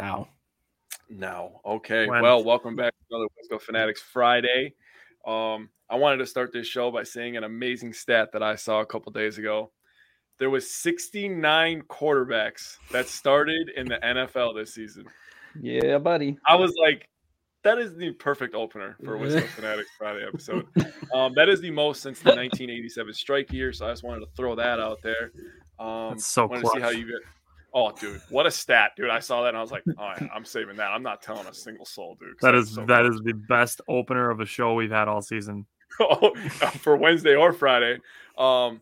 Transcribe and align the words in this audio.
Ow. 0.00 0.28
No. 1.08 1.60
Okay. 1.64 2.06
When? 2.06 2.22
Well, 2.22 2.42
welcome 2.42 2.76
back 2.76 2.92
to 2.92 3.16
another 3.16 3.28
Wisco 3.36 3.60
Fanatics 3.60 4.00
Friday. 4.00 4.74
Um, 5.26 5.68
I 5.88 5.96
wanted 5.96 6.18
to 6.18 6.26
start 6.26 6.52
this 6.52 6.66
show 6.66 6.90
by 6.90 7.02
saying 7.02 7.36
an 7.36 7.44
amazing 7.44 7.92
stat 7.92 8.30
that 8.32 8.42
I 8.42 8.56
saw 8.56 8.80
a 8.80 8.86
couple 8.86 9.12
days 9.12 9.38
ago. 9.38 9.70
There 10.38 10.50
was 10.50 10.72
69 10.74 11.82
quarterbacks 11.82 12.78
that 12.90 13.08
started 13.08 13.70
in 13.76 13.86
the 13.86 13.98
NFL 14.02 14.56
this 14.56 14.74
season. 14.74 15.04
Yeah, 15.60 15.98
buddy. 15.98 16.38
I 16.46 16.56
was 16.56 16.72
like, 16.82 17.08
that 17.62 17.78
is 17.78 17.94
the 17.94 18.12
perfect 18.12 18.54
opener 18.54 18.96
for 19.04 19.16
a 19.16 19.18
Wisco 19.20 19.46
Fanatics 19.48 19.90
Friday 19.98 20.24
episode. 20.26 20.66
Um, 21.14 21.34
that 21.36 21.48
is 21.48 21.60
the 21.60 21.70
most 21.70 22.02
since 22.02 22.18
the 22.20 22.30
1987 22.30 23.14
strike 23.14 23.52
year. 23.52 23.72
So 23.72 23.86
I 23.86 23.92
just 23.92 24.02
wanted 24.02 24.20
to 24.20 24.28
throw 24.34 24.56
that 24.56 24.80
out 24.80 25.00
there. 25.02 25.30
Um, 25.78 26.12
That's 26.12 26.26
so 26.26 26.46
wanted 26.46 26.62
to 26.62 26.70
see 26.74 26.80
how 26.80 26.90
you 26.90 27.06
get. 27.06 27.20
Oh, 27.74 27.90
dude, 27.92 28.20
what 28.28 28.46
a 28.46 28.50
stat, 28.50 28.92
dude! 28.96 29.08
I 29.08 29.18
saw 29.18 29.42
that 29.42 29.48
and 29.48 29.56
I 29.56 29.62
was 29.62 29.70
like, 29.70 29.82
"All 29.98 30.08
right, 30.08 30.28
I'm 30.34 30.44
saving 30.44 30.76
that. 30.76 30.90
I'm 30.90 31.02
not 31.02 31.22
telling 31.22 31.46
a 31.46 31.54
single 31.54 31.86
soul, 31.86 32.16
dude. 32.20 32.36
That 32.40 32.52
that's 32.52 32.74
so 32.74 32.84
that 32.86 33.06
is 33.06 33.20
the 33.24 33.32
best 33.32 33.80
opener 33.88 34.30
of 34.30 34.40
a 34.40 34.46
show 34.46 34.74
we've 34.74 34.90
had 34.90 35.08
all 35.08 35.22
season. 35.22 35.66
for 36.78 36.96
Wednesday 36.96 37.34
or 37.34 37.52
Friday. 37.52 37.98
Um, 38.38 38.80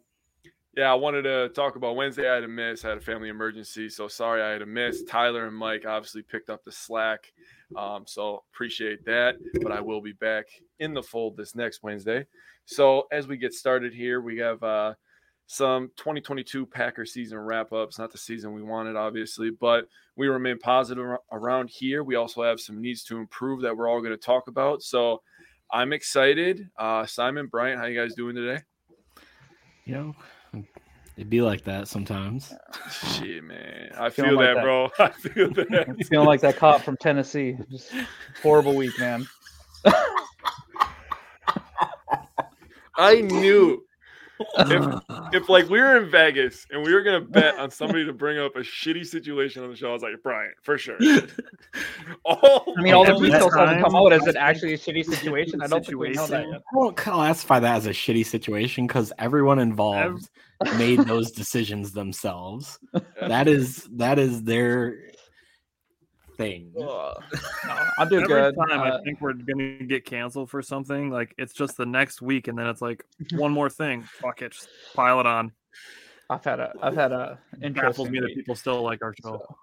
yeah, 0.76 0.90
I 0.90 0.94
wanted 0.94 1.22
to 1.22 1.48
talk 1.50 1.76
about 1.76 1.96
Wednesday. 1.96 2.30
I 2.30 2.34
had 2.36 2.44
a 2.44 2.48
miss. 2.48 2.84
I 2.84 2.90
had 2.90 2.98
a 2.98 3.00
family 3.00 3.28
emergency, 3.28 3.88
so 3.88 4.06
sorry 4.06 4.42
I 4.42 4.50
had 4.50 4.62
a 4.62 4.66
miss. 4.66 5.02
Tyler 5.04 5.46
and 5.46 5.56
Mike 5.56 5.84
obviously 5.86 6.22
picked 6.22 6.48
up 6.48 6.62
the 6.64 6.72
slack, 6.72 7.32
um, 7.76 8.04
so 8.06 8.44
appreciate 8.52 9.04
that. 9.04 9.36
But 9.62 9.72
I 9.72 9.80
will 9.80 10.00
be 10.00 10.12
back 10.12 10.46
in 10.78 10.94
the 10.94 11.02
fold 11.02 11.36
this 11.36 11.54
next 11.56 11.82
Wednesday. 11.82 12.24
So 12.66 13.08
as 13.10 13.26
we 13.26 13.36
get 13.36 13.52
started 13.52 13.92
here, 13.92 14.20
we 14.20 14.38
have 14.38 14.62
uh, 14.62 14.94
some 15.50 15.90
2022 15.96 16.64
Packer 16.64 17.04
season 17.04 17.36
wrap 17.36 17.72
ups. 17.72 17.98
Not 17.98 18.12
the 18.12 18.18
season 18.18 18.52
we 18.52 18.62
wanted, 18.62 18.94
obviously, 18.94 19.50
but 19.50 19.88
we 20.14 20.28
remain 20.28 20.60
positive 20.60 21.04
around 21.32 21.70
here. 21.70 22.04
We 22.04 22.14
also 22.14 22.44
have 22.44 22.60
some 22.60 22.80
needs 22.80 23.02
to 23.06 23.16
improve 23.16 23.60
that 23.62 23.76
we're 23.76 23.88
all 23.88 23.98
going 23.98 24.12
to 24.12 24.16
talk 24.16 24.46
about. 24.46 24.80
So 24.84 25.22
I'm 25.72 25.92
excited. 25.92 26.70
Uh, 26.78 27.04
Simon, 27.04 27.48
Bryant, 27.48 27.80
how 27.80 27.86
you 27.86 28.00
guys 28.00 28.14
doing 28.14 28.36
today? 28.36 28.62
You 29.86 29.94
know, 29.94 30.14
it'd 31.16 31.28
be 31.28 31.40
like 31.40 31.64
that 31.64 31.88
sometimes. 31.88 32.54
Shit, 32.92 33.42
man. 33.42 33.90
I 33.98 34.08
feel 34.08 34.32
like 34.32 34.54
that, 34.54 34.54
that. 34.54 34.62
bro. 34.62 34.88
I 35.00 35.08
feel 35.10 35.50
that. 35.54 36.06
Feeling 36.08 36.28
like 36.28 36.42
that 36.42 36.58
cop 36.58 36.82
from 36.82 36.96
Tennessee. 36.96 37.58
Just 37.68 37.90
horrible 38.40 38.76
week, 38.76 38.96
man. 39.00 39.26
I 42.96 43.22
knew 43.22 43.82
if, 44.58 45.02
if 45.32 45.48
like 45.48 45.68
we 45.68 45.80
were 45.80 45.96
in 45.96 46.10
Vegas 46.10 46.66
and 46.70 46.82
we 46.84 46.92
were 46.92 47.02
gonna 47.02 47.20
bet 47.20 47.58
on 47.58 47.70
somebody 47.70 48.04
to 48.04 48.12
bring 48.12 48.38
up 48.38 48.56
a 48.56 48.60
shitty 48.60 49.06
situation 49.06 49.62
on 49.62 49.70
the 49.70 49.76
show, 49.76 49.90
I 49.90 49.92
was 49.92 50.02
like, 50.02 50.12
Brian 50.22 50.52
for 50.62 50.78
sure. 50.78 50.98
oh, 52.24 52.74
I 52.76 52.82
mean, 52.82 52.94
all 52.94 53.04
the 53.04 53.14
details 53.18 53.54
haven't 53.54 53.82
come 53.82 53.94
out. 53.94 54.12
Is 54.12 54.26
it 54.26 54.36
actually 54.36 54.74
a 54.74 54.78
shitty 54.78 55.04
situation? 55.04 55.62
I 55.62 55.66
don't 55.66 55.84
think 55.84 55.98
we 55.98 56.10
know 56.10 56.26
that 56.26 56.46
yet. 56.46 56.62
I 56.72 56.76
won't 56.76 56.96
classify 56.96 57.60
that 57.60 57.76
as 57.76 57.86
a 57.86 57.90
shitty 57.90 58.26
situation 58.26 58.86
because 58.86 59.12
everyone 59.18 59.58
involved 59.58 60.28
made 60.76 61.00
those 61.00 61.30
decisions 61.30 61.92
themselves. 61.92 62.78
That 63.20 63.48
is 63.48 63.86
that 63.92 64.18
is 64.18 64.42
their 64.44 65.09
thing. 66.40 66.72
No, 66.74 67.14
I'm 67.98 68.08
doing 68.08 68.24
Every 68.24 68.34
good. 68.34 68.56
time 68.56 68.80
Uh, 68.80 68.98
I 68.98 69.02
think 69.04 69.20
we're 69.20 69.34
gonna 69.34 69.84
get 69.84 70.04
canceled 70.04 70.50
for 70.50 70.62
something, 70.62 71.10
like 71.10 71.34
it's 71.38 71.52
just 71.52 71.76
the 71.76 71.86
next 71.86 72.22
week, 72.22 72.48
and 72.48 72.58
then 72.58 72.66
it's 72.66 72.82
like 72.82 73.04
one 73.32 73.52
more 73.52 73.68
thing. 73.70 74.02
Fuck 74.02 74.42
it, 74.42 74.52
just 74.52 74.68
pile 74.94 75.20
it 75.20 75.26
on. 75.26 75.52
I've 76.28 76.44
had 76.44 76.60
a, 76.60 76.72
I've 76.80 76.94
had 76.94 77.12
a 77.12 77.38
Baffles 77.52 77.62
interesting 77.64 78.12
me 78.12 78.20
that 78.20 78.34
people 78.34 78.54
still 78.54 78.82
like 78.82 79.02
our 79.02 79.14
show. 79.22 79.42
So, 79.42 79.56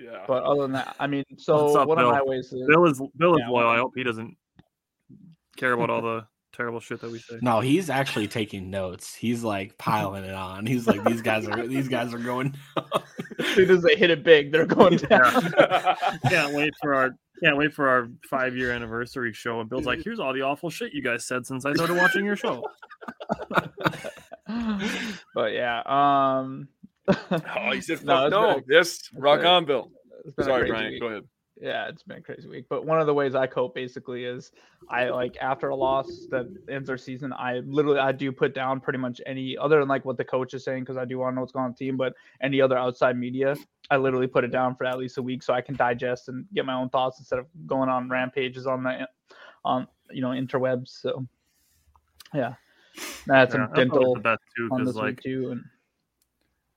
yeah. 0.00 0.24
but 0.26 0.44
other 0.44 0.62
than 0.62 0.72
that, 0.72 0.94
I 1.00 1.06
mean, 1.06 1.24
so 1.36 1.64
What's 1.64 1.76
up, 1.76 1.88
one 1.88 1.98
Bill? 1.98 2.10
of 2.10 2.14
my 2.14 2.22
ways 2.22 2.52
is 2.52 2.66
Bill 2.68 2.86
is 2.86 3.02
Bill 3.16 3.34
is 3.34 3.40
Yeah, 3.40 3.50
loyal. 3.50 3.68
I 3.68 3.76
hope 3.78 3.92
he 3.96 4.04
doesn't 4.04 4.36
care 5.56 5.72
about 5.72 5.90
all 5.90 6.02
the 6.02 6.26
terrible 6.54 6.80
shit 6.80 7.00
that 7.00 7.10
we 7.10 7.18
say. 7.18 7.38
No, 7.42 7.60
he's 7.60 7.90
actually 7.90 8.28
taking 8.28 8.70
notes. 8.70 9.14
He's 9.14 9.42
like 9.42 9.76
piling 9.78 10.24
it 10.24 10.34
on. 10.34 10.66
He's 10.66 10.86
like 10.86 11.02
these 11.04 11.22
guys 11.22 11.46
are 11.48 11.66
these 11.66 11.88
guys 11.88 12.14
are 12.14 12.18
going. 12.18 12.54
as 13.38 13.46
soon 13.48 13.70
as 13.70 13.82
they 13.82 13.96
hit 13.96 14.10
it 14.10 14.22
big, 14.22 14.52
they're 14.52 14.66
going 14.66 14.96
down. 14.96 15.52
can't 16.28 16.54
wait 16.54 16.74
for 16.80 16.94
our 16.94 17.16
can't 17.42 17.56
wait 17.56 17.74
for 17.74 17.88
our 17.88 18.08
five 18.28 18.56
year 18.56 18.70
anniversary 18.72 19.32
show. 19.32 19.60
And 19.60 19.68
Bill's 19.68 19.86
like, 19.86 20.02
here's 20.02 20.20
all 20.20 20.32
the 20.32 20.42
awful 20.42 20.70
shit 20.70 20.92
you 20.92 21.02
guys 21.02 21.24
said 21.26 21.46
since 21.46 21.64
I 21.64 21.72
started 21.74 21.96
watching 21.96 22.24
your 22.24 22.36
show. 22.36 22.64
but 25.34 25.52
yeah, 25.52 25.82
um, 25.86 26.68
oh, 27.08 27.72
you 27.72 27.82
said 27.82 27.98
fuck 27.98 28.06
No, 28.06 28.28
no. 28.28 28.62
Yes, 28.68 29.10
rock 29.14 29.44
on, 29.44 29.64
Bill. 29.64 29.90
it's 30.24 30.34
been 30.34 30.46
a 30.46 30.48
Sorry, 30.48 30.68
Brian. 30.68 30.92
Week. 30.92 31.00
Go 31.00 31.08
ahead. 31.08 31.24
Yeah, 31.60 31.88
it's 31.88 32.02
been 32.02 32.18
a 32.18 32.20
crazy 32.20 32.48
week. 32.48 32.66
But 32.68 32.84
one 32.84 33.00
of 33.00 33.06
the 33.06 33.14
ways 33.14 33.34
I 33.34 33.46
cope 33.46 33.74
basically 33.74 34.24
is 34.24 34.50
I 34.88 35.08
like 35.10 35.36
after 35.40 35.68
a 35.68 35.76
loss 35.76 36.26
that 36.30 36.46
ends 36.68 36.90
our 36.90 36.98
season, 36.98 37.32
I 37.32 37.60
literally 37.64 38.00
I 38.00 38.12
do 38.12 38.32
put 38.32 38.54
down 38.54 38.80
pretty 38.80 38.98
much 38.98 39.20
any 39.24 39.56
other 39.56 39.78
than 39.78 39.88
like 39.88 40.04
what 40.04 40.16
the 40.16 40.24
coach 40.24 40.54
is 40.54 40.64
saying 40.64 40.82
because 40.82 40.96
I 40.96 41.04
do 41.04 41.18
want 41.18 41.32
to 41.32 41.34
know 41.36 41.40
what's 41.42 41.52
going 41.52 41.66
on 41.66 41.70
the 41.70 41.76
team, 41.76 41.96
but 41.96 42.14
any 42.42 42.60
other 42.60 42.76
outside 42.76 43.16
media, 43.16 43.56
I 43.90 43.96
literally 43.96 44.26
put 44.26 44.44
it 44.44 44.50
down 44.50 44.74
for 44.74 44.84
at 44.84 44.98
least 44.98 45.18
a 45.18 45.22
week 45.22 45.42
so 45.42 45.54
I 45.54 45.60
can 45.60 45.76
digest 45.76 46.28
and 46.28 46.44
get 46.54 46.66
my 46.66 46.74
own 46.74 46.88
thoughts 46.90 47.18
instead 47.20 47.38
of 47.38 47.46
going 47.66 47.88
on 47.88 48.08
rampages 48.08 48.66
on 48.66 48.82
the 48.82 49.08
on 49.64 49.86
you 50.10 50.22
know 50.22 50.30
interwebs. 50.30 50.88
So 50.88 51.26
yeah. 52.34 52.54
Some 52.96 53.34
Yeah, 53.34 53.44
that's 53.44 53.54
always 53.54 53.70
dental 53.74 54.14
best 54.16 54.42
too, 54.56 54.68
on 54.70 54.84
this 54.84 54.94
like 54.94 55.06
week 55.16 55.22
too, 55.22 55.50
and 55.52 55.64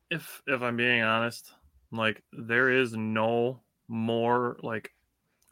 if 0.10 0.42
if 0.48 0.62
I'm 0.62 0.78
being 0.78 1.02
honest, 1.02 1.54
like 1.92 2.24
there 2.32 2.70
is 2.70 2.96
no 2.96 3.60
more 3.88 4.58
like 4.64 4.94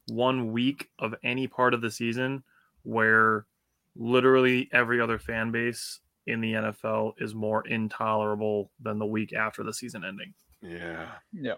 one 0.07 0.51
week 0.51 0.90
of 1.00 1.16
any 1.23 1.47
part 1.47 1.73
of 1.73 1.81
the 1.81 1.91
season 1.91 2.44
where 2.84 3.46
literally 3.96 4.69
every 4.72 5.01
other 5.01 5.18
fan 5.18 5.51
base 5.51 6.00
in 6.28 6.41
the 6.41 6.53
NFL 6.53 7.13
is 7.19 7.34
more 7.34 7.66
intolerable 7.68 8.72
than 8.81 9.00
the 9.00 9.06
week 9.06 9.34
after 9.34 9.63
the 9.63 9.73
season 9.73 10.03
ending. 10.06 10.34
Yeah. 10.62 11.07
yeah. 11.31 11.56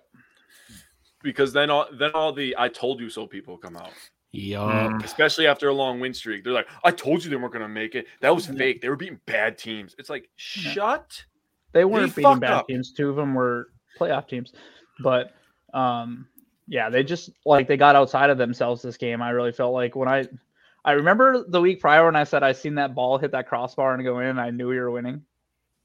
Because 1.24 1.52
then 1.54 1.70
all 1.70 1.88
then 1.94 2.12
all 2.14 2.32
the 2.32 2.56
I 2.58 2.68
told 2.70 3.00
you 3.00 3.09
so 3.09 3.26
people 3.26 3.58
come 3.58 3.76
out. 3.76 3.91
Yeah. 4.32 4.90
Mm. 4.91 5.03
Especially 5.03 5.47
after 5.47 5.70
a 5.70 5.73
long 5.73 6.00
win 6.00 6.14
streak. 6.14 6.44
They're 6.44 6.53
like, 6.53 6.68
I 6.84 6.91
told 6.91 7.23
you 7.23 7.30
they 7.30 7.38
weren't 7.38 7.53
gonna 7.53 7.68
make 7.68 7.96
it. 7.96 8.08
That 8.22 8.35
was 8.35 8.46
fake. 8.46 8.82
They 8.82 8.90
were 8.90 8.96
beating 8.96 9.20
bad 9.26 9.58
teams. 9.58 9.96
It's 9.97 10.09
like, 10.09 10.30
shut 10.35 11.23
They 11.72 11.85
weren't 11.85 12.16
beating 12.16 12.40
bad 12.40 12.52
up. 12.52 12.68
teams. 12.68 12.91
Two 12.91 13.09
of 13.09 13.16
them 13.16 13.34
were 13.34 13.70
playoff 14.00 14.28
teams, 14.28 14.53
but 15.00 15.34
um, 15.73 16.28
yeah, 16.67 16.90
they 16.90 17.03
just 17.03 17.29
like 17.46 17.67
they 17.67 17.78
got 17.78 17.96
outside 17.96 18.29
of 18.29 18.37
themselves 18.37 18.81
this 18.81 18.97
game. 18.97 19.22
I 19.22 19.29
really 19.31 19.52
felt 19.52 19.73
like 19.73 19.96
when 19.96 20.09
I, 20.09 20.28
I 20.85 20.93
remember 20.93 21.43
the 21.47 21.61
week 21.61 21.79
prior 21.79 22.05
when 22.05 22.16
I 22.16 22.23
said 22.25 22.43
I 22.43 22.52
seen 22.53 22.75
that 22.75 22.96
ball 22.96 23.17
hit 23.17 23.31
that 23.31 23.47
crossbar 23.47 23.93
and 23.93 24.03
go 24.03 24.19
in, 24.19 24.28
and 24.28 24.41
I 24.41 24.49
knew 24.52 24.69
we 24.69 24.79
were 24.79 24.91
winning. 24.91 25.23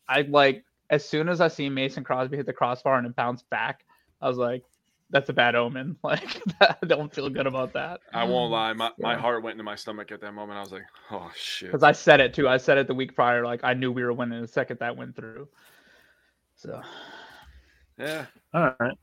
I 0.08 0.22
like 0.22 0.64
as 0.90 1.04
soon 1.08 1.28
as 1.28 1.40
I 1.40 1.48
seen 1.48 1.74
Mason 1.74 2.04
Crosby 2.04 2.36
hit 2.36 2.46
the 2.46 2.52
crossbar 2.52 2.98
and 2.98 3.06
it 3.06 3.16
bounced 3.16 3.48
back, 3.50 3.84
I 4.20 4.28
was 4.28 4.36
like, 4.36 4.62
that's 5.10 5.28
a 5.28 5.32
bad 5.32 5.54
omen. 5.54 5.96
Like 6.02 6.42
I 6.60 6.76
don't 6.86 7.12
feel 7.14 7.30
good 7.30 7.46
about 7.46 7.72
that. 7.74 8.00
I 8.12 8.24
won't 8.24 8.50
lie. 8.52 8.72
My, 8.74 8.90
my 8.98 9.12
Yeah. 9.12 9.18
heart 9.20 9.42
went 9.42 9.52
into 9.54 9.64
my 9.64 9.76
stomach 9.76 10.12
at 10.12 10.20
that 10.20 10.32
moment. 10.32 10.58
I 10.58 10.62
was 10.62 10.72
like, 10.72 10.84
oh 11.10 11.30
shit. 11.34 11.68
Because 11.68 11.82
I 11.82 11.92
said 11.92 12.20
it 12.20 12.34
too. 12.34 12.48
I 12.48 12.56
said 12.58 12.78
it 12.78 12.86
the 12.88 12.94
week 12.94 13.14
prior. 13.14 13.44
Like 13.44 13.60
I 13.64 13.74
knew 13.74 13.90
we 13.92 14.04
were 14.04 14.12
winning 14.12 14.40
the 14.42 14.48
second 14.48 14.80
that 14.80 14.96
went 14.96 15.16
through. 15.16 15.48
So 16.56 16.80
Yeah. 17.98 18.26
All 18.52 18.74
right. 18.80 18.96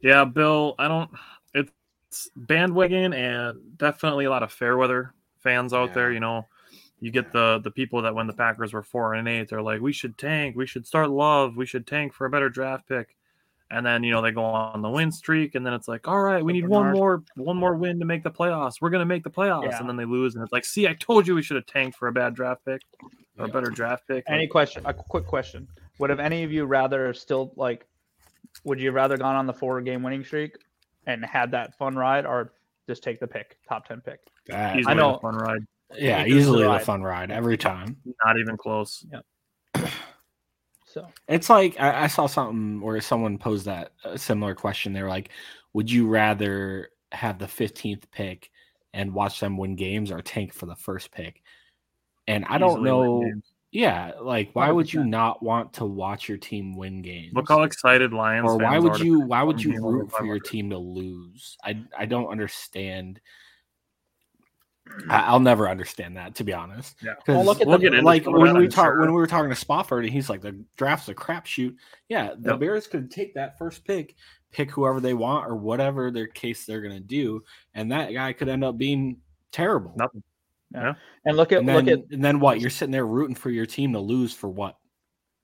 Yeah, 0.00 0.24
Bill, 0.24 0.74
I 0.78 0.88
don't. 0.88 1.10
It's 1.54 2.28
bandwagon 2.34 3.12
and 3.12 3.76
definitely 3.76 4.24
a 4.24 4.30
lot 4.30 4.42
of 4.42 4.52
fair 4.52 4.76
weather 4.76 5.14
fans 5.38 5.72
out 5.72 5.94
there. 5.94 6.12
You 6.12 6.20
know, 6.20 6.46
you 6.98 7.10
get 7.10 7.32
the 7.32 7.60
the 7.62 7.70
people 7.70 8.02
that 8.02 8.14
when 8.14 8.26
the 8.26 8.32
Packers 8.32 8.72
were 8.72 8.82
four 8.82 9.14
and 9.14 9.28
eight, 9.28 9.48
they're 9.48 9.62
like, 9.62 9.80
we 9.80 9.92
should 9.92 10.18
tank, 10.18 10.56
we 10.56 10.66
should 10.66 10.86
start 10.86 11.10
love, 11.10 11.56
we 11.56 11.66
should 11.66 11.86
tank 11.86 12.12
for 12.12 12.26
a 12.26 12.30
better 12.30 12.48
draft 12.48 12.88
pick. 12.88 13.16
And 13.72 13.86
then 13.86 14.02
you 14.02 14.10
know 14.10 14.20
they 14.20 14.32
go 14.32 14.42
on 14.42 14.82
the 14.82 14.90
win 14.90 15.12
streak, 15.12 15.54
and 15.54 15.64
then 15.64 15.72
it's 15.72 15.86
like, 15.86 16.08
all 16.08 16.20
right, 16.20 16.44
we 16.44 16.52
need 16.52 16.66
one 16.66 16.90
more 16.92 17.22
one 17.36 17.56
more 17.56 17.76
win 17.76 18.00
to 18.00 18.04
make 18.04 18.24
the 18.24 18.30
playoffs. 18.30 18.80
We're 18.80 18.90
gonna 18.90 19.04
make 19.04 19.22
the 19.22 19.30
playoffs, 19.30 19.70
Yeah. 19.70 19.78
and 19.78 19.88
then 19.88 19.96
they 19.96 20.04
lose, 20.04 20.34
and 20.34 20.42
it's 20.42 20.52
like, 20.52 20.64
see, 20.64 20.88
I 20.88 20.94
told 20.94 21.28
you 21.28 21.36
we 21.36 21.42
should 21.42 21.54
have 21.54 21.66
tanked 21.66 21.96
for 21.96 22.08
a 22.08 22.12
bad 22.12 22.34
draft 22.34 22.64
pick 22.64 22.82
or 23.38 23.44
a 23.44 23.48
better 23.48 23.70
draft 23.70 24.08
pick. 24.08 24.24
Any 24.26 24.48
question? 24.48 24.82
A 24.86 24.92
quick 24.92 25.24
question: 25.24 25.68
Would 26.00 26.10
have 26.10 26.18
any 26.18 26.42
of 26.42 26.50
you 26.50 26.64
rather 26.64 27.14
still 27.14 27.52
like? 27.54 27.86
Would 28.64 28.80
you 28.80 28.90
rather 28.92 29.16
gone 29.16 29.36
on 29.36 29.46
the 29.46 29.52
four 29.52 29.80
game 29.80 30.02
winning 30.02 30.24
streak 30.24 30.56
and 31.06 31.24
had 31.24 31.50
that 31.52 31.76
fun 31.78 31.94
ride, 31.96 32.26
or 32.26 32.52
just 32.88 33.02
take 33.02 33.20
the 33.20 33.26
pick, 33.26 33.56
top 33.68 33.86
ten 33.86 34.00
pick? 34.00 34.20
That- 34.46 34.76
Easily 34.76 34.94
know. 34.96 35.14
a 35.16 35.20
fun 35.20 35.34
ride, 35.36 35.60
yeah, 35.96 36.22
This 36.24 36.32
is 36.32 36.38
easily 36.42 36.58
the 36.58 36.64
the 36.64 36.70
ride. 36.70 36.82
fun 36.84 37.02
ride 37.02 37.30
every 37.30 37.56
time. 37.56 37.96
not 38.24 38.38
even 38.38 38.56
close. 38.56 39.04
Yeah. 39.12 39.88
So 40.86 41.06
It's 41.28 41.48
like 41.48 41.78
I, 41.78 42.02
I 42.04 42.06
saw 42.08 42.26
something 42.26 42.80
where 42.80 43.00
someone 43.00 43.38
posed 43.38 43.66
that 43.66 43.92
a 44.04 44.18
similar 44.18 44.56
question. 44.56 44.92
They 44.92 45.02
were 45.04 45.08
like, 45.08 45.30
"Would 45.72 45.88
you 45.88 46.08
rather 46.08 46.88
have 47.12 47.38
the 47.38 47.46
15th 47.46 48.10
pick 48.10 48.50
and 48.92 49.14
watch 49.14 49.38
them 49.38 49.56
win 49.56 49.76
games, 49.76 50.10
or 50.10 50.20
tank 50.20 50.52
for 50.52 50.66
the 50.66 50.74
first 50.74 51.12
pick?" 51.12 51.42
And 52.26 52.44
I 52.46 52.58
don't 52.58 52.80
Easily 52.80 52.90
win 52.90 53.00
know. 53.06 53.20
games. 53.22 53.49
Yeah, 53.72 54.12
like 54.20 54.50
why 54.52 54.70
would 54.72 54.92
you 54.92 55.04
not 55.04 55.42
want 55.44 55.74
to 55.74 55.84
watch 55.84 56.28
your 56.28 56.38
team 56.38 56.74
win 56.76 57.02
games? 57.02 57.32
Look 57.34 57.48
how 57.48 57.62
excited 57.62 58.12
Lions. 58.12 58.48
or 58.48 58.56
why 58.58 58.78
would 58.80 59.00
are 59.00 59.04
you 59.04 59.20
why 59.20 59.44
would 59.44 59.62
you 59.62 59.80
root 59.80 60.10
for 60.10 60.24
your 60.24 60.40
team 60.40 60.70
to 60.70 60.78
lose? 60.78 61.56
I 61.64 61.80
I 61.96 62.06
don't 62.06 62.26
understand. 62.28 63.20
I, 65.08 65.20
I'll 65.20 65.38
never 65.38 65.68
understand 65.68 66.16
that 66.16 66.34
to 66.36 66.44
be 66.44 66.52
honest. 66.52 66.96
Yeah. 67.00 67.14
Well, 67.28 67.44
look 67.44 67.60
at 67.60 67.68
We'll 67.68 67.78
the- 67.78 68.02
like 68.02 68.26
when 68.26 68.58
we 68.58 68.66
talk 68.66 68.86
sure. 68.86 69.00
when 69.00 69.10
we 69.10 69.16
were 69.16 69.28
talking 69.28 69.50
to 69.50 69.54
Spofford, 69.56 70.02
and 70.04 70.12
he's 70.12 70.28
like 70.28 70.40
the 70.40 70.64
draft's 70.76 71.08
a 71.08 71.14
crapshoot. 71.14 71.76
Yeah, 72.08 72.34
the 72.36 72.50
Yep. 72.50 72.60
Bears 72.60 72.86
could 72.88 73.08
take 73.08 73.34
that 73.34 73.56
first 73.56 73.84
pick, 73.84 74.16
pick 74.50 74.72
whoever 74.72 74.98
they 74.98 75.14
want 75.14 75.46
or 75.48 75.54
whatever 75.54 76.10
their 76.10 76.26
case 76.26 76.66
they're 76.66 76.82
gonna 76.82 76.98
do, 76.98 77.44
and 77.74 77.92
that 77.92 78.12
guy 78.12 78.32
could 78.32 78.48
end 78.48 78.64
up 78.64 78.76
being 78.78 79.18
terrible. 79.52 79.92
Nothing. 79.96 80.24
And 80.74 81.36
look 81.36 81.52
at 81.52 81.58
And 81.60 81.68
then, 81.68 81.76
look 81.76 81.88
at 81.88 82.04
and 82.10 82.24
then 82.24 82.40
what? 82.40 82.60
You're 82.60 82.70
sitting 82.70 82.92
there 82.92 83.06
rooting 83.06 83.34
for 83.34 83.50
your 83.50 83.66
team 83.66 83.92
to 83.92 84.00
lose 84.00 84.32
for 84.32 84.48
what? 84.48 84.76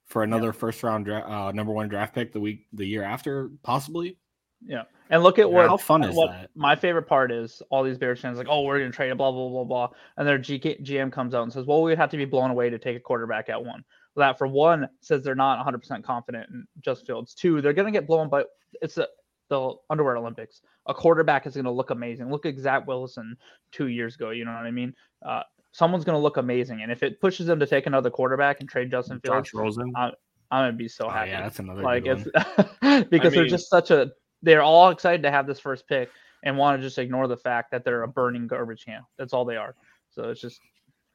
For 0.06 0.23
another 0.23 0.52
first 0.52 0.82
round 0.82 1.05
dra- 1.06 1.28
uh, 1.28 1.52
number 1.52 1.73
one 1.73 1.88
draft 1.88 2.14
pick 2.14 2.32
the 2.32 2.40
week 2.40 2.67
the 2.73 2.87
year 2.87 3.02
after, 3.02 3.50
possibly. 3.64 4.17
yeah, 4.64 4.84
and 5.11 5.23
look 5.23 5.38
at 5.40 5.50
what 5.50 5.69
How 5.69 5.76
fun 5.76 6.05
is 6.05 6.14
what 6.14 6.31
that? 6.31 6.50
my 6.55 6.76
favorite 6.76 7.08
part 7.08 7.32
is 7.32 7.61
all 7.70 7.82
these 7.82 7.99
Bears 7.99 8.20
fans 8.20 8.38
like, 8.38 8.46
oh, 8.49 8.62
we're 8.62 8.78
gonna 8.78 8.93
trade 8.93 9.11
it, 9.11 9.17
blah 9.17 9.32
blah 9.32 9.49
blah 9.49 9.64
blah, 9.64 9.88
and 10.17 10.26
their 10.28 10.38
GK, 10.38 10.81
GM 10.82 11.11
comes 11.11 11.34
out 11.34 11.43
and 11.43 11.52
says, 11.52 11.67
well, 11.67 11.82
we'd 11.82 11.99
have 11.99 12.11
to 12.11 12.17
be 12.17 12.25
blown 12.25 12.50
away 12.50 12.70
to 12.70 12.78
take 12.78 12.96
a 12.96 13.00
quarterback 13.00 13.49
at 13.49 13.62
one. 13.62 13.84
Well, 14.14 14.28
that 14.28 14.38
for 14.38 14.46
one 14.46 14.88
says 15.00 15.23
they're 15.25 15.34
not 15.34 15.58
100 15.58 15.78
percent 15.78 16.05
confident 16.05 16.49
in 16.50 16.64
Justin 16.81 17.06
Fields. 17.06 17.34
Two, 17.34 17.61
they're 17.61 17.73
gonna 17.73 17.90
get 17.90 18.06
blown 18.06 18.28
by 18.28 18.44
it's 18.81 18.94
the 18.94 19.08
the 19.48 19.75
underwear 19.90 20.16
Olympics. 20.16 20.62
A 20.87 20.94
quarterback 20.94 21.46
is 21.46 21.56
gonna 21.56 21.70
look 21.70 21.90
amazing. 21.90 22.31
Look 22.31 22.46
at 22.46 22.56
Zach 22.58 22.87
Wilson 22.87 23.37
two 23.72 23.88
years 23.88 24.14
ago. 24.14 24.31
You 24.31 24.44
know 24.44 24.52
what 24.52 24.66
I 24.66 24.70
mean? 24.70 24.94
Uh, 25.25 25.43
someone's 25.72 26.04
gonna 26.04 26.19
look 26.19 26.37
amazing, 26.37 26.82
and 26.82 26.93
if 26.93 27.02
it 27.02 27.20
pushes 27.20 27.46
them 27.46 27.60
to 27.60 27.66
take 27.66 27.87
another 27.87 28.10
quarterback 28.10 28.60
and 28.60 28.69
trade 28.69 28.90
Justin 28.90 29.20
Fields, 29.20 29.50
Josh 29.50 29.54
Rosen. 29.54 29.93
I'm 29.96 30.12
gonna 30.50 30.72
be 30.72 30.88
so 30.88 31.06
Oh, 31.06 31.10
happy 31.10 31.31
yeah, 31.31 31.43
that's 31.43 31.58
another 31.58 31.82
like 31.82 32.04
good 32.04 32.31
it's 32.32 32.82
one. 32.82 33.06
because 33.10 33.32
they're 33.34 33.46
just 33.46 33.69
such 33.69 33.90
a 33.90 34.12
they're 34.43 34.62
all 34.62 34.90
excited 34.90 35.22
to 35.25 35.31
have 35.31 35.46
this 35.46 35.58
first 35.58 35.88
pick 35.88 36.08
and 36.44 36.56
want 36.56 36.78
to 36.81 36.87
just 36.87 36.99
ignore 36.99 37.26
the 37.26 37.37
fact 37.37 37.72
that 37.72 37.84
they're 37.84 38.04
a 38.04 38.08
burning 38.08 38.46
garbage 38.46 38.84
can 38.84 39.02
that's 39.19 39.32
all 39.32 39.44
they 39.44 39.56
are 39.56 39.75
so 40.10 40.31
it's 40.31 40.40
just 40.40 40.60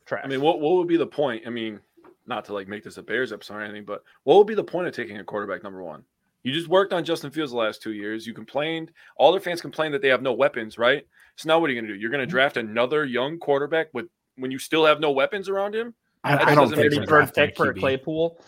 trash 0.05 0.21
I 0.23 0.27
mean, 0.27 0.41
what 0.41 0.59
what 0.59 0.75
would 0.75 0.87
be 0.87 0.97
the 0.97 1.07
point? 1.07 1.43
I 1.45 1.49
mean, 1.49 1.79
not 2.27 2.45
to 2.45 2.53
like 2.53 2.67
make 2.67 2.83
this 2.83 2.97
a 2.97 3.03
Bears 3.03 3.33
episode 3.33 3.55
or 3.55 3.61
anything, 3.61 3.85
but 3.85 4.03
what 4.23 4.37
would 4.37 4.47
be 4.47 4.55
the 4.55 4.63
point 4.63 4.87
of 4.87 4.93
taking 4.93 5.17
a 5.17 5.23
quarterback 5.23 5.63
number 5.63 5.81
one? 5.81 6.03
You 6.43 6.51
just 6.51 6.67
worked 6.67 6.93
on 6.93 7.05
Justin 7.05 7.31
Fields 7.31 7.51
the 7.51 7.57
last 7.57 7.81
two 7.81 7.93
years. 7.93 8.25
You 8.25 8.33
complained. 8.33 8.91
All 9.15 9.31
their 9.31 9.41
fans 9.41 9.61
complained 9.61 9.93
that 9.93 10.01
they 10.01 10.07
have 10.09 10.21
no 10.21 10.33
weapons, 10.33 10.77
right? 10.77 11.05
So 11.35 11.47
now 11.47 11.59
what 11.59 11.69
are 11.69 11.73
you 11.73 11.79
going 11.81 11.87
to 11.87 11.93
do? 11.93 11.99
You're 11.99 12.09
going 12.11 12.21
to 12.21 12.25
draft 12.25 12.57
another 12.57 13.05
young 13.05 13.37
quarterback 13.37 13.87
with 13.93 14.07
when 14.37 14.51
you 14.51 14.59
still 14.59 14.85
have 14.85 14.99
no 14.99 15.11
weapons 15.11 15.49
around 15.49 15.75
him? 15.75 15.93
I, 16.23 16.51
I 16.51 16.55
don't 16.55 16.69
think 16.69 16.77
make 16.77 16.91
they're 16.91 17.05
sense. 17.05 17.09
third 17.09 17.33
pick 17.33 17.57
for 17.57 17.73
Claypool 17.73 18.39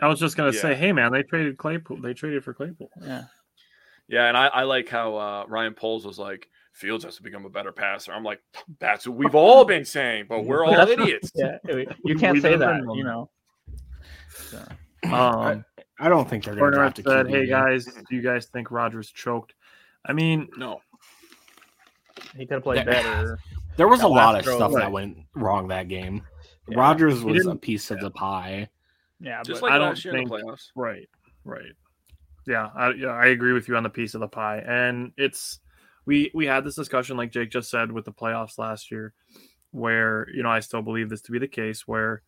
I 0.00 0.08
was 0.08 0.20
just 0.20 0.36
gonna 0.36 0.52
Yeah. 0.52 0.60
say, 0.60 0.74
hey 0.74 0.92
man, 0.92 1.12
they 1.12 1.22
traded 1.22 1.56
Claypool. 1.56 2.00
They 2.02 2.12
traded 2.14 2.44
for 2.44 2.52
Claypool. 2.52 2.90
yeah 3.02 3.24
Yeah, 4.08 4.26
and 4.26 4.36
I, 4.36 4.46
I 4.48 4.62
like 4.64 4.88
how 4.88 5.16
uh, 5.16 5.44
Ryan 5.48 5.74
Poles 5.74 6.06
was 6.06 6.18
like, 6.18 6.48
Fields 6.72 7.04
has 7.04 7.16
to 7.16 7.22
become 7.22 7.46
a 7.46 7.50
better 7.50 7.72
passer. 7.72 8.12
I'm 8.12 8.22
like, 8.22 8.40
that's 8.78 9.06
what 9.06 9.16
we've 9.16 9.34
all 9.34 9.64
been 9.64 9.84
saying, 9.86 10.26
but 10.28 10.44
we're 10.44 10.64
all 10.64 10.86
idiots. 10.86 11.32
yeah 11.34 11.56
you 12.04 12.14
can't 12.18 12.34
We've 12.34 12.42
say 12.42 12.56
that 12.56 12.82
you 12.94 13.04
know 13.04 13.30
Um, 15.04 15.64
I 15.98 16.08
don't 16.08 16.28
think 16.28 16.44
they're 16.44 16.54
going 16.54 16.72
to 16.72 16.76
Bernard 16.76 16.94
draft 16.94 16.98
a 17.06 17.10
said, 17.10 17.26
QB. 17.26 17.30
"Hey 17.30 17.46
guys, 17.46 17.84
do 17.86 18.16
you 18.16 18.22
guys 18.22 18.46
think 18.46 18.70
Rodgers 18.70 19.10
choked?" 19.10 19.54
I 20.04 20.12
mean, 20.12 20.48
No. 20.56 20.80
he 22.36 22.46
could 22.46 22.54
have 22.54 22.62
played 22.62 22.78
Yeah. 22.78 22.84
better 22.84 23.38
There 23.76 23.88
was 23.88 24.00
That 24.00 24.06
a 24.06 24.08
lot 24.08 24.38
of 24.38 24.44
stuff 24.44 24.72
right. 24.72 24.84
that 24.84 24.92
went 24.92 25.18
wrong 25.34 25.68
that 25.68 25.88
game. 25.88 26.22
Yeah. 26.68 26.78
Rodgers 26.78 27.22
was 27.22 27.36
a 27.44 27.48
didn't- 27.50 27.58
piece 27.60 27.90
of 27.90 28.00
the 28.00 28.10
pie. 28.10 28.68
yeah 29.20 29.42
Just 29.44 29.60
but 29.60 29.66
like 29.68 29.72
I 29.74 29.78
don't 29.78 29.88
last 29.90 30.04
year 30.04 30.16
in 30.16 30.28
think- 30.28 30.30
playoffs. 30.44 30.68
right, 30.74 31.08
right. 31.44 31.72
Yeah, 32.46 32.70
I, 32.76 32.92
yeah, 32.92 33.08
I 33.08 33.26
agree 33.26 33.52
with 33.52 33.68
you 33.68 33.76
on 33.76 33.82
the 33.82 33.90
piece 33.90 34.14
of 34.14 34.20
the 34.20 34.28
pie, 34.28 34.58
and 34.66 35.12
it's 35.16 35.58
we 36.06 36.30
we 36.32 36.46
had 36.46 36.64
this 36.64 36.76
discussion, 36.76 37.16
like 37.16 37.32
Jake 37.32 37.50
just 37.50 37.68
said, 37.70 37.90
with 37.90 38.04
the 38.04 38.12
playoffs 38.12 38.56
last 38.56 38.90
year, 38.92 39.12
where 39.72 40.28
you 40.32 40.42
know 40.44 40.48
I 40.50 40.60
still 40.60 40.80
believe 40.80 41.08
this 41.10 41.22
to 41.22 41.32
be 41.32 41.40
the 41.40 41.48
case, 41.48 41.88
where 41.88 42.22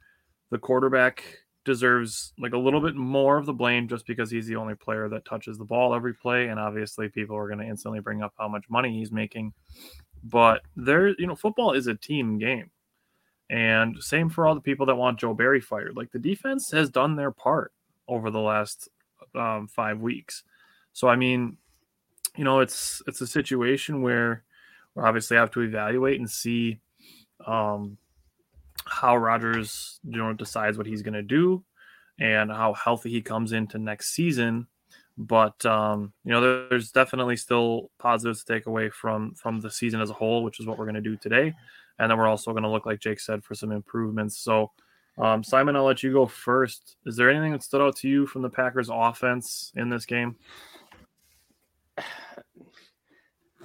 the 0.51 0.59
quarterback 0.59 1.23
deserves 1.65 2.33
like 2.39 2.53
a 2.53 2.59
little 2.59 2.81
bit 2.81 2.95
more 2.95 3.37
of 3.37 3.47
the 3.47 3.53
blame 3.53 3.89
just 3.89 4.07
because 4.07 4.31
he's 4.31 4.47
the 4.47 4.57
only 4.57 4.75
player 4.75 5.09
that 5.09 5.25
touches 5.25 5.59
the 5.59 5.65
ball 5.65 5.95
every 5.95 6.15
play, 6.15 6.49
and 6.49 6.59
obviously 6.59 7.09
people 7.09 7.37
are 7.37 7.47
going 7.47 7.59
to 7.59 7.67
instantly 7.67 8.01
bring 8.01 8.23
up 8.23 8.33
how 8.39 8.49
much 8.49 8.65
money 8.69 8.99
he's 8.99 9.13
making, 9.13 9.53
but 10.25 10.63
there, 10.77 11.09
you 11.21 11.27
know, 11.27 11.37
football 11.37 11.73
is 11.73 11.87
a 11.87 11.95
team 11.95 12.39
game. 12.39 12.71
And 13.51 14.03
same 14.03 14.29
for 14.29 14.47
all 14.47 14.55
the 14.55 14.61
people 14.61 14.87
that 14.87 14.97
want 14.97 15.19
Joe 15.19 15.33
Barry 15.33 15.61
fired. 15.61 15.97
Like 15.97 16.13
the 16.13 16.19
defense 16.19 16.71
has 16.73 16.91
done 16.91 17.17
their 17.17 17.31
part 17.31 17.73
over 18.07 18.31
the 18.31 18.41
last 18.41 18.89
um, 19.35 19.69
five 19.69 20.01
weeks. 20.01 20.43
So 20.93 21.09
I 21.09 21.17
mean, 21.17 21.57
you 22.37 22.45
know, 22.45 22.61
it's 22.61 23.03
it's 23.07 23.21
a 23.21 23.27
situation 23.27 24.03
where 24.03 24.45
we 24.95 25.03
obviously 25.03 25.37
have 25.37 25.51
to 25.53 25.63
evaluate 25.63 26.19
and 26.19 26.31
see 26.31 26.81
um, 27.47 27.97
how 28.89 29.17
Rodgers, 29.17 30.01
you 30.05 30.17
know, 30.19 30.33
decides 30.33 30.77
what 30.79 30.87
he's 30.87 31.03
going 31.03 31.15
to 31.15 31.23
do 31.23 31.65
and 32.19 32.51
how 32.51 32.73
healthy 32.75 33.11
he 33.11 33.23
comes 33.23 33.53
into 33.53 33.79
next 33.79 34.15
season. 34.15 34.67
But 35.17 35.65
um, 35.67 36.13
you 36.25 36.31
know, 36.33 36.41
there- 36.41 36.69
there's 36.69 36.93
definitely 36.93 37.37
still 37.37 37.91
positives 37.99 38.45
to 38.45 38.53
take 38.55 38.67
away 38.67 38.89
from 38.91 39.35
from 39.35 39.61
the 39.61 39.71
season 39.71 40.01
as 40.01 40.11
a 40.11 40.15
whole, 40.15 40.45
which 40.45 40.61
is 40.61 40.67
what 40.67 40.79
we're 40.79 40.85
going 40.85 40.95
to 40.95 41.01
do 41.01 41.17
today. 41.17 41.55
And 41.99 42.11
then 42.11 42.17
we're 42.19 42.29
also 42.29 42.53
going 42.53 42.63
to 42.63 42.71
look, 42.71 42.87
like 42.87 43.01
Jake 43.01 43.19
said, 43.19 43.43
for 43.43 43.57
some 43.57 43.73
improvements. 43.73 44.39
So, 44.39 44.71
um, 45.19 45.43
Simon, 45.43 45.75
I'll 45.75 45.83
let 45.85 46.05
you 46.05 46.13
go 46.13 46.27
first. 46.27 46.95
Is 47.05 47.17
there 47.17 47.29
anything 47.29 47.51
that 47.51 47.65
stood 47.65 47.81
out 47.81 47.97
to 47.97 48.09
you 48.09 48.27
from 48.27 48.43
the 48.43 48.49
Packers' 48.51 48.89
offense 48.93 49.73
in 49.75 49.89
this 49.89 50.07
game? 50.07 50.37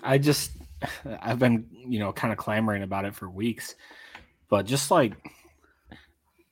I 0.03 0.17
just 0.17 0.51
I've 1.21 1.39
been, 1.39 1.67
you 1.71 1.99
know, 1.99 2.11
kind 2.11 2.31
of 2.33 2.39
clamoring 2.39 2.83
about 2.83 3.05
it 3.05 3.15
for 3.15 3.29
weeks. 3.29 3.75
But 4.53 4.67
just 4.67 4.91
like 4.91 5.13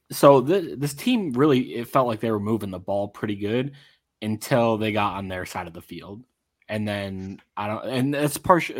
so 0.09 0.43
th- 0.43 0.79
this 0.79 0.95
team 0.95 1.33
really 1.33 1.75
it 1.75 1.87
felt 1.87 2.07
like 2.07 2.19
they 2.19 2.31
were 2.31 2.39
moving 2.39 2.71
the 2.71 2.79
ball 2.79 3.09
pretty 3.09 3.35
good 3.35 3.73
until 4.23 4.79
they 4.79 4.91
got 4.91 5.17
on 5.17 5.27
their 5.27 5.45
side 5.45 5.67
of 5.67 5.73
the 5.73 5.83
field. 5.83 6.23
And 6.67 6.87
then 6.87 7.39
I 7.55 7.67
don't 7.67 7.85
and 7.85 8.15
it's 8.15 8.39
partial 8.39 8.75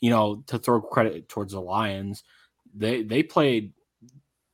you 0.00 0.08
know, 0.08 0.36
to 0.46 0.58
throw 0.58 0.80
credit 0.80 1.28
towards 1.28 1.52
the 1.52 1.60
Lions, 1.60 2.24
they 2.74 3.02
they 3.02 3.22
played 3.22 3.74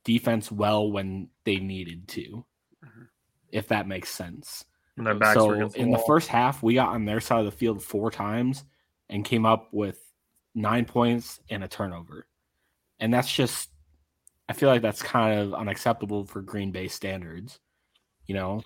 defense 0.03 0.51
well 0.51 0.91
when 0.91 1.29
they 1.45 1.55
needed 1.55 2.09
to. 2.09 2.45
Mhm. 2.83 3.07
If 3.53 3.69
that 3.69 3.87
makes 3.87 4.09
sense 4.09 4.65
And 4.97 5.07
their 5.07 5.15
backs 5.15 5.35
so 5.35 5.69
the 5.69 5.79
in 5.79 5.91
the 5.91 6.03
first 6.05 6.27
half, 6.27 6.61
we 6.61 6.73
got 6.73 6.89
on 6.89 7.05
their 7.05 7.21
side 7.21 7.39
of 7.39 7.45
the 7.45 7.51
field 7.51 7.81
four 7.81 8.11
times 8.11 8.65
and 9.07 9.23
came 9.23 9.45
up 9.45 9.69
with 9.71 10.01
nine 10.53 10.83
points 10.83 11.39
and 11.49 11.63
a 11.63 11.69
turnover. 11.69 12.27
And 12.99 13.13
that's 13.13 13.33
just, 13.33 13.69
I 14.47 14.53
feel 14.53 14.69
like 14.69 14.81
that's 14.81 15.01
kind 15.01 15.39
of 15.39 15.53
unacceptable 15.53 16.25
for 16.25 16.41
Green 16.41 16.71
Bay 16.71 16.87
standards, 16.87 17.59
you 18.27 18.35
know, 18.35 18.61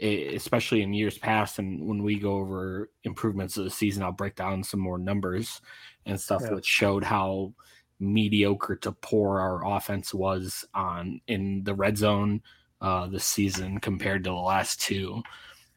e- 0.00 0.34
especially 0.34 0.82
in 0.82 0.94
years 0.94 1.18
past. 1.18 1.58
And 1.58 1.86
when 1.86 2.02
we 2.02 2.18
go 2.18 2.34
over 2.34 2.90
improvements 3.04 3.56
of 3.56 3.64
the 3.64 3.70
season, 3.70 4.02
I'll 4.02 4.12
break 4.12 4.34
down 4.36 4.64
some 4.64 4.80
more 4.80 4.98
numbers 4.98 5.60
and 6.06 6.18
stuff 6.18 6.42
Yeah. 6.44 6.54
which 6.54 6.66
showed 6.66 7.04
how 7.04 7.52
mediocre 7.98 8.76
to 8.76 8.92
poor 8.92 9.40
our 9.40 9.76
offense 9.76 10.14
was 10.14 10.64
on 10.72 11.20
in 11.26 11.62
the 11.64 11.74
red 11.74 11.98
zone 11.98 12.40
uh, 12.80 13.06
this 13.08 13.26
season 13.26 13.78
compared 13.78 14.24
to 14.24 14.30
the 14.30 14.34
last 14.36 14.80
two. 14.80 15.22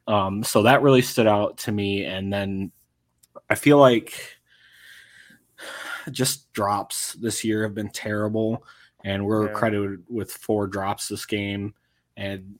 Um, 0.07 0.41
so 0.41 0.63
that 0.63 0.81
really 0.81 1.01
stood 1.01 1.27
out 1.27 1.57
to 1.59 1.71
me. 1.73 2.05
And 2.05 2.31
then 2.31 2.71
I 3.49 3.55
feel 3.55 3.77
like 3.77 4.37
just 6.11 6.51
drops 6.53 7.13
this 7.13 7.43
year 7.43 7.63
have 7.63 7.73
been 7.73 7.89
terrible, 7.89 8.65
and 9.03 9.25
we're 9.25 9.47
Yeah. 9.47 9.53
credited 9.53 10.03
with 10.09 10.31
four 10.31 10.67
drops 10.67 11.07
this 11.07 11.25
game, 11.25 11.73
and 12.17 12.55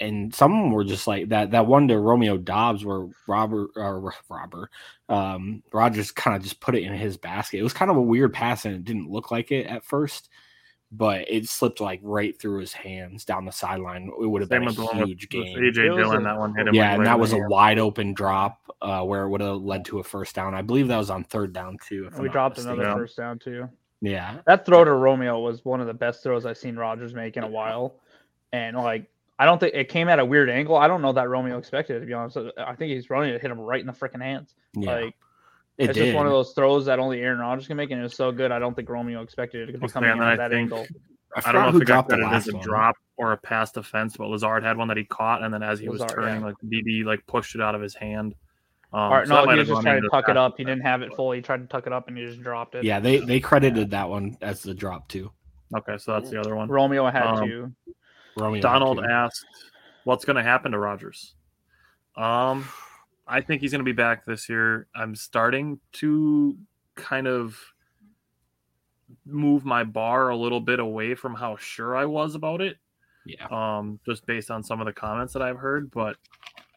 and 0.00 0.34
some 0.34 0.52
of 0.52 0.58
them 0.58 0.72
were 0.72 0.84
just 0.84 1.06
like 1.06 1.28
that. 1.28 1.52
That 1.52 1.66
one 1.66 1.86
to 1.88 1.98
Romeo 1.98 2.36
Doubs 2.36 2.84
where 2.84 3.06
Robert 3.28 3.70
or 3.76 4.12
Robert 4.28 4.70
um, 5.08 5.62
Rodgers 5.72 6.10
kind 6.10 6.36
of 6.36 6.42
just 6.42 6.58
put 6.60 6.74
it 6.74 6.82
in 6.82 6.92
his 6.94 7.16
basket. 7.16 7.58
It 7.58 7.62
was 7.62 7.72
kind 7.72 7.90
of 7.90 7.96
a 7.96 8.02
weird 8.02 8.32
pass, 8.34 8.64
and 8.64 8.74
it 8.74 8.84
didn't 8.84 9.08
look 9.10 9.30
like 9.30 9.52
it 9.52 9.66
at 9.66 9.84
first. 9.84 10.28
But 10.92 11.24
it 11.28 11.48
slipped 11.48 11.80
like 11.80 11.98
right 12.04 12.38
through 12.40 12.60
his 12.60 12.72
hands 12.72 13.24
down 13.24 13.44
the 13.46 13.50
sideline. 13.52 14.10
It 14.20 14.26
would 14.26 14.42
have 14.42 14.48
been 14.48 14.62
a 14.68 14.72
one 14.72 14.98
with, 14.98 15.08
huge 15.08 15.22
with 15.22 15.30
game. 15.30 15.58
AJ 15.58 15.96
Dillon. 15.96 16.20
a- 16.20 16.24
that 16.24 16.38
one 16.38 16.54
hit 16.54 16.68
him. 16.68 16.74
Yeah, 16.74 16.82
like, 16.82 16.90
and 16.92 16.98
right 17.00 17.04
that 17.06 17.18
was 17.18 17.32
a 17.32 17.36
hand. 17.36 17.48
wide 17.50 17.78
open 17.80 18.12
drop 18.14 18.60
uh, 18.80 19.02
where 19.02 19.24
it 19.24 19.28
would 19.30 19.40
have 19.40 19.60
led 19.62 19.84
to 19.86 19.98
a 19.98 20.04
first 20.04 20.36
down. 20.36 20.54
I 20.54 20.62
believe 20.62 20.86
that 20.88 20.96
was 20.98 21.10
on 21.10 21.24
third 21.24 21.52
down 21.52 21.78
too. 21.84 22.06
if 22.06 22.14
I'm 22.16 22.22
we 22.22 22.28
dropped 22.28 22.58
another 22.58 22.84
first 22.94 23.16
down 23.16 23.38
too. 23.40 23.68
Yeah, 24.00 24.38
That 24.46 24.66
throw 24.66 24.84
to 24.84 24.92
Romeo 24.92 25.38
was 25.40 25.64
one 25.64 25.80
of 25.80 25.86
the 25.86 25.94
best 25.94 26.22
throws 26.22 26.44
I've 26.44 26.58
seen 26.58 26.76
Rodgers 26.76 27.14
make 27.14 27.36
in 27.38 27.42
a 27.44 27.48
while. 27.48 27.94
And 28.52 28.76
like 28.76 29.10
I 29.38 29.46
don't 29.46 29.58
think 29.58 29.74
it 29.74 29.88
came 29.88 30.08
at 30.08 30.18
a 30.18 30.24
weird 30.24 30.50
angle. 30.50 30.76
I 30.76 30.86
don't 30.88 31.00
know 31.02 31.12
that 31.12 31.28
Romeo 31.28 31.58
expected 31.58 31.96
it, 31.96 32.00
to 32.00 32.06
be 32.06 32.12
honest. 32.12 32.36
I 32.58 32.74
think 32.74 32.92
he's 32.92 33.08
running 33.10 33.32
to 33.32 33.38
hit 33.38 33.50
him 33.50 33.58
right 33.58 33.80
in 33.80 33.86
the 33.86 33.92
freaking 33.92 34.22
hands. 34.22 34.54
yeah, 34.76 34.94
Like 34.94 35.14
it 35.78 35.90
it's 35.90 35.94
did. 35.94 36.04
just 36.06 36.16
one 36.16 36.26
of 36.26 36.32
those 36.32 36.52
throws 36.52 36.84
that 36.86 36.98
only 36.98 37.20
Aaron 37.20 37.38
Rodgers 37.40 37.66
can 37.66 37.76
make, 37.76 37.90
and 37.90 37.98
it 37.98 38.04
was 38.04 38.14
so 38.14 38.30
good. 38.30 38.52
I 38.52 38.58
don't 38.60 38.74
think 38.76 38.88
Romeo 38.88 39.22
expected 39.22 39.68
it 39.68 39.72
to 39.72 39.78
be 39.78 39.84
Okay, 39.86 39.92
coming 39.92 40.10
in 40.10 40.20
I 40.20 40.32
at 40.32 40.36
that 40.38 40.50
think- 40.50 40.70
angle. 40.72 40.86
I, 41.36 41.48
I 41.48 41.52
don't 41.52 41.62
know 41.64 41.70
who 41.72 41.78
if 41.78 41.82
it 41.82 41.86
got 41.86 42.08
dropped 42.08 42.20
the 42.20 42.36
as 42.36 42.46
a 42.46 42.52
drop 42.60 42.94
or 43.16 43.32
a 43.32 43.36
pass 43.36 43.72
defense, 43.72 44.16
but 44.16 44.28
Lazard 44.28 44.62
had 44.62 44.76
one 44.76 44.86
that 44.86 44.96
he 44.96 45.02
caught, 45.02 45.42
and 45.42 45.52
then 45.52 45.64
as 45.64 45.80
he 45.80 45.88
was 45.88 46.00
turning, 46.08 46.40
yeah. 46.42 46.46
like 46.46 46.54
the 46.62 46.80
DB 46.80 47.04
like 47.04 47.26
pushed 47.26 47.56
it 47.56 47.60
out 47.60 47.74
of 47.74 47.80
his 47.80 47.94
hand. 47.96 48.36
Um, 48.94 49.12
Or, 49.12 49.26
so 49.26 49.44
no, 49.44 49.50
he 49.50 49.58
was 49.58 49.66
just 49.66 49.74
gone 49.76 49.82
trying 49.82 50.02
to 50.02 50.08
tuck 50.08 50.28
it 50.28 50.36
up. 50.36 50.54
He 50.56 50.62
didn't 50.64 50.82
have 50.82 51.02
it 51.02 51.12
fully. 51.16 51.38
He 51.38 51.42
tried 51.42 51.60
to 51.62 51.66
tuck 51.66 51.88
it 51.88 51.92
up, 51.92 52.06
and 52.06 52.16
he 52.16 52.24
just 52.26 52.40
dropped 52.40 52.76
it. 52.76 52.84
Yeah, 52.84 53.00
they 53.00 53.18
they 53.18 53.40
credited 53.40 53.90
that 53.90 54.08
one 54.08 54.36
as 54.40 54.62
the 54.62 54.72
drop 54.72 55.08
too. 55.08 55.32
Okay, 55.76 55.98
so 55.98 56.12
that's 56.12 56.30
the 56.30 56.38
other 56.38 56.54
one. 56.54 56.68
Romeo 56.68 57.04
had 57.10 57.26
Um, 57.26 57.48
to. 57.48 57.72
Romeo 58.36 58.62
Donald 58.62 58.98
too. 58.98 59.04
asked, 59.04 59.44
"What's 60.04 60.24
going 60.24 60.36
to 60.36 60.42
happen 60.44 60.70
to 60.72 60.78
Rodgers?" 60.78 61.34
Um, 62.16 62.64
I 63.26 63.40
think 63.40 63.62
he's 63.62 63.72
going 63.72 63.80
to 63.80 63.84
be 63.84 63.92
back 63.92 64.24
this 64.24 64.48
year. 64.48 64.86
I'm 64.94 65.16
starting 65.16 65.80
to 65.94 66.56
kind 66.94 67.26
of 67.26 67.58
move 69.26 69.64
my 69.64 69.82
bar 69.82 70.28
a 70.28 70.36
little 70.36 70.60
bit 70.60 70.78
away 70.78 71.16
from 71.16 71.34
how 71.34 71.56
sure 71.56 71.96
I 71.96 72.04
was 72.04 72.36
about 72.36 72.60
it. 72.60 72.76
Yeah, 73.26 73.46
um, 73.50 73.98
just 74.06 74.24
based 74.26 74.52
on 74.52 74.62
some 74.62 74.80
of 74.80 74.86
the 74.86 74.92
comments 74.92 75.32
that 75.32 75.42
I've 75.42 75.58
heard. 75.58 75.90
But 75.90 76.16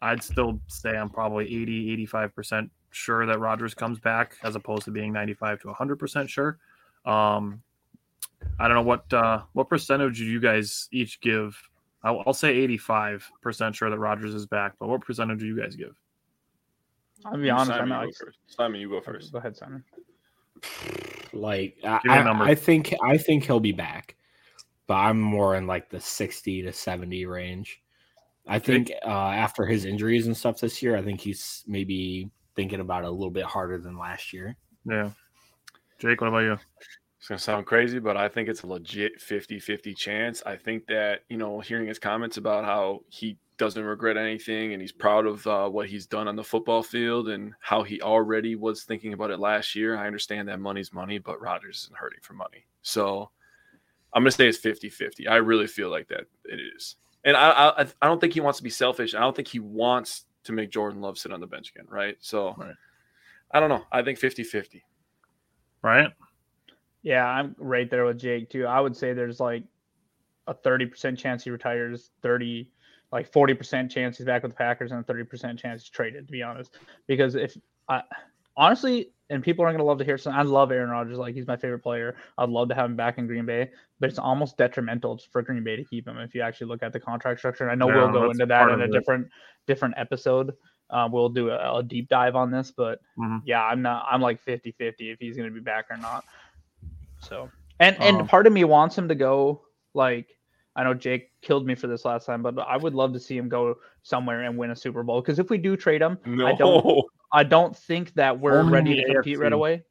I'd 0.02 0.24
still 0.24 0.60
say 0.68 0.92
I'm 0.96 1.10
probably 1.10 1.46
80, 1.46 2.08
85% 2.08 2.70
sure 2.92 3.26
that 3.26 3.40
Rodgers 3.40 3.74
comes 3.74 4.00
back 4.00 4.36
as 4.44 4.56
opposed 4.56 4.84
to 4.86 4.92
being 4.92 5.12
95 5.12 5.62
to 5.62 5.68
100% 5.68 6.30
sure. 6.30 6.58
Um, 7.06 7.62
I 8.60 8.68
don't 8.68 8.76
know 8.76 8.82
what 8.84 9.12
uh, 9.14 9.42
what 9.54 9.68
percentage 9.70 10.18
do 10.20 10.26
you 10.26 10.40
guys 10.40 10.88
each 10.92 11.20
give? 11.22 11.58
I'll, 12.04 12.22
I'll 12.28 12.34
say 12.34 12.68
85% 12.68 13.74
sure 13.74 13.90
that 13.90 13.98
Rodgers 13.98 14.34
is 14.36 14.46
back, 14.46 14.74
but 14.80 14.88
what 14.88 15.02
percentage 15.02 15.40
do 15.40 15.48
you 15.48 15.60
guys 15.60 15.76
give? 15.76 15.96
I'll 17.26 17.38
be 17.38 17.50
honest. 17.50 17.72
Simon, 17.72 17.82
I'm 17.82 17.88
you 18.02 18.06
not. 18.08 18.14
go 18.20 18.26
first. 18.26 18.38
Simon, 18.48 18.80
you 18.82 18.90
go 18.90 19.02
first. 19.02 19.32
Go 19.32 19.40
ahead, 19.40 19.58
Simon. 19.58 19.84
like 21.34 21.78
I, 21.84 22.00
Give 22.04 22.12
me 22.12 22.18
a 22.18 22.20
I- 22.20 22.24
number. 22.24 22.44
I 22.46 22.56
think 22.56 22.94
I 23.04 23.18
think 23.18 23.44
he'll 23.46 23.60
be 23.60 23.72
back, 23.72 24.16
but 24.86 24.96
I'm 24.96 25.20
more 25.20 25.56
in 25.56 25.68
like 25.68 25.90
the 25.90 26.00
60 26.00 26.62
to 26.64 26.72
70 26.74 27.26
range. 27.26 27.82
I 28.48 28.60
think 28.60 28.92
uh, 29.06 29.10
after 29.10 29.66
his 29.66 29.86
injuries 29.86 30.28
and 30.28 30.36
stuff 30.36 30.60
this 30.60 30.82
year, 30.82 30.96
I 30.96 31.02
think 31.02 31.20
he's 31.20 31.64
maybe 31.68 32.30
thinking 32.56 32.80
about 32.80 33.04
it 33.04 33.08
a 33.08 33.12
little 33.12 33.32
bit 33.32 33.46
harder 33.46 33.78
than 33.78 33.98
last 33.98 34.34
year. 34.34 34.56
Yeah. 34.86 35.12
Jake, 36.00 36.22
what 36.22 36.28
about 36.28 36.40
you? 36.40 36.58
It's 37.20 37.28
going 37.28 37.38
to 37.38 37.44
sound 37.44 37.66
crazy, 37.66 38.00
but 38.00 38.16
I 38.16 38.30
think 38.30 38.48
it's 38.48 38.64
a 38.64 38.68
legit 38.68 39.20
50 39.20 39.60
50 39.60 39.94
chance. 39.94 40.44
I 40.46 40.56
think 40.56 40.86
that, 40.88 41.22
you 41.30 41.38
know, 41.38 41.60
hearing 41.60 41.88
his 41.88 42.00
comments 42.00 42.38
about 42.38 42.64
how 42.64 43.02
he 43.10 43.38
doesn't 43.58 43.84
regret 43.84 44.18
anything 44.18 44.74
and 44.74 44.82
he's 44.82 44.92
proud 44.92 45.26
of 45.26 45.46
uh, 45.48 45.68
what 45.68 45.90
he's 45.90 46.06
done 46.06 46.28
on 46.28 46.36
the 46.36 46.44
football 46.44 46.84
field 46.84 47.30
and 47.30 47.54
how 47.60 47.82
he 47.82 48.02
already 48.02 48.56
was 48.56 48.84
thinking 48.84 49.14
about 49.14 49.32
it 49.32 49.40
last 49.40 49.76
year. 49.76 49.98
I 49.98 50.06
understand 50.06 50.48
that 50.48 50.60
money's 50.60 50.94
money, 50.94 51.18
but 51.18 51.42
Rodgers 51.42 51.84
isn't 51.84 51.98
hurting 51.98 52.20
for 52.22 52.34
money. 52.34 52.66
So 52.84 53.32
I'm 54.14 54.22
going 54.22 54.32
to 54.32 54.38
say 54.38 54.48
it's 54.48 54.60
50 54.60 54.90
50. 54.90 55.28
I 55.28 55.38
really 55.38 55.68
feel 55.68 55.90
like 55.90 56.08
that 56.10 56.26
it 56.46 56.60
is. 56.76 56.96
And 57.28 57.36
I, 57.36 57.50
I, 57.78 57.88
I 58.02 58.08
don't 58.08 58.22
think 58.22 58.34
he 58.34 58.40
wants 58.40 58.58
to 58.60 58.64
be 58.64 58.70
selfish. 58.70 59.14
I 59.14 59.20
don't 59.20 59.36
think 59.36 59.50
he 59.50 59.60
wants 59.60 60.24
to 60.46 60.54
make 60.54 60.72
Jordan 60.72 61.02
Love 61.02 61.18
sit 61.18 61.34
on 61.34 61.42
the 61.42 61.46
bench 61.46 61.72
again, 61.76 61.86
right? 61.90 62.16
So 62.22 62.56
Right. 62.58 62.74
I 63.52 63.60
don't 63.60 63.68
know. 63.68 63.84
I 63.92 64.02
think 64.02 64.18
50 64.18 64.46
50. 64.46 64.82
Right? 65.82 66.08
Yeah, 67.02 67.26
I'm 67.26 67.54
right 67.60 67.90
there 67.90 68.06
with 68.06 68.18
Jake 68.18 68.50
too. 68.50 68.66
I 68.66 68.80
would 68.80 68.96
say 68.96 69.12
there's 69.12 69.42
like 69.42 69.64
a 70.48 70.54
30% 70.54 71.18
chance 71.18 71.44
he 71.44 71.50
retires, 71.50 72.12
30 72.22 72.72
like 73.12 73.30
40% 73.32 73.90
chance 73.90 74.18
he's 74.18 74.26
back 74.26 74.44
with 74.44 74.54
the 74.54 74.58
Packers 74.58 74.92
and 74.94 75.02
a 75.02 75.14
30% 75.14 75.58
chance 75.60 75.84
he's 75.84 75.90
traded 75.90 76.28
to 76.28 76.32
be 76.32 76.42
honest. 76.42 76.78
Because 77.08 77.36
if 77.36 77.58
I 77.90 78.04
honestly 78.56 79.12
and 79.30 79.44
people 79.44 79.64
aren't 79.66 79.74
going 79.76 79.84
to 79.84 79.88
love 79.88 79.98
to 79.98 80.06
hear 80.06 80.18
something. 80.18 80.40
I 80.40 80.44
love 80.44 80.72
Aaron 80.72 80.90
Rodgers 80.90 81.18
like 81.18 81.36
he's 81.36 81.48
my 81.48 81.58
favorite 81.58 81.80
player. 81.80 82.16
I'd 82.38 82.50
love 82.50 82.70
to 82.70 82.76
have 82.76 82.86
him 82.86 82.96
back 82.96 83.18
in 83.18 83.28
Green 83.28 83.46
Bay, 83.46 83.70
but 84.00 84.10
it's 84.10 84.20
almost 84.20 84.58
detrimental 84.58 85.20
for 85.32 85.42
Green 85.42 85.64
Bay 85.64 85.76
to 85.76 85.84
keep 85.84 86.08
him 86.08 86.18
if 86.18 86.34
you 86.34 86.42
actually 86.42 86.68
look 86.68 86.84
at 86.84 86.94
the 86.94 87.00
contract 87.00 87.40
structure. 87.40 87.68
And 87.68 87.72
I 87.72 87.76
know 87.76 87.90
Yeah, 87.94 88.04
we'll 88.04 88.14
go 88.14 88.32
into 88.32 88.46
that 88.46 88.70
in 88.70 88.82
a 88.82 88.88
different 88.88 89.28
different 89.66 89.96
episode. 89.98 90.54
Uh, 90.90 91.10
we'll 91.12 91.28
do 91.30 91.50
a, 91.50 91.80
a 91.80 91.84
deep 91.84 92.08
dive 92.08 92.38
on 92.38 92.52
this, 92.52 92.72
but 92.72 93.02
Mhm. 93.20 93.42
yeah, 93.46 93.64
I'm 93.64 93.82
not. 93.82 94.06
I'm 94.10 94.22
like 94.22 94.40
50 94.40 94.72
50 94.72 95.12
if 95.12 95.20
he's 95.20 95.36
going 95.36 95.50
to 95.50 95.54
be 95.54 95.60
back 95.60 95.88
or 95.90 95.98
not. 95.98 96.24
So, 97.20 97.50
and 97.80 97.98
and 98.00 98.22
Um, 98.22 98.28
part 98.28 98.48
of 98.48 98.54
me 98.54 98.64
wants 98.64 98.98
him 98.98 99.10
to 99.10 99.16
go. 99.16 99.64
Like, 99.94 100.38
I 100.76 100.84
know 100.84 100.94
Jake 100.94 101.32
killed 101.42 101.66
me 101.66 101.76
for 101.76 101.88
this 101.88 102.06
last 102.06 102.26
time, 102.26 102.42
but 102.42 102.58
I 102.60 102.78
would 102.78 102.94
love 102.94 103.12
to 103.14 103.20
see 103.20 103.36
him 103.36 103.50
go 103.50 103.76
somewhere 104.04 104.44
and 104.44 104.58
win 104.58 104.72
a 104.72 104.76
Super 104.76 105.04
Bowl. 105.04 105.20
Because 105.22 105.40
if 105.40 105.50
we 105.50 105.58
do 105.58 105.76
trade 105.76 106.02
him, 106.02 106.18
No. 106.26 106.48
I 106.48 106.54
don't. 106.54 107.06
I 107.32 107.44
don't 107.44 107.76
think 107.76 108.14
that 108.14 108.40
we're 108.40 108.60
Only 108.60 108.72
ready 108.74 108.96
the 108.96 109.04
to 109.04 109.14
compete 109.16 109.40
right 109.40 109.54
away. 109.54 109.84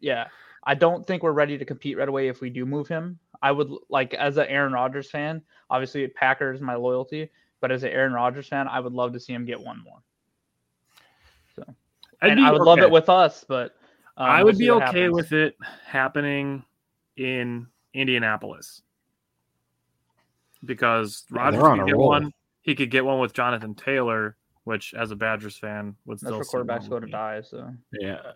Yeah, 0.00 0.28
I 0.64 0.74
don't 0.74 1.06
think 1.06 1.22
we're 1.22 1.32
ready 1.32 1.58
to 1.58 1.64
compete 1.64 1.98
right 1.98 2.08
away 2.08 2.28
if 2.28 2.40
we 2.40 2.50
do 2.50 2.64
move 2.64 2.88
him. 2.88 3.18
I 3.42 3.52
would 3.52 3.70
like 3.88 4.14
as 4.14 4.36
an 4.36 4.46
Aaron 4.46 4.72
Rodgers 4.72 5.10
fan. 5.10 5.42
Obviously, 5.68 6.06
Packers 6.08 6.60
my 6.60 6.74
loyalty, 6.74 7.30
but 7.60 7.72
as 7.72 7.82
an 7.82 7.90
Aaron 7.90 8.12
Rodgers 8.12 8.48
fan, 8.48 8.68
I 8.68 8.80
would 8.80 8.92
love 8.92 9.12
to 9.14 9.20
see 9.20 9.32
him 9.32 9.44
get 9.44 9.60
one 9.60 9.82
more. 9.82 10.02
I'd 12.22 12.30
and 12.30 12.36
be 12.38 12.44
I 12.44 12.52
would 12.52 12.62
love 12.62 12.78
it 12.78 12.90
with 12.90 13.08
us, 13.08 13.44
but 13.46 13.74
um, 14.16 14.26
I 14.30 14.38
we'll 14.38 14.52
would 14.52 14.58
be 14.58 14.70
okay 14.70 14.84
happens. 14.84 15.14
with 15.14 15.32
it 15.32 15.56
happening 15.84 16.64
in 17.16 17.66
Indianapolis 17.94 18.82
because 20.64 21.24
Yeah, 21.32 21.38
Rodgers 21.42 21.60
they're 21.60 21.70
on 21.70 21.78
could 21.78 21.86
get 21.88 21.96
roll. 21.96 22.08
one. 22.08 22.32
He 22.60 22.76
could 22.76 22.92
get 22.92 23.04
one 23.04 23.18
with 23.18 23.32
Jonathan 23.32 23.74
Taylor, 23.74 24.36
which, 24.64 24.94
as 24.94 25.10
a 25.10 25.16
Badgers 25.16 25.56
fan, 25.56 25.96
would 26.06 26.20
That's 26.20 26.46
still 26.46 26.60
where 26.62 26.64
quarterbacks 26.64 26.88
go 26.88 27.00
to 27.00 27.06
die. 27.06 27.40
So 27.42 27.72
Yeah. 27.92 28.32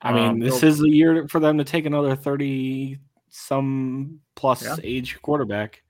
I 0.00 0.12
mean, 0.12 0.28
Um, 0.30 0.38
this 0.40 0.62
is 0.62 0.78
the 0.78 0.88
year 0.90 1.28
for 1.28 1.38
them 1.40 1.58
to 1.58 1.64
take 1.64 1.86
another 1.86 2.16
30 2.16 2.98
some 3.28 4.20
plus 4.34 4.62
Yeah. 4.62 4.76
age 4.82 5.20
quarterback. 5.22 5.82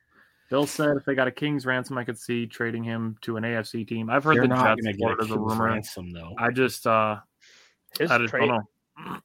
Bill 0.50 0.66
said 0.66 0.96
if 0.98 1.04
they 1.06 1.14
got 1.14 1.28
a 1.28 1.32
King's 1.32 1.64
ransom, 1.64 1.96
I 1.96 2.04
could 2.04 2.18
see 2.18 2.46
trading 2.46 2.84
him 2.84 3.16
to 3.22 3.38
an 3.38 3.44
AFC 3.44 3.84
team. 3.86 4.10
I've 4.10 4.22
heard 4.22 4.36
They're 4.36 4.42
the 4.42 4.48
not 4.48 4.76
Jets 4.76 4.82
going 4.82 4.92
to 4.94 4.98
get 4.98 5.06
floated 5.06 5.22
a 5.22 5.26
King's 5.28 5.38
rumor. 5.52 5.64
ransom, 5.64 6.10
though. 6.10 6.34
I 6.38 6.50
just, 6.50 6.86
uh, 6.86 7.20
his 7.98 8.10
I 8.10 8.18
just 8.18 8.30
trade, 8.30 8.48
don't 8.48 8.66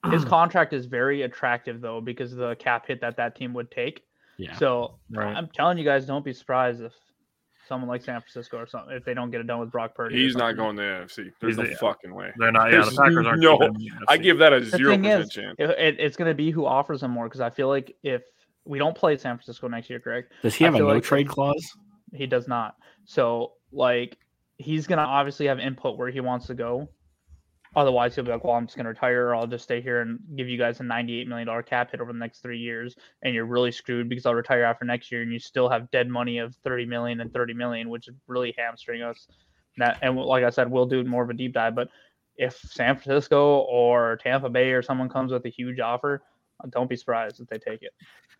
know. 0.04 0.12
his 0.12 0.24
contract 0.24 0.72
is 0.72 0.86
very 0.86 1.24
attractive 1.24 1.82
though 1.82 2.00
because 2.00 2.32
of 2.32 2.40
the 2.40 2.56
cap 2.56 2.88
hit 2.88 3.02
that 3.02 3.18
that 3.18 3.36
team 3.36 3.54
would 3.54 3.70
take. 3.70 4.04
Yeah. 4.38 4.56
So 4.56 5.00
Right. 5.10 5.36
I'm 5.36 5.48
telling 5.50 5.78
you 5.78 5.84
guys, 5.84 6.06
don't 6.06 6.24
be 6.24 6.32
surprised 6.32 6.82
if 6.82 6.94
someone 7.68 7.90
like 7.90 8.02
San 8.04 8.20
Francisco 8.22 8.58
or 8.58 8.66
something 8.68 8.96
if 8.96 9.04
they 9.04 9.14
don't 9.14 9.30
get 9.32 9.42
it 9.42 9.48
done 9.48 9.60
with 9.60 9.72
Brock 9.72 9.94
Purdy. 9.96 10.16
He's 10.16 10.36
not 10.36 10.56
going 10.56 10.76
to 10.78 10.82
the 10.82 10.88
NFC. 10.88 11.32
There's 11.40 11.56
He's 11.56 11.58
no 11.58 11.72
a- 11.72 11.76
fucking 11.76 12.14
way. 12.14 12.32
They're 12.38 12.52
not. 12.52 12.72
Yeah, 12.72 12.78
the 12.80 12.84
There's 12.86 12.96
Packers 12.98 13.26
aren't. 13.28 13.42
no- 13.42 13.58
keeping 13.60 13.80
him 13.82 14.00
I 14.08 14.18
give 14.18 14.38
that 14.40 14.54
a 14.54 14.60
The 14.62 14.78
zero 14.78 14.98
percent 14.98 15.22
is, 15.24 15.30
chance. 15.30 15.56
it, 15.60 15.70
it- 15.72 16.00
it's 16.00 16.16
going 16.18 16.30
to 16.32 16.36
be 16.36 16.52
who 16.52 16.66
offers 16.66 17.04
him 17.04 17.12
more 17.12 17.26
because 17.28 17.42
I 17.42 17.50
feel 17.50 17.68
like 17.68 17.96
if 18.04 18.24
we 18.66 18.80
don't 18.80 18.96
play 18.96 19.18
San 19.18 19.36
Francisco 19.38 19.68
next 19.68 19.90
year, 19.90 20.00
correct? 20.00 20.34
Does 20.42 20.56
he 20.56 20.64
have 20.66 20.74
a 20.74 20.78
feel 20.78 20.88
no 20.88 20.94
like- 20.96 21.04
trade 21.04 21.28
clause? 21.28 21.76
He 22.14 22.26
does 22.28 22.48
not. 22.48 22.76
So 23.06 23.54
like 23.72 24.18
he's 24.58 24.88
gonna 24.88 25.02
obviously 25.04 25.46
have 25.48 25.60
input 25.60 25.98
where 25.98 26.10
he 26.10 26.20
wants 26.20 26.48
to 26.48 26.54
go. 26.54 26.90
Otherwise, 27.78 28.16
he'll 28.16 28.24
be 28.24 28.32
like, 28.32 28.44
"Well, 28.44 28.56
I'm 28.56 28.66
just 28.66 28.76
gonna 28.76 28.90
retire, 28.90 29.28
or 29.28 29.36
I'll 29.36 29.46
just 29.46 29.64
stay 29.64 29.82
here 29.82 30.02
and 30.02 30.20
give 30.36 30.50
you 30.50 30.58
guys 30.58 30.80
a 30.80 30.84
98 30.84 31.28
million 31.28 31.46
dollar 31.46 31.62
cap 31.62 31.92
hit 31.92 32.02
over 32.02 32.12
the 32.12 32.18
next 32.18 32.40
three 32.40 32.58
years, 32.58 32.96
and 33.22 33.36
you're 33.36 33.46
really 33.46 33.72
screwed 33.72 34.10
because 34.10 34.26
I'll 34.26 34.34
retire 34.34 34.64
after 34.64 34.84
next 34.84 35.12
year, 35.12 35.22
and 35.22 35.32
you 35.32 35.38
still 35.38 35.70
have 35.70 35.92
dead 35.92 36.10
money 36.10 36.40
of 36.40 36.56
30 36.64 36.88
million 36.88 37.22
and 37.22 37.32
30 37.32 37.54
million, 37.54 37.90
which 37.90 38.08
would 38.08 38.20
really 38.26 38.56
hamstring 38.58 39.04
us." 39.04 39.28
That 39.78 40.00
and 40.02 40.18
like 40.18 40.44
I 40.44 40.50
said, 40.50 40.72
we'll 40.72 40.88
do 40.88 41.04
more 41.04 41.24
of 41.24 41.30
a 41.30 41.36
deep 41.36 41.54
dive. 41.54 41.76
But 41.76 41.90
if 42.36 42.56
San 42.58 42.98
Francisco 42.98 43.60
or 43.70 44.18
Tampa 44.24 44.50
Bay 44.50 44.72
or 44.72 44.82
someone 44.82 45.08
comes 45.08 45.32
with 45.32 45.46
a 45.46 45.50
huge 45.50 45.80
offer, 45.80 46.24
don't 46.72 46.90
be 46.90 46.96
surprised 46.96 47.40
if 47.40 47.48
they 47.48 47.60
take 47.60 47.84
it. 47.84 47.94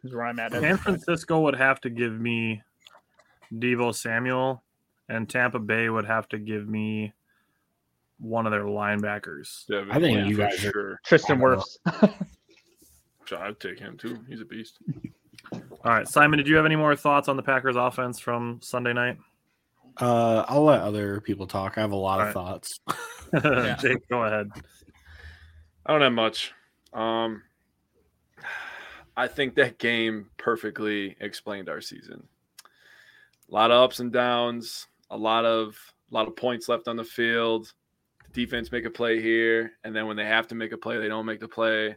Is 0.04 0.16
where 0.16 0.26
I'm 0.26 0.40
at 0.40 0.52
San. 0.52 0.78
Francisco 0.78 1.42
would 1.42 1.56
have 1.56 1.80
to 1.82 1.92
give 1.92 2.20
me 2.20 2.64
Deebo 3.54 3.94
Samuel, 3.94 4.64
and 5.10 5.30
Tampa 5.30 5.60
Bay 5.60 5.90
would 5.90 6.06
have 6.06 6.28
to 6.30 6.40
give 6.40 6.68
me 6.68 7.14
one 8.20 8.46
of 8.46 8.52
their 8.52 8.64
linebackers. 8.64 9.66
Devin 9.68 9.92
I 9.92 10.00
think 10.00 10.18
White 10.18 10.28
you 10.28 10.36
for 10.36 10.42
guys 10.42 10.66
are- 10.66 11.00
Tristan 11.06 11.38
I. 11.40 11.44
Wirfs. 11.46 12.14
So 13.28 13.36
I'd 13.38 13.60
take 13.60 13.78
him 13.78 13.98
too. 13.98 14.20
He's 14.30 14.40
a 14.40 14.46
beast. 14.46 14.78
All 15.52 15.62
right, 15.84 16.08
Simon, 16.08 16.38
did 16.38 16.48
you 16.48 16.56
have 16.56 16.66
any 16.66 16.78
more 16.78 16.96
thoughts 16.96 17.28
on 17.28 17.36
the 17.36 17.44
Packers 17.44 17.76
offense 17.76 18.20
from 18.22 18.62
Sunday 18.64 18.94
night? 18.94 19.18
Uh, 20.00 20.46
I'll 20.48 20.64
let 20.64 20.80
other 20.80 21.20
people 21.20 21.46
talk. 21.46 21.78
I 21.78 21.82
have 21.82 21.92
a 21.92 21.96
lot 21.98 22.26
of 22.26 22.34
Alright. 22.34 22.64
thoughts. 22.64 23.82
Jake, 23.82 24.08
go 24.08 24.24
ahead. 24.24 24.50
I 25.86 25.92
don't 25.92 26.02
have 26.04 26.14
much. 26.14 26.54
Um, 26.94 27.42
I 29.18 29.28
think 29.28 29.56
that 29.56 29.78
game 29.78 30.30
perfectly 30.38 31.18
explained 31.20 31.68
our 31.68 31.82
season. 31.82 32.26
A 33.50 33.54
lot 33.54 33.72
of 33.72 33.84
ups 33.84 34.00
and 34.00 34.12
downs, 34.14 34.88
a 35.10 35.18
lot 35.18 35.44
of 35.44 35.76
a 36.12 36.14
lot 36.16 36.30
of 36.30 36.36
points 36.38 36.70
left 36.70 36.88
on 36.88 36.96
the 36.96 37.04
field. 37.04 37.74
Defense 38.34 38.72
make 38.72 38.86
a 38.86 38.90
play 38.90 39.22
here, 39.22 39.72
and 39.84 39.96
then 39.96 40.08
when 40.08 40.18
they 40.18 40.26
have 40.26 40.48
to 40.50 40.56
make 40.56 40.72
a 40.72 40.78
play, 40.78 40.98
they 41.00 41.08
don't 41.08 41.26
make 41.26 41.40
the 41.40 41.48
play. 41.48 41.96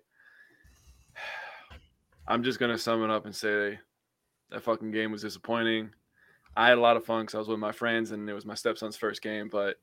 I'm 2.28 2.42
just 2.42 2.58
gonna 2.58 2.78
sum 2.78 3.02
it 3.02 3.10
up 3.10 3.26
and 3.26 3.34
say 3.34 3.78
that 4.50 4.62
fucking 4.62 4.90
game 4.92 5.12
was 5.12 5.22
disappointing. 5.22 5.90
I 6.56 6.68
had 6.68 6.78
a 6.78 6.80
lot 6.80 6.96
of 6.96 7.04
fun 7.04 7.22
because 7.22 7.34
I 7.34 7.38
was 7.38 7.48
with 7.48 7.58
my 7.58 7.72
friends, 7.72 8.10
and 8.10 8.28
it 8.28 8.34
was 8.34 8.44
my 8.46 8.54
stepson's 8.54 8.96
first 8.96 9.22
game, 9.22 9.48
but 9.50 9.76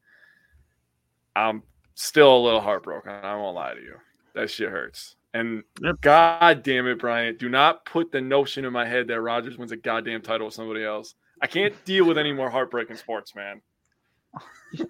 I'm 1.35 1.63
still 1.95 2.35
a 2.35 2.43
little 2.43 2.61
heartbroken. 2.61 3.11
I 3.11 3.35
won't 3.35 3.55
lie 3.55 3.73
to 3.73 3.81
you. 3.81 3.95
That 4.33 4.49
shit 4.49 4.69
hurts. 4.69 5.15
And 5.33 5.63
Yep. 5.81 6.01
god 6.01 6.63
damn 6.63 6.87
it, 6.87 6.99
Bryant, 6.99 7.37
do 7.37 7.49
not 7.49 7.85
put 7.85 8.11
the 8.11 8.21
notion 8.21 8.65
in 8.65 8.73
my 8.73 8.85
head 8.85 9.07
that 9.07 9.21
Rodgers 9.21 9.57
wins 9.57 9.71
a 9.71 9.77
goddamn 9.77 10.21
title 10.21 10.47
with 10.47 10.53
somebody 10.53 10.83
else. 10.83 11.15
I 11.41 11.47
can't 11.47 11.73
deal 11.85 12.05
with 12.05 12.17
any 12.17 12.33
more 12.33 12.49
heartbreaking 12.49 12.95
sports, 12.97 13.35
man. 13.35 13.61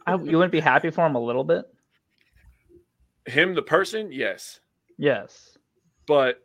I, 0.06 0.16
you 0.16 0.38
wouldn't 0.38 0.51
be 0.51 0.60
happy 0.60 0.89
for 0.89 1.06
him 1.06 1.16
a 1.16 1.20
little 1.20 1.44
bit? 1.44 1.66
Him, 3.25 3.54
the 3.56 3.62
person, 3.62 4.12
yes, 4.12 4.60
Yes. 4.98 5.58
but 6.08 6.42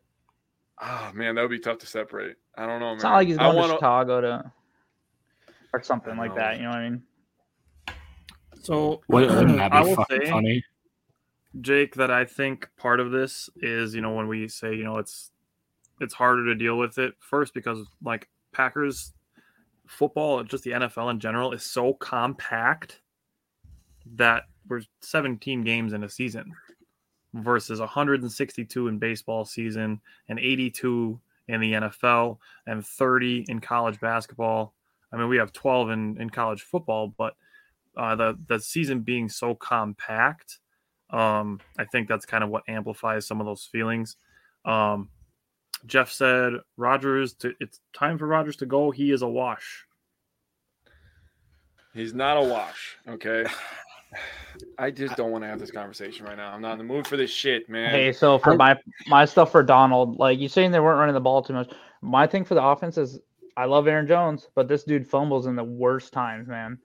oh 0.80 1.10
man, 1.14 1.36
that 1.36 1.42
would 1.42 1.50
be 1.50 1.58
tough 1.60 1.78
to 1.78 1.86
separate. 1.86 2.36
I 2.56 2.66
don't 2.66 2.80
know, 2.80 2.86
man. 2.86 2.94
It's 2.96 3.04
not 3.04 3.14
like 3.14 3.28
he's 3.28 3.38
I 3.38 3.44
going 3.44 3.54
to 3.54 3.60
wanna- 3.60 3.72
Chicago 3.74 4.20
to 4.20 4.52
or 5.72 5.82
something 5.82 6.16
like 6.16 6.30
know. 6.32 6.36
that. 6.36 6.56
You 6.56 6.64
know 6.64 6.68
what 6.70 6.78
I 6.78 6.90
mean? 6.90 7.02
So 8.62 9.00
Wouldn't 9.08 9.48
that 9.56 9.72
I 9.72 9.82
be 9.82 9.88
will 9.88 9.96
fucking 9.96 10.20
say, 10.24 10.30
funny? 10.30 10.64
Jake, 11.60 11.94
that 11.96 12.10
I 12.10 12.24
think 12.24 12.68
part 12.76 13.00
of 13.00 13.10
this 13.10 13.48
is, 13.56 13.94
you 13.94 14.00
know, 14.00 14.12
when 14.14 14.26
we 14.28 14.48
say, 14.48 14.74
you 14.74 14.84
know, 14.84 14.98
it's 14.98 15.30
it's 16.00 16.14
harder 16.14 16.44
to 16.46 16.54
deal 16.54 16.76
with 16.78 16.98
it 16.98 17.14
first 17.20 17.54
because 17.54 17.78
like 18.02 18.28
Packers 18.52 19.12
football, 19.92 20.42
just 20.42 20.64
the 20.64 20.72
NFL 20.72 21.10
in 21.10 21.20
general, 21.20 21.52
is 21.52 21.62
so 21.62 21.94
compact 21.94 23.00
that 24.14 24.44
we're 24.68 24.82
17 25.00 25.62
games 25.62 25.92
in 25.92 26.04
a 26.04 26.08
season 26.08 26.52
versus 27.34 27.80
162 27.80 28.88
in 28.88 28.98
baseball 28.98 29.44
season 29.44 30.00
and 30.28 30.38
82 30.38 31.20
in 31.48 31.60
the 31.60 31.72
NFL 31.72 32.38
and 32.66 32.84
30 32.84 33.46
in 33.48 33.60
college 33.60 34.00
basketball. 34.00 34.74
I 35.12 35.16
mean, 35.16 35.28
we 35.28 35.36
have 35.36 35.52
12 35.52 35.90
in, 35.90 36.20
in 36.20 36.30
college 36.30 36.62
football, 36.62 37.14
but 37.16 37.34
uh, 37.96 38.14
the 38.14 38.38
the 38.46 38.58
season 38.58 39.00
being 39.00 39.28
so 39.28 39.54
compact, 39.54 40.58
um, 41.10 41.60
I 41.78 41.84
think 41.84 42.08
that's 42.08 42.24
kind 42.24 42.42
of 42.42 42.48
what 42.48 42.62
amplifies 42.66 43.26
some 43.26 43.38
of 43.40 43.46
those 43.46 43.68
feelings. 43.70 44.16
Um, 44.64 45.10
Jeff 45.86 46.10
said, 46.10 46.54
"Rodgers, 46.76 47.34
to, 47.34 47.52
it's 47.60 47.80
time 47.92 48.18
for 48.18 48.26
Rodgers 48.26 48.56
to 48.56 48.66
go. 48.66 48.90
He 48.90 49.10
is 49.10 49.22
a 49.22 49.28
wash." 49.28 49.86
He's 51.94 52.14
not 52.14 52.36
a 52.38 52.42
wash, 52.42 52.96
okay? 53.06 53.44
I 54.78 54.90
just 54.90 55.16
don't 55.16 55.30
want 55.30 55.42
to 55.44 55.48
have 55.48 55.58
this 55.58 55.70
conversation 55.70 56.26
right 56.26 56.36
now. 56.36 56.52
I'm 56.52 56.60
not 56.60 56.72
in 56.72 56.78
the 56.78 56.84
mood 56.84 57.06
for 57.06 57.16
this 57.16 57.30
shit, 57.30 57.68
man. 57.68 57.90
Hey, 57.90 58.12
so 58.12 58.38
for 58.38 58.54
my 58.54 58.78
my 59.08 59.24
stuff 59.24 59.50
for 59.50 59.62
Donald, 59.62 60.18
like 60.18 60.38
you 60.38 60.48
saying 60.48 60.70
they 60.70 60.80
weren't 60.80 60.98
running 60.98 61.14
the 61.14 61.20
ball 61.20 61.42
too 61.42 61.54
much. 61.54 61.72
My 62.02 62.26
thing 62.26 62.44
for 62.44 62.54
the 62.54 62.62
offense 62.62 62.98
is 62.98 63.18
I 63.56 63.64
love 63.64 63.86
Aaron 63.88 64.06
Jones, 64.06 64.48
but 64.54 64.68
this 64.68 64.84
dude 64.84 65.06
fumbles 65.08 65.46
in 65.46 65.56
the 65.56 65.64
worst 65.64 66.12
times, 66.12 66.48
man. 66.48 66.78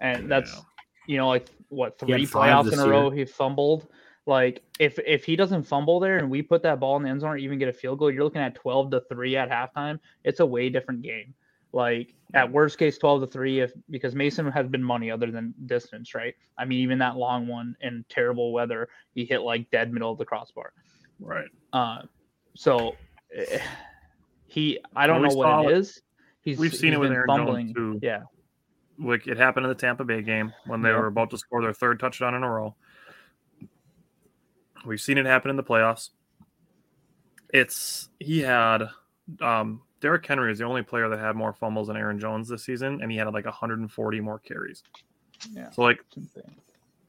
And 0.00 0.30
that's 0.30 0.52
Yeah. 0.52 0.60
you 1.06 1.16
know 1.16 1.28
like 1.28 1.48
what 1.68 1.98
three 1.98 2.26
five 2.26 2.66
playoffs 2.66 2.72
in 2.72 2.78
a 2.78 2.82
year. 2.82 2.92
row 2.92 3.10
he 3.10 3.24
fumbled. 3.24 3.88
Like 4.26 4.62
if 4.80 4.98
if 5.06 5.24
he 5.24 5.36
doesn't 5.36 5.62
fumble 5.62 6.00
there 6.00 6.18
and 6.18 6.28
we 6.28 6.42
put 6.42 6.62
that 6.64 6.80
ball 6.80 6.96
in 6.96 7.04
the 7.04 7.08
end 7.10 7.20
zone 7.20 7.30
or 7.30 7.36
even 7.36 7.58
get 7.58 7.68
a 7.68 7.72
field 7.72 8.00
goal, 8.00 8.10
you're 8.10 8.24
looking 8.24 8.42
at 8.42 8.56
12 8.56 8.90
to 8.90 9.00
3 9.08 9.36
at 9.36 9.48
halftime. 9.50 10.00
It's 10.24 10.40
a 10.40 10.46
way 10.46 10.68
different 10.68 11.02
game. 11.02 11.32
Like 11.72 12.12
at 12.34 12.50
worst 12.50 12.76
case 12.78 12.98
12 12.98 13.20
to 13.22 13.26
3 13.28 13.60
if 13.60 13.72
because 13.88 14.14
Mason 14.16 14.50
has 14.50 14.66
been 14.66 14.82
money 14.82 15.10
other 15.12 15.30
than 15.30 15.54
distance, 15.66 16.12
right? 16.14 16.34
I 16.58 16.64
mean 16.64 16.80
even 16.80 16.98
that 16.98 17.16
long 17.16 17.46
one 17.46 17.76
in 17.82 18.04
terrible 18.08 18.52
weather, 18.52 18.88
he 19.14 19.24
hit 19.24 19.42
like 19.42 19.70
dead 19.70 19.92
middle 19.92 20.10
of 20.10 20.18
the 20.18 20.24
crossbar. 20.24 20.72
Right. 21.20 21.48
Uh, 21.72 22.02
so 22.54 22.96
eh, 23.34 23.60
he, 24.46 24.80
I 24.96 25.06
don't 25.06 25.20
Well, 25.22 25.30
we 25.30 25.34
know 25.44 25.62
what 25.62 25.66
it 25.70 25.76
it- 25.76 25.78
is. 25.78 26.02
He's, 26.40 26.58
we've 26.58 26.72
seen 26.74 26.90
he's 26.90 26.96
it 26.96 27.00
with 27.00 27.10
Aaron 27.12 27.26
Jones, 27.46 27.72
too. 27.74 27.98
Yeah, 28.02 28.22
Like 29.00 29.26
it 29.26 29.36
happened 29.36 29.66
in 29.66 29.68
the 29.68 29.74
Tampa 29.74 30.04
Bay 30.04 30.22
game 30.22 30.52
when 30.66 30.80
they 30.80 30.90
Yep. 30.90 30.98
were 30.98 31.06
about 31.08 31.30
to 31.30 31.38
score 31.38 31.60
their 31.60 31.72
third 31.72 31.98
touchdown 31.98 32.34
in 32.34 32.44
a 32.44 32.48
row. 32.50 32.76
We've 34.86 35.00
seen 35.00 35.18
it 35.18 35.26
happen 35.26 35.50
in 35.50 35.56
the 35.56 35.64
playoffs. 35.64 36.10
It's 37.52 38.08
he 38.18 38.40
had 38.40 38.88
um 39.40 39.82
Derrick 40.00 40.26
Henry 40.26 40.52
is 40.52 40.58
the 40.58 40.64
only 40.64 40.82
player 40.82 41.08
that 41.08 41.18
had 41.18 41.36
more 41.36 41.52
fumbles 41.52 41.88
than 41.88 41.96
Aaron 41.96 42.18
Jones 42.18 42.48
this 42.48 42.64
season, 42.64 43.00
and 43.02 43.10
he 43.10 43.18
had 43.18 43.26
like 43.32 43.44
140 43.44 44.20
more 44.20 44.38
carries. 44.38 44.82
Yeah. 45.52 45.70
So 45.70 45.82
like 45.82 46.04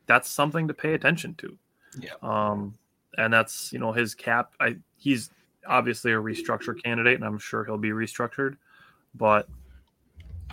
that's 0.06 0.30
something 0.30 0.68
to 0.68 0.74
pay 0.74 0.94
attention 0.94 1.36
to. 1.36 1.58
Yeah. 2.00 2.12
Um, 2.22 2.76
and 3.18 3.32
that's 3.34 3.72
you 3.74 3.80
know 3.80 3.92
his 3.92 4.16
cap. 4.16 4.54
I 4.60 4.78
he's 4.98 5.30
obviously 5.68 6.12
a 6.14 6.18
restructure 6.18 6.82
candidate, 6.82 7.16
and 7.16 7.26
I'm 7.26 7.40
sure 7.40 7.66
he'll 7.66 7.78
be 7.78 7.90
restructured. 7.90 8.58
But 9.16 9.48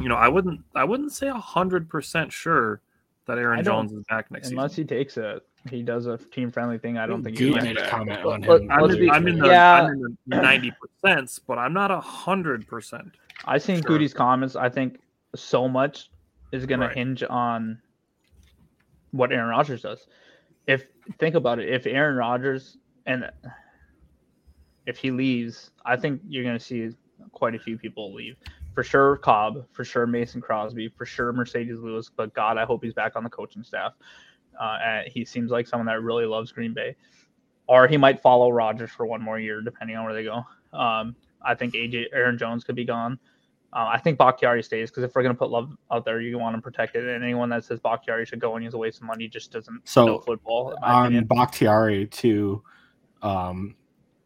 you 0.01 0.09
know, 0.09 0.17
I 0.17 0.29
wouldn't 0.29 0.61
I 0.75 0.85
wouldn't 0.85 1.13
say 1.13 1.29
hundred 1.29 1.89
percent 1.89 2.33
sure 2.33 2.81
that 3.27 3.39
Aaron 3.39 3.65
Jones 3.65 3.93
is 3.93 4.05
back 4.09 4.31
next 4.31 4.51
Unless 4.51 4.73
season. 4.73 4.85
he 4.85 4.89
takes 4.89 5.17
a, 5.17 5.41
he 5.71 5.83
does 5.83 6.07
a 6.07 6.19
team 6.19 6.51
friendly 6.51 6.79
thing. 6.79 6.99
I 6.99 7.07
don't 7.07 7.23
think 7.25 7.39
Goot 7.39 7.57
he 7.57 7.69
made 7.69 7.79
a 7.79 7.89
comment 7.89 8.25
on 8.25 8.43
but 8.43 8.63
him. 8.63 8.71
I'm 8.71 8.91
in, 8.91 8.99
be- 9.01 9.11
I'm 9.11 9.27
in 9.29 9.39
the 9.39 9.47
Yeah. 9.49 9.83
I'm 9.85 9.91
in 9.95 10.19
the 10.27 10.37
ninety 10.37 10.73
percent, 11.03 11.39
but 11.47 11.59
I'm 11.59 11.73
not 11.73 11.91
a 11.91 12.01
hundred 12.01 12.67
percent. 12.67 13.09
I 13.47 13.59
seen 13.59 13.77
Sure. 13.77 13.83
Goody's 13.89 14.13
comments. 14.15 14.57
I 14.57 14.69
think 14.69 15.01
so 15.35 15.69
much 15.69 16.11
is 16.53 16.67
going 16.67 16.81
Right. 16.81 16.89
to 16.93 16.95
hinge 16.99 17.23
on 17.29 17.81
what 19.13 19.33
Aaron 19.33 19.49
Rodgers 19.49 19.83
does. 19.83 20.07
If 20.67 20.87
think 21.19 21.35
about 21.35 21.59
it, 21.59 21.69
if 21.69 21.87
Aaron 21.87 22.17
Rodgers 22.17 22.77
and 23.07 23.31
if 24.87 24.99
he 24.99 25.11
leaves, 25.11 25.71
I 25.85 25.97
think 25.97 26.21
you're 26.29 26.45
going 26.45 26.59
to 26.59 26.65
see 26.65 26.91
quite 27.33 27.55
a 27.55 27.59
few 27.59 27.79
people 27.79 28.13
leave. 28.13 28.37
For 28.75 28.83
sure, 28.83 29.17
Cobb. 29.19 29.67
For 29.73 29.85
sure, 29.85 30.07
Mason 30.07 30.41
Crosby. 30.41 30.89
For 30.89 31.07
sure, 31.07 31.33
Marcedes 31.33 31.83
Lewis. 31.83 32.11
But 32.15 32.35
God, 32.35 32.59
I 32.59 32.65
hope 32.65 32.83
he's 32.83 32.93
back 32.95 33.15
on 33.17 33.23
the 33.25 33.31
coaching 33.31 33.63
staff. 33.63 33.93
Uh, 34.61 34.79
and 34.85 35.09
he 35.09 35.25
seems 35.25 35.51
like 35.51 35.67
someone 35.67 35.87
that 35.87 36.03
really 36.03 36.27
loves 36.27 36.53
Green 36.53 36.75
Bay. 36.75 36.97
Or 37.67 37.89
he 37.89 37.97
might 37.97 38.21
follow 38.21 38.51
Rodgers 38.51 38.91
for 38.91 39.07
one 39.07 39.23
more 39.23 39.39
year, 39.39 39.63
depending 39.63 39.97
on 39.97 40.05
where 40.05 40.15
they 40.15 40.25
go. 40.25 40.45
Um, 40.77 41.17
I 41.43 41.55
think 41.55 41.75
AJ 41.75 42.07
Aaron 42.13 42.37
Jones 42.37 42.65
could 42.65 42.77
be 42.77 42.85
gone. 42.85 43.19
Uh, 43.73 43.91
I 43.93 43.99
think 43.99 44.19
Bakhtiari 44.19 44.63
stays 44.63 44.91
because 44.91 45.03
if 45.03 45.15
we're 45.15 45.23
going 45.23 45.35
to 45.35 45.39
put 45.39 45.51
love 45.51 45.77
out 45.91 46.05
there, 46.05 46.21
you 46.21 46.39
want 46.39 46.55
him 46.55 46.63
protected. 46.63 47.09
And 47.09 47.25
anyone 47.25 47.49
that 47.49 47.65
says 47.65 47.81
Bakhtiari 47.81 48.25
should 48.25 48.39
go 48.39 48.55
and 48.55 48.65
he's 48.65 48.75
a 48.75 48.79
waste 48.79 48.99
of 48.99 49.05
money 49.05 49.27
just 49.27 49.51
doesn't 49.51 49.81
So, 49.85 50.07
know 50.07 50.19
football. 50.21 50.77
On 50.83 51.07
opinion. 51.07 51.25
Bakhtiari 51.25 52.07
too. 52.07 52.63
Um, 53.23 53.75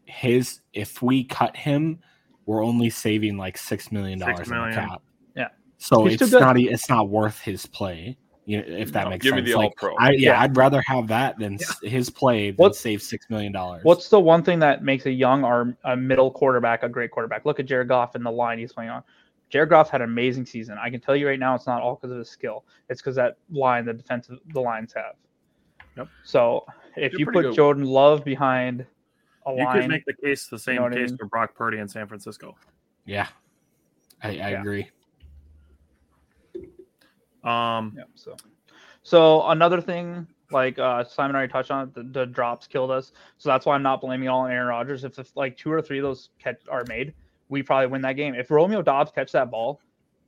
his 0.05 0.61
if 0.73 1.01
we 1.01 1.23
cut 1.23 1.55
him, 1.57 1.99
we're 2.45 2.63
only 2.63 2.91
saving 2.91 3.37
like 3.37 3.57
six 3.57 3.91
million 3.91 4.19
dollars 4.19 4.37
Six 4.37 4.51
on 4.51 4.69
the 4.69 4.75
cap. 4.75 5.01
Yeah. 5.35 5.47
So 5.79 6.05
He's 6.05 6.21
it's 6.21 6.31
not 6.31 6.59
it's 6.59 6.89
not 6.89 7.09
worth 7.09 7.39
his 7.39 7.65
play. 7.65 8.17
You 8.49 8.57
know, 8.57 8.63
if 8.77 8.91
that 8.93 9.03
No, 9.03 9.09
makes 9.11 9.23
give 9.23 9.35
me 9.35 9.41
sense. 9.41 9.51
the 9.51 9.57
Like, 9.57 9.65
all-pro. 9.83 9.95
I, 9.97 10.09
yeah, 10.11 10.31
Yeah. 10.31 10.41
I'd 10.41 10.57
rather 10.57 10.81
have 10.81 11.07
that 11.09 11.37
than 11.37 11.53
s 11.61 11.79
his 11.83 12.09
play 12.09 12.49
than 12.49 12.55
What's- 12.57 12.79
save 12.79 12.99
six 12.99 13.29
million 13.29 13.51
dollars. 13.51 13.83
What's 13.83 14.09
the 14.09 14.19
one 14.19 14.41
thing 14.41 14.57
that 14.59 14.83
makes 14.83 15.05
a 15.05 15.11
young 15.11 15.43
or 15.43 15.77
a 15.83 15.95
middle 15.95 16.31
quarterback 16.31 16.81
a 16.81 16.89
great 16.89 17.11
quarterback? 17.11 17.45
Look 17.45 17.59
at 17.59 17.67
Jared 17.67 17.89
Goff 17.89 18.15
and 18.15 18.25
the 18.25 18.31
line 18.31 18.57
he's 18.57 18.73
playing 18.73 18.89
on. 18.89 19.03
Jared 19.49 19.69
Goff 19.69 19.91
had 19.91 20.01
an 20.01 20.09
amazing 20.09 20.47
season. 20.47 20.79
I 20.81 20.89
can 20.89 20.99
tell 20.99 21.15
you 21.15 21.27
right 21.27 21.37
now, 21.37 21.53
it's 21.53 21.67
not 21.67 21.83
all 21.83 21.93
because 21.95 22.09
of 22.11 22.17
his 22.17 22.29
skill. 22.29 22.65
It's 22.89 23.01
because 23.01 23.15
that 23.17 23.37
line, 23.51 23.85
the 23.85 23.93
defensive, 23.93 24.39
the 24.53 24.61
lines 24.61 24.93
have. 24.93 25.13
Yep. 25.95 26.07
So 26.23 26.65
if 26.95 27.11
You're 27.13 27.19
you 27.19 27.25
put 27.27 27.41
good. 27.43 27.55
Jordan 27.55 27.83
Love 27.85 28.23
behind 28.25 28.83
a 29.45 29.51
You 29.51 29.63
line, 29.63 29.81
could 29.81 29.89
make 29.89 30.05
the 30.05 30.13
case 30.13 30.47
the 30.47 30.57
same 30.57 30.77
know 30.77 30.83
what 30.83 30.93
I 30.93 30.95
case 30.95 31.09
mean? 31.11 31.17
for 31.17 31.25
Brock 31.27 31.53
Purdy 31.53 31.77
in 31.77 31.87
San 31.87 32.07
Francisco. 32.07 32.55
Yeah, 33.05 33.27
I, 34.23 34.29
I 34.29 34.31
Yeah. 34.31 34.47
agree. 34.61 34.89
Um, 37.43 37.93
Yeah, 37.97 38.03
so 38.15 38.35
so 39.03 39.47
another 39.47 39.81
thing, 39.81 40.27
like 40.51 40.77
uh 40.79 41.03
Simon 41.03 41.35
already 41.35 41.51
touched 41.51 41.71
on, 41.71 41.87
it, 41.87 41.93
the, 41.93 42.03
the 42.03 42.25
drops 42.25 42.67
killed 42.67 42.91
us. 42.91 43.11
So 43.37 43.49
that's 43.49 43.65
why 43.65 43.75
I'm 43.75 43.83
not 43.83 44.01
blaming 44.01 44.27
all 44.27 44.41
on 44.41 44.51
Aaron 44.51 44.67
Rodgers. 44.67 45.03
If, 45.03 45.17
if 45.19 45.35
like 45.35 45.57
two 45.57 45.71
or 45.71 45.81
three 45.81 45.99
of 45.99 46.03
those 46.03 46.29
catch 46.39 46.59
are 46.69 46.83
made, 46.87 47.13
we 47.49 47.63
probably 47.63 47.87
win 47.87 48.01
that 48.01 48.13
game. 48.13 48.35
If 48.35 48.51
Romeo 48.51 48.81
Doubs 48.81 49.11
catch 49.11 49.31
that 49.31 49.49
ball, 49.49 49.81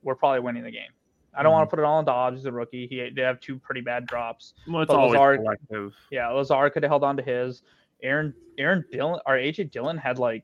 we're 0.04 0.16
probably 0.16 0.40
winning 0.40 0.64
the 0.64 0.72
game. 0.72 0.90
I 1.34 1.44
don't 1.44 1.54
want 1.54 1.70
to 1.70 1.74
put 1.74 1.80
it 1.80 1.86
all 1.86 1.98
on 1.98 2.06
Doubs. 2.06 2.38
He's 2.38 2.46
a 2.46 2.52
rookie. 2.52 2.88
He 2.88 2.98
did 2.98 3.18
have 3.20 3.40
two 3.40 3.58
pretty 3.58 3.82
bad 3.82 4.06
drops. 4.06 4.54
Well, 4.68 4.82
it's 4.82 4.92
always 4.92 5.14
Lazard- 5.14 5.40
collective. 5.40 5.94
Yeah, 6.10 6.28
Lazard 6.30 6.74
could 6.74 6.84
have 6.84 6.90
held 6.90 7.04
on 7.04 7.16
to 7.18 7.24
his. 7.24 7.62
Aaron 8.04 8.34
Aaron 8.58 8.84
Dillon 8.92 9.20
or 9.26 9.36
AJ 9.36 9.72
Dillon 9.72 9.98
had 9.98 10.18
like 10.18 10.44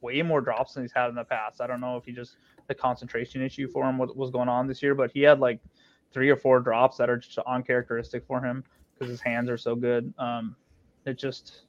way 0.00 0.22
more 0.22 0.40
drops 0.40 0.74
than 0.74 0.84
he's 0.84 0.92
had 0.92 1.08
in 1.08 1.14
the 1.14 1.24
past. 1.24 1.60
I 1.60 1.66
don't 1.66 1.80
know 1.80 1.96
if 1.96 2.04
he 2.04 2.12
just 2.12 2.36
the 2.68 2.74
concentration 2.74 3.42
issue 3.42 3.66
for 3.66 3.88
him 3.88 3.98
what 3.98 4.14
was 4.16 4.30
going 4.30 4.48
on 4.48 4.66
this 4.66 4.82
year, 4.82 4.94
but 4.94 5.10
he 5.10 5.22
had 5.22 5.40
like 5.40 5.58
three 6.12 6.30
or 6.30 6.36
four 6.36 6.60
drops 6.60 6.96
that 6.96 7.10
are 7.10 7.18
just 7.18 7.38
uncharacteristic 7.46 8.24
for 8.26 8.40
him 8.40 8.64
because 8.94 9.10
his 9.10 9.20
hands 9.20 9.48
are 9.48 9.58
so 9.58 9.74
good. 9.74 10.12
Um, 10.18 10.56
it 11.04 11.18
just 11.18 11.62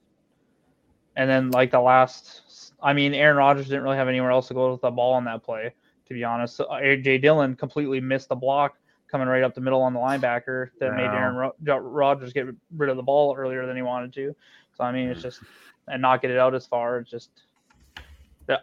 and 1.15 1.29
then 1.29 1.51
like 1.51 1.71
the 1.71 1.79
last, 1.81 2.73
I 2.81 2.93
mean, 2.93 3.13
Aaron 3.13 3.37
Rodgers 3.37 3.67
didn't 3.67 3.83
really 3.83 3.97
have 3.97 4.07
anywhere 4.07 4.31
else 4.31 4.47
to 4.49 4.53
go 4.53 4.71
with 4.71 4.81
the 4.81 4.91
ball 4.91 5.13
on 5.13 5.25
that 5.25 5.43
play. 5.43 5.73
To 6.07 6.13
be 6.13 6.23
honest, 6.23 6.55
so 6.55 6.65
AJ 6.65 7.21
Dillon 7.21 7.55
completely 7.55 7.99
missed 8.01 8.29
the 8.29 8.35
block 8.35 8.77
coming 9.11 9.27
right 9.27 9.43
up 9.43 9.53
the 9.53 9.61
middle 9.61 9.81
on 9.81 9.93
the 9.93 9.99
linebacker 9.99 10.69
that 10.79 10.95
made 10.95 11.05
Aaron 11.05 11.35
Ro- 11.35 11.77
Rodgers 11.77 12.33
get 12.33 12.47
rid 12.75 12.89
of 12.89 12.95
the 12.97 13.03
ball 13.03 13.35
earlier 13.37 13.67
than 13.67 13.75
he 13.75 13.81
wanted 13.83 14.13
to. 14.13 14.35
So 14.75 14.83
I 14.83 14.91
mean, 14.91 15.09
it's 15.09 15.21
just 15.21 15.41
and 15.87 16.01
not 16.01 16.21
get 16.21 16.31
it 16.31 16.37
out 16.37 16.55
as 16.55 16.65
far. 16.65 16.97
It's 16.99 17.11
just 17.11 17.29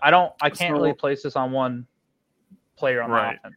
I 0.03 0.11
don't, 0.11 0.33
I 0.41 0.51
can't 0.51 0.73
really 0.73 0.93
place 0.93 1.23
this 1.23 1.37
on 1.37 1.53
one 1.53 1.87
player 2.77 3.03
on 3.03 3.11
Right. 3.11 3.39
the 3.43 3.49
offense. 3.49 3.57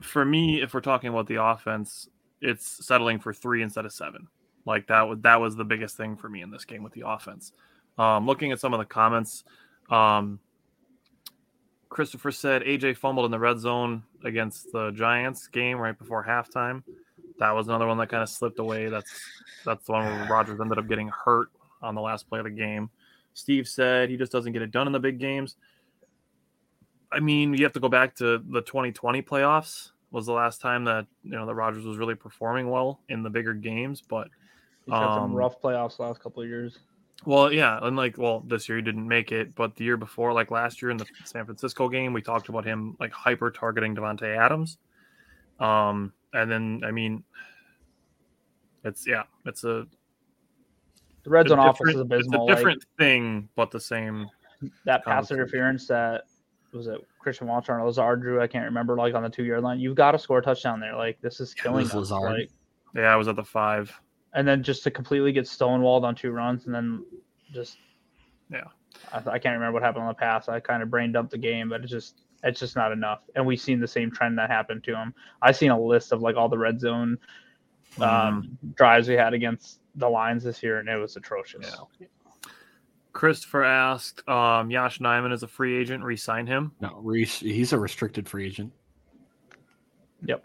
For 0.00 0.24
me, 0.24 0.62
if 0.62 0.74
we're 0.74 0.80
talking 0.80 1.10
about 1.10 1.26
the 1.26 1.42
offense, 1.42 2.08
it's 2.40 2.86
settling 2.86 3.18
for 3.18 3.32
three 3.32 3.62
instead 3.62 3.84
of 3.84 3.92
seven. 3.92 4.28
Like 4.64 4.86
that 4.88 5.02
was 5.02 5.18
that 5.20 5.40
was 5.40 5.56
the 5.56 5.64
biggest 5.64 5.96
thing 5.96 6.16
for 6.16 6.28
me 6.28 6.42
in 6.42 6.50
this 6.50 6.64
game 6.64 6.82
with 6.82 6.92
the 6.92 7.06
offense. 7.06 7.52
Um, 7.96 8.26
looking 8.26 8.52
at 8.52 8.60
some 8.60 8.74
of 8.74 8.78
the 8.78 8.84
comments, 8.84 9.44
um, 9.90 10.38
Christopher 11.88 12.30
said 12.30 12.62
AJ 12.62 12.96
fumbled 12.98 13.24
in 13.24 13.30
the 13.30 13.38
red 13.38 13.58
zone 13.58 14.02
against 14.24 14.70
the 14.72 14.90
Giants 14.92 15.46
game 15.48 15.78
right 15.78 15.98
before 15.98 16.24
halftime. 16.24 16.82
That 17.38 17.52
was 17.52 17.68
another 17.68 17.86
one 17.86 17.98
that 17.98 18.08
kind 18.08 18.22
of 18.22 18.28
slipped 18.28 18.58
away. 18.58 18.88
That's 18.88 19.20
that's 19.64 19.86
the 19.86 19.92
one 19.92 20.04
where 20.04 20.26
Rodgers 20.30 20.60
ended 20.60 20.78
up 20.78 20.88
getting 20.88 21.08
hurt 21.08 21.48
on 21.82 21.94
the 21.94 22.00
last 22.00 22.28
play 22.28 22.40
of 22.40 22.44
the 22.44 22.50
game. 22.50 22.90
Steve 23.34 23.68
said 23.68 24.10
he 24.10 24.16
just 24.16 24.32
doesn't 24.32 24.52
get 24.52 24.62
it 24.62 24.70
done 24.70 24.86
in 24.86 24.92
the 24.92 24.98
big 24.98 25.18
games. 25.18 25.56
I 27.10 27.20
mean, 27.20 27.54
you 27.54 27.64
have 27.64 27.72
to 27.74 27.80
go 27.80 27.88
back 27.88 28.14
to 28.16 28.38
the 28.38 28.60
2020 28.62 29.22
playoffs 29.22 29.90
was 30.10 30.26
the 30.26 30.32
last 30.32 30.60
time 30.60 30.84
that 30.84 31.06
you 31.22 31.32
know 31.32 31.46
that 31.46 31.54
Rodgers 31.54 31.84
was 31.84 31.98
really 31.98 32.14
performing 32.14 32.70
well 32.70 33.00
in 33.08 33.22
the 33.22 33.30
bigger 33.30 33.54
games. 33.54 34.00
But 34.00 34.28
He's 34.86 34.94
had 34.94 35.14
some 35.14 35.24
Um, 35.24 35.34
rough 35.34 35.60
playoffs 35.60 35.98
the 35.98 36.04
last 36.04 36.20
couple 36.22 36.42
of 36.42 36.48
years. 36.48 36.78
well, 37.26 37.52
yeah, 37.52 37.78
and 37.82 37.96
like 37.96 38.16
well, 38.16 38.40
this 38.46 38.68
year 38.68 38.76
he 38.78 38.82
didn't 38.82 39.06
make 39.06 39.32
it, 39.32 39.54
but 39.54 39.76
the 39.76 39.84
year 39.84 39.96
before, 39.96 40.32
like 40.32 40.50
last 40.50 40.80
year 40.80 40.90
in 40.90 40.96
the 40.96 41.06
San 41.24 41.44
Francisco 41.44 41.88
game, 41.88 42.12
we 42.12 42.22
talked 42.22 42.48
about 42.48 42.64
him 42.64 42.96
like 43.00 43.12
hyper 43.12 43.50
targeting 43.50 43.94
Davante 43.94 44.36
Adams. 44.36 44.78
Um, 45.60 46.12
and 46.32 46.50
then 46.50 46.82
I 46.84 46.90
mean, 46.90 47.22
it's 48.84 49.06
yeah, 49.06 49.24
it's 49.44 49.64
a 49.64 49.86
The 51.24 51.30
red 51.30 51.48
zone 51.48 51.58
offense 51.58 51.90
is 51.90 52.00
abysmal. 52.00 52.34
It's 52.34 52.40
a 52.40 52.44
like, 52.44 52.56
different 52.56 52.84
thing, 52.98 53.48
but 53.56 53.70
the 53.70 53.80
same. 53.80 54.30
that 54.84 55.04
pass 55.04 55.30
interference 55.30 55.86
that 55.88 56.24
was 56.72 56.86
it 56.86 57.00
Christian 57.18 57.46
Walter 57.46 57.74
and 57.74 57.84
Lazard 57.84 58.20
drew. 58.20 58.40
I 58.40 58.46
can't 58.46 58.64
remember 58.64 58.96
like 58.96 59.14
on 59.14 59.22
the 59.22 59.28
two 59.30 59.44
yard 59.44 59.62
line. 59.62 59.80
You've 59.80 59.96
got 59.96 60.12
to 60.12 60.18
score 60.18 60.38
a 60.38 60.42
touchdown 60.42 60.80
there. 60.80 60.96
Like 60.96 61.20
this 61.20 61.40
is 61.40 61.54
killing 61.54 61.88
was 61.94 62.10
us. 62.10 62.10
Like, 62.10 62.50
Yeah, 62.94 63.12
I 63.12 63.16
was 63.16 63.28
at 63.28 63.36
the 63.36 63.44
five. 63.44 63.92
and 64.34 64.46
then 64.46 64.62
just 64.62 64.82
to 64.84 64.90
completely 64.90 65.32
get 65.32 65.44
stonewalled 65.46 66.02
on 66.04 66.14
two 66.14 66.30
runs 66.30 66.66
and 66.66 66.74
then 66.74 67.04
just 67.52 67.78
Yeah. 68.50 68.64
I, 69.12 69.18
I 69.18 69.38
can't 69.38 69.54
remember 69.54 69.72
what 69.72 69.82
happened 69.82 70.02
on 70.02 70.08
the 70.08 70.14
pass. 70.14 70.48
I 70.48 70.60
kind 70.60 70.82
of 70.82 70.90
brain 70.90 71.12
dumped 71.12 71.30
the 71.30 71.38
game, 71.38 71.68
but 71.68 71.82
it's 71.82 71.90
just 71.90 72.22
it's 72.42 72.60
just 72.60 72.76
not 72.76 72.92
enough. 72.92 73.20
And 73.34 73.44
we've 73.46 73.60
seen 73.60 73.80
the 73.80 73.88
same 73.88 74.10
trend 74.10 74.38
that 74.38 74.50
happened 74.50 74.84
to 74.84 74.94
him. 74.94 75.14
I've 75.42 75.56
seen 75.56 75.70
a 75.70 75.80
list 75.80 76.12
of 76.12 76.22
like 76.22 76.36
all 76.36 76.48
the 76.48 76.58
red 76.58 76.78
zone 76.80 77.18
um, 78.00 78.56
drives 78.74 79.08
we 79.08 79.14
had 79.14 79.34
against 79.34 79.80
the 79.96 80.08
lines 80.08 80.44
this 80.44 80.62
year, 80.62 80.78
and 80.78 80.88
it 80.88 80.96
was 80.96 81.16
atrocious. 81.16 81.74
Yeah. 81.98 82.06
Christopher 83.12 83.64
asked, 83.64 84.26
um, 84.28 84.70
Yosh 84.70 84.98
Nijman 85.00 85.32
is 85.32 85.42
a 85.42 85.48
free 85.48 85.76
agent. 85.76 86.04
Resign 86.04 86.46
him. 86.46 86.72
No, 86.80 87.02
he's 87.10 87.72
a 87.72 87.78
restricted 87.78 88.28
free 88.28 88.46
agent. 88.46 88.72
Yep. 90.24 90.44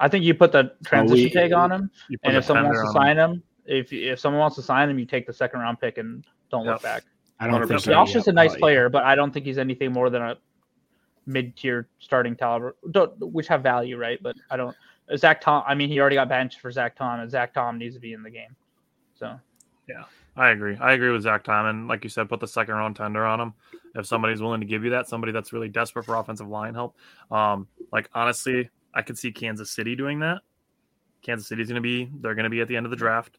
I 0.00 0.08
think 0.08 0.24
you 0.24 0.34
put 0.34 0.52
the 0.52 0.72
transition 0.84 1.24
we- 1.24 1.30
tag 1.30 1.52
on 1.52 1.70
him, 1.72 1.90
and 2.24 2.36
if 2.36 2.44
someone 2.44 2.66
wants 2.66 2.80
to 2.80 2.86
on 2.86 2.86
him. 2.88 2.92
sign 2.92 3.16
him, 3.16 3.42
if 3.66 3.92
if 3.92 4.18
someone 4.18 4.40
wants 4.40 4.56
to 4.56 4.62
sign 4.62 4.90
him, 4.90 4.98
you 4.98 5.06
take 5.06 5.26
the 5.26 5.32
second 5.32 5.60
round 5.60 5.80
pick 5.80 5.98
and 5.98 6.24
don't 6.50 6.66
look 6.66 6.82
back. 6.82 7.04
I 7.40 7.46
don't 7.46 7.60
think 7.66 7.80
100%. 7.80 7.82
so, 7.84 7.90
Josh 7.92 8.12
yeah, 8.14 8.20
is 8.20 8.28
a 8.28 8.32
nice 8.32 8.50
probably. 8.50 8.60
player, 8.60 8.88
but 8.88 9.04
I 9.04 9.14
don't 9.14 9.32
think 9.32 9.46
he's 9.46 9.58
anything 9.58 9.92
more 9.92 10.08
than 10.10 10.22
a 10.22 10.36
mid-tier 11.26 11.88
starting 11.98 12.36
talent, 12.36 12.74
don't- 12.90 13.18
which 13.32 13.48
have 13.48 13.62
value, 13.62 13.96
right? 13.96 14.22
But 14.22 14.36
I 14.50 14.56
don't. 14.56 14.76
Zach 15.16 15.40
Tom. 15.40 15.62
I 15.66 15.74
mean, 15.74 15.88
he 15.88 16.00
already 16.00 16.16
got 16.16 16.28
benched 16.28 16.60
for 16.60 16.70
Zach 16.70 16.96
Tom, 16.96 17.20
and 17.20 17.30
Zach 17.30 17.52
Tom 17.54 17.78
needs 17.78 17.94
to 17.94 18.00
be 18.00 18.12
in 18.12 18.22
the 18.22 18.30
game. 18.30 18.54
So 19.14 19.38
I 20.36 20.50
agree. 20.50 20.76
I 20.80 20.92
agree 20.92 21.10
with 21.10 21.22
Zach 21.22 21.44
Tom. 21.44 21.66
And 21.66 21.88
like 21.88 22.02
you 22.02 22.10
said, 22.10 22.28
put 22.28 22.40
the 22.40 22.48
second 22.48 22.74
round 22.74 22.96
tender 22.96 23.24
on 23.24 23.40
him. 23.40 23.54
If 23.94 24.06
somebody's 24.06 24.42
willing 24.42 24.60
to 24.60 24.66
give 24.66 24.82
you 24.82 24.90
that, 24.90 25.08
somebody 25.08 25.32
that's 25.32 25.52
really 25.52 25.68
desperate 25.68 26.04
for 26.04 26.16
offensive 26.16 26.48
line 26.48 26.74
help. 26.74 26.96
Um, 27.30 27.68
like 27.92 28.10
honestly, 28.14 28.68
I 28.92 29.02
could 29.02 29.16
see 29.16 29.30
Kansas 29.30 29.70
City 29.70 29.94
doing 29.94 30.18
that. 30.20 30.40
Kansas 31.22 31.46
City's 31.46 31.68
going 31.68 31.76
to 31.76 31.80
be, 31.80 32.10
they're 32.20 32.34
going 32.34 32.44
to 32.44 32.50
be 32.50 32.60
at 32.60 32.68
the 32.68 32.76
end 32.76 32.86
of 32.86 32.90
the 32.90 32.96
draft. 32.96 33.38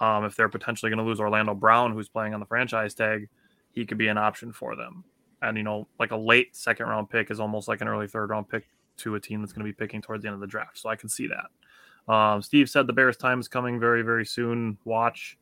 Um, 0.00 0.24
if 0.24 0.36
they're 0.36 0.48
potentially 0.48 0.90
going 0.90 0.98
to 0.98 1.04
lose 1.04 1.20
Orlando 1.20 1.54
Brown, 1.54 1.92
who's 1.92 2.08
playing 2.08 2.34
on 2.34 2.40
the 2.40 2.46
franchise 2.46 2.94
tag, 2.94 3.28
he 3.72 3.84
could 3.84 3.98
be 3.98 4.08
an 4.08 4.18
option 4.18 4.52
for 4.52 4.76
them. 4.76 5.04
And, 5.42 5.56
you 5.56 5.62
know, 5.62 5.88
like 5.98 6.12
a 6.12 6.16
late 6.16 6.54
second 6.54 6.86
round 6.86 7.10
pick 7.10 7.30
is 7.30 7.40
almost 7.40 7.66
like 7.66 7.80
an 7.80 7.88
early 7.88 8.06
third 8.06 8.30
round 8.30 8.48
pick 8.48 8.68
to 8.98 9.14
a 9.14 9.20
team 9.20 9.40
that's 9.40 9.52
going 9.52 9.66
to 9.66 9.72
be 9.72 9.76
picking 9.76 10.02
towards 10.02 10.22
the 10.22 10.28
end 10.28 10.34
of 10.34 10.40
the 10.40 10.46
draft. 10.46 10.78
So 10.78 10.88
I 10.88 10.96
can 10.96 11.08
see 11.08 11.28
that. 11.28 12.12
Um, 12.12 12.42
Steve 12.42 12.68
said 12.68 12.86
the 12.86 12.92
Bears' 12.92 13.16
time 13.16 13.40
is 13.40 13.48
coming 13.48 13.80
very, 13.80 14.02
very 14.02 14.26
soon. 14.26 14.76
Watch. 14.84 15.38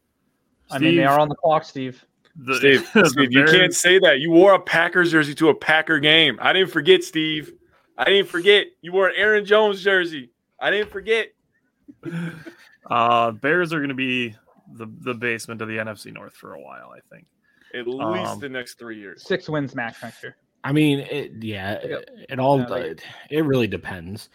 I 0.71 0.79
mean, 0.79 0.97
they 0.97 1.05
are 1.05 1.19
on 1.19 1.29
the 1.29 1.35
clock, 1.35 1.65
Steve. 1.65 2.05
the, 2.37 2.57
Steve, 2.57 2.89
Steve 3.07 3.33
you 3.33 3.45
can't 3.45 3.75
say 3.75 3.99
that. 4.01 4.21
You 4.21 4.31
wore 4.31 4.55
a 4.55 4.61
Packers 4.61 5.11
jersey 5.11 5.35
to 5.37 5.49
a 5.49 5.55
Packer 5.55 5.99
game. 5.99 6.39
I 6.41 6.53
didn't 6.53 6.71
forget, 6.71 7.03
Steve. 7.05 7.53
I 7.97 8.05
didn't 8.05 8.29
forget. 8.29 8.67
You 8.81 8.93
wore 8.93 9.09
an 9.09 9.15
Aaron 9.17 9.45
Jones 9.45 9.83
jersey. 9.83 10.31
I 10.61 10.71
didn't 10.71 10.91
forget. 10.91 11.29
Uh, 12.91 13.33
Bears 13.33 13.75
are 13.75 13.79
going 13.81 13.91
to 13.91 13.95
be 13.95 14.35
the 14.73 14.87
the 15.01 15.13
basement 15.13 15.61
of 15.61 15.69
the 15.69 15.77
NFC 15.77 16.11
North 16.11 16.33
for 16.33 16.55
a 16.55 16.61
while. 16.61 16.91
I 16.97 17.01
think. 17.15 17.27
At 17.75 17.87
least 17.87 18.31
Um, 18.31 18.41
the 18.41 18.49
next 18.49 18.79
three 18.79 18.99
years. 18.99 19.23
Six 19.27 19.47
wins 19.49 19.75
max 19.75 20.03
next 20.03 20.23
year. 20.23 20.37
I 20.65 20.73
mean, 20.73 21.01
it, 21.01 21.33
yeah, 21.43 21.73
it, 21.75 22.11
it 22.31 22.39
all 22.39 22.61
Yeah, 22.61 22.77
it, 22.77 23.03
it 23.31 23.45
really 23.45 23.67
depends. 23.67 24.31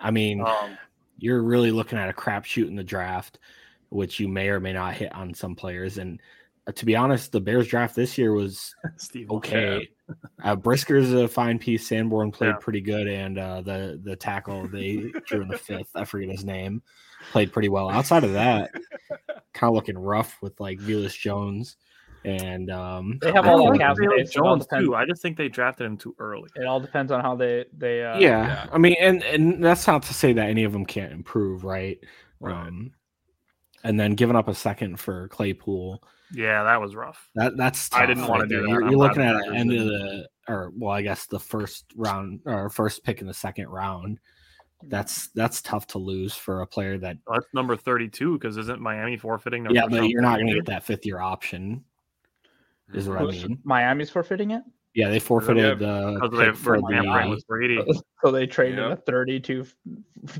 I 0.00 0.10
mean, 0.10 0.40
Um, 0.40 0.78
you're 1.18 1.42
really 1.42 1.70
looking 1.70 1.98
at 1.98 2.08
a 2.08 2.12
crapshoot 2.12 2.68
in 2.68 2.74
the 2.74 2.84
draft, 2.84 3.38
which 3.90 4.18
you 4.20 4.28
may 4.28 4.48
or 4.48 4.60
may 4.60 4.72
not 4.72 4.94
hit 4.94 5.12
on 5.14 5.32
some 5.34 5.54
players. 5.54 5.98
And 5.98 6.20
uh, 6.66 6.72
to 6.72 6.84
be 6.86 6.96
honest, 6.96 7.32
the 7.32 7.40
Bears 7.40 7.68
draft 7.68 7.94
this 7.94 8.16
year 8.18 8.32
was 8.32 8.74
Steve. 8.96 9.30
okay. 9.30 9.88
Uh, 10.42 10.54
Brisker's 10.56 11.12
a 11.12 11.26
fine 11.26 11.58
piece. 11.58 11.86
Sanborn 11.86 12.30
played 12.30 12.48
Yeah. 12.48 12.56
pretty 12.60 12.80
good, 12.82 13.06
and 13.08 13.38
uh, 13.38 13.62
the 13.62 13.98
the 14.02 14.14
tackle 14.16 14.68
they 14.68 15.10
drew 15.26 15.42
in 15.42 15.48
the 15.48 15.56
fifth, 15.58 15.90
I 15.94 16.04
forget 16.04 16.28
his 16.30 16.44
name, 16.44 16.82
played 17.32 17.52
pretty 17.52 17.68
well. 17.70 17.88
Outside 17.90 18.22
of 18.24 18.34
that, 18.34 18.70
kind 19.54 19.70
of 19.70 19.74
looking 19.74 19.96
rough 19.96 20.36
with 20.42 20.60
like 20.60 20.78
Velus 20.78 21.18
Jones, 21.18 21.76
and 22.26 22.70
um, 22.70 23.18
They 23.22 23.32
have 23.32 23.46
I 23.46 23.52
all 23.52 23.66
don't 23.68 23.78
cap 23.78 23.96
space. 23.96 24.30
Jones 24.30 24.66
too. 24.66 24.94
I 24.94 25.06
just 25.06 25.22
think 25.22 25.38
they 25.38 25.48
drafted 25.48 25.86
him 25.86 25.96
too 25.96 26.14
early. 26.18 26.50
It 26.54 26.66
all 26.66 26.80
depends 26.80 27.10
on 27.10 27.22
how 27.22 27.34
they 27.34 27.64
they. 27.74 28.04
Uh, 28.04 28.18
yeah, 28.18 28.46
yeah. 28.46 28.66
I 28.70 28.76
mean, 28.76 28.96
and 29.00 29.22
and 29.22 29.64
that's 29.64 29.86
not 29.86 30.02
to 30.02 30.12
say 30.14 30.34
that 30.34 30.50
any 30.50 30.64
of 30.64 30.72
them 30.72 30.84
can't 30.84 31.12
improve, 31.12 31.64
right? 31.64 31.98
Right. 32.40 32.66
Um, 32.66 32.90
and 33.84 34.00
then 34.00 34.14
giving 34.14 34.34
up 34.36 34.48
a 34.48 34.54
second 34.54 34.98
for 34.98 35.28
Claypool, 35.28 36.02
Yeah, 36.32 36.64
that 36.64 36.80
was 36.80 36.96
rough. 36.96 37.30
that 37.36 37.56
that's 37.56 37.88
I 37.92 38.06
didn't 38.06 38.26
wanna 38.26 38.46
do 38.46 38.56
there. 38.56 38.62
that. 38.62 38.68
You're, 38.70 38.82
you're 38.90 38.98
looking 38.98 39.22
at 39.22 39.36
the 39.46 39.54
end 39.54 39.72
of 39.72 39.84
the, 39.86 40.28
or 40.48 40.72
well, 40.76 40.90
I 40.90 41.02
guess 41.02 41.26
the 41.26 41.38
first 41.38 41.84
round 41.94 42.40
or 42.46 42.68
first 42.70 43.04
pick 43.04 43.20
in 43.20 43.26
the 43.28 43.34
second 43.34 43.68
round. 43.68 44.18
That's 44.86 45.28
that's 45.28 45.62
tough 45.62 45.86
to 45.88 45.98
lose 45.98 46.34
for 46.34 46.60
a 46.60 46.66
player 46.66 46.98
that. 46.98 47.16
That's 47.30 47.46
number 47.54 47.74
thirty-two 47.76 48.34
because 48.38 48.58
isn't 48.58 48.80
Miami 48.80 49.16
forfeiting? 49.16 49.62
Their 49.62 49.72
Yeah, 49.72 49.86
but 49.88 50.08
you're 50.08 50.20
not 50.20 50.34
going 50.36 50.48
to 50.48 50.54
get 50.54 50.66
that 50.66 50.84
fifth 50.84 51.06
year 51.06 51.20
option. 51.20 51.84
Is 52.92 53.08
what 53.08 53.18
I 53.18 53.24
mean. 53.24 53.58
Miami's 53.64 54.10
forfeiting 54.10 54.50
it, 54.50 54.62
Yeah, 54.94 55.08
they 55.08 55.18
forfeited 55.18 55.80
Yeah, 55.80 55.88
uh, 55.88 56.14
Because 56.14 56.38
they 56.38 56.46
pick 56.46 56.56
for 56.56 56.78
the. 56.78 57.26
with 57.28 57.46
Brady. 57.48 57.84
so 58.22 58.30
they 58.30 58.46
traded 58.46 58.78
Yeah. 58.78 58.92
a 58.92 58.96
thirty-two 58.96 59.66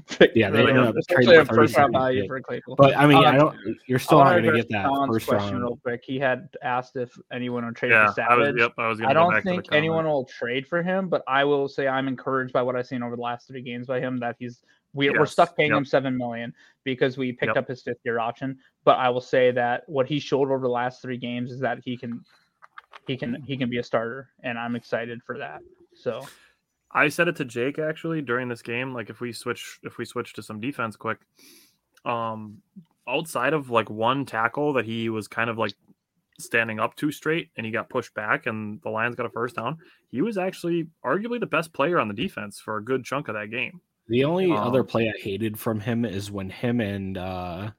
pick. 0.07 0.31
Yeah, 0.37 0.51
they 0.51 0.63
for- 0.63 0.69
ended 0.69 0.85
up 0.87 0.95
essentially 0.97 1.27
trading 1.37 1.41
a 1.51 1.55
first 1.55 1.77
round 1.77 1.93
32 1.93 1.99
value 1.99 2.21
pick. 2.23 2.29
for 2.29 2.41
Claypool. 2.41 2.77
But 2.77 2.97
I 2.97 3.07
mean, 3.07 3.17
Uh, 3.19 3.21
I 3.23 3.37
don't. 3.37 3.57
You're 3.89 3.99
still 3.99 4.19
not 4.19 4.31
going 4.31 4.45
to 4.45 4.53
get 4.53 4.69
that 4.71 4.87
Colin's 4.87 5.13
first 5.15 5.27
question 5.27 5.53
round. 5.55 5.65
real 5.65 5.79
quick. 5.83 6.05
He 6.05 6.19
had 6.21 6.49
asked 6.63 6.95
if 6.97 7.19
anyone 7.33 7.65
would 7.67 7.75
trade 7.75 7.91
Yeah, 7.91 8.13
for 8.13 8.23
I 8.23 8.37
was. 8.37 8.55
Yep, 8.57 8.73
I 8.79 8.89
was 8.89 8.99
going 9.01 9.11
I 9.11 9.13
to 9.15 9.19
go 9.21 9.31
don't 9.33 9.43
think 9.43 9.65
anyone 9.73 10.05
will 10.07 10.25
trade 10.25 10.69
for 10.69 10.83
him, 10.85 11.09
but 11.09 11.23
I 11.27 11.43
will 11.45 11.67
say 11.69 11.89
I'm 11.89 12.07
encouraged 12.07 12.53
by 12.53 12.63
what 12.63 12.77
I've 12.77 12.87
seen 12.87 13.03
over 13.03 13.17
the 13.17 13.23
last 13.23 13.49
three 13.49 13.61
games 13.63 13.89
by 13.89 13.99
him 14.01 14.19
that 14.19 14.37
he's 14.39 14.63
we, 14.93 15.11
we're 15.11 15.27
stuck 15.27 15.57
paying 15.57 15.71
yep. 15.71 15.79
him 15.79 15.85
seven 15.85 16.17
million 16.17 16.55
because 16.85 17.19
we 17.19 17.33
picked 17.33 17.57
Yep. 17.57 17.65
up 17.65 17.69
his 17.69 17.83
fifth 17.83 17.99
year 18.05 18.21
option. 18.21 18.57
But 18.85 18.99
I 18.99 19.09
will 19.09 19.21
say 19.21 19.51
that 19.51 19.83
what 19.89 20.07
he 20.07 20.21
showed 20.21 20.53
over 20.53 20.61
the 20.61 20.69
last 20.69 21.03
three 21.03 21.17
games 21.19 21.51
is 21.51 21.59
that 21.59 21.81
he 21.85 21.97
can 21.97 22.25
he 23.07 23.17
can 23.17 23.43
he 23.43 23.57
can 23.57 23.71
be 23.71 23.79
a 23.79 23.83
starter, 23.83 24.31
and 24.43 24.59
I'm 24.59 24.77
excited 24.77 25.23
for 25.23 25.39
that. 25.39 25.61
So 25.95 26.27
I 26.93 27.09
said 27.09 27.29
it 27.29 27.37
to 27.37 27.45
Jake 27.45 27.79
actually 27.79 28.23
during 28.23 28.49
this 28.49 28.63
game. 28.63 28.95
Like 28.95 29.11
if 29.11 29.21
we 29.21 29.33
switch 29.33 29.79
if 29.83 29.99
we 29.99 30.05
switch 30.05 30.33
to 30.35 30.43
some 30.43 30.61
defense 30.61 30.97
quick, 30.97 31.19
um, 32.05 32.59
outside 33.09 33.53
of 33.53 33.71
like 33.71 33.91
one 33.91 34.25
tackle 34.27 34.73
that 34.75 34.85
he 34.85 35.09
was 35.09 35.29
kind 35.29 35.51
of 35.51 35.59
like 35.59 35.75
standing 36.39 36.81
up 36.81 36.97
too 36.97 37.13
straight 37.13 37.51
and 37.57 37.65
he 37.65 37.71
got 37.71 37.89
pushed 37.89 38.13
back 38.15 38.47
and 38.47 38.81
the 38.83 38.91
Lions 38.91 39.15
got 39.15 39.27
a 39.27 39.31
first 39.31 39.57
down, 39.57 39.79
he 40.11 40.21
was 40.21 40.37
actually 40.37 40.89
arguably 41.05 41.39
the 41.39 41.47
best 41.47 41.73
player 41.73 41.99
on 42.01 42.09
the 42.09 42.15
defense 42.15 42.59
for 42.59 42.77
a 42.77 42.85
good 42.85 43.05
chunk 43.05 43.29
of 43.29 43.35
that 43.35 43.51
game. 43.51 43.81
The 44.09 44.25
only 44.25 44.51
Um, 44.51 44.59
other 44.59 44.83
play 44.85 45.09
I 45.09 45.19
hated 45.21 45.59
from 45.59 45.81
him 45.81 46.05
is 46.05 46.31
when 46.31 46.51
him 46.51 46.81
and 46.81 47.17
uh 47.17 47.71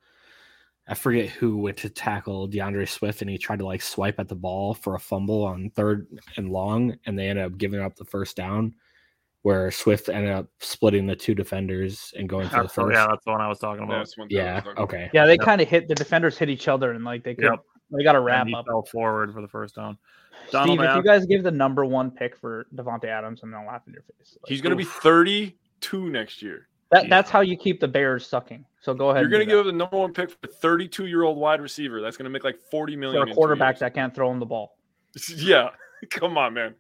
I 0.88 0.94
forget 0.94 1.30
who 1.30 1.58
went 1.58 1.78
to 1.78 1.90
tackle 1.90 2.48
DeAndre 2.48 2.88
Swift 2.88 3.22
and 3.22 3.30
he 3.30 3.38
tried 3.38 3.60
to 3.60 3.66
like 3.66 3.82
swipe 3.82 4.20
at 4.20 4.28
the 4.28 4.36
ball 4.36 4.74
for 4.76 4.96
a 4.96 5.00
fumble 5.00 5.44
on 5.44 5.72
third 5.72 6.08
and 6.38 6.52
long 6.52 6.96
and 7.06 7.18
they 7.18 7.28
ended 7.28 7.46
up 7.46 7.58
giving 7.58 7.80
up 7.82 7.96
the 7.96 8.06
first 8.06 8.36
down 8.38 8.76
where 9.42 9.70
Swift 9.72 10.10
ended 10.10 10.32
up 10.32 10.48
splitting 10.60 11.06
the 11.08 11.16
two 11.16 11.36
defenders 11.36 12.14
and 12.18 12.28
going 12.30 12.50
for 12.50 12.64
the 12.64 12.70
first. 12.70 12.96
yeah, 12.96 13.08
that's 13.10 13.26
the 13.26 13.32
one 13.32 13.42
I 13.42 13.48
was 13.48 13.60
talking 13.60 13.84
about. 13.84 13.98
That's 14.00 14.18
one 14.18 14.28
thing 14.28 14.40
I 14.40 14.56
was 14.56 14.64
Yeah, 14.66 14.84
okay. 14.84 15.10
Yeah, 15.14 15.26
they 15.26 15.34
Yep. 15.34 15.42
kind 15.42 15.62
of 15.62 15.68
hit 15.70 15.88
the 15.88 15.94
defenders 15.96 16.38
hit 16.38 16.50
each 16.50 16.68
other 16.68 16.92
and 16.94 17.04
like 17.04 17.24
they 17.24 17.36
could 17.36 17.46
Yep. 17.46 17.60
they 17.92 18.04
got 18.04 18.14
to 18.14 18.18
And 18.20 18.26
wrap 18.26 18.48
he 18.48 18.54
up. 18.56 18.66
fell 18.66 18.84
forward 18.92 19.34
for 19.34 19.42
the 19.42 19.48
first 19.48 19.76
down. 19.76 19.98
Donald 20.52 20.78
Steve, 20.80 20.88
if 20.90 20.96
you 20.96 21.04
guys 21.04 21.26
give 21.26 21.42
the 21.44 21.52
number 21.52 21.86
one 21.86 22.12
pick 22.12 22.36
for 22.38 22.66
Davante 22.76 23.06
Adams, 23.06 23.42
I'm 23.42 23.52
gonna 23.52 23.68
laugh 23.68 23.82
in 23.88 23.94
your 23.94 24.04
face. 24.04 24.38
Like, 24.42 24.50
He's 24.50 24.62
going 24.62 24.72
to 24.72 24.76
be 24.76 24.84
32 24.84 26.10
next 26.10 26.42
year. 26.42 26.68
That. 26.92 27.04
yeah. 27.04 27.10
That's 27.10 27.30
how 27.30 27.42
you 27.42 27.58
keep 27.58 27.80
the 27.80 27.88
Bears 27.88 28.26
sucking. 28.28 28.66
So 28.80 28.94
go 28.94 29.10
ahead. 29.10 29.22
You're 29.22 29.30
going 29.32 29.40
to 29.40 29.44
and 29.44 29.50
do 29.52 29.58
give 29.58 29.66
the 29.66 29.78
number 29.78 29.98
one 29.98 30.14
pick 30.14 30.30
for 30.30 30.38
a 30.44 30.48
32 30.48 31.08
year 31.08 31.24
old 31.24 31.38
wide 31.38 31.60
receiver. 31.62 32.02
That's 32.02 32.18
going 32.18 32.26
to 32.26 32.30
make 32.30 32.44
like 32.44 32.60
40 32.70 32.94
that 32.94 33.00
million 33.00 33.26
for 33.26 33.32
a 33.32 33.34
quarterback 33.34 33.80
that 33.80 33.94
can't 33.96 34.14
throw 34.14 34.32
him 34.32 34.40
the 34.40 34.46
ball. 34.46 34.78
Yeah, 35.36 35.70
come 36.10 36.38
on, 36.38 36.54
man. 36.54 36.76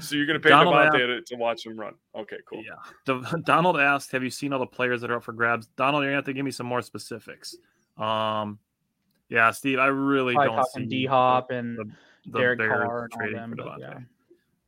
So 0.00 0.14
you're 0.16 0.26
going 0.26 0.38
to 0.38 0.42
pay 0.42 0.50
Donald 0.50 0.74
Davante 0.74 0.86
App- 0.88 0.92
to, 0.92 1.22
to 1.22 1.36
watch 1.36 1.64
him 1.64 1.78
run? 1.78 1.94
Okay, 2.14 2.36
cool. 2.46 2.62
Yeah. 2.62 2.74
Do- 3.06 3.24
Donald 3.44 3.78
asked, 3.78 4.12
"Have 4.12 4.22
you 4.22 4.28
seen 4.28 4.52
all 4.52 4.58
the 4.58 4.66
players 4.66 5.00
that 5.00 5.10
are 5.10 5.16
up 5.16 5.24
for 5.24 5.32
grabs?" 5.32 5.68
Donald, 5.76 6.02
you're 6.02 6.10
gonna 6.10 6.18
have 6.18 6.24
to 6.26 6.32
give 6.34 6.44
me 6.44 6.50
some 6.50 6.66
more 6.66 6.82
specifics. 6.82 7.56
Um, 7.96 8.58
yeah, 9.30 9.52
Steve, 9.52 9.78
I 9.78 9.86
really 9.86 10.34
Probably 10.34 10.56
don't 10.56 10.66
see 10.72 10.84
D 10.86 11.06
Hop 11.06 11.50
and 11.50 11.78
the, 11.78 11.84
the 12.26 12.38
Derek 12.38 12.58
Bears 12.58 12.70
Carr 12.72 12.82
and 12.82 13.12
all 13.12 13.18
trading 13.18 13.36
them. 13.36 13.50
for 13.50 13.56
But 13.56 13.66
Davante. 13.78 14.04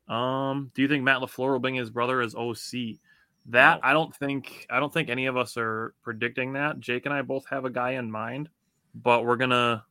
yeah. 0.08 0.50
Um, 0.50 0.70
do 0.74 0.82
you 0.82 0.88
think 0.88 1.02
Matt 1.04 1.20
Lafleur 1.20 1.52
will 1.52 1.58
bring 1.58 1.74
his 1.74 1.90
brother 1.90 2.20
as 2.22 2.34
OC? 2.34 2.98
That. 3.46 3.80
I 3.82 3.92
don't 3.92 4.14
think. 4.14 4.66
I 4.70 4.78
don't 4.78 4.92
think 4.92 5.08
any 5.08 5.26
of 5.26 5.36
us 5.36 5.56
are 5.56 5.94
predicting 6.02 6.52
that. 6.52 6.78
Jake 6.80 7.06
and 7.06 7.14
I 7.14 7.22
both 7.22 7.44
have 7.46 7.64
a 7.64 7.70
guy 7.70 7.92
in 7.92 8.10
mind, 8.10 8.48
but 8.94 9.24
we're 9.24 9.36
gonna. 9.36 9.84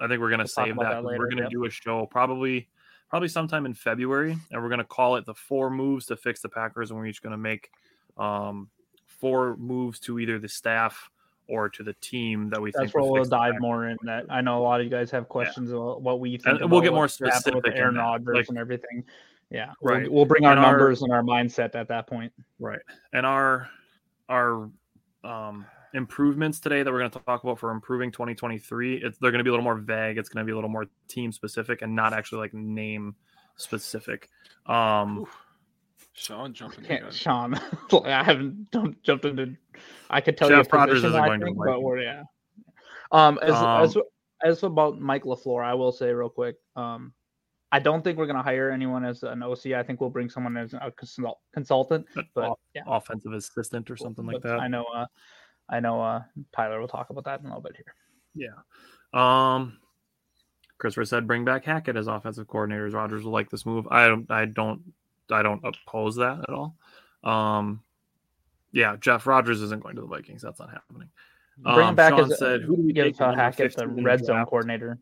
I 0.00 0.08
think 0.08 0.20
we're 0.20 0.30
gonna 0.30 0.42
We'll 0.42 0.66
save 0.66 0.76
that. 0.76 0.90
that 0.90 1.04
later, 1.04 1.18
we're 1.18 1.28
gonna 1.30 1.42
yep. 1.42 1.50
do 1.50 1.64
a 1.64 1.70
show 1.70 2.06
probably, 2.06 2.68
probably 3.10 3.28
sometime 3.28 3.66
in 3.66 3.74
February, 3.74 4.36
and 4.50 4.62
we're 4.62 4.68
gonna 4.68 4.84
call 4.84 5.16
it 5.16 5.26
the 5.26 5.34
four 5.34 5.68
moves 5.70 6.06
to 6.06 6.16
fix 6.16 6.40
the 6.40 6.48
Packers, 6.48 6.90
and 6.90 6.98
we're 6.98 7.06
each 7.06 7.22
gonna 7.22 7.36
make, 7.36 7.70
um, 8.18 8.68
four 9.06 9.56
moves 9.56 9.98
to 10.00 10.18
either 10.18 10.38
the 10.38 10.48
staff 10.48 11.10
or 11.48 11.68
to 11.68 11.82
the 11.82 11.92
team 11.94 12.48
that 12.50 12.60
we 12.62 12.70
That's 12.70 12.84
think 12.84 12.94
where 12.94 13.04
we'll 13.04 13.24
dive 13.24 13.54
more 13.60 13.88
in 13.88 13.98
that. 14.04 14.26
I 14.30 14.40
know 14.40 14.58
a 14.58 14.62
lot 14.62 14.80
of 14.80 14.84
you 14.84 14.90
guys 14.90 15.10
have 15.10 15.28
questions 15.28 15.70
about 15.70 16.00
what 16.02 16.20
we 16.20 16.38
think. 16.38 16.60
And 16.60 16.70
we'll 16.70 16.80
get 16.80 16.94
more 16.94 17.08
specific 17.08 17.62
with 17.62 17.74
Aaron 17.74 17.96
Rodgers 17.96 18.34
like- 18.34 18.48
and 18.48 18.58
everything. 18.58 19.04
Yeah, 19.52 19.72
Right. 19.82 20.02
We'll, 20.04 20.12
we'll 20.12 20.24
bring 20.24 20.44
our 20.46 20.52
And 20.52 20.60
our- 20.60 20.72
numbers 20.72 21.02
and 21.02 21.12
our 21.12 21.22
mindset 21.22 21.74
at 21.74 21.88
that 21.88 22.06
point. 22.06 22.32
Right. 22.58 22.80
And 23.12 23.26
our 23.26 23.68
our 24.28 24.70
um 25.24 25.66
improvements 25.94 26.58
today 26.58 26.82
that 26.82 26.90
we're 26.90 26.98
going 27.00 27.10
to 27.10 27.18
talk 27.26 27.44
about 27.44 27.58
for 27.58 27.70
improving 27.70 28.10
2023, 28.10 28.96
it's 28.96 29.18
they're 29.18 29.30
going 29.30 29.38
to 29.40 29.44
be 29.44 29.50
a 29.50 29.52
little 29.52 29.62
more 29.64 29.76
vague. 29.76 30.16
It's 30.16 30.30
going 30.30 30.42
to 30.44 30.46
be 30.46 30.52
a 30.52 30.54
little 30.54 30.70
more 30.70 30.86
team 31.06 31.32
specific 31.32 31.82
and 31.82 31.94
not 31.94 32.14
actually 32.14 32.38
like 32.38 32.54
name 32.54 33.14
specific. 33.56 34.28
Um 34.66 35.26
Sean 36.14 36.52
jumping 36.52 36.84
Can't, 36.84 37.02
gun. 37.02 37.12
Sean, 37.12 37.54
I 38.04 38.22
haven't 38.22 38.70
don't, 38.70 39.02
jumped 39.02 39.24
into. 39.24 39.56
I 40.10 40.20
could 40.20 40.36
tell 40.36 40.48
Jeff 40.48 40.66
you 40.66 40.70
a 40.72 40.76
Rodgers 40.78 41.04
isn't 41.04 41.14
I 41.14 41.26
going 41.26 41.40
think, 41.40 41.56
the 41.56 41.64
but 41.64 41.82
we're 41.82 42.00
yeah. 42.00 42.24
Um, 43.12 43.38
as 43.42 43.52
Um, 43.54 43.82
as 43.84 43.96
as 44.44 44.62
about 44.62 45.00
Mike 45.00 45.24
Lafleur, 45.24 45.64
I 45.64 45.72
will 45.74 45.92
say 45.92 46.12
real 46.12 46.28
quick. 46.28 46.56
Um, 46.76 47.12
I 47.72 47.78
don't 47.78 48.04
think 48.04 48.18
we're 48.18 48.26
gonna 48.26 48.42
hire 48.42 48.70
anyone 48.70 49.04
as 49.04 49.22
an 49.22 49.42
OC. 49.42 49.72
I 49.74 49.82
think 49.82 50.00
we'll 50.00 50.10
bring 50.10 50.28
someone 50.28 50.56
as 50.58 50.74
a 50.74 50.92
consult, 50.92 51.40
consultant. 51.52 52.06
But 52.34 52.44
off- 52.44 52.58
yeah, 52.74 52.82
offensive 52.86 53.32
assistant 53.32 53.90
or 53.90 53.96
something 53.96 54.26
like 54.26 54.42
that. 54.42 54.60
I 54.60 54.68
know. 54.68 54.84
Uh, 54.84 55.06
I 55.70 55.80
know. 55.80 56.00
Uh, 56.00 56.22
Tyler 56.54 56.78
will 56.80 56.88
talk 56.88 57.08
about 57.08 57.24
that 57.24 57.40
in 57.40 57.46
a 57.46 57.48
little 57.48 57.62
bit 57.62 57.76
here. 57.76 57.94
Yeah. 58.34 59.54
Um, 59.54 59.78
Christopher 60.76 61.06
said, 61.06 61.26
"Bring 61.26 61.44
back 61.46 61.64
Hackett 61.64 61.96
as 61.96 62.08
offensive 62.08 62.46
coordinators." 62.46 62.92
Rodgers 62.92 63.24
will 63.24 63.32
like 63.32 63.48
this 63.48 63.64
move. 63.64 63.88
I 63.90 64.06
don't. 64.06 64.30
I 64.30 64.44
don't. 64.44 64.92
I 65.30 65.42
don't 65.42 65.64
oppose 65.64 66.16
that 66.16 66.40
at 66.40 66.50
all. 66.50 66.76
Um, 67.24 67.82
yeah, 68.72 68.96
Jeff 68.96 69.26
Rodgers 69.26 69.62
isn't 69.62 69.82
going 69.82 69.94
to 69.94 70.02
the 70.02 70.06
Vikings. 70.08 70.42
That's 70.42 70.60
not 70.60 70.70
happening. 70.70 71.08
Bring 71.58 71.76
Um, 71.86 71.88
him 71.90 71.94
back 71.94 72.14
Sean 72.14 72.32
as 72.32 72.38
said, 72.38 72.62
"Who 72.62 72.76
do 72.76 72.82
we 72.82 72.92
give 72.92 73.04
take 73.04 73.14
at 73.14 73.20
number 73.28 73.36
Hackett 73.42 73.72
the 73.76 73.80
15 73.82 73.98
in 73.98 74.04
red 74.04 74.24
zone 74.24 74.36
draft?" 74.36 74.50
coordinator. 74.50 74.98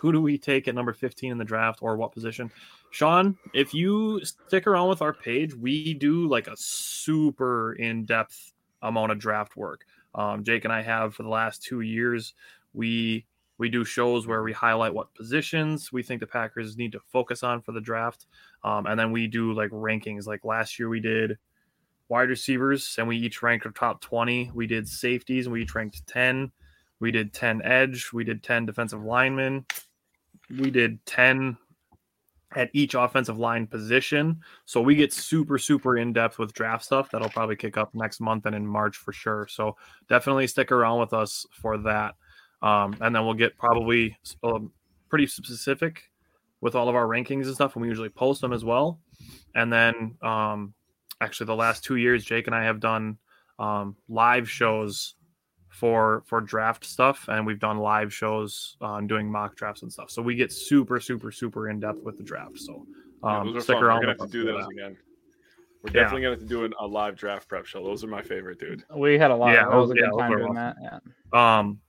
Who 0.00 0.12
do 0.12 0.22
we 0.22 0.38
take 0.38 0.66
at 0.66 0.74
number 0.74 0.94
15 0.94 1.30
in 1.30 1.36
the 1.36 1.44
draft 1.44 1.80
or 1.82 1.94
what 1.94 2.12
position? 2.12 2.50
Sean, 2.90 3.36
if 3.52 3.74
you 3.74 4.24
stick 4.24 4.66
around 4.66 4.88
with 4.88 5.02
our 5.02 5.12
page, 5.12 5.54
we 5.54 5.92
do 5.92 6.26
like 6.26 6.48
a 6.48 6.56
super 6.56 7.74
in 7.74 8.06
depth 8.06 8.54
amount 8.80 9.12
of 9.12 9.18
draft 9.18 9.58
work. 9.58 9.84
Um, 10.14 10.42
Jake 10.42 10.64
and 10.64 10.72
I 10.72 10.80
have 10.80 11.14
for 11.14 11.22
the 11.22 11.28
last 11.28 11.62
two 11.62 11.82
years. 11.82 12.32
We 12.72 13.26
we 13.58 13.68
do 13.68 13.84
shows 13.84 14.26
where 14.26 14.42
we 14.42 14.54
highlight 14.54 14.94
what 14.94 15.14
positions 15.14 15.92
we 15.92 16.02
think 16.02 16.20
the 16.20 16.26
Packers 16.26 16.78
need 16.78 16.92
to 16.92 17.00
focus 17.12 17.42
on 17.42 17.60
for 17.60 17.72
the 17.72 17.80
draft, 17.80 18.24
um, 18.64 18.86
and 18.86 18.98
then 18.98 19.12
we 19.12 19.26
do 19.26 19.52
like 19.52 19.70
rankings. 19.70 20.26
Like 20.26 20.46
last 20.46 20.78
year, 20.78 20.88
we 20.88 21.00
did 21.00 21.36
wide 22.08 22.30
receivers, 22.30 22.96
and 22.98 23.06
we 23.06 23.18
each 23.18 23.42
ranked 23.42 23.66
our 23.66 23.72
top 23.72 24.00
twenty. 24.00 24.50
We 24.54 24.66
did 24.66 24.88
safeties, 24.88 25.44
and 25.44 25.52
we 25.52 25.62
each 25.62 25.74
ranked 25.74 26.06
ten. 26.06 26.52
We 27.00 27.10
did 27.10 27.34
ten 27.34 27.60
edge. 27.62 28.10
We 28.14 28.24
did 28.24 28.42
ten 28.42 28.64
defensive 28.64 29.04
linemen. 29.04 29.66
We 30.58 30.70
did 30.70 31.04
ten 31.06 31.56
at 32.56 32.70
each 32.72 32.94
offensive 32.94 33.38
line 33.38 33.66
position. 33.66 34.40
So 34.64 34.80
we 34.80 34.96
get 34.96 35.12
super, 35.12 35.56
super 35.56 35.98
in 35.98 36.12
depth 36.12 36.38
with 36.38 36.52
draft 36.52 36.84
stuff. 36.84 37.08
That'll 37.10 37.28
probably 37.28 37.56
kick 37.56 37.76
up 37.76 37.94
next 37.94 38.20
month 38.20 38.46
and 38.46 38.56
in 38.56 38.66
March 38.66 38.96
for 38.96 39.12
sure. 39.12 39.46
So 39.48 39.76
definitely 40.08 40.48
stick 40.48 40.72
around 40.72 40.98
with 40.98 41.12
us 41.12 41.46
for 41.52 41.78
that. 41.78 42.16
Um, 42.60 42.96
and 43.00 43.14
then 43.14 43.24
we'll 43.24 43.34
get 43.34 43.56
probably 43.56 44.18
um, 44.42 44.72
pretty 45.08 45.28
specific 45.28 46.10
with 46.60 46.74
all 46.74 46.88
of 46.88 46.94
our 46.94 47.06
rankings 47.06 47.46
and 47.46 47.54
stuff, 47.54 47.76
and 47.76 47.82
we 47.82 47.88
usually 47.88 48.08
post 48.08 48.40
them 48.40 48.52
as 48.52 48.64
well. 48.64 49.00
And 49.54 49.72
then 49.72 50.16
um, 50.20 50.74
actually, 51.20 51.46
the 51.46 51.56
last 51.56 51.84
two 51.84 51.96
years, 51.96 52.24
Jake 52.24 52.48
and 52.48 52.56
I 52.56 52.64
have 52.64 52.80
done 52.80 53.16
um, 53.58 53.96
live 54.08 54.50
shows 54.50 55.14
for 55.80 56.22
for 56.26 56.42
draft 56.42 56.84
stuff, 56.84 57.26
and 57.28 57.46
we've 57.46 57.58
done 57.58 57.78
live 57.78 58.12
shows 58.12 58.76
on 58.82 59.06
doing 59.06 59.30
mock 59.32 59.56
drafts 59.56 59.80
and 59.80 59.90
stuff. 59.90 60.10
So 60.10 60.20
we 60.20 60.34
get 60.34 60.52
super, 60.52 61.00
super, 61.00 61.32
super 61.32 61.70
in 61.70 61.80
depth 61.80 62.02
with 62.04 62.18
the 62.18 62.22
draft. 62.22 62.58
So 62.58 62.86
um, 63.22 63.46
those 63.46 63.56
are 63.56 63.60
stick 63.62 63.76
fun. 63.76 63.84
We're 63.84 63.88
gonna 63.94 64.06
have 64.08 64.18
to 64.18 64.26
do 64.28 64.44
those 64.44 64.62
that. 64.64 64.70
again. 64.70 64.96
We're 65.82 65.88
Yeah. 65.90 66.02
definitely 66.02 66.22
gonna 66.22 66.34
have 66.34 66.40
to 66.40 66.46
do 66.46 66.64
an, 66.64 66.74
a 66.78 66.86
live 66.86 67.16
draft 67.16 67.48
prep 67.48 67.64
show. 67.64 67.82
Those 67.82 68.04
are 68.04 68.08
my 68.08 68.20
favorite, 68.20 68.60
dude. 68.60 68.84
We 68.94 69.18
had 69.18 69.30
a 69.30 69.34
lot. 69.36 69.54
Yeah, 69.54 69.70
that 69.70 69.74
was 69.76 69.90
a 69.90 69.94
yeah, 69.94 70.00
good 70.02 70.10
those 70.12 70.18
time 70.18 70.30
doing 70.32 70.42
awesome. 70.42 70.54
that. 70.54 71.02
Yeah. 71.32 71.58
Um, 71.58 71.80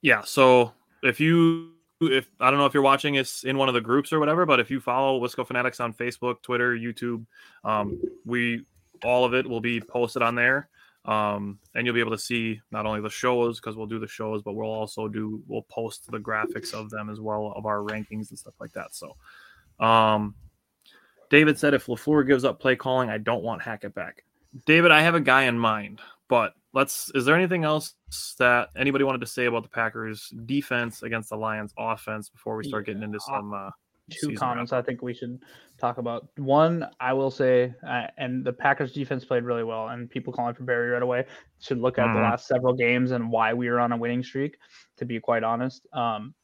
yeah. 0.00 0.22
So 0.22 0.72
if 1.02 1.20
you, 1.20 1.72
if 2.00 2.26
I 2.40 2.50
don't 2.50 2.58
know 2.58 2.64
if 2.66 2.72
you're 2.72 2.82
watching 2.82 3.18
us 3.18 3.44
in 3.44 3.58
one 3.58 3.68
of 3.68 3.74
the 3.74 3.82
groups 3.82 4.10
or 4.12 4.18
whatever, 4.18 4.46
but 4.46 4.58
if 4.58 4.70
you 4.70 4.80
follow 4.80 5.20
Wisco 5.20 5.46
Fanatics 5.46 5.80
on 5.80 5.92
Facebook, 5.92 6.40
Twitter, 6.40 6.74
YouTube, 6.74 7.26
um, 7.62 8.00
we 8.24 8.64
all 9.04 9.26
of 9.26 9.34
it 9.34 9.46
will 9.46 9.60
be 9.60 9.82
posted 9.82 10.22
on 10.22 10.34
there. 10.34 10.70
Um, 11.06 11.60
and 11.74 11.86
you'll 11.86 11.94
be 11.94 12.00
able 12.00 12.10
to 12.10 12.18
see 12.18 12.60
not 12.72 12.84
only 12.84 13.00
the 13.00 13.08
shows 13.08 13.60
because 13.60 13.76
we'll 13.76 13.86
do 13.86 14.00
the 14.00 14.08
shows, 14.08 14.42
but 14.42 14.54
we'll 14.54 14.66
also 14.66 15.06
do 15.06 15.40
we'll 15.46 15.62
post 15.62 16.10
the 16.10 16.18
graphics 16.18 16.74
of 16.74 16.90
them 16.90 17.08
as 17.08 17.20
well 17.20 17.52
of 17.54 17.64
our 17.64 17.78
rankings 17.78 18.30
and 18.30 18.38
stuff 18.38 18.54
like 18.60 18.72
that. 18.72 18.94
So, 18.94 19.16
um, 19.78 20.34
David 21.30 21.58
said 21.58 21.74
if 21.74 21.86
Lafleur 21.86 22.26
gives 22.26 22.44
up 22.44 22.60
play 22.60 22.74
calling, 22.74 23.08
I 23.08 23.18
don't 23.18 23.44
want 23.44 23.62
Hackett 23.62 23.94
back. 23.94 24.24
David, 24.64 24.90
I 24.90 25.02
have 25.02 25.14
a 25.14 25.20
guy 25.20 25.44
in 25.44 25.58
mind, 25.58 26.00
but 26.28 26.54
let's. 26.72 27.10
Is 27.14 27.24
there 27.24 27.36
anything 27.36 27.62
else 27.62 27.94
that 28.38 28.70
anybody 28.76 29.04
wanted 29.04 29.20
to 29.20 29.26
say 29.26 29.46
about 29.46 29.62
the 29.62 29.68
Packers 29.68 30.32
defense 30.46 31.04
against 31.04 31.30
the 31.30 31.36
Lions 31.36 31.72
offense 31.78 32.28
before 32.28 32.56
we 32.56 32.64
start 32.64 32.86
getting 32.86 33.02
into 33.02 33.20
some? 33.20 33.52
Uh, 33.52 33.70
two 34.10 34.18
season 34.18 34.36
comments 34.36 34.72
wrap-up? 34.72 34.84
I 34.84 34.86
think 34.86 35.02
we 35.02 35.14
should 35.14 35.42
talk 35.78 35.98
about. 35.98 36.28
One, 36.36 36.88
I 37.00 37.12
will 37.12 37.30
say, 37.30 37.74
uh, 37.86 38.06
and 38.16 38.44
the 38.44 38.52
Packers 38.52 38.92
defense 38.92 39.24
played 39.24 39.44
really 39.44 39.64
well, 39.64 39.88
and 39.88 40.08
people 40.10 40.32
calling 40.32 40.54
for 40.54 40.64
Barry 40.64 40.90
right 40.90 41.02
away 41.02 41.26
should 41.60 41.78
look 41.78 41.98
at 41.98 42.12
the 42.12 42.18
Mhm. 42.18 42.30
last 42.30 42.46
several 42.46 42.74
games 42.74 43.10
and 43.10 43.30
why 43.30 43.52
we 43.52 43.68
were 43.68 43.80
on 43.80 43.92
a 43.92 43.96
winning 43.96 44.22
streak. 44.22 44.58
To 44.96 45.04
be 45.04 45.20
quite 45.20 45.42
honest, 45.44 45.86
um, 45.92 46.34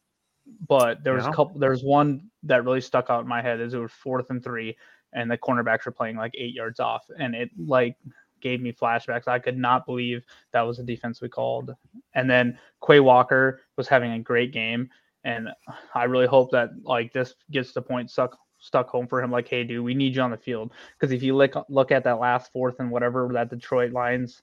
but 0.68 1.02
there 1.04 1.14
was 1.14 1.24
Yeah. 1.24 1.30
a 1.30 1.34
couple. 1.34 1.58
There's 1.58 1.82
one 1.82 2.30
that 2.42 2.64
really 2.64 2.80
stuck 2.80 3.10
out 3.10 3.22
in 3.22 3.28
my 3.28 3.40
head. 3.40 3.60
Is 3.60 3.74
it 3.74 3.78
was 3.78 3.92
fourth 3.92 4.30
and 4.30 4.42
three, 4.42 4.76
and 5.12 5.30
the 5.30 5.38
cornerbacks 5.38 5.86
were 5.86 5.92
playing 5.92 6.16
like 6.16 6.34
eight 6.36 6.54
yards 6.54 6.80
off, 6.80 7.08
and 7.18 7.34
it 7.34 7.50
like 7.56 7.96
gave 8.40 8.60
me 8.60 8.72
flashbacks. 8.72 9.28
I 9.28 9.38
could 9.38 9.56
not 9.56 9.86
believe 9.86 10.24
that 10.50 10.62
was 10.62 10.76
the 10.76 10.82
defense 10.82 11.22
we 11.22 11.28
called. 11.28 11.76
And 12.14 12.28
then 12.28 12.58
Quay 12.84 12.98
Walker 12.98 13.60
was 13.76 13.86
having 13.86 14.12
a 14.12 14.18
great 14.18 14.52
game, 14.52 14.90
and 15.24 15.48
I 15.94 16.04
really 16.04 16.26
hope 16.26 16.50
that 16.52 16.70
like 16.84 17.12
this 17.12 17.34
gets 17.50 17.72
to 17.74 17.82
point 17.82 18.10
suck 18.10 18.36
stuck 18.58 18.88
home 18.88 19.06
for 19.08 19.20
him. 19.22 19.30
Like, 19.30 19.48
hey, 19.48 19.64
dude, 19.64 19.84
we 19.84 19.94
need 19.94 20.14
you 20.16 20.22
on 20.22 20.30
the 20.30 20.36
field. 20.36 20.72
Because 20.98 21.12
if 21.12 21.22
you 21.22 21.34
look 21.36 21.54
look 21.68 21.90
at 21.90 22.04
that 22.04 22.18
last 22.20 22.52
fourth 22.52 22.80
and 22.80 22.90
whatever 22.90 23.28
that 23.32 23.50
Detroit 23.50 23.92
Lions 23.92 24.42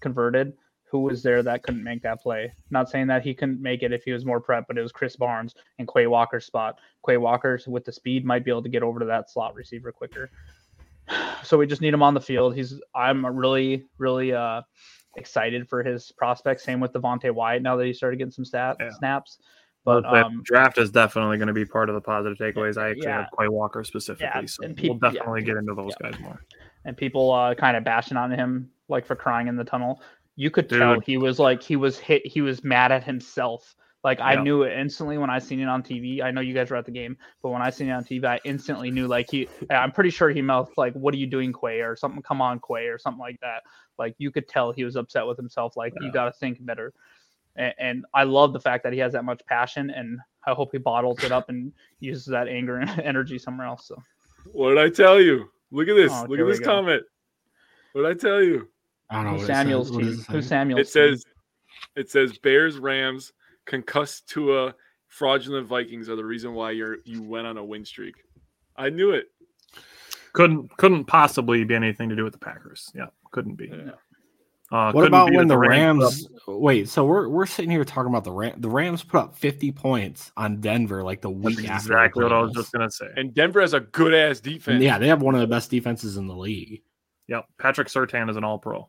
converted, 0.00 0.54
who 0.90 1.00
was 1.00 1.22
there 1.22 1.42
that 1.42 1.62
couldn't 1.62 1.84
make 1.84 2.02
that 2.02 2.20
play? 2.20 2.52
Not 2.70 2.88
saying 2.90 3.06
that 3.08 3.22
he 3.22 3.34
couldn't 3.34 3.62
make 3.62 3.82
it 3.82 3.92
if 3.92 4.02
he 4.04 4.12
was 4.12 4.24
more 4.26 4.40
prep, 4.40 4.66
but 4.66 4.76
it 4.76 4.82
was 4.82 4.92
Krys 4.92 5.16
Barnes 5.16 5.54
and 5.78 5.86
Quay 5.86 6.06
Walker's 6.06 6.46
spot. 6.46 6.80
Quay 7.06 7.16
Walker 7.18 7.60
with 7.66 7.84
the 7.84 7.92
speed 7.92 8.24
might 8.24 8.44
be 8.44 8.50
able 8.50 8.62
to 8.62 8.68
get 8.68 8.82
over 8.82 8.98
to 8.98 9.06
that 9.06 9.30
slot 9.30 9.54
receiver 9.54 9.92
quicker. 9.92 10.30
So 11.42 11.56
we 11.58 11.66
just 11.66 11.80
need 11.80 11.92
him 11.94 12.02
on 12.04 12.14
the 12.14 12.20
field. 12.20 12.54
He's 12.54 12.80
I'm 12.94 13.26
really 13.26 13.86
really 13.98 14.32
uh 14.32 14.62
excited 15.16 15.68
for 15.68 15.82
his 15.82 16.12
prospects. 16.12 16.62
Same 16.62 16.78
with 16.78 16.92
Devonte 16.92 17.32
Wyatt 17.34 17.62
now 17.62 17.74
that 17.76 17.86
he 17.86 17.92
started 17.92 18.18
getting 18.18 18.30
some 18.30 18.44
stat 18.44 18.76
Yeah. 18.78 18.90
snaps. 18.90 19.38
But 19.84 20.04
um, 20.04 20.42
draft 20.44 20.76
is 20.78 20.90
definitely 20.90 21.38
going 21.38 21.48
to 21.48 21.54
be 21.54 21.64
part 21.64 21.88
of 21.88 21.94
the 21.94 22.00
positive 22.00 22.36
takeaways. 22.38 22.76
I 22.76 22.90
actually 22.90 23.04
Yeah. 23.06 23.20
have 23.22 23.28
Quay 23.38 23.48
Walker 23.48 23.82
specifically, 23.82 24.46
so 24.46 24.62
and 24.64 24.78
we'll 24.78 24.94
peop- 24.94 25.02
yeah. 25.02 25.10
definitely 25.10 25.42
get 25.42 25.56
into 25.56 25.74
those 25.74 25.94
guys 26.02 26.18
more. 26.20 26.38
and 26.84 26.96
people 26.96 27.32
uh, 27.32 27.54
kind 27.54 27.76
of 27.76 27.84
bashing 27.84 28.16
on 28.18 28.30
him 28.30 28.70
like 28.88 29.06
for 29.06 29.16
crying 29.16 29.48
in 29.48 29.56
the 29.56 29.64
tunnel. 29.64 30.02
You 30.36 30.50
could 30.50 30.68
tell 30.68 31.00
he 31.00 31.16
was 31.16 31.38
like 31.38 31.62
he 31.62 31.76
was 31.76 31.98
hit. 31.98 32.26
He 32.26 32.40
was 32.42 32.62
mad 32.62 32.92
at 32.92 33.04
himself. 33.04 33.74
Like 34.04 34.20
I 34.20 34.34
Yeah. 34.34 34.42
knew 34.42 34.62
it 34.62 34.78
instantly 34.78 35.18
when 35.18 35.28
I 35.28 35.38
seen 35.38 35.60
it 35.60 35.66
on 35.68 35.82
TV. 35.82 36.22
I 36.22 36.30
know 36.30 36.40
you 36.40 36.54
guys 36.54 36.70
were 36.70 36.76
at 36.76 36.86
the 36.86 36.90
game, 36.90 37.16
but 37.42 37.50
when 37.50 37.60
I 37.60 37.68
seen 37.70 37.88
it 37.88 37.92
on 37.92 38.04
TV, 38.04 38.24
I 38.24 38.40
instantly 38.44 38.90
knew. 38.90 39.06
Like 39.06 39.30
he, 39.30 39.46
I'm 39.70 39.92
pretty 39.92 40.08
sure 40.10 40.30
he 40.30 40.40
mouthed 40.40 40.72
like, 40.78 40.94
"What 40.94 41.12
are 41.14 41.18
you 41.18 41.26
doing, 41.26 41.52
Quay?" 41.52 41.80
or 41.82 41.96
something. 41.96 42.22
Come 42.22 42.40
on, 42.40 42.60
Quay, 42.60 42.86
or 42.86 42.98
something 42.98 43.20
like 43.20 43.38
that. 43.40 43.62
Like 43.98 44.14
you 44.18 44.30
could 44.30 44.48
tell 44.48 44.72
he 44.72 44.84
was 44.84 44.96
upset 44.96 45.26
with 45.26 45.36
himself. 45.36 45.76
Like 45.76 45.92
you 46.00 46.10
got 46.12 46.24
to 46.26 46.32
think 46.32 46.64
better. 46.64 46.94
And, 47.56 47.74
and 47.78 48.04
I 48.14 48.24
love 48.24 48.52
the 48.52 48.60
fact 48.60 48.84
that 48.84 48.92
he 48.92 48.98
has 49.00 49.12
that 49.12 49.24
much 49.24 49.40
passion, 49.46 49.90
and 49.90 50.18
I 50.46 50.52
hope 50.52 50.70
he 50.72 50.78
bottles 50.78 51.22
it 51.24 51.32
up 51.32 51.48
and 51.48 51.72
uses 52.00 52.26
that 52.26 52.48
anger 52.48 52.78
and 52.78 53.00
energy 53.04 53.38
somewhere 53.38 53.66
else. 53.66 53.86
So 53.88 53.96
What 54.52 54.70
did 54.70 54.78
I 54.78 54.88
tell 54.90 55.20
you? 55.20 55.50
Look 55.70 55.88
at 55.88 55.94
this. 55.96 56.12
Oh, 56.12 56.26
Look 56.28 56.40
at 56.40 56.46
this 56.46 56.60
go. 56.60 56.64
comment. 56.66 57.02
What 57.92 58.02
did 58.02 58.10
I 58.10 58.14
tell 58.14 58.42
you? 58.42 58.68
I 59.08 59.16
don't 59.16 59.24
know. 59.24 59.30
who's 59.32 59.40
what 59.40 59.44
it 59.44 59.46
says. 59.46 59.56
Samuel's 59.56 59.92
What 59.92 60.04
does 60.04 60.14
team? 60.16 60.24
it 60.28 60.32
Who's 60.32 60.44
say? 60.44 60.48
Samuel's 60.48 60.80
It 60.80 60.88
says 60.88 61.24
it 61.96 62.10
says 62.10 62.38
Bears 62.38 62.78
Rams 62.78 63.32
concussed 63.66 64.28
Tua 64.28 64.74
fraudulent 65.08 65.66
Vikings 65.66 66.08
are 66.08 66.16
the 66.16 66.24
reason 66.24 66.54
why 66.54 66.70
you're 66.70 66.98
you 67.04 67.22
went 67.22 67.46
on 67.46 67.56
a 67.58 67.64
win 67.64 67.84
streak. 67.84 68.14
I 68.76 68.88
knew 68.90 69.10
it. 69.10 69.26
Couldn't 70.32 70.76
couldn't 70.76 71.04
possibly 71.06 71.64
be 71.64 71.74
anything 71.74 72.08
to 72.08 72.16
do 72.16 72.22
with 72.24 72.32
the 72.32 72.38
Packers. 72.38 72.90
Yeah, 72.94 73.06
couldn't 73.32 73.56
be. 73.56 73.66
Yeah. 73.68 73.92
Uh, 74.72 74.92
What 74.92 75.06
about 75.06 75.32
when 75.32 75.48
the 75.48 75.54
put 75.56 75.68
Rams? 75.68 76.28
Wait, 76.46 76.88
so 76.88 77.04
we're 77.04 77.28
we're 77.28 77.46
sitting 77.46 77.70
here 77.70 77.84
talking 77.84 78.08
about 78.10 78.22
the 78.24 78.30
Ram. 78.32 78.60
The 78.60 78.68
Rams 78.68 79.02
put 79.02 79.18
up 79.18 79.34
50 79.36 79.72
points 79.72 80.30
on 80.36 80.60
Denver 80.60 81.02
like 81.02 81.20
the 81.20 81.30
up- 81.30 81.36
week 81.36 81.56
That's 81.56 81.68
after. 81.68 81.92
exactly 81.94 82.22
what 82.22 82.32
I 82.32 82.40
was 82.40 82.52
just 82.54 82.72
gonna 82.72 82.90
say. 82.90 83.06
And 83.16 83.34
Denver 83.34 83.60
has 83.60 83.74
a 83.74 83.80
good 83.80 84.14
ass 84.14 84.38
defense. 84.40 84.74
And 84.74 84.82
yeah, 84.82 84.98
they 84.98 85.08
have 85.08 85.22
one 85.22 85.34
of 85.34 85.40
the 85.40 85.46
best 85.48 85.70
defenses 85.70 86.16
in 86.16 86.26
the 86.28 86.36
league. 86.36 86.82
Yep, 87.28 87.46
Patrick 87.58 87.88
Surtain 87.88 88.30
is 88.30 88.36
an 88.36 88.44
All 88.44 88.58
Pro. 88.58 88.88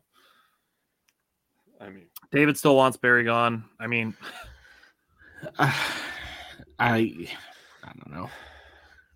I 1.80 1.88
mean, 1.90 2.06
David 2.30 2.56
still 2.56 2.76
wants 2.76 2.96
Barry 2.96 3.24
gone. 3.24 3.64
I 3.80 3.86
mean, 3.88 4.14
I 5.58 5.68
I 6.78 7.92
don't 8.04 8.10
know. 8.12 8.30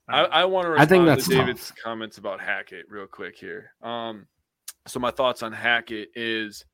I, 0.09 0.21
I 0.25 0.45
want 0.45 0.67
to 0.67 0.69
I 0.71 0.73
respond 0.73 0.89
think 0.89 1.03
to 1.03 1.07
that's 1.07 1.29
David's 1.29 1.69
tough. 1.69 1.79
comments 1.83 2.19
about 2.19 2.41
Hackett 2.41 2.87
real 2.89 3.07
quick 3.07 3.37
here. 3.37 3.73
Um, 3.83 4.27
so 4.87 5.01
my 5.01 5.11
thoughts 5.11 5.43
on 5.43 5.53
Hackett 5.53 6.11
is 6.15 6.65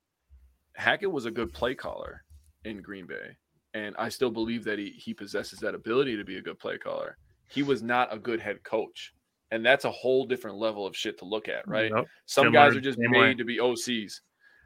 Hackett 0.76 1.10
was 1.10 1.24
a 1.26 1.30
good 1.30 1.52
play 1.52 1.74
caller 1.74 2.22
in 2.64 2.80
Green 2.80 3.06
Bay, 3.06 3.36
and 3.74 3.94
I 3.98 4.08
still 4.08 4.30
believe 4.30 4.64
that 4.64 4.78
he 4.78 4.90
he 4.90 5.14
possesses 5.14 5.58
that 5.60 5.74
ability 5.74 6.16
to 6.16 6.24
be 6.24 6.36
a 6.38 6.42
good 6.42 6.58
play 6.58 6.78
caller. 6.78 7.16
He 7.48 7.62
was 7.62 7.82
not 7.82 8.12
a 8.12 8.18
good 8.18 8.40
head 8.40 8.62
coach, 8.64 9.12
and 9.50 9.64
that's 9.64 9.84
a 9.84 9.90
whole 9.90 10.24
different 10.24 10.56
level 10.56 10.86
of 10.86 10.96
shit 10.96 11.18
to 11.18 11.24
look 11.24 11.48
at, 11.48 11.66
right? 11.68 11.90
yep. 11.94 12.06
Some 12.26 12.46
Similar- 12.46 12.68
guys 12.70 12.76
are 12.76 12.80
just 12.80 12.98
made 12.98 13.10
way. 13.20 13.34
to 13.34 13.44
be 13.44 13.58
OCs. 13.58 14.20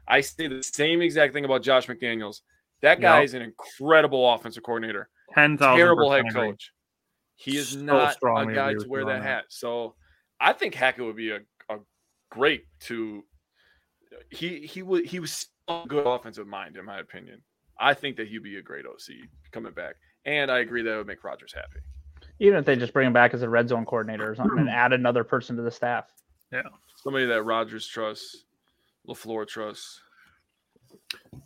I 0.07 0.21
say 0.21 0.47
the 0.47 0.63
same 0.63 1.01
exact 1.01 1.33
thing 1.33 1.43
about 1.43 1.63
Josh 1.63 1.87
McDaniels. 1.87 2.41
That 2.81 3.01
guy 3.01 3.23
is 3.23 3.33
an 3.33 3.41
incredible 3.41 4.31
offensive 4.33 4.63
coordinator 4.63 5.09
ten 5.33 5.57
thousand 5.57 5.77
terrible 5.79 6.11
head 6.11 6.25
coach. 6.33 6.71
He 7.35 7.57
is 7.57 7.69
So 7.69 7.79
not 7.79 8.15
a 8.23 8.53
guy 8.53 8.73
to 8.73 8.85
wear 8.87 9.03
that 9.05 9.21
that. 9.21 9.23
hat. 9.23 9.43
So 9.49 9.95
I 10.39 10.53
think 10.53 10.73
Hackett 10.75 11.03
would 11.03 11.15
be 11.17 11.31
a, 11.31 11.39
a 11.69 11.77
great 12.31 12.63
to 12.81 13.23
he 14.31 14.59
he 14.67 14.81
would 14.83 15.05
he 15.05 15.19
was 15.19 15.31
still 15.31 15.83
a 15.83 15.87
good 15.87 16.05
offensive 16.07 16.47
mind 16.47 16.77
in 16.77 16.85
my 16.85 16.99
opinion. 16.99 17.41
I 17.79 17.93
think 17.93 18.17
that 18.17 18.27
he'd 18.27 18.43
be 18.43 18.57
a 18.57 18.61
great 18.61 18.85
OC 18.85 19.27
coming 19.51 19.73
back. 19.73 19.95
And 20.25 20.49
I 20.51 20.59
agree 20.59 20.81
that 20.81 20.93
it 20.93 20.97
would 20.97 21.07
make 21.07 21.23
Rodgers 21.23 21.53
happy. 21.53 21.79
even 22.39 22.57
if 22.59 22.65
they 22.65 22.75
just 22.75 22.91
bring 22.93 23.07
him 23.07 23.13
back 23.13 23.33
as 23.33 23.41
a 23.43 23.49
red 23.49 23.69
zone 23.69 23.85
coordinator 23.85 24.29
or 24.31 24.35
something 24.35 24.59
and 24.59 24.69
add 24.69 24.91
another 24.93 25.23
person 25.23 25.55
to 25.55 25.61
the 25.61 25.71
staff. 25.71 26.05
Yeah, 26.51 26.63
somebody 26.95 27.25
that 27.27 27.43
Rodgers 27.43 27.87
trusts, 27.87 28.45
LaFleur 29.07 29.47
trusts. 29.47 30.01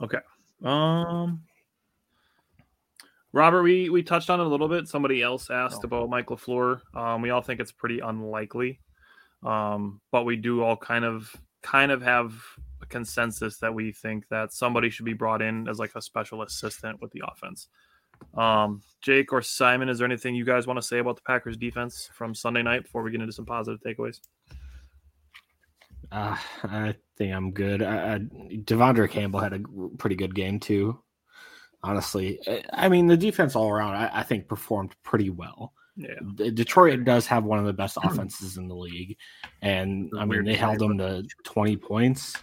Okay. 0.01 0.19
Um, 0.63 1.43
Robert, 3.34 3.63
we 3.63 3.89
we 3.89 4.03
touched 4.03 4.29
on 4.29 4.39
it 4.39 4.45
a 4.45 4.49
little 4.49 4.67
bit. 4.67 4.88
Somebody 4.88 5.21
else 5.21 5.49
asked 5.49 5.81
Oh. 5.84 5.88
about 5.88 6.10
Mike 6.10 6.27
Lafleur. 6.27 6.81
Um, 6.95 7.21
we 7.21 7.29
all 7.29 7.41
think 7.41 7.60
it's 7.60 7.71
pretty 7.71 7.99
unlikely, 7.99 8.79
um, 9.43 10.01
but 10.12 10.23
we 10.25 10.36
do 10.36 10.62
all 10.63 10.75
kind 10.77 11.05
of 11.05 11.34
kind 11.62 11.91
of 11.91 12.02
have 12.02 12.34
a 12.82 12.86
consensus 12.86 13.58
that 13.58 13.74
we 13.74 13.91
think 13.91 14.28
that 14.30 14.54
somebody 14.54 14.89
should 14.89 15.06
be 15.06 15.13
brought 15.13 15.41
in 15.41 15.67
as 15.67 15.80
like 15.80 15.91
a 15.95 16.02
special 16.02 16.41
assistant 16.41 17.02
with 17.02 17.12
the 17.12 17.24
offense. 17.32 17.67
Um, 18.36 18.82
Jake 19.02 19.34
or 19.34 19.41
Simon, 19.41 19.89
is 19.89 19.97
there 19.97 20.06
anything 20.06 20.36
you 20.36 20.45
guys 20.45 20.67
want 20.67 20.78
to 20.78 20.86
say 20.86 21.00
about 21.00 21.15
the 21.15 21.21
Packers 21.24 21.58
defense 21.58 22.10
from 22.13 22.36
Sunday 22.36 22.62
night 22.62 22.84
before 22.84 23.02
we 23.02 23.12
get 23.12 23.21
into 23.21 23.34
some 23.34 23.45
positive 23.45 23.80
takeaways? 23.82 24.19
Uh, 26.12 26.36
I 26.63 26.95
think 27.17 27.34
I'm 27.34 27.52
good. 27.52 27.82
I, 27.82 28.15
I, 28.15 28.19
De'Vondre 28.19 29.10
Campbell 29.10 29.39
had 29.39 29.54
a 29.54 29.62
pretty 29.97 30.15
good 30.15 30.36
game 30.36 30.60
too. 30.60 31.00
Honestly, 31.84 32.39
I- 32.47 32.63
I 32.74 32.89
mean 32.89 33.08
the 33.08 33.17
defense 33.17 33.56
all 33.56 33.69
around, 33.69 33.95
I, 33.95 34.19
I 34.19 34.24
think 34.24 34.47
performed 34.47 34.93
pretty 35.04 35.30
well. 35.30 35.74
Yeah, 35.97 36.15
Detroit 36.36 37.04
does 37.04 37.27
have 37.27 37.43
one 37.43 37.60
of 37.60 37.65
the 37.65 37.73
best 37.73 37.97
offenses 38.01 38.58
in 38.58 38.67
the 38.67 38.75
league, 38.75 39.17
and 39.62 40.10
I 40.17 40.25
mean 40.25 40.45
they 40.45 40.56
held 40.56 40.80
them 40.80 40.97
to 40.97 41.25
20 41.43 41.77
points. 41.77 42.36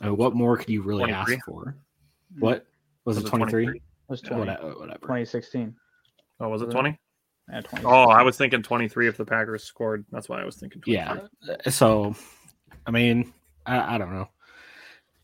I 0.00 0.06
mean, 0.06 0.16
what 0.16 0.34
more 0.34 0.56
could 0.56 0.70
you 0.70 0.82
really 0.82 1.04
23? 1.04 1.34
ask 1.34 1.44
for? 1.44 1.76
Mm. 2.34 2.40
What 2.40 2.66
was, 3.04 3.16
Was 3.16 3.24
it? 3.24 3.26
it 3.26 3.30
23? 3.30 3.68
It 3.68 3.82
was 4.08 4.20
20, 4.22 4.40
Whatever. 4.40 4.68
whatever. 4.78 4.98
2016. 5.00 5.76
Oh, 6.40 6.48
was 6.48 6.62
it 6.62 6.68
mm. 6.68 6.72
twenty? 6.72 6.98
Yeah, 7.50 7.60
Oh, 7.84 8.08
I 8.08 8.22
was 8.22 8.36
thinking 8.36 8.62
twenty 8.62 8.88
three 8.88 9.08
if 9.08 9.16
the 9.16 9.24
Packers 9.24 9.64
scored. 9.64 10.04
That's 10.10 10.28
why 10.28 10.40
I 10.40 10.44
was 10.44 10.56
thinking. 10.56 10.80
23. 10.82 10.94
Yeah. 10.94 11.18
Uh, 11.48 11.70
so, 11.70 12.14
I 12.86 12.90
mean, 12.90 13.32
I, 13.66 13.94
I 13.94 13.98
don't 13.98 14.12
know. 14.12 14.28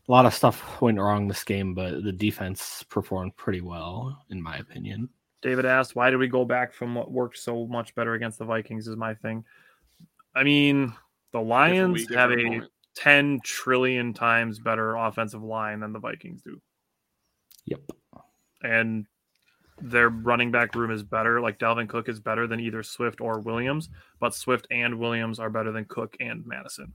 A 0.07 0.11
lot 0.11 0.25
of 0.25 0.33
stuff 0.33 0.81
went 0.81 0.99
wrong 0.99 1.27
this 1.27 1.43
game, 1.43 1.73
but 1.73 2.03
the 2.03 2.11
defense 2.11 2.83
performed 2.89 3.35
pretty 3.35 3.61
well, 3.61 4.23
in 4.29 4.41
my 4.41 4.57
opinion. 4.57 5.09
David 5.41 5.65
asked, 5.65 5.95
"Why 5.95 6.09
did 6.09 6.17
we 6.17 6.27
go 6.27 6.45
back 6.45 6.73
from 6.73 6.95
what 6.95 7.11
worked 7.11 7.37
so 7.37 7.65
much 7.67 7.95
better 7.95 8.13
against 8.13 8.39
the 8.39 8.45
Vikings?" 8.45 8.87
Is 8.87 8.95
my 8.95 9.13
thing. 9.13 9.45
I 10.35 10.43
mean, 10.43 10.93
the 11.31 11.41
Lions 11.41 11.93
week, 11.93 12.13
have 12.13 12.31
a 12.31 12.33
opponent. 12.33 12.71
ten 12.95 13.39
trillion 13.43 14.13
times 14.13 14.59
better 14.59 14.95
offensive 14.95 15.43
line 15.43 15.79
than 15.79 15.93
the 15.93 15.99
Vikings 15.99 16.41
do, 16.41 16.61
Yep. 17.65 17.81
and 18.63 19.05
their 19.81 20.09
running 20.09 20.51
back 20.51 20.75
room 20.75 20.91
is 20.91 21.03
better. 21.03 21.39
Like 21.39 21.57
Dalvin 21.57 21.87
Cook 21.87 22.09
is 22.09 22.19
better 22.19 22.47
than 22.47 22.59
either 22.59 22.83
Swift 22.83 23.21
or 23.21 23.39
Williams, 23.39 23.89
but 24.19 24.35
Swift 24.35 24.67
and 24.71 24.99
Williams 24.99 25.39
are 25.39 25.49
better 25.49 25.71
than 25.71 25.85
Cook 25.85 26.17
and 26.19 26.45
Mattison. 26.45 26.93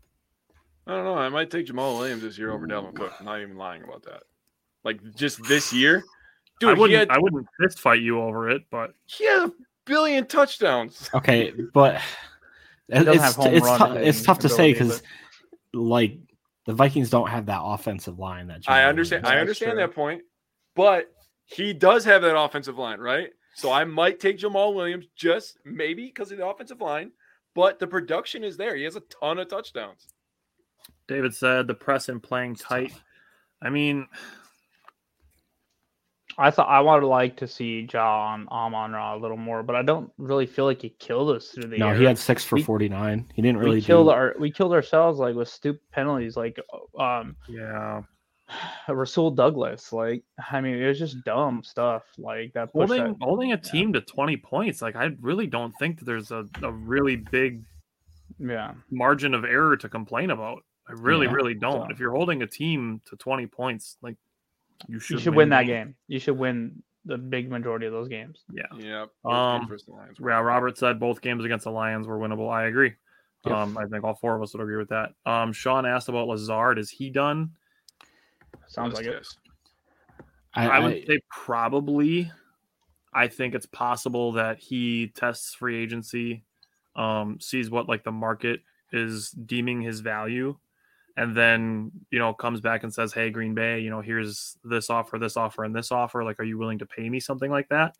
I 0.86 0.92
don't 0.96 1.04
know. 1.04 1.14
I 1.14 1.30
might 1.30 1.50
take 1.50 1.66
Jamaal 1.66 1.96
Williams 1.98 2.22
this 2.22 2.36
year 2.36 2.52
over 2.52 2.66
Dalvin 2.66 2.94
Cook. 2.94 3.14
I'm 3.18 3.24
not 3.24 3.40
even 3.40 3.56
lying 3.56 3.82
about 3.82 4.02
that. 4.02 4.24
Like 4.84 5.00
just 5.14 5.42
this 5.44 5.72
year, 5.72 6.04
dude. 6.60 6.70
I 6.70 6.72
wouldn't. 6.74 6.98
had, 6.98 7.10
I 7.10 7.18
wouldn't 7.18 7.46
fist 7.60 7.80
fight 7.80 8.00
you 8.00 8.20
over 8.20 8.48
it, 8.50 8.62
but 8.70 8.94
he 9.06 9.26
had 9.26 9.48
a 9.48 9.52
billion 9.84 10.26
touchdowns. 10.26 11.10
Okay, 11.14 11.52
but 11.72 12.00
it's, 12.88 13.36
it's, 13.38 13.64
run 13.64 13.78
tou- 13.78 13.96
it's 13.96 14.22
tough 14.22 14.38
to 14.40 14.48
say 14.48 14.72
ability, 14.72 14.72
because, 14.72 15.02
like, 15.72 16.18
the 16.66 16.72
Vikings 16.72 17.10
don't 17.10 17.28
have 17.28 17.46
that 17.46 17.60
offensive 17.62 18.18
line 18.18 18.46
that 18.48 18.62
I 18.68 18.84
understand. 18.84 19.22
Williams 19.24 19.36
I 19.36 19.40
understand 19.40 19.72
true. 19.72 19.80
that 19.80 19.94
point, 19.94 20.22
but 20.74 21.10
he 21.46 21.72
does 21.72 22.04
have 22.04 22.22
that 22.22 22.38
offensive 22.38 22.78
line, 22.78 23.00
right? 23.00 23.30
So 23.54 23.70
I 23.70 23.84
might 23.84 24.18
take 24.18 24.38
Jamaal 24.38 24.74
Williams 24.74 25.06
just 25.14 25.58
maybe 25.64 26.06
because 26.06 26.32
of 26.32 26.38
the 26.38 26.46
offensive 26.46 26.80
line, 26.80 27.12
but 27.54 27.78
the 27.78 27.86
production 27.86 28.42
is 28.42 28.56
there. 28.56 28.74
He 28.74 28.82
has 28.84 28.96
a 28.96 29.02
ton 29.20 29.38
of 29.38 29.48
touchdowns. 29.48 30.08
David 31.06 31.34
said 31.34 31.66
the 31.66 31.74
press 31.74 32.08
and 32.08 32.22
playing 32.22 32.56
tight. 32.56 32.92
I 33.62 33.70
mean, 33.70 34.08
I 36.38 36.50
thought 36.50 36.68
I 36.68 36.80
would 36.80 37.06
like 37.06 37.36
to 37.38 37.46
see 37.48 37.86
Ja 37.92 38.32
on 38.32 38.48
Amon 38.48 38.92
Ra 38.92 39.14
a 39.14 39.18
little 39.18 39.36
more, 39.36 39.62
but 39.62 39.76
I 39.76 39.82
don't 39.82 40.10
really 40.18 40.46
feel 40.46 40.64
like 40.64 40.82
he 40.82 40.90
killed 40.98 41.34
us 41.36 41.48
through 41.48 41.68
the 41.68 41.78
No, 41.78 41.88
air. 41.88 41.94
he 41.94 42.04
had 42.04 42.18
six 42.18 42.44
for 42.44 42.58
49. 42.58 43.30
He 43.34 43.42
didn't 43.42 43.58
really 43.58 43.76
we 43.76 43.82
killed 43.82 44.06
do, 44.08 44.10
our 44.12 44.34
we 44.38 44.50
killed 44.50 44.72
ourselves 44.72 45.18
like 45.18 45.34
with 45.36 45.48
stupid 45.48 45.80
penalties. 45.92 46.36
Like, 46.36 46.58
um, 46.98 47.36
yeah, 47.48 48.02
Rasul 48.88 49.30
Douglas. 49.30 49.92
Like, 49.92 50.24
I 50.50 50.60
mean, 50.60 50.74
it 50.74 50.86
was 50.86 50.98
just 50.98 51.22
dumb 51.24 51.62
stuff. 51.62 52.02
Like 52.18 52.52
that. 52.54 52.70
Holding 52.72 53.04
that- 53.04 53.16
holding 53.20 53.52
a 53.52 53.56
team 53.56 53.92
to 53.92 54.00
20 54.00 54.36
points, 54.38 54.82
like 54.82 54.96
I 54.96 55.10
really 55.20 55.46
don't 55.46 55.72
think 55.78 55.98
that 55.98 56.04
there's 56.04 56.30
a, 56.30 56.46
a 56.62 56.72
really 56.72 57.16
big 57.16 57.62
Yeah. 58.38 58.72
margin 58.90 59.34
of 59.34 59.44
error 59.44 59.76
to 59.76 59.88
complain 59.88 60.30
about. 60.30 60.62
I 60.88 60.92
really, 60.94 61.26
Yeah. 61.26 61.32
really 61.32 61.54
don't. 61.54 61.86
So- 61.86 61.92
If 61.92 61.98
you're 62.00 62.12
holding 62.12 62.42
a 62.42 62.46
team 62.46 63.00
to 63.06 63.16
20 63.16 63.46
points, 63.46 63.96
like 64.02 64.16
you 64.88 64.98
should 64.98 65.14
You 65.14 65.20
should 65.20 65.34
win 65.34 65.48
that 65.50 65.62
the 65.62 65.66
game. 65.66 65.94
You 66.08 66.18
should 66.18 66.38
win 66.38 66.82
the 67.04 67.18
big 67.18 67.50
majority 67.50 67.86
of 67.86 67.92
those 67.92 68.08
games. 68.08 68.44
Yeah. 68.52 68.62
Yep. 68.76 69.08
Um, 69.30 69.66
the 69.68 69.92
Lions 69.92 70.18
Yeah. 70.20 70.40
Robert 70.40 70.78
said 70.78 70.98
both 70.98 71.20
games 71.20 71.44
against 71.44 71.64
the 71.64 71.70
Lions 71.70 72.06
were 72.06 72.18
winnable. 72.18 72.50
I 72.50 72.64
agree. 72.66 72.94
Yep. 73.44 73.54
Um, 73.54 73.76
I 73.78 73.84
think 73.86 74.04
all 74.04 74.14
four 74.14 74.34
of 74.36 74.42
us 74.42 74.54
would 74.54 74.62
agree 74.62 74.76
with 74.78 74.88
that. 74.88 75.10
Um, 75.26 75.52
Sean 75.52 75.84
asked 75.84 76.08
about 76.08 76.28
Lazard. 76.28 76.78
Is 76.78 76.88
he 76.90 77.10
done? 77.10 77.50
Sounds 78.68 78.92
Yes, 78.92 78.96
like 78.96 79.06
it. 79.06 79.12
yes. 79.12 79.36
I, 80.54 80.68
I 80.68 80.78
would 80.78 80.92
I- 80.94 81.04
say 81.04 81.20
probably. 81.30 82.30
I 83.12 83.28
think 83.28 83.54
it's 83.54 83.66
possible 83.66 84.32
that 84.32 84.58
he 84.58 85.08
tests 85.14 85.54
free 85.54 85.80
agency, 85.80 86.42
um, 86.96 87.38
sees 87.40 87.70
what 87.70 87.88
like 87.88 88.02
the 88.02 88.10
market 88.10 88.60
is 88.92 89.30
deeming 89.30 89.80
his 89.82 90.00
value, 90.00 90.56
and 91.16 91.36
then 91.36 91.90
you 92.10 92.18
know 92.18 92.32
comes 92.34 92.60
back 92.60 92.82
and 92.82 92.92
says, 92.92 93.12
"Hey, 93.12 93.30
Green 93.30 93.54
Bay, 93.54 93.80
you 93.80 93.90
know, 93.90 94.00
here's 94.00 94.56
this 94.64 94.90
offer, 94.90 95.18
this 95.18 95.36
offer, 95.36 95.64
and 95.64 95.74
this 95.74 95.92
offer. 95.92 96.24
Like, 96.24 96.40
are 96.40 96.44
you 96.44 96.58
willing 96.58 96.78
to 96.78 96.86
pay 96.86 97.08
me 97.08 97.20
something 97.20 97.50
like 97.50 97.68
that?" 97.68 97.96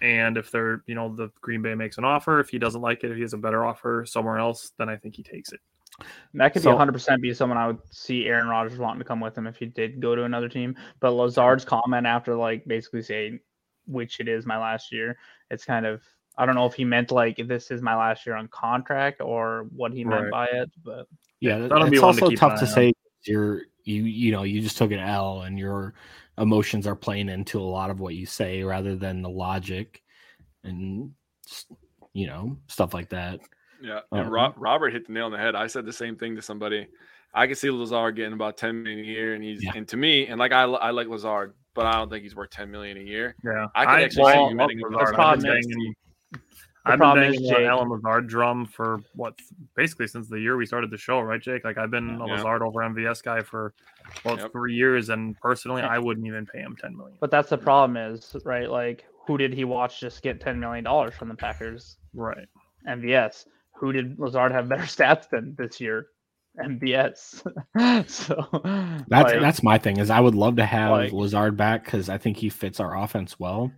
And 0.00 0.36
if 0.36 0.50
they're, 0.52 0.82
you 0.86 0.94
know, 0.94 1.14
the 1.14 1.30
Green 1.40 1.60
Bay 1.60 1.74
makes 1.74 1.98
an 1.98 2.04
offer, 2.04 2.38
if 2.38 2.48
he 2.50 2.58
doesn't 2.58 2.80
like 2.80 3.02
it, 3.02 3.10
if 3.10 3.16
he 3.16 3.22
has 3.22 3.32
a 3.32 3.38
better 3.38 3.64
offer 3.64 4.04
somewhere 4.06 4.38
else, 4.38 4.70
then 4.78 4.88
I 4.88 4.96
think 4.96 5.16
he 5.16 5.24
takes 5.24 5.50
it. 5.52 5.60
And 6.32 6.40
that 6.40 6.52
could 6.52 6.62
So- 6.62 6.70
be 6.70 6.76
100% 6.76 7.20
be 7.20 7.34
someone 7.34 7.58
I 7.58 7.66
would 7.66 7.80
see 7.92 8.26
Aaron 8.28 8.46
Rodgers 8.46 8.78
wanting 8.78 9.00
to 9.00 9.04
come 9.04 9.18
with 9.18 9.36
him 9.36 9.48
if 9.48 9.56
he 9.56 9.66
did 9.66 10.00
go 10.00 10.14
to 10.14 10.22
another 10.22 10.48
team. 10.48 10.76
But 11.00 11.10
Lazard's 11.12 11.64
comment 11.64 12.06
after 12.06 12.36
like 12.36 12.64
basically 12.66 13.02
saying, 13.02 13.40
which 13.86 14.20
it 14.20 14.28
is 14.28 14.46
my 14.46 14.56
last 14.56 14.92
year, 14.92 15.18
it's 15.50 15.64
kind 15.64 15.84
of 15.84 16.02
I 16.36 16.46
don't 16.46 16.54
know 16.54 16.66
if 16.66 16.74
he 16.74 16.84
meant 16.84 17.10
like 17.10 17.36
this 17.48 17.72
is 17.72 17.82
my 17.82 17.96
last 17.96 18.24
year 18.24 18.36
on 18.36 18.46
contract 18.46 19.20
or 19.20 19.66
what 19.74 19.92
he 19.92 20.04
meant 20.04 20.30
Right. 20.30 20.30
by 20.52 20.58
it, 20.58 20.70
but 20.84 21.08
yeah, 21.40 21.58
that'll 21.58 21.84
it's 21.84 21.84
one 21.84 21.92
to 21.92 22.02
also 22.02 22.28
keep 22.28 22.38
tough 22.38 22.58
to 22.60 22.66
on. 22.66 22.72
say. 22.72 22.92
You're 23.24 23.62
you 23.84 24.04
you 24.04 24.32
know 24.32 24.42
you 24.42 24.60
just 24.60 24.76
took 24.78 24.92
an 24.92 24.98
L 25.00 25.42
and 25.42 25.58
your 25.58 25.94
emotions 26.38 26.86
are 26.86 26.94
playing 26.94 27.28
into 27.28 27.60
a 27.60 27.62
lot 27.62 27.90
of 27.90 28.00
what 28.00 28.14
you 28.14 28.26
say 28.26 28.62
rather 28.62 28.96
than 28.96 29.22
the 29.22 29.28
logic 29.28 30.02
and 30.64 31.12
you 32.12 32.26
know 32.26 32.56
stuff 32.68 32.94
like 32.94 33.08
that. 33.10 33.40
Yeah, 33.82 34.00
and 34.12 34.26
um, 34.26 34.30
Ro- 34.30 34.54
Robert 34.56 34.92
hit 34.92 35.06
the 35.06 35.12
nail 35.12 35.26
on 35.26 35.32
the 35.32 35.38
head. 35.38 35.54
I 35.54 35.66
said 35.66 35.86
the 35.86 35.92
same 35.92 36.16
thing 36.16 36.36
to 36.36 36.42
somebody. 36.42 36.86
I 37.34 37.46
can 37.46 37.56
see 37.56 37.70
Lazard 37.70 38.16
getting 38.16 38.32
about 38.32 38.56
ten 38.56 38.82
million 38.82 39.04
a 39.04 39.08
year, 39.08 39.34
and 39.34 39.44
he's 39.44 39.62
Yeah. 39.62 39.72
and 39.74 39.86
to 39.88 39.96
me, 39.96 40.26
and 40.26 40.38
like 40.38 40.52
I, 40.52 40.62
I 40.62 40.90
like 40.90 41.08
Lazard, 41.08 41.54
but 41.74 41.86
I 41.86 41.92
don't 41.92 42.10
think 42.10 42.22
he's 42.22 42.34
worth 42.34 42.50
ten 42.50 42.70
million 42.70 42.96
a 42.96 43.02
year. 43.02 43.36
Yeah, 43.44 43.66
I 43.74 43.84
could 43.84 44.04
actually 44.04 44.22
well, 44.24 44.48
see 44.48 44.54
love 44.54 44.70
him 44.70 44.78
getting 44.78 44.96
Lazard. 44.96 45.94
About 46.88 46.92
I've 46.92 46.98
been 46.98 46.98
problem 46.98 47.22
ten 47.22 47.30
banging- 47.32 47.32
been 47.32 47.44
is, 47.44 47.50
banging 47.50 47.54
the 47.54 47.58
Jake- 47.58 47.70
Allen 47.70 47.88
Lazard 47.90 48.26
drum 48.28 48.66
for 48.66 49.00
what 49.14 49.34
basically 49.76 50.06
since 50.06 50.28
the 50.28 50.40
year 50.40 50.56
we 50.56 50.66
started 50.66 50.90
the 50.90 50.96
show, 50.96 51.20
right, 51.20 51.40
Jake? 51.40 51.64
Like 51.64 51.78
I've 51.78 51.90
been 51.90 52.10
a 52.20 52.26
Yeah. 52.26 52.34
Lazard 52.34 52.62
over 52.62 52.82
MVS 52.82 53.22
guy 53.22 53.40
for 53.40 53.74
well 54.24 54.38
Yep. 54.38 54.52
three 54.52 54.74
years, 54.74 55.08
and 55.10 55.38
personally, 55.40 55.82
I 55.82 55.98
wouldn't 55.98 56.26
even 56.26 56.46
pay 56.46 56.60
him 56.60 56.76
ten 56.80 56.96
million. 56.96 57.16
but 57.20 57.30
that's 57.30 57.50
the 57.50 57.58
problem 57.58 57.96
is 57.96 58.36
right. 58.44 58.70
Like 58.70 59.04
who 59.26 59.36
did 59.38 59.52
he 59.52 59.64
watch 59.64 60.00
just 60.00 60.22
get 60.22 60.40
10 60.40 60.58
million 60.58 60.82
dollars 60.84 61.14
from 61.14 61.28
the 61.28 61.34
Packers? 61.34 61.98
Right. 62.14 62.46
MVS. 62.88 63.44
Who 63.76 63.92
did 63.92 64.18
Lazard 64.18 64.52
have 64.52 64.68
better 64.70 64.82
stats 64.84 65.28
than 65.28 65.54
this 65.58 65.78
year? 65.80 66.06
MVS. 66.64 67.42
so 68.10 68.48
That's 69.08 69.32
like, 69.32 69.40
that's 69.40 69.62
my 69.62 69.78
thing 69.78 69.98
is 69.98 70.10
I 70.10 70.18
would 70.20 70.34
love 70.34 70.56
to 70.56 70.64
have 70.66 70.90
like- 70.92 71.12
Lazard 71.12 71.56
back 71.56 71.84
because 71.84 72.08
I 72.08 72.18
think 72.18 72.38
he 72.38 72.48
fits 72.48 72.80
our 72.80 72.96
offense 72.96 73.38
well. 73.38 73.70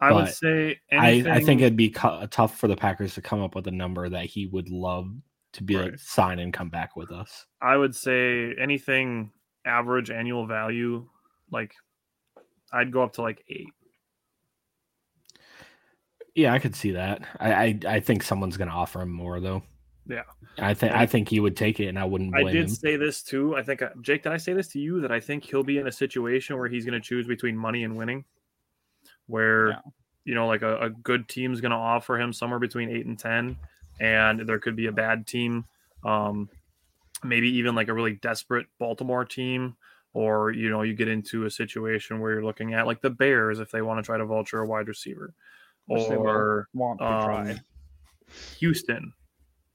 I 0.00 0.12
would 0.12 0.28
say 0.28 0.78
I, 0.92 1.10
anything, 1.10 1.32
I 1.32 1.40
think 1.40 1.60
it'd 1.60 1.76
be 1.76 1.90
cu- 1.90 2.26
tough 2.28 2.58
for 2.58 2.68
the 2.68 2.76
Packers 2.76 3.14
to 3.14 3.22
come 3.22 3.42
up 3.42 3.54
with 3.54 3.66
a 3.66 3.70
number 3.70 4.08
that 4.08 4.26
he 4.26 4.46
would 4.46 4.68
love 4.68 5.08
to 5.52 5.62
be 5.62 5.76
like 5.76 5.98
sign 5.98 6.38
and 6.38 6.52
come 6.52 6.68
back 6.68 6.96
with 6.96 7.10
us. 7.10 7.46
I 7.62 7.76
would 7.76 7.94
say 7.94 8.54
anything 8.60 9.32
average 9.64 10.10
annual 10.10 10.46
value, 10.46 11.08
like 11.50 11.72
I'd 12.72 12.92
go 12.92 13.02
up 13.02 13.14
to 13.14 13.22
like 13.22 13.42
eight. 13.48 13.72
Yeah, 16.34 16.52
I 16.52 16.58
could 16.58 16.76
see 16.76 16.90
that. 16.92 17.22
I 17.40 17.54
I, 17.54 17.78
I 17.88 18.00
think 18.00 18.22
someone's 18.22 18.56
gonna 18.56 18.72
offer 18.72 19.00
him 19.00 19.10
more 19.10 19.40
though. 19.40 19.62
Yeah. 20.08 20.22
I 20.58 20.74
think 20.74 20.92
I 20.92 21.06
think 21.06 21.28
he 21.28 21.40
would 21.40 21.56
take 21.56 21.80
it, 21.80 21.86
and 21.86 21.98
I 21.98 22.04
wouldn't 22.04 22.34
I 22.34 22.44
did 22.44 22.64
him. 22.64 22.68
say 22.68 22.96
this 22.96 23.22
too. 23.22 23.56
I 23.56 23.62
think 23.62 23.82
uh, 23.82 23.90
Jake, 24.00 24.22
did 24.22 24.32
I 24.32 24.36
say 24.36 24.52
this 24.52 24.68
to 24.68 24.78
you 24.78 25.00
that 25.00 25.10
I 25.10 25.20
think 25.20 25.44
he'll 25.44 25.64
be 25.64 25.78
in 25.78 25.86
a 25.86 25.92
situation 25.92 26.56
where 26.56 26.68
he's 26.68 26.84
going 26.84 26.94
to 26.94 27.00
choose 27.00 27.26
between 27.26 27.56
money 27.56 27.84
and 27.84 27.96
winning, 27.96 28.24
where 29.26 29.68
Yeah. 29.68 29.80
you 30.24 30.34
know, 30.34 30.46
like 30.46 30.62
a, 30.62 30.78
a 30.78 30.90
good 30.90 31.28
team's 31.28 31.60
going 31.60 31.70
to 31.70 31.76
offer 31.76 32.18
him 32.18 32.32
somewhere 32.32 32.58
between 32.58 32.90
eight 32.90 33.06
and 33.06 33.18
ten, 33.18 33.56
and 34.00 34.40
there 34.40 34.58
could 34.58 34.76
be 34.76 34.86
a 34.86 34.92
bad 34.92 35.26
team, 35.26 35.64
um, 36.04 36.48
maybe 37.24 37.48
even 37.56 37.74
like 37.74 37.88
a 37.88 37.94
really 37.94 38.14
desperate 38.14 38.66
Baltimore 38.78 39.24
team, 39.24 39.76
or 40.12 40.50
you 40.50 40.68
know, 40.70 40.82
you 40.82 40.94
get 40.94 41.08
into 41.08 41.44
a 41.46 41.50
situation 41.50 42.20
where 42.20 42.32
you're 42.32 42.44
looking 42.44 42.74
at 42.74 42.86
like 42.86 43.00
the 43.00 43.10
Bears 43.10 43.60
if 43.60 43.70
they 43.70 43.82
want 43.82 43.98
to 43.98 44.02
try 44.02 44.18
to 44.18 44.24
vulture 44.24 44.60
a 44.60 44.66
wide 44.66 44.88
receiver, 44.88 45.32
Which 45.86 46.02
or 46.10 46.68
want 46.74 46.98
to 47.00 47.04
try. 47.04 47.50
um, 47.50 47.60
Houston, 48.58 49.12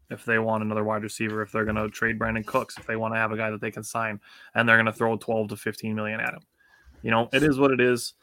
if 0.10 0.26
they 0.26 0.40
want 0.40 0.64
another 0.64 0.84
wide 0.84 1.04
receiver, 1.04 1.42
if 1.42 1.52
they're 1.52 1.64
going 1.66 1.76
to 1.78 1.90
trade 1.90 2.20
Brandin 2.20 2.46
Cooks, 2.46 2.78
if 2.78 2.86
they 2.86 2.96
want 2.98 3.14
to 3.14 3.18
have 3.18 3.32
a 3.32 3.38
guy 3.38 3.50
that 3.50 3.62
they 3.62 3.72
can 3.72 3.84
sign, 3.84 4.20
and 4.56 4.68
they're 4.68 4.76
going 4.76 4.86
to 4.86 4.94
throw 4.94 5.16
12 5.16 5.50
to 5.50 5.56
15 5.56 5.96
million 5.96 6.20
at 6.20 6.34
him. 6.34 6.42
You 7.02 7.12
know, 7.12 7.30
it 7.32 7.44
is 7.44 7.58
what 7.58 7.72
it 7.72 7.80
is. 7.80 8.14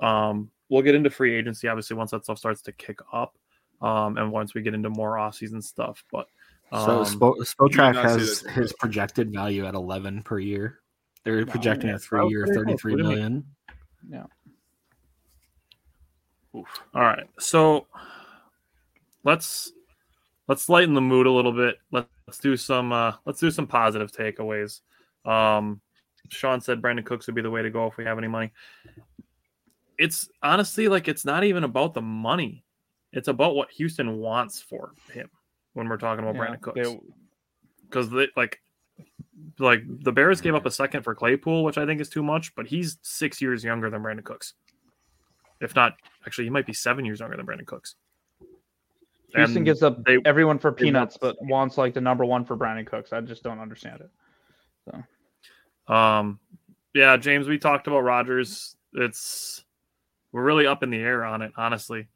Um, 0.00 0.50
we'll 0.74 0.82
get 0.82 0.96
into 0.96 1.08
free 1.08 1.34
agency 1.36 1.68
obviously 1.68 1.96
once 1.96 2.10
that 2.10 2.24
stuff 2.24 2.36
starts 2.36 2.60
to 2.62 2.72
kick 2.72 2.98
up, 3.12 3.38
um, 3.80 4.18
and 4.18 4.32
once 4.32 4.54
we 4.54 4.60
get 4.60 4.74
into 4.74 4.90
more 4.90 5.16
off-season 5.18 5.62
stuff. 5.62 6.04
But 6.10 6.26
So 6.70 6.76
um, 6.76 7.04
Spo, 7.04 7.36
Spotrac 7.36 7.94
has 7.94 8.40
his 8.40 8.72
projected 8.72 9.32
value 9.32 9.64
at 9.66 9.74
eleven 9.74 10.22
per 10.22 10.40
year. 10.40 10.80
They're 11.22 11.46
Wow, 11.46 11.52
projecting 11.52 11.90
yeah, 11.90 11.96
a 11.96 11.98
three 11.98 12.28
year, 12.28 12.44
pretty 12.44 12.52
close. 12.54 12.66
thirty 12.66 12.76
three 12.78 12.92
What 12.92 12.98
do 12.98 13.02
you 13.04 13.08
million. 13.10 13.44
All 16.94 17.02
right. 17.02 17.26
So 17.38 17.86
let's 19.22 19.72
let's 20.48 20.68
lighten 20.68 20.94
the 20.94 21.00
mood 21.00 21.26
a 21.26 21.30
little 21.30 21.52
bit. 21.52 21.76
Let's 21.90 22.38
do 22.40 22.56
some 22.56 22.92
uh 22.92 23.12
let's 23.26 23.40
do 23.40 23.50
some 23.50 23.66
positive 23.66 24.12
takeaways. 24.12 24.80
Um 25.24 25.80
Sean 26.30 26.60
said 26.60 26.80
Brandin 26.80 27.04
Cooks 27.04 27.26
would 27.26 27.34
be 27.34 27.42
the 27.42 27.50
way 27.50 27.62
to 27.62 27.70
go 27.70 27.86
if 27.86 27.96
we 27.96 28.04
have 28.04 28.18
any 28.18 28.28
money. 28.28 28.50
It's 29.98 30.28
honestly 30.42 30.88
like 30.88 31.08
it's 31.08 31.24
not 31.24 31.44
even 31.44 31.64
about 31.64 31.94
the 31.94 32.02
money. 32.02 32.64
It's 33.12 33.28
about 33.28 33.54
what 33.54 33.70
Houston 33.72 34.18
wants 34.18 34.60
for 34.60 34.92
him 35.12 35.30
when 35.74 35.88
we're 35.88 35.96
talking 35.98 36.24
about 36.24 36.34
Yeah, 36.36 36.54
Brandin 36.56 36.60
Cooks. 36.60 36.90
Because 37.84 38.10
they 38.10 38.28
like 38.36 38.60
like 39.58 39.82
the 39.86 40.12
Bears 40.12 40.40
gave 40.40 40.54
up 40.54 40.66
a 40.66 40.70
second 40.70 41.02
for 41.02 41.14
Claypool, 41.14 41.64
which 41.64 41.78
I 41.78 41.86
think 41.86 42.00
is 42.00 42.08
too 42.08 42.22
much, 42.22 42.54
but 42.54 42.66
he's 42.66 42.98
six 43.02 43.40
years 43.42 43.62
younger 43.62 43.90
than 43.90 44.02
Brandin 44.02 44.24
Cooks. 44.24 44.54
If 45.60 45.74
not, 45.74 45.94
actually, 46.26 46.44
he 46.44 46.50
might 46.50 46.66
be 46.66 46.72
seven 46.72 47.04
years 47.04 47.20
younger 47.20 47.36
than 47.36 47.46
Brandin 47.46 47.66
Cooks. 47.66 47.94
Houston 49.34 49.58
And 49.58 49.66
gives 49.66 49.82
up 49.82 50.04
they- 50.04 50.18
everyone 50.24 50.58
for 50.58 50.70
peanuts, 50.72 51.16
but 51.16 51.36
wants 51.42 51.76
like 51.76 51.94
the 51.94 52.00
number 52.00 52.24
one 52.24 52.44
for 52.44 52.56
Brandin 52.56 52.86
Cooks. 52.86 53.12
I 53.12 53.20
just 53.20 53.42
don't 53.42 53.58
understand 53.58 54.00
it. 54.00 54.10
So, 55.88 55.92
um, 55.94 56.38
yeah, 56.94 57.16
James, 57.16 57.48
we 57.48 57.58
talked 57.58 57.86
about 57.88 58.00
Rodgers. 58.00 58.76
It's 58.92 59.64
we're 60.34 60.42
really 60.42 60.66
up 60.66 60.82
in 60.82 60.90
the 60.90 60.98
air 60.98 61.24
on 61.24 61.42
it. 61.42 61.52
Honestly, 61.56 62.08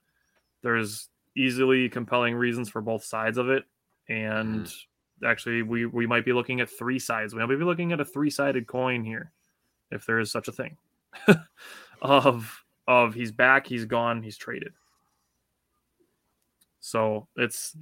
there's 0.63 1.09
easily 1.37 1.89
compelling 1.89 2.35
reasons 2.35 2.69
for 2.69 2.81
both 2.81 3.05
sides 3.05 3.39
of 3.39 3.49
it, 3.49 3.63
and 4.09 4.69
actually, 5.25 5.63
we 5.63 5.87
we 5.87 6.05
might 6.05 6.25
be 6.25 6.33
looking 6.33 6.61
at 6.61 6.69
three 6.69 6.99
sides. 6.99 7.33
We 7.33 7.41
might 7.41 7.47
be 7.47 7.65
looking 7.65 7.93
at 7.93 8.01
a 8.01 8.05
three 8.05 8.29
sided 8.29 8.67
coin 8.67 9.05
here, 9.05 9.31
if 9.93 10.05
there 10.05 10.19
is 10.19 10.33
such 10.33 10.49
a 10.49 10.53
thing. 10.53 10.77
of 12.03 12.65
of 12.89 13.15
he's 13.15 13.31
back, 13.31 13.69
he's 13.69 13.85
gone, 13.85 14.21
he's 14.25 14.37
traded. 14.37 14.73
So 16.81 17.29
it's 17.37 17.77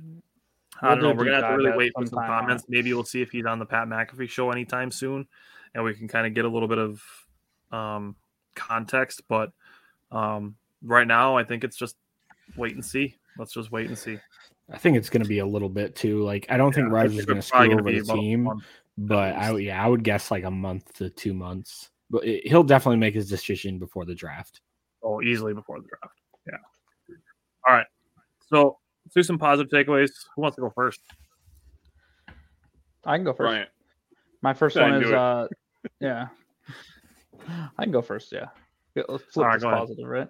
I 0.82 0.90
don't 0.90 1.02
know. 1.02 1.12
We're 1.14 1.24
gonna 1.24 1.40
have 1.40 1.50
to 1.50 1.56
really 1.56 1.78
wait 1.78 1.92
for 1.96 2.04
some 2.04 2.18
comments. 2.18 2.64
Maybe 2.68 2.92
we'll 2.92 3.04
see 3.04 3.22
if 3.22 3.30
he's 3.30 3.46
on 3.46 3.58
the 3.58 3.64
Pat 3.64 3.88
McAfee 3.88 4.28
show 4.28 4.50
anytime 4.50 4.90
soon, 4.90 5.26
and 5.74 5.82
we 5.82 5.94
can 5.94 6.08
kind 6.08 6.26
of 6.26 6.34
get 6.34 6.44
a 6.44 6.48
little 6.48 6.68
bit 6.68 6.78
of 6.78 7.02
um, 7.72 8.16
context. 8.54 9.22
But 9.28 9.52
um, 10.10 10.56
right 10.82 11.06
now, 11.06 11.36
I 11.36 11.44
think 11.44 11.64
it's 11.64 11.76
just 11.76 11.96
wait 12.56 12.74
and 12.74 12.84
see. 12.84 13.16
Let's 13.38 13.52
just 13.52 13.70
wait 13.70 13.88
and 13.88 13.98
see. 13.98 14.18
I 14.72 14.78
think 14.78 14.96
it's 14.96 15.08
going 15.08 15.22
to 15.22 15.28
be 15.28 15.38
a 15.38 15.46
little 15.46 15.68
bit 15.68 15.94
too. 15.94 16.22
Like 16.24 16.46
I 16.48 16.56
don't 16.56 16.74
think 16.74 16.86
Yeah, 16.86 16.92
I 16.92 17.02
Rodgers 17.02 17.18
is 17.18 17.24
going 17.26 17.36
to 17.36 17.38
it's 17.38 17.48
screw 17.48 17.72
over 17.72 17.92
the 17.92 18.02
team, 18.02 18.50
but 18.98 19.34
I 19.36 19.56
yeah 19.58 19.84
I 19.84 19.88
would 19.88 20.02
guess 20.02 20.30
like 20.30 20.44
a 20.44 20.50
month 20.50 20.94
to 20.94 21.10
two 21.10 21.34
months. 21.34 21.90
But 22.10 22.24
it, 22.24 22.46
he'll 22.46 22.64
definitely 22.64 22.98
make 22.98 23.14
his 23.14 23.28
decision 23.28 23.78
before 23.78 24.04
the 24.04 24.14
draft. 24.14 24.60
Oh, 25.02 25.22
easily 25.22 25.54
before 25.54 25.80
the 25.80 25.86
draft. 25.86 26.14
Yeah. 26.46 27.16
All 27.68 27.74
right. 27.74 27.86
So 28.48 28.78
let's 29.04 29.14
do 29.14 29.22
some 29.22 29.38
positive 29.38 29.70
takeaways. 29.70 30.10
Who 30.34 30.42
wants 30.42 30.56
to 30.56 30.62
go 30.62 30.70
first? 30.70 31.00
I 33.04 33.16
can 33.16 33.24
go 33.24 33.32
first. 33.32 33.38
Bryant. 33.38 33.70
My 34.42 34.54
first 34.54 34.76
Go 34.76 34.82
ahead 34.82 34.94
one 34.94 35.02
is 35.04 35.10
it. 35.10 35.14
uh 35.14 35.48
Yeah. 36.00 36.28
I 37.78 37.84
can 37.84 37.92
go 37.92 38.02
first. 38.02 38.32
Yeah. 38.32 38.46
Let's 39.08 39.24
flip 39.24 39.46
right, 39.46 39.54
this 39.54 39.62
go 39.62 39.68
ahead. 39.68 39.80
positive, 39.80 40.06
right? 40.06 40.28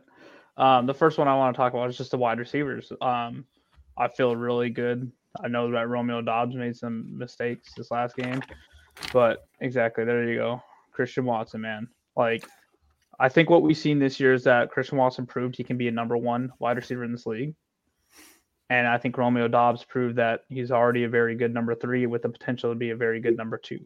Um, 0.56 0.86
the 0.86 0.94
first 0.94 1.18
one 1.18 1.28
I 1.28 1.34
want 1.36 1.54
to 1.54 1.56
talk 1.56 1.74
about 1.74 1.88
is 1.90 1.96
just 1.96 2.10
the 2.10 2.18
wide 2.18 2.38
receivers. 2.38 2.90
Um, 3.00 3.44
I 3.96 4.08
feel 4.08 4.34
really 4.36 4.70
good. 4.70 5.10
I 5.42 5.48
know 5.48 5.70
that 5.70 5.88
Romeo 5.88 6.22
Doubs 6.22 6.54
made 6.54 6.76
some 6.76 7.16
mistakes 7.16 7.72
this 7.76 7.90
last 7.90 8.16
game, 8.16 8.40
but 9.12 9.46
exactly 9.60 10.04
there 10.04 10.28
you 10.28 10.36
go. 10.36 10.62
Christian 10.92 11.26
Watson, 11.26 11.60
man. 11.60 11.88
Like, 12.16 12.46
I 13.20 13.28
think 13.28 13.50
what 13.50 13.62
we've 13.62 13.76
seen 13.76 13.98
this 13.98 14.18
year 14.18 14.32
is 14.32 14.44
that 14.44 14.70
Christian 14.70 14.98
Watson 14.98 15.26
proved 15.26 15.56
he 15.56 15.64
can 15.64 15.76
be 15.76 15.88
a 15.88 15.92
number 15.92 16.16
one 16.16 16.50
wide 16.58 16.76
receiver 16.76 17.04
in 17.04 17.12
this 17.12 17.26
league. 17.26 17.54
And 18.68 18.86
I 18.86 18.98
think 18.98 19.16
Romeo 19.16 19.46
Doubs 19.46 19.84
proved 19.84 20.16
that 20.16 20.40
he's 20.48 20.70
already 20.70 21.04
a 21.04 21.08
very 21.08 21.36
good 21.36 21.54
number 21.54 21.74
three 21.74 22.06
with 22.06 22.22
the 22.22 22.28
potential 22.28 22.70
to 22.70 22.74
be 22.74 22.90
a 22.90 22.96
very 22.96 23.20
good 23.20 23.36
number 23.36 23.58
two. 23.58 23.78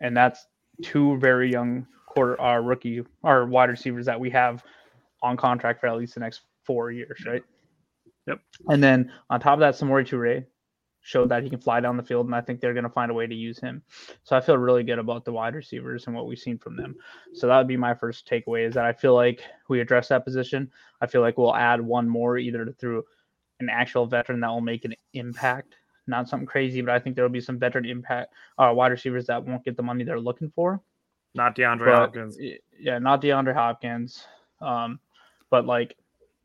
And 0.00 0.16
that's 0.16 0.46
two 0.82 1.18
very 1.18 1.50
young 1.50 1.86
quarter 2.08 2.40
uh, 2.40 2.58
rookie 2.58 3.04
or 3.22 3.46
wide 3.46 3.70
receivers 3.70 4.06
that 4.06 4.18
we 4.18 4.30
have 4.30 4.64
on 5.22 5.36
contract 5.36 5.80
for 5.80 5.88
at 5.88 5.96
least 5.96 6.14
the 6.14 6.20
next 6.20 6.42
four 6.64 6.90
years, 6.90 7.24
right? 7.26 7.42
Yep. 8.26 8.40
And 8.68 8.82
then 8.82 9.12
on 9.30 9.40
top 9.40 9.54
of 9.54 9.60
that, 9.60 9.74
Samori 9.74 10.06
Toure 10.06 10.44
showed 11.00 11.30
that 11.30 11.42
he 11.42 11.48
can 11.48 11.60
fly 11.60 11.80
down 11.80 11.96
the 11.96 12.02
field, 12.02 12.26
and 12.26 12.34
I 12.34 12.40
think 12.40 12.60
they're 12.60 12.74
going 12.74 12.84
to 12.84 12.90
find 12.90 13.10
a 13.10 13.14
way 13.14 13.26
to 13.26 13.34
use 13.34 13.58
him. 13.58 13.82
So 14.24 14.36
I 14.36 14.40
feel 14.40 14.58
really 14.58 14.82
good 14.82 14.98
about 14.98 15.24
the 15.24 15.32
wide 15.32 15.54
receivers 15.54 16.06
and 16.06 16.14
what 16.14 16.26
we've 16.26 16.38
seen 16.38 16.58
from 16.58 16.76
them. 16.76 16.96
So 17.32 17.46
that 17.46 17.56
would 17.56 17.68
be 17.68 17.78
my 17.78 17.94
first 17.94 18.28
takeaway 18.28 18.66
is 18.66 18.74
that 18.74 18.84
I 18.84 18.92
feel 18.92 19.14
like 19.14 19.42
we 19.68 19.80
address 19.80 20.08
that 20.08 20.24
position. 20.24 20.70
I 21.00 21.06
feel 21.06 21.22
like 21.22 21.38
we'll 21.38 21.56
add 21.56 21.80
one 21.80 22.08
more 22.08 22.36
either 22.36 22.74
through 22.78 23.04
an 23.60 23.70
actual 23.70 24.06
veteran 24.06 24.40
that 24.40 24.48
will 24.48 24.60
make 24.60 24.84
an 24.84 24.94
impact, 25.14 25.76
not 26.06 26.28
something 26.28 26.46
crazy, 26.46 26.82
but 26.82 26.94
I 26.94 26.98
think 26.98 27.16
there 27.16 27.24
will 27.24 27.30
be 27.30 27.40
some 27.40 27.58
veteran 27.58 27.86
impact 27.86 28.34
uh, 28.58 28.70
wide 28.74 28.92
receivers 28.92 29.26
that 29.26 29.44
won't 29.44 29.64
get 29.64 29.76
the 29.76 29.82
money 29.82 30.04
they're 30.04 30.20
looking 30.20 30.50
for. 30.54 30.80
Not 31.38 31.54
DeAndre 31.56 31.84
But, 31.86 31.94
Hopkins. 31.94 32.36
Yeah, 32.80 32.98
not 32.98 33.22
DeAndre 33.22 33.54
Hopkins. 33.54 34.24
Um, 34.60 34.98
but 35.50 35.66
like 35.66 35.96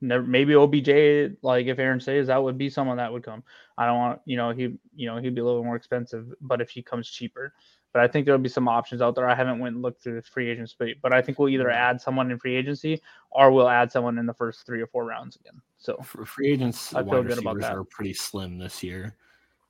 never, 0.01 0.23
maybe 0.23 0.53
OBJ, 0.53 1.35
like 1.41 1.65
if 1.65 1.79
Aaron 1.79 1.99
says 1.99 2.27
that 2.27 2.41
would 2.41 2.59
be 2.59 2.69
someone 2.69 2.97
that 2.97 3.11
would 3.11 3.23
come. 3.23 3.43
I 3.75 3.87
don't 3.87 3.97
want, 3.97 4.21
you 4.25 4.37
know, 4.37 4.51
he, 4.51 4.77
you 4.95 5.07
know, 5.07 5.17
he'd 5.17 5.33
be 5.33 5.41
a 5.41 5.43
little 5.43 5.63
more 5.63 5.75
expensive, 5.75 6.31
but 6.41 6.61
if 6.61 6.69
he 6.69 6.83
comes 6.83 7.09
cheaper, 7.09 7.53
but 7.91 8.03
I 8.03 8.07
think 8.07 8.27
there'll 8.27 8.39
be 8.39 8.49
some 8.49 8.67
options 8.67 9.01
out 9.01 9.15
there. 9.15 9.27
I 9.27 9.33
haven't 9.33 9.57
went 9.57 9.73
and 9.73 9.81
looked 9.81 10.03
through 10.03 10.15
the 10.15 10.21
free 10.21 10.47
agents, 10.47 10.75
but 10.77 10.89
but 11.01 11.11
I 11.11 11.23
think 11.23 11.39
we'll 11.39 11.49
either 11.49 11.71
add 11.71 11.99
someone 11.99 12.29
in 12.29 12.37
free 12.37 12.55
agency 12.55 13.01
or 13.31 13.51
we'll 13.51 13.69
add 13.69 13.91
someone 13.91 14.19
in 14.19 14.27
the 14.27 14.33
first 14.33 14.63
three 14.67 14.79
or 14.79 14.87
four 14.87 15.05
rounds 15.05 15.37
again. 15.37 15.59
So 15.79 15.97
For 16.03 16.23
free 16.23 16.51
agents, 16.51 16.93
I 16.93 17.01
feel 17.01 17.13
wide 17.13 17.27
good 17.27 17.39
about 17.39 17.59
that. 17.61 17.75
are 17.75 17.83
pretty 17.83 18.13
slim 18.13 18.59
this 18.59 18.83
year. 18.83 19.15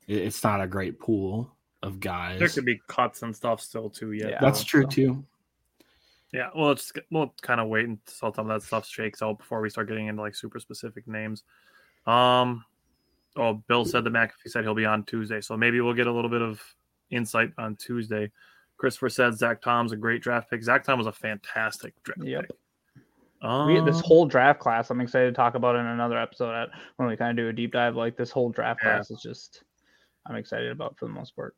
It's 0.06 0.44
not 0.44 0.60
a 0.60 0.66
great 0.66 1.00
pool 1.00 1.50
of 1.84 2.00
guys. 2.00 2.38
There 2.38 2.48
could 2.48 2.64
be 2.64 2.80
cuts 2.88 3.22
and 3.22 3.34
stuff 3.34 3.60
still 3.60 3.90
too. 3.90 4.12
Yet, 4.12 4.30
Yeah. 4.30 4.38
That's 4.40 4.64
true 4.64 4.82
so. 4.82 4.88
too. 4.88 5.24
Yeah, 6.32 6.50
well, 6.56 6.72
it's 6.72 6.92
we'll 7.12 7.32
kind 7.42 7.60
of 7.60 7.68
wait 7.68 7.86
until 7.86 8.34
some 8.34 8.50
of 8.50 8.60
that 8.60 8.66
stuff 8.66 8.86
shakes 8.88 9.22
out 9.22 9.38
before 9.38 9.60
we 9.60 9.70
start 9.70 9.88
getting 9.88 10.08
into 10.08 10.20
like 10.20 10.34
super 10.34 10.58
specific 10.58 11.06
names. 11.06 11.44
Um, 12.06 12.64
oh, 13.36 13.62
Bill 13.68 13.84
said 13.84 14.02
the 14.02 14.10
McAfee 14.10 14.48
said 14.48 14.64
he'll 14.64 14.74
be 14.74 14.84
on 14.84 15.04
Tuesday, 15.04 15.40
so 15.40 15.56
maybe 15.56 15.80
we'll 15.80 15.94
get 15.94 16.08
a 16.08 16.12
little 16.12 16.30
bit 16.30 16.42
of 16.42 16.60
insight 17.10 17.52
on 17.56 17.76
Tuesday. 17.76 18.32
Christopher 18.78 19.08
said 19.10 19.38
Zach 19.38 19.62
Tom's 19.62 19.92
a 19.92 19.96
great 19.96 20.22
draft 20.22 20.50
pick. 20.50 20.60
Zach 20.64 20.82
Tom 20.82 20.98
was 20.98 21.06
a 21.06 21.12
fantastic 21.12 21.94
draft 22.02 22.24
Yep. 22.24 22.40
pick. 22.48 22.50
Um, 23.42 23.66
we, 23.68 23.78
this 23.80 24.00
whole 24.00 24.26
draft 24.26 24.58
class, 24.58 24.90
I'm 24.90 25.00
excited 25.00 25.26
to 25.26 25.32
talk 25.32 25.54
about 25.54 25.76
in 25.76 25.86
another 25.86 26.18
episode 26.18 26.52
at, 26.54 26.70
when 26.96 27.08
we 27.08 27.16
kind 27.16 27.30
of 27.38 27.40
do 27.44 27.48
a 27.48 27.52
deep 27.52 27.72
dive. 27.72 27.94
Like 27.94 28.16
this 28.16 28.30
whole 28.32 28.48
draft 28.50 28.80
Yeah. 28.82 28.94
class 28.94 29.10
is 29.12 29.20
just, 29.22 29.62
I'm 30.26 30.34
excited 30.34 30.72
about 30.72 30.98
for 30.98 31.06
the 31.06 31.12
most 31.12 31.36
part. 31.36 31.54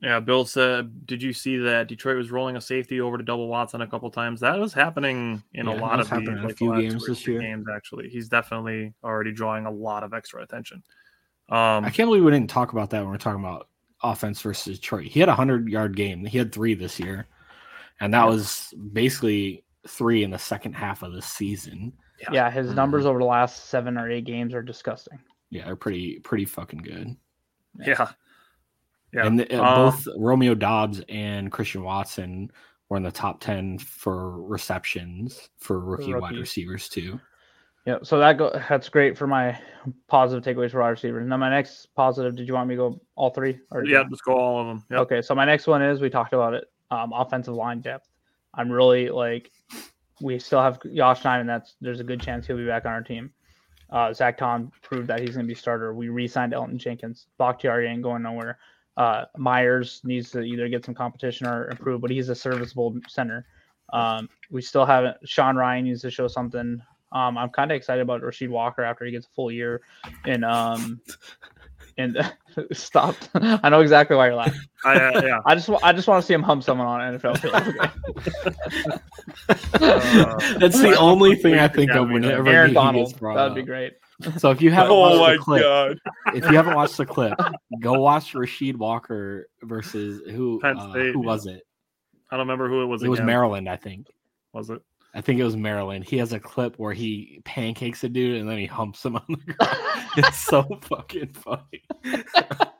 Yeah, 0.00 0.20
Bill 0.20 0.44
said, 0.44 1.06
did 1.06 1.22
you 1.22 1.32
see 1.32 1.56
that 1.56 1.88
Detroit 1.88 2.16
was 2.16 2.30
rolling 2.30 2.56
a 2.56 2.60
safety 2.60 3.00
over 3.00 3.18
to 3.18 3.24
double 3.24 3.48
Watson 3.48 3.80
a 3.80 3.86
couple 3.86 4.10
times? 4.10 4.40
That 4.40 4.58
was 4.58 4.72
happening 4.72 5.42
in 5.54 5.66
Yeah, 5.66 5.74
a 5.74 5.80
lot 5.80 5.98
of 5.98 6.08
the, 6.08 6.14
happening 6.14 6.38
a 6.38 6.46
like, 6.46 6.56
few 6.56 6.74
games 6.80 7.04
this 7.06 7.26
year. 7.26 7.40
Games 7.40 7.66
actually, 7.74 8.08
he's 8.08 8.28
definitely 8.28 8.94
already 9.02 9.32
drawing 9.32 9.66
a 9.66 9.70
lot 9.70 10.04
of 10.04 10.14
extra 10.14 10.42
attention. 10.42 10.82
Um, 11.48 11.84
I 11.84 11.90
can't 11.90 12.08
believe 12.08 12.22
we 12.22 12.30
didn't 12.30 12.50
talk 12.50 12.72
about 12.72 12.90
that 12.90 13.00
when 13.00 13.08
we're 13.08 13.16
talking 13.16 13.42
about 13.42 13.68
offense 14.02 14.40
versus 14.42 14.78
Detroit. 14.78 15.06
He 15.06 15.18
had 15.18 15.28
a 15.28 15.34
hundred 15.34 15.68
yard 15.68 15.96
game. 15.96 16.24
He 16.24 16.38
had 16.38 16.52
three 16.52 16.74
this 16.74 17.00
year, 17.00 17.26
and 18.00 18.14
that 18.14 18.26
was 18.26 18.72
basically 18.92 19.64
three 19.88 20.22
in 20.22 20.30
the 20.30 20.38
second 20.38 20.74
half 20.74 21.02
of 21.02 21.12
the 21.12 21.22
season. 21.22 21.92
Yeah. 22.20 22.28
Yeah, 22.32 22.50
his 22.50 22.72
numbers 22.72 23.06
over 23.06 23.18
the 23.18 23.24
last 23.24 23.66
seven 23.66 23.96
or 23.96 24.10
eight 24.10 24.24
games 24.24 24.54
are 24.54 24.62
disgusting. 24.62 25.18
Yeah, 25.50 25.64
they're 25.64 25.76
pretty 25.76 26.20
pretty 26.20 26.44
fucking 26.44 26.80
good. 26.80 27.16
Yeah. 27.80 28.10
Yeah. 29.12 29.26
And 29.26 29.38
the, 29.38 29.56
uh, 29.56 29.62
Uh, 29.62 29.90
both 29.90 30.06
Romeo 30.16 30.54
Doubs 30.54 31.02
and 31.08 31.50
Christian 31.50 31.82
Watson 31.82 32.50
were 32.88 32.96
in 32.96 33.02
the 33.02 33.10
top 33.10 33.40
ten 33.40 33.78
for 33.78 34.42
receptions 34.42 35.48
for 35.58 35.80
rookie 35.80 36.14
wide 36.14 36.36
receivers 36.36 36.88
too. 36.88 37.20
Yeah, 37.86 37.98
so 38.02 38.18
that 38.18 38.36
go 38.36 38.50
that's 38.68 38.90
great 38.90 39.16
for 39.16 39.26
my 39.26 39.58
positive 40.08 40.44
takeaways 40.44 40.72
for 40.72 40.80
wide 40.80 40.90
receivers. 40.90 41.26
Now 41.26 41.38
my 41.38 41.48
next 41.48 41.86
positive, 41.94 42.36
did 42.36 42.46
you 42.46 42.52
want 42.52 42.68
me 42.68 42.74
to 42.74 42.78
go 42.78 43.00
all 43.14 43.30
three? 43.30 43.60
Or 43.70 43.82
yeah, 43.84 44.04
let's 44.10 44.20
go 44.20 44.34
all 44.34 44.60
of 44.60 44.66
them. 44.66 44.84
Yep. 44.90 45.00
Okay, 45.00 45.22
so 45.22 45.34
my 45.34 45.46
next 45.46 45.66
one 45.66 45.80
is 45.80 46.00
we 46.00 46.10
talked 46.10 46.34
about 46.34 46.52
it. 46.52 46.64
Um, 46.90 47.12
offensive 47.14 47.54
line 47.54 47.80
depth. 47.80 48.08
I'm 48.54 48.70
really 48.70 49.08
like, 49.08 49.50
we 50.20 50.38
still 50.38 50.60
have 50.60 50.78
Yosh 50.84 51.22
Nijman, 51.22 51.40
and 51.40 51.48
that's 51.48 51.76
there's 51.80 52.00
a 52.00 52.04
good 52.04 52.20
chance 52.20 52.46
he'll 52.46 52.56
be 52.56 52.66
back 52.66 52.84
on 52.84 52.92
our 52.92 53.02
team. 53.02 53.30
Uh, 53.90 54.12
Zach 54.12 54.36
Tom 54.36 54.70
proved 54.82 55.08
that 55.08 55.20
he's 55.20 55.34
going 55.34 55.46
to 55.46 55.48
be 55.48 55.54
starter. 55.54 55.94
We 55.94 56.08
re-signed 56.08 56.52
Elgton 56.52 56.76
Jenkins. 56.76 57.26
Bakhtiari 57.38 57.88
ain't 57.88 58.02
going 58.02 58.22
nowhere. 58.22 58.58
Uh, 58.98 59.24
Myers 59.36 60.00
needs 60.02 60.30
to 60.32 60.40
either 60.40 60.68
get 60.68 60.84
some 60.84 60.94
competition 60.94 61.46
or 61.46 61.70
improve, 61.70 62.00
but 62.00 62.10
he's 62.10 62.28
a 62.28 62.34
serviceable 62.34 62.98
center. 63.08 63.46
Um, 63.92 64.28
we 64.50 64.60
still 64.60 64.84
haven't. 64.84 65.16
Sean 65.24 65.54
Rhyan 65.54 65.84
needs 65.84 66.02
to 66.02 66.10
show 66.10 66.26
something. 66.26 66.82
Um, 67.12 67.38
I'm 67.38 67.48
kind 67.50 67.70
of 67.70 67.76
excited 67.76 68.02
about 68.02 68.22
Rasheed 68.22 68.50
Walker 68.50 68.82
after 68.82 69.04
he 69.04 69.12
gets 69.12 69.26
a 69.26 69.30
full 69.30 69.52
year. 69.52 69.82
And 70.26 70.44
um, 70.44 71.00
and 71.96 72.18
stop. 72.72 73.14
I 73.34 73.68
know 73.68 73.80
exactly 73.80 74.16
why 74.16 74.26
you're 74.26 74.34
laughing. 74.34 74.60
I, 74.84 74.94
uh, 74.94 75.22
yeah. 75.24 75.40
I 75.46 75.54
just 75.54 75.70
I 75.82 75.92
just 75.92 76.08
want 76.08 76.20
to 76.20 76.26
see 76.26 76.34
him 76.34 76.42
hump 76.42 76.64
someone 76.64 76.86
on 76.86 77.18
NFL 77.18 77.38
field. 77.38 77.54
Okay. 77.54 78.98
Uh, 79.74 80.58
That's 80.58 80.80
the 80.80 80.96
only 80.98 81.36
thing 81.36 81.54
I 81.54 81.68
think 81.68 81.92
of 81.92 82.08
we 82.08 82.14
whenever 82.14 82.42
know. 82.42 82.50
Aaron 82.50 82.70
he 82.70 82.74
Donald. 82.74 83.14
That'd 83.20 83.54
be 83.54 83.62
great. 83.62 83.94
So 84.38 84.50
if 84.50 84.60
you 84.60 84.70
haven't 84.72 84.92
Oh 84.92 85.00
watched 85.00 85.20
my 85.20 85.32
the 85.32 85.38
clip, 85.38 85.62
god! 85.62 85.98
if 86.34 86.44
you 86.50 86.56
haven't 86.56 86.74
watched 86.74 86.96
the 86.96 87.06
clip, 87.06 87.38
go 87.80 88.00
watch 88.00 88.32
Rasheed 88.34 88.76
Walker 88.76 89.48
versus 89.62 90.22
who? 90.30 90.58
Penn 90.60 90.76
uh, 90.76 90.92
who 90.92 91.20
was 91.20 91.46
it? 91.46 91.62
I 92.30 92.36
don't 92.36 92.46
remember 92.46 92.68
who 92.68 92.82
it 92.82 92.86
was. 92.86 93.02
It 93.02 93.08
was. 93.08 93.20
Maryland, 93.20 93.68
I 93.68 93.76
think. 93.76 94.08
Was 94.52 94.70
it? 94.70 94.82
I 95.14 95.20
think 95.20 95.40
it 95.40 95.44
was 95.44 95.56
Maryland. 95.56 96.04
He 96.04 96.18
has 96.18 96.32
a 96.32 96.40
clip 96.40 96.78
where 96.78 96.92
he 96.92 97.40
pancakes 97.44 98.04
a 98.04 98.08
dude 98.08 98.40
and 98.40 98.48
then 98.48 98.58
he 98.58 98.66
humps 98.66 99.04
him 99.04 99.16
on 99.16 99.24
the 99.28 99.54
ground. 99.54 100.10
it's 100.16 100.38
so 100.38 100.64
fucking 100.82 101.32
funny. 101.32 101.82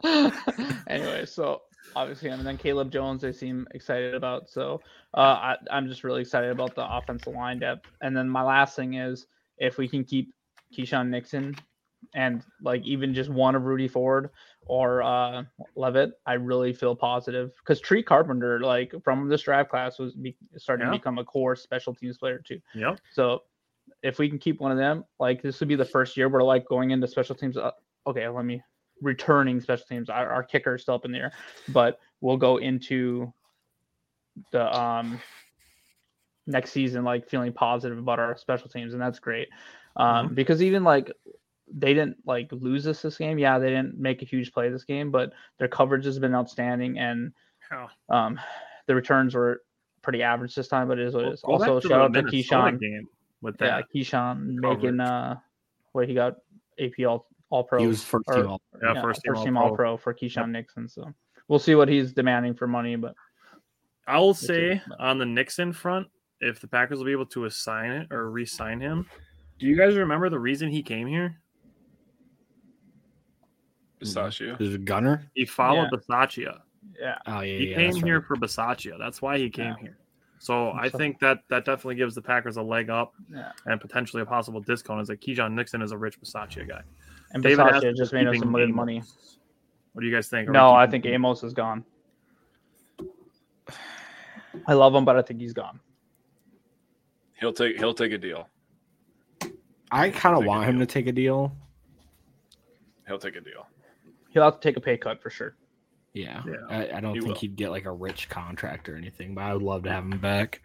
anyway, 0.89 1.25
so 1.25 1.63
obviously, 1.97 2.29
and 2.29 2.47
then 2.47 2.59
Caleb 2.59 2.93
Jones, 2.93 3.23
they 3.23 3.33
seem 3.33 3.67
excited 3.75 4.15
about. 4.15 4.51
So 4.51 4.81
uh, 5.15 5.21
I, 5.21 5.57
I'm 5.71 5.89
just 5.89 6.05
really 6.05 6.21
excited 6.21 6.51
about 6.51 6.75
the 6.75 6.87
offensive 6.87 7.33
line 7.33 7.61
depth. 7.61 7.91
And 8.03 8.17
then 8.17 8.29
my 8.29 8.43
last 8.43 8.77
thing 8.77 8.95
is 8.95 9.27
if 9.57 9.79
we 9.79 9.89
can 9.89 10.05
keep 10.05 10.33
Keisean 10.77 11.09
Nixon 11.09 11.55
and 12.15 12.45
like 12.63 12.85
even 12.85 13.13
just 13.13 13.29
one 13.31 13.55
of 13.55 13.65
Rudy 13.65 13.89
Ford 13.89 14.31
or 14.67 15.03
uh, 15.03 15.43
Leavitt, 15.77 16.13
I 16.27 16.35
really 16.35 16.73
feel 16.73 16.95
positive 16.95 17.53
because 17.59 17.81
Tree 17.81 18.03
Carpenter, 18.03 18.61
like 18.61 18.95
from 19.03 19.29
this 19.29 19.43
draft 19.43 19.71
class, 19.71 19.99
was 19.99 20.15
be, 20.15 20.37
starting 20.57 20.87
Yeah. 20.87 20.93
to 20.93 20.99
become 20.99 21.19
a 21.19 21.25
core 21.25 21.57
special 21.57 21.95
teams 21.95 22.19
player 22.19 22.39
too. 22.39 22.61
Yeah. 22.75 22.97
So 23.13 23.43
if 24.03 24.19
we 24.19 24.29
can 24.29 24.39
keep 24.39 24.61
one 24.61 24.71
of 24.71 24.79
them, 24.79 25.05
like 25.19 25.43
this 25.43 25.59
would 25.61 25.69
be 25.69 25.75
the 25.75 25.85
first 25.85 26.17
year 26.17 26.29
we're 26.29 26.43
like 26.43 26.67
going 26.69 26.91
into 26.93 27.09
special 27.09 27.35
teams. 27.35 27.57
Uh, 27.57 27.73
okay, 28.07 28.29
let 28.29 28.45
me 28.45 28.63
returning 29.03 29.61
special 29.61 29.87
teams. 29.89 30.09
Our, 30.09 30.29
our 30.29 30.43
kicker 30.43 30.77
is 30.77 30.83
still 30.83 30.95
up 30.95 31.05
in 31.05 31.13
the 31.13 31.19
air, 31.19 31.33
but 31.69 31.99
we'll 32.21 32.37
go 32.37 32.59
into 32.59 33.33
the 34.53 34.73
um 34.79 35.21
next 36.47 36.71
season 36.71 37.05
like 37.05 37.29
feeling 37.29 37.53
positive 37.53 37.99
about 37.99 38.19
our 38.19 38.37
special 38.37 38.69
teams, 38.69 38.93
and 38.93 39.03
that's 39.03 39.19
great. 39.19 39.49
Um, 39.99 40.35
because 40.35 40.63
even 40.63 40.85
like 40.85 41.13
they 41.71 41.93
didn't 41.93 42.17
like 42.25 42.49
lose 42.53 42.87
us 42.87 43.03
this 43.03 43.19
game. 43.19 43.39
Yeah, 43.39 43.59
they 43.59 43.69
didn't 43.69 43.99
make 43.99 44.23
a 44.23 44.25
huge 44.25 44.53
play 44.53 44.71
this 44.71 44.85
game, 44.85 45.11
but 45.11 45.33
their 45.59 45.69
coverage 45.69 46.05
has 46.07 46.19
been 46.19 46.35
outstanding, 46.35 46.99
and 46.99 47.33
Yeah. 47.71 47.89
um, 48.09 48.41
the 48.87 48.95
returns 48.95 49.35
were 49.35 49.63
pretty 50.03 50.23
average 50.23 50.55
this 50.55 50.69
time. 50.69 50.89
But 50.89 50.99
it 50.99 51.09
is 51.09 51.15
what 51.15 51.25
it 51.25 51.33
is. 51.35 51.43
Go 51.43 51.59
back 51.59 51.69
Also, 51.69 51.81
to 51.81 51.89
shout 51.89 52.01
out 52.01 52.15
to 52.15 52.23
Minnesota 52.23 52.77
Keisean. 52.77 52.81
game 52.81 53.09
with 53.43 53.57
Yeah, 53.61 53.67
that. 53.79 53.85
Keisean 53.95 54.55
making 54.55 55.01
uh, 55.01 55.37
what 55.93 56.09
he 56.09 56.15
got 56.15 56.37
AP 56.79 57.05
all 57.07 57.27
all 57.51 57.65
pro. 57.65 57.81
He 57.81 57.87
was 57.87 58.03
first 58.05 58.25
or- 58.29 58.35
team 58.37 58.47
all. 58.47 58.61
Yeah, 58.83 59.01
first 59.03 59.21
team 59.23 59.35
team 59.35 59.57
All-Pro. 59.57 59.91
all 59.93 59.97
pro 59.97 59.97
for 59.97 60.15
Keisean 60.15 60.51
Nixon. 60.51 60.89
So 60.89 61.13
we'll 61.49 61.59
see 61.59 61.75
what 61.75 61.89
he's 61.89 62.13
demanding 62.13 62.55
for 62.55 62.67
money, 62.67 62.95
but 62.97 63.15
I 64.07 64.19
will 64.19 64.35
say 64.35 64.81
on 64.99 65.19
the 65.19 65.27
Nixon 65.27 65.73
front, 65.73 66.07
if 66.41 66.61
the 66.61 66.69
Packers 66.69 66.99
will 66.99 67.05
be 67.07 67.13
able 67.13 67.27
to 67.27 67.45
assign 67.47 67.91
it 67.91 68.13
or 68.13 68.31
re-sign 68.31 68.81
him, 68.81 69.07
do 69.59 69.67
you 69.67 69.77
guys 69.77 69.97
remember 69.97 70.29
the 70.29 70.39
reason 70.39 70.71
he 70.71 70.83
came 70.83 71.07
here? 71.07 71.41
Pistachio. 73.99 74.57
There's 74.59 74.75
a 74.75 74.79
gunner. 74.79 75.29
He 75.35 75.45
followed 75.45 75.91
Bisaccia. 75.91 76.61
Yeah. 76.99 77.19
Oh 77.27 77.41
yeah, 77.41 77.59
He 77.59 77.71
yeah, 77.71 77.77
came 77.77 77.95
here 77.97 78.19
right. 78.21 78.27
for 78.27 78.37
Bisaccia. 78.37 78.97
That's 78.99 79.21
why 79.21 79.39
he 79.39 79.51
came 79.51 79.67
Yeah. 79.67 79.77
here. 79.81 79.99
So 80.39 80.71
I 80.71 80.89
think 80.89 81.19
that 81.19 81.43
that 81.51 81.65
definitely 81.65 81.97
gives 81.97 82.15
the 82.15 82.23
Packers 82.23 82.57
a 82.59 82.63
leg 82.63 82.91
up 82.91 83.15
Yeah. 83.29 83.53
and 83.67 83.81
potentially 83.81 84.23
a 84.23 84.27
possible 84.27 84.61
discount. 84.61 85.01
Is 85.01 85.09
that 85.09 85.21
Keisean 85.21 85.53
Nixon 85.53 85.83
is 85.83 85.91
a 85.91 85.99
rich 85.99 86.21
Bisaccia 86.21 86.67
guy. 86.67 86.83
And 87.33 87.43
David 87.43 87.59
Basaccia 87.59 87.75
Aston 87.75 87.97
just 87.97 88.13
made 88.13 88.27
us 88.29 88.39
some 88.39 88.53
good 88.53 88.71
money. 88.71 89.03
What 89.93 90.03
do 90.03 90.07
you 90.07 90.15
guys 90.15 90.29
think? 90.29 90.49
Are 90.49 90.53
No, 90.53 90.73
I 90.73 90.87
think 90.87 91.05
him? 91.05 91.15
Amos 91.15 91.43
is 91.43 91.53
gone. 91.55 91.85
I 94.67 94.75
love 94.75 94.95
him, 94.95 95.05
but 95.05 95.17
I 95.17 95.23
think 95.23 95.41
he's 95.41 95.53
gone. 95.53 95.81
He'll 97.35 97.53
take 97.53 97.77
he'll 97.79 97.95
take 97.95 98.13
a 98.13 98.19
deal. 98.19 98.49
I 99.91 100.11
kind 100.11 100.37
of 100.37 100.45
want 100.45 100.67
him 100.69 100.79
to 100.81 100.87
take 100.87 101.07
a 101.07 101.13
deal. 101.13 101.55
He'll 103.07 103.19
take 103.19 103.37
a 103.37 103.41
deal. 103.41 103.67
He'll 104.31 104.45
have 104.45 104.61
to 104.61 104.69
take 104.69 104.77
a 104.77 104.81
pay 104.81 104.97
cut 104.97 105.23
for 105.23 105.31
sure. 105.31 105.57
Yeah, 106.13 106.43
Yeah. 106.47 106.55
I, 106.69 106.97
I 106.97 107.01
don't 107.01 107.15
He 107.15 107.21
think 107.21 107.33
will. 107.35 107.41
he'd 107.41 107.57
get 107.57 107.71
like 107.71 107.85
a 107.85 107.93
rich 107.93 108.29
contract 108.29 108.89
or 108.89 108.97
anything, 108.97 109.35
but 109.35 109.43
I 109.45 109.53
would 109.53 109.63
love 109.63 109.85
to 109.85 109.91
have 109.93 110.05
him 110.05 110.19
back. 110.19 110.61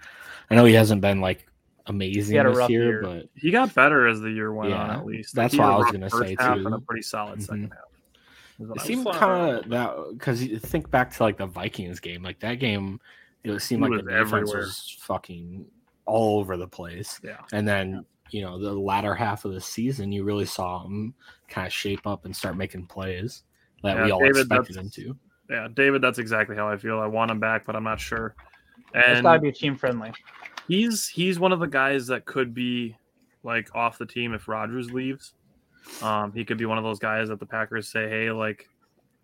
I 0.50 0.56
know 0.56 0.66
he 0.66 0.74
hasn't 0.74 1.02
been 1.02 1.22
like 1.22 1.46
amazing 1.88 2.36
this 2.42 2.70
year, 2.70 2.90
year. 2.90 3.02
but 3.02 3.30
he 3.36 3.52
got 3.52 3.74
better 3.76 4.08
as 4.08 4.20
the 4.22 4.32
year 4.32 4.52
went 4.54 4.74
on. 4.74 4.90
At 4.90 5.06
least 5.06 5.36
that's 5.36 5.54
he 5.54 5.60
had 5.60 5.68
what 5.68 5.74
I 5.74 5.78
was 5.78 5.92
gonna 5.92 6.10
say, 6.10 6.36
half 6.40 6.58
too. 6.58 6.66
And 6.66 6.76
a 6.76 6.80
pretty 6.80 7.02
solid 7.04 7.40
Mhm. 7.40 7.44
second 7.44 7.72
half. 7.74 7.80
it 8.60 8.80
I 8.80 8.84
seemed 8.84 9.06
would 9.06 9.14
say. 9.14 9.20
flying 9.20 9.32
around 9.32 9.50
a 9.50 9.52
kind 9.52 9.66
of 9.66 9.70
that 9.72 10.14
because 10.18 10.44
you 10.44 10.60
think 10.60 10.90
back 10.90 11.12
to 11.16 11.24
like 11.24 11.38
the 11.38 11.46
Vikings 11.46 12.00
game, 12.00 12.24
like 12.24 12.40
that 12.40 12.56
game, 12.56 13.00
it 13.44 13.60
seemed 13.60 13.84
He 13.86 13.92
like 13.92 14.00
the 14.02 14.06
was 14.06 14.14
defense 14.14 14.34
everywhere. 14.34 14.58
was 14.62 14.98
fucking 15.02 15.66
all 16.06 16.40
over 16.40 16.56
the 16.58 16.68
place. 16.68 17.20
Yeah. 17.24 17.38
And 17.52 17.68
then 17.68 18.06
you 18.32 18.42
know 18.42 18.60
the 18.60 18.72
latter 18.74 19.14
half 19.16 19.46
of 19.46 19.54
the 19.54 19.62
season, 19.62 20.12
you 20.12 20.24
really 20.24 20.46
saw 20.46 20.84
him 20.86 21.14
kind 21.50 21.68
of 21.68 21.74
shape 21.74 22.06
up 22.08 22.26
and 22.26 22.36
start 22.36 22.58
making 22.58 22.86
plays 22.88 23.44
that 23.84 24.04
we 24.04 24.12
all 24.12 24.20
David, 24.20 24.38
expected 24.42 24.76
that's- 24.76 24.98
him 24.98 25.04
to. 25.06 25.18
Yeah, 25.50 25.68
David, 25.74 26.02
that's 26.02 26.20
exactly 26.20 26.56
how 26.56 26.70
I 26.70 26.78
feel. 26.78 27.00
I 27.00 27.06
want 27.06 27.30
him 27.30 27.40
back, 27.40 27.66
but 27.66 27.76
I'm 27.76 27.84
not 27.84 28.00
sure. 28.00 28.34
It's 28.96 29.06
And 29.08 29.24
got 29.24 29.34
to 29.36 29.40
be 29.42 29.52
team 29.52 29.76
friendly. 29.76 30.14
he's 30.68 31.08
he's 31.08 31.38
one 31.40 31.52
of 31.52 31.60
the 31.60 31.68
guys 31.68 32.08
that 32.08 32.26
could 32.26 32.54
be 32.54 32.96
like 33.44 33.70
off 33.76 33.98
the 33.98 34.06
team 34.06 34.34
if 34.34 34.48
Rodgers 34.48 34.92
leaves. 34.92 35.34
Um, 36.02 36.32
he 36.32 36.46
could 36.46 36.58
be 36.58 36.66
one 36.66 36.78
of 36.78 36.84
those 36.86 36.98
guys 37.00 37.28
that 37.28 37.40
the 37.42 37.46
Packers 37.46 37.90
say, 37.90 38.08
"Hey, 38.10 38.32
like 38.32 38.70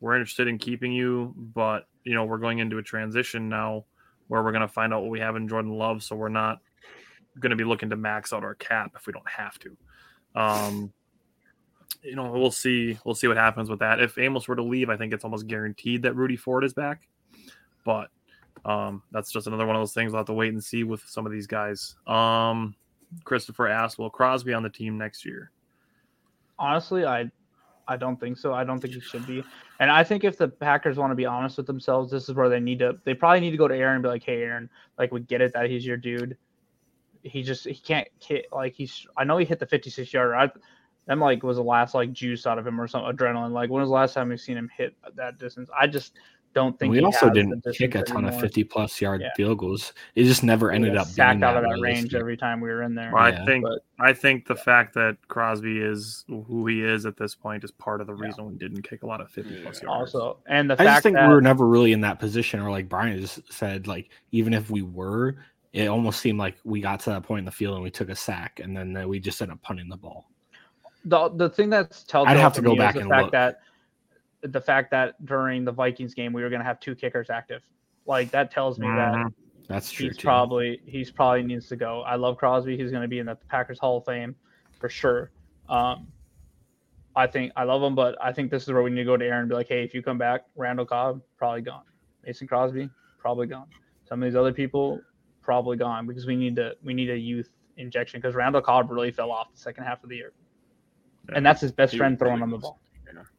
we're 0.01 0.15
interested 0.15 0.47
in 0.49 0.57
keeping 0.57 0.91
you, 0.91 1.33
but 1.37 1.87
you 2.03 2.13
know 2.13 2.25
we're 2.25 2.37
going 2.37 2.59
into 2.59 2.77
a 2.79 2.83
transition 2.83 3.47
now 3.47 3.85
where 4.27 4.43
we're 4.43 4.51
going 4.51 4.61
to 4.61 4.67
find 4.67 4.93
out 4.93 5.01
what 5.01 5.09
we 5.11 5.19
have 5.21 5.37
in 5.37 5.47
Jordan 5.47 5.71
Love, 5.71 6.03
so 6.03 6.15
we're 6.17 6.27
not 6.29 6.59
going 7.39 7.51
to 7.51 7.55
be 7.55 7.63
looking 7.63 7.89
to 7.89 7.95
max 7.95 8.33
out 8.33 8.43
our 8.43 8.55
cap 8.55 8.93
if 8.95 9.07
we 9.07 9.13
don't 9.13 9.29
have 9.29 9.59
to." 9.59 9.77
Um, 10.35 10.93
you 12.03 12.15
know, 12.15 12.31
we'll 12.31 12.51
see. 12.51 12.97
We'll 13.03 13.15
see 13.15 13.27
what 13.27 13.37
happens 13.37 13.69
with 13.69 13.79
that. 13.79 13.99
If 13.99 14.17
Amos 14.17 14.47
were 14.47 14.55
to 14.55 14.63
leave, 14.63 14.89
I 14.89 14.97
think 14.97 15.13
it's 15.13 15.23
almost 15.23 15.47
guaranteed 15.47 16.03
that 16.03 16.15
Rudy 16.15 16.37
Ford 16.37 16.63
is 16.63 16.73
back. 16.73 17.07
But 17.83 18.09
um, 18.65 19.03
that's 19.11 19.31
just 19.31 19.47
another 19.47 19.65
one 19.65 19.75
of 19.75 19.81
those 19.81 19.93
things 19.93 20.11
we'll 20.11 20.19
have 20.19 20.27
to 20.27 20.33
wait 20.33 20.53
and 20.53 20.63
see 20.63 20.83
with 20.83 21.01
some 21.05 21.25
of 21.25 21.31
these 21.31 21.47
guys. 21.47 21.95
Um, 22.07 22.75
Christopher 23.23 23.67
asked, 23.67 23.97
"Will 23.97 24.09
Crosby 24.09 24.53
on 24.53 24.63
the 24.63 24.69
team 24.69 24.97
next 24.97 25.25
year?" 25.25 25.51
Honestly, 26.57 27.05
I 27.05 27.29
I 27.87 27.97
don't 27.97 28.19
think 28.19 28.37
so. 28.37 28.53
I 28.53 28.63
don't 28.63 28.79
think 28.79 28.93
he 28.93 28.99
should 28.99 29.25
be. 29.25 29.43
And 29.79 29.89
I 29.89 30.03
think 30.03 30.23
if 30.23 30.37
the 30.37 30.47
Packers 30.47 30.97
want 30.97 31.11
to 31.11 31.15
be 31.15 31.25
honest 31.25 31.57
with 31.57 31.65
themselves, 31.67 32.11
this 32.11 32.29
is 32.29 32.35
where 32.35 32.49
they 32.49 32.59
need 32.59 32.79
to 32.79 32.97
they 33.03 33.13
probably 33.13 33.39
need 33.39 33.51
to 33.51 33.57
go 33.57 33.67
to 33.67 33.75
Aaron 33.75 33.95
and 33.95 34.03
be 34.03 34.09
like, 34.09 34.23
"Hey 34.23 34.43
Aaron, 34.43 34.69
like 34.97 35.11
we 35.11 35.21
get 35.21 35.41
it 35.41 35.53
that 35.53 35.69
he's 35.69 35.85
your 35.85 35.97
dude. 35.97 36.37
He 37.23 37.43
just 37.43 37.65
he 37.65 37.75
can't 37.75 38.07
hit 38.19 38.47
like 38.51 38.73
he's 38.73 39.05
I 39.17 39.23
know 39.23 39.37
he 39.37 39.45
hit 39.45 39.59
the 39.59 39.65
56 39.65 40.11
yarder. 40.13 40.35
I 40.35 40.49
that 41.07 41.17
like 41.17 41.43
was 41.43 41.57
the 41.57 41.63
last 41.63 41.95
like 41.95 42.11
juice 42.13 42.45
out 42.45 42.59
of 42.59 42.67
him 42.67 42.79
or 42.79 42.87
some 42.87 43.01
adrenaline. 43.03 43.51
Like 43.51 43.69
when 43.69 43.81
was 43.81 43.89
the 43.89 43.93
last 43.95 44.13
time 44.13 44.29
we've 44.29 44.39
seen 44.39 44.57
him 44.57 44.69
hit 44.75 44.95
that 45.15 45.37
distance? 45.39 45.69
I 45.77 45.87
just 45.87 46.13
don't 46.53 46.77
think 46.79 46.91
we 46.91 46.97
he 46.99 47.03
also 47.05 47.27
has 47.27 47.33
didn't 47.35 47.61
kick 47.73 47.93
a 47.95 47.99
distance 47.99 48.09
ton 48.09 48.25
of 48.25 48.39
50 48.39 48.63
plus 48.63 48.99
yard 48.99 49.21
Yeah. 49.21 49.29
field 49.35 49.59
goals. 49.59 49.93
It 50.15 50.23
just 50.23 50.43
never 50.43 50.69
We 50.69 50.75
ended 50.75 50.97
up 50.97 51.05
being 51.07 51.13
sacked 51.15 51.43
out 51.43 51.57
of 51.57 51.63
that 51.63 51.79
range 51.79 52.15
every 52.15 52.37
time 52.37 52.59
we 52.59 52.69
were 52.69 52.81
in 52.83 52.95
there. 52.95 53.15
I 53.15 53.29
Yeah, 53.29 53.45
think 53.45 53.63
but- 53.65 53.83
I 53.99 54.13
think 54.13 54.47
the 54.47 54.55
fact 54.55 54.93
that 54.95 55.17
Crosby 55.27 55.79
is 55.79 56.25
who 56.27 56.65
he 56.67 56.81
is 56.83 57.05
at 57.05 57.17
this 57.17 57.35
point 57.35 57.63
is 57.63 57.71
part 57.71 58.01
of 58.01 58.07
the 58.07 58.15
reason 58.15 58.45
we 58.47 58.55
didn't 58.55 58.81
kick 58.83 59.03
a 59.03 59.05
lot 59.05 59.19
of 59.21 59.29
50 59.29 59.61
plus 59.61 59.81
yards. 59.83 60.15
Also, 60.15 60.37
and 60.47 60.69
the 60.69 60.73
I 60.75 60.77
fact 60.77 60.87
just 60.89 61.03
think 61.03 61.15
that 61.17 61.27
we 61.27 61.33
were 61.33 61.41
never 61.41 61.67
really 61.67 61.91
in 61.91 62.01
that 62.01 62.17
position, 62.19 62.59
or 62.61 62.71
like 62.71 62.87
Brian 62.89 63.19
just 63.19 63.41
said, 63.51 63.87
like 63.87 64.09
even 64.31 64.53
if 64.53 64.71
we 64.71 64.81
were, 64.81 65.35
it 65.73 65.87
almost 65.87 66.19
seemed 66.19 66.39
like 66.39 66.57
we 66.63 66.81
got 66.81 66.99
to 67.01 67.09
that 67.11 67.23
point 67.23 67.39
in 67.39 67.45
the 67.45 67.51
field 67.51 67.75
and 67.75 67.83
we 67.83 67.91
took 67.91 68.09
a 68.09 68.15
sack, 68.15 68.59
and 68.63 68.75
then 68.75 68.95
uh, 68.97 69.07
we 69.07 69.19
just 69.19 69.41
ended 69.41 69.53
up 69.55 69.61
punting 69.61 69.89
the 69.89 69.97
ball. 69.97 70.29
the 71.05 71.29
the 71.29 71.49
thing 71.49 71.69
that's 71.69 72.03
telltale 72.03 72.35
have 72.37 72.53
to 72.53 72.61
go 72.61 72.71
me 72.71 72.77
back 72.77 72.95
the 72.95 73.01
and 73.01 73.09
fact 73.09 73.23
look. 73.23 73.31
that 73.31 73.59
the 74.41 74.61
fact 74.61 74.89
that 74.91 75.23
during 75.25 75.65
the 75.65 75.71
Vikings 75.71 76.13
game 76.13 76.33
we 76.33 76.41
were 76.41 76.49
going 76.49 76.59
to 76.61 76.65
have 76.65 76.79
two 76.79 76.95
kickers 76.95 77.29
active, 77.29 77.61
like 78.05 78.31
that 78.31 78.51
tells 78.51 78.79
me 78.79 78.87
that 78.87 79.13
Mhm. 79.15 79.33
That's 79.67 79.91
true. 79.91 80.07
he's 80.07 80.17
too. 80.17 80.23
probably 80.25 80.81
he's 80.85 81.11
probably 81.11 81.43
needs 81.43 81.67
to 81.67 81.75
go. 81.75 82.01
I 82.01 82.15
love 82.15 82.37
Crosby. 82.37 82.75
He's 82.75 82.89
going 82.89 83.03
to 83.03 83.07
be 83.07 83.19
in 83.19 83.27
the 83.27 83.35
Packers 83.49 83.77
Hall 83.77 83.97
of 83.97 84.05
Fame 84.05 84.35
for 84.79 84.89
sure. 84.89 85.29
Um, 85.69 86.07
I 87.15 87.27
think 87.27 87.51
I 87.55 87.63
love 87.65 87.83
him, 87.83 87.93
but 87.95 88.15
I 88.19 88.31
think 88.33 88.49
this 88.49 88.63
is 88.63 88.69
where 88.71 88.81
we 88.81 88.89
need 88.89 89.01
to 89.01 89.05
go 89.05 89.15
to 89.17 89.23
Aaron 89.25 89.41
and 89.41 89.49
be 89.49 89.53
like, 89.55 89.67
hey, 89.67 89.83
if 89.83 89.93
you 89.93 90.01
come 90.01 90.17
back, 90.17 90.45
Randall 90.55 90.85
Cobb 90.85 91.21
probably 91.37 91.61
gone, 91.61 91.83
Mason 92.25 92.47
Crosby 92.47 92.89
probably 93.19 93.45
gone. 93.45 93.67
Some 94.07 94.23
of 94.23 94.27
these 94.27 94.35
other 94.35 94.53
people 94.53 95.01
probably 95.49 95.77
gone 95.77 96.05
because 96.05 96.27
we 96.27 96.35
need 96.35 96.55
to 96.55 96.75
we 96.83 96.93
need 96.93 97.09
a 97.09 97.17
youth 97.17 97.49
injection 97.77 98.19
because 98.21 98.35
Randall 98.35 98.61
Cobb 98.61 98.91
really 98.91 99.09
fell 99.09 99.31
off 99.31 99.51
the 99.51 99.57
second 99.59 99.83
half 99.83 100.03
of 100.03 100.09
the 100.11 100.15
year, 100.15 100.31
and 101.33 101.43
that's 101.43 101.59
his 101.59 101.71
best 101.71 101.93
He 101.93 101.97
friend 101.97 102.19
throwing 102.19 102.33
really 102.35 102.43
on 102.43 102.49
the 102.51 102.55
was. 102.57 102.61
ball. 102.61 102.79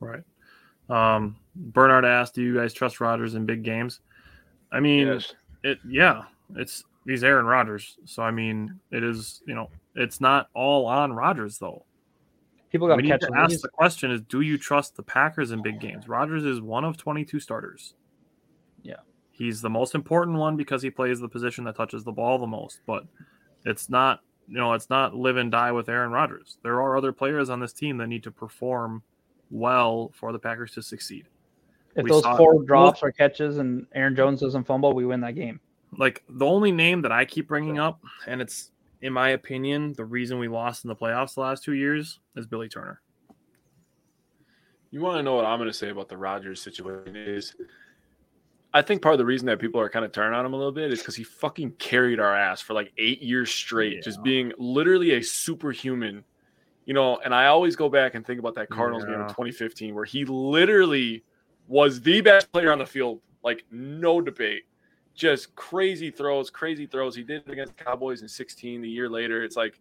Right. 0.01 0.25
Um, 0.89 1.37
Bernard 1.55 2.05
asked, 2.05 2.35
"Do 2.35 2.43
you 2.43 2.57
guys 2.57 2.73
trust 2.73 3.01
Rodgers 3.01 3.37
in 3.37 3.47
big 3.47 3.63
games?" 3.63 4.01
I 4.73 4.81
mean, 4.81 5.07
Yes. 5.07 5.35
it 5.63 5.79
yeah, 5.89 6.25
it's 6.57 6.83
he's 7.07 7.23
Aaron 7.23 7.47
Rodgers, 7.47 7.97
so 8.07 8.25
I 8.25 8.33
mean, 8.33 8.81
it 8.91 9.05
is 9.05 9.41
you 9.47 9.55
know, 9.55 9.71
it's 9.95 10.21
not 10.21 10.49
all 10.53 10.87
on 10.87 11.13
Rodgers 11.13 11.59
though. 11.59 11.85
People 12.73 12.89
got 12.89 12.97
We 12.97 13.05
to 13.05 13.09
need 13.11 13.21
to 13.21 13.31
ask 13.37 13.61
the 13.61 13.69
question: 13.69 14.11
Is 14.11 14.21
do 14.23 14.41
you 14.41 14.59
trust 14.59 14.97
the 14.97 15.05
Packers 15.05 15.53
in 15.53 15.63
big 15.63 15.79
games? 15.79 16.09
Rodgers 16.09 16.45
is 16.45 16.61
one 16.61 16.85
of 16.85 16.97
twenty-two 16.97 17.39
starters. 17.39 17.95
Yeah. 18.83 18.97
He's 19.41 19.63
the 19.63 19.71
most 19.71 19.95
important 19.95 20.37
one 20.37 20.55
because 20.55 20.83
he 20.83 20.91
plays 20.91 21.19
the 21.19 21.29
position 21.29 21.65
that 21.65 21.75
touches 21.75 22.05
the 22.05 22.13
ball 22.13 22.39
the 22.39 22.47
most. 22.47 22.81
But 22.87 23.05
it's 23.65 23.89
not 23.89 24.21
you 24.47 24.57
know, 24.57 24.73
it's 24.75 24.91
not 24.91 25.15
live 25.15 25.37
and 25.37 25.51
die 25.51 25.71
with 25.71 25.89
Aaron 25.89 26.11
Rodgers. 26.11 26.59
There 26.65 26.83
are 26.83 26.97
other 26.97 27.13
players 27.13 27.51
on 27.51 27.61
this 27.61 27.73
team 27.73 27.97
that 27.99 28.09
need 28.09 28.25
to 28.25 28.33
perform 28.33 29.03
well 29.49 30.11
for 30.13 30.33
the 30.33 30.41
Packers 30.41 30.73
to 30.73 30.83
succeed. 30.83 31.29
If 31.95 32.05
we 32.05 32.11
those 32.11 32.25
four 32.37 32.63
drops 32.65 33.01
or 33.03 33.13
catches 33.13 33.59
and 33.59 33.87
Aaron 33.95 34.17
Jones 34.17 34.41
doesn't 34.41 34.65
fumble, 34.65 34.93
we 34.93 35.07
win 35.07 35.21
that 35.21 35.37
game. 35.37 35.61
like 35.97 36.23
the 36.29 36.47
only 36.47 36.73
name 36.73 37.01
that 37.03 37.13
I 37.13 37.25
keep 37.25 37.49
bringing 37.49 37.79
up, 37.79 38.01
and 38.27 38.41
it's 38.41 38.73
in 39.03 39.13
my 39.13 39.31
opinion 39.31 39.95
the 39.95 40.05
reason 40.05 40.39
we 40.39 40.49
lost 40.49 40.85
in 40.85 40.89
the 40.89 40.97
playoffs 40.97 41.35
the 41.35 41.41
last 41.41 41.65
two 41.65 41.75
years 41.75 42.19
is 42.37 42.47
Billy 42.47 42.69
Turner. 42.69 43.01
You 44.91 45.01
want 45.01 45.19
to 45.19 45.23
know 45.23 45.37
what 45.37 45.47
I'm 45.47 45.59
going 45.59 45.71
to 45.71 45.77
say 45.77 45.91
about 45.91 46.09
the 46.09 46.17
Rodgers 46.17 46.61
situation 46.61 47.15
is 47.15 47.55
I 48.73 48.83
think 48.83 49.03
part 49.03 49.15
of 49.15 49.19
the 49.19 49.25
reason 49.25 49.47
that 49.47 49.59
people 49.59 49.81
are 49.81 49.89
kind 49.89 50.05
of 50.05 50.13
turning 50.13 50.39
on 50.39 50.47
him 50.47 50.53
a 50.53 50.57
little 50.57 50.73
bit 50.73 50.93
is 50.93 51.01
because 51.01 51.17
he 51.17 51.25
fucking 51.25 51.73
carried 51.73 52.21
our 52.21 52.37
ass 52.37 52.61
for 52.61 52.75
like 52.75 52.93
eight 52.99 53.21
years 53.21 53.51
straight, 53.51 54.03
just 54.03 54.23
being 54.23 54.53
literally 54.59 55.15
a 55.15 55.23
superhuman. 55.23 56.25
You 56.85 56.95
know, 56.95 57.19
and 57.25 57.35
I 57.35 57.47
always 57.47 57.77
go 57.77 57.89
back 57.89 58.15
and 58.15 58.25
think 58.25 58.39
about 58.39 58.55
that 58.55 58.71
Cardinals 58.71 59.05
game 59.05 59.15
in 59.15 59.29
2015 59.29 59.95
where 59.95 60.05
he 60.05 60.25
literally 60.25 61.25
was 61.69 62.01
the 62.01 62.21
best 62.21 62.51
player 62.53 62.73
on 62.73 62.79
the 62.79 62.87
field, 62.87 63.21
like 63.43 63.65
no 63.71 64.21
debate. 64.21 64.63
Just 65.15 65.55
crazy 65.57 66.11
throws, 66.11 66.49
crazy 66.49 66.87
throws. 66.87 67.15
He 67.15 67.23
did 67.23 67.43
it 67.47 67.51
against 67.51 67.77
Cowboys 67.77 68.23
in 68.23 68.29
16. 68.29 68.83
The 68.83 68.89
year 68.89 69.09
later, 69.09 69.45
it's 69.45 69.57
like 69.57 69.81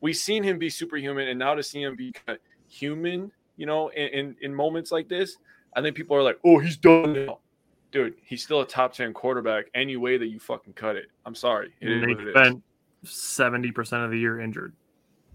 we've 0.00 0.16
seen 0.16 0.42
him 0.42 0.58
be 0.58 0.68
superhuman, 0.68 1.28
and 1.28 1.38
now 1.38 1.54
to 1.54 1.62
see 1.62 1.82
him 1.82 1.96
be 1.96 2.12
kind 2.12 2.36
of 2.36 2.38
human, 2.68 3.30
you 3.56 3.66
know, 3.66 3.88
in, 3.88 4.08
in 4.08 4.36
in 4.42 4.54
moments 4.54 4.90
like 4.90 5.08
this, 5.08 5.36
I 5.74 5.80
think 5.80 5.96
people 5.96 6.16
are 6.16 6.22
like, 6.22 6.38
"Oh, 6.44 6.58
he's 6.58 6.76
done 6.76 7.12
now." 7.12 7.38
Dude, 7.92 8.14
he's 8.24 8.42
still 8.42 8.60
a 8.60 8.66
top 8.66 8.92
10 8.92 9.12
quarterback 9.12 9.66
any 9.74 9.96
way 9.96 10.18
that 10.18 10.26
you 10.26 10.38
fucking 10.38 10.72
cut 10.74 10.96
it. 10.96 11.06
I'm 11.24 11.34
sorry. 11.34 11.72
It 11.80 11.90
is 11.90 12.00
they 12.02 12.08
what 12.14 12.20
it 12.20 12.28
is. 12.28 12.34
spent 12.34 12.62
seventy 13.04 13.70
percent 13.70 14.02
of 14.02 14.10
the 14.10 14.18
year 14.18 14.40
injured. 14.40 14.74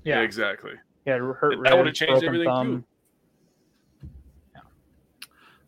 Yeah, 0.03 0.17
Yeah, 0.17 0.23
exactly. 0.23 0.73
yeah. 1.05 1.17
Hurt 1.17 1.63
That 1.63 1.77
would 1.77 1.85
have 1.87 1.95
changed 1.95 2.23
everything 2.23 2.47
thumb. 2.47 2.85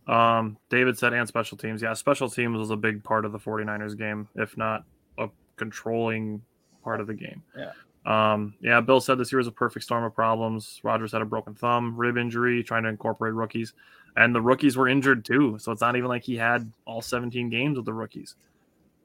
too. 0.05 0.11
Um, 0.11 0.57
David 0.69 0.97
said, 0.97 1.13
and 1.13 1.27
special 1.27 1.57
teams. 1.57 1.81
Yeah, 1.81 1.93
special 1.93 2.29
teams 2.29 2.57
was 2.57 2.71
a 2.71 2.75
big 2.75 3.03
part 3.03 3.23
of 3.25 3.31
the 3.31 3.39
49ers 3.39 3.97
game, 3.97 4.27
if 4.35 4.57
not 4.57 4.83
a 5.17 5.29
controlling 5.55 6.41
part 6.83 6.99
of 6.99 7.07
the 7.07 7.13
game. 7.13 7.41
Yeah. 7.57 7.71
Um, 8.05 8.53
yeah, 8.59 8.81
Bill 8.81 8.99
said 8.99 9.17
this 9.17 9.31
year 9.31 9.37
was 9.37 9.47
a 9.47 9.51
perfect 9.51 9.85
storm 9.85 10.03
of 10.03 10.13
problems. 10.13 10.81
Rodgers 10.83 11.13
had 11.13 11.21
a 11.21 11.25
broken 11.25 11.55
thumb, 11.55 11.95
rib 11.95 12.17
injury, 12.17 12.61
trying 12.63 12.83
to 12.83 12.89
incorporate 12.89 13.33
rookies, 13.33 13.73
and 14.15 14.33
the 14.33 14.41
rookies 14.41 14.77
were 14.77 14.87
injured 14.87 15.25
too. 15.25 15.57
So 15.59 15.71
it's 15.71 15.81
not 15.81 15.95
even 15.95 16.09
like 16.09 16.23
he 16.23 16.35
had 16.35 16.71
all 16.85 17.01
17 17.01 17.49
games 17.49 17.77
with 17.77 17.85
the 17.85 17.93
rookies. 17.93 18.35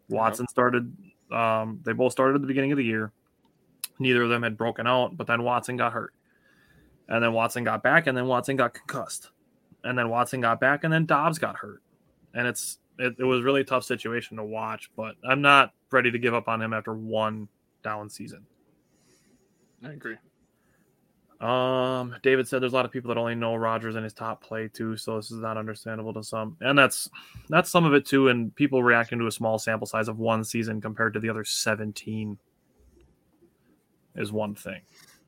Watson 0.08 0.46
started, 0.48 0.94
um, 1.30 1.80
they 1.84 1.92
both 1.92 2.12
started 2.12 2.34
at 2.34 2.40
the 2.40 2.46
beginning 2.46 2.72
of 2.72 2.78
the 2.78 2.84
year. 2.84 3.12
Neither 3.98 4.22
of 4.22 4.28
them 4.30 4.42
had 4.42 4.56
broken 4.56 4.86
out, 4.86 5.16
but 5.16 5.26
then 5.26 5.42
Watson 5.42 5.76
got 5.76 5.92
hurt. 5.92 6.14
And 7.08 7.22
then 7.22 7.32
Watson 7.32 7.64
got 7.64 7.82
back, 7.82 8.06
and 8.06 8.16
then 8.16 8.26
Watson 8.26 8.56
got 8.56 8.74
concussed 8.74 9.30
and 9.84 9.98
then 9.98 10.08
Watson 10.08 10.40
got 10.40 10.60
back, 10.60 10.84
and 10.84 10.92
then 10.92 11.06
Doubs 11.06 11.38
got 11.38 11.56
hurt. 11.56 11.82
And 12.34 12.46
it's 12.46 12.78
it, 12.98 13.16
it 13.18 13.24
was 13.24 13.42
really 13.42 13.62
a 13.62 13.64
tough 13.64 13.84
situation 13.84 14.36
to 14.36 14.44
watch, 14.44 14.90
but 14.96 15.16
I'm 15.26 15.40
not 15.40 15.72
ready 15.90 16.10
to 16.10 16.18
give 16.18 16.34
up 16.34 16.48
on 16.48 16.60
him 16.60 16.72
after 16.72 16.94
one 16.94 17.48
down 17.82 18.10
season. 18.10 18.44
I 19.84 19.92
agree. 19.92 20.16
Um, 21.40 22.16
David 22.22 22.48
said 22.48 22.60
there's 22.60 22.72
a 22.72 22.76
lot 22.76 22.84
of 22.84 22.90
people 22.90 23.08
that 23.08 23.20
only 23.20 23.36
know 23.36 23.54
Rodgers 23.54 23.94
and 23.94 24.02
his 24.02 24.12
top 24.12 24.42
play 24.42 24.68
too, 24.68 24.96
so 24.96 25.16
this 25.16 25.30
is 25.30 25.38
not 25.38 25.56
understandable 25.56 26.12
to 26.14 26.22
some, 26.22 26.56
and 26.60 26.76
that's 26.76 27.08
that's 27.48 27.70
some 27.70 27.84
of 27.84 27.94
it 27.94 28.04
too. 28.04 28.28
And 28.28 28.54
people 28.56 28.82
reacting 28.82 29.20
to 29.20 29.26
a 29.28 29.32
small 29.32 29.58
sample 29.58 29.86
size 29.86 30.08
of 30.08 30.18
one 30.18 30.42
season 30.42 30.80
compared 30.80 31.14
to 31.14 31.20
the 31.20 31.28
other 31.28 31.44
17 31.44 32.38
is 34.16 34.32
one 34.32 34.56
thing. 34.56 34.80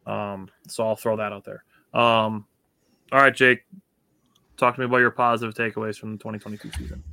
Um, 0.05 0.49
so 0.67 0.87
I'll 0.87 0.97
throw 0.97 1.17
that 1.17 1.33
out 1.33 1.45
there. 1.45 1.65
Um, 1.95 2.45
all 3.13 3.21
right, 3.21 3.35
Jake, 3.35 3.61
talk 4.57 4.75
to 4.75 4.81
me 4.81 4.87
about 4.87 4.99
your 4.99 5.11
positive 5.13 5.55
takeaways 5.55 5.97
from 5.97 6.13
the 6.13 6.19
2022 6.19 6.71
season. 6.77 7.05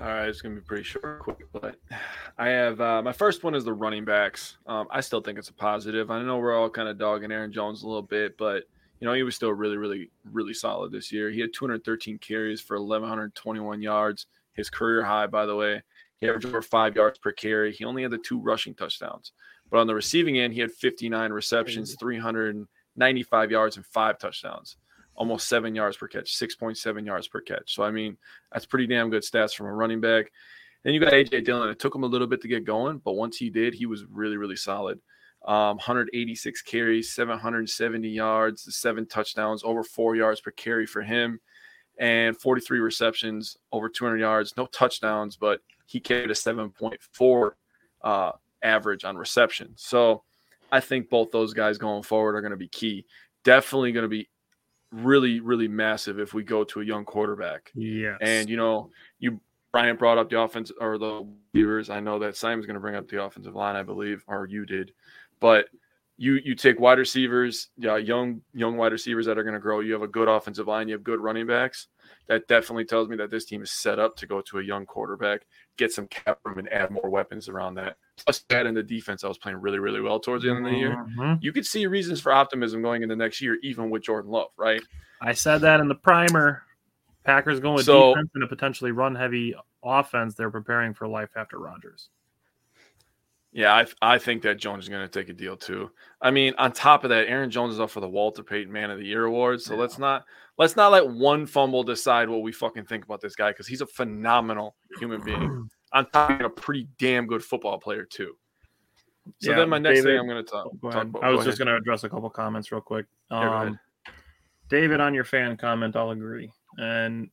All 0.00 0.06
right, 0.06 0.28
it's 0.28 0.40
gonna 0.40 0.54
be 0.54 0.60
pretty 0.60 0.84
short, 0.84 1.18
quick, 1.18 1.38
but 1.52 1.74
I 2.38 2.48
have 2.48 2.80
uh, 2.80 3.02
my 3.02 3.12
first 3.12 3.42
one 3.42 3.56
is 3.56 3.64
the 3.64 3.72
running 3.72 4.04
backs. 4.04 4.56
Um, 4.66 4.86
I 4.92 5.00
still 5.00 5.20
think 5.20 5.38
it's 5.38 5.48
a 5.48 5.54
positive. 5.54 6.10
I 6.10 6.22
know 6.22 6.38
we're 6.38 6.56
all 6.56 6.70
kind 6.70 6.88
of 6.88 6.98
dogging 6.98 7.32
Aaron 7.32 7.52
Jones 7.52 7.82
a 7.82 7.88
little 7.88 8.02
bit, 8.02 8.38
but 8.38 8.64
you 9.00 9.06
know 9.06 9.12
he 9.12 9.24
was 9.24 9.34
still 9.34 9.52
really, 9.52 9.76
really, 9.76 10.10
really 10.30 10.54
solid 10.54 10.92
this 10.92 11.10
year. 11.10 11.30
He 11.30 11.40
had 11.40 11.52
213 11.52 12.18
carries 12.18 12.60
for 12.60 12.78
1121 12.78 13.82
yards, 13.82 14.26
his 14.52 14.70
career 14.70 15.02
high, 15.02 15.26
by 15.26 15.46
the 15.46 15.56
way. 15.56 15.82
He 16.20 16.28
averaged 16.28 16.46
over 16.46 16.62
five 16.62 16.94
yards 16.94 17.18
per 17.18 17.32
carry. 17.32 17.72
He 17.72 17.84
only 17.84 18.02
had 18.02 18.12
the 18.12 18.18
two 18.18 18.40
rushing 18.40 18.74
touchdowns, 18.74 19.32
but 19.68 19.80
on 19.80 19.88
the 19.88 19.94
receiving 19.96 20.38
end, 20.38 20.52
he 20.52 20.60
had 20.60 20.70
59 20.70 21.32
receptions, 21.32 21.96
395 21.98 23.50
yards, 23.50 23.76
and 23.76 23.86
five 23.86 24.18
touchdowns 24.20 24.76
almost 25.18 25.48
seven 25.48 25.74
yards 25.74 25.96
per 25.96 26.06
catch, 26.06 26.38
6.7 26.38 27.04
yards 27.04 27.26
per 27.26 27.40
catch. 27.40 27.74
So, 27.74 27.82
I 27.82 27.90
mean, 27.90 28.16
that's 28.52 28.64
pretty 28.64 28.86
damn 28.86 29.10
good 29.10 29.24
stats 29.24 29.52
from 29.52 29.66
a 29.66 29.72
running 29.72 30.00
back. 30.00 30.30
Then 30.84 30.94
you 30.94 31.00
got 31.00 31.12
AJ 31.12 31.44
Dillon. 31.44 31.68
It 31.68 31.80
took 31.80 31.94
him 31.94 32.04
a 32.04 32.06
little 32.06 32.28
bit 32.28 32.40
to 32.42 32.48
get 32.48 32.64
going, 32.64 32.98
but 32.98 33.14
once 33.14 33.36
he 33.36 33.50
did, 33.50 33.74
he 33.74 33.84
was 33.84 34.04
really, 34.04 34.36
really 34.36 34.56
solid. 34.56 35.00
Um, 35.44 35.76
186 35.76 36.62
carries, 36.62 37.12
770 37.12 38.08
yards, 38.08 38.76
seven 38.76 39.06
touchdowns, 39.06 39.64
over 39.64 39.82
four 39.82 40.14
yards 40.14 40.40
per 40.40 40.52
carry 40.52 40.86
for 40.86 41.02
him, 41.02 41.40
and 41.98 42.40
43 42.40 42.78
receptions, 42.78 43.56
over 43.72 43.88
200 43.88 44.18
yards. 44.18 44.54
No 44.56 44.66
touchdowns, 44.66 45.36
but 45.36 45.60
he 45.86 45.98
carried 45.98 46.30
a 46.30 46.34
7.4 46.34 47.50
uh, 48.02 48.32
average 48.62 49.04
on 49.04 49.16
reception. 49.16 49.72
So 49.74 50.22
I 50.70 50.78
think 50.78 51.10
both 51.10 51.32
those 51.32 51.54
guys 51.54 51.76
going 51.76 52.04
forward 52.04 52.36
are 52.36 52.40
going 52.40 52.52
to 52.52 52.56
be 52.56 52.68
key. 52.68 53.04
Definitely 53.42 53.90
going 53.90 54.04
to 54.04 54.08
be 54.08 54.28
really, 54.92 55.40
really 55.40 55.68
massive 55.68 56.18
if 56.18 56.34
we 56.34 56.42
go 56.42 56.64
to 56.64 56.80
a 56.80 56.84
young 56.84 57.04
quarterback. 57.04 57.70
Yes. 57.74 58.18
And 58.20 58.48
you 58.48 58.56
know, 58.56 58.90
you 59.18 59.40
Brian 59.72 59.96
brought 59.96 60.18
up 60.18 60.30
the 60.30 60.40
offense 60.40 60.72
or 60.80 60.98
the 60.98 61.26
viewers. 61.54 61.90
I 61.90 62.00
know 62.00 62.18
that 62.20 62.36
Simon's 62.36 62.66
going 62.66 62.74
to 62.74 62.80
bring 62.80 62.94
up 62.94 63.08
the 63.08 63.22
offensive 63.22 63.54
line, 63.54 63.76
I 63.76 63.82
believe, 63.82 64.24
or 64.26 64.46
you 64.46 64.64
did, 64.64 64.92
but 65.40 65.66
you 66.18 66.34
you 66.44 66.54
take 66.54 66.78
wide 66.80 66.98
receivers, 66.98 67.68
yeah, 67.78 67.96
young 67.96 68.42
young 68.52 68.76
wide 68.76 68.92
receivers 68.92 69.24
that 69.26 69.38
are 69.38 69.44
going 69.44 69.54
to 69.54 69.60
grow. 69.60 69.80
You 69.80 69.92
have 69.92 70.02
a 70.02 70.08
good 70.08 70.28
offensive 70.28 70.66
line. 70.66 70.88
You 70.88 70.94
have 70.94 71.04
good 71.04 71.20
running 71.20 71.46
backs. 71.46 71.86
That 72.26 72.46
definitely 72.48 72.84
tells 72.84 73.08
me 73.08 73.16
that 73.16 73.30
this 73.30 73.44
team 73.44 73.62
is 73.62 73.70
set 73.70 73.98
up 73.98 74.16
to 74.16 74.26
go 74.26 74.40
to 74.42 74.58
a 74.58 74.62
young 74.62 74.84
quarterback, 74.84 75.46
get 75.78 75.92
some 75.92 76.06
cap 76.08 76.38
room, 76.44 76.58
and 76.58 76.70
add 76.70 76.90
more 76.90 77.08
weapons 77.08 77.48
around 77.48 77.76
that. 77.76 77.96
Plus, 78.22 78.40
that 78.48 78.66
in 78.66 78.74
the 78.74 78.82
defense, 78.82 79.24
I 79.24 79.28
was 79.28 79.38
playing 79.38 79.58
really, 79.58 79.78
really 79.78 80.00
well 80.00 80.18
towards 80.20 80.42
the 80.44 80.50
end 80.50 80.66
of 80.66 80.70
the 80.72 80.76
year. 80.78 81.06
Mhm. 81.16 81.38
You 81.42 81.52
could 81.52 81.64
see 81.64 81.86
reasons 81.86 82.20
for 82.20 82.32
optimism 82.32 82.82
going 82.82 83.02
into 83.02 83.16
next 83.16 83.40
year, 83.40 83.56
even 83.62 83.88
with 83.88 84.02
Jordan 84.02 84.30
Love, 84.30 84.50
right? 84.56 84.82
I 85.22 85.32
said 85.32 85.60
that 85.62 85.80
in 85.80 85.88
the 85.88 85.94
primer. 85.94 86.64
Packers 87.24 87.60
going 87.60 87.76
with 87.76 87.84
So- 87.84 88.14
defense 88.14 88.30
and 88.34 88.42
a 88.44 88.46
potentially 88.46 88.90
run 88.90 89.14
heavy 89.14 89.54
offense. 89.82 90.34
They're 90.34 90.50
preparing 90.50 90.94
for 90.94 91.06
life 91.06 91.30
after 91.36 91.58
Rodgers. 91.58 92.08
Yeah, 93.52 93.74
I, 93.74 93.86
I 94.14 94.18
think 94.18 94.42
that 94.42 94.58
Jones 94.58 94.84
is 94.84 94.88
going 94.90 95.08
to 95.08 95.08
take 95.08 95.30
a 95.30 95.32
deal 95.32 95.56
too. 95.56 95.90
I 96.20 96.30
mean, 96.30 96.54
on 96.58 96.72
top 96.72 97.04
of 97.04 97.10
that, 97.10 97.28
Aaron 97.28 97.50
Jones 97.50 97.74
is 97.74 97.80
up 97.80 97.90
for 97.90 98.00
the 98.00 98.08
Walter 98.08 98.42
Payton 98.42 98.70
Man 98.70 98.90
of 98.90 98.98
the 98.98 99.06
Year 99.06 99.24
award. 99.24 99.62
So 99.62 99.74
let's 99.74 99.98
not 99.98 100.24
let's 100.58 100.76
not 100.76 100.92
let 100.92 101.08
one 101.08 101.46
fumble 101.46 101.82
decide 101.82 102.28
what 102.28 102.42
we 102.42 102.52
fucking 102.52 102.84
think 102.84 103.04
about 103.04 103.20
this 103.20 103.34
guy 103.34 103.50
because 103.50 103.66
he's 103.66 103.80
a 103.80 103.86
phenomenal 103.86 104.76
human 104.98 105.22
being. 105.22 105.68
on 105.92 106.10
top 106.10 106.30
of 106.30 106.40
a 106.42 106.50
pretty 106.50 106.86
damn 106.98 107.26
good 107.26 107.42
football 107.42 107.78
player 107.78 108.04
too. 108.04 108.34
So 109.40 109.50
Yeah, 109.50 109.56
then 109.56 109.68
my 109.70 109.78
next 109.78 110.00
thing 110.00 110.04
David- 110.06 110.20
I'm 110.20 110.26
going 110.28 110.44
to 110.44 110.50
talk, 110.50 110.66
Go 110.80 110.90
talk 110.90 111.02
about. 111.04 111.24
I 111.24 111.30
was 111.30 111.40
go 111.40 111.44
just 111.46 111.58
going 111.58 111.68
to 111.68 111.76
address 111.76 112.04
a 112.04 112.08
couple 112.08 112.28
comments 112.30 112.70
real 112.70 112.80
quick. 112.80 113.06
Yeah. 113.30 113.60
Um, 113.60 113.78
David, 114.68 115.00
on 115.00 115.14
your 115.14 115.24
fan 115.24 115.56
comment, 115.56 115.96
I'll 115.96 116.10
agree. 116.10 116.50
And 116.76 117.30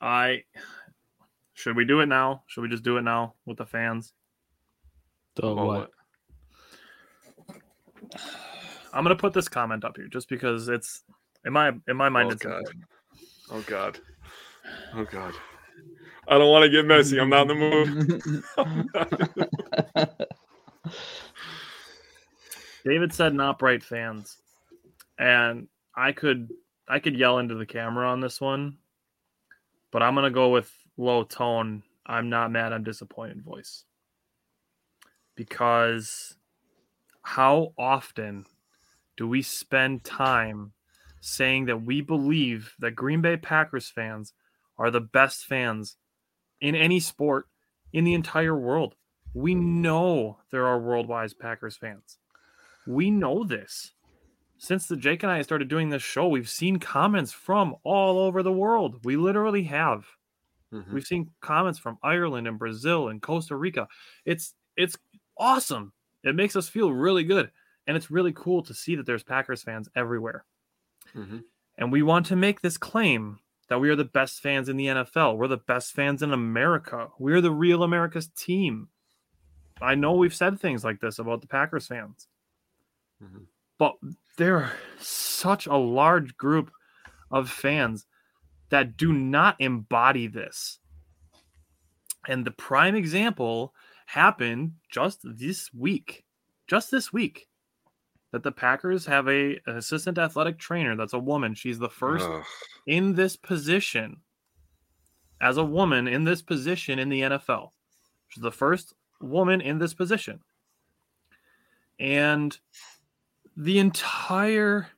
I 0.00 0.44
should 1.52 1.76
we 1.76 1.84
do 1.84 2.00
it 2.00 2.06
now? 2.06 2.44
Should 2.46 2.62
we 2.62 2.68
just 2.68 2.82
do 2.82 2.96
it 2.96 3.02
now 3.02 3.34
with 3.44 3.58
the 3.58 3.66
fans? 3.66 4.12
The 5.36 5.46
About 5.46 5.66
what? 5.66 5.90
I'm 8.92 9.02
gonna 9.02 9.16
put 9.16 9.32
this 9.32 9.48
comment 9.48 9.84
up 9.84 9.96
here 9.96 10.06
just 10.06 10.28
because 10.28 10.68
it's 10.68 11.02
in 11.44 11.52
my 11.52 11.72
in 11.88 11.96
my 11.96 12.08
mind 12.08 12.28
Oh, 12.28 12.32
it's 12.32 12.42
God. 12.42 12.52
important. 12.52 12.84
Oh 13.50 13.60
God. 13.62 13.98
Oh 14.94 15.04
God. 15.04 15.34
I 16.28 16.38
don't 16.38 16.50
want 16.50 16.62
to 16.64 16.70
get 16.70 16.86
messy. 16.86 17.18
I'm 17.18 17.28
not 17.28 17.50
in 17.50 17.58
the 17.58 18.14
mood. 19.94 20.16
David 22.84 23.12
said 23.12 23.34
not 23.34 23.58
bright 23.58 23.82
fans. 23.82 24.38
And 25.18 25.68
I 25.96 26.12
could 26.12 26.50
I 26.88 26.98
could 26.98 27.16
yell 27.16 27.38
into 27.38 27.54
the 27.56 27.66
camera 27.66 28.08
on 28.08 28.20
this 28.20 28.40
one, 28.40 28.78
but 29.90 30.02
I'm 30.02 30.14
gonna 30.14 30.30
go 30.30 30.50
with 30.50 30.72
low 30.96 31.24
tone. 31.24 31.82
I'm 32.06 32.28
not 32.28 32.52
mad, 32.52 32.72
I'm 32.72 32.84
disappointed 32.84 33.42
voice. 33.42 33.84
Because 35.34 36.36
how 37.22 37.72
often 37.78 38.46
do 39.16 39.26
we 39.28 39.42
spend 39.42 40.04
time 40.04 40.72
saying 41.20 41.66
that 41.66 41.82
we 41.82 42.00
believe 42.00 42.74
that 42.78 42.92
Green 42.92 43.22
Bay 43.22 43.36
Packers 43.36 43.88
fans 43.88 44.32
are 44.78 44.90
the 44.90 45.00
best 45.00 45.46
fans 45.46 45.96
in 46.60 46.74
any 46.74 47.00
sport 47.00 47.46
in 47.92 48.04
the 48.04 48.14
entire 48.14 48.58
world? 48.58 48.94
We 49.32 49.54
know 49.54 50.38
there 50.50 50.66
are 50.66 50.78
worldwide 50.78 51.32
Packers 51.40 51.76
fans. 51.76 52.18
We 52.86 53.10
know 53.10 53.44
this. 53.44 53.92
Since 54.58 54.86
the 54.86 54.96
Jake 54.96 55.22
and 55.22 55.32
I 55.32 55.42
started 55.42 55.68
doing 55.68 55.90
this 55.90 56.02
show, 56.02 56.28
we've 56.28 56.48
seen 56.48 56.78
comments 56.78 57.32
from 57.32 57.74
all 57.82 58.18
over 58.18 58.42
the 58.42 58.52
world. 58.52 59.04
We 59.04 59.16
literally 59.16 59.64
have. 59.64 60.06
Mhm. 60.72 60.92
We've 60.92 61.06
seen 61.06 61.32
comments 61.40 61.78
from 61.78 61.98
Ireland 62.02 62.46
and 62.46 62.58
Brazil 62.58 63.08
and 63.08 63.20
Costa 63.20 63.56
Rica. 63.56 63.88
It's 64.24 64.54
it's 64.76 64.96
awesome. 65.36 65.92
It 66.22 66.34
makes 66.34 66.56
us 66.56 66.68
feel 66.68 66.92
really 66.92 67.24
good. 67.24 67.50
And 67.86 67.96
it's 67.96 68.10
really 68.10 68.32
cool 68.32 68.62
to 68.62 68.74
see 68.74 68.96
that 68.96 69.06
there's 69.06 69.22
Packers 69.22 69.62
fans 69.62 69.88
everywhere. 69.94 70.44
Mhm. 71.14 71.44
And 71.76 71.92
we 71.92 72.02
want 72.02 72.26
to 72.26 72.36
make 72.36 72.60
this 72.60 72.78
claim 72.78 73.40
that 73.68 73.80
we 73.80 73.90
are 73.90 73.96
the 73.96 74.04
best 74.04 74.40
fans 74.40 74.68
in 74.68 74.76
the 74.76 74.88
NFL. 74.88 75.36
We're 75.36 75.48
the 75.48 75.56
best 75.56 75.92
fans 75.92 76.22
in 76.22 76.32
America. 76.32 77.10
We're 77.18 77.40
the 77.40 77.50
real 77.50 77.82
America's 77.82 78.28
team. 78.28 78.88
I 79.80 79.94
know 79.94 80.12
we've 80.14 80.34
said 80.34 80.60
things 80.60 80.84
like 80.84 81.00
this 81.00 81.18
about 81.18 81.40
the 81.40 81.46
Packers 81.46 81.86
fans, 81.88 82.28
Mhm. 83.22 83.46
but 83.78 83.96
there 84.36 84.56
are 84.58 84.72
such 84.98 85.66
a 85.66 85.76
large 85.76 86.36
group 86.36 86.70
of 87.30 87.50
fans 87.50 88.06
that 88.68 88.96
do 88.96 89.12
not 89.12 89.60
embody 89.60 90.26
this. 90.26 90.78
And 92.28 92.46
the 92.46 92.50
prime 92.50 92.94
example 92.94 93.74
happened 94.04 94.72
just 94.90 95.20
this 95.24 95.72
week. 95.72 96.24
Just 96.66 96.90
this 96.90 97.12
week. 97.12 97.48
That 98.32 98.42
the 98.42 98.52
Packers 98.52 99.06
have 99.06 99.28
a 99.28 99.60
an 99.66 99.76
assistant 99.76 100.18
athletic 100.18 100.58
trainer 100.58 100.96
that's 100.96 101.12
a 101.12 101.18
woman. 101.18 101.54
She's 101.54 101.78
the 101.78 101.88
first 101.88 102.26
Ugh. 102.28 102.42
in 102.86 103.14
this 103.14 103.36
position 103.36 104.16
as 105.40 105.56
a 105.56 105.64
woman 105.64 106.08
in 106.08 106.24
this 106.24 106.42
position 106.42 106.98
in 106.98 107.08
the 107.08 107.20
NFL. 107.20 107.70
She's 108.28 108.42
the 108.42 108.50
first 108.50 108.94
woman 109.20 109.60
in 109.60 109.78
this 109.78 109.94
position. 109.94 110.40
And 112.00 112.56
the 113.56 113.78
entire 113.78 114.88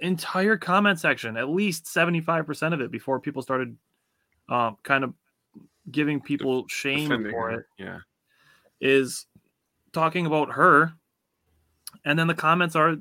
entire 0.00 0.56
comment 0.56 0.98
section, 0.98 1.36
at 1.36 1.48
least 1.48 1.84
75% 1.84 2.72
of 2.72 2.80
it 2.80 2.90
before 2.90 3.20
people 3.20 3.42
started 3.42 3.76
um, 4.48 4.76
kind 4.82 5.04
of 5.04 5.14
giving 5.90 6.20
people 6.20 6.66
shame 6.68 7.08
for 7.30 7.50
her. 7.50 7.60
it 7.60 7.66
Yeah. 7.78 7.98
is 8.80 9.26
talking 9.92 10.26
about 10.26 10.52
her. 10.52 10.92
And 12.04 12.18
then 12.18 12.26
the 12.26 12.34
comments 12.34 12.76
are, 12.76 12.96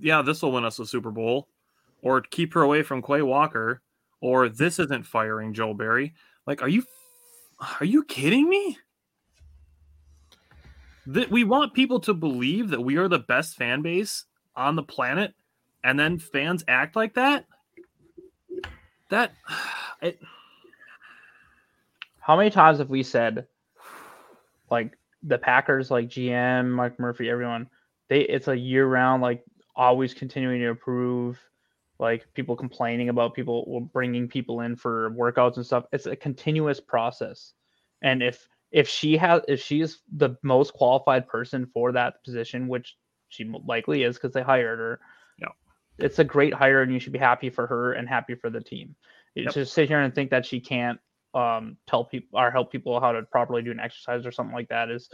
yeah, 0.00 0.22
this 0.22 0.42
will 0.42 0.52
win 0.52 0.64
us 0.64 0.78
a 0.78 0.86
Super 0.86 1.10
Bowl, 1.10 1.48
or 2.02 2.20
keep 2.20 2.52
her 2.54 2.62
away 2.62 2.82
from 2.82 3.02
Quay 3.02 3.22
Walker, 3.22 3.80
or 4.20 4.48
this 4.48 4.78
isn't 4.78 5.06
firing 5.06 5.52
Joe 5.54 5.74
Barry. 5.74 6.14
Like, 6.46 6.62
are 6.62 6.68
you 6.68 6.84
are 7.80 7.84
you 7.86 8.02
kidding 8.04 8.48
me? 8.48 8.78
That 11.06 11.30
we 11.30 11.44
want 11.44 11.74
people 11.74 12.00
to 12.00 12.14
believe 12.14 12.70
that 12.70 12.80
we 12.80 12.96
are 12.96 13.08
the 13.08 13.18
best 13.20 13.56
fan 13.56 13.82
base 13.82 14.24
on 14.56 14.74
the 14.74 14.82
planet, 14.82 15.34
and 15.84 15.98
then 15.98 16.18
fans 16.18 16.64
act 16.66 16.96
like 16.96 17.14
that. 17.14 17.46
That 19.10 19.32
it, 20.02 20.18
How 22.24 22.36
many 22.38 22.48
times 22.48 22.78
have 22.78 22.88
we 22.88 23.02
said, 23.02 23.46
like 24.70 24.96
the 25.22 25.36
Packers, 25.36 25.90
like 25.90 26.08
GM, 26.08 26.70
Mike 26.70 26.98
Murphy, 26.98 27.28
everyone, 27.28 27.68
they 28.08 28.20
it's 28.20 28.48
a 28.48 28.56
year 28.56 28.86
round, 28.86 29.20
like 29.20 29.44
always 29.76 30.14
continuing 30.14 30.60
to 30.60 30.68
improve. 30.68 31.38
Like 31.98 32.26
people 32.32 32.56
complaining 32.56 33.10
about 33.10 33.34
people 33.34 33.88
bringing 33.92 34.26
people 34.26 34.62
in 34.62 34.74
for 34.74 35.10
workouts 35.10 35.56
and 35.56 35.66
stuff. 35.66 35.84
It's 35.92 36.06
a 36.06 36.16
continuous 36.16 36.80
process, 36.80 37.52
and 38.02 38.22
if 38.22 38.48
if 38.72 38.88
she 38.88 39.18
has 39.18 39.42
if 39.46 39.60
she's 39.60 40.00
the 40.16 40.30
most 40.42 40.72
qualified 40.72 41.28
person 41.28 41.66
for 41.74 41.92
that 41.92 42.24
position, 42.24 42.68
which 42.68 42.96
she 43.28 43.44
likely 43.44 44.02
is 44.02 44.16
because 44.16 44.32
they 44.32 44.42
hired 44.42 44.78
her, 44.78 45.00
Yeah. 45.38 45.48
it's 45.98 46.18
a 46.18 46.24
great 46.24 46.54
hire, 46.54 46.80
and 46.82 46.92
you 46.92 46.98
should 46.98 47.12
be 47.12 47.18
happy 47.18 47.50
for 47.50 47.66
her 47.66 47.92
and 47.92 48.08
happy 48.08 48.34
for 48.34 48.48
the 48.48 48.62
team. 48.62 48.96
You 49.34 49.44
Yep. 49.44 49.52
Just 49.54 49.74
sit 49.74 49.88
here 49.88 50.00
and 50.00 50.14
think 50.14 50.30
that 50.30 50.46
she 50.46 50.58
can't 50.60 50.98
um, 51.34 51.76
tell 51.86 52.04
people 52.04 52.38
or 52.38 52.50
help 52.50 52.70
people 52.70 53.00
how 53.00 53.12
to 53.12 53.22
properly 53.22 53.62
do 53.62 53.70
an 53.70 53.80
exercise 53.80 54.24
or 54.26 54.32
something 54.32 54.54
like 54.54 54.68
that 54.68 54.90
is 54.90 55.08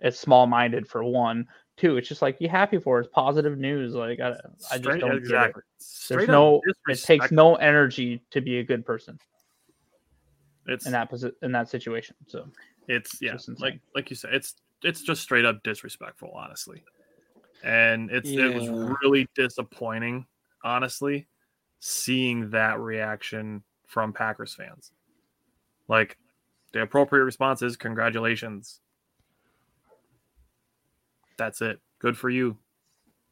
it's 0.00 0.18
small 0.18 0.46
minded 0.46 0.86
for 0.88 1.04
one. 1.04 1.46
Two, 1.76 1.96
it's 1.96 2.08
just 2.08 2.22
like 2.22 2.36
you 2.40 2.48
happy 2.48 2.78
for 2.78 2.96
her. 2.96 3.00
It's 3.02 3.10
positive 3.12 3.56
news. 3.58 3.94
Like 3.94 4.20
I, 4.20 4.30
I 4.30 4.32
just 4.32 4.82
Straight- 4.82 5.00
don't 5.00 5.16
exactly. 5.16 5.62
get 5.62 5.84
it. 5.84 6.08
There's 6.08 6.28
no. 6.28 6.60
It 6.88 7.02
takes 7.02 7.30
no 7.32 7.54
energy 7.56 8.22
to 8.30 8.40
be 8.40 8.58
a 8.58 8.64
good 8.64 8.84
person 8.84 9.18
It's 10.66 10.86
in 10.86 10.92
that 10.92 11.10
posi- 11.10 11.32
in 11.42 11.52
that 11.52 11.68
situation. 11.68 12.14
So 12.26 12.46
it's 12.88 13.20
yeah, 13.22 13.32
just 13.32 13.48
insane. 13.48 13.62
like 13.62 13.80
like 13.94 14.10
you 14.10 14.16
said, 14.16 14.34
it's 14.34 14.54
it's 14.82 15.02
just 15.02 15.22
straight 15.22 15.44
up 15.44 15.62
disrespectful, 15.62 16.30
honestly. 16.34 16.82
And 17.64 18.10
it's 18.10 18.28
it 18.28 18.52
was 18.54 18.68
really 18.68 19.28
disappointing, 19.34 20.26
honestly, 20.64 21.28
seeing 21.78 22.50
that 22.50 22.80
reaction 22.80 23.62
from 23.86 24.12
Packers 24.12 24.52
fans. 24.54 24.90
Like 25.88 26.16
the 26.72 26.82
appropriate 26.82 27.24
response 27.24 27.62
is 27.62 27.76
congratulations. 27.76 28.80
That's 31.36 31.60
it. 31.60 31.80
Good 31.98 32.16
for 32.16 32.30
you. 32.30 32.56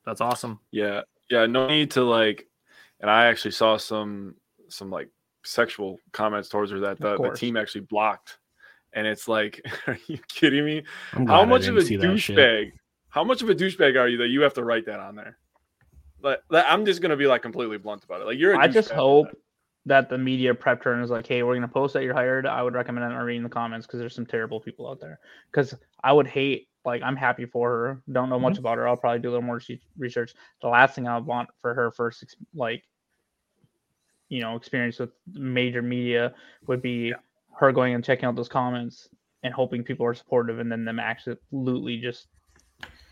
That's 0.05 0.21
awesome. 0.21 0.61
Yeah, 0.71 1.03
yeah. 1.29 1.47
No 1.47 1.69
need 1.69 1.93
to 1.93 2.03
like. 2.03 2.49
And 3.01 3.11
I 3.11 3.27
actually 3.27 3.53
saw 3.53 3.77
some 3.77 4.35
some 4.69 4.91
like 4.91 5.09
sexual 5.45 5.99
comments 6.13 6.49
towards 6.49 6.71
her 6.71 6.81
that 6.81 6.99
the, 6.99 7.17
the 7.17 7.31
team 7.31 7.57
actually 7.57 7.83
blocked. 7.83 8.39
And 8.93 9.07
it's 9.07 9.29
like, 9.29 9.65
are 9.87 9.99
you 10.07 10.19
kidding 10.29 10.65
me? 10.65 10.85
How 11.13 11.45
much 11.45 11.67
of 11.67 11.77
a 11.77 11.83
see 11.83 11.97
that 11.97 12.19
shit. 12.19 12.37
douchebag? 12.37 12.73
How 13.09 13.25
much 13.25 13.43
of 13.43 13.51
a 13.51 13.55
douchebag 13.55 13.99
are 13.99 14.09
you 14.09 14.19
that 14.19 14.29
you 14.29 14.41
have 14.43 14.55
to 14.55 14.65
write 14.65 14.87
that 14.87 15.01
on 15.01 15.17
there? 15.17 15.39
Like, 16.23 16.41
like, 16.51 16.65
I'm 16.69 16.85
just 16.85 17.01
gonna 17.01 17.17
be 17.17 17.27
like 17.27 17.43
completely 17.43 17.79
blunt 17.79 18.05
about 18.05 18.21
it. 18.21 18.27
Like 18.27 18.39
you're. 18.39 18.57
I 18.57 18.65
I 18.65 18.69
just 18.69 18.91
hope 18.91 19.29
that 19.87 20.09
the 20.09 20.19
media 20.19 20.55
prepped 20.55 20.85
her 20.85 20.93
and 20.93 21.03
is 21.03 21.11
like, 21.11 21.27
"Hey, 21.27 21.43
we're 21.43 21.55
gonna 21.55 21.69
post 21.69 21.95
that 21.95 22.03
you're 22.03 22.15
hired." 22.15 22.47
I 22.47 22.63
would 22.63 22.75
recommend 22.75 23.09
not 23.09 23.19
reading 23.21 23.43
the 23.43 23.49
comments 23.49 23.87
because 23.87 23.99
there's 24.01 24.15
some 24.15 24.27
terrible 24.27 24.61
people 24.61 24.89
out 24.89 25.01
there. 25.01 25.19
Because 25.51 25.75
I 26.05 26.13
would 26.13 26.27
hate, 26.27 26.69
like, 26.85 27.03
I'm 27.03 27.17
happy 27.17 27.47
for 27.47 27.71
her. 27.71 28.03
Don't 28.13 28.29
know 28.29 28.39
much 28.39 28.55
mm-hmm. 28.55 28.61
about 28.61 28.79
her. 28.79 28.87
I'll 28.87 28.97
probably 28.97 29.21
do 29.21 29.31
a 29.31 29.33
little 29.33 29.47
more 29.47 29.61
research. 29.97 30.35
The 30.63 30.69
last 30.69 30.95
thing 30.95 31.09
I 31.09 31.19
want 31.19 31.49
for 31.63 31.75
her 31.75 31.91
first, 31.91 32.37
like, 32.55 32.85
you 34.29 34.41
know, 34.41 34.57
experience 34.57 34.99
with 34.99 35.11
major 35.33 35.83
media 35.83 36.35
would 36.67 36.83
be 36.83 37.15
her 37.59 37.73
going 37.73 37.95
and 37.95 38.05
checking 38.05 38.27
out 38.27 38.37
those 38.37 38.49
comments 38.49 39.09
and 39.43 39.53
hoping 39.53 39.83
people 39.83 40.07
are 40.07 40.15
supportive, 40.15 40.59
and 40.59 40.71
then 40.71 40.85
them 40.85 41.01
absolutely 41.01 41.99
just 41.99 42.29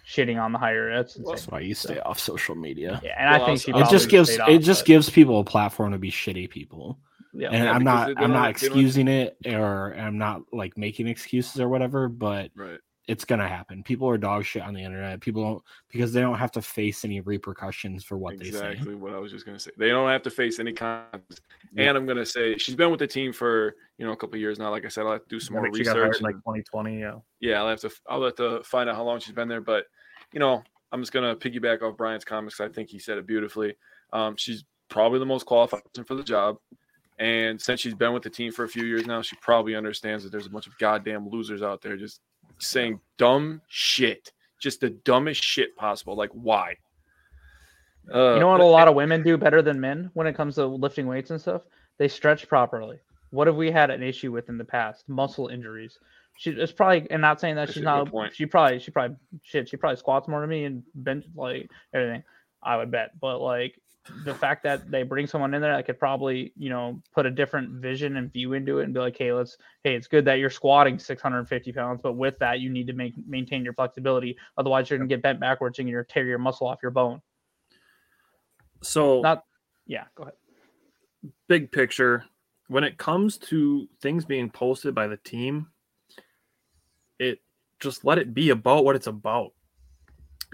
shitting 0.08 0.40
on 0.42 0.52
the 0.52 0.58
higher 0.58 0.90
That's 0.96 1.16
insane. 1.16 1.30
That's 1.34 1.48
why 1.48 1.60
you 1.60 1.74
stay 1.74 2.00
off 2.00 2.18
social 2.18 2.54
media. 2.54 3.00
yeah, 3.04 3.14
and 3.18 3.28
I 3.28 3.44
think 3.44 3.60
she 3.60 3.72
also- 3.72 3.86
It 3.86 3.90
just 3.90 4.08
gives 4.08 4.32
stayed 4.32 4.48
it 4.54 4.58
just 4.60 4.82
but- 4.82 4.86
gives 4.86 5.10
people 5.10 5.40
a 5.40 5.44
platform 5.44 5.92
to 5.92 5.98
be 5.98 6.10
shitty 6.10 6.48
people. 6.50 6.98
yeah. 7.34 7.48
And 7.50 7.64
Yeah, 7.64 7.72
I'm 7.72 7.84
not 7.84 8.06
they- 8.08 8.14
they 8.14 8.20
I'm 8.20 8.30
don't- 8.30 8.32
not 8.32 8.54
they 8.56 8.68
don't- 8.68 8.78
excusing 8.78 9.08
it 9.08 9.36
or 9.46 9.94
I'm 9.94 10.16
not 10.18 10.42
like 10.52 10.78
making 10.78 11.08
excuses 11.08 11.60
or 11.60 11.68
whatever, 11.68 12.08
but 12.08 12.50
Right. 12.56 12.78
It's 13.08 13.24
gonna 13.24 13.48
happen. 13.48 13.82
People 13.82 14.06
are 14.08 14.18
dog 14.18 14.44
shit 14.44 14.62
on 14.62 14.74
the 14.74 14.82
internet. 14.84 15.20
People 15.20 15.42
don't 15.42 15.62
because 15.90 16.12
they 16.12 16.20
don't 16.20 16.36
have 16.36 16.52
to 16.52 16.62
face 16.62 17.06
any 17.06 17.20
repercussions 17.22 18.04
for 18.04 18.18
what 18.18 18.38
they 18.38 18.50
say. 18.50 18.72
Exactly 18.72 18.94
what 18.94 19.14
I 19.14 19.18
was 19.18 19.32
just 19.32 19.46
gonna 19.46 19.58
say. 19.58 19.70
They 19.78 19.88
don't 19.88 20.10
have 20.10 20.22
to 20.22 20.30
face 20.30 20.60
any 20.60 20.74
consequences. 20.74 21.40
Yeah. 21.72 21.88
And 21.88 21.96
I'm 21.96 22.04
gonna 22.04 22.26
say 22.26 22.58
she's 22.58 22.74
been 22.74 22.90
with 22.90 23.00
the 23.00 23.06
team 23.06 23.32
for 23.32 23.76
you 23.96 24.04
know 24.04 24.12
a 24.12 24.16
couple 24.16 24.34
of 24.34 24.40
years 24.40 24.58
now. 24.58 24.70
Like 24.70 24.84
I 24.84 24.88
said, 24.88 25.06
I'll 25.06 25.12
have 25.12 25.22
to 25.22 25.28
do 25.28 25.40
some 25.40 25.56
I 25.56 25.60
more 25.60 25.66
think 25.66 25.78
she 25.78 25.84
got 25.84 25.96
hired 25.96 26.08
research. 26.08 26.22
like 26.22 26.34
2020. 26.34 27.00
Yeah. 27.00 27.14
yeah, 27.40 27.62
I'll 27.62 27.68
have 27.70 27.80
to 27.80 27.90
I'll 28.06 28.22
have 28.22 28.36
to 28.36 28.62
find 28.62 28.90
out 28.90 28.96
how 28.96 29.04
long 29.04 29.20
she's 29.20 29.34
been 29.34 29.48
there. 29.48 29.62
But 29.62 29.86
you 30.32 30.38
know, 30.38 30.62
I'm 30.92 31.00
just 31.00 31.12
gonna 31.12 31.34
piggyback 31.34 31.80
off 31.80 31.96
Brian's 31.96 32.26
comments. 32.26 32.60
I 32.60 32.68
think 32.68 32.90
he 32.90 32.98
said 32.98 33.16
it 33.16 33.26
beautifully. 33.26 33.74
Um, 34.12 34.36
she's 34.36 34.64
probably 34.90 35.18
the 35.18 35.26
most 35.26 35.46
qualified 35.46 35.82
person 35.84 36.04
for 36.04 36.14
the 36.14 36.22
job. 36.22 36.58
And 37.18 37.60
since 37.60 37.80
she's 37.80 37.94
been 37.94 38.12
with 38.12 38.22
the 38.22 38.30
team 38.30 38.52
for 38.52 38.64
a 38.64 38.68
few 38.68 38.84
years 38.84 39.06
now, 39.06 39.22
she 39.22 39.34
probably 39.36 39.74
understands 39.74 40.22
that 40.22 40.30
there's 40.30 40.46
a 40.46 40.50
bunch 40.50 40.66
of 40.66 40.78
goddamn 40.78 41.28
losers 41.28 41.62
out 41.62 41.82
there 41.82 41.96
just 41.96 42.20
saying 42.58 43.00
dumb 43.16 43.60
shit, 43.68 44.32
just 44.60 44.80
the 44.80 44.90
dumbest 44.90 45.42
shit 45.42 45.76
possible. 45.76 46.16
Like 46.16 46.30
why? 46.32 46.76
Uh, 48.12 48.34
You 48.34 48.40
know 48.40 48.48
what 48.48 48.58
but- 48.58 48.64
a 48.64 48.66
lot 48.66 48.88
of 48.88 48.94
women 48.94 49.22
do 49.22 49.36
better 49.36 49.62
than 49.62 49.80
men 49.80 50.10
when 50.14 50.26
it 50.26 50.34
comes 50.34 50.54
to 50.56 50.66
lifting 50.66 51.06
weights 51.06 51.30
and 51.30 51.40
stuff? 51.40 51.62
They 51.98 52.08
stretch 52.08 52.48
properly. 52.48 52.98
What 53.30 53.46
have 53.46 53.56
we 53.56 53.70
had 53.70 53.90
an 53.90 54.02
issue 54.02 54.32
with 54.32 54.48
in 54.48 54.56
the 54.56 54.64
past? 54.64 55.08
Muscle 55.08 55.48
injuries. 55.48 55.98
She 56.38 56.50
it's 56.52 56.72
probably 56.72 57.10
and 57.10 57.20
not 57.20 57.40
saying 57.40 57.56
that 57.56 57.70
she's 57.72 57.82
not 57.82 58.10
point. 58.10 58.34
she 58.34 58.46
probably 58.46 58.78
she 58.78 58.90
probably 58.92 59.16
shit, 59.42 59.68
she 59.68 59.76
probably 59.76 59.96
squats 59.96 60.28
more 60.28 60.40
than 60.40 60.48
me 60.48 60.64
and 60.64 60.82
bench 60.94 61.24
like 61.34 61.68
everything. 61.92 62.22
I 62.62 62.76
would 62.76 62.90
bet. 62.90 63.18
But 63.20 63.40
like 63.40 63.78
the 64.24 64.34
fact 64.34 64.62
that 64.64 64.90
they 64.90 65.02
bring 65.02 65.26
someone 65.26 65.54
in 65.54 65.62
there 65.62 65.76
that 65.76 65.86
could 65.86 65.98
probably, 65.98 66.52
you 66.56 66.70
know, 66.70 67.00
put 67.14 67.26
a 67.26 67.30
different 67.30 67.70
vision 67.80 68.16
and 68.16 68.32
view 68.32 68.52
into 68.54 68.80
it 68.80 68.84
and 68.84 68.94
be 68.94 69.00
like, 69.00 69.16
hey, 69.16 69.32
let's 69.32 69.56
hey, 69.84 69.94
it's 69.94 70.06
good 70.06 70.24
that 70.24 70.34
you're 70.34 70.50
squatting 70.50 70.98
650 70.98 71.72
pounds, 71.72 72.00
but 72.02 72.14
with 72.14 72.38
that 72.38 72.60
you 72.60 72.70
need 72.70 72.86
to 72.86 72.92
make 72.92 73.14
maintain 73.26 73.64
your 73.64 73.74
flexibility. 73.74 74.36
Otherwise 74.56 74.90
you're 74.90 74.98
gonna 74.98 75.08
get 75.08 75.22
bent 75.22 75.40
backwards 75.40 75.78
and 75.78 75.88
you're 75.88 76.04
tear 76.04 76.24
your 76.24 76.38
muscle 76.38 76.66
off 76.66 76.78
your 76.82 76.90
bone. 76.90 77.20
So 78.82 79.20
Not 79.20 79.44
yeah, 79.86 80.04
go 80.14 80.24
ahead. 80.24 80.34
big 81.48 81.72
picture, 81.72 82.24
when 82.68 82.84
it 82.84 82.98
comes 82.98 83.38
to 83.38 83.88
things 84.00 84.24
being 84.24 84.50
posted 84.50 84.94
by 84.94 85.06
the 85.06 85.16
team, 85.16 85.68
it 87.18 87.40
just 87.80 88.04
let 88.04 88.18
it 88.18 88.34
be 88.34 88.50
about 88.50 88.84
what 88.84 88.96
it's 88.96 89.06
about. 89.06 89.52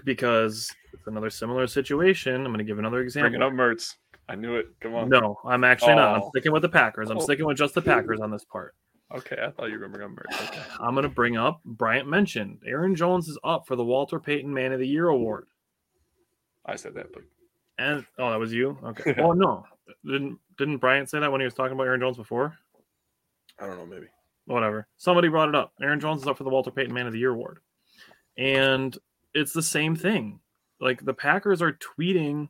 Because 0.05 0.73
it's 0.93 1.07
another 1.07 1.29
similar 1.29 1.67
situation. 1.67 2.35
I'm 2.35 2.45
going 2.45 2.59
to 2.59 2.63
give 2.63 2.79
another 2.79 3.01
example. 3.01 3.31
bringing 3.31 3.45
up 3.45 3.51
Mertz. 3.51 3.95
I 4.29 4.35
knew 4.35 4.55
it. 4.55 4.67
Come 4.79 4.95
on. 4.95 5.09
No, 5.09 5.37
I'm 5.45 5.63
actually 5.65 5.95
not. 5.95 6.15
I'm 6.15 6.21
Oh. 6.23 6.29
sticking 6.29 6.51
with 6.53 6.61
the 6.61 6.69
Packers. 6.69 7.09
I'm 7.09 7.17
Oh. 7.17 7.21
sticking 7.21 7.45
with 7.45 7.57
just 7.57 7.73
the 7.75 7.81
Packers 7.81 8.21
on 8.21 8.31
this 8.31 8.45
part. 8.45 8.73
Okay, 9.13 9.37
I 9.39 9.51
thought 9.51 9.65
you 9.67 9.73
were 9.73 9.87
gonna 9.87 9.93
bring 9.97 10.09
up 10.09 10.15
Mertz. 10.17 10.47
Okay. 10.49 10.61
I'm 10.79 10.93
going 10.95 11.03
to 11.03 11.09
bring 11.09 11.37
up 11.37 11.61
Bryant 11.65 12.07
mentioned 12.07 12.59
Aaron 12.65 12.95
Jones 12.95 13.27
is 13.27 13.37
up 13.43 13.67
for 13.67 13.75
the 13.75 13.83
Walter 13.83 14.19
Payton 14.19 14.51
Man 14.53 14.71
of 14.71 14.79
the 14.79 14.87
Year 14.87 15.09
award. 15.09 15.47
I 16.65 16.75
said 16.75 16.95
that, 16.95 17.11
but 17.13 17.21
And 17.77 18.05
oh, 18.17 18.31
that 18.31 18.39
was 18.39 18.51
you. 18.53 18.77
Okay. 18.83 19.13
Oh 19.19 19.33
no, 19.33 19.65
didn't 20.03 20.39
didn't 20.57 20.77
Bryant 20.77 21.09
say 21.09 21.19
that 21.19 21.31
when 21.31 21.41
he 21.41 21.45
was 21.45 21.53
talking 21.53 21.73
about 21.73 21.85
Aaron 21.85 21.99
Jones 21.99 22.17
before? 22.17 22.57
I 23.59 23.67
don't 23.67 23.77
know. 23.77 23.85
Maybe. 23.85 24.07
whatever. 24.45 24.87
Somebody 24.97 25.27
brought 25.27 25.49
it 25.49 25.55
up. 25.55 25.73
Aaron 25.81 25.99
Jones 25.99 26.21
is 26.21 26.27
up 26.27 26.37
for 26.37 26.43
the 26.43 26.49
Walter 26.49 26.71
Payton 26.71 26.93
Man 26.93 27.05
of 27.07 27.13
the 27.13 27.19
Year 27.19 27.31
award. 27.31 27.59
And 28.37 28.97
it's 29.35 29.53
the 29.53 29.61
same 29.61 29.95
thing. 29.95 30.39
Like 30.81 31.05
the 31.05 31.13
Packers 31.13 31.61
are 31.61 31.73
tweeting 31.73 32.49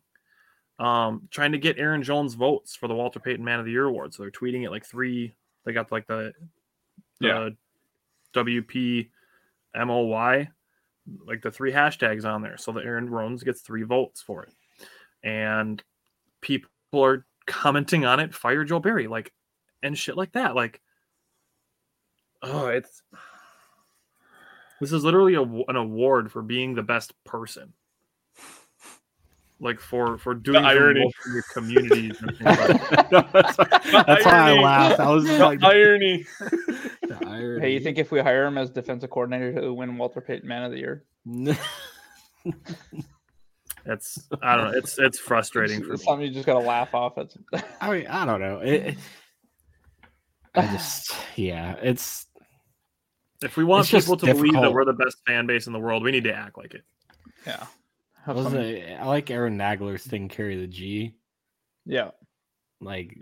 um 0.80 1.28
trying 1.32 1.52
to 1.54 1.58
get 1.58 1.78
Aaron 1.78 2.04
Jones 2.04 2.34
votes 2.36 2.76
for 2.76 2.88
the 2.88 2.96
Walter 2.96 3.20
Payton 3.20 3.44
Man 3.44 3.60
of 3.60 3.66
the 3.66 3.72
Year 3.72 3.86
award. 3.86 4.14
So 4.14 4.24
they're 4.24 4.32
tweeting 4.32 4.64
it 4.64 4.72
like 4.72 4.86
three 4.86 5.36
they 5.66 5.74
got 5.74 5.92
like 5.92 6.08
the, 6.08 6.34
the 7.20 7.28
Yeah. 7.28 7.50
WP 8.34 9.10
MOY 9.76 10.48
like 11.26 11.42
the 11.42 11.52
three 11.52 11.72
hashtags 11.72 12.26
on 12.26 12.42
there 12.42 12.58
so 12.58 12.72
that 12.74 12.86
Aaron 12.86 13.08
Jones 13.10 13.44
gets 13.44 13.62
three 13.62 13.84
votes 13.84 14.22
for 14.22 14.44
it. 14.44 14.54
And 15.24 15.82
people 16.42 16.70
are 16.94 17.26
commenting 17.46 18.06
on 18.06 18.20
it, 18.20 18.34
fire 18.34 18.64
Joe 18.64 18.80
Barry, 18.80 19.08
like 19.08 19.32
and 19.84 19.98
shit 19.98 20.18
like 20.18 20.34
that. 20.34 20.56
Like 20.56 20.82
oh 22.42 22.68
it's 22.68 23.02
this 24.82 24.92
is 24.92 25.04
literally 25.04 25.36
a, 25.36 25.42
an 25.42 25.76
award 25.76 26.32
for 26.32 26.42
being 26.42 26.76
the 26.76 26.84
best 26.84 27.14
person 27.24 27.74
like 29.62 29.80
for 29.80 30.18
for 30.18 30.34
doing 30.34 30.62
the 30.64 30.68
irony. 30.68 31.00
most 31.02 31.16
for 31.16 31.30
your 31.30 31.44
communities 31.54 32.18
and 32.22 32.32
like 32.42 32.58
that. 32.58 33.10
that's 33.34 33.56
that's 33.56 34.26
why 34.26 34.32
I 34.32 34.50
irony. 34.50 34.64
laughed. 34.64 35.00
I 35.00 35.10
was 35.10 35.26
just 35.26 35.40
like, 35.40 35.64
irony. 35.64 36.26
the 36.40 37.18
irony. 37.26 37.62
Hey, 37.62 37.74
you 37.74 37.80
think 37.80 37.98
if 37.98 38.12
we 38.12 38.20
hire 38.20 38.46
him 38.46 38.58
as 38.58 38.70
defensive 38.70 39.10
coordinator, 39.10 39.54
he'll 39.54 39.74
win 39.74 39.98
Walter 39.98 40.20
Payton 40.20 40.48
Man 40.48 40.64
of 40.64 40.72
the 40.74 40.78
Year? 40.80 41.06
it's 43.88 44.28
i 44.42 44.56
don't 44.56 44.72
know 44.72 44.78
it's 44.78 44.98
it's 45.00 45.18
frustrating 45.20 45.84
for 45.84 45.94
It's 45.94 46.02
me 46.04 46.06
something 46.06 46.28
you 46.28 46.34
just 46.34 46.46
gotta 46.46 46.60
laugh 46.66 46.94
off. 46.94 47.18
It's 47.18 47.38
I 47.82 47.92
mean, 47.92 48.08
I 48.08 48.26
don't 48.26 48.42
know. 48.42 48.60
It, 48.60 48.74
it- 48.74 48.98
I 50.58 50.68
just, 50.68 51.14
yeah, 51.36 51.76
it's 51.82 52.28
if 53.46 53.58
we 53.58 53.64
want 53.64 53.92
It's 53.94 54.04
people 54.06 54.18
to 54.18 54.26
believe 54.26 54.54
that 54.54 54.74
we're 54.74 54.86
the 54.86 54.94
best 54.94 55.18
fan 55.26 55.46
base 55.46 55.68
in 55.68 55.74
the 55.74 55.80
world 55.80 56.04
we 56.04 56.12
need 56.12 56.24
to 56.26 56.34
act 56.34 56.58
like 56.58 56.74
it 56.74 56.84
yeah. 57.46 57.66
I 58.28 58.32
was 58.32 58.46
some- 58.46 58.58
a, 58.58 58.96
I 58.96 59.06
like 59.06 59.30
Aaron 59.30 59.58
Nagler's 59.58 60.04
thing, 60.04 60.30
carry 60.30 60.60
the 60.60 60.66
G. 60.68 61.14
yeah. 61.86 62.10
Like, 62.82 63.16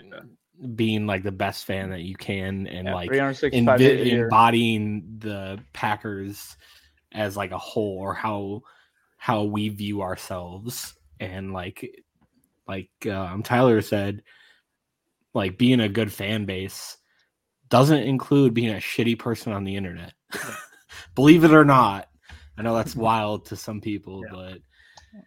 being 0.75 1.05
like 1.07 1.23
the 1.23 1.31
best 1.31 1.65
fan 1.65 1.89
that 1.89 2.01
you 2.01 2.15
can 2.15 2.67
and 2.67 2.87
Yeah, 2.87 2.93
like 2.93 3.09
365 3.09 3.79
envi- 3.79 4.11
embodying 4.23 5.17
the 5.19 5.59
Packers 5.73 6.55
as 7.11 7.35
like 7.35 7.51
a 7.51 7.57
whole 7.57 7.97
or 7.99 8.13
how 8.13 8.61
how 9.17 9.43
we 9.43 9.69
view 9.69 10.01
ourselves 10.03 10.93
and 11.19 11.51
like 11.53 12.03
like 12.67 12.89
um, 13.07 13.43
Tyler 13.43 13.81
said 13.81 14.23
like 15.33 15.57
being 15.57 15.79
a 15.81 15.89
good 15.89 16.11
fan 16.13 16.45
base 16.45 16.97
doesn't 17.69 18.03
include 18.03 18.53
being 18.53 18.69
a 18.69 18.77
shitty 18.79 19.17
person 19.17 19.53
on 19.53 19.63
the 19.63 19.75
internet. 19.75 20.13
Believe 21.15 21.43
it 21.43 21.53
or 21.53 21.65
not. 21.65 22.09
I 22.57 22.61
know 22.61 22.75
that's 22.75 22.95
wild 23.09 23.45
to 23.47 23.55
some 23.55 23.81
people, 23.81 24.21
Yeah. 24.25 24.31
but 24.31 24.57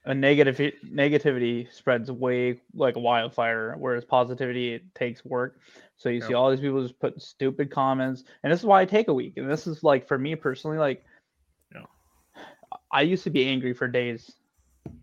a 0.05 0.15
negative 0.15 0.57
negativity 0.85 1.73
spreads 1.73 2.11
way 2.11 2.61
like 2.75 2.97
a 2.97 3.01
wildfire, 3.01 3.77
whereas 3.79 4.05
positivity 4.05 4.75
it 4.75 4.95
takes 4.95 5.25
work. 5.25 5.61
So 5.97 6.09
you 6.09 6.21
see 6.21 6.35
all 6.35 6.51
these 6.51 6.61
people 6.61 6.83
just 6.83 6.99
put 6.99 7.21
stupid 7.23 7.71
comments, 7.71 8.25
and 8.43 8.53
this 8.53 8.61
is 8.61 8.67
why 8.67 8.81
I 8.81 8.85
take 8.85 9.09
a 9.09 9.15
week. 9.15 9.35
And 9.37 9.51
this 9.51 9.67
is 9.67 9.83
like 9.85 10.07
for 10.09 10.19
me 10.19 10.35
personally, 10.35 10.79
like 10.79 11.05
Yeah. 11.73 11.83
I 12.91 13.03
used 13.03 13.25
to 13.25 13.31
be 13.31 13.47
angry 13.47 13.73
for 13.75 13.87
days, 13.89 14.31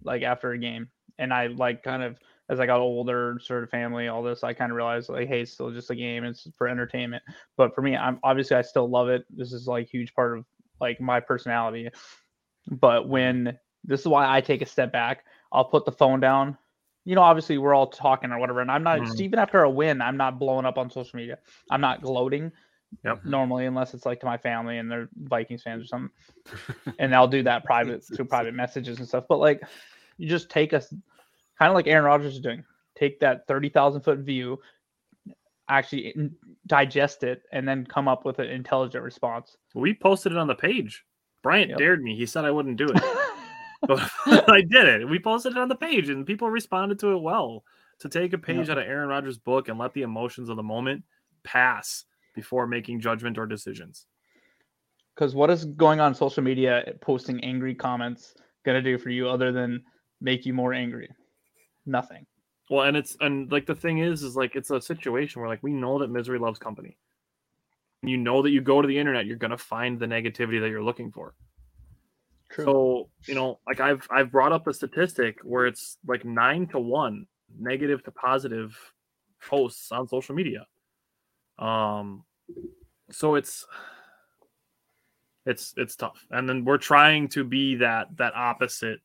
like 0.04 0.22
after 0.22 0.52
a 0.52 0.58
game, 0.58 0.90
and 1.18 1.34
I 1.34 1.48
like 1.48 1.82
kind 1.84 2.04
of 2.04 2.20
as 2.50 2.60
I 2.60 2.66
got 2.66 2.80
older, 2.80 3.38
started 3.41 3.70
family, 3.70 4.08
all 4.08 4.24
this, 4.24 4.44
I 4.44 4.54
kind 4.54 4.72
of 4.72 4.76
realized 4.76 5.10
like, 5.10 5.28
hey, 5.28 5.41
it's 5.41 5.52
still 5.54 5.72
just 5.72 5.91
a 5.91 5.96
game. 5.96 6.24
It's 6.24 6.48
for 6.58 6.68
entertainment. 6.68 7.24
But 7.58 7.74
for 7.74 7.82
me, 7.82 7.96
I'm 7.96 8.20
obviously 8.24 8.58
I 8.58 8.62
still 8.62 8.89
love 8.89 9.10
it. 9.10 9.26
This 9.30 9.54
is 9.54 9.68
like 9.68 9.88
huge 9.89 10.14
part 10.14 10.38
of 10.38 10.46
like 10.82 11.00
my 11.00 11.20
personality. 11.20 11.89
But 12.70 13.08
when 13.08 13.58
this 13.84 14.02
is 14.02 14.08
why 14.08 14.34
I 14.34 14.41
take 14.41 14.62
a 14.62 14.66
step 14.66 14.91
back. 14.91 15.26
I'll 15.52 15.66
put 15.66 15.86
the 15.86 15.91
phone 15.91 16.20
down. 16.20 16.58
You 17.06 17.16
know, 17.16 17.22
obviously 17.22 17.58
we're 17.58 17.74
all 17.74 17.88
talking 17.88 18.32
or 18.32 18.39
whatever, 18.39 18.62
and 18.62 18.72
I'm 18.72 18.84
not 18.84 19.00
Mhm. 19.02 19.20
even 19.20 19.39
after 19.39 19.62
a 19.64 19.70
win. 19.70 20.02
I'm 20.02 20.18
not 20.18 20.39
blowing 20.39 20.66
up 20.66 20.78
on 20.78 20.89
social 20.89 21.18
media. 21.18 21.39
I'm 21.70 21.82
not 21.82 22.02
gloating 22.02 22.52
Yep. 23.04 23.26
normally, 23.26 23.66
unless 23.66 23.94
it's 23.94 24.06
like 24.06 24.22
to 24.22 24.26
my 24.26 24.38
family 24.38 24.78
and 24.78 24.89
they're 24.89 25.10
Vikings 25.16 25.64
fans 25.64 25.84
or 25.84 25.88
something. 25.88 26.12
and 27.00 27.14
I'll 27.14 27.28
do 27.28 27.44
that 27.44 27.66
private 27.66 28.06
through 28.06 28.26
private 28.26 28.54
messages 28.54 29.00
and 29.00 29.08
stuff. 29.08 29.26
But 29.28 29.39
like, 29.39 29.62
you 30.18 30.30
just 30.30 30.50
take 30.50 30.74
us, 30.74 30.94
kind 31.64 31.72
of 31.72 31.76
like 31.76 31.88
Aaron 31.88 32.03
Rodgers 32.03 32.34
is 32.34 32.41
doing. 32.41 32.61
Take 32.97 33.22
that 33.22 33.47
thirty 33.47 33.70
thousand 33.70 34.01
foot 34.01 34.20
view, 34.20 34.59
actually 35.70 36.14
digest 36.68 37.24
it, 37.24 37.43
and 37.53 37.66
then 37.66 37.86
come 37.86 38.09
up 38.09 38.26
with 38.26 38.39
an 38.39 38.49
intelligent 38.49 39.01
response. 39.01 39.55
We 39.74 39.93
posted 39.93 40.34
it 40.34 40.38
on 40.38 40.47
the 40.47 40.55
page. 40.55 41.05
Bryant 41.41 41.70
Yep. 41.70 41.78
dared 41.78 42.03
me. 42.03 42.18
He 42.18 42.26
said 42.26 42.43
I 42.43 42.51
wouldn't 42.51 42.76
do 42.76 42.89
it. 42.89 43.01
but 43.88 44.01
I 44.49 44.61
did 44.61 44.88
it. 44.88 45.09
We 45.09 45.20
posted 45.20 45.53
it 45.53 45.57
on 45.57 45.70
the 45.70 45.76
page 45.76 46.09
and 46.09 46.26
people 46.26 46.49
responded 46.49 46.99
to 46.99 47.11
it 47.11 47.22
well. 47.22 47.64
To 47.99 48.09
take 48.09 48.34
a 48.34 48.38
page 48.38 48.70
out 48.70 48.78
of 48.78 48.86
Aaron 48.86 49.07
Rodgers' 49.07 49.38
book 49.38 49.70
and 49.70 49.80
let 49.80 49.93
the 49.93 50.01
emotions 50.01 50.49
of 50.49 50.57
the 50.57 50.64
moment 50.64 51.03
pass 51.43 52.03
before 52.36 52.68
making 52.68 52.99
judgment 52.99 53.38
or 53.38 53.45
decisions. 53.45 54.07
Because 55.16 55.34
what 55.34 55.49
is 55.49 55.64
going 55.64 56.01
on 56.01 56.14
social 56.14 56.43
media, 56.43 56.84
posting 56.99 57.41
angry 57.45 57.74
comments, 57.74 58.34
gonna 58.66 58.82
do 58.82 58.97
for 58.97 59.09
you 59.09 59.30
other 59.30 59.53
than 59.53 59.84
make 60.20 60.45
you 60.45 60.53
more 60.53 60.74
angry? 60.74 61.07
Nothing. 61.86 62.26
Well, 62.70 62.84
and 62.84 62.96
it's 62.96 63.18
and 63.20 63.52
like 63.52 63.66
the 63.66 63.76
thing 63.76 64.00
is, 64.00 64.24
is 64.24 64.36
like 64.36 64.56
it's 64.56 64.72
a 64.72 64.80
situation 64.80 65.42
where 65.42 65.50
like 65.50 65.62
we 65.62 65.74
know 65.74 66.00
that 66.00 66.10
misery 66.10 66.40
loves 66.40 66.60
company. 66.60 66.98
You 68.02 68.18
know 68.18 68.42
that 68.42 68.52
you 68.52 68.62
go 68.62 68.82
to 68.82 68.88
the 68.88 68.98
internet, 68.98 69.26
you're 69.26 69.38
gonna 69.38 69.58
find 69.58 70.00
the 70.00 70.06
negativity 70.06 70.60
that 70.62 70.70
you're 70.70 70.84
looking 70.84 71.12
for. 71.12 71.34
True. 72.50 72.66
So 72.66 73.10
you 73.28 73.36
know, 73.36 73.60
like 73.68 73.80
I've 73.80 74.08
I've 74.10 74.32
brought 74.32 74.54
up 74.54 74.68
a 74.68 74.74
statistic 74.74 75.40
where 75.44 75.66
it's 75.66 75.98
like 76.08 76.24
nine 76.24 76.68
to 76.68 76.80
one 76.80 77.28
negative 77.60 78.04
to 78.04 78.12
positive 78.12 78.78
posts 79.42 79.92
on 79.92 80.08
social 80.08 80.36
media. 80.36 80.66
Um, 81.60 82.24
so 83.12 83.36
it's 83.36 83.66
it's 85.46 85.74
it's 85.78 85.96
tough, 85.96 86.26
and 86.32 86.48
then 86.48 86.64
we're 86.64 86.78
trying 86.78 87.28
to 87.30 87.44
be 87.44 87.76
that 87.76 88.16
that 88.18 88.34
opposite, 88.36 89.00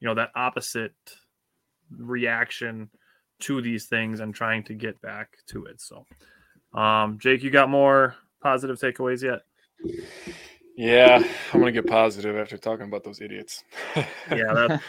you 0.00 0.08
know, 0.08 0.14
that 0.14 0.30
opposite 0.34 0.94
reaction 1.98 2.88
to 3.40 3.60
these 3.60 3.86
things 3.86 4.20
and 4.20 4.34
trying 4.34 4.62
to 4.64 4.74
get 4.74 5.00
back 5.02 5.36
to 5.48 5.64
it. 5.66 5.80
So, 5.80 6.06
um, 6.78 7.18
Jake, 7.18 7.42
you 7.42 7.50
got 7.50 7.68
more 7.68 8.14
positive 8.42 8.78
takeaways 8.78 9.22
yet? 9.22 9.40
Yeah, 10.76 11.22
I'm 11.52 11.60
gonna 11.60 11.72
get 11.72 11.86
positive 11.86 12.36
after 12.36 12.56
talking 12.56 12.86
about 12.86 13.04
those 13.04 13.20
idiots. 13.20 13.62
Yeah, 14.30 14.54
that 14.54 14.80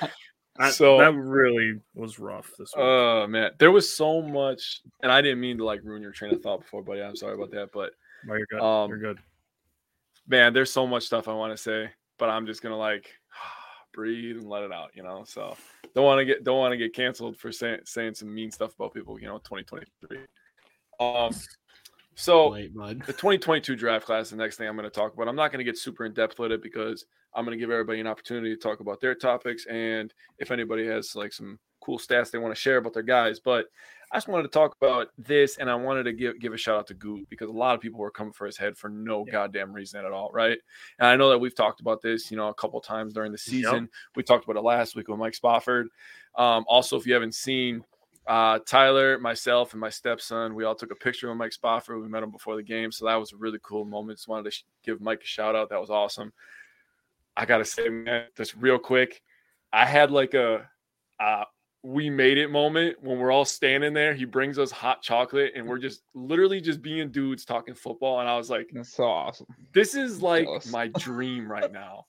I, 0.60 0.70
So- 0.70 0.99
that 0.99 1.14
really 1.14 1.80
was 1.95 2.20
rough 2.20 2.47
this 2.58 2.72
week. 2.76 2.84
Oh 2.86 3.28
man, 3.28 3.51
there 3.60 3.72
was 3.72 3.91
so 3.91 4.22
much, 4.22 4.82
and 5.01 5.12
I 5.12 5.22
didn't 5.22 5.39
mean 5.41 5.58
to 5.58 5.66
like 5.66 5.82
ruin 5.84 6.01
your 6.01 6.12
train 6.12 6.34
of 6.34 6.41
thought 6.41 6.62
before, 6.62 6.84
buddy. 6.84 7.01
I'm 7.01 7.16
sorry 7.16 7.34
about 7.34 7.51
that, 7.51 7.70
but 7.74 7.91
No, 8.26 8.36
you're 8.36 8.45
good. 8.49 8.62
um, 8.62 8.89
you're 8.89 8.99
good. 8.99 9.18
man, 10.28 10.54
there's 10.54 10.72
so 10.72 10.86
much 10.88 11.04
stuff 11.04 11.28
I 11.28 11.34
want 11.34 11.51
to 11.51 11.58
say, 11.58 11.89
but 12.20 12.30
I'm 12.30 12.45
just 12.45 12.62
gonna 12.62 12.78
like 12.78 13.12
breathe 13.93 14.37
and 14.37 14.49
let 14.49 14.63
it 14.63 14.71
out, 14.71 14.91
you 14.93 15.03
know. 15.03 15.23
So 15.25 15.55
don't 15.95 16.05
want 16.05 16.19
to 16.19 16.25
get 16.25 16.43
don't 16.43 16.57
want 16.57 16.71
to 16.71 16.77
get 16.77 16.93
canceled 16.93 17.37
for 17.37 17.51
saying 17.51 17.79
saying 17.85 18.15
some 18.15 18.33
mean 18.33 18.51
stuff 18.51 18.73
about 18.75 18.93
people, 18.93 19.19
you 19.19 19.27
know. 19.27 19.37
2023. 19.37 20.19
Um, 20.99 21.33
so 22.15 22.49
late, 22.49 22.73
the 22.73 23.13
2022 23.13 23.75
draft 23.75 24.05
class, 24.05 24.29
the 24.29 24.35
next 24.35 24.57
thing 24.57 24.67
I'm 24.67 24.75
going 24.75 24.89
to 24.89 24.91
talk 24.91 25.13
about. 25.13 25.27
I'm 25.27 25.35
not 25.35 25.51
going 25.51 25.59
to 25.59 25.63
get 25.63 25.77
super 25.77 26.05
in 26.05 26.13
depth 26.13 26.39
with 26.39 26.51
it 26.51 26.61
because 26.61 27.05
I'm 27.33 27.45
going 27.45 27.57
to 27.57 27.61
give 27.61 27.71
everybody 27.71 27.99
an 27.99 28.07
opportunity 28.07 28.55
to 28.55 28.61
talk 28.61 28.79
about 28.79 29.01
their 29.01 29.15
topics 29.15 29.65
and 29.65 30.13
if 30.37 30.51
anybody 30.51 30.85
has 30.87 31.15
like 31.15 31.33
some 31.33 31.57
cool 31.84 31.99
stats 31.99 32.31
they 32.31 32.38
want 32.38 32.55
to 32.55 32.59
share 32.59 32.77
about 32.77 32.93
their 32.93 33.03
guys. 33.03 33.39
But 33.39 33.65
I 34.11 34.17
just 34.17 34.27
wanted 34.27 34.43
to 34.43 34.49
talk 34.49 34.75
about 34.79 35.07
this 35.17 35.57
and 35.57 35.69
I 35.69 35.75
wanted 35.75 36.03
to 36.03 36.13
give 36.13 36.39
give 36.39 36.53
a 36.53 36.57
shout 36.57 36.77
out 36.77 36.88
to 36.88 36.93
Goot 36.93 37.27
because 37.29 37.49
a 37.49 37.53
lot 37.53 37.73
of 37.73 37.81
people 37.81 37.99
were 37.99 38.11
coming 38.11 38.31
for 38.31 38.45
his 38.45 38.57
head 38.57 38.77
for 38.77 38.88
no 38.88 39.25
goddamn 39.25 39.73
reason 39.73 40.05
at 40.05 40.11
all, 40.11 40.29
right? 40.31 40.57
And 40.99 41.07
I 41.07 41.15
know 41.15 41.29
that 41.29 41.39
we've 41.39 41.55
talked 41.55 41.81
about 41.81 42.01
this, 42.01 42.29
you 42.29 42.38
know, 42.38 42.49
a 42.49 42.53
couple 42.53 42.79
times 42.79 43.13
during 43.13 43.31
the 43.31 43.39
season. 43.39 43.89
We 44.15 44.21
talked 44.21 44.45
about 44.45 44.55
it 44.55 44.63
last 44.63 44.95
week 44.95 45.07
with 45.07 45.17
Mike 45.17 45.34
Spofford. 45.34 45.88
Um, 46.36 46.63
also, 46.67 46.95
if 46.95 47.07
you 47.07 47.13
haven't 47.13 47.34
seen 47.34 47.84
uh, 48.27 48.59
Tyler, 48.65 49.17
myself, 49.17 49.73
and 49.73 49.81
my 49.81 49.89
stepson, 49.89 50.53
we 50.53 50.63
all 50.63 50.75
took 50.75 50.91
a 50.91 50.95
picture 50.95 51.27
with 51.27 51.38
Mike 51.38 51.53
Spofford. 51.53 51.99
We 51.99 52.07
met 52.07 52.23
him 52.23 52.31
before 52.31 52.55
the 52.55 52.63
game, 52.63 52.91
so 52.91 53.05
that 53.05 53.15
was 53.15 53.34
a 53.34 53.38
really 53.38 53.59
cool 53.63 53.84
moment. 53.84 54.19
Just 54.19 54.27
wanted 54.27 54.45
to 54.45 54.51
sh- 54.51 54.65
give 54.84 55.01
Mike 55.01 55.21
a 55.23 55.25
shout 55.25 55.55
out. 55.55 55.69
That 55.69 55.81
was 55.81 55.89
awesome. 55.89 56.31
I 57.36 57.45
gotta 57.45 57.65
say, 57.65 57.89
man, 57.89 58.25
just 58.38 58.55
real 58.55 58.77
quick, 58.77 59.21
I 59.73 59.86
had 59.86 60.11
like 60.11 60.36
a 60.36 60.69
uh, 61.19 61.43
we 61.86 62.09
made 62.09 62.38
it 62.38 62.49
moment 62.49 62.95
when 63.01 63.19
we're 63.19 63.31
all 63.31 63.43
standing 63.45 63.93
there. 63.93 64.13
He 64.13 64.23
brings 64.25 64.57
us 64.57 64.71
hot 64.71 65.01
chocolate, 65.01 65.51
and 65.55 65.67
we're 65.67 65.79
just 65.79 66.01
literally 66.13 66.61
just 66.61 66.81
being 66.81 67.11
dudes 67.11 67.43
talking 67.43 67.73
football. 67.75 68.21
And 68.21 68.29
I 68.29 68.38
was 68.38 68.49
like, 68.49 68.69
That's 68.73 68.93
so 68.93 69.03
awesome. 69.03 69.47
this 69.73 69.93
is 69.93 70.21
like 70.21 70.45
Jealous. 70.45 70.71
my 70.71 70.88
dream 70.88 71.51
right 71.51 71.71
now. 71.71 72.05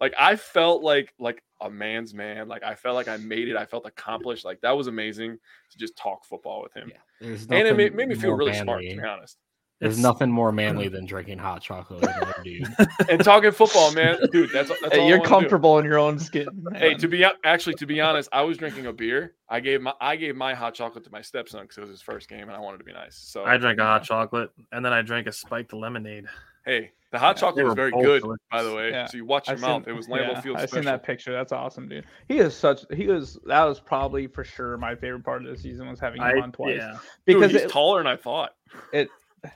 Like 0.00 0.14
I 0.18 0.36
felt 0.36 0.82
like 0.82 1.12
like 1.18 1.42
a 1.60 1.68
man's 1.68 2.14
man. 2.14 2.48
Like 2.48 2.62
I 2.62 2.74
felt 2.74 2.94
like 2.94 3.08
I 3.08 3.18
made 3.18 3.48
it. 3.48 3.56
I 3.56 3.66
felt 3.66 3.84
accomplished. 3.84 4.46
Like 4.46 4.58
that 4.62 4.74
was 4.74 4.86
amazing 4.86 5.38
to 5.72 5.78
just 5.78 5.94
talk 5.96 6.24
football 6.24 6.62
with 6.62 6.72
him. 6.72 6.90
Yeah, 7.20 7.36
And 7.50 7.68
it 7.68 7.76
made, 7.76 7.94
made 7.94 8.08
me 8.08 8.14
feel 8.14 8.30
more 8.30 8.38
really 8.38 8.54
smart, 8.54 8.80
to 8.82 8.96
be 8.96 9.02
honest. 9.02 9.36
There's 9.80 9.94
It's- 9.98 10.02
nothing 10.02 10.30
more 10.30 10.52
manly 10.52 10.88
than 10.88 11.06
drinking 11.06 11.38
hot 11.38 11.62
chocolate, 11.62 12.00
with 12.02 12.10
another 12.14 12.34
dude. 12.44 12.68
And 13.08 13.24
talking 13.24 13.50
football, 13.50 13.92
man, 13.92 14.18
dude, 14.30 14.50
that's, 14.50 14.68
that's 14.68 14.94
Hey, 14.94 15.04
I 15.04 15.08
you're 15.08 15.18
wanna 15.18 15.22
do. 15.22 15.28
comfortable 15.28 15.78
in 15.78 15.84
your 15.86 15.98
own 15.98 16.18
skin. 16.18 16.46
Hey, 16.74 16.94
to 16.94 17.08
be 17.08 17.24
actually 17.44 17.74
to 17.76 17.86
be 17.86 18.00
honest, 18.00 18.28
I 18.30 18.42
was 18.42 18.58
drinking 18.58 18.86
a 18.86 18.92
beer. 18.92 19.34
I 19.48 19.60
gave 19.60 19.80
my 19.80 19.94
I 20.00 20.16
gave 20.16 20.36
my 20.36 20.52
hot 20.54 20.74
chocolate 20.74 21.04
to 21.04 21.10
my 21.10 21.22
stepson 21.22 21.62
because 21.62 21.78
it 21.78 21.80
was 21.80 21.90
his 21.90 22.02
first 22.02 22.28
game, 22.28 22.42
and 22.42 22.52
I 22.52 22.60
wanted 22.60 22.78
to 22.78 22.84
be 22.84 22.92
nice. 22.92 23.16
So 23.16 23.44
I 23.44 23.56
drank 23.56 23.78
a 23.80 23.84
hot 23.84 24.04
chocolate 24.04 24.50
and 24.70 24.84
then 24.84 24.92
I 24.92 25.00
drank 25.02 25.26
a 25.26 25.32
spiked 25.32 25.72
lemonade. 25.72 26.26
hey, 26.66 26.92
the 27.10 27.18
hot 27.18 27.36
Yeah, 27.36 27.40
chocolate 27.40 27.64
was 27.64 27.74
very 27.74 27.90
good, 27.90 28.20
delicious. 28.22 28.38
by 28.52 28.62
the 28.62 28.74
way. 28.74 28.90
Yeah. 28.90 29.06
So 29.06 29.16
you 29.16 29.24
watch 29.24 29.48
your 29.48 29.54
I've 29.56 29.60
mouth. 29.62 29.84
seen- 29.84 29.92
it 29.94 29.96
was 29.96 30.06
Lambeau 30.08 30.32
yeah, 30.34 30.40
Field 30.42 30.56
I've 30.58 30.68
special. 30.68 30.82
seen 30.82 30.84
that 30.92 31.02
picture. 31.02 31.32
That's 31.32 31.52
awesome, 31.52 31.88
dude. 31.88 32.04
He 32.28 32.38
is 32.38 32.54
such. 32.54 32.82
He 32.94 33.06
was. 33.06 33.38
That 33.46 33.64
was 33.64 33.80
probably 33.80 34.26
for 34.28 34.44
sure 34.44 34.76
my 34.76 34.94
favorite 34.94 35.24
part 35.24 35.42
of 35.44 35.50
the 35.50 35.56
season 35.56 35.88
was 35.88 35.98
having 35.98 36.20
him 36.20 36.26
I, 36.28 36.40
on 36.42 36.52
twice 36.52 36.76
yeah. 36.76 36.98
Dude, 37.26 37.38
because 37.40 37.50
he's 37.52 37.62
it, 37.62 37.70
taller 37.70 37.98
than 38.00 38.06
I 38.06 38.16
thought. 38.16 38.50
it 38.92 39.08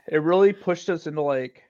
it 0.09 0.23
really 0.23 0.53
pushed 0.53 0.89
us 0.89 1.07
into 1.07 1.23
like. 1.23 1.63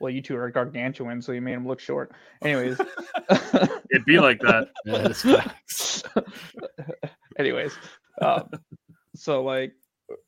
Well, 0.00 0.10
you 0.10 0.22
two 0.22 0.34
are 0.34 0.50
gargantuan, 0.50 1.20
so 1.20 1.32
you 1.32 1.42
made 1.42 1.52
him 1.52 1.68
look 1.68 1.78
short. 1.78 2.12
Anyways, 2.42 2.80
It'd 3.90 4.04
be 4.06 4.18
like 4.18 4.40
that. 4.40 4.68
Yeah, 6.14 6.22
anyways, 7.38 7.72
um, 8.22 8.48
so 9.14 9.42
like 9.42 9.72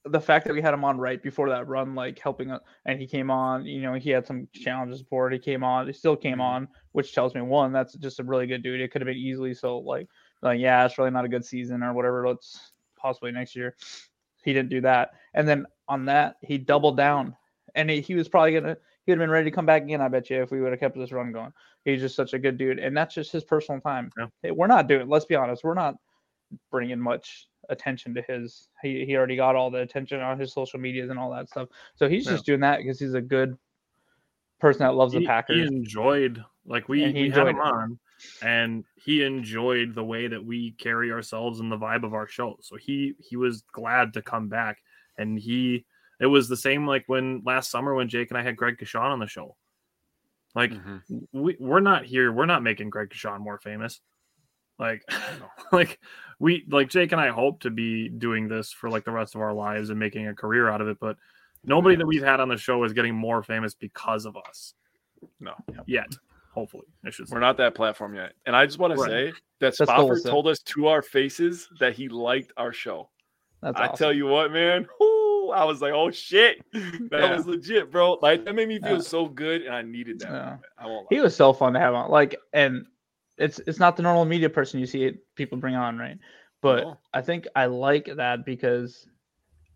the 0.04 0.20
fact 0.20 0.46
that 0.46 0.54
we 0.54 0.62
had 0.62 0.74
him 0.74 0.84
on 0.84 0.98
right 0.98 1.22
before 1.22 1.48
that 1.48 1.66
run, 1.68 1.94
like 1.94 2.18
helping, 2.18 2.50
us, 2.50 2.60
and 2.86 3.00
he 3.00 3.06
came 3.06 3.30
on. 3.30 3.64
You 3.64 3.82
know, 3.82 3.94
he 3.94 4.10
had 4.10 4.26
some 4.26 4.48
challenges 4.52 5.02
before. 5.02 5.30
He 5.30 5.38
came 5.38 5.64
on. 5.64 5.86
He 5.86 5.92
still 5.92 6.16
came 6.16 6.40
on, 6.40 6.68
which 6.92 7.14
tells 7.14 7.34
me 7.34 7.40
one, 7.40 7.72
that's 7.72 7.94
just 7.94 8.20
a 8.20 8.24
really 8.24 8.46
good 8.46 8.62
dude. 8.62 8.80
It 8.80 8.92
could 8.92 9.00
have 9.00 9.06
been 9.06 9.16
easily 9.16 9.54
so 9.54 9.78
like, 9.78 10.08
like 10.42 10.60
yeah, 10.60 10.84
it's 10.84 10.98
really 10.98 11.10
not 11.10 11.24
a 11.24 11.28
good 11.28 11.44
season 11.44 11.82
or 11.82 11.92
whatever. 11.92 12.26
Let's 12.26 12.72
possibly 12.96 13.32
next 13.32 13.56
year. 13.56 13.76
He 14.44 14.52
didn't 14.52 14.70
do 14.70 14.80
that, 14.82 15.10
and 15.34 15.46
then 15.46 15.66
on 15.88 16.06
that 16.06 16.36
he 16.42 16.58
doubled 16.58 16.96
down, 16.96 17.36
and 17.74 17.90
he, 17.90 18.00
he 18.00 18.14
was 18.14 18.28
probably 18.28 18.52
gonna. 18.52 18.76
He'd 19.04 19.12
have 19.12 19.18
been 19.18 19.30
ready 19.30 19.50
to 19.50 19.54
come 19.54 19.66
back 19.66 19.82
again, 19.82 20.00
I 20.00 20.06
bet 20.08 20.30
you, 20.30 20.42
if 20.42 20.52
we 20.52 20.60
would 20.60 20.70
have 20.70 20.78
kept 20.78 20.96
this 20.96 21.10
run 21.10 21.32
going. 21.32 21.52
He's 21.84 22.00
just 22.00 22.14
such 22.14 22.34
a 22.34 22.38
good 22.38 22.56
dude, 22.56 22.78
and 22.78 22.96
that's 22.96 23.14
just 23.14 23.32
his 23.32 23.42
personal 23.42 23.80
time. 23.80 24.12
Yeah. 24.16 24.26
Hey, 24.42 24.50
We're 24.52 24.68
not 24.68 24.86
doing. 24.86 25.08
Let's 25.08 25.24
be 25.24 25.34
honest. 25.34 25.64
We're 25.64 25.74
not 25.74 25.96
bringing 26.70 27.00
much 27.00 27.48
attention 27.68 28.14
to 28.14 28.22
his. 28.22 28.68
He 28.82 29.04
he 29.04 29.16
already 29.16 29.36
got 29.36 29.56
all 29.56 29.70
the 29.70 29.80
attention 29.80 30.20
on 30.20 30.38
his 30.38 30.52
social 30.52 30.78
medias 30.78 31.10
and 31.10 31.18
all 31.18 31.30
that 31.32 31.48
stuff. 31.48 31.68
So 31.96 32.08
he's 32.08 32.26
Yeah. 32.26 32.32
just 32.32 32.46
doing 32.46 32.60
that 32.60 32.78
because 32.78 33.00
he's 33.00 33.14
a 33.14 33.20
good 33.20 33.56
person 34.60 34.80
that 34.80 34.94
loves 34.94 35.12
the 35.12 35.26
Packers. 35.26 35.68
he 35.68 35.76
enjoyed 35.76 36.42
like 36.64 36.88
we, 36.88 37.04
he 37.12 37.22
we 37.22 37.30
had 37.30 37.48
him 37.48 37.56
it. 37.56 37.60
on 37.60 37.98
and 38.42 38.84
he 38.94 39.24
enjoyed 39.24 39.92
the 39.96 40.04
way 40.04 40.28
that 40.28 40.44
we 40.44 40.70
carry 40.78 41.10
ourselves 41.10 41.58
and 41.58 41.72
the 41.72 41.76
vibe 41.76 42.04
of 42.04 42.14
our 42.14 42.28
show 42.28 42.56
so 42.60 42.76
he 42.76 43.14
he 43.18 43.34
was 43.36 43.62
glad 43.72 44.12
to 44.12 44.22
come 44.22 44.48
back 44.48 44.78
and 45.18 45.38
he 45.38 45.84
it 46.20 46.26
was 46.26 46.48
the 46.48 46.56
same 46.56 46.86
like 46.86 47.04
when 47.06 47.42
last 47.44 47.70
summer 47.70 47.94
when 47.94 48.08
jake 48.08 48.30
and 48.30 48.38
i 48.38 48.42
had 48.42 48.56
greg 48.56 48.76
kashan 48.78 49.00
on 49.10 49.18
the 49.18 49.26
show 49.26 49.56
like 50.54 50.70
Mhm. 50.72 51.02
we, 51.32 51.56
we're 51.58 51.80
not 51.80 52.04
here 52.04 52.32
we're 52.32 52.46
not 52.46 52.62
making 52.62 52.90
greg 52.90 53.10
kashan 53.10 53.40
more 53.40 53.58
famous 53.58 54.00
like 54.78 55.02
like 55.72 55.98
we 56.38 56.64
like 56.70 56.88
jake 56.88 57.12
and 57.12 57.20
i 57.20 57.28
hope 57.28 57.60
to 57.60 57.70
be 57.70 58.08
doing 58.08 58.48
this 58.48 58.72
for 58.72 58.88
like 58.90 59.04
the 59.04 59.10
rest 59.10 59.34
of 59.34 59.40
our 59.40 59.52
lives 59.52 59.90
and 59.90 59.98
making 59.98 60.28
a 60.28 60.34
career 60.34 60.68
out 60.68 60.80
of 60.80 60.88
it 60.88 60.98
but 61.00 61.16
nobody 61.64 61.94
that 61.96 62.06
we've 62.06 62.22
had 62.24 62.40
on 62.40 62.48
the 62.48 62.56
show 62.56 62.82
is 62.84 62.92
getting 62.92 63.14
more 63.14 63.42
famous 63.42 63.74
because 63.74 64.24
of 64.26 64.36
us 64.36 64.74
No. 65.40 65.54
yet 65.86 66.08
hopefully 66.52 66.86
i 67.04 67.10
should 67.10 67.28
say 67.28 67.32
We're 67.34 67.40
not 67.40 67.56
that 67.58 67.74
platform 67.74 68.14
yet. 68.14 68.32
And 68.46 68.54
I 68.54 68.66
just 68.66 68.78
want 68.78 68.94
Right. 68.98 69.06
to 69.06 69.10
say 69.10 69.30
that 69.60 69.76
That's 69.78 69.90
Spofford 69.90 70.22
told 70.24 70.46
us 70.48 70.58
to 70.60 70.88
our 70.88 71.00
faces 71.00 71.68
that 71.80 71.94
he 71.94 72.08
liked 72.08 72.52
our 72.58 72.72
show. 72.72 73.08
That's 73.62 73.78
I 73.78 73.84
awesome. 73.86 73.96
tell 73.96 74.12
you 74.12 74.26
what, 74.26 74.52
man. 74.52 74.86
Whoo, 75.00 75.50
I 75.50 75.64
was 75.64 75.80
like, 75.80 75.92
oh 75.92 76.10
shit. 76.10 76.64
That 76.72 77.10
Yeah. 77.20 77.36
was 77.36 77.46
legit, 77.46 77.90
bro. 77.90 78.14
Like 78.20 78.44
that 78.44 78.54
made 78.54 78.68
me 78.68 78.78
feel 78.80 78.96
Yeah. 78.96 78.98
so 79.00 79.26
good 79.26 79.62
and 79.62 79.74
I 79.74 79.82
needed 79.82 80.18
that. 80.20 80.30
Yeah. 80.30 80.56
I 80.78 80.86
won't 80.86 81.06
he 81.10 81.20
was 81.20 81.36
so 81.36 81.52
fun 81.52 81.72
to 81.74 81.78
have 81.80 81.94
on. 81.94 82.10
Like, 82.10 82.36
and 82.52 82.86
it's 83.38 83.60
it's 83.66 83.78
not 83.78 83.96
the 83.96 84.02
normal 84.02 84.24
media 84.24 84.50
person 84.50 84.80
you 84.80 84.86
see 84.86 85.04
it, 85.04 85.24
people 85.36 85.58
bring 85.58 85.74
on, 85.76 85.96
right? 85.98 86.18
But. 86.60 86.98
I 87.14 87.20
think 87.22 87.46
I 87.54 87.66
like 87.66 88.08
that 88.16 88.44
because, 88.46 89.06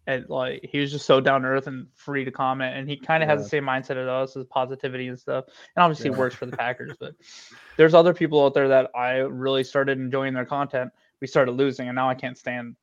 it 0.07 0.31
like 0.31 0.61
he 0.73 0.79
was 0.79 0.91
just 0.91 1.05
so 1.05 1.21
down 1.21 1.43
to 1.43 1.49
earth 1.49 1.67
and 1.67 1.87
free 1.95 2.25
to 2.25 2.31
comment, 2.31 2.77
and 2.77 2.89
he 2.89 2.97
kind 2.97 3.23
of 3.23 3.29
has 3.29 3.43
the 3.43 3.49
same 3.49 3.65
mindset 3.65 3.97
as 4.03 4.09
us, 4.09 4.37
as 4.37 4.47
positivity 4.47 5.09
and 5.09 5.19
stuff. 5.19 5.45
And 5.77 5.83
obviously, 5.83 6.11
it 6.11 6.17
works 6.17 6.35
for 6.35 6.47
the 6.47 6.57
Packers. 6.57 6.97
But 6.99 7.15
there's 7.77 7.93
other 7.93 8.15
people 8.15 8.43
out 8.45 8.55
there 8.55 8.69
that 8.69 8.91
I 8.95 9.17
really 9.19 9.65
started 9.65 9.99
enjoying 9.99 10.33
their 10.33 10.47
content. 10.47 10.93
We 11.21 11.27
started 11.27 11.53
losing, 11.53 11.89
and 11.89 11.97
now 11.97 12.09
I 12.09 12.15
can't 12.15 12.39
stand 12.39 12.77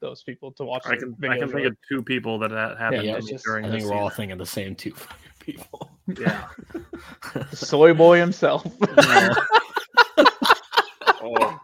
those 0.00 0.22
people 0.22 0.52
to 0.52 0.64
watch. 0.64 0.82
I 0.86 0.96
can 0.96 1.14
I 1.28 1.38
can 1.38 1.50
think 1.50 1.66
of 1.66 1.76
two 1.88 2.02
people 2.02 2.38
that 2.40 2.50
that 2.50 2.78
happened 2.78 3.04
yeah, 3.04 3.12
to 3.12 3.18
it's 3.18 3.26
me 3.26 3.32
just- 3.32 3.44
during 3.44 3.64
I 3.64 3.68
this 3.70 3.82
think 3.82 3.90
we're 3.92 3.98
all 3.98 4.10
season. 4.10 4.16
thinking 4.22 4.38
the 4.38 4.46
same 4.46 4.74
two 4.74 4.94
people. 5.40 5.90
Yeah, 6.18 6.44
soy 7.52 7.94
boy 7.94 8.18
himself. 8.18 8.66
Oh, 11.26 11.58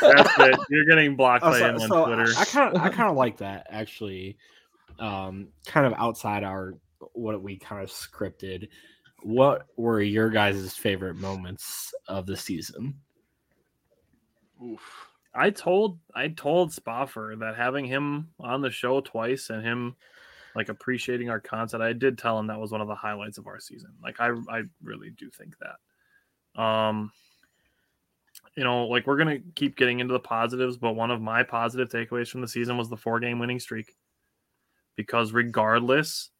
that's 0.00 0.38
it. 0.38 0.58
You're 0.70 0.84
getting 0.84 1.16
blocked 1.16 1.42
Oh, 1.44 1.50
by 1.50 1.58
so- 1.58 1.68
him 1.68 1.74
on 1.80 1.88
so 1.88 2.04
Twitter. 2.06 2.32
I 2.38 2.44
kind 2.44 2.76
of 2.76 2.80
I 2.82 2.88
kind 2.90 3.10
of 3.10 3.16
like 3.16 3.38
that 3.38 3.66
actually. 3.70 4.36
Um, 5.00 5.48
kind 5.66 5.84
of 5.86 5.94
outside 5.98 6.44
our 6.44 6.74
what 7.12 7.42
we 7.42 7.58
kind 7.58 7.82
of 7.82 7.90
scripted. 7.90 8.68
What 9.22 9.66
were 9.76 10.00
your 10.00 10.30
guys' 10.30 10.76
favorite 10.76 11.16
moments 11.16 11.92
of 12.08 12.26
the 12.26 12.36
season? 12.36 12.94
oof. 14.64 15.05
I 15.36 15.50
told 15.50 15.98
I 16.14 16.28
told 16.28 16.72
Spofford 16.72 17.40
that 17.40 17.56
having 17.56 17.84
him 17.84 18.28
on 18.40 18.62
the 18.62 18.70
show 18.70 19.00
twice 19.00 19.50
and 19.50 19.62
him 19.62 19.96
like 20.54 20.68
appreciating 20.68 21.28
our 21.28 21.40
content, 21.40 21.82
I 21.82 21.92
did 21.92 22.16
tell 22.16 22.38
him 22.38 22.46
that 22.46 22.58
was 22.58 22.72
one 22.72 22.80
of 22.80 22.88
the 22.88 22.94
highlights 22.94 23.36
of 23.38 23.46
our 23.46 23.60
season. 23.60 23.90
Like 24.02 24.20
I 24.20 24.30
I 24.48 24.62
really 24.82 25.10
do 25.10 25.30
think 25.30 25.54
that. 25.58 26.60
Um 26.60 27.12
you 28.56 28.64
know, 28.64 28.86
like 28.86 29.06
we're 29.06 29.18
gonna 29.18 29.40
keep 29.54 29.76
getting 29.76 30.00
into 30.00 30.12
the 30.12 30.20
positives, 30.20 30.78
but 30.78 30.94
one 30.94 31.10
of 31.10 31.20
my 31.20 31.42
positive 31.42 31.88
takeaways 31.88 32.28
from 32.28 32.40
the 32.40 32.48
season 32.48 32.78
was 32.78 32.88
the 32.88 32.96
four 32.96 33.20
game 33.20 33.38
winning 33.38 33.60
streak. 33.60 33.94
Because 34.96 35.32
regardless 35.32 36.30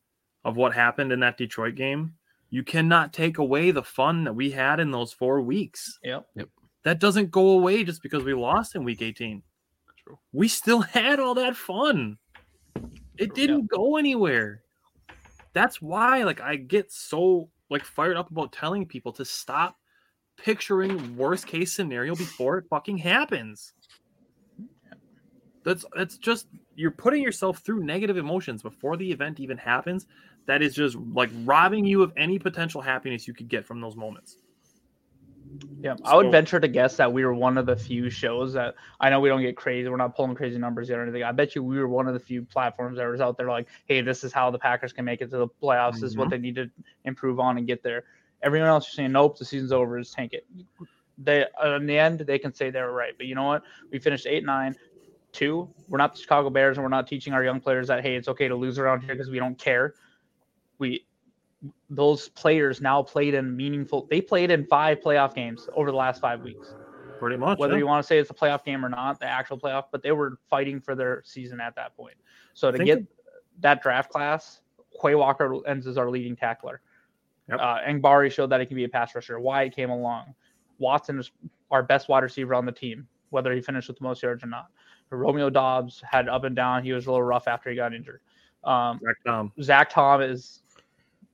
of 0.44 0.57
what 0.57 0.72
happened 0.72 1.12
in 1.12 1.20
that 1.20 1.36
Detroit 1.36 1.74
game, 1.74 2.14
you 2.49 2.62
cannot 2.62 3.12
take 3.12 3.38
away 3.38 3.70
the 3.70 3.82
fun 3.82 4.24
that 4.24 4.34
we 4.34 4.51
had 4.51 4.80
in 4.80 4.90
those 4.90 5.12
four 5.12 5.42
weeks 5.42 5.99
Yep. 6.03 6.26
yep. 6.36 6.49
That 6.87 7.01
doesn't 7.01 7.32
go 7.32 7.49
away 7.49 7.82
just 7.82 8.01
because 8.01 8.22
we 8.22 8.32
lost 8.32 8.76
in 8.76 8.84
week 8.84 9.03
18. 9.03 9.43
True. 9.97 10.18
We 10.32 10.47
still 10.47 10.80
had 10.82 11.18
all 11.18 11.34
that 11.34 11.57
fun. 11.57 12.16
It 13.18 13.34
didn't 13.34 13.66
go 13.66 13.97
anywhere. 13.97 14.62
That's 15.53 15.82
why 15.82 16.22
like 16.22 16.41
I 16.41 16.55
get 16.55 16.93
so 16.93 17.49
like 17.70 17.84
fired 17.84 18.16
up 18.16 18.30
about 18.30 18.53
telling 18.53 18.87
people 18.87 19.11
to 19.14 19.24
stop 19.24 19.76
picturing 20.37 21.16
worst 21.16 21.49
case 21.49 21.72
scenario 21.72 22.14
before 22.14 22.59
it 22.59 22.66
fucking 22.70 22.99
happens. 22.99 23.72
That's 25.64 25.84
that's 25.97 26.18
just 26.18 26.47
you're 26.76 26.93
putting 26.93 27.20
yourself 27.20 27.59
through 27.59 27.82
negative 27.82 28.16
emotions 28.16 28.62
before 28.62 28.97
the 28.97 29.11
event 29.11 29.41
even 29.41 29.57
happens. 29.57 30.07
That 30.47 30.62
is 30.62 30.76
just 30.76 30.95
like 30.95 31.30
robbing 31.45 31.84
you 31.84 32.05
of 32.05 32.12
any 32.16 32.39
potential 32.39 32.80
happiness 32.80 33.26
you 33.26 33.34
could 33.34 33.49
get 33.49 33.66
from 33.66 33.80
those 33.80 33.97
moments. 33.97 34.37
Yeah, 35.80 35.94
I 36.04 36.16
would 36.16 36.30
venture 36.32 36.59
to 36.59 36.68
guess 36.68 36.96
that 36.96 37.12
we 37.12 37.24
were 37.24 37.34
one 37.34 37.59
of 37.59 37.66
the 37.66 37.76
few 37.76 38.11
shows 38.11 38.52
that 38.54 38.74
I 38.98 39.11
know 39.11 39.20
we 39.20 39.28
don't 39.28 39.42
get 39.42 39.57
crazy. 39.57 39.88
We're 39.88 39.96
not 39.96 40.16
pulling 40.16 40.34
crazy 40.34 40.59
numbers 40.59 40.88
yet 40.88 40.98
or 40.98 41.02
anything. 41.02 41.22
I 41.22 41.32
bet 41.32 41.54
you 41.54 41.62
we 41.62 41.78
were 41.78 41.88
one 41.88 42.09
of 42.09 42.14
the 42.14 42.20
few 42.20 42.42
platforms 42.42 42.98
that 42.98 43.07
was 43.07 43.20
out 43.20 43.36
there 43.36 43.48
like, 43.48 43.68
hey, 43.86 44.00
this 44.00 44.24
is 44.24 44.32
how 44.32 44.50
the 44.50 44.59
Packers 44.59 44.92
can 44.92 45.04
make 45.04 45.20
it 45.20 45.30
to 45.30 45.36
the 45.36 45.48
playoffs. 45.48 45.94
This 45.94 46.11
is 46.11 46.16
what 46.16 46.30
they 46.30 46.38
need 46.38 46.57
to 46.57 46.70
improve 47.04 47.38
on 47.38 47.59
and 47.59 47.66
get 47.66 47.82
there. 47.82 48.04
Everyone 48.42 48.68
else 48.68 48.88
is 48.88 48.94
saying, 48.94 49.12
nope, 49.12 49.38
the 49.38 49.44
season's 49.44 49.72
over. 49.72 49.98
Just 49.98 50.14
tank 50.14 50.32
it. 50.32 50.46
They 51.18 51.46
in 51.64 51.86
the 51.86 51.98
end 51.98 52.20
they 52.20 52.38
can 52.38 52.52
say 52.52 52.70
they 52.70 52.80
were 52.82 52.92
right, 52.92 53.12
but 53.16 53.26
you 53.26 53.34
know 53.34 53.44
what? 53.44 53.62
We 53.90 53.98
finished 53.98 54.26
eight 54.26 54.44
nine. 54.44 54.76
Two, 55.32 55.68
we're 55.88 55.98
not 55.98 56.14
the 56.14 56.20
Chicago 56.20 56.48
Bears, 56.48 56.78
and 56.78 56.84
we're 56.84 56.88
not 56.88 57.07
teaching 57.07 57.34
our 57.34 57.44
young 57.44 57.61
players 57.61 57.88
that 57.88 58.02
hey, 58.02 58.16
it's 58.16 58.28
okay 58.28 58.48
to 58.48 58.54
lose 58.54 58.78
around 58.78 59.02
here 59.02 59.14
because 59.14 59.30
we 59.30 59.38
don't 59.38 59.59
care. 59.59 59.94
We 60.78 61.07
those 61.90 62.28
players 62.30 62.80
now 62.80 63.02
played 63.02 63.34
in 63.34 63.57
meaningful 63.57 64.07
they 64.11 64.20
played 64.20 64.50
in 64.50 64.64
five 64.66 65.00
playoff 65.00 65.34
games 65.34 65.68
over 65.74 65.90
the 65.90 65.96
last 65.96 66.20
five 66.20 66.40
weeks 66.42 66.74
Pretty 67.18 67.36
much. 67.36 67.59
whether 67.59 67.74
yeah. 67.74 67.78
you 67.78 67.86
want 67.86 68.02
to 68.02 68.07
say 68.07 68.18
it's 68.18 68.30
a 68.30 68.34
playoff 68.34 68.64
game 68.64 68.84
or 68.84 68.88
not 68.88 69.18
the 69.18 69.26
actual 69.26 69.59
playoff 69.59 69.84
but 69.90 70.02
they 70.02 70.12
were 70.12 70.38
fighting 70.50 70.80
for 70.80 70.94
their 70.94 71.22
season 71.24 71.61
at 71.61 71.74
that 71.76 71.96
point 71.96 72.14
so 72.54 72.70
to 72.70 72.84
get 72.84 73.02
that 73.61 73.82
draft 73.82 74.11
class 74.11 74.61
Quay 75.02 75.14
Walker 75.14 75.66
ends 75.66 75.86
as 75.86 75.98
our 75.98 76.11
leading 76.11 76.36
tackler 76.36 76.80
Yep. 77.48 77.61
uh, 77.61 78.28
showed 78.28 78.50
that 78.50 78.59
he 78.59 78.66
can 78.66 78.74
be 78.76 78.84
a 78.84 78.88
pass 78.88 79.14
rusher 79.14 79.38
Wyatt 79.38 79.74
came 79.74 79.90
along 79.90 80.34
Watson 80.78 81.18
is 81.18 81.30
our 81.70 81.82
best 81.82 82.09
wide 82.09 82.24
receiver 82.24 82.54
on 82.54 82.66
the 82.66 82.72
team 82.72 83.07
whether 83.30 83.52
he 83.54 83.61
finished 83.61 83.88
with 83.88 83.98
the 83.98 84.04
most 84.04 84.22
yards 84.22 84.42
or 84.42 84.48
not 84.48 84.66
Romeo 85.11 85.48
Doubs 85.48 86.02
had 86.11 86.28
up 86.28 86.42
and 86.44 86.57
down 86.57 86.82
he 86.82 86.92
was 86.92 87.07
a 87.07 87.11
little 87.11 87.22
rough 87.22 87.46
after 87.46 87.70
he 87.70 87.76
got 87.76 87.94
injured 87.94 88.20
um, 88.64 88.98
Zach 89.00 89.16
Tom. 89.24 89.52
Zach 89.62 89.90
Tom 89.90 90.20
is 90.22 90.62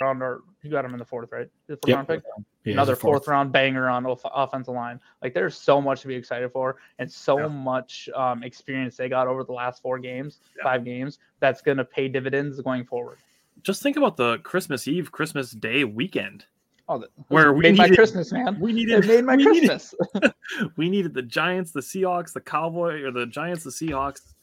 Round 0.00 0.22
or 0.22 0.42
you 0.62 0.70
got 0.70 0.84
him 0.84 0.92
in 0.92 0.98
the 0.98 1.04
fourth 1.04 1.30
right 1.32 1.48
the 1.68 1.74
fourth 1.76 1.88
Yep. 1.88 1.96
round 1.96 2.08
pick 2.08 2.22
Yeah, 2.64 2.72
another 2.74 2.92
it's 2.92 3.00
a 3.00 3.02
fourth. 3.02 3.28
round 3.28 3.52
banger 3.52 3.88
on 3.88 4.04
off- 4.06 4.20
offensive 4.24 4.74
line. 4.74 5.00
Like 5.22 5.34
there's 5.34 5.56
so 5.56 5.80
much 5.80 6.00
to 6.02 6.08
be 6.08 6.14
excited 6.14 6.50
for, 6.52 6.76
and 6.98 7.10
so 7.10 7.38
Yeah. 7.38 7.46
much 7.48 8.08
um, 8.14 8.42
experience 8.42 8.96
they 8.96 9.08
got 9.08 9.26
over 9.28 9.44
the 9.44 9.52
last 9.52 9.80
four 9.82 9.98
games, 9.98 10.40
Yeah. 10.56 10.64
five 10.64 10.84
games. 10.84 11.18
That's 11.40 11.62
going 11.62 11.78
to 11.78 11.84
pay 11.84 12.08
dividends 12.08 12.60
going 12.60 12.84
forward. 12.84 13.18
Just 13.62 13.82
think 13.82 13.96
about 13.96 14.16
the 14.16 14.38
Christmas 14.38 14.86
Eve, 14.88 15.10
Christmas 15.12 15.52
Day 15.52 15.84
weekend. 15.84 16.44
Oh, 16.88 16.98
that 16.98 17.08
Where 17.28 17.52
we 17.52 17.62
made 17.62 17.78
my 17.78 17.88
Christmas, 17.88 18.30
man. 18.32 18.60
We 18.60 18.72
needed 18.72 19.04
It 19.04 19.08
made 19.08 19.24
my 19.24 19.36
we 19.36 19.44
needed- 19.46 19.68
Christmas. 19.70 19.94
we 20.76 20.90
needed 20.90 21.14
the 21.14 21.22
Giants, 21.22 21.72
the 21.72 21.80
Seahawks, 21.80 22.32
the 22.32 22.40
Cowboy, 22.40 23.02
or 23.02 23.10
the 23.10 23.26
Giants, 23.26 23.64
the 23.64 23.70
Seahawks, 23.70 24.34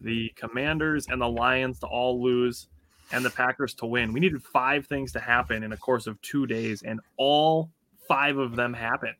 the 0.00 0.30
Commanders, 0.36 1.06
and 1.08 1.20
the 1.20 1.28
Lions 1.28 1.78
to 1.80 1.86
all 1.86 2.20
lose, 2.22 2.68
and 3.14 3.24
the 3.24 3.30
Packers 3.30 3.74
to 3.74 3.86
win. 3.86 4.12
We 4.12 4.20
needed 4.20 4.42
five 4.42 4.86
things 4.86 5.12
to 5.12 5.20
happen 5.20 5.62
in 5.62 5.72
a 5.72 5.76
course 5.76 6.06
of 6.06 6.20
two 6.22 6.46
days, 6.46 6.82
and 6.82 7.00
all 7.16 7.70
five 8.08 8.36
of 8.38 8.56
them 8.56 8.72
happened. 8.74 9.14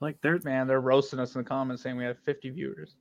Like 0.00 0.16
they're 0.22 0.38
man, 0.44 0.66
they're 0.66 0.80
roasting 0.80 1.18
us 1.18 1.34
in 1.34 1.42
the 1.42 1.48
comments 1.48 1.82
saying 1.82 1.96
we 1.96 2.04
have 2.04 2.18
50 2.24 2.50
viewers. 2.50 2.94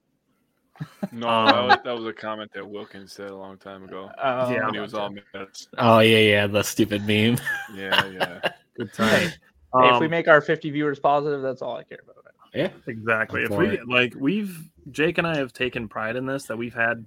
No, 1.11 1.27
Um, 1.27 1.45
that, 1.47 1.65
was, 1.65 1.77
that 1.85 1.95
was 1.97 2.05
a 2.05 2.13
comment 2.13 2.51
that 2.53 2.67
Wilkins 2.67 3.11
said 3.11 3.29
a 3.31 3.35
long 3.35 3.57
time 3.57 3.83
ago. 3.83 4.09
Uh, 4.17 4.49
Yeah. 4.51 4.65
When 4.65 4.73
he 4.75 4.79
was 4.79 4.93
all 4.93 5.09
minutes. 5.09 5.67
Oh 5.77 5.99
yeah, 5.99 6.17
yeah, 6.19 6.47
the 6.47 6.63
stupid 6.63 7.01
meme. 7.01 7.37
Yeah, 7.75 8.05
yeah. 8.07 8.39
good 8.77 8.89
Hey, 8.95 9.03
times. 9.03 9.31
hey, 9.79 9.89
if 9.93 9.99
we 9.99 10.05
Um, 10.05 10.11
make 10.11 10.27
our 10.27 10.41
50 10.41 10.69
viewers 10.71 10.99
positive, 10.99 11.41
that's 11.41 11.61
all 11.61 11.77
I 11.77 11.83
care 11.83 11.99
about. 12.03 12.15
Yeah. 12.53 12.69
Exactly. 12.87 13.43
If 13.43 13.49
we 13.51 13.67
it. 13.69 13.87
like 13.87 14.13
we've 14.17 14.57
Jake 14.91 15.17
and 15.19 15.27
I 15.27 15.35
have 15.37 15.51
taken 15.53 15.87
pride 15.87 16.15
in 16.15 16.25
this 16.25 16.45
that 16.45 16.57
we've 16.57 16.73
had 16.73 17.05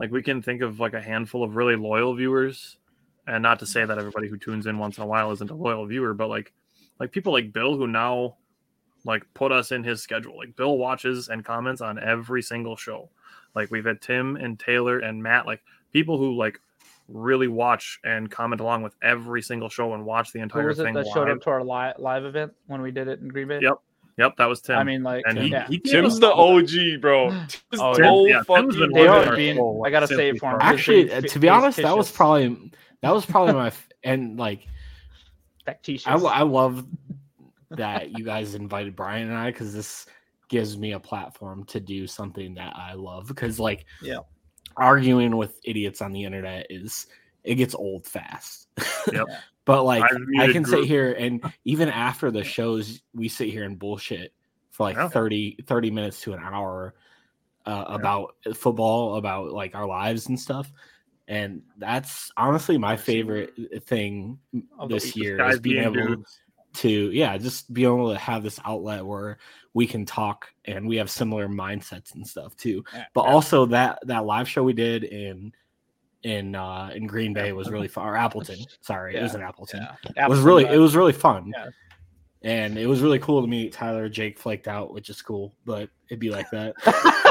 like 0.00 0.10
we 0.10 0.22
can 0.22 0.40
think 0.40 0.62
of 0.62 0.80
like 0.80 0.94
a 0.94 1.00
handful 1.00 1.44
of 1.44 1.54
really 1.56 1.76
loyal 1.76 2.14
viewers 2.14 2.78
and 3.26 3.42
not 3.42 3.58
to 3.58 3.66
say 3.66 3.84
that 3.84 3.98
everybody 3.98 4.28
who 4.28 4.38
tunes 4.38 4.66
in 4.66 4.78
once 4.78 4.96
in 4.96 5.04
a 5.04 5.06
while 5.06 5.30
isn't 5.30 5.50
a 5.50 5.54
loyal 5.54 5.86
viewer 5.86 6.14
but 6.14 6.28
like 6.28 6.52
like 6.98 7.12
people 7.12 7.32
like 7.32 7.52
Bill 7.52 7.76
who 7.76 7.86
now 7.86 8.36
like 9.04 9.22
put 9.34 9.52
us 9.52 9.72
in 9.72 9.84
his 9.84 10.02
schedule 10.02 10.36
like 10.38 10.56
Bill 10.56 10.78
watches 10.78 11.28
and 11.28 11.44
comments 11.44 11.82
on 11.82 11.98
every 11.98 12.42
single 12.42 12.76
show 12.76 13.10
like 13.54 13.70
we've 13.70 13.84
had 13.84 14.00
Tim 14.00 14.36
and 14.36 14.58
Taylor 14.58 14.98
and 14.98 15.22
Matt 15.22 15.46
like 15.46 15.62
people 15.92 16.16
who 16.16 16.34
like 16.34 16.58
really 17.08 17.48
watch 17.48 18.00
and 18.04 18.30
comment 18.30 18.60
along 18.60 18.82
with 18.82 18.94
every 19.02 19.42
single 19.42 19.68
show 19.68 19.94
and 19.94 20.04
watch 20.04 20.32
the 20.32 20.40
entire 20.40 20.66
was 20.66 20.78
it 20.78 20.84
thing 20.84 20.94
that 20.94 21.06
showed 21.12 21.28
up 21.28 21.42
to 21.42 21.50
our 21.50 21.62
live, 21.62 21.96
live 21.98 22.24
event 22.24 22.52
when 22.68 22.80
we 22.80 22.90
did 22.90 23.08
it 23.08 23.20
in 23.20 23.28
Green 23.28 23.48
Bay? 23.48 23.58
Yep. 23.60 23.74
Yep, 24.20 24.36
that 24.36 24.46
was 24.46 24.60
Tim. 24.60 24.76
I 24.78 24.84
mean, 24.84 25.02
like, 25.02 25.24
and 25.26 25.38
he, 25.38 25.48
yeah. 25.48 25.66
he 25.66 25.78
Tim's 25.78 26.20
the 26.20 26.30
OG, 26.30 27.00
bro. 27.00 27.30
Tim's 27.48 27.58
Oh, 27.80 27.94
the 27.94 28.02
yeah. 28.02 28.08
whole 28.08 28.28
Yeah, 28.28 28.34
Tim's 28.36 28.46
fucking 28.46 28.68
been 28.78 28.92
They 28.92 29.08
living 29.08 29.28
are 29.28 29.36
being- 29.36 29.56
soul 29.56 29.82
I 29.86 29.90
gotta 29.90 30.06
since 30.06 30.18
say 30.18 30.28
it 30.28 30.38
for 30.38 30.50
him. 30.50 30.58
Actually, 30.60 31.08
Fi- 31.08 31.14
uh, 31.14 31.20
to 31.22 31.38
be 31.38 31.48
honest, 31.48 31.78
that 31.78 31.96
was 31.96 32.10
probably 32.10 32.70
that 33.02 33.14
was 33.14 33.24
probably 33.24 33.54
my 33.54 33.68
f- 33.68 33.88
and 34.04 34.38
like 34.38 34.66
Factitious. 35.64 36.06
I, 36.06 36.14
I 36.16 36.42
love 36.42 36.86
that 37.70 38.18
you 38.18 38.24
guys 38.24 38.54
invited 38.54 38.94
Brian 38.94 39.28
and 39.28 39.36
I 39.38 39.50
because 39.50 39.72
this 39.72 40.06
gives 40.48 40.76
me 40.76 40.92
a 40.92 41.00
platform 41.00 41.64
to 41.64 41.80
do 41.80 42.06
something 42.06 42.54
that 42.54 42.74
I 42.76 42.94
love 42.94 43.26
because 43.28 43.58
like 43.58 43.86
Yeah. 44.02 44.18
arguing 44.76 45.36
with 45.36 45.58
idiots 45.64 46.02
on 46.02 46.12
the 46.12 46.24
internet 46.24 46.66
is 46.70 47.06
it 47.44 47.54
gets 47.54 47.74
old 47.74 48.04
fast. 48.06 48.68
Yep. 49.12 49.26
but 49.64 49.84
like 49.84 50.02
I 50.04 50.16
muted 50.18 50.52
can 50.54 50.64
sit 50.64 50.84
here 50.84 51.12
and 51.12 51.42
even 51.64 51.88
after 51.88 52.30
the 52.30 52.44
shows 52.44 53.02
we 53.14 53.28
sit 53.28 53.48
here 53.50 53.64
and 53.64 53.78
bullshit 53.78 54.32
for 54.70 54.84
like 54.84 54.96
Yeah. 54.96 55.08
thirty 55.08 55.56
thirty 55.66 55.88
30 55.88 55.90
minutes 55.90 56.20
to 56.22 56.32
an 56.32 56.40
hour 56.42 56.94
uh, 57.66 57.84
about 57.88 58.36
football 58.54 59.16
about 59.16 59.52
like 59.52 59.74
our 59.74 59.86
lives 59.86 60.28
and 60.28 60.38
stuff. 60.40 60.72
And 61.28 61.62
that's 61.78 62.32
honestly 62.36 62.78
my 62.78 62.96
favorite 62.96 63.52
thing 63.86 64.38
Of 64.78 64.88
this 64.88 65.14
year 65.14 65.40
is 65.48 65.60
being 65.60 65.76
being 65.76 65.84
able 65.84 66.16
dudes. 66.16 66.40
to 66.72 67.10
yeah 67.12 67.36
just 67.38 67.72
be 67.72 67.84
able 67.84 68.10
to 68.12 68.18
have 68.18 68.42
this 68.42 68.58
outlet 68.64 69.04
where 69.04 69.38
we 69.74 69.86
can 69.86 70.04
talk 70.06 70.48
and 70.64 70.88
we 70.88 70.96
have 70.96 71.10
similar 71.10 71.46
mindsets 71.48 72.14
and 72.14 72.26
stuff 72.26 72.56
too. 72.56 72.82
Yeah, 72.92 73.04
but 73.14 73.20
also 73.22 73.66
that 73.66 74.00
that 74.06 74.24
live 74.24 74.48
show 74.48 74.64
we 74.64 74.72
did 74.72 75.04
in 75.04 75.52
in 76.22 76.54
uh 76.54 76.90
in 76.94 77.06
green 77.06 77.32
bay 77.32 77.52
was 77.52 77.70
really 77.70 77.88
fun 77.88 78.06
or 78.06 78.16
appleton 78.16 78.58
sorry 78.82 79.16
it 79.16 79.22
was 79.22 79.34
in 79.34 79.40
appleton 79.40 79.86
yeah. 80.16 80.26
it 80.26 80.28
was 80.28 80.40
really 80.40 80.64
it 80.66 80.76
was 80.78 80.94
really 80.94 81.12
fun 81.12 81.50
Yeah. 81.56 81.68
and 82.42 82.76
it 82.78 82.86
was 82.86 83.00
really 83.00 83.18
cool 83.18 83.40
to 83.40 83.48
meet 83.48 83.72
tyler 83.72 84.08
jake 84.08 84.38
flaked 84.38 84.68
out 84.68 84.92
which 84.92 85.08
is 85.08 85.22
cool 85.22 85.54
but 85.64 85.88
it'd 86.10 86.20
be 86.20 86.30
like 86.30 86.50
that 86.50 86.74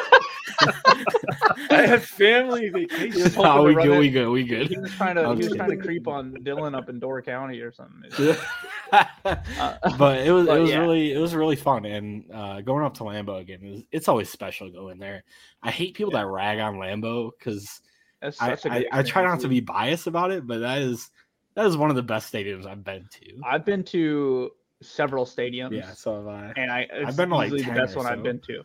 I 1.72 1.86
had 1.86 2.04
family 2.04 2.70
vacation. 2.70 3.22
was 3.22 3.38
no, 3.38 3.64
we 3.64 3.74
good 3.76 3.86
it. 3.86 4.00
we 4.00 4.10
good 4.10 4.30
we 4.30 4.44
good 4.44 4.68
He 4.68 4.78
was 4.78 4.92
trying 4.92 5.16
to 5.16 5.22
I'm 5.24 5.38
he 5.38 5.38
was 5.38 5.48
kidding. 5.48 5.58
trying 5.58 5.70
to 5.70 5.78
creep 5.78 6.08
on 6.08 6.34
Dylan 6.44 6.76
up 6.76 6.90
in 6.90 7.00
Door 7.00 7.22
County 7.22 7.60
or 7.62 7.72
something. 7.72 8.10
but 8.92 10.18
it 10.18 10.32
was 10.32 10.48
but 10.48 10.58
it 10.58 10.62
was 10.62 10.70
yeah. 10.70 10.80
really 10.80 11.14
it 11.14 11.18
was 11.20 11.34
really 11.36 11.56
fun 11.56 11.86
and 11.86 12.26
uh 12.34 12.62
going 12.62 12.84
up 12.84 12.94
to 12.96 13.04
Lambeau 13.04 13.40
again 13.40 13.60
is 13.64 13.84
it's 13.92 14.08
always 14.08 14.30
special 14.30 14.70
going 14.72 15.00
there. 15.00 15.24
I 15.64 15.72
hate 15.72 15.94
people 15.96 16.12
that 16.12 16.28
rag 16.28 16.60
on 16.60 16.76
Lambeau 16.76 17.32
because 17.38 17.82
I, 18.22 18.58
I, 18.66 18.86
I 18.92 19.04
try 19.04 19.24
not 19.24 19.40
to 19.42 19.48
be 19.48 19.60
biased 19.60 20.08
about 20.08 20.32
it, 20.32 20.46
but 20.46 20.60
that 20.60 20.80
is 20.80 21.10
that 21.56 21.66
is 21.66 21.78
one 21.78 21.90
of 21.90 21.96
the 21.96 22.04
best 22.04 22.32
stadiums 22.32 22.66
I've 22.66 22.84
been 22.84 23.08
to. 23.12 23.42
I've 23.46 23.66
been 23.66 23.84
to 23.86 24.52
several 24.82 25.26
stadiums. 25.26 25.72
Yeah, 25.72 25.94
so 25.94 26.16
have 26.16 26.28
I. 26.28 26.54
and 26.56 26.72
I 26.72 26.88
it's 26.92 27.16
been 27.16 27.30
like, 27.30 27.52
the 27.52 27.64
best 27.64 27.96
one 27.96 28.06
I've 28.06 28.24
been 28.24 28.40
to. 28.40 28.64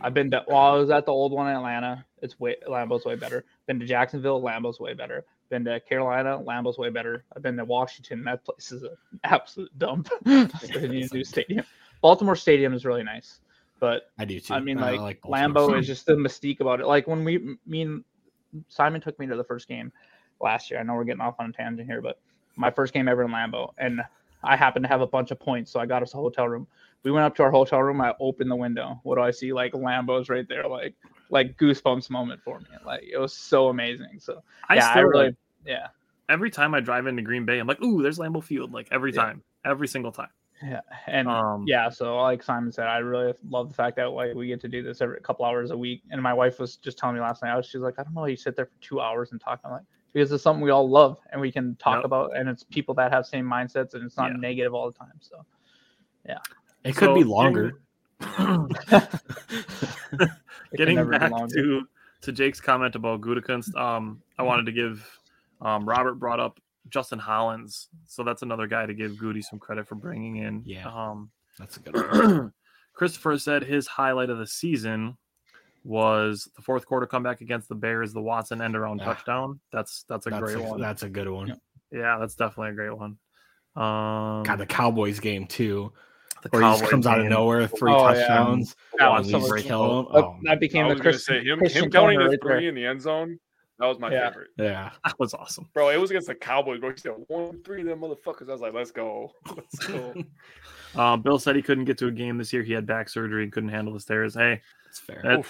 I've 0.00 0.14
been 0.14 0.30
to 0.30 0.44
well, 0.48 0.56
I 0.58 0.74
was 0.74 0.90
at 0.90 1.06
the 1.06 1.12
old 1.12 1.32
one 1.32 1.48
in 1.48 1.56
Atlanta. 1.56 2.04
It's 2.22 2.38
way 2.40 2.56
Lambeau's 2.68 3.04
way 3.04 3.14
better. 3.14 3.44
Been 3.66 3.78
to 3.80 3.86
Jacksonville, 3.86 4.42
Lambeau's 4.42 4.80
way 4.80 4.94
better. 4.94 5.24
Been 5.48 5.64
to 5.64 5.78
Carolina, 5.80 6.38
Lambeau's 6.38 6.78
way 6.78 6.90
better. 6.90 7.24
I've 7.34 7.42
been 7.42 7.56
to 7.56 7.64
Washington. 7.64 8.24
That 8.24 8.44
place 8.44 8.72
is 8.72 8.82
an 8.82 8.96
absolute 9.24 9.76
dump. 9.78 10.08
they 10.24 10.88
need 10.88 11.10
a 11.10 11.14
new 11.14 11.24
stadium. 11.24 11.64
Baltimore 12.02 12.36
Stadium 12.36 12.74
is 12.74 12.84
really 12.84 13.02
nice, 13.02 13.40
but 13.80 14.10
I 14.18 14.24
do 14.24 14.40
too. 14.40 14.54
I 14.54 14.60
mean, 14.60 14.78
like, 14.78 15.22
Baltimore. 15.22 15.68
Lambeau 15.68 15.78
is 15.78 15.86
just 15.86 16.06
the 16.06 16.14
mystique 16.14 16.60
about 16.60 16.80
it. 16.80 16.86
Like 16.86 17.06
when 17.06 17.24
we, 17.24 17.56
me 17.66 17.82
and 17.82 18.04
Simon 18.68 19.00
took 19.00 19.18
me 19.18 19.26
to 19.26 19.36
the 19.36 19.44
first 19.44 19.68
game 19.68 19.92
last 20.40 20.70
year. 20.70 20.80
I 20.80 20.82
know 20.82 20.94
we're 20.94 21.04
getting 21.04 21.20
off 21.20 21.36
on 21.38 21.50
a 21.50 21.52
tangent 21.52 21.88
here, 21.88 22.00
but 22.00 22.18
my 22.56 22.70
first 22.70 22.92
game 22.92 23.08
ever 23.08 23.22
in 23.24 23.30
Lambeau, 23.30 23.72
and 23.78 24.00
I 24.42 24.56
happened 24.56 24.84
to 24.84 24.88
have 24.88 25.00
a 25.00 25.06
bunch 25.06 25.30
of 25.30 25.40
points, 25.40 25.70
so 25.70 25.80
I 25.80 25.86
got 25.86 26.02
us 26.02 26.14
a 26.14 26.16
hotel 26.16 26.48
room. 26.48 26.66
We 27.02 27.10
went 27.12 27.24
up 27.24 27.34
to 27.36 27.42
our 27.42 27.50
hotel 27.50 27.82
room. 27.82 28.00
I 28.00 28.14
opened 28.20 28.50
the 28.50 28.56
window. 28.56 29.00
What 29.02 29.16
do 29.16 29.22
I 29.22 29.30
see? 29.30 29.52
Like 29.52 29.72
Lambeau's 29.72 30.28
right 30.28 30.48
there, 30.48 30.66
like 30.66 30.94
like 31.30 31.56
goosebumps 31.56 32.10
moment 32.10 32.42
for 32.44 32.60
me. 32.60 32.66
Like 32.84 33.02
it 33.02 33.18
was 33.18 33.32
so 33.32 33.68
amazing. 33.68 34.18
So 34.20 34.42
I 34.68 34.76
yeah, 34.76 34.88
I 34.88 35.00
really, 35.00 35.26
like, 35.26 35.34
yeah, 35.64 35.88
every 36.28 36.50
time 36.50 36.74
I 36.74 36.80
drive 36.80 37.06
into 37.06 37.22
Green 37.22 37.44
Bay, 37.44 37.58
I'm 37.58 37.66
like, 37.66 37.82
ooh, 37.82 38.02
there's 38.02 38.18
Lambeau 38.18 38.42
Field. 38.42 38.72
Like 38.72 38.88
every 38.90 39.12
Yeah. 39.12 39.22
time, 39.22 39.42
every 39.64 39.88
single 39.88 40.12
time. 40.12 40.28
Yeah, 40.62 40.80
and 41.06 41.28
Um, 41.28 41.66
yeah. 41.66 41.88
So 41.88 42.16
like 42.18 42.42
Simon 42.42 42.72
said, 42.72 42.86
I 42.86 42.98
really 42.98 43.34
love 43.48 43.68
the 43.68 43.74
fact 43.74 43.96
that 43.96 44.10
like 44.10 44.34
we 44.34 44.46
get 44.46 44.60
to 44.62 44.68
do 44.68 44.82
this 44.82 45.00
every 45.00 45.20
couple 45.20 45.44
hours 45.44 45.70
a 45.70 45.76
week. 45.76 46.02
And 46.10 46.22
my 46.22 46.32
wife 46.34 46.58
was 46.58 46.76
just 46.76 46.98
telling 46.98 47.16
me 47.16 47.20
last 47.22 47.42
night, 47.42 47.52
I 47.52 47.56
was, 47.56 47.66
she's 47.66 47.80
like, 47.80 47.94
I 47.98 48.02
don't 48.04 48.14
know, 48.14 48.22
how 48.22 48.26
you 48.26 48.36
sit 48.36 48.56
there 48.56 48.66
for 48.66 48.80
two 48.80 49.00
hours 49.00 49.32
and 49.32 49.40
talk. 49.40 49.60
I'm 49.64 49.72
like, 49.72 49.82
because 50.12 50.32
it's 50.32 50.42
something 50.42 50.62
we 50.62 50.70
all 50.70 50.88
love 50.88 51.18
and 51.32 51.40
we 51.40 51.52
can 51.52 51.76
talk 51.76 51.96
Yep. 51.96 52.04
about, 52.06 52.36
and 52.36 52.48
it's 52.48 52.62
people 52.64 52.94
that 52.94 53.12
have 53.12 53.26
same 53.26 53.44
mindsets, 53.44 53.94
and 53.94 54.02
it's 54.04 54.16
not 54.16 54.32
Yeah. 54.32 54.38
negative 54.38 54.72
all 54.74 54.90
the 54.90 54.96
time. 54.98 55.12
So 55.20 55.44
yeah, 56.26 56.38
it 56.84 56.96
could 56.96 57.08
so 57.08 57.14
be 57.14 57.24
longer. 57.24 57.72
Getting 60.76 60.96
back 61.10 61.30
longer. 61.30 61.54
to 61.54 61.82
to 62.22 62.32
Jake's 62.32 62.60
comment 62.60 62.94
about 62.94 63.20
Gutekunst, 63.20 63.76
um, 63.76 64.22
I 64.38 64.42
wanted 64.42 64.66
to 64.66 64.72
give 64.72 65.06
um, 65.60 65.86
Robert 65.86 66.14
brought 66.14 66.40
up 66.40 66.58
Justin 66.88 67.18
Hollins, 67.18 67.88
so 68.06 68.22
that's 68.22 68.42
another 68.42 68.66
guy 68.66 68.86
to 68.86 68.94
give 68.94 69.18
Goody 69.18 69.42
some 69.42 69.58
credit 69.58 69.86
for 69.88 69.94
bringing 69.96 70.36
in. 70.36 70.62
Yeah. 70.64 70.86
Um, 70.88 71.30
That's 71.58 71.76
a 71.76 71.80
good 71.80 71.94
one. 71.96 72.52
Christopher 72.94 73.38
said 73.38 73.62
his 73.64 73.86
highlight 73.86 74.30
of 74.30 74.38
the 74.38 74.46
season 74.46 75.16
was 75.84 76.48
the 76.56 76.62
fourth 76.62 76.86
quarter 76.86 77.06
comeback 77.06 77.40
against 77.40 77.68
the 77.68 77.74
Bears, 77.74 78.12
the 78.12 78.20
Watson 78.22 78.60
end 78.60 78.74
around 78.76 79.00
Ah. 79.02 79.04
touchdown. 79.04 79.60
That's 79.72 80.04
that's 80.08 80.26
a 80.26 80.30
That's 80.30 80.42
great 80.42 80.56
a, 80.56 80.62
one. 80.62 80.80
that's 80.80 81.02
a 81.02 81.08
good 81.08 81.28
one. 81.28 81.58
Yeah, 81.92 82.16
that's 82.18 82.34
definitely 82.34 82.70
a 82.70 82.74
great 82.74 82.96
one. 82.96 83.18
Um, 83.76 84.42
God, 84.42 84.56
the 84.58 84.66
Cowboys 84.66 85.20
game 85.20 85.46
too, 85.46 85.92
the 86.42 86.48
where 86.48 86.62
he 86.62 86.68
just 86.68 86.80
Cowboys 86.80 86.90
comes 86.90 87.06
out 87.06 87.20
of 87.20 87.26
nowhere, 87.26 87.66
three 87.68 87.92
Oh, 87.92 88.08
yeah. 88.08 88.14
touchdowns. 88.14 88.74
That 88.98 89.08
and 89.08 89.18
was 89.18 89.30
so 89.48 89.54
kill 89.56 90.00
him. 90.00 90.06
That, 90.12 90.24
Oh, 90.24 90.38
that 90.44 90.60
became 90.60 90.86
I 90.86 90.92
was 90.92 91.00
gonna 91.00 91.18
say 91.18 91.44
him, 91.44 91.58
Christian 91.58 91.84
him 91.84 91.90
counting 91.90 92.18
corner 92.18 92.24
his 92.24 92.30
right 92.32 92.48
there. 92.48 92.56
three 92.58 92.68
in 92.68 92.74
the 92.74 92.86
end 92.86 93.02
zone. 93.02 93.38
That 93.78 93.86
was 93.86 93.98
my 93.98 94.10
Yeah. 94.10 94.30
favorite, 94.30 94.50
yeah. 94.56 94.90
That 95.04 95.18
was 95.18 95.34
awesome. 95.34 95.68
bro. 95.74 95.90
It 95.90 95.98
was 95.98 96.10
against 96.10 96.28
the 96.28 96.34
Cowboys, 96.34 96.80
bro. 96.80 96.90
He 96.92 96.96
said 96.96 97.12
one, 97.28 97.62
three 97.62 97.80
of 97.82 97.86
them 97.86 98.00
motherfuckers. 98.00 98.48
I 98.48 98.52
was 98.52 98.60
like, 98.62 98.72
let's 98.72 98.90
go, 98.90 99.32
let's 99.56 99.78
go. 99.86 100.14
Uh, 100.94 101.14
Bill 101.14 101.38
said 101.38 101.54
he 101.54 101.60
couldn't 101.60 101.84
get 101.84 101.98
to 101.98 102.06
a 102.06 102.10
game 102.10 102.38
this 102.38 102.54
year. 102.54 102.62
He 102.62 102.72
had 102.72 102.86
back 102.86 103.10
surgery 103.10 103.42
and 103.42 103.52
couldn't 103.52 103.68
handle 103.68 103.92
the 103.92 104.00
stairs. 104.00 104.32
Hey, 104.34 104.62
That's 104.86 104.98
fair. 104.98 105.20
That- 105.22 105.46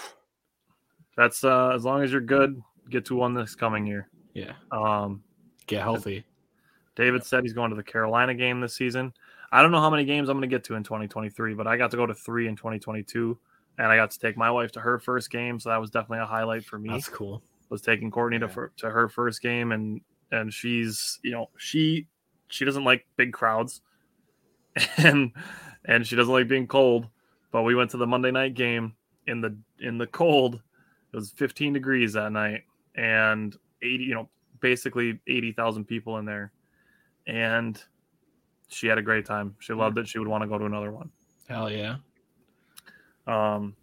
that's 1.17 1.45
uh, 1.45 1.71
as 1.75 1.85
long 1.85 2.03
as 2.03 2.11
you're 2.13 2.21
good, 2.21 2.61
get 2.91 3.05
to 3.07 3.15
one 3.17 3.33
this 3.35 3.55
coming 3.55 3.87
year. 3.87 4.09
yeah. 4.35 4.53
Um, 4.73 5.23
Get 5.67 5.83
healthy. 5.83 6.25
David 6.95 7.25
said 7.25 7.43
he's 7.45 7.53
going 7.53 7.71
to 7.71 7.77
the 7.77 7.83
Carolina 7.83 8.35
game 8.35 8.61
this 8.61 8.75
season. 8.75 9.13
I 9.53 9.63
don't 9.63 9.71
know 9.71 9.81
how 9.81 9.91
many 9.91 10.05
games 10.05 10.29
I'm 10.29 10.37
going 10.37 10.49
to 10.49 10.55
get 10.55 10.65
to 10.65 10.75
in 10.75 10.83
2023, 10.83 11.55
but 11.55 11.67
I 11.67 11.77
got 11.77 11.91
to 11.93 11.97
go 11.97 12.07
to 12.07 12.15
three 12.15 12.49
in 12.49 12.57
2022, 12.57 13.39
and 13.79 13.87
I 13.87 13.97
got 13.97 14.11
to 14.13 14.19
take 14.19 14.37
my 14.37 14.51
wife 14.51 14.73
to 14.73 14.81
her 14.81 14.99
first 14.99 15.31
game, 15.31 15.59
so 15.61 15.71
that 15.71 15.81
was 15.81 15.91
definitely 15.91 16.19
a 16.25 16.27
highlight 16.27 16.65
for 16.65 16.79
me. 16.79 16.89
That's 16.91 17.09
cool. 17.09 17.43
Was 17.69 17.83
taking 17.83 18.11
Courtney 18.11 18.39
to 18.39 18.47
Yeah. 18.47 18.53
fir- 18.53 18.73
to 18.79 18.91
her 18.91 19.09
first 19.09 19.43
game, 19.43 19.73
and 19.73 20.01
and 20.33 20.53
she's 20.53 21.19
you 21.23 21.31
know 21.33 21.51
she 21.57 22.07
she 22.49 22.65
doesn't 22.65 22.85
like 22.85 23.07
big 23.17 23.33
crowds, 23.33 23.81
and 24.99 25.33
and 25.85 26.07
she 26.07 26.17
doesn't 26.17 26.33
like 26.33 26.49
being 26.49 26.67
cold. 26.67 27.09
But 27.53 27.63
we 27.63 27.75
went 27.75 27.91
to 27.93 27.97
the 27.97 28.07
Monday 28.07 28.31
night 28.31 28.55
game 28.55 28.95
in 29.27 29.41
the 29.41 29.57
in 29.81 29.99
the 29.99 30.07
cold. 30.07 30.61
It 31.13 31.17
was 31.17 31.31
15 31.33 31.73
degrees 31.73 32.13
that 32.15 32.31
night, 32.33 32.63
and 32.95 33.57
80 33.83 34.05
you 34.05 34.15
know 34.15 34.29
basically 34.61 35.21
80,000 35.27 35.85
people 35.85 36.19
in 36.19 36.25
there, 36.25 36.51
and 37.27 37.83
she 38.69 38.87
had 38.87 38.99
a 38.99 39.03
great 39.03 39.25
time. 39.27 39.55
She 39.61 39.73
loved 39.75 39.99
it. 39.99 40.09
She 40.09 40.19
would 40.19 40.29
want 40.29 40.43
to 40.43 40.49
go 40.49 40.59
to 40.59 40.65
another 40.65 40.91
one. 40.91 41.11
Hell 41.49 41.71
yeah. 41.71 41.97
Um, 43.27 43.75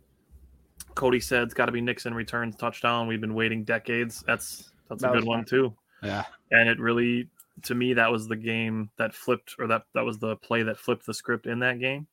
Cody 0.95 1.19
said 1.19 1.43
it's 1.43 1.53
got 1.53 1.65
to 1.67 1.71
be 1.71 1.81
Nixon 1.81 2.13
returns 2.13 2.55
touchdown. 2.55 3.07
We've 3.07 3.21
been 3.21 3.33
waiting 3.33 3.63
decades. 3.63 4.23
That's 4.27 4.71
that's 4.89 5.01
That 5.01 5.09
a 5.09 5.13
was 5.15 5.21
good 5.23 5.27
one 5.27 5.45
too. 5.45 5.73
Yeah. 6.01 6.23
And 6.51 6.67
it 6.69 6.79
really, 6.79 7.29
to 7.63 7.75
me, 7.75 7.93
that 7.93 8.11
was 8.11 8.27
the 8.27 8.35
game 8.35 8.89
that 8.97 9.13
flipped, 9.13 9.55
or 9.59 9.67
that 9.67 9.83
that 9.93 10.03
was 10.03 10.19
the 10.19 10.35
play 10.37 10.63
that 10.63 10.77
flipped 10.77 11.05
the 11.05 11.13
script 11.13 11.47
in 11.47 11.59
that 11.59 11.79
game. 11.79 12.07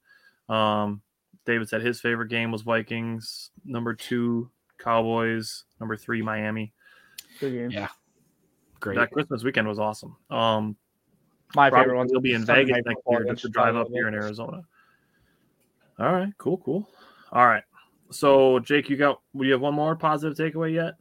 Um, 0.48 1.02
David 1.46 1.68
said 1.68 1.82
his 1.82 2.00
favorite 2.00 2.28
game 2.28 2.50
was 2.52 2.62
Vikings. 2.62 3.50
Number 3.64 3.94
two, 3.94 4.50
Cowboys. 4.78 5.64
Number 5.80 5.96
three, 5.96 6.22
Miami. 6.22 6.72
Good 7.40 7.52
game. 7.52 7.70
Yeah. 7.70 7.88
Great. 8.80 8.96
That 8.96 9.10
Christmas 9.10 9.44
weekend 9.44 9.68
was 9.68 9.78
awesome. 9.78 10.16
Um, 10.30 10.76
My 11.54 11.68
Robert 11.68 11.84
favorite 11.84 11.96
one. 11.98 12.08
will 12.10 12.20
be 12.20 12.32
in 12.34 12.44
Vegas 12.44 12.78
next 12.86 13.02
year 13.10 13.24
just 13.24 13.42
to 13.42 13.48
drive 13.48 13.76
up 13.76 13.88
here 13.88 14.08
in 14.08 14.14
Arizona. 14.14 14.62
All 15.98 16.12
right, 16.12 16.32
cool, 16.38 16.56
cool. 16.58 16.88
All 17.30 17.46
right. 17.46 17.62
So, 18.10 18.58
Jake, 18.60 18.88
you 18.88 18.96
got, 18.96 19.20
do 19.36 19.44
you 19.44 19.52
have 19.52 19.60
one 19.60 19.74
more 19.74 19.96
positive 19.96 20.36
takeaway 20.36 20.74
yet? 20.74 20.94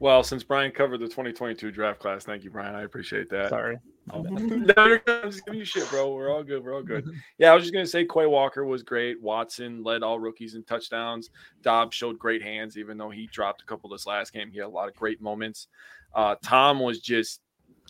Well, 0.00 0.22
since 0.22 0.42
Brian 0.42 0.70
covered 0.70 1.00
the 1.00 1.06
2022 1.06 1.70
draft 1.70 2.00
class, 2.00 2.24
thank 2.24 2.42
you, 2.42 2.50
Brian. 2.50 2.74
I 2.74 2.82
appreciate 2.82 3.28
that. 3.30 3.50
Sorry. 3.50 3.78
no, 4.14 4.86
you're 4.86 4.98
good. 4.98 5.24
I'm 5.24 5.30
just 5.30 5.44
giving 5.44 5.60
you 5.60 5.64
shit, 5.66 5.88
bro. 5.90 6.14
We're 6.14 6.32
all 6.32 6.42
good. 6.42 6.64
We're 6.64 6.74
all 6.74 6.82
good. 6.82 7.06
Yeah, 7.38 7.52
I 7.52 7.54
was 7.54 7.64
just 7.64 7.74
gonna 7.74 7.86
say 7.86 8.06
Quay 8.06 8.26
Walker 8.26 8.64
was 8.64 8.82
great. 8.82 9.20
Watson 9.20 9.84
led 9.84 10.02
all 10.02 10.18
rookies 10.18 10.54
in 10.54 10.64
touchdowns. 10.64 11.30
Doubs 11.62 11.94
showed 11.94 12.18
great 12.18 12.42
hands, 12.42 12.78
even 12.78 12.96
though 12.96 13.10
he 13.10 13.26
dropped 13.26 13.62
a 13.62 13.66
couple 13.66 13.90
this 13.90 14.06
last 14.06 14.32
game. 14.32 14.50
He 14.50 14.58
had 14.58 14.66
a 14.66 14.68
lot 14.68 14.88
of 14.88 14.96
great 14.96 15.20
moments. 15.20 15.68
Uh, 16.14 16.34
Tom 16.42 16.80
was 16.80 17.00
just 17.00 17.42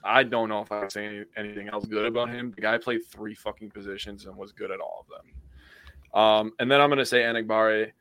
I 0.02 0.24
don't 0.24 0.48
know 0.48 0.62
if 0.62 0.72
I 0.72 0.80
would 0.80 0.92
say 0.92 1.06
any, 1.06 1.24
anything 1.36 1.68
else 1.68 1.86
good 1.86 2.06
about 2.06 2.30
him. 2.30 2.52
The 2.54 2.60
guy 2.60 2.76
played 2.76 3.06
three 3.06 3.34
fucking 3.34 3.70
positions 3.70 4.26
and 4.26 4.36
was 4.36 4.52
good 4.52 4.70
at 4.70 4.80
all 4.80 5.06
of 5.06 5.06
them. 5.06 6.20
Um, 6.20 6.52
and 6.58 6.70
then 6.70 6.80
I'm 6.80 6.88
gonna 6.88 7.06
say 7.06 7.20
Enagbare. 7.20 7.92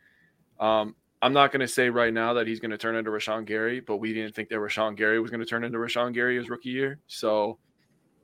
Um, 0.60 0.96
I'm 1.22 1.34
not 1.34 1.52
going 1.52 1.62
to 1.62 1.68
say 1.68 1.90
right 1.90 2.14
now 2.14 2.34
that 2.34 2.48
he's 2.48 2.60
going 2.60 2.72
to 2.72 2.78
turn 2.78 2.96
into 2.96 3.12
Rashan 3.12 3.46
Gary, 3.46 3.80
but 3.82 3.98
we 3.98 4.14
didn't 4.14 4.34
think 4.34 4.50
that 4.50 4.56
Rashan 4.56 4.96
Gary 4.96 5.20
was 5.20 5.32
going 5.32 5.42
to 5.42 5.46
turn 5.46 5.64
into 5.64 5.78
Rashan 5.78 6.14
Gary 6.14 6.38
his 6.38 6.50
rookie 6.50 6.70
year. 6.70 7.00
So 7.08 7.58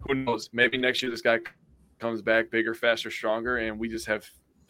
who 0.02 0.16
knows? 0.16 0.49
Maybe 0.53 0.78
next 0.78 1.02
year 1.02 1.12
this 1.12 1.22
guy 1.22 1.40
comes 1.99 2.22
back 2.22 2.52
bigger, 2.52 2.74
faster, 2.74 3.12
stronger, 3.12 3.57
and 3.57 3.78
we 3.78 3.90
just 3.90 4.06
have 4.06 4.26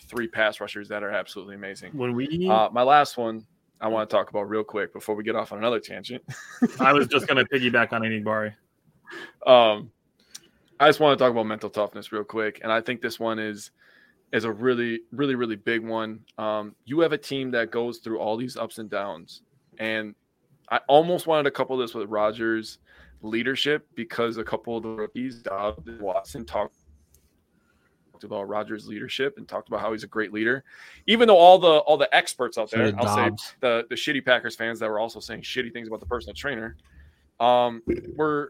three 0.07 0.27
pass 0.27 0.59
rushers 0.59 0.87
that 0.89 1.03
are 1.03 1.11
absolutely 1.11 1.55
amazing. 1.55 1.91
When 1.93 2.15
we, 2.15 2.49
Uh, 2.49 2.69
my 2.71 2.83
last 2.83 3.17
one 3.17 3.45
I 3.81 3.87
want 3.87 4.09
to 4.09 4.15
talk 4.15 4.29
about 4.29 4.49
real 4.49 4.63
quick 4.63 4.93
before 4.93 5.15
we 5.15 5.23
get 5.23 5.35
off 5.35 5.51
on 5.51 5.57
another 5.57 5.79
tangent. 5.79 6.23
I 6.79 6.93
was 6.93 7.07
just 7.07 7.27
going 7.27 7.43
to 7.43 7.45
piggyback 7.45 7.91
on 7.93 8.01
Enagbare. 8.01 8.53
um, 9.45 9.91
I 10.79 10.87
just 10.87 10.99
want 10.99 11.17
to 11.17 11.23
talk 11.23 11.31
about 11.31 11.45
mental 11.45 11.69
toughness 11.69 12.11
real 12.11 12.23
quick, 12.23 12.59
and 12.63 12.71
I 12.71 12.81
think 12.81 13.01
this 13.01 13.19
one 13.19 13.37
is 13.39 13.71
is 14.35 14.43
a 14.43 14.51
really, 14.51 14.99
really, 15.13 15.33
really 15.35 15.55
big 15.55 15.81
one. 15.81 16.19
Um, 16.37 16.75
you 16.83 16.99
have 16.99 17.13
a 17.13 17.17
team 17.17 17.51
that 17.51 17.71
goes 17.71 17.99
through 17.99 18.19
all 18.19 18.35
these 18.35 18.57
ups 18.57 18.79
and 18.79 18.89
downs, 18.89 19.41
and 19.79 20.13
I 20.69 20.81
almost 20.89 21.25
wanted 21.25 21.43
to 21.43 21.51
couple 21.51 21.77
this 21.77 21.93
with 21.93 22.09
Rodgers' 22.09 22.79
leadership 23.21 23.87
because 23.95 24.35
a 24.35 24.43
couple 24.43 24.75
of 24.75 24.83
the 24.83 24.89
rookies, 24.89 25.41
Doubs 25.41 25.87
and 25.87 26.01
Watson, 26.01 26.43
talked 26.43 26.75
about 28.23 28.49
Rodgers' 28.49 28.87
leadership 28.87 29.37
and 29.37 29.47
talked 29.47 29.69
about 29.69 29.79
how 29.79 29.93
he's 29.93 30.03
a 30.03 30.07
great 30.07 30.33
leader. 30.33 30.65
Even 31.07 31.29
though 31.29 31.37
all 31.37 31.57
the 31.57 31.77
all 31.79 31.97
the 31.97 32.13
experts 32.13 32.57
out 32.57 32.69
there, 32.69 32.93
I'll 32.97 33.15
say 33.15 33.31
the 33.61 33.85
the 33.89 33.95
shitty 33.95 34.25
Packers 34.25 34.57
fans 34.57 34.79
that 34.79 34.89
were 34.89 34.99
also 34.99 35.21
saying 35.21 35.43
shitty 35.43 35.71
things 35.71 35.87
about 35.87 36.01
the 36.01 36.07
personal 36.07 36.33
trainer, 36.33 36.75
um, 37.39 37.81
we're 38.17 38.49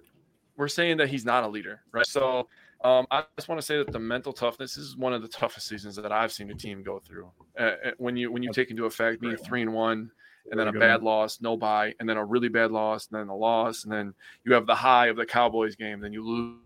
we're 0.58 0.68
saying 0.68 0.98
that 0.98 1.10
he's 1.10 1.26
not 1.26 1.44
a 1.44 1.48
leader, 1.48 1.82
right? 1.92 2.08
So 2.08 2.48
um, 2.84 3.08
I 3.10 3.24
just 3.38 3.48
want 3.48 3.60
to 3.60 3.66
say 3.66 3.78
that 3.78 3.92
the 3.92 4.00
mental 4.00 4.34
toughness 4.34 4.78
is 4.78 4.96
one 4.96 5.14
of 5.14 5.22
the 5.22 5.28
toughest 5.28 5.68
seasons 5.68 5.96
that 5.96 6.12
I've 6.12 6.32
seen 6.32 6.52
a 6.52 6.56
team 6.56 6.84
go 6.84 7.00
through. 7.00 7.32
Uh, 7.58 7.72
when 7.98 8.16
you 8.16 8.32
when 8.32 8.44
you 8.44 8.52
take 8.52 8.70
into 8.70 8.86
effect 8.86 9.22
being 9.22 9.38
three 9.38 9.62
and 9.62 9.74
one, 9.74 10.12
and 10.52 10.60
then 10.60 10.68
a 10.68 10.74
bad 10.74 11.02
loss, 11.02 11.42
no 11.42 11.58
bye, 11.58 11.94
and 12.00 12.08
then 12.08 12.18
a 12.18 12.26
really 12.26 12.50
bad 12.50 12.72
loss, 12.72 13.08
and 13.08 13.20
then 13.20 13.28
a 13.30 13.36
loss, 13.36 13.84
and 13.84 13.92
then 13.92 14.14
you 14.44 14.54
have 14.54 14.68
the 14.68 14.76
high 14.76 15.08
of 15.08 15.16
the 15.16 15.26
Cowboys 15.26 15.76
game, 15.76 16.00
then 16.00 16.14
you 16.14 16.24
lose. 16.24 16.60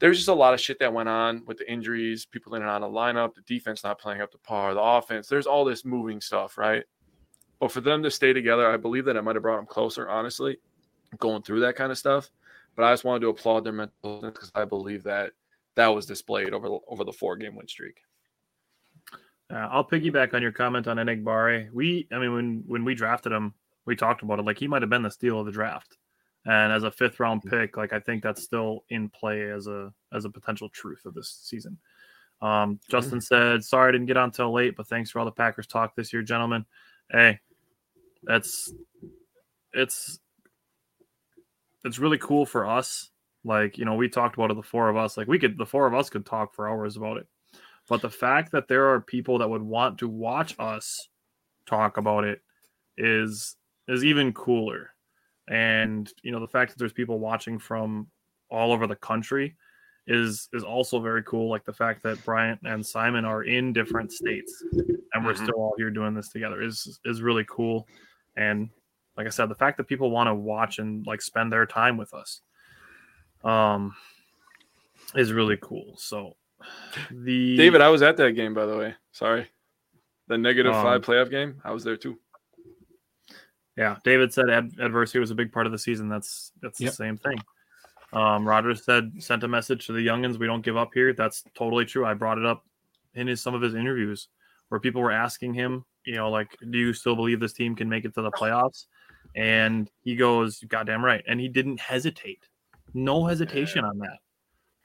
There's 0.00 0.16
just 0.16 0.28
a 0.28 0.34
lot 0.34 0.54
of 0.54 0.60
shit 0.60 0.78
that 0.78 0.92
went 0.92 1.08
on 1.08 1.42
with 1.46 1.58
the 1.58 1.70
injuries, 1.70 2.24
people 2.24 2.54
in 2.54 2.62
and 2.62 2.70
out 2.70 2.82
of 2.82 2.92
the 2.92 2.98
lineup, 2.98 3.34
the 3.34 3.40
defense 3.42 3.82
not 3.82 3.98
playing 3.98 4.20
up 4.20 4.30
to 4.30 4.38
par, 4.38 4.74
the 4.74 4.80
offense. 4.80 5.26
There's 5.26 5.46
all 5.46 5.64
this 5.64 5.84
moving 5.84 6.20
stuff, 6.20 6.56
right? 6.56 6.84
But 7.58 7.72
for 7.72 7.80
them 7.80 8.04
to 8.04 8.10
stay 8.10 8.32
together, 8.32 8.68
I 8.70 8.76
believe 8.76 9.04
that 9.06 9.16
it 9.16 9.22
might 9.22 9.34
have 9.34 9.42
brought 9.42 9.56
them 9.56 9.66
closer, 9.66 10.08
honestly, 10.08 10.58
going 11.18 11.42
through 11.42 11.60
that 11.60 11.74
kind 11.74 11.90
of 11.90 11.98
stuff. 11.98 12.30
But 12.78 12.84
I 12.84 12.92
just 12.92 13.02
wanted 13.02 13.22
to 13.22 13.30
applaud 13.30 13.64
their 13.64 13.72
mental 13.72 14.20
because 14.20 14.52
I 14.54 14.64
believe 14.64 15.02
that 15.02 15.32
that 15.74 15.88
was 15.88 16.06
displayed 16.06 16.54
over 16.54 16.78
over 16.86 17.02
the 17.02 17.12
four 17.12 17.36
game 17.36 17.56
win 17.56 17.66
streak. 17.66 17.98
Uh, 19.52 19.66
I'll 19.68 19.84
piggyback 19.84 20.32
on 20.32 20.42
your 20.42 20.52
comment 20.52 20.86
on 20.86 20.96
Enagbare. 20.96 21.72
We, 21.72 22.06
I 22.12 22.20
mean, 22.20 22.32
when 22.32 22.62
when 22.68 22.84
we 22.84 22.94
drafted 22.94 23.32
him, 23.32 23.52
we 23.84 23.96
talked 23.96 24.22
about 24.22 24.38
it. 24.38 24.44
Like 24.44 24.60
he 24.60 24.68
might 24.68 24.82
have 24.82 24.90
been 24.90 25.02
the 25.02 25.10
steal 25.10 25.40
of 25.40 25.46
the 25.46 25.50
draft, 25.50 25.96
and 26.46 26.72
as 26.72 26.84
a 26.84 26.90
fifth 26.92 27.18
round 27.18 27.42
pick, 27.42 27.76
like 27.76 27.92
I 27.92 27.98
think 27.98 28.22
that's 28.22 28.44
still 28.44 28.84
in 28.90 29.08
play 29.08 29.50
as 29.50 29.66
a 29.66 29.92
as 30.12 30.24
a 30.24 30.30
potential 30.30 30.68
truth 30.68 31.04
of 31.04 31.14
this 31.14 31.40
season. 31.42 31.78
Um, 32.40 32.78
Justin 32.88 33.20
said, 33.20 33.64
"Sorry 33.64 33.88
I 33.88 33.92
didn't 33.92 34.06
get 34.06 34.16
on 34.16 34.30
till 34.30 34.52
late, 34.52 34.76
but 34.76 34.86
thanks 34.86 35.10
for 35.10 35.18
all 35.18 35.24
the 35.24 35.32
Packers 35.32 35.66
talk 35.66 35.96
this 35.96 36.12
year, 36.12 36.22
gentlemen." 36.22 36.64
Hey, 37.10 37.40
that's 38.22 38.72
it's 39.72 40.20
it's 41.88 41.98
really 41.98 42.18
cool 42.18 42.46
for 42.46 42.66
us. 42.66 43.10
Like 43.44 43.78
you 43.78 43.84
know, 43.84 43.94
we 43.94 44.08
talked 44.08 44.36
about 44.36 44.50
it, 44.50 44.54
the 44.54 44.62
four 44.62 44.88
of 44.88 44.96
us. 44.96 45.16
Like 45.16 45.26
we 45.26 45.38
could, 45.38 45.58
the 45.58 45.66
four 45.66 45.86
of 45.86 45.94
us 45.94 46.10
could 46.10 46.26
talk 46.26 46.54
for 46.54 46.68
hours 46.68 46.96
about 46.96 47.16
it. 47.16 47.26
But 47.88 48.02
the 48.02 48.10
fact 48.10 48.52
that 48.52 48.68
there 48.68 48.86
are 48.88 49.00
people 49.00 49.38
that 49.38 49.48
would 49.48 49.62
want 49.62 49.98
to 49.98 50.08
watch 50.08 50.54
us 50.58 51.08
talk 51.66 51.96
about 51.96 52.24
it 52.24 52.42
is 52.96 53.56
is 53.88 54.04
even 54.04 54.32
cooler. 54.32 54.90
And 55.48 56.12
you 56.22 56.30
know, 56.30 56.40
the 56.40 56.48
fact 56.48 56.70
that 56.72 56.78
there's 56.78 56.92
people 56.92 57.18
watching 57.18 57.58
from 57.58 58.08
all 58.50 58.72
over 58.72 58.86
the 58.86 58.96
country 58.96 59.56
is 60.06 60.48
is 60.52 60.62
also 60.64 61.00
very 61.00 61.22
cool. 61.22 61.48
Like 61.48 61.64
the 61.64 61.72
fact 61.72 62.02
that 62.02 62.22
Bryant 62.24 62.60
and 62.64 62.84
Simon 62.84 63.24
are 63.24 63.44
in 63.44 63.72
different 63.72 64.12
states 64.12 64.62
and 65.14 65.24
we're 65.24 65.34
Mhm. 65.34 65.42
still 65.44 65.54
all 65.54 65.74
here 65.78 65.90
doing 65.90 66.14
this 66.14 66.28
together 66.28 66.60
is 66.60 67.00
is 67.04 67.22
really 67.22 67.44
cool. 67.48 67.88
And 68.36 68.68
like 69.18 69.26
I 69.26 69.30
said, 69.30 69.50
the 69.50 69.54
fact 69.54 69.76
that 69.76 69.84
people 69.88 70.10
want 70.10 70.28
to 70.28 70.34
watch 70.34 70.78
and 70.78 71.06
like 71.06 71.20
spend 71.20 71.52
their 71.52 71.66
time 71.66 71.98
with 71.98 72.14
us 72.14 72.40
um 73.44 73.94
is 75.14 75.32
really 75.32 75.58
cool. 75.60 75.94
So 75.98 76.36
the 77.10 77.56
David, 77.56 77.80
I 77.82 77.88
was 77.88 78.00
at 78.02 78.16
that 78.16 78.32
game 78.32 78.54
by 78.54 78.64
the 78.64 78.76
way. 78.76 78.94
Sorry, 79.12 79.46
the 80.28 80.38
negative 80.38 80.72
Um, 80.74 80.82
five 80.82 81.02
playoff 81.02 81.30
game. 81.30 81.60
I 81.64 81.72
was 81.72 81.84
there 81.84 81.96
too. 81.96 82.18
Yeah, 83.76 83.96
David 84.04 84.32
said 84.32 84.50
ad- 84.50 84.72
adversity 84.80 85.18
was 85.20 85.30
a 85.30 85.36
big 85.36 85.52
part 85.52 85.66
of 85.66 85.72
the 85.72 85.78
season. 85.78 86.08
That's 86.08 86.52
that's 86.62 86.80
Yep. 86.80 86.90
the 86.90 86.96
same 86.96 87.16
thing. 87.16 87.38
Um, 88.12 88.46
Rodgers 88.48 88.84
said 88.84 89.12
sent 89.18 89.44
a 89.44 89.48
message 89.48 89.86
to 89.86 89.92
the 89.92 90.04
youngins. 90.04 90.38
We 90.38 90.46
don't 90.46 90.64
give 90.64 90.76
up 90.76 90.90
here. 90.94 91.12
That's 91.12 91.44
totally 91.54 91.84
true. 91.84 92.04
I 92.06 92.14
brought 92.14 92.38
it 92.38 92.46
up 92.46 92.64
in 93.14 93.26
his 93.26 93.40
some 93.42 93.54
of 93.54 93.62
his 93.62 93.74
interviews 93.74 94.28
where 94.68 94.80
people 94.80 95.00
were 95.00 95.12
asking 95.12 95.54
him, 95.54 95.84
you 96.04 96.14
know, 96.16 96.30
like, 96.30 96.48
do 96.70 96.78
you 96.78 96.92
still 96.92 97.14
believe 97.16 97.40
this 97.40 97.52
team 97.52 97.74
can 97.76 97.88
make 97.88 98.04
it 98.04 98.14
to 98.14 98.22
the 98.22 98.30
playoffs? 98.32 98.86
And 99.34 99.90
he 100.02 100.16
goes, 100.16 100.64
"Goddamn 100.66 101.04
right." 101.04 101.22
And 101.26 101.40
he 101.40 101.48
didn't 101.48 101.80
hesitate. 101.80 102.48
No 102.94 103.26
hesitation 103.26 103.84
on 103.84 103.98
that. 103.98 104.18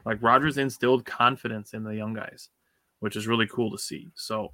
Like 0.05 0.21
Rodgers 0.21 0.57
instilled 0.57 1.05
confidence 1.05 1.73
in 1.73 1.83
the 1.83 1.95
young 1.95 2.13
guys, 2.13 2.49
which 2.99 3.15
is 3.15 3.27
really 3.27 3.47
cool 3.47 3.71
to 3.71 3.77
see. 3.77 4.11
So, 4.15 4.53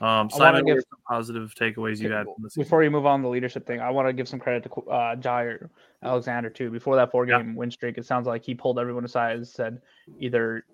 um, 0.00 0.30
Simon, 0.30 0.64
what 0.64 0.66
give- 0.66 0.78
are 0.78 0.82
some 0.82 1.00
positive 1.08 1.54
takeaways 1.54 2.00
you 2.00 2.12
had 2.12 2.24
from 2.24 2.34
the? 2.42 2.50
Before 2.54 2.82
you 2.82 2.90
move 2.90 3.06
on 3.06 3.20
to 3.20 3.22
the 3.24 3.28
leadership 3.28 3.66
thing, 3.66 3.80
I 3.80 3.90
want 3.90 4.08
to 4.08 4.12
give 4.12 4.28
some 4.28 4.38
credit 4.38 4.64
to 4.64 4.82
uh, 4.90 5.16
Jaire 5.16 5.68
Alexander 6.02 6.50
too. 6.50 6.70
Before 6.70 6.96
that 6.96 7.10
four 7.10 7.26
game 7.26 7.54
win 7.54 7.70
streak, 7.70 7.98
it 7.98 8.06
sounds 8.06 8.26
like 8.26 8.44
he 8.44 8.54
pulled 8.54 8.78
everyone 8.78 9.04
aside 9.04 9.36
and 9.36 9.48
said, 9.48 9.80
either 10.18 10.64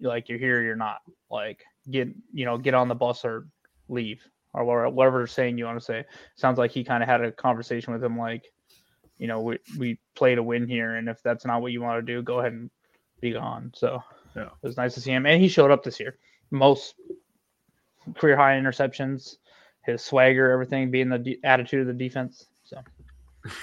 like 0.00 0.28
you're 0.28 0.38
here, 0.38 0.60
or 0.60 0.62
you're 0.62 0.76
not. 0.76 1.00
Like 1.30 1.64
get 1.90 2.08
you 2.32 2.44
know 2.44 2.58
get 2.58 2.74
on 2.74 2.88
the 2.88 2.94
bus 2.94 3.24
or 3.24 3.48
leave 3.88 4.22
or 4.58 4.64
whatever, 4.64 4.88
whatever 4.90 5.26
saying 5.26 5.56
you 5.58 5.64
want 5.64 5.78
to 5.78 5.84
say. 5.84 6.04
Sounds 6.36 6.58
like 6.58 6.70
he 6.70 6.82
kind 6.84 7.02
of 7.02 7.08
had 7.08 7.22
a 7.22 7.30
conversation 7.32 7.92
with 7.92 8.02
him, 8.02 8.18
like 8.18 8.44
you 9.18 9.26
know 9.26 9.40
we 9.40 9.58
we 9.78 9.98
play 10.14 10.34
to 10.34 10.42
win 10.42 10.66
here, 10.68 10.96
and 10.96 11.08
if 11.08 11.22
that's 11.22 11.44
not 11.44 11.62
what 11.62 11.72
you 11.72 11.80
want 11.80 12.04
to 12.04 12.12
do, 12.14 12.22
go 12.22 12.40
ahead 12.40 12.52
and 12.52 12.70
be 13.20 13.32
gone. 13.32 13.72
So 13.74 14.02
Yeah. 14.36 14.44
it 14.46 14.50
was 14.62 14.76
nice 14.76 14.94
to 14.94 15.00
see 15.00 15.12
him, 15.12 15.26
and 15.26 15.40
he 15.40 15.48
showed 15.48 15.70
up 15.70 15.82
this 15.82 15.98
year. 16.00 16.16
Most 16.50 16.94
career 18.14 18.36
high 18.36 18.54
interceptions, 18.58 19.36
his 19.84 20.02
swagger, 20.02 20.50
everything 20.50 20.90
being 20.90 21.08
the 21.08 21.18
de- 21.18 21.40
attitude 21.44 21.80
of 21.82 21.86
the 21.88 21.92
defense. 21.92 22.46
So 22.64 22.80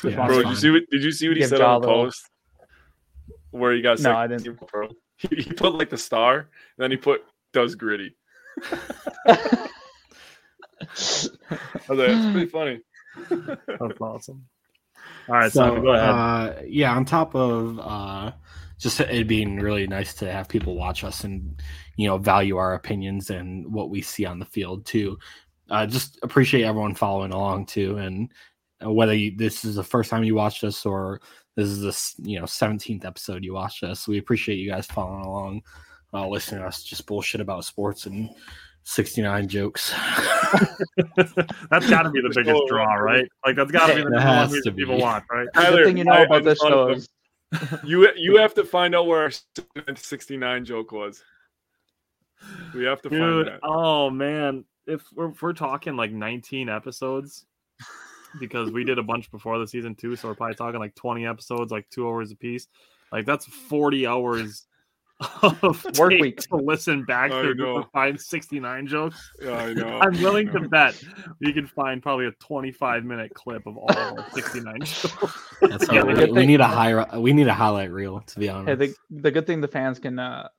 Yeah, 0.03 0.25
Bro, 0.27 0.43
did 0.43 0.49
you 0.49 0.55
see 0.55 0.71
what 0.71 0.83
did 0.91 1.03
you 1.03 1.11
see 1.11 1.27
what 1.27 1.37
he 1.37 1.41
Give 1.43 1.49
said 1.49 1.61
on 1.61 1.77
a 1.77 1.79
the 1.81 1.87
little- 1.87 2.03
post? 2.05 2.29
Where 3.51 3.71
he 3.73 3.81
got 3.81 3.99
No, 4.01 4.13
I 4.15 4.27
didn't. 4.27 4.43
team, 4.43 4.59
bro. 4.71 4.89
He, 5.17 5.27
he 5.43 5.53
put 5.53 5.73
like 5.75 5.89
the 5.89 5.97
star, 5.97 6.37
and 6.39 6.47
then 6.77 6.91
he 6.91 6.97
put 6.97 7.23
does 7.53 7.73
gritty. 7.75 8.15
I 10.91 11.57
was 11.89 11.99
like, 11.99 12.07
that's 12.07 12.31
pretty 12.31 12.45
funny. 12.49 12.81
That's 13.67 14.01
awesome. 14.01 14.45
All 15.27 15.35
right, 15.35 15.51
so 15.51 15.61
Simon, 15.61 15.83
go 15.83 15.93
ahead. 15.93 16.09
Uh, 16.09 16.53
yeah, 16.67 16.95
on 16.95 17.05
top 17.05 17.35
of 17.35 17.79
uh, 17.79 18.31
just 18.77 18.99
it 18.99 19.27
being 19.27 19.59
really 19.59 19.87
nice 19.87 20.13
to 20.15 20.31
have 20.31 20.47
people 20.47 20.75
watch 20.75 21.03
us 21.03 21.23
and 21.23 21.61
you 21.95 22.07
know 22.07 22.17
value 22.17 22.57
our 22.57 22.73
opinions 22.73 23.29
and 23.29 23.71
what 23.71 23.89
we 23.89 24.01
see 24.01 24.25
on 24.25 24.39
the 24.39 24.45
field 24.45 24.85
too. 24.85 25.17
Uh, 25.69 25.85
just 25.85 26.19
appreciate 26.21 26.63
everyone 26.63 26.93
following 26.93 27.31
along 27.31 27.65
too, 27.65 27.97
and 27.97 28.31
uh, 28.85 28.91
whether 28.91 29.15
you, 29.15 29.35
this 29.35 29.65
is 29.65 29.75
the 29.75 29.83
first 29.83 30.09
time 30.09 30.23
you 30.23 30.35
watched 30.35 30.63
us 30.63 30.85
or 30.85 31.21
this 31.55 31.67
is 31.67 31.81
this 31.81 32.15
you 32.21 32.39
know 32.39 32.45
17th 32.45 33.05
episode 33.05 33.43
you 33.43 33.53
watched 33.53 33.83
us, 33.83 34.07
we 34.07 34.17
appreciate 34.17 34.57
you 34.57 34.69
guys 34.69 34.85
following 34.85 35.25
along, 35.25 35.61
uh, 36.13 36.27
listening 36.27 36.61
to 36.61 36.67
us 36.67 36.83
just 36.83 37.05
bullshit 37.07 37.41
about 37.41 37.65
sports 37.65 38.05
and 38.05 38.29
69 38.85 39.47
jokes. 39.47 39.91
that's 41.69 41.89
got 41.89 42.03
to 42.03 42.11
be 42.11 42.21
the 42.21 42.31
biggest 42.33 42.61
draw, 42.67 42.93
right? 42.95 43.27
Like 43.45 43.55
that's 43.55 43.71
got 43.71 43.87
to 43.87 43.95
be 43.95 44.01
the 44.03 44.09
That 44.09 44.15
number 44.15 44.27
one 44.27 44.37
has 44.37 44.51
reason 44.53 44.75
people 44.75 44.95
be. 44.97 45.01
watch, 45.01 45.23
right? 45.31 45.47
the 45.53 45.59
Tyler, 45.61 45.77
good 45.77 45.85
thing 45.87 45.97
you 45.97 46.03
know 46.05 46.11
I- 46.13 46.17
I 46.19 46.23
about 46.23 46.43
this 46.43 46.59
show 46.59 46.89
is 46.89 47.09
You 47.83 48.07
you 48.15 48.37
have 48.37 48.53
to 48.55 48.63
find 48.63 48.95
out 48.95 49.07
where 49.07 49.21
our 49.21 49.31
69 49.95 50.65
joke 50.65 50.91
was. 50.91 51.23
We 52.75 52.83
have 52.85 53.01
to 53.03 53.09
find 53.09 53.21
Dude, 53.21 53.47
that. 53.47 53.59
oh 53.63 54.09
man, 54.09 54.65
if 54.85 55.01
we're, 55.15 55.29
if 55.31 55.41
we're 55.41 55.53
talking 55.53 55.95
like 55.95 56.11
19 56.11 56.69
episodes, 56.69 57.45
because 58.39 58.71
we 58.71 58.83
did 58.83 58.99
a 58.99 59.03
bunch 59.03 59.31
before 59.31 59.57
the 59.57 59.67
season 59.67 59.95
too, 59.95 60.15
so 60.15 60.27
we're 60.27 60.35
probably 60.35 60.55
talking 60.55 60.79
like 60.79 60.93
20 60.95 61.25
episodes, 61.25 61.71
like 61.71 61.89
two 61.89 62.07
hours 62.07 62.31
a 62.31 62.35
piece. 62.35 62.67
Like 63.11 63.25
that's 63.25 63.45
40 63.45 64.05
hours 64.05 64.67
of 65.41 65.85
Work 65.97 66.11
tape 66.11 66.21
week. 66.21 66.37
to 66.49 66.55
listen 66.57 67.03
back 67.05 67.31
I 67.31 67.41
to 67.41 67.85
find 67.93 68.19
69 68.19 68.87
jokes. 68.87 69.31
Yeah, 69.41 69.51
I 69.51 69.73
know. 69.73 69.99
I'm 70.01 70.19
willing 70.21 70.49
I 70.49 70.53
to 70.53 70.59
bet 70.69 71.01
we 71.39 71.53
can 71.53 71.67
find 71.67 72.01
probably 72.01 72.27
a 72.27 72.31
25 72.31 73.05
minute 73.05 73.33
clip 73.33 73.65
of 73.65 73.77
all 73.77 74.19
of 74.19 74.25
69 74.33 74.79
jokes. 74.81 75.05
That's 75.61 75.91
Yeah, 75.91 76.03
we, 76.03 76.25
we 76.31 76.45
need 76.45 76.59
a 76.59 76.67
high. 76.67 77.17
We 77.17 77.33
need 77.33 77.47
a 77.47 77.53
highlight 77.53 77.91
reel 77.91 78.19
to 78.21 78.39
be 78.39 78.49
honest. 78.49 78.81
Hey, 78.81 78.87
the 78.87 79.21
the 79.21 79.31
good 79.31 79.47
thing 79.47 79.61
the 79.61 79.67
fans 79.67 79.99
can 79.99 80.19
uh 80.19 80.49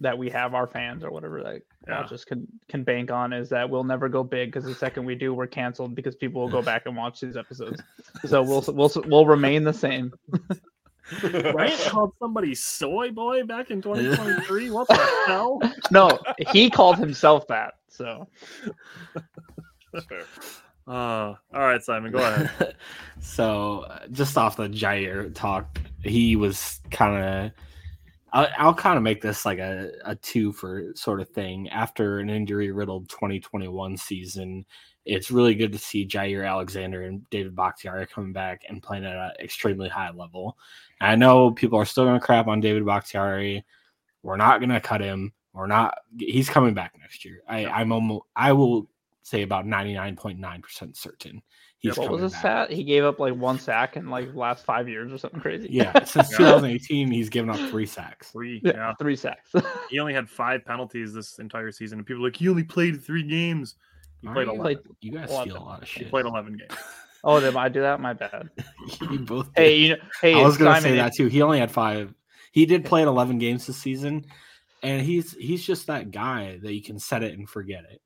that 0.00 0.18
we 0.18 0.28
have 0.28 0.52
our 0.52 0.66
fans 0.66 1.02
or 1.02 1.10
whatever 1.10 1.42
that 1.42 1.62
Yeah. 1.88 2.02
watch 2.02 2.12
us 2.12 2.24
can 2.24 2.46
can 2.68 2.84
bank 2.84 3.10
on 3.10 3.32
is 3.32 3.48
that 3.48 3.68
we'll 3.70 3.82
never 3.84 4.08
go 4.10 4.22
big 4.22 4.52
because 4.52 4.64
the 4.64 4.74
second 4.74 5.06
we 5.06 5.14
do 5.14 5.32
we're 5.34 5.46
canceled 5.46 5.94
because 5.94 6.14
people 6.14 6.42
will 6.42 6.50
go 6.50 6.60
back 6.62 6.82
and 6.84 6.94
watch 6.96 7.18
these 7.20 7.36
episodes. 7.36 7.82
So 8.26 8.42
we'll 8.42 8.62
we'll 8.68 8.92
we'll 9.06 9.26
remain 9.26 9.64
the 9.64 9.72
same. 9.72 10.12
Bryant 11.20 11.80
called 11.86 12.12
somebody 12.18 12.54
soy 12.54 13.10
boy 13.10 13.44
back 13.44 13.70
in 13.70 13.80
2023. 13.80 14.70
What 14.70 14.88
the 14.88 14.94
hell? 15.26 15.60
No, 15.90 16.18
he 16.52 16.70
called 16.70 16.98
himself 16.98 17.46
that. 17.48 17.74
So 17.88 18.28
That's 19.92 20.06
fair. 20.06 20.22
Uh, 20.86 21.34
all 21.52 21.60
right, 21.60 21.82
Simon, 21.82 22.12
go 22.12 22.18
ahead. 22.18 22.76
so 23.20 23.80
uh, 23.80 24.06
just 24.12 24.36
off 24.38 24.56
the 24.56 24.68
Jaire 24.68 25.34
talk, 25.34 25.78
he 26.02 26.36
was 26.36 26.80
kind 26.90 27.24
of. 27.24 27.52
I'll, 28.32 28.48
I'll 28.58 28.74
kind 28.74 28.96
of 28.96 29.02
make 29.02 29.22
this 29.22 29.46
like 29.46 29.58
a, 29.58 29.90
a 30.04 30.14
two 30.16 30.52
for 30.52 30.92
sort 30.94 31.20
of 31.20 31.28
thing. 31.30 31.68
After 31.70 32.18
an 32.18 32.30
injury 32.30 32.70
riddled 32.70 33.08
2021 33.08 33.96
season, 33.96 34.64
it's 35.06 35.30
really 35.30 35.54
good 35.54 35.72
to 35.72 35.78
see 35.78 36.06
Jaire 36.06 36.46
Alexander 36.48 37.02
and 37.02 37.28
David 37.30 37.54
Bakhtiari 37.56 38.06
coming 38.06 38.32
back 38.32 38.62
and 38.68 38.82
playing 38.82 39.04
at 39.06 39.14
an 39.16 39.30
extremely 39.40 39.88
high 39.88 40.10
level. 40.10 40.58
I 41.00 41.14
know 41.16 41.52
people 41.52 41.78
are 41.78 41.84
still 41.84 42.04
going 42.04 42.18
to 42.18 42.24
crap 42.26 42.48
on 42.48 42.60
David 42.60 42.84
Bakhtiari. 42.84 43.64
We're 44.22 44.36
not 44.36 44.58
going 44.58 44.70
to 44.70 44.80
cut 44.80 45.00
him. 45.00 45.32
We're 45.54 45.68
not. 45.68 45.96
He's 46.18 46.50
coming 46.50 46.74
back 46.74 46.94
next 47.00 47.24
year. 47.24 47.40
I, 47.48 47.66
I'm 47.66 47.92
almost. 47.92 48.24
I 48.34 48.52
will 48.52 48.88
say 49.22 49.42
about 49.42 49.64
99.9% 49.64 50.96
certain. 50.96 51.42
He's 51.78 51.96
what 51.96 51.98
was 51.98 52.06
coming 52.08 52.22
his 52.24 52.32
back. 52.32 52.40
stat? 52.40 52.70
He 52.72 52.84
gave 52.84 53.04
up 53.04 53.20
like 53.20 53.34
one 53.34 53.58
sack 53.58 53.96
in 53.96 54.08
like 54.10 54.34
last 54.34 54.64
five 54.64 54.88
years 54.88 55.12
or 55.12 55.18
something 55.18 55.40
crazy. 55.40 55.68
Yeah, 55.70 55.92
since 56.04 56.30
Yeah. 56.32 56.38
2018, 56.38 57.10
he's 57.10 57.28
given 57.28 57.50
up 57.50 57.70
three 57.70 57.86
sacks. 57.86 58.30
Three. 58.30 58.60
Yeah, 58.64 58.72
Yeah. 58.74 58.94
three 58.98 59.16
sacks. 59.16 59.52
He 59.90 59.98
only 60.00 60.14
had 60.14 60.28
five 60.28 60.64
penalties 60.64 61.12
this 61.12 61.38
entire 61.38 61.70
season. 61.70 61.98
And 61.98 62.06
people 62.06 62.22
are 62.22 62.28
like, 62.28 62.36
he 62.36 62.48
only 62.48 62.64
played 62.64 63.02
three 63.04 63.22
games. 63.22 63.76
He 64.22 64.28
played 64.28 64.48
Alright. 64.48 64.76
11. 64.78 64.96
You 65.00 65.12
guys 65.12 65.30
Eleven. 65.30 65.50
steal 65.50 65.62
a 65.62 65.64
lot 65.64 65.82
of 65.82 65.88
He 65.88 66.00
shit. 66.00 66.10
played 66.10 66.26
11 66.26 66.56
games. 66.56 66.80
oh, 67.24 67.40
did 67.40 67.56
I 67.56 67.68
do 67.68 67.80
that? 67.80 68.00
My 68.00 68.12
bad. 68.12 68.50
you 69.10 69.18
both. 69.20 69.50
Hey, 69.56 69.76
you 69.76 69.88
know, 69.90 69.96
hey, 70.22 70.34
I 70.34 70.44
was 70.46 70.56
gonna 70.56 70.70
Simon, 70.76 70.82
say 70.82 70.96
that 70.96 71.12
too. 71.14 71.26
He 71.26 71.42
only 71.42 71.58
had 71.58 71.70
five. 71.70 72.14
He 72.52 72.66
did 72.66 72.84
play 72.84 73.02
in 73.02 73.08
11 73.08 73.38
games 73.38 73.66
this 73.66 73.76
season, 73.76 74.24
and 74.82 75.02
he's 75.04 75.32
he's 75.34 75.64
just 75.64 75.86
that 75.88 76.10
guy 76.10 76.58
that 76.62 76.72
you 76.72 76.82
can 76.82 76.98
set 76.98 77.22
it 77.22 77.36
and 77.38 77.48
forget 77.48 77.84
it. 77.90 78.00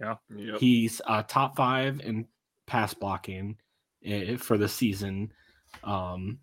Yep. 0.00 0.58
He's 0.58 1.02
uh, 1.06 1.22
top 1.24 1.56
five 1.56 2.00
in 2.00 2.26
pass 2.66 2.94
blocking 2.94 3.56
eh, 4.04 4.36
for 4.36 4.56
the 4.56 4.68
season. 4.68 5.30
Um, 5.84 6.38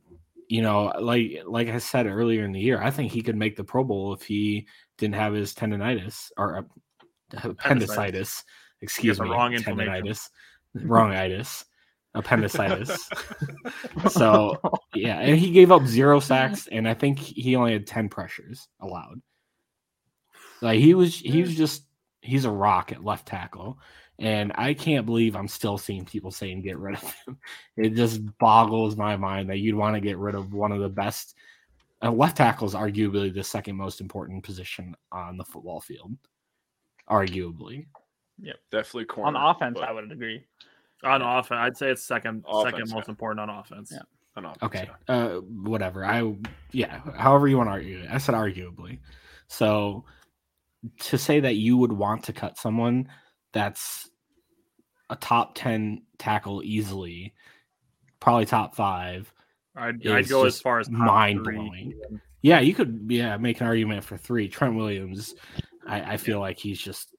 you 0.47 0.61
know, 0.61 0.93
like 0.99 1.41
like 1.45 1.67
I 1.69 1.79
said 1.79 2.05
earlier 2.05 2.45
in 2.45 2.51
the 2.51 2.59
year, 2.59 2.81
I 2.81 2.91
think 2.91 3.11
he 3.11 3.23
could 3.23 3.35
make 3.35 3.55
the 3.55 3.63
Pro 3.63 3.83
Bowl 3.83 4.13
if 4.13 4.21
he 4.21 4.67
didn't 4.97 5.15
have 5.15 5.33
his 5.33 5.53
tendonitis 5.55 6.31
or 6.37 6.57
uh, 6.59 6.61
appendicitis. 7.43 8.43
Excuse 8.81 9.19
me, 9.19 9.29
wrong 9.29 9.53
tendonitis, 9.53 10.29
wrong 10.75 11.11
itis, 11.13 11.65
appendicitis. 12.13 13.09
so 14.09 14.59
yeah, 14.93 15.19
and 15.19 15.37
he 15.37 15.51
gave 15.51 15.71
up 15.71 15.85
zero 15.85 16.19
sacks, 16.19 16.67
and 16.67 16.87
I 16.87 16.93
think 16.93 17.19
he 17.19 17.55
only 17.55 17.73
had 17.73 17.87
ten 17.87 18.09
pressures 18.09 18.67
allowed. 18.79 19.21
Like 20.61 20.79
he 20.79 20.93
was, 20.93 21.15
he 21.15 21.41
was 21.41 21.55
just 21.55 21.83
he's 22.21 22.45
a 22.45 22.51
rock 22.51 22.91
at 22.91 23.03
left 23.03 23.27
tackle, 23.27 23.79
and 24.19 24.51
I 24.55 24.73
can't 24.73 25.05
believe 25.05 25.35
I'm 25.35 25.47
still 25.47 25.77
seeing 25.77 26.05
people 26.05 26.31
saying 26.31 26.61
get 26.61 26.77
rid 26.77 26.95
of 26.95 27.03
him. 27.03 27.37
It 27.77 27.93
just 27.93 28.21
boggles 28.39 28.95
my 28.95 29.15
mind 29.17 29.49
that 29.49 29.59
you'd 29.59 29.75
want 29.75 29.95
to 29.95 30.01
get 30.01 30.17
rid 30.17 30.35
of 30.35 30.53
one 30.53 30.71
of 30.71 30.81
the 30.81 30.89
best. 30.89 31.35
Uh, 32.03 32.11
left 32.11 32.37
tackle 32.37 32.67
is 32.67 32.73
arguably 32.73 33.33
the 33.33 33.43
second 33.43 33.75
most 33.75 34.01
important 34.01 34.43
position 34.43 34.95
on 35.11 35.37
the 35.37 35.43
football 35.43 35.79
field, 35.79 36.15
arguably. 37.09 37.85
Yeah, 38.41 38.53
definitely 38.71 39.23
on 39.23 39.35
offense, 39.35 39.77
but 39.79 39.87
I 39.87 39.91
would 39.91 40.11
agree. 40.11 40.43
On 41.03 41.21
offense, 41.21 41.59
I'd 41.59 41.77
say 41.77 41.89
it's 41.89 42.03
second 42.03 42.43
second 42.63 42.91
most 42.91 43.07
yeah. 43.07 43.11
important 43.11 43.39
on 43.39 43.49
offense. 43.49 43.91
Yeah. 43.91 43.99
on 44.35 44.45
offense, 44.45 44.63
Okay. 44.63 44.89
yeah. 45.07 45.15
Uh, 45.15 45.35
whatever. 45.39 46.05
I 46.05 46.35
yeah. 46.71 47.01
However 47.15 47.47
you 47.47 47.57
want 47.57 47.67
to 47.67 47.71
argue 47.71 47.99
it. 47.99 48.09
I 48.11 48.17
said 48.17 48.35
arguably. 48.35 48.99
So 49.47 50.05
to 50.99 51.17
say 51.17 51.39
that 51.39 51.55
you 51.55 51.77
would 51.77 51.91
want 51.91 52.23
to 52.25 52.33
cut 52.33 52.57
someone 52.57 53.09
that's 53.53 54.09
a 55.09 55.15
top 55.15 55.55
ten 55.55 56.03
tackle 56.17 56.61
easily, 56.63 57.33
probably 58.19 58.45
top 58.45 58.75
five. 58.75 59.31
I'd, 59.75 60.05
I'd 60.07 60.27
go 60.27 60.45
as 60.45 60.59
far 60.59 60.79
as 60.79 60.87
top 60.87 60.97
mind-blowing. 60.97 61.93
Yeah, 62.41 62.59
you 62.59 62.73
could 62.73 63.05
yeah 63.09 63.37
make 63.37 63.61
an 63.61 63.67
argument 63.67 64.03
for 64.03 64.17
three. 64.17 64.47
Trent 64.47 64.75
Williams. 64.75 65.35
I, 65.87 66.13
I 66.13 66.17
feel 66.17 66.39
like 66.39 66.57
he's 66.57 66.79
just 66.79 67.15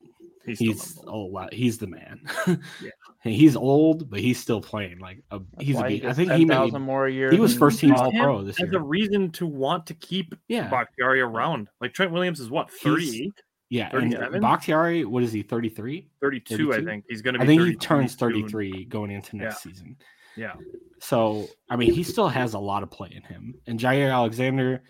He's, 0.49 0.59
still 0.59 0.73
he's 0.73 0.97
number 0.97 1.11
a 1.11 1.17
lot. 1.17 1.55
He's 1.55 1.79
the 1.79 1.87
man. 1.87 2.21
Yeah. 2.47 2.91
he's 3.23 3.57
old, 3.57 4.11
but 4.11 4.21
he's 4.21 4.39
still 4.39 4.61
playing 4.61 4.99
like 4.99 5.23
a. 5.31 5.41
He's 5.61 5.77
a 5.77 5.89
he 5.89 5.95
beast. 5.95 6.05
I 6.05 6.07
gets 6.09 6.17
think 6.17 6.33
he 6.33 6.45
made. 6.45 6.73
more 6.73 7.07
a 7.07 7.13
year. 7.13 7.31
he 7.31 7.39
was 7.39 7.57
first 7.57 7.81
team 7.81 7.95
All 7.95 8.13
Pro 8.13 8.43
this 8.43 8.61
As 8.61 8.71
year. 8.71 8.81
a 8.81 8.83
reason 8.83 9.31
to 9.33 9.47
want 9.47 9.87
to 9.87 9.95
keep 9.95 10.35
Yeah, 10.49 10.69
Bakhtiari 10.69 11.21
around. 11.21 11.69
Like 11.81 11.93
Trent 11.95 12.13
Williams 12.13 12.41
is 12.41 12.51
what, 12.51 12.71
He's 12.71 12.83
38? 12.83 13.33
yeah. 13.71 13.91
And 13.93 14.41
Bakhtiari, 14.41 15.05
what 15.05 15.23
is 15.23 15.33
he? 15.33 15.43
Thirty 15.43 15.69
three. 15.69 16.09
32, 16.21 16.73
I 16.73 16.85
think. 16.85 17.05
He's 17.09 17.23
going 17.23 17.35
to 17.35 17.41
be 17.41 17.45
I 17.45 17.47
think 17.47 17.63
he 17.63 17.75
turns 17.75 18.15
thirty 18.15 18.47
three 18.49 18.85
going 18.87 19.11
into 19.11 19.37
next 19.37 19.63
season. 19.63 19.97
Yeah. 20.37 20.55
So 21.01 21.49
I 21.69 21.77
mean, 21.77 21.93
he 21.93 22.03
still 22.03 22.29
has 22.29 22.55
a 22.55 22.59
lot 22.59 22.83
of 22.83 22.91
play 22.91 23.11
in 23.15 23.23
him. 23.23 23.55
And 23.67 23.79
Jaire 23.79 24.13
Alexander, 24.13 24.83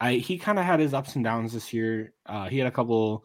I 0.00 0.14
he 0.14 0.38
kind 0.38 0.58
of 0.58 0.64
had 0.64 0.78
his 0.80 0.94
ups 0.94 1.16
and 1.16 1.24
downs 1.24 1.52
this 1.52 1.72
year. 1.72 2.12
Uh, 2.26 2.48
he 2.48 2.58
had 2.58 2.66
a 2.66 2.70
couple 2.70 3.24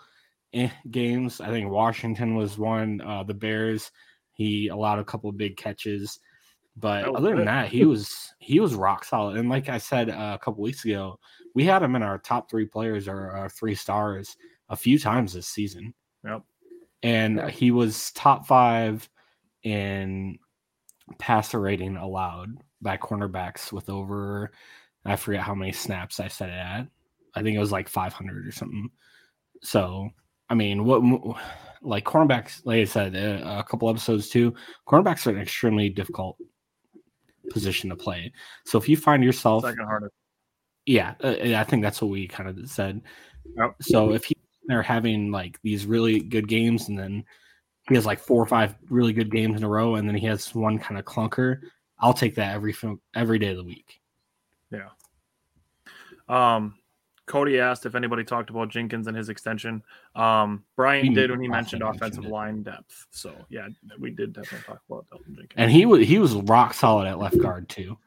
eh, 0.56 0.70
games. 0.90 1.40
I 1.42 1.50
think 1.50 1.70
Washington 1.70 2.36
was 2.36 2.58
one. 2.58 3.02
Uh, 3.02 3.24
the 3.24 3.34
Bears, 3.34 3.92
he 4.34 4.70
allowed 4.70 5.00
a 5.00 5.06
couple 5.06 5.30
of 5.30 5.38
big 5.38 5.58
catches. 5.58 6.20
But 6.78 7.06
other 7.16 7.36
than 7.36 7.46
that, 7.46 7.70
he 7.70 7.86
was 7.92 8.34
he 8.40 8.60
was 8.60 8.76
rock 8.76 9.06
solid. 9.06 9.38
And 9.38 9.50
like 9.50 9.70
I 9.70 9.78
said 9.78 10.10
uh, 10.10 10.38
a 10.40 10.44
couple 10.44 10.64
weeks 10.64 10.84
ago, 10.86 11.20
we 11.54 11.64
had 11.64 11.84
him 11.84 11.96
in 11.96 12.04
our 12.04 12.18
top 12.18 12.50
three 12.50 12.66
players 12.66 13.08
or 13.08 13.32
our 13.32 13.50
three 13.50 13.76
stars 13.76 14.36
a 14.70 14.76
few 14.76 14.98
times 15.00 15.34
this 15.34 15.48
season. 15.48 15.94
Yep. 16.26 16.42
And 17.04 17.38
Yeah. 17.38 17.50
he 17.50 17.72
was 17.72 18.12
top 18.12 18.48
five 18.48 19.08
in 19.64 20.38
passer 21.20 21.60
rating 21.62 21.98
allowed 21.98 22.58
by 22.82 22.98
cornerbacks 22.98 23.72
with 23.72 23.90
over 23.90 24.52
I 25.06 25.16
forget 25.16 25.42
how 25.44 25.54
many 25.54 25.72
snaps 25.72 26.20
I 26.20 26.28
said 26.28 26.50
it 26.50 26.54
at. 26.54 26.88
I 27.36 27.44
think 27.44 27.56
it 27.56 27.60
was 27.60 27.72
like 27.72 27.88
500 27.88 28.48
or 28.48 28.52
something. 28.52 28.90
So, 29.62 30.10
I 30.50 30.56
mean, 30.56 30.86
what 30.86 31.02
like 31.82 32.06
cornerbacks, 32.06 32.62
like 32.66 32.80
I 32.80 32.86
said 32.86 33.16
uh, 33.16 33.60
a 33.60 33.64
couple 33.64 33.90
episodes 33.90 34.30
too, 34.30 34.54
cornerbacks 34.88 35.28
are 35.28 35.32
an 35.32 35.42
extremely 35.42 35.90
difficult 35.90 36.38
position 37.50 37.90
to 37.90 37.96
play. 37.96 38.32
So 38.66 38.78
if 38.78 38.90
you 38.90 38.98
find 38.98 39.24
yourself, 39.24 39.64
Second 39.64 39.86
hardest. 39.86 40.14
yeah, 40.86 41.14
uh, 41.24 41.36
I 41.56 41.64
think 41.64 41.84
that's 41.84 42.02
what 42.02 42.12
we 42.12 42.28
kind 42.28 42.50
of 42.50 42.70
said. 42.70 43.02
Yep. 43.58 43.76
So 43.82 44.14
if 44.14 44.26
he, 44.26 44.36
they're 44.68 44.82
having 44.82 45.32
like 45.32 45.60
these 45.64 45.86
really 45.86 46.20
good 46.20 46.48
games 46.48 46.90
and 46.90 46.98
then 46.98 47.24
he 47.88 47.96
has 47.96 48.06
like 48.06 48.20
four 48.20 48.42
or 48.42 48.48
five 48.48 48.76
really 48.90 49.14
good 49.14 49.32
games 49.32 49.58
in 49.58 49.64
a 49.64 49.70
row 49.70 49.96
and 49.96 50.08
then 50.08 50.16
he 50.16 50.26
has 50.26 50.54
one 50.56 50.80
kind 50.80 50.98
of 50.98 51.06
clunker, 51.06 51.60
I'll 52.00 52.14
take 52.14 52.36
that 52.36 52.56
every 52.56 52.76
every 53.16 53.40
day 53.40 53.50
of 53.50 53.58
the 53.58 53.64
week. 53.64 54.02
Yeah. 54.72 54.90
Um, 56.28 56.76
Cody 57.26 57.60
asked 57.60 57.86
if 57.86 57.96
anybody 57.96 58.24
talked 58.24 58.50
about 58.50 58.70
Jenkins 58.70 59.08
and 59.08 59.18
his 59.18 59.30
extension. 59.30 59.84
Um, 60.16 60.64
Brian 60.76 61.08
We 61.08 61.14
did 61.16 61.32
when 61.32 61.42
he 61.42 61.48
mentioned 61.48 61.82
mentioned 61.82 62.02
offensive 62.04 62.26
it. 62.26 62.32
line 62.32 62.62
depth. 62.64 63.08
So 63.12 63.34
yeah, 63.50 63.68
we 64.00 64.12
did 64.12 64.34
definitely 64.34 64.66
talk 64.66 64.82
about 64.90 65.06
Elgton 65.12 65.36
Jenkins. 65.36 65.54
And 65.56 65.72
he 65.72 65.86
was 65.86 66.08
he 66.08 66.20
was 66.20 66.36
rock 66.36 66.74
solid 66.74 67.08
at 67.08 67.18
left 67.20 67.38
guard 67.40 67.68
too. 67.70 67.98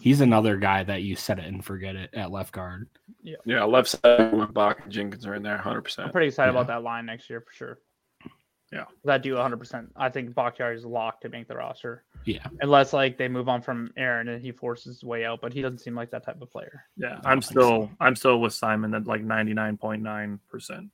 He's 0.00 0.20
another 0.20 0.56
guy 0.58 0.84
that 0.84 1.02
you 1.02 1.16
set 1.16 1.38
it 1.38 1.46
and 1.46 1.64
forget 1.64 1.96
it 1.96 2.10
at 2.12 2.30
left 2.30 2.52
guard. 2.52 2.88
Yeah, 3.22 3.36
yeah, 3.46 3.64
left 3.64 3.88
side 3.88 4.34
with 4.34 4.52
Bach 4.52 4.80
and 4.84 4.92
Jenkins 4.92 5.26
are 5.26 5.34
in 5.34 5.42
there 5.42 5.56
100%. 5.56 5.98
I'm 6.04 6.10
pretty 6.12 6.28
excited 6.28 6.52
Yeah. 6.52 6.60
about 6.60 6.66
that 6.66 6.82
line 6.82 7.06
next 7.06 7.30
year 7.30 7.40
for 7.40 7.52
sure. 7.52 7.78
Yeah. 8.74 8.84
'Cause 8.84 9.08
I 9.10 9.18
do 9.18 9.34
100%. 9.36 9.92
I 9.96 10.08
think 10.08 10.34
Bakhtiari 10.34 10.74
is 10.76 10.84
locked 10.84 11.22
to 11.22 11.28
make 11.28 11.46
the 11.46 11.54
roster. 11.56 12.02
Yeah. 12.24 12.44
Unless 12.60 12.92
like 12.92 13.16
they 13.16 13.28
move 13.28 13.48
on 13.48 13.62
from 13.62 13.92
Aaron 13.96 14.28
and 14.28 14.42
he 14.42 14.50
forces 14.50 14.96
his 14.96 15.04
way 15.04 15.24
out, 15.24 15.40
but 15.40 15.52
he 15.52 15.62
doesn't 15.62 15.78
seem 15.78 15.94
like 15.94 16.10
that 16.10 16.24
type 16.24 16.42
of 16.42 16.50
player. 16.50 16.84
yeah, 16.96 17.20
I 17.24 17.30
I'm 17.32 17.40
think 17.40 17.50
still 17.52 17.90
I'm 18.00 18.16
still 18.16 18.40
with 18.40 18.52
Simon 18.52 18.92
at 18.94 19.06
like 19.06 19.22
99.9 19.22 20.40
percent. 20.48 20.90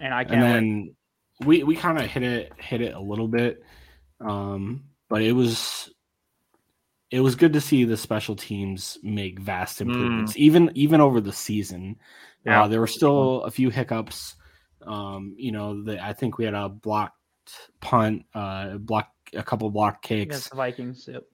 And 0.00 0.14
I 0.14 0.22
and 0.22 0.30
can't 0.30 0.42
wait. 0.42 0.52
then 0.52 0.96
we 1.46 1.62
we 1.64 1.76
kind 1.76 1.98
of 1.98 2.04
hit 2.06 2.22
it 2.22 2.52
hit 2.58 2.80
it 2.80 2.94
a 2.94 3.00
little 3.00 3.28
bit 3.28 3.62
um 4.20 4.82
but 5.08 5.22
it 5.22 5.32
was 5.32 5.90
it 7.10 7.20
was 7.20 7.34
good 7.36 7.52
to 7.52 7.60
see 7.60 7.84
the 7.84 7.96
special 7.96 8.34
teams 8.36 8.98
make 9.02 9.38
vast 9.38 9.80
improvements 9.80 10.36
even 10.36 10.70
even 10.74 11.00
over 11.00 11.20
the 11.20 11.32
season 11.32 11.96
Yeah. 12.44 12.62
uh, 12.64 12.68
there 12.68 12.80
were 12.80 12.86
still 12.88 13.42
a 13.42 13.50
few 13.50 13.70
hiccups 13.70 14.34
um 14.88 15.34
you 15.36 15.52
know 15.52 15.82
the, 15.84 16.02
i 16.04 16.12
think 16.12 16.38
we 16.38 16.44
had 16.44 16.54
a 16.54 16.68
blocked 16.68 17.14
punt 17.80 18.24
uh 18.34 18.76
block 18.78 19.10
a 19.34 19.42
couple 19.42 19.70
block 19.70 20.02
kicks 20.02 20.22
against 20.22 20.50
the 20.50 20.56
Vikings. 20.56 21.08
Yep. 21.12 21.24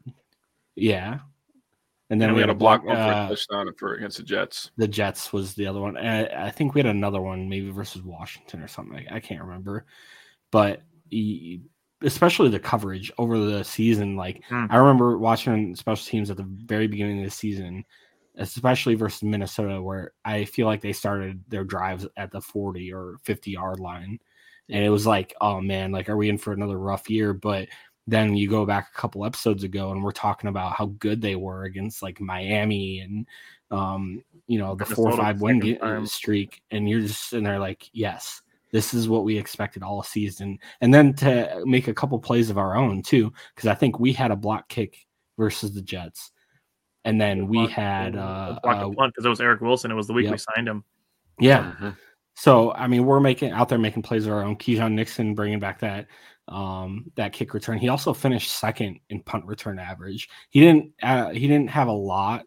yeah 0.76 1.18
and 2.10 2.20
then 2.20 2.28
And 2.28 2.36
we 2.36 2.42
had 2.42 2.50
a 2.50 2.54
block 2.54 2.84
one 2.84 2.96
for 2.96 3.02
a 3.02 3.06
uh, 3.06 3.28
touchdown 3.28 3.70
for 3.78 3.94
against 3.94 4.18
the 4.18 4.24
Jets. 4.24 4.70
the 4.76 4.86
Jets 4.86 5.32
was 5.32 5.54
the 5.54 5.66
other 5.66 5.80
one. 5.80 5.96
And 5.96 6.28
I, 6.28 6.46
I 6.46 6.50
think 6.50 6.74
we 6.74 6.80
had 6.80 6.86
another 6.86 7.20
one, 7.22 7.48
maybe 7.48 7.70
versus 7.70 8.02
Washington 8.02 8.60
or 8.62 8.68
something. 8.68 9.06
I, 9.10 9.16
I 9.16 9.20
can't 9.20 9.40
remember, 9.40 9.86
but 10.50 10.82
he, 11.08 11.62
especially 12.02 12.50
the 12.50 12.58
coverage 12.60 13.10
over 13.16 13.38
the 13.38 13.64
season. 13.64 14.16
Like 14.16 14.42
Hmm. 14.48 14.66
I 14.68 14.76
remember 14.76 15.16
watching 15.16 15.74
special 15.74 16.04
teams 16.04 16.30
at 16.30 16.36
the 16.36 16.46
very 16.46 16.86
beginning 16.86 17.20
of 17.20 17.24
the 17.24 17.30
season, 17.30 17.84
especially 18.36 18.94
versus 18.94 19.22
Minnesota, 19.22 19.80
where 19.80 20.12
I 20.24 20.44
feel 20.44 20.66
like 20.66 20.80
they 20.80 20.92
started 20.92 21.42
their 21.48 21.64
drives 21.64 22.06
at 22.16 22.30
the 22.30 22.40
forty 22.40 22.92
or 22.92 23.16
fifty 23.22 23.52
yard 23.52 23.80
line, 23.80 24.18
and 24.68 24.84
it 24.84 24.90
was 24.90 25.06
like, 25.06 25.34
oh 25.40 25.60
man, 25.60 25.92
like 25.92 26.08
are 26.08 26.16
we 26.16 26.28
in 26.28 26.38
for 26.38 26.52
another 26.52 26.78
rough 26.78 27.08
year? 27.10 27.32
But 27.32 27.68
then 28.06 28.36
you 28.36 28.48
go 28.48 28.66
back 28.66 28.88
a 28.88 28.98
couple 28.98 29.24
episodes 29.24 29.64
ago 29.64 29.90
and 29.90 30.02
we're 30.02 30.12
talking 30.12 30.48
about 30.48 30.74
how 30.74 30.86
good 30.98 31.20
they 31.20 31.36
were 31.36 31.64
against 31.64 32.02
like 32.02 32.20
Miami 32.20 33.00
and 33.00 33.26
um 33.70 34.22
you 34.46 34.58
know 34.58 34.74
the 34.74 34.84
four 34.84 35.10
or 35.10 35.16
five 35.16 35.40
win 35.40 35.78
time. 35.78 36.06
streak 36.06 36.62
and 36.70 36.88
you're 36.88 37.00
just 37.00 37.28
sitting 37.28 37.44
there 37.44 37.58
like 37.58 37.88
yes 37.92 38.42
this 38.72 38.92
is 38.92 39.08
what 39.08 39.24
we 39.24 39.38
expected 39.38 39.82
all 39.82 40.02
season 40.02 40.58
and 40.80 40.92
then 40.92 41.14
to 41.14 41.62
make 41.64 41.88
a 41.88 41.94
couple 41.94 42.18
plays 42.18 42.50
of 42.50 42.58
our 42.58 42.76
own 42.76 43.02
too 43.02 43.32
because 43.54 43.68
I 43.68 43.74
think 43.74 43.98
we 43.98 44.12
had 44.12 44.30
a 44.30 44.36
block 44.36 44.68
kick 44.68 45.06
versus 45.38 45.72
the 45.72 45.82
Jets 45.82 46.32
and 47.04 47.20
then 47.20 47.48
we 47.48 47.66
had 47.66 48.16
uh, 48.16 48.58
blocked 48.62 48.82
uh 48.82 48.86
a 48.90 48.94
punt 48.94 49.12
because 49.14 49.26
it 49.26 49.28
was 49.28 49.40
Eric 49.40 49.60
Wilson. 49.60 49.90
It 49.90 49.94
was 49.94 50.06
the 50.06 50.12
week 50.12 50.30
we 50.30 50.38
signed 50.38 50.68
him. 50.68 50.84
yeah 51.38 51.72
Mhm. 51.80 51.96
so 52.34 52.72
I 52.72 52.86
mean, 52.86 53.04
we're 53.04 53.20
making 53.20 53.50
out 53.52 53.68
there 53.68 53.78
making 53.78 54.02
plays 54.02 54.26
of 54.26 54.32
our 54.32 54.42
own. 54.42 54.56
Keisean 54.56 54.92
Nixon 54.92 55.34
bringing 55.34 55.60
back 55.60 55.80
that 55.80 56.06
um 56.48 57.06
that 57.16 57.32
kick 57.32 57.54
return. 57.54 57.78
He 57.78 57.88
also 57.88 58.12
finished 58.12 58.50
second 58.52 59.00
in 59.08 59.22
punt 59.22 59.44
return 59.46 59.78
average. 59.78 60.28
He 60.50 60.60
didn't 60.60 60.92
uh, 61.02 61.30
he 61.30 61.46
didn't 61.48 61.70
have 61.70 61.88
a 61.88 61.92
lot 61.92 62.44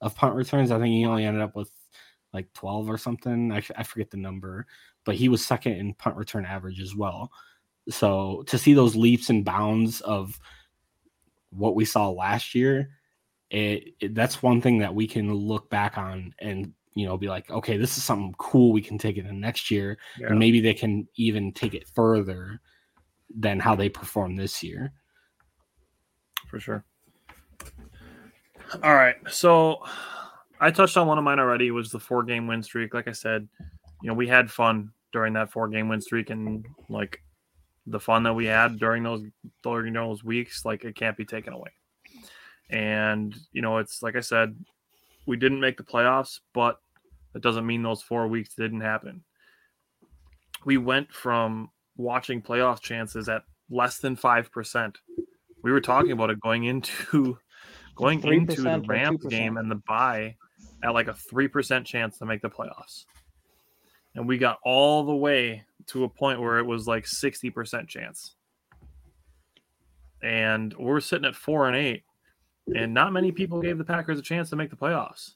of 0.00 0.14
punt 0.14 0.34
returns. 0.34 0.70
I 0.70 0.78
think 0.78 0.92
he 0.94 1.04
only 1.04 1.24
ended 1.24 1.42
up 1.42 1.56
with 1.56 1.70
like 2.32 2.52
twelve 2.52 2.88
or 2.88 2.96
something. 2.96 3.50
I, 3.52 3.60
I 3.76 3.82
forget 3.82 4.10
the 4.10 4.16
number, 4.18 4.66
but 5.04 5.16
he 5.16 5.28
was 5.28 5.44
second 5.44 5.72
in 5.74 5.94
punt 5.94 6.16
return 6.16 6.44
average 6.44 6.80
as 6.80 6.94
well. 6.94 7.32
So 7.88 8.44
to 8.46 8.56
see 8.56 8.72
those 8.72 8.94
leaps 8.94 9.30
and 9.30 9.44
bounds 9.44 10.00
of 10.02 10.38
what 11.50 11.74
we 11.74 11.84
saw 11.84 12.08
last 12.08 12.54
year, 12.54 12.90
it, 13.50 13.94
it 14.00 14.14
that's 14.14 14.42
one 14.42 14.60
thing 14.60 14.78
that 14.78 14.94
we 14.94 15.06
can 15.06 15.32
look 15.34 15.68
back 15.70 15.98
on 15.98 16.34
and 16.40 16.72
you 16.94 17.06
know 17.06 17.16
be 17.16 17.28
like, 17.28 17.50
okay, 17.50 17.76
this 17.76 17.96
is 17.98 18.04
something 18.04 18.34
cool 18.38 18.72
we 18.72 18.82
can 18.82 18.98
take 18.98 19.16
it 19.16 19.26
in 19.26 19.40
next 19.40 19.70
year, 19.70 19.98
Yeah. 20.18 20.28
and 20.28 20.38
maybe 20.38 20.60
they 20.60 20.74
can 20.74 21.06
even 21.16 21.52
take 21.52 21.74
it 21.74 21.88
further 21.94 22.60
than 23.36 23.60
how 23.60 23.74
they 23.74 23.88
perform 23.88 24.36
this 24.36 24.62
year. 24.62 24.92
for 26.48 26.58
sure. 26.58 26.84
All 28.82 28.94
right, 28.94 29.16
so 29.28 29.84
I 30.60 30.70
touched 30.70 30.96
on 30.96 31.06
one 31.06 31.18
of 31.18 31.24
mine 31.24 31.38
already. 31.40 31.70
Was 31.70 31.90
the 31.90 31.98
four 32.00 32.22
game 32.22 32.46
win 32.46 32.62
streak? 32.62 32.94
Like 32.94 33.08
I 33.08 33.12
said, 33.12 33.48
you 34.02 34.08
know, 34.08 34.14
we 34.14 34.28
had 34.28 34.50
fun 34.50 34.90
during 35.12 35.32
that 35.34 35.50
four 35.50 35.68
game 35.68 35.88
win 35.88 36.00
streak, 36.00 36.30
and 36.30 36.64
like 36.88 37.20
the 37.86 37.98
fun 38.00 38.22
that 38.24 38.34
we 38.34 38.46
had 38.46 38.78
during 38.78 39.02
those 39.02 39.22
during 39.62 39.92
those 39.92 40.22
weeks, 40.22 40.64
like 40.64 40.84
it 40.84 40.94
can't 40.94 41.16
be 41.16 41.24
taken 41.24 41.52
away. 41.52 41.70
And 42.70 43.34
you 43.52 43.62
know, 43.62 43.78
it's 43.78 44.02
like 44.02 44.16
I 44.16 44.20
said, 44.20 44.56
we 45.26 45.36
didn't 45.36 45.60
make 45.60 45.76
the 45.76 45.82
playoffs, 45.82 46.40
but 46.52 46.78
that 47.32 47.42
doesn't 47.42 47.66
mean 47.66 47.82
those 47.82 48.02
four 48.02 48.28
weeks 48.28 48.54
didn't 48.54 48.80
happen. 48.80 49.22
We 50.64 50.76
went 50.76 51.12
from 51.12 51.70
watching 51.96 52.42
playoff 52.42 52.80
chances 52.80 53.28
at 53.28 53.42
less 53.70 53.98
than 53.98 54.16
five 54.16 54.50
percent. 54.52 54.98
We 55.62 55.72
were 55.72 55.80
talking 55.80 56.12
about 56.12 56.30
it 56.30 56.40
going 56.40 56.64
into 56.64 57.38
going 57.96 58.22
into 58.22 58.62
the 58.62 58.68
3% 58.68 58.88
Rams 58.88 59.24
game 59.26 59.56
and 59.56 59.70
the 59.70 59.80
bye 59.86 60.36
at 60.82 60.94
like 60.94 61.08
a 61.08 61.14
three 61.14 61.48
percent 61.48 61.86
chance 61.86 62.18
to 62.18 62.26
make 62.26 62.42
the 62.42 62.50
playoffs. 62.50 63.04
And 64.14 64.26
we 64.26 64.38
got 64.38 64.58
all 64.64 65.04
the 65.04 65.14
way 65.14 65.64
to 65.88 66.04
a 66.04 66.08
point 66.08 66.40
where 66.40 66.58
it 66.58 66.66
was 66.66 66.86
like 66.86 67.04
60% 67.04 67.88
chance. 67.88 68.34
And 70.22 70.74
we're 70.78 71.00
sitting 71.00 71.26
at 71.26 71.36
four 71.36 71.68
and 71.68 71.76
eight. 71.76 72.02
And 72.74 72.94
not 72.94 73.12
many 73.12 73.32
people 73.32 73.60
gave 73.60 73.78
the 73.78 73.84
Packers 73.84 74.18
a 74.18 74.22
chance 74.22 74.50
to 74.50 74.56
make 74.56 74.70
the 74.70 74.76
playoffs. 74.76 75.34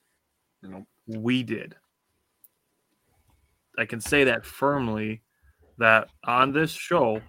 Nope. 0.62 0.84
We 1.06 1.42
did. 1.42 1.74
I 3.78 3.84
can 3.84 4.00
say 4.00 4.24
that 4.24 4.46
firmly 4.46 5.22
that 5.78 6.08
on 6.24 6.52
this 6.52 6.70
show, 6.70 7.20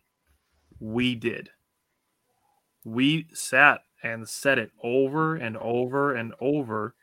we 0.80 1.16
did. 1.16 1.50
We 2.84 3.28
sat 3.34 3.82
and 4.04 4.28
said 4.30 4.60
it 4.60 4.72
over 4.84 5.36
and 5.36 5.58
over 5.58 6.14
and 6.14 6.34
over. 6.40 6.96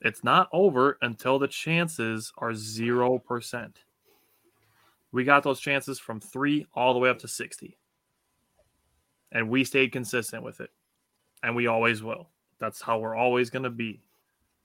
It's 0.00 0.22
not 0.22 0.48
over 0.52 0.98
until 1.02 1.38
the 1.38 1.48
chances 1.48 2.32
are 2.38 2.52
0%. 2.52 3.74
We 5.10 5.24
got 5.24 5.42
those 5.42 5.60
chances 5.60 5.98
from 5.98 6.20
three 6.20 6.66
all 6.74 6.94
the 6.94 7.00
way 7.00 7.10
up 7.10 7.18
to 7.20 7.28
60. 7.28 7.76
And 9.32 9.48
we 9.48 9.64
stayed 9.64 9.92
consistent 9.92 10.42
with 10.42 10.60
it. 10.60 10.70
And 11.42 11.56
we 11.56 11.66
always 11.66 12.02
will. 12.02 12.28
That's 12.58 12.80
how 12.80 12.98
we're 12.98 13.16
always 13.16 13.50
going 13.50 13.64
to 13.64 13.70
be. 13.70 14.02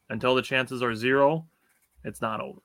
Until 0.09 0.35
the 0.35 0.41
chances 0.41 0.81
are 0.81 0.95
zero, 0.95 1.45
it's 2.03 2.21
not 2.21 2.39
over. 2.39 2.61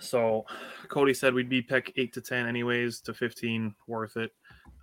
So 0.00 0.44
Cody 0.88 1.14
said 1.14 1.34
we'd 1.34 1.48
be 1.48 1.62
pick 1.62 1.92
eight 1.96 2.12
to 2.12 2.20
10 2.20 2.46
anyways 2.46 3.00
to 3.00 3.14
15 3.14 3.74
worth 3.86 4.16
it. 4.16 4.32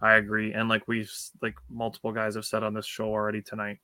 I 0.02 0.16
agree. 0.16 0.54
And 0.54 0.68
like 0.68 0.88
we've, 0.88 1.12
like 1.42 1.56
multiple 1.70 2.12
guys 2.12 2.36
have 2.36 2.46
said 2.46 2.64
on 2.64 2.74
this 2.74 2.86
show 2.86 3.06
already 3.06 3.42
tonight, 3.42 3.78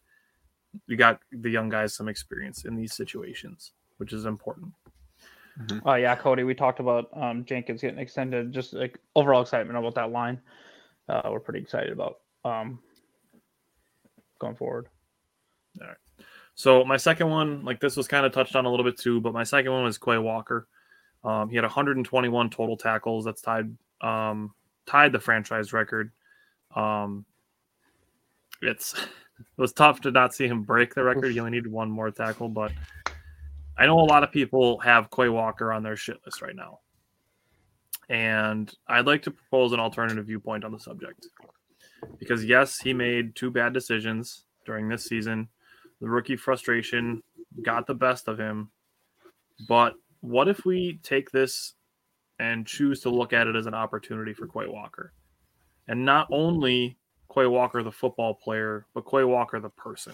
we 0.87 0.95
got 0.95 1.19
the 1.31 1.49
young 1.49 1.69
guys 1.69 1.93
some 1.93 2.09
experience 2.09 2.65
in 2.65 2.75
these 2.75 2.93
situations, 2.93 3.71
which 3.97 4.13
is 4.13 4.25
important. 4.25 4.73
Oh 5.85 5.95
yeah, 5.95 6.15
Cody. 6.15 6.43
We 6.43 6.55
talked 6.55 6.79
about 6.79 7.09
um, 7.13 7.45
Jenkins 7.45 7.81
getting 7.81 7.99
extended. 7.99 8.51
Just 8.51 8.73
like 8.73 8.97
overall 9.15 9.41
excitement 9.41 9.77
about 9.77 9.95
that 9.95 10.11
line. 10.11 10.39
Uh, 11.09 11.29
we're 11.31 11.39
pretty 11.39 11.59
excited 11.59 11.91
about 11.91 12.19
um, 12.45 12.79
going 14.39 14.55
forward. 14.55 14.87
All 15.79 15.87
right. 15.87 15.97
So 16.55 16.83
my 16.83 16.97
second 16.97 17.29
one, 17.29 17.63
like 17.63 17.79
this 17.79 17.95
was 17.95 18.07
kind 18.07 18.25
of 18.25 18.31
touched 18.31 18.55
on 18.55 18.65
a 18.65 18.69
little 18.69 18.85
bit 18.85 18.97
too, 18.97 19.21
but 19.21 19.33
my 19.33 19.43
second 19.43 19.71
one 19.71 19.83
was 19.83 19.97
Quay 19.97 20.17
Walker. 20.17 20.67
Um, 21.23 21.49
he 21.49 21.55
had 21.55 21.63
121 21.63 22.49
total 22.49 22.77
tackles. 22.77 23.25
That's 23.25 23.41
tied 23.41 23.75
um, 24.01 24.53
tied 24.85 25.11
the 25.11 25.19
franchise 25.19 25.73
record. 25.73 26.11
Um, 26.75 27.25
it's 28.61 28.93
it 29.39 29.45
was 29.57 29.73
tough 29.73 30.01
to 30.01 30.11
not 30.11 30.33
see 30.33 30.47
him 30.47 30.63
break 30.63 30.93
the 30.93 31.03
record. 31.03 31.31
He 31.31 31.39
only 31.39 31.51
needed 31.51 31.71
one 31.71 31.89
more 31.89 32.11
tackle, 32.11 32.49
but 32.49 32.71
I 33.77 33.85
know 33.85 33.99
a 33.99 34.01
lot 34.01 34.23
of 34.23 34.31
people 34.31 34.79
have 34.79 35.09
Quay 35.09 35.29
Walker 35.29 35.71
on 35.71 35.83
their 35.83 35.95
shit 35.95 36.17
list 36.25 36.41
right 36.41 36.55
now, 36.55 36.79
and 38.09 38.71
I'd 38.87 39.07
like 39.07 39.23
to 39.23 39.31
propose 39.31 39.73
an 39.73 39.79
alternative 39.79 40.25
viewpoint 40.25 40.65
on 40.65 40.71
the 40.71 40.79
subject 40.79 41.27
because 42.17 42.43
yes, 42.45 42.79
he 42.79 42.93
made 42.93 43.35
two 43.35 43.51
bad 43.51 43.73
decisions 43.73 44.45
during 44.65 44.87
this 44.87 45.05
season. 45.05 45.47
The 45.99 46.09
rookie 46.09 46.35
frustration 46.35 47.21
got 47.61 47.87
the 47.87 47.93
best 47.93 48.27
of 48.27 48.39
him. 48.39 48.71
But 49.67 49.93
what 50.21 50.47
if 50.47 50.65
we 50.65 50.99
take 51.03 51.31
this 51.31 51.73
and 52.39 52.65
choose 52.65 53.01
to 53.01 53.09
look 53.09 53.33
at 53.33 53.47
it 53.47 53.55
as 53.55 53.65
an 53.65 53.73
opportunity 53.73 54.33
for 54.33 54.47
Quay 54.47 54.67
Walker? 54.67 55.13
And 55.87 56.05
not 56.05 56.27
only 56.31 56.97
Quay 57.33 57.47
Walker, 57.47 57.83
the 57.83 57.91
football 57.91 58.33
player, 58.33 58.85
but 58.93 59.09
Quay 59.09 59.23
Walker, 59.23 59.59
the 59.59 59.69
person. 59.69 60.13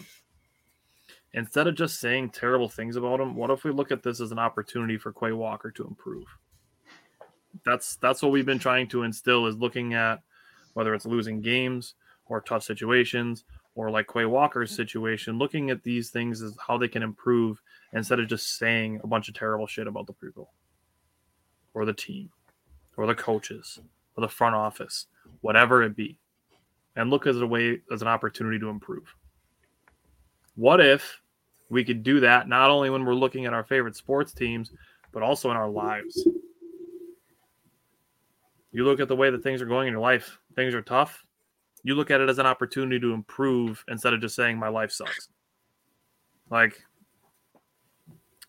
Instead 1.34 1.68
of 1.68 1.76
just 1.76 2.00
saying 2.00 2.30
terrible 2.32 2.70
things 2.70 2.96
about 2.96 3.20
him, 3.20 3.36
what 3.36 3.52
if 3.52 3.64
we 3.64 3.72
look 3.72 3.92
at 3.92 4.02
this 4.02 4.22
as 4.22 4.32
an 4.32 4.40
opportunity 4.40 4.98
for 4.98 5.14
Quay 5.14 5.34
Walker 5.34 5.72
to 5.72 5.86
improve? 5.86 6.26
That's 7.66 7.96
that's 7.98 8.22
what 8.22 8.32
we've 8.32 8.46
been 8.46 8.60
trying 8.60 8.88
to 8.90 9.04
instill 9.04 9.48
is 9.48 9.56
looking 9.56 9.94
at 9.94 10.22
whether 10.78 10.94
it's 10.94 11.08
losing 11.08 11.42
games 11.42 11.96
or 12.28 12.40
tough 12.40 12.62
situations 12.62 13.46
or 13.74 13.90
like 13.90 14.08
Quay 14.08 14.26
Walker's 14.26 14.70
mm-hmm. 14.70 14.76
situation, 14.76 15.40
looking 15.40 15.72
at 15.72 15.82
these 15.82 16.12
things 16.12 16.44
as 16.44 16.56
how 16.68 16.78
they 16.78 16.88
can 16.88 17.02
improve 17.02 17.60
instead 17.94 18.20
of 18.20 18.28
just 18.28 18.60
saying 18.60 19.02
a 19.04 19.08
bunch 19.08 19.28
of 19.28 19.34
terrible 19.34 19.66
shit 19.66 19.88
about 19.88 20.06
the 20.06 20.14
people 20.14 20.52
or 21.74 21.84
the 21.84 21.94
team 21.94 22.30
or 22.96 23.08
the 23.08 23.16
coaches 23.16 23.80
or 24.16 24.22
the 24.22 24.30
front 24.30 24.54
office, 24.54 25.08
whatever 25.42 25.82
it 25.82 25.96
be, 25.96 26.20
and 26.96 27.10
look 27.10 27.26
as 27.26 27.42
a 27.42 27.48
way 27.48 27.82
as 27.92 28.04
an 28.04 28.08
opportunity 28.08 28.60
to 28.60 28.70
improve. 28.70 29.16
What 30.54 30.80
if 30.80 31.24
we 31.72 31.84
could 31.84 32.04
do 32.04 32.20
that 32.20 32.48
not 32.48 32.70
only 32.70 32.92
when 32.92 33.04
we're 33.04 33.16
looking 33.16 33.48
at 33.48 33.54
our 33.54 33.64
favorite 33.64 33.96
sports 33.96 34.32
teams, 34.32 34.72
but 35.12 35.24
also 35.24 35.50
in 35.50 35.58
our 35.58 35.70
lives. 35.70 36.28
You 38.78 38.86
look 38.86 39.00
at 39.00 39.08
the 39.08 39.16
way 39.16 39.32
that 39.32 39.42
things 39.42 39.60
are 39.60 39.66
going 39.66 39.88
in 39.88 39.92
your 39.92 40.02
life, 40.04 40.38
things 40.56 40.76
are 40.76 40.84
tough. 40.84 41.26
You 41.82 41.96
look 41.96 42.12
at 42.12 42.22
it 42.22 42.30
as 42.30 42.38
an 42.38 42.46
opportunity 42.46 43.00
to 43.00 43.12
improve 43.12 43.84
instead 43.88 44.14
of 44.14 44.22
just 44.22 44.36
saying 44.36 44.60
my 44.60 44.68
life 44.68 44.92
sucks. 44.92 45.30
Like, 46.52 46.80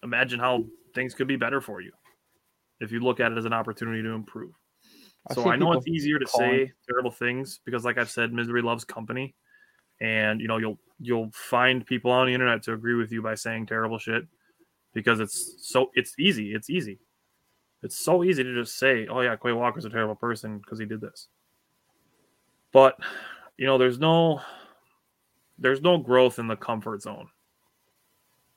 imagine 0.02 0.38
how 0.38 0.66
things 0.94 1.14
could 1.14 1.28
be 1.28 1.36
better 1.36 1.62
for 1.62 1.80
you 1.80 1.92
if 2.78 2.92
you 2.92 3.00
look 3.00 3.20
at 3.20 3.32
it 3.32 3.38
as 3.38 3.46
an 3.46 3.54
opportunity 3.54 4.02
to 4.02 4.10
improve. 4.10 4.52
I 5.30 5.32
so 5.32 5.48
I 5.48 5.56
know 5.56 5.72
it's 5.72 5.88
easier 5.88 6.18
to 6.18 6.26
calling- 6.26 6.66
say 6.66 6.72
terrible 6.86 7.10
things 7.10 7.60
because, 7.64 7.86
like 7.86 7.96
I've 7.96 8.10
said, 8.10 8.30
misery 8.30 8.60
loves 8.60 8.84
company, 8.84 9.34
and 10.02 10.42
you 10.42 10.46
know 10.46 10.58
you'll 10.58 10.78
you'll 11.00 11.30
find 11.32 11.86
people 11.86 12.10
on 12.10 12.26
the 12.26 12.34
internet 12.34 12.62
to 12.64 12.74
agree 12.74 12.96
with 12.96 13.10
you 13.12 13.22
by 13.22 13.34
saying 13.34 13.64
terrible 13.64 13.96
shit 13.96 14.24
because 14.92 15.20
it's 15.20 15.56
so 15.62 15.90
it's 15.94 16.12
easy. 16.18 16.52
It's 16.52 16.68
easy. 16.68 16.98
It's 17.82 17.98
so 17.98 18.24
easy 18.24 18.42
to 18.42 18.54
just 18.54 18.78
say, 18.78 19.06
"Oh 19.06 19.20
yeah, 19.20 19.36
Quay 19.36 19.52
Walker's 19.52 19.84
a 19.84 19.90
terrible 19.90 20.16
person 20.16 20.58
because 20.58 20.78
he 20.78 20.84
did 20.84 21.00
this." 21.00 21.28
But 22.72 22.96
you 23.56 23.66
know, 23.66 23.78
there's 23.78 23.98
no 23.98 24.40
there's 25.58 25.80
no 25.80 25.98
growth 25.98 26.38
in 26.38 26.48
the 26.48 26.56
comfort 26.56 27.02
zone. 27.02 27.28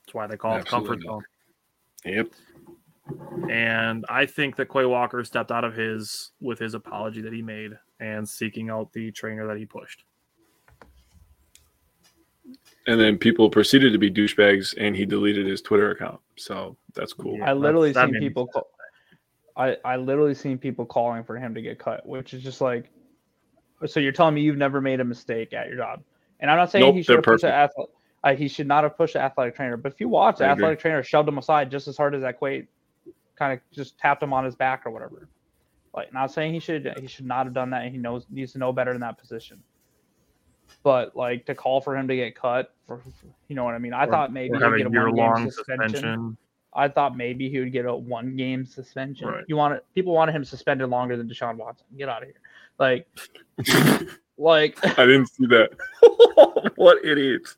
That's 0.06 0.14
why 0.14 0.28
they 0.28 0.38
call 0.38 0.58
it 0.58 0.66
comfort 0.66 1.02
zone. 1.02 1.24
Yep. 2.06 2.30
And 3.50 4.06
I 4.10 4.26
think 4.26 4.56
that 4.56 4.70
Quay 4.72 4.86
Walker 4.86 5.24
stepped 5.24 5.52
out 5.52 5.64
of 5.64 5.76
his 5.76 6.32
with 6.40 6.60
his 6.60 6.74
apology 6.74 7.22
that 7.22 7.34
he 7.34 7.42
made 7.42 7.72
and 8.00 8.28
seeking 8.28 8.70
out 8.70 8.92
the 8.94 9.12
trainer 9.12 9.48
that 9.48 9.58
he 9.58 9.66
pushed. 9.66 10.04
And 12.88 13.00
then 13.00 13.18
people 13.18 13.50
proceeded 13.50 13.94
to 13.94 14.00
be 14.00 14.10
douchebags, 14.10 14.74
and 14.78 14.96
he 14.96 15.06
deleted 15.06 15.46
his 15.46 15.62
Twitter 15.62 15.92
account. 15.92 16.20
So 16.36 16.76
that's 16.96 17.14
cool. 17.14 17.38
Yeah. 17.38 17.52
I 17.52 17.54
literally 17.54 17.92
that 17.92 18.06
seen 18.06 18.14
made 18.14 18.22
people. 18.22 18.48
Call, 18.48 18.68
I 19.62 19.78
I 19.86 19.96
literally 19.98 20.34
seen 20.34 20.58
people 20.58 20.86
calling 20.86 21.24
for 21.24 21.38
him 21.38 21.54
to 21.56 21.62
get 21.62 21.80
cut, 21.80 22.06
which 22.06 22.34
is 22.34 22.44
just 22.44 22.62
like. 22.62 22.90
So 23.86 24.00
you're 24.00 24.12
telling 24.12 24.36
me 24.36 24.42
you've 24.42 24.58
never 24.58 24.80
made 24.80 25.00
a 25.00 25.04
mistake 25.04 25.54
at 25.54 25.68
your 25.68 25.78
job, 25.78 26.04
and 26.40 26.52
I'm 26.52 26.58
not 26.58 26.70
saying 26.72 26.86
Nope, 26.86 26.96
he 26.96 27.02
should 27.04 27.24
pushed 27.24 27.42
the 27.42 27.52
athletic. 27.52 27.94
Uh, 28.24 28.36
he 28.36 28.48
should 28.48 28.68
not 28.68 28.84
have 28.84 28.96
pushed 28.96 29.14
the 29.14 29.20
athletic 29.20 29.56
trainer. 29.56 29.76
But 29.78 29.94
if 29.94 30.00
you 30.00 30.08
watch, 30.08 30.38
the 30.38 30.46
athletic 30.46 30.80
trainer 30.80 31.02
shoved 31.02 31.28
him 31.28 31.40
aside 31.40 31.72
just 31.72 31.88
as 31.88 31.98
hard 31.98 32.14
as 32.14 32.22
that 32.22 32.40
Quay, 32.40 32.68
kind 33.36 33.54
of 33.54 33.60
just 33.72 33.98
tapped 33.98 34.22
him 34.22 34.34
on 34.34 34.46
his 34.46 34.56
back 34.56 34.84
or 34.86 34.92
whatever. 34.92 35.28
Like, 35.96 36.14
not 36.14 36.32
saying 36.32 36.54
he 36.54 36.60
should 36.60 36.94
he 37.00 37.08
should 37.08 37.26
not 37.26 37.46
have 37.48 37.54
done 37.56 37.72
that. 37.72 37.82
And 37.84 37.92
he 37.92 37.98
knows 37.98 38.28
needs 38.30 38.52
to 38.54 38.60
know 38.60 38.72
better 38.72 38.94
in 38.94 39.02
that 39.02 39.18
position. 39.18 39.64
But 40.84 41.16
like 41.16 41.46
to 41.48 41.56
call 41.56 41.82
for 41.82 41.98
him 41.98 42.08
to 42.08 42.16
get 42.16 42.36
cut, 42.36 42.74
for 42.86 43.02
you 43.48 43.56
know 43.56 43.64
what 43.64 43.74
I 43.74 43.80
mean. 43.80 43.94
I 43.94 44.06
Or- 44.06 44.12
thought 44.12 44.32
maybe 44.32 44.54
he'd 44.54 44.60
get 44.60 44.72
a 44.72 44.88
a 44.88 44.92
year 44.92 45.12
long 45.12 45.50
suspension. 45.50 45.90
suspension. 45.90 46.38
I 46.74 46.88
thought 46.88 47.18
maybe 47.18 47.50
he 47.50 47.60
would 47.60 47.72
get 47.72 47.86
a 47.86 47.94
one 47.94 48.36
game 48.36 48.66
suspension. 48.66 49.28
Right. 49.28 49.44
You 49.48 49.58
want 49.58 49.82
people 49.94 50.14
wanted 50.14 50.34
him 50.34 50.44
suspended 50.46 50.90
longer 50.90 51.18
than 51.18 51.28
Deshaun 51.28 51.58
Watson. 51.58 51.86
Get 51.98 52.08
out 52.10 52.24
of 52.24 52.30
here. 52.30 52.40
Like, 52.80 53.08
like, 54.38 54.78
I 54.98 55.06
didn't 55.06 55.28
see 55.28 55.46
that. 55.48 55.72
what 56.76 57.04
idiots? 57.04 57.58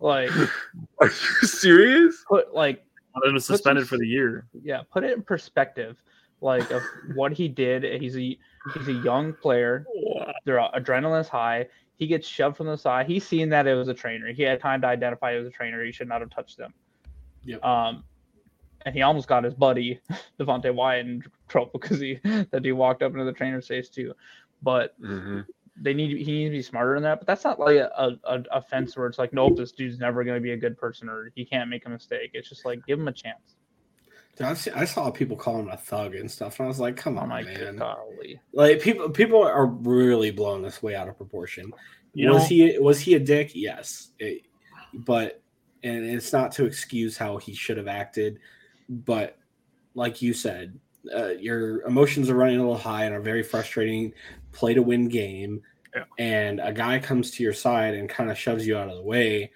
like, 0.00 0.30
Are 1.00 1.06
you 1.06 1.48
serious? 1.48 2.24
put 2.28 2.54
like, 2.54 2.84
Wanted 3.14 3.34
him 3.34 3.40
suspended 3.40 3.88
for 3.88 3.96
the 3.96 4.06
year. 4.06 4.46
yeah, 4.62 4.82
put 4.92 5.04
it 5.04 5.12
in 5.12 5.22
perspective, 5.22 5.96
like 6.40 6.70
of 6.70 6.82
what 7.14 7.32
he 7.32 7.48
did. 7.48 7.84
He's 8.02 8.16
a 8.16 8.36
he's 8.74 8.88
a 8.88 8.92
young 8.92 9.32
player. 9.32 9.86
Their 10.44 10.58
adrenaline's 10.58 11.28
high. 11.28 11.68
He 11.96 12.08
gets 12.08 12.26
shoved 12.26 12.56
from 12.56 12.66
the 12.66 12.76
side. 12.76 13.06
He's 13.06 13.24
seen 13.24 13.48
that 13.50 13.68
it 13.68 13.74
was 13.74 13.86
a 13.86 13.94
trainer. 13.94 14.32
He 14.32 14.42
had 14.42 14.60
time 14.60 14.80
to 14.80 14.88
identify 14.88 15.32
it 15.32 15.38
was 15.38 15.46
a 15.46 15.50
trainer. 15.50 15.84
He 15.84 15.92
should 15.92 16.08
not 16.08 16.20
have 16.22 16.30
touched 16.30 16.58
them. 16.58 16.74
Yep. 17.44 17.64
Um, 17.64 18.02
and 18.84 18.94
he 18.94 19.02
almost 19.02 19.28
got 19.28 19.44
his 19.44 19.54
buddy 19.54 20.00
Devonte 20.40 20.74
Wyatt 20.74 21.06
in 21.06 21.22
trouble 21.48 21.70
because 21.80 22.00
he 22.00 22.20
that 22.24 22.60
he 22.64 22.72
walked 22.72 23.02
up 23.02 23.12
into 23.12 23.24
the 23.24 23.32
trainer's 23.32 23.66
face 23.66 23.88
too. 23.88 24.12
But 24.62 24.98
Mm-hmm. 25.00 25.40
they 25.80 25.92
need 25.94 26.16
he 26.18 26.32
needs 26.32 26.50
to 26.50 26.56
be 26.58 26.62
smarter 26.62 26.94
than 26.94 27.02
that. 27.02 27.18
But 27.20 27.26
that's 27.26 27.44
not 27.44 27.58
like 27.60 27.76
a, 27.76 27.90
a, 27.96 28.16
a 28.36 28.42
offense 28.52 28.96
where 28.96 29.06
it's 29.06 29.18
like, 29.18 29.32
nope, 29.32 29.56
this 29.56 29.72
dude's 29.72 29.98
never 29.98 30.24
going 30.24 30.36
to 30.36 30.40
be 30.40 30.52
a 30.52 30.56
good 30.56 30.78
person 30.78 31.08
or 31.08 31.30
he 31.34 31.44
can't 31.44 31.68
make 31.68 31.86
a 31.86 31.90
mistake. 31.90 32.30
It's 32.34 32.48
just 32.48 32.64
like 32.64 32.84
give 32.86 32.98
him 32.98 33.08
a 33.08 33.12
chance. 33.12 33.56
Dude, 34.36 34.48
I, 34.74 34.84
saw 34.84 35.10
people 35.12 35.36
call 35.36 35.60
him 35.60 35.68
a 35.68 35.76
thug 35.76 36.16
and 36.16 36.28
stuff, 36.28 36.58
and 36.58 36.66
I 36.66 36.68
was 36.68 36.80
like, 36.80 36.96
"Come 36.96 37.18
I'm 37.18 37.24
on, 37.24 37.28
like, 37.30 37.46
man!" 37.46 37.76
golly. 37.76 38.40
Like 38.52 38.80
people, 38.80 39.08
people 39.10 39.40
are 39.44 39.66
really 39.66 40.32
blowing 40.32 40.60
this 40.60 40.82
way 40.82 40.96
out 40.96 41.08
of 41.08 41.16
proportion. 41.16 41.72
You 42.14 42.30
was 42.30 42.42
know- 42.42 42.48
he 42.48 42.78
was 42.80 42.98
he 42.98 43.14
a 43.14 43.20
dick? 43.20 43.52
Yes, 43.54 44.10
It- 44.18 44.42
but 44.92 45.40
and 45.84 46.04
it's 46.04 46.32
not 46.32 46.50
to 46.52 46.64
excuse 46.64 47.16
how 47.16 47.36
he 47.36 47.54
should 47.54 47.76
have 47.76 47.86
acted, 47.86 48.40
but 48.88 49.38
like 49.94 50.20
you 50.22 50.32
said, 50.34 50.78
uh, 51.14 51.28
your 51.32 51.82
emotions 51.82 52.30
are 52.30 52.34
running 52.34 52.56
a 52.58 52.62
little 52.62 52.76
high 52.78 53.04
and 53.04 53.14
are 53.14 53.20
very 53.20 53.42
frustrating. 53.42 54.12
Play 54.52 54.74
to 54.74 54.82
win 54.82 55.08
game, 55.08 55.62
Yeah. 55.94 56.04
and 56.18 56.60
a 56.60 56.72
guy 56.72 56.98
comes 56.98 57.30
to 57.32 57.42
your 57.42 57.52
side 57.52 57.94
and 57.94 58.08
kind 58.08 58.30
of 58.30 58.38
shoves 58.38 58.66
you 58.66 58.76
out 58.76 58.88
of 58.88 58.96
the 58.96 59.02
way. 59.02 59.50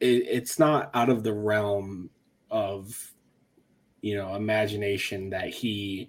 It, 0.00 0.26
it's 0.28 0.58
not 0.58 0.90
out 0.94 1.08
of 1.08 1.22
the 1.22 1.32
realm 1.32 2.10
of 2.50 3.12
you 4.00 4.16
know 4.16 4.34
imagination 4.34 5.30
that 5.30 5.48
he 5.48 6.08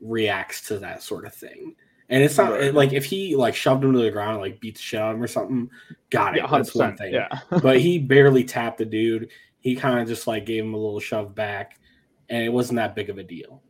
reacts 0.00 0.66
to 0.68 0.78
that 0.80 1.02
sort 1.02 1.24
of 1.26 1.34
thing. 1.34 1.74
And 2.10 2.22
it's 2.22 2.36
not 2.36 2.50
Right. 2.52 2.74
like 2.74 2.92
if 2.92 3.04
he 3.06 3.34
like 3.34 3.54
shoved 3.54 3.82
him 3.82 3.92
to 3.94 3.98
the 3.98 4.10
ground, 4.10 4.40
like 4.40 4.60
beat 4.60 4.74
the 4.74 4.80
shit 4.82 5.00
out 5.00 5.10
of 5.12 5.16
him 5.16 5.22
or 5.22 5.26
something. 5.26 5.70
Got 6.10 6.36
it. 6.36 6.40
Yeah, 6.42 6.48
That's 6.50 6.74
one 6.74 6.96
thing. 6.96 7.14
Yeah. 7.14 7.28
but 7.62 7.80
he 7.80 7.98
barely 7.98 8.44
tapped 8.44 8.78
the 8.78 8.84
dude. 8.84 9.30
He 9.64 9.74
kind 9.74 9.98
of 9.98 10.06
just 10.06 10.26
like 10.26 10.44
gave 10.44 10.62
him 10.62 10.74
a 10.74 10.76
little 10.76 11.00
shove 11.00 11.34
back, 11.34 11.80
and 12.28 12.44
it 12.44 12.50
wasn't 12.50 12.76
that 12.76 12.94
big 12.94 13.08
of 13.08 13.16
a 13.16 13.22
deal. 13.22 13.62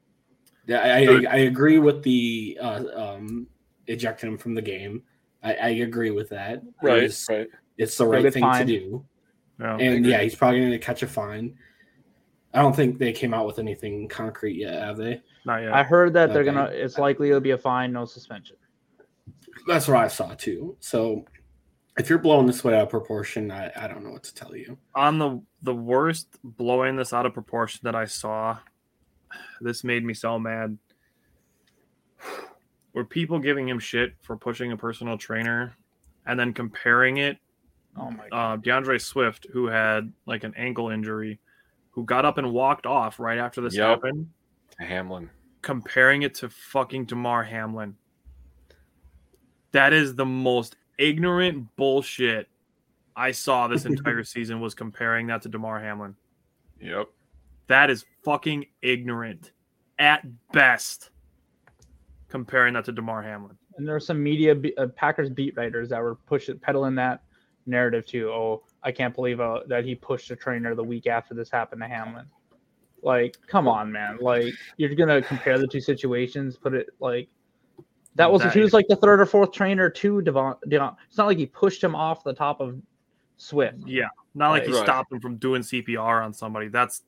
Yeah, 0.67 0.81
I, 0.81 1.05
I, 1.07 1.25
I 1.31 1.37
agree 1.37 1.79
with 1.79 2.03
the 2.03 2.59
uh, 2.61 2.83
um, 2.97 3.47
ejecting 3.87 4.31
him 4.31 4.37
from 4.37 4.55
the 4.55 4.61
game. 4.63 5.05
I, 5.43 5.55
I 5.55 5.69
agree 5.69 6.11
with 6.11 6.31
that. 6.31 6.63
Right, 6.83 7.05
was- 7.05 7.27
right. 7.31 7.47
It's 7.79 7.97
the 7.97 8.07
right 8.07 8.33
thing 8.33 8.43
fined. 8.43 8.67
to 8.69 8.79
do. 8.79 9.05
Yeah. 9.61 9.77
And 9.77 10.05
yeah, 10.05 10.21
he's 10.21 10.35
probably 10.35 10.59
going 10.61 10.73
to 10.73 10.79
catch 10.79 11.05
a 11.05 11.07
fine. 11.07 11.57
I 12.53 12.61
don't 12.61 12.75
think 12.75 12.99
they 12.99 13.13
came 13.13 13.33
out 13.33 13.47
with 13.47 13.61
anything 13.61 14.09
concrete 14.09 14.57
yet, 14.57 14.75
have 14.83 14.97
they? 14.97 15.23
Not 15.45 15.63
yet. 15.63 15.73
I 15.73 15.85
heard 15.85 16.13
that 16.15 16.33
they're 16.33 16.43
gonna. 16.45 16.71
It's 16.73 16.99
likely 16.99 17.29
it'll 17.29 17.41
be 17.41 17.51
a 17.53 17.59
fine, 17.59 17.93
no 17.93 18.05
suspension. 18.05 18.57
That's 19.69 19.87
what 19.87 19.99
I 19.99 20.09
saw 20.09 20.35
too. 20.35 20.77
So 20.81 21.25
if 21.99 22.09
you're 22.11 22.19
blowing 22.19 22.47
this 22.47 22.65
way 22.65 22.75
out 22.75 22.83
of 22.83 22.89
proportion, 22.91 23.51
I, 23.51 23.71
I 23.77 23.87
don't 23.87 24.03
know 24.05 24.11
what 24.11 24.25
to 24.25 24.35
tell 24.35 24.57
you. 24.57 24.77
on 24.95 25.19
the 25.19 25.41
the 25.63 25.75
worst 25.75 26.29
blowing 26.43 26.97
this 26.97 27.13
out 27.13 27.27
of 27.27 27.35
proportion 27.35 27.81
that 27.85 27.95
I 27.95 28.05
saw, 28.07 28.59
this 29.61 29.85
made 29.85 30.05
me 30.05 30.15
so 30.15 30.39
mad. 30.39 30.79
Were 32.93 33.05
people 33.05 33.39
giving 33.39 33.69
him 33.69 33.79
shit 33.79 34.15
for 34.23 34.37
pushing 34.37 34.71
a 34.73 34.77
personal 34.77 35.19
trainer 35.19 35.77
and 36.27 36.39
then 36.39 36.53
comparing 36.53 37.17
it? 37.17 37.39
Oh 37.97 38.11
my 38.11 38.29
god. 38.29 38.53
Uh, 38.53 38.57
D'Andre 38.57 38.99
Swift, 38.99 39.47
who 39.53 39.67
had 39.67 40.13
like 40.27 40.45
an 40.45 40.55
ankle 40.57 40.91
injury, 40.91 41.41
who 41.91 42.05
got 42.05 42.25
up 42.25 42.39
and 42.39 42.53
walked 42.53 42.87
off 42.87 43.19
right 43.19 43.39
after 43.39 43.61
this 43.61 43.75
Yep. 43.75 43.87
happened, 43.89 44.31
Hamlin. 44.79 45.31
comparing 45.63 46.23
it 46.23 46.35
to 46.37 46.49
fucking 46.49 47.07
Damar 47.07 47.43
Hamlin. 47.45 47.97
That 49.73 49.93
is 49.93 50.15
the 50.15 50.27
most 50.27 50.77
ignorant 50.99 51.75
bullshit 51.77 52.49
I 53.17 53.31
saw 53.33 53.69
this 53.69 53.85
entire 53.87 54.25
season 54.25 54.61
was 54.61 54.75
comparing 54.75 55.27
that 55.29 55.43
to 55.43 55.49
Damar 55.49 55.81
Hamlin. 55.81 56.15
Yep. 56.81 57.09
That 57.67 57.91
is 57.91 58.05
fucking 58.25 58.67
ignorant 58.83 59.53
at 59.99 60.25
best. 60.53 61.11
Comparing 62.29 62.75
that 62.75 62.85
to 62.87 62.93
Damar 62.93 63.23
Hamlin. 63.23 63.57
And 63.77 63.87
there 63.87 63.95
were 63.95 64.01
some 64.01 64.23
media 64.23 64.55
be- 64.55 64.77
uh, 64.77 64.89
Packers 64.89 65.31
beat 65.31 65.57
writers 65.57 65.89
that 65.91 66.01
were 66.01 66.17
pushing 66.17 66.59
peddling 66.59 66.95
that 66.97 67.23
narrative 67.67 68.07
too. 68.07 68.31
Oh, 68.31 68.65
I 68.83 68.93
can't 68.93 69.15
believe 69.15 69.41
uh, 69.41 69.61
that 69.69 69.85
he 69.85 69.95
pushed 69.95 70.31
a 70.31 70.37
trainer 70.37 70.75
the 70.75 70.85
week 70.85 71.07
after 71.07 71.35
this 71.35 71.51
happened 71.51 71.81
to 71.83 71.89
Hamlin. 71.89 72.27
Like, 73.03 73.37
come 73.47 73.69
on, 73.69 73.93
man. 73.93 74.19
Like, 74.21 74.55
you're 74.77 74.95
gonna 74.95 75.23
compare 75.23 75.59
the 75.59 75.67
two 75.67 75.81
situations. 75.81 76.57
Put 76.57 76.75
it 76.75 76.89
like 77.01 77.29
that 78.17 78.31
was 78.31 78.43
That 78.43 78.55
he 78.55 78.61
was 78.61 78.73
like 78.73 78.87
the 78.89 78.97
third 78.97 79.21
or 79.21 79.27
fourth 79.27 79.53
trainer 79.53 79.91
to 79.91 80.23
Devon. 80.23 80.55
Devon. 80.69 80.95
It's 81.09 81.19
not 81.19 81.27
like 81.27 81.39
he 81.39 81.47
pushed 81.47 81.83
him 81.83 81.95
off 81.95 82.23
the 82.25 82.33
top 82.33 82.61
of 82.61 82.81
Swift. 83.37 83.79
Yeah, 83.87 84.09
not 84.35 84.51
like 84.51 84.65
he 84.65 84.73
Right. 84.73 84.85
stopped 84.85 85.13
him 85.13 85.21
from 85.21 85.37
doing 85.37 85.63
CPR 85.63 86.23
on 86.23 86.33
somebody. 86.33 86.69
That's 86.69 87.03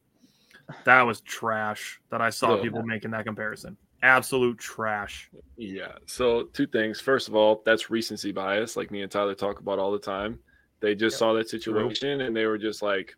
that 0.84 1.02
was 1.02 1.20
trash 1.20 2.00
that 2.10 2.20
I 2.20 2.30
saw 2.30 2.56
Yeah. 2.56 2.62
people 2.62 2.82
making 2.82 3.12
that 3.12 3.24
comparison. 3.24 3.76
Absolute 4.02 4.58
trash. 4.58 5.30
Yeah. 5.56 5.92
So 6.06 6.44
two 6.52 6.66
things. 6.66 7.00
First 7.00 7.28
of 7.28 7.36
all, 7.36 7.62
that's 7.64 7.88
recency 7.88 8.32
bias, 8.32 8.76
like 8.76 8.90
me 8.90 9.02
and 9.02 9.10
Tyler 9.10 9.34
talk 9.34 9.60
about 9.60 9.78
all 9.78 9.92
the 9.92 9.98
time. 9.98 10.40
They 10.80 10.94
just 10.94 11.18
saw 11.18 11.32
that 11.34 11.48
situation 11.48 12.20
and 12.20 12.36
they 12.36 12.46
were 12.46 12.58
just 12.58 12.82
like, 12.82 13.14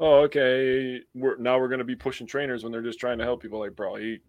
"Oh, 0.00 0.20
okay, 0.22 1.02
we're 1.14 1.36
now 1.36 1.58
we're 1.58 1.68
going 1.68 1.80
to 1.80 1.84
be 1.84 1.96
pushing 1.96 2.26
trainers 2.26 2.62
when 2.62 2.72
they're 2.72 2.82
just 2.82 2.98
trying 3.00 3.18
to 3.18 3.24
help 3.24 3.42
people." 3.42 3.58
Like, 3.58 3.74
bro, 3.76 3.96
he 3.96 4.20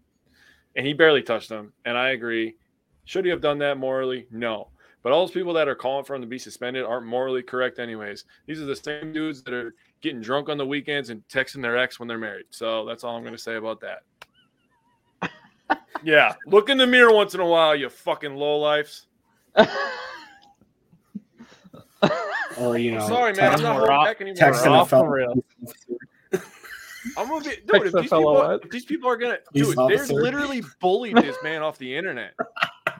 and 0.76 0.86
he 0.86 0.94
barely 0.94 1.22
touched 1.22 1.49
them. 1.49 1.74
And 1.86 1.98
I 1.98 2.10
agree. 2.10 2.56
Should 3.07 3.25
he 3.25 3.31
have 3.31 3.41
done 3.41 3.57
that 3.59 3.77
morally? 3.77 4.27
No. 4.29 4.69
But 5.01 5.11
all 5.11 5.25
those 5.25 5.34
people 5.34 5.53
that 5.53 5.67
are 5.67 5.75
calling 5.75 6.05
for 6.05 6.15
him 6.15 6.21
to 6.21 6.27
be 6.27 6.38
suspended 6.38 6.84
aren't 6.84 7.07
morally 7.07 7.41
correct, 7.41 7.79
anyways. 7.79 8.25
These 8.45 8.61
are 8.61 8.65
the 8.65 8.75
same 8.75 9.13
dudes 9.13 9.41
that 9.43 9.53
are 9.53 9.73
getting 10.01 10.21
drunk 10.21 10.49
on 10.49 10.57
the 10.57 10.65
weekends 10.65 11.09
and 11.09 11.27
texting 11.27 11.61
their 11.61 11.77
ex 11.77 11.99
when 11.99 12.07
they're 12.07 12.17
married. 12.17 12.45
So 12.51 12.85
that's 12.85 13.03
all 13.03 13.15
I'm 13.15 13.23
going 13.23 13.35
to 13.35 13.41
say 13.41 13.55
about 13.55 13.81
that. 13.81 14.03
yeah, 16.03 16.35
look 16.45 16.69
in 16.69 16.77
the 16.77 16.85
mirror 16.88 17.13
once 17.13 17.34
in 17.34 17.39
a 17.39 17.45
while, 17.45 17.75
you 17.75 17.89
fucking 17.89 18.35
low 18.35 18.59
lifes. 18.59 19.07
Or 22.59 22.77
you 22.77 22.91
know, 22.91 23.07
Sorry, 23.07 23.34
man. 23.34 23.53
I'm 23.53 23.61
not 23.61 23.77
holding 23.77 24.03
back 24.03 24.21
anymore. 24.21 24.35
text 24.38 24.65
an 24.65 24.71
Off 24.71 24.89
the 24.89 24.97
NFL. 24.97 25.43
I'm 27.17 27.27
gonna 27.27 27.43
be, 27.43 27.55
dude. 27.55 27.67
Text 27.67 27.85
If 27.85 27.91
the 27.91 28.01
these, 28.01 28.09
fellow 28.09 28.34
people, 28.34 28.47
what? 28.49 28.65
if 28.65 28.71
these 28.71 28.85
people 28.85 29.09
are 29.09 29.17
gonna, 29.17 29.38
Police 29.51 29.75
dude, 29.75 29.89
they're 29.89 30.05
literally 30.07 30.61
bullied 30.81 31.15
this 31.17 31.38
man 31.43 31.61
off 31.61 31.77
the 31.77 31.95
internet. 31.95 32.34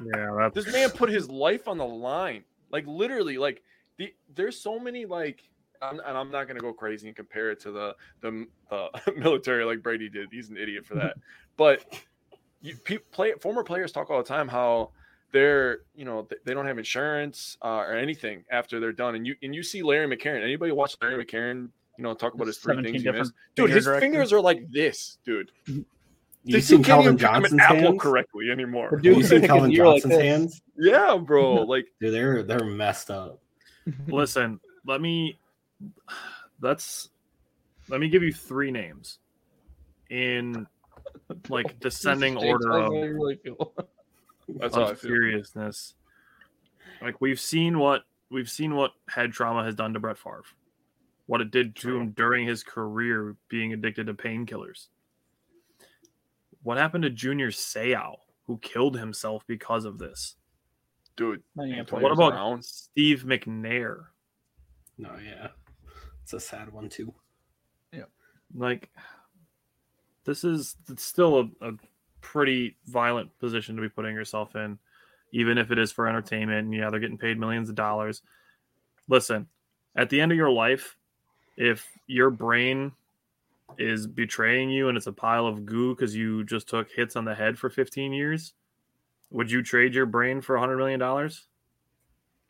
Yeah, 0.04 0.36
that's 0.38 0.66
This 0.66 0.74
man 0.74 0.90
put 0.90 1.10
his 1.10 1.30
life 1.30 1.68
on 1.68 1.78
the 1.78 1.86
line, 1.86 2.44
like 2.72 2.86
literally. 2.88 3.38
Like 3.38 3.64
the, 3.98 4.14
there's 4.36 4.60
so 4.60 4.80
many 4.80 5.06
like, 5.06 5.44
I'm, 5.82 6.00
and 6.00 6.18
I'm 6.18 6.32
not 6.32 6.48
gonna 6.48 6.60
go 6.60 6.74
crazy 6.74 7.08
and 7.08 7.16
compare 7.16 7.52
it 7.52 7.60
to 7.62 7.72
the 7.72 7.96
the 8.22 8.48
uh, 8.72 8.88
military 9.18 9.64
like 9.66 9.82
Brady 9.82 10.10
did. 10.10 10.30
He's 10.32 10.50
an 10.50 10.58
idiot 10.58 10.86
for 10.86 10.96
that. 10.96 11.18
But 11.58 12.04
you 12.62 12.76
pe- 12.76 13.00
play 13.00 13.34
former 13.42 13.64
players 13.64 13.92
talk 13.92 14.12
all 14.12 14.20
the 14.20 14.24
time 14.24 14.48
how 14.48 14.92
they're 15.32 15.80
you 15.96 16.06
know 16.06 16.22
th- 16.24 16.42
they 16.46 16.54
don't 16.54 16.68
have 16.68 16.78
insurance 16.78 17.58
uh, 17.64 17.80
or 17.80 17.96
anything 17.96 18.44
after 18.52 18.80
they're 18.80 18.92
done. 18.92 19.16
And 19.16 19.26
you 19.26 19.36
and 19.42 19.56
you 19.56 19.64
see 19.64 19.82
Larry 19.82 20.16
McCarren. 20.16 20.44
Anybody 20.44 20.72
watch 20.72 20.96
Larry 21.02 21.26
McCarren? 21.26 21.70
You 21.98 22.04
know, 22.04 22.14
talk 22.14 22.36
about 22.36 22.46
his 22.46 22.60
three 22.60 22.76
17 22.76 22.94
things 22.94 23.04
he 23.04 23.12
missed. 23.12 23.34
Dude, 23.56 23.72
his 23.72 23.88
fingers 23.88 24.32
are 24.32 24.40
like 24.40 24.70
this, 24.70 25.18
dude. 25.26 25.52
Do 26.48 26.54
you 26.54 26.58
This 26.60 26.68
seen 26.68 26.82
Calvin 26.84 27.06
even 27.06 27.18
pick 27.18 27.28
up 27.28 27.36
an 27.36 27.42
Johnson's 27.42 27.62
apple 27.62 27.78
hands? 27.78 28.02
correctly 28.02 28.50
anymore. 28.50 28.90
The 28.90 28.96
Have 28.96 29.06
you 29.06 29.14
can 29.16 29.24
seen 29.26 29.42
Calvin 29.42 29.72
ear 29.74 29.86
like 29.88 30.02
Johnson's 30.02 30.24
hands? 30.24 30.62
Yeah, 30.78 31.18
bro. 31.18 31.56
Like 31.64 31.88
Dude, 32.00 32.14
they're 32.14 32.44
they're 32.44 32.64
messed 32.64 33.12
up. 33.12 33.40
listen. 34.08 34.60
Let 34.86 35.02
me. 35.02 35.38
That's. 36.62 37.10
Let 37.90 38.00
me 38.00 38.08
give 38.10 38.24
you 38.24 38.32
three 38.34 38.72
names, 38.72 39.20
in 40.10 40.68
like 41.50 41.80
descending 41.82 42.38
order 42.38 42.72
James, 42.72 42.86
of 42.86 42.92
really 43.16 43.40
that's 44.48 44.76
how 44.76 44.84
I 44.84 44.92
of 44.92 45.00
seriousness. 45.00 45.96
Like 47.02 47.20
we've 47.22 47.40
seen 47.40 47.78
what 47.80 48.04
we've 48.32 48.50
seen 48.50 48.76
what 48.76 48.92
head 49.10 49.32
trauma 49.34 49.64
has 49.66 49.76
done 49.76 49.94
to 49.94 50.00
Brett 50.00 50.18
Favre, 50.18 50.44
what 51.28 51.42
it 51.42 51.52
did 51.52 51.76
to 51.76 51.82
True. 51.82 52.00
him 52.00 52.10
during 52.12 52.48
his 52.48 52.64
career 52.64 53.36
being 53.50 53.74
addicted 53.74 54.08
to 54.08 54.14
painkillers. 54.14 54.88
What 56.64 56.78
happened 56.78 57.04
to 57.04 57.10
Junior 57.10 57.52
Seau, 57.52 58.16
who 58.46 58.58
killed 58.58 58.98
himself 58.98 59.44
because 59.48 59.86
of 59.86 59.98
this? 59.98 60.36
Dude. 61.16 61.42
Not 61.56 61.68
even 61.68 61.80
Antoine 61.80 62.04
What 62.04 62.12
about 62.12 62.34
Brown. 62.34 62.62
Steve 62.62 63.24
McNair? 63.26 64.06
No, 64.98 65.12
yeah, 65.24 65.50
it's 66.24 66.34
a 66.34 66.40
sad 66.40 66.72
one 66.72 66.90
too. 66.90 67.14
Yeah, 67.94 68.06
like, 68.56 68.90
this 70.26 70.44
is 70.44 70.76
still 70.98 71.40
a, 71.62 71.70
a 71.70 71.72
pretty 72.22 72.76
violent 72.88 73.30
position 73.40 73.76
to 73.76 73.82
be 73.82 73.90
putting 73.90 74.16
yourself 74.16 74.56
in, 74.56 74.78
even 75.32 75.58
if 75.58 75.72
it 75.72 75.78
is 75.78 75.92
for 75.92 76.08
entertainment. 76.08 76.66
And 76.66 76.74
yeah, 76.74 76.90
they're 76.90 77.00
getting 77.00 77.18
paid 77.18 77.40
millions 77.40 77.70
of 77.70 77.76
dollars. 77.76 78.22
Listen, 79.08 79.48
at 79.96 80.10
the 80.10 80.20
end 80.20 80.32
of 80.32 80.38
your 80.38 80.52
life, 80.52 80.98
if 81.56 81.88
your 82.08 82.30
brain 82.30 82.92
is 83.78 84.08
betraying 84.08 84.70
you 84.70 84.90
and 84.90 84.98
it's 84.98 85.08
a 85.08 85.14
pile 85.14 85.48
of 85.48 85.66
goo 85.66 85.96
because 85.96 86.16
you 86.16 86.44
just 86.44 86.68
took 86.68 86.90
hits 86.92 87.16
on 87.16 87.26
the 87.26 87.36
head 87.36 87.58
for 87.58 87.70
15 87.70 88.14
years, 88.14 88.54
would 89.30 89.52
you 89.52 89.62
trade 89.62 89.94
your 89.94 90.06
brain 90.06 90.42
for 90.42 90.58
a 90.58 90.62
$100 90.62 90.78
million? 90.78 91.00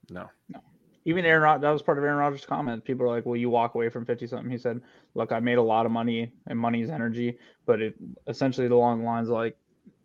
No. 0.09 0.29
No. 0.49 0.59
Even 1.05 1.23
Aaron 1.23 1.41
Rod- 1.41 1.61
that 1.61 1.69
was 1.69 1.81
part 1.81 1.97
of 1.97 2.03
Aaron 2.03 2.17
Rodgers' 2.17 2.45
comment. 2.45 2.83
People 2.83 3.05
are 3.05 3.09
like, 3.09 3.25
"Will 3.25 3.37
you 3.37 3.49
walk 3.49 3.75
away 3.75 3.87
from 3.87 4.03
fifty 4.03 4.27
something?" 4.27 4.51
He 4.51 4.57
said, 4.57 4.81
"Look, 5.15 5.31
I 5.31 5.39
made 5.39 5.57
a 5.57 5.61
lot 5.61 5.85
of 5.85 5.91
money, 5.93 6.33
and 6.47 6.59
money's 6.59 6.89
energy, 6.89 7.37
but 7.65 7.81
it 7.81 7.95
essentially 8.27 8.67
along 8.67 8.99
the 8.99 9.05
lines 9.05 9.29
like, 9.29 9.55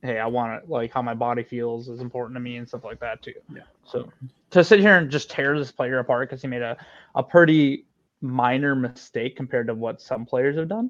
hey, 0.03 0.21
I 0.21 0.27
want 0.27 0.65
to 0.65 0.73
like 0.73 0.93
how 0.93 1.03
my 1.03 1.15
body 1.15 1.43
feels 1.43 1.89
is 1.89 2.01
important 2.01 2.37
to 2.37 2.41
me 2.41 2.57
and 2.59 2.69
stuff 2.69 2.85
like 2.85 3.01
that 3.01 3.21
too." 3.21 3.35
Yeah. 3.53 3.63
So 3.85 4.13
to 4.51 4.63
sit 4.63 4.79
here 4.79 4.97
and 4.97 5.11
just 5.11 5.29
tear 5.29 5.59
this 5.59 5.73
player 5.73 5.99
apart 5.99 6.29
because 6.29 6.41
he 6.41 6.47
made 6.47 6.63
a 6.63 6.77
a 7.17 7.23
pretty 7.25 7.85
minor 8.21 8.77
mistake 8.77 9.35
compared 9.35 9.67
to 9.67 9.75
what 9.75 10.01
some 10.01 10.25
players 10.25 10.57
have 10.57 10.69
done, 10.69 10.89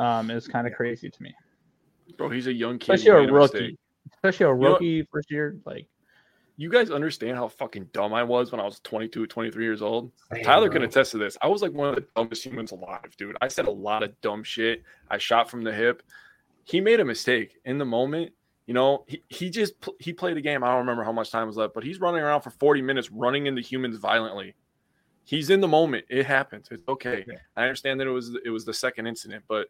um, 0.00 0.30
is 0.30 0.48
kind 0.48 0.66
of 0.66 0.72
crazy 0.72 1.10
to 1.10 1.22
me. 1.22 1.34
Bro, 2.16 2.30
he's 2.30 2.46
a 2.46 2.52
young 2.52 2.78
kid. 2.78 2.94
Especially 2.94 3.26
a 3.26 3.32
rookie. 3.32 3.58
mistake. 3.58 3.78
Especially 4.14 4.46
a 4.46 4.48
know 4.48 4.54
what? 4.56 4.72
rookie 4.72 5.06
first 5.12 5.30
year, 5.30 5.56
like 5.64 5.86
You 6.56 6.70
guys 6.70 6.90
understand 6.90 7.36
how 7.36 7.48
fucking 7.48 7.90
dumb 7.92 8.12
I 8.14 8.22
was 8.24 8.50
when 8.50 8.60
I 8.60 8.64
was 8.64 8.80
22, 8.80 9.26
23 9.26 9.64
years 9.64 9.82
old? 9.82 10.10
Damn, 10.32 10.42
Tyler 10.42 10.68
bro. 10.68 10.80
can 10.80 10.82
attest 10.84 11.12
to 11.12 11.18
this. 11.18 11.36
I 11.42 11.48
was 11.48 11.62
like 11.62 11.72
one 11.72 11.90
of 11.90 11.94
the 11.94 12.06
dumbest 12.16 12.44
humans 12.44 12.72
alive, 12.72 13.14
dude. 13.16 13.36
I 13.40 13.48
said 13.48 13.66
a 13.66 13.70
lot 13.70 14.02
of 14.02 14.18
dumb 14.22 14.42
shit. 14.42 14.82
I 15.08 15.18
shot 15.18 15.50
from 15.50 15.62
the 15.62 15.72
hip. 15.72 16.02
He 16.64 16.80
made 16.80 16.98
a 17.00 17.04
mistake 17.04 17.58
in 17.64 17.78
the 17.78 17.84
moment. 17.84 18.32
You 18.66 18.74
know, 18.74 19.04
he, 19.06 19.22
he 19.28 19.50
just 19.50 19.80
pl- 19.80 19.96
he 19.98 20.12
played 20.12 20.36
a 20.36 20.40
game. 20.40 20.62
I 20.62 20.68
don't 20.68 20.78
remember 20.78 21.02
how 21.02 21.12
much 21.12 21.30
time 21.30 21.46
was 21.46 21.56
left, 21.56 21.74
but 21.74 21.82
he's 21.82 22.00
running 22.00 22.22
around 22.22 22.42
for 22.42 22.50
40 22.50 22.82
minutes 22.82 23.10
running 23.10 23.46
into 23.46 23.60
humans 23.60 23.96
violently. 23.96 24.54
He's 25.24 25.50
in 25.50 25.60
the 25.60 25.68
moment. 25.68 26.06
It 26.08 26.24
happens. 26.24 26.68
It's 26.70 26.82
okay. 26.88 27.24
Yeah. 27.26 27.34
I 27.56 27.62
understand 27.62 28.00
that 28.00 28.06
it 28.06 28.10
was 28.10 28.36
it 28.44 28.50
was 28.50 28.64
the 28.64 28.74
second 28.74 29.06
incident, 29.06 29.44
but 29.48 29.68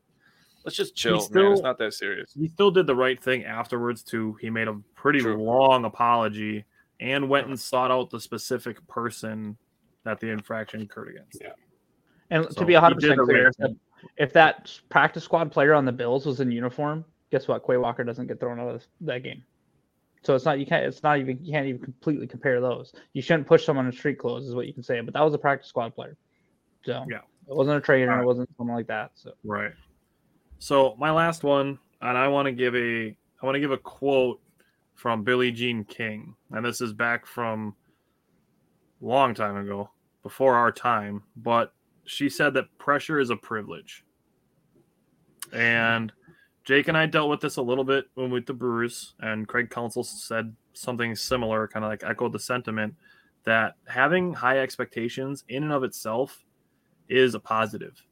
let's 0.64 0.76
just 0.76 0.94
chill, 0.94 1.26
man. 1.32 1.52
It's 1.52 1.62
not 1.62 1.78
that 1.78 1.94
serious. 1.94 2.32
he 2.34 2.48
still 2.48 2.70
did 2.70 2.86
the 2.86 2.94
right 2.94 3.22
thing 3.22 3.44
afterwards 3.44 4.02
too. 4.02 4.36
He 4.40 4.50
made 4.50 4.68
a 4.68 4.74
pretty 4.94 5.20
True. 5.20 5.42
long 5.42 5.84
apology 5.84 6.64
and 7.00 7.28
went 7.28 7.46
and 7.46 7.58
sought 7.58 7.90
out 7.90 8.10
the 8.10 8.20
specific 8.20 8.86
person 8.86 9.56
that 10.04 10.20
the 10.20 10.28
infraction 10.28 10.82
occurred 10.82 11.08
against. 11.08 11.40
Yeah. 11.40 11.52
And 12.30 12.44
So 12.52 12.60
to 12.60 12.64
be 12.64 12.74
100% 12.74 13.24
clear, 13.24 13.50
right 13.58 13.70
if 14.16 14.32
that, 14.32 14.78
practice 14.88 15.24
squad 15.24 15.50
player 15.52 15.74
on 15.74 15.84
the 15.84 15.92
Bills 15.92 16.24
was 16.26 16.40
in 16.40 16.50
uniform, 16.50 17.04
guess 17.30 17.48
what? 17.48 17.64
Quay 17.66 17.76
Walker 17.76 18.04
doesn't 18.04 18.26
get 18.26 18.40
thrown 18.40 18.58
out 18.60 18.68
of 18.74 18.86
that 19.02 19.22
game. 19.22 19.42
So 20.22 20.34
it's 20.34 20.44
not 20.44 20.58
you 20.58 20.66
can't 20.66 20.84
it's 20.84 21.02
not 21.02 21.18
even 21.18 21.42
you 21.42 21.50
can't 21.52 21.66
even 21.66 21.80
completely 21.80 22.26
compare 22.26 22.60
those. 22.60 22.92
You 23.14 23.22
shouldn't 23.22 23.46
push 23.46 23.64
someone 23.64 23.86
in 23.86 23.92
street 23.92 24.18
clothes, 24.18 24.46
is 24.46 24.54
what 24.54 24.66
you 24.66 24.74
can 24.74 24.82
say. 24.82 25.00
But 25.00 25.14
that 25.14 25.22
was 25.22 25.32
a 25.32 25.38
practice 25.38 25.68
squad 25.68 25.94
player, 25.94 26.16
so 26.84 27.04
Yeah. 27.10 27.18
it 27.48 27.56
wasn't 27.56 27.78
a 27.78 27.80
trainer, 27.80 28.10
Alright. 28.10 28.24
it 28.24 28.26
wasn't 28.26 28.50
something 28.56 28.74
like 28.74 28.86
that. 28.88 29.12
So 29.14 29.32
Right. 29.44 29.72
So 30.60 30.94
my 30.98 31.10
last 31.10 31.42
one, 31.42 31.78
and 32.02 32.18
I 32.18 32.28
want 32.28 32.44
to 32.44 32.52
give 32.52 32.76
a 32.76 33.16
I 33.42 33.46
want 33.46 33.56
to 33.56 33.60
give 33.60 33.70
a 33.72 33.78
quote 33.78 34.40
from 34.94 35.24
Billie 35.24 35.52
Jean 35.52 35.84
King, 35.84 36.34
and 36.50 36.62
this 36.62 36.82
is 36.82 36.92
back 36.92 37.24
from 37.24 37.74
long 39.00 39.32
time 39.32 39.56
ago, 39.56 39.88
before 40.22 40.54
our 40.54 40.70
time, 40.70 41.22
but 41.34 41.72
she 42.04 42.28
said 42.28 42.52
that 42.52 42.66
pressure 42.76 43.18
is 43.18 43.30
a 43.30 43.36
privilege. 43.36 44.04
And 45.50 46.12
Jake 46.64 46.88
and 46.88 46.96
I 46.96 47.06
dealt 47.06 47.30
with 47.30 47.40
this 47.40 47.56
a 47.56 47.62
little 47.62 47.82
bit 47.82 48.04
when 48.12 48.30
with 48.30 48.44
the 48.44 48.52
Brewers, 48.52 49.14
and 49.18 49.48
Craig 49.48 49.70
Counsell 49.70 50.04
said 50.04 50.54
something 50.74 51.16
similar, 51.16 51.68
kind 51.68 51.86
of 51.86 51.90
like 51.90 52.04
echoed 52.04 52.32
the 52.32 52.38
sentiment 52.38 52.94
that 53.44 53.76
having 53.88 54.34
high 54.34 54.58
expectations 54.58 55.42
in 55.48 55.62
and 55.62 55.72
of 55.72 55.84
itself 55.84 56.44
is 57.08 57.34
a 57.34 57.40
positive 57.40 58.04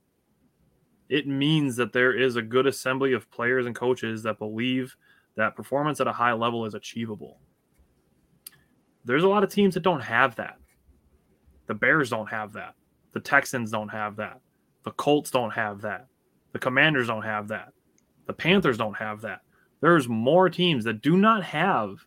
it 1.08 1.26
means 1.26 1.76
that 1.76 1.92
there 1.92 2.12
is 2.12 2.36
a 2.36 2.42
good 2.42 2.66
assembly 2.66 3.12
of 3.12 3.30
players 3.30 3.66
and 3.66 3.74
coaches 3.74 4.22
that 4.22 4.38
believe 4.38 4.96
that 5.36 5.56
performance 5.56 6.00
at 6.00 6.06
a 6.06 6.12
high 6.12 6.32
level 6.32 6.66
is 6.66 6.74
achievable. 6.74 7.38
There's 9.04 9.24
a 9.24 9.28
lot 9.28 9.44
of 9.44 9.50
teams 9.50 9.74
that 9.74 9.82
don't 9.82 10.00
have 10.00 10.36
that. 10.36 10.58
The 11.66 11.74
Bears 11.74 12.10
don't 12.10 12.28
have 12.28 12.52
that. 12.54 12.74
The 13.12 13.20
Texans 13.20 13.70
don't 13.70 13.88
have 13.88 14.16
that. 14.16 14.40
The 14.84 14.90
Colts 14.92 15.30
don't 15.30 15.50
have 15.50 15.80
that. 15.82 16.06
The 16.52 16.58
Commanders 16.58 17.06
don't 17.06 17.22
have 17.22 17.48
that. 17.48 17.72
The 18.26 18.32
Panthers 18.32 18.76
don't 18.76 18.96
have 18.96 19.20
that. 19.22 19.40
There's 19.80 20.08
more 20.08 20.50
teams 20.50 20.84
that 20.84 21.02
do 21.02 21.16
not 21.16 21.44
have 21.44 22.04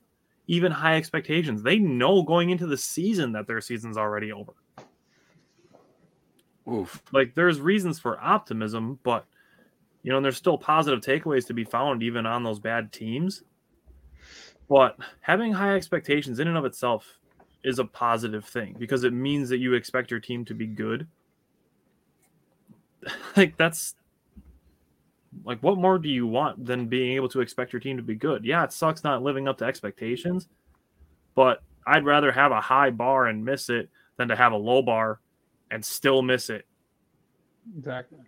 even 0.48 0.72
high 0.72 0.98
expectations. 0.98 1.64
They 1.64 1.80
know 1.80 2.22
going 2.22 2.50
into 2.50 2.68
the 2.68 2.78
season 2.78 3.32
that 3.32 3.48
their 3.48 3.62
season's 3.62 3.98
already 3.98 4.32
over 4.32 4.54
Oof. 6.70 7.02
like 7.12 7.34
there's 7.34 7.60
reasons 7.60 8.00
for 8.00 8.20
optimism, 8.20 9.00
but 9.04 9.26
you 10.04 10.12
know, 10.12 10.18
and 10.18 10.26
there's 10.26 10.38
still 10.38 10.58
positive 10.58 11.02
takeaways 11.02 11.46
to 11.48 11.54
be 11.54 11.64
found 11.64 12.04
even 12.04 12.26
on 12.26 12.44
those 12.44 12.60
bad 12.60 12.92
teams. 12.92 13.44
But 14.70 14.98
having 15.22 15.54
high 15.54 15.76
expectations 15.76 16.40
in 16.40 16.48
and 16.48 16.58
of 16.58 16.66
itself 16.66 17.20
is 17.64 17.80
a 17.80 17.86
positive 17.86 18.46
thing 18.46 18.76
because 18.80 19.04
it 19.04 19.14
means 19.14 19.50
that 19.50 19.58
you 19.58 19.74
expect 19.74 20.10
your 20.10 20.20
team 20.20 20.46
to 20.46 20.54
be 20.54 20.68
good. 20.68 21.08
like 23.38 23.58
that's 23.58 23.96
like 25.44 25.60
what 25.62 25.78
more 25.78 25.98
do 25.98 26.10
you 26.10 26.28
want 26.28 26.66
than 26.66 26.88
being 26.88 27.14
able 27.14 27.30
to 27.30 27.42
expect 27.42 27.74
your 27.74 27.80
team 27.80 27.98
to 27.98 28.04
be 28.04 28.16
good? 28.16 28.46
Yeah, 28.46 28.64
it 28.64 28.74
sucks 28.74 29.04
not 29.04 29.24
living 29.24 29.48
up 29.48 29.58
to 29.60 29.66
expectations, 29.66 30.48
but 31.36 31.64
I'd 31.86 32.06
rather 32.06 32.32
have 32.32 32.52
a 32.52 32.62
high 32.62 32.92
bar 32.92 33.28
and 33.28 33.44
miss 33.44 33.70
it 33.70 33.90
than 34.18 34.28
to 34.28 34.36
have 34.36 34.52
a 34.52 34.58
low 34.58 34.82
bar 34.82 35.20
and 35.72 35.84
still 35.84 36.22
miss 36.22 36.50
it. 36.50 36.66
exactly. 37.78 38.20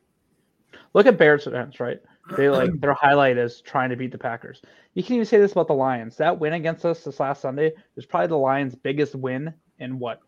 Look 0.93 1.05
at 1.05 1.17
Bears 1.17 1.43
fans, 1.43 1.79
right? 1.79 1.99
They 2.37 2.49
like 2.49 2.71
their 2.79 2.93
highlight 2.93 3.37
is 3.37 3.61
trying 3.61 3.89
to 3.89 3.95
beat 3.95 4.11
the 4.11 4.17
Packers. 4.17 4.61
You 4.93 5.03
can 5.03 5.15
even 5.15 5.25
say 5.25 5.37
this 5.37 5.51
about 5.51 5.67
the 5.67 5.73
Lions. 5.73 6.17
That 6.17 6.39
win 6.39 6.53
against 6.53 6.85
us 6.85 7.03
this 7.03 7.19
last 7.19 7.41
Sunday 7.41 7.73
was 7.95 8.05
probably 8.05 8.27
the 8.27 8.37
Lions' 8.37 8.75
biggest 8.75 9.13
win 9.15 9.53
in 9.79 9.99
what 9.99 10.19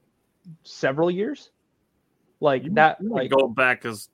several 0.64 1.10
years. 1.10 1.52
Like 2.42 2.72
that, 2.74 3.04
like 3.04 3.32
go 3.32 3.48
back 3.48 3.86
as 3.86 4.10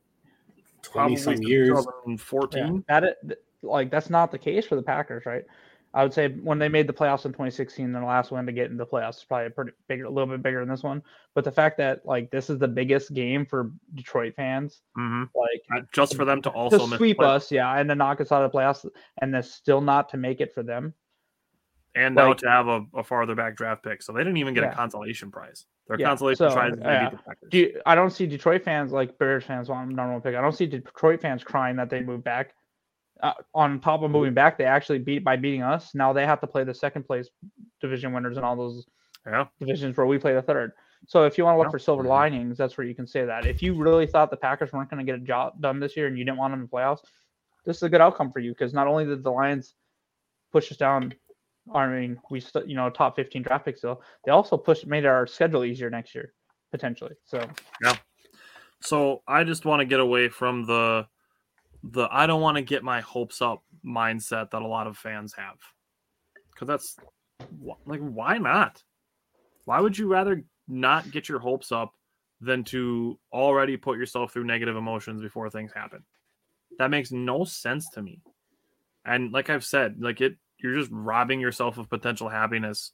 20 0.84 1.16
some 1.16 1.42
years. 1.42 1.70
2014. 1.70 2.64
Yeah, 2.64 3.00
that 3.00 3.04
it, 3.04 3.44
like 3.62 3.90
that's 3.90 4.10
not 4.10 4.32
the 4.32 4.38
case 4.38 4.66
for 4.66 4.76
the 4.76 4.84
Packers, 4.84 5.26
right? 5.26 5.44
I 5.94 6.04
would 6.04 6.14
say 6.14 6.30
when 6.30 6.58
they 6.58 6.70
made 6.70 6.88
the 6.88 6.94
playoffs 6.94 7.26
in 7.26 7.32
2016, 7.34 7.92
their 7.92 8.04
last 8.06 8.32
win 8.32 8.46
to 8.46 8.52
get 8.54 8.66
into 8.72 8.78
the 8.78 8.86
playoffs 8.86 9.18
is 9.18 9.24
probably 9.26 9.48
a 9.48 9.50
pretty 9.50 9.72
bigger, 9.90 10.06
a 10.06 10.10
little 10.10 10.28
bit 10.32 10.42
bigger 10.42 10.62
than 10.62 10.70
this 10.70 10.84
one. 10.84 11.04
But 11.36 11.44
the 11.44 11.52
fact 11.52 11.78
that 11.80 12.06
like 12.06 12.32
this 12.32 12.50
is 12.50 12.60
the 12.60 12.68
biggest 12.68 13.14
game 13.14 13.46
for 13.46 13.72
Detroit 13.94 14.34
fans, 14.36 14.82
Mhm. 14.98 15.30
like 15.36 15.62
Uh, 15.76 15.82
Just 15.92 16.16
for 16.16 16.24
them 16.24 16.42
to 16.44 16.50
also 16.50 16.88
to 16.88 16.96
sweep 16.98 17.18
play- 17.18 17.28
us, 17.28 17.52
yeah, 17.52 17.78
and 17.78 17.90
to 17.90 17.96
knock 17.96 18.22
us 18.22 18.32
out 18.32 18.42
of 18.44 18.52
the 18.52 18.58
playoffs, 18.58 18.90
and 19.22 19.34
then 19.34 19.44
still 19.44 19.82
not 19.82 20.08
to 20.10 20.18
make 20.18 20.40
it 20.42 20.54
for 20.54 20.64
them. 20.64 20.94
and 21.94 22.16
now 22.16 22.32
to 22.32 22.50
have 22.50 22.70
a, 22.70 22.86
a 22.96 23.04
farther 23.04 23.36
back 23.36 23.54
draft 23.58 23.84
pick. 23.84 24.02
So 24.02 24.14
they 24.14 24.22
didn't 24.22 24.38
even 24.38 24.54
get 24.54 24.64
Yeah. 24.64 24.72
a 24.72 24.76
consolation 24.76 25.30
prize. 25.30 25.66
Their 25.90 26.00
Yeah, 26.00 26.08
consolation 26.08 26.50
so, 26.50 26.54
prize 26.56 26.74
yeah. 26.80 27.10
the. 27.10 27.50
Do 27.50 27.58
you, 27.58 27.82
I 27.86 27.96
don't 27.96 28.12
see 28.12 28.26
Detroit 28.26 28.64
fans 28.64 28.94
like 28.94 29.18
Bears 29.18 29.44
fans 29.44 29.68
want 29.68 29.90
number 29.90 30.14
one 30.14 30.22
pick. 30.22 30.34
I 30.36 30.40
don't 30.40 30.54
see 30.54 30.68
Detroit 30.68 31.20
fans 31.20 31.44
crying 31.44 31.76
that 31.76 31.90
they 31.90 32.00
moved 32.02 32.24
back. 32.24 32.54
Uh, 33.22 33.34
on 33.54 33.80
top 33.80 34.02
of 34.02 34.10
moving 34.10 34.34
back, 34.34 34.58
they 34.58 34.66
actually 34.66 35.00
beat 35.00 35.24
by 35.24 35.36
beating 35.36 35.62
us. 35.62 35.94
Now 35.94 36.12
they 36.12 36.26
have 36.26 36.42
to 36.42 36.48
play 36.48 36.64
the 36.64 36.74
second 36.74 37.04
place 37.04 37.30
division 37.80 38.14
winners 38.14 38.38
and 38.38 38.46
all 38.46 38.56
those 38.56 38.88
yeah. 39.26 39.46
divisions 39.60 39.96
where 39.96 40.08
we 40.08 40.18
play 40.18 40.34
the 40.34 40.42
third. 40.42 40.72
So 41.08 41.24
if 41.26 41.38
you 41.38 41.44
want 41.44 41.56
to 41.56 41.60
look 41.60 41.68
Yeah. 41.68 41.72
for 41.72 41.80
silver 41.80 42.04
linings, 42.04 42.58
that's 42.58 42.78
where 42.78 42.86
you 42.86 42.96
can 42.96 43.08
say 43.08 43.26
that. 43.26 43.46
If 43.46 43.62
you 43.62 43.74
really 43.74 44.08
thought 44.08 44.30
the 44.32 44.38
Packers 44.38 44.72
weren't 44.72 44.90
going 44.90 45.06
to 45.06 45.12
get 45.12 45.20
a 45.20 45.24
job 45.24 45.60
done 45.62 45.80
this 45.80 45.96
year 45.98 46.08
and 46.08 46.18
you 46.18 46.26
didn't 46.26 46.38
want 46.38 46.52
them 46.52 46.62
in 46.62 46.66
the 46.66 46.72
playoffs, 46.72 47.02
this 47.66 47.78
is 47.78 47.84
a 47.84 47.90
good 47.90 48.02
outcome 48.02 48.32
for 48.32 48.40
you 48.40 48.52
because 48.52 48.74
not 48.74 48.88
only 48.88 49.06
did 49.06 49.24
the 49.24 49.32
Lions 49.32 49.76
push 50.52 50.72
us 50.72 50.78
down, 50.78 51.14
I 51.74 51.88
mean, 51.88 52.20
we 52.30 52.40
st- 52.40 52.68
you 52.68 52.76
know 52.76 52.90
top 52.90 53.16
15 53.16 53.44
draft 53.44 53.66
picks 53.66 53.80
still, 53.80 54.02
they 54.26 54.32
also 54.32 54.58
pushed 54.58 54.88
made 54.88 55.06
our 55.06 55.28
schedule 55.28 55.64
easier 55.64 55.90
next 55.90 56.16
year 56.16 56.34
potentially. 56.72 57.14
So 57.26 57.48
yeah. 57.84 57.98
So 58.82 59.22
I 59.28 59.44
just 59.44 59.66
want 59.66 59.80
to 59.82 59.86
get 59.86 60.00
away 60.00 60.28
from 60.30 60.66
the 60.66 61.06
the 61.84 62.08
I 62.12 62.28
don't 62.28 62.42
want 62.42 62.58
to 62.58 62.62
get 62.62 62.84
my 62.84 63.02
hopes 63.02 63.42
up 63.42 63.64
mindset 63.86 64.52
that 64.52 64.62
a 64.62 64.68
lot 64.68 64.88
of 64.88 64.98
fans 64.98 65.34
have. 65.34 65.58
Cuz 66.56 66.68
that's 66.68 66.98
like 67.86 68.02
why 68.02 68.38
not? 68.38 68.84
Why 69.66 69.80
would 69.80 69.98
you 69.98 70.08
rather 70.08 70.44
not 70.68 71.12
get 71.12 71.30
your 71.30 71.40
hopes 71.40 71.72
up 71.72 71.94
than 72.40 72.64
to 72.66 73.20
already 73.32 73.78
put 73.78 73.98
yourself 73.98 74.34
through 74.34 74.46
negative 74.46 74.76
emotions 74.76 75.22
before 75.22 75.50
things 75.50 75.72
happen? 75.74 76.04
That 76.78 76.92
makes 76.92 77.12
no 77.12 77.44
sense 77.44 77.90
to 77.92 78.02
me. 78.02 78.22
And 79.06 79.32
like 79.32 79.50
I've 79.50 79.66
said, 79.66 79.98
like 80.00 80.22
it 80.22 80.38
you're 80.60 80.76
just 80.76 80.92
robbing 80.92 81.40
yourself 81.40 81.78
of 81.78 81.90
potential 81.90 82.30
happiness 82.30 82.92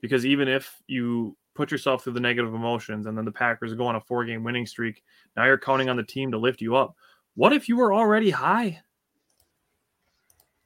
because 0.00 0.24
even 0.24 0.48
if 0.48 0.82
you 0.86 1.36
put 1.54 1.70
yourself 1.70 2.02
through 2.02 2.14
the 2.14 2.20
negative 2.20 2.54
emotions 2.54 3.06
and 3.06 3.16
then 3.16 3.24
the 3.24 3.32
Packers 3.32 3.74
go 3.74 3.86
on 3.86 3.96
a 3.96 4.00
four 4.00 4.24
game 4.24 4.42
winning 4.42 4.66
streak, 4.66 5.02
now 5.36 5.44
you're 5.44 5.58
counting 5.58 5.88
on 5.88 5.96
the 5.96 6.02
team 6.02 6.30
to 6.32 6.38
lift 6.38 6.60
you 6.60 6.76
up. 6.76 6.96
What 7.34 7.52
if 7.52 7.68
you 7.68 7.76
were 7.76 7.92
already 7.92 8.30
high 8.30 8.82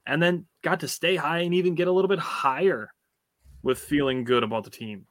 and 0.07 0.23
then 0.23 0.47
got 0.63 0.81
to 0.81 0.89
stay 0.89 1.17
high 1.17 1.41
and 1.41 1.55
even 1.55 1.75
get 1.75 1.89
a 1.89 1.93
little 1.93 2.09
bit 2.09 2.19
higher 2.19 2.91
with 3.63 3.79
feeling 3.79 4.25
good 4.25 4.43
about 4.43 4.65
the 4.65 4.71
team? 4.71 5.07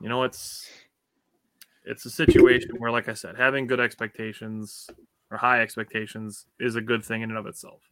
You 0.00 0.08
know, 0.08 0.24
it's 0.24 0.68
it's 1.84 2.04
a 2.04 2.10
situation 2.10 2.76
where, 2.78 2.90
like 2.90 3.08
I 3.08 3.14
said, 3.14 3.36
having 3.36 3.66
good 3.66 3.80
expectations 3.80 4.88
or 5.30 5.38
high 5.38 5.60
expectations 5.62 6.46
is 6.60 6.76
a 6.76 6.80
good 6.80 7.04
thing 7.04 7.22
in 7.22 7.30
and 7.30 7.38
of 7.38 7.46
itself. 7.46 7.82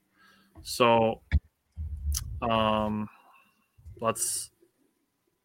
So, 0.62 1.22
um, 2.42 3.08
let's 4.00 4.50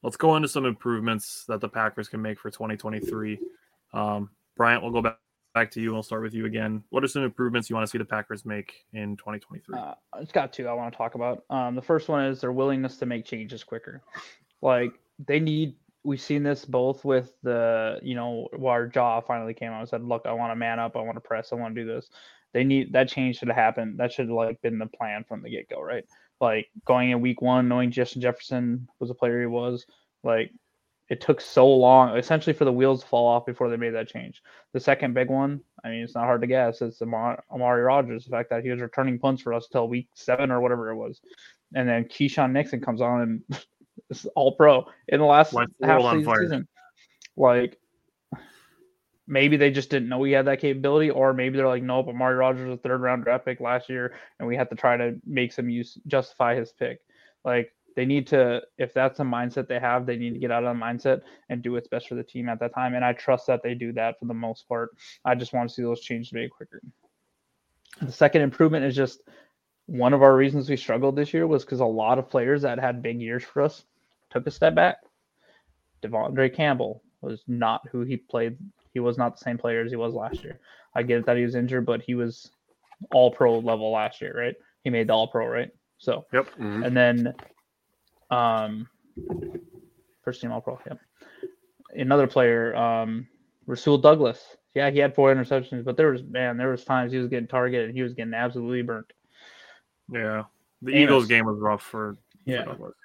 let's 0.03 0.18
go 0.18 0.35
into 0.35 0.48
some 0.48 0.65
improvements 0.65 1.45
that 1.48 1.61
the 1.61 1.69
Packers 1.69 2.07
can 2.10 2.22
make 2.22 2.39
for 2.39 2.52
2023. 2.52 3.39
Um, 3.93 4.30
Bryant, 4.55 4.83
we'll 4.83 4.91
go 4.91 5.01
back 5.01 5.17
back 5.53 5.71
to 5.71 5.81
you. 5.81 5.93
We'll 5.93 6.03
start 6.03 6.21
with 6.21 6.33
you 6.33 6.45
again. 6.45 6.83
What 6.89 7.03
are 7.03 7.07
some 7.07 7.23
improvements 7.23 7.69
you 7.69 7.75
want 7.75 7.85
to 7.85 7.91
see 7.91 7.97
the 7.97 8.05
Packers 8.05 8.45
make 8.45 8.85
in 8.93 9.17
2023? 9.17 9.77
Uh, 9.77 9.93
it's 10.17 10.31
got 10.31 10.53
two 10.53 10.67
I 10.67 10.73
want 10.73 10.93
to 10.93 10.97
talk 10.97 11.15
about. 11.15 11.43
Um, 11.49 11.75
the 11.75 11.81
first 11.81 12.09
one 12.09 12.25
is 12.25 12.41
their 12.41 12.51
willingness 12.51 12.97
to 12.97 13.05
make 13.05 13.25
changes 13.25 13.63
quicker. 13.63 14.01
Like 14.61 14.93
they 15.25 15.39
need. 15.39 15.75
We've 16.03 16.21
seen 16.21 16.41
this 16.41 16.65
both 16.65 17.05
with 17.05 17.33
the, 17.43 17.99
you 18.01 18.15
know, 18.15 18.47
where 18.57 18.87
Jaw 18.87 19.21
finally 19.21 19.53
came 19.53 19.71
out 19.71 19.81
and 19.81 19.89
said, 19.89 20.03
"Look, 20.03 20.23
I 20.25 20.33
want 20.33 20.51
to 20.51 20.55
man 20.55 20.79
up. 20.79 20.95
I 20.95 21.01
want 21.01 21.15
to 21.15 21.21
press. 21.21 21.51
I 21.51 21.55
want 21.55 21.75
to 21.75 21.81
do 21.81 21.87
this." 21.87 22.09
They 22.53 22.63
need 22.63 22.91
that 22.93 23.07
change 23.07 23.37
should 23.37 23.49
have 23.49 23.57
happened. 23.57 23.99
That 23.99 24.11
should 24.11 24.27
have 24.27 24.35
like 24.35 24.61
been 24.61 24.79
the 24.79 24.87
plan 24.87 25.23
from 25.27 25.43
the 25.43 25.49
get 25.49 25.69
go, 25.69 25.79
right? 25.79 26.03
Like 26.39 26.69
going 26.85 27.11
in 27.11 27.21
week 27.21 27.41
one, 27.41 27.67
knowing 27.67 27.91
Justin 27.91 28.21
Jefferson 28.21 28.87
was 28.99 29.11
a 29.11 29.13
player 29.13 29.41
he 29.41 29.45
was. 29.45 29.85
Like 30.23 30.51
it 31.11 31.19
took 31.19 31.41
so 31.41 31.67
long, 31.67 32.15
essentially, 32.15 32.53
for 32.53 32.63
the 32.63 32.71
wheels 32.71 33.01
to 33.01 33.07
fall 33.07 33.27
off 33.27 33.45
before 33.45 33.69
they 33.69 33.75
made 33.75 33.93
that 33.95 34.07
change. 34.07 34.41
The 34.71 34.79
second 34.79 35.13
big 35.13 35.29
one, 35.29 35.59
I 35.83 35.89
mean, 35.89 36.03
it's 36.03 36.15
not 36.15 36.23
hard 36.23 36.39
to 36.39 36.47
guess. 36.47 36.81
It's 36.81 37.01
Amar- 37.01 37.43
Amari 37.51 37.81
Rodgers. 37.81 38.23
The 38.23 38.29
fact 38.29 38.49
that 38.49 38.63
he 38.63 38.69
was 38.69 38.79
returning 38.79 39.19
punts 39.19 39.41
for 39.41 39.53
us 39.53 39.67
till 39.69 39.89
week 39.89 40.07
seven 40.13 40.51
or 40.51 40.61
whatever 40.61 40.89
it 40.89 40.95
was, 40.95 41.19
and 41.75 41.88
then 41.88 42.05
Keisean 42.05 42.53
Nixon 42.53 42.79
comes 42.79 43.01
on 43.01 43.21
and 43.21 43.43
is 44.09 44.25
all 44.38 44.55
pro 44.55 44.85
in 45.09 45.19
the 45.19 45.25
last 45.25 45.51
the 45.51 45.67
half 45.81 46.01
world 46.01 46.25
on 46.25 46.38
season, 46.39 46.65
Like 47.35 47.77
maybe 49.27 49.57
they 49.57 49.69
just 49.69 49.89
didn't 49.89 50.07
know 50.07 50.23
he 50.23 50.31
had 50.31 50.47
that 50.47 50.61
capability, 50.61 51.09
or 51.09 51.33
maybe 51.33 51.57
they're 51.57 51.67
like, 51.67 51.83
nope, 51.83 52.07
Amari 52.07 52.35
Rodgers 52.35 52.69
was 52.69 52.79
a 52.79 52.81
third 52.81 53.01
round 53.01 53.25
draft 53.25 53.43
pick 53.43 53.59
last 53.59 53.89
year, 53.89 54.13
and 54.39 54.47
we 54.47 54.55
had 54.55 54.69
to 54.69 54.77
try 54.77 54.95
to 54.95 55.19
make 55.25 55.51
some 55.51 55.69
use 55.69 55.99
justify 56.07 56.55
his 56.55 56.71
pick. 56.71 57.01
Like 57.43 57.73
they 57.95 58.05
need 58.05 58.27
to, 58.27 58.61
if 58.77 58.93
that's 58.93 59.19
a 59.19 59.23
mindset 59.23 59.68
they 59.68 59.80
have, 59.80 60.05
they 60.05 60.18
need 60.18 60.34
to 60.34 60.39
get 60.39 60.51
out 60.51 60.63
of 60.63 60.76
the 60.76 60.81
mindset 60.84 61.22
and 61.49 61.61
do 61.61 61.73
what's 61.73 61.88
best 61.88 62.07
for 62.07 62.15
the 62.15 62.23
team 62.23 62.49
at 62.49 62.59
that 62.59 62.73
time. 62.73 62.95
And 62.95 63.03
I 63.03 63.13
trust 63.13 63.47
that 63.47 63.61
they 63.63 63.73
do 63.73 63.91
that 63.93 64.19
for 64.19 64.26
the 64.26 64.34
most 64.34 64.68
part. 64.68 64.91
I 65.26 65.35
just 65.35 65.53
want 65.53 65.69
to 65.69 65.76
see 65.76 65.81
those 65.81 66.01
changes 66.01 66.34
made 66.34 66.51
quicker. 66.51 66.81
The 68.01 68.11
second 68.11 68.41
improvement 68.41 68.85
is 68.85 68.95
just 68.95 69.22
one 69.85 70.13
of 70.13 70.23
our 70.23 70.35
reasons 70.35 70.69
we 70.69 70.77
struggled 70.77 71.15
this 71.15 71.34
year 71.34 71.45
was 71.47 71.65
because 71.65 71.81
a 71.81 71.85
lot 71.85 72.18
of 72.18 72.30
players 72.30 72.61
that 72.61 72.80
had 72.80 73.01
big 73.01 73.19
years 73.19 73.43
for 73.43 73.61
us 73.61 73.84
took 74.30 74.47
a 74.47 74.51
step 74.51 74.76
back. 74.76 74.97
De'Vondre 76.01 76.53
Campbell 76.53 77.03
was 77.22 77.43
not 77.47 77.81
who 77.91 78.01
he 78.01 78.18
played. 78.18 78.57
He 78.93 78.99
was 78.99 79.18
not 79.18 79.38
the 79.38 79.43
same 79.43 79.57
player 79.57 79.81
as 79.84 79.91
he 79.91 79.97
was 79.97 80.13
last 80.13 80.43
year. 80.43 80.59
I 80.95 81.03
get 81.03 81.26
that 81.26 81.38
he 81.38 81.43
was 81.43 81.55
injured, 81.55 81.85
but 81.85 82.01
he 82.01 82.15
was 82.15 82.51
all 83.11 83.31
pro 83.31 83.59
level 83.59 83.91
last 83.91 84.22
year, 84.22 84.34
right? 84.38 84.55
He 84.84 84.89
made 84.89 85.07
the 85.07 85.13
all 85.13 85.27
pro, 85.27 85.47
right? 85.47 85.69
So, 85.97 86.26
Yep. 86.34 86.47
Mhm. 86.57 86.85
and 86.85 86.97
then 86.97 87.35
um 88.31 88.87
first 90.23 90.41
team 90.41 90.51
all 90.51 90.61
pro, 90.61 90.79
yep. 90.87 90.99
Another 91.93 92.27
player, 92.27 92.75
um 92.75 93.27
Rasul 93.67 93.97
Douglas. 93.97 94.57
Yeah, 94.73 94.89
he 94.89 94.99
had 94.99 95.13
four 95.13 95.33
interceptions, 95.33 95.83
but 95.83 95.97
there 95.97 96.11
was 96.11 96.23
man, 96.23 96.57
there 96.57 96.69
was 96.69 96.83
times 96.83 97.11
he 97.11 97.17
was 97.17 97.27
getting 97.27 97.47
targeted 97.47 97.87
and 97.89 97.95
he 97.95 98.03
was 98.03 98.13
getting 98.13 98.33
absolutely 98.33 98.81
burnt. 98.81 99.11
Yeah. 100.11 100.43
The 100.81 100.95
Amos. 100.95 101.03
Eagles 101.03 101.27
game 101.27 101.45
was 101.45 101.59
rough 101.59 101.83
for, 101.83 102.17
Yeah. 102.45 102.65
Douglas. 102.65 102.95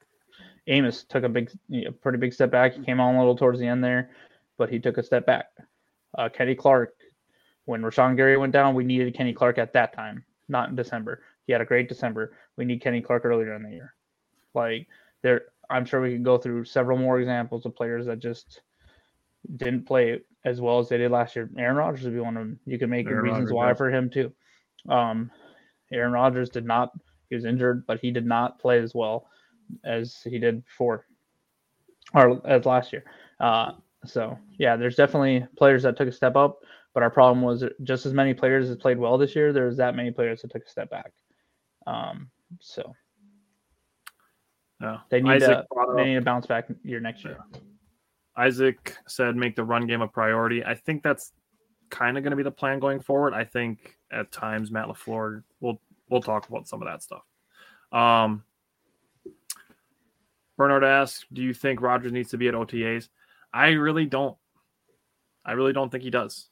Amos 0.66 1.04
took 1.04 1.24
a 1.24 1.28
big, 1.28 1.50
a 1.72 1.92
pretty 1.92 2.18
big 2.18 2.32
step 2.32 2.50
back. 2.50 2.74
He 2.74 2.82
came 2.82 3.00
on 3.00 3.14
a 3.14 3.18
little 3.18 3.36
towards 3.36 3.60
the 3.60 3.66
end 3.66 3.84
there, 3.84 4.10
but 4.58 4.68
he 4.68 4.80
took 4.80 4.98
a 4.98 5.02
step 5.02 5.26
back. 5.26 5.46
Uh, 6.18 6.28
Kenny 6.28 6.54
Clark, 6.54 6.94
when 7.66 7.82
Rashan 7.82 8.16
Gary 8.16 8.36
went 8.36 8.52
down, 8.52 8.74
we 8.74 8.82
needed 8.82 9.14
Kenny 9.14 9.32
Clark 9.32 9.58
at 9.58 9.72
that 9.74 9.92
time, 9.92 10.24
not 10.48 10.68
in 10.68 10.74
December. 10.74 11.22
He 11.46 11.52
had 11.52 11.60
a 11.60 11.66
great 11.66 11.88
December. 11.88 12.32
We 12.56 12.64
need 12.64 12.80
Kenny 12.80 13.00
Clark 13.00 13.24
earlier 13.24 13.54
in 13.54 13.62
the 13.62 13.70
year. 13.70 13.94
Like 14.54 14.88
there, 15.26 15.42
I'm 15.68 15.84
sure 15.84 16.00
we 16.00 16.12
can 16.12 16.22
go 16.22 16.38
through 16.38 16.64
several 16.66 16.96
more 16.96 17.18
examples 17.18 17.66
of 17.66 17.74
players 17.74 18.06
that 18.06 18.20
just 18.20 18.60
didn't 19.56 19.84
play 19.84 20.20
as 20.44 20.60
well 20.60 20.78
as 20.78 20.88
they 20.88 20.98
did 20.98 21.10
last 21.10 21.34
year. 21.34 21.50
Aaron 21.58 21.76
Rodgers 21.76 22.04
would 22.04 22.14
be 22.14 22.20
one 22.20 22.36
of 22.36 22.44
them. 22.44 22.60
You 22.64 22.78
can 22.78 22.90
make 22.90 23.06
Aaron 23.08 23.24
reasons 23.24 23.50
Rodgers, 23.50 23.52
why 23.52 23.68
yeah. 23.68 23.74
for 23.74 23.90
him 23.90 24.08
too. 24.08 24.32
Um, 24.88 25.32
Aaron 25.92 26.12
Rodgers 26.12 26.48
did 26.48 26.64
not. 26.64 26.92
He 27.28 27.34
was 27.34 27.44
injured, 27.44 27.84
but 27.88 27.98
he 27.98 28.12
did 28.12 28.24
not 28.24 28.60
play 28.60 28.78
as 28.78 28.94
well 28.94 29.26
as 29.84 30.18
he 30.22 30.38
did 30.38 30.64
before 30.64 31.06
or 32.14 32.40
as 32.46 32.64
last 32.64 32.92
year. 32.92 33.02
Uh, 33.40 33.72
so 34.04 34.38
yeah, 34.58 34.76
there's 34.76 34.94
definitely 34.94 35.44
players 35.58 35.82
that 35.82 35.96
took 35.96 36.08
a 36.08 36.12
step 36.12 36.36
up, 36.36 36.60
but 36.94 37.02
our 37.02 37.10
problem 37.10 37.42
was 37.42 37.64
just 37.82 38.06
as 38.06 38.12
many 38.12 38.32
players 38.32 38.68
that 38.68 38.80
played 38.80 38.98
well 38.98 39.18
this 39.18 39.34
year. 39.34 39.52
There's 39.52 39.78
that 39.78 39.96
many 39.96 40.12
players 40.12 40.42
that 40.42 40.52
took 40.52 40.64
a 40.64 40.70
step 40.70 40.88
back. 40.88 41.12
Um, 41.88 42.30
so 42.60 42.94
Yeah. 44.80 44.98
they 45.08 45.20
need 45.22 45.42
Isaac 45.42 45.64
to 45.72 45.94
they 45.96 46.04
need 46.04 46.14
to 46.16 46.20
bounce 46.20 46.46
back 46.46 46.68
year 46.84 47.00
next 47.00 47.24
year. 47.24 47.38
Isaac 48.36 48.94
said 49.08 49.34
make 49.36 49.56
the 49.56 49.64
run 49.64 49.86
game 49.86 50.02
a 50.02 50.08
priority. 50.08 50.62
I 50.64 50.74
think 50.74 51.02
that's 51.02 51.32
kind 51.88 52.18
of 52.18 52.22
going 52.24 52.32
to 52.32 52.36
be 52.36 52.42
the 52.42 52.50
plan 52.50 52.78
going 52.78 53.00
forward. 53.00 53.32
I 53.32 53.44
think 53.44 53.96
at 54.12 54.30
times 54.32 54.70
Matt 54.70 54.88
LaFleur 54.88 55.42
will 55.60 55.80
we'll 56.10 56.20
talk 56.20 56.48
about 56.48 56.68
some 56.68 56.82
of 56.82 56.88
that 56.88 57.02
stuff. 57.02 57.22
Um, 57.92 58.42
Bernard 60.56 60.84
asked, 60.84 61.26
"Do 61.32 61.42
you 61.42 61.52
think 61.54 61.80
Rodgers 61.80 62.12
needs 62.12 62.30
to 62.30 62.38
be 62.38 62.48
at 62.48 62.54
OTAs?" 62.54 63.08
I 63.52 63.68
really 63.68 64.06
don't. 64.06 64.36
I 65.44 65.52
really 65.52 65.72
don't 65.72 65.90
think 65.90 66.02
he 66.02 66.10
does. 66.10 66.48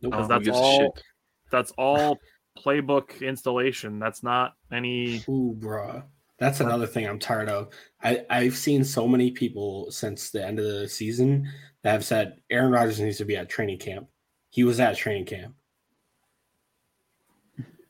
Nope. 0.00 0.12
Because 0.12 0.24
Oh, 0.24 0.28
that's 0.28 0.40
who 0.40 0.44
gives 0.52 0.58
a 0.58 0.60
all. 0.62 0.78
shit? 0.80 1.04
that's 1.50 1.70
all 1.72 2.18
playbook 2.58 3.20
installation. 3.20 3.98
That's 3.98 4.22
not 4.22 4.54
any. 4.72 5.16
Ooh, 5.28 5.56
bruh. 5.58 6.02
That's 6.42 6.58
another 6.58 6.88
thing 6.88 7.06
I'm 7.06 7.20
tired 7.20 7.48
of. 7.48 7.72
I, 8.02 8.24
I've 8.28 8.56
seen 8.56 8.82
so 8.82 9.06
many 9.06 9.30
people 9.30 9.92
since 9.92 10.30
the 10.30 10.44
end 10.44 10.58
of 10.58 10.64
the 10.64 10.88
season 10.88 11.48
that 11.82 11.92
have 11.92 12.04
said 12.04 12.40
Aaron 12.50 12.72
Rodgers 12.72 12.98
needs 12.98 13.18
to 13.18 13.24
be 13.24 13.36
at 13.36 13.48
training 13.48 13.78
camp. 13.78 14.08
He 14.50 14.64
was 14.64 14.80
at 14.80 14.96
training 14.96 15.26
camp. 15.26 15.54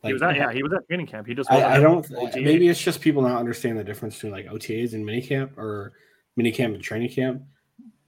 he 0.02 0.12
was 0.12 0.20
at 0.20 0.36
yeah, 0.36 0.52
he 0.52 0.62
was 0.62 0.70
at 0.74 0.86
training 0.86 1.06
camp. 1.06 1.26
He 1.26 1.34
just 1.34 1.50
I, 1.50 1.76
I 1.76 1.80
don't. 1.80 2.04
OTA. 2.12 2.42
Maybe 2.42 2.68
it's 2.68 2.80
just 2.80 3.00
people 3.00 3.22
not 3.22 3.40
understand 3.40 3.78
the 3.78 3.84
difference 3.84 4.16
between 4.16 4.32
like 4.32 4.46
OTAs 4.46 4.92
and 4.92 5.02
minicamp 5.02 5.56
or 5.56 5.94
minicamp 6.38 6.74
and 6.74 6.82
training 6.82 7.08
camp. 7.08 7.42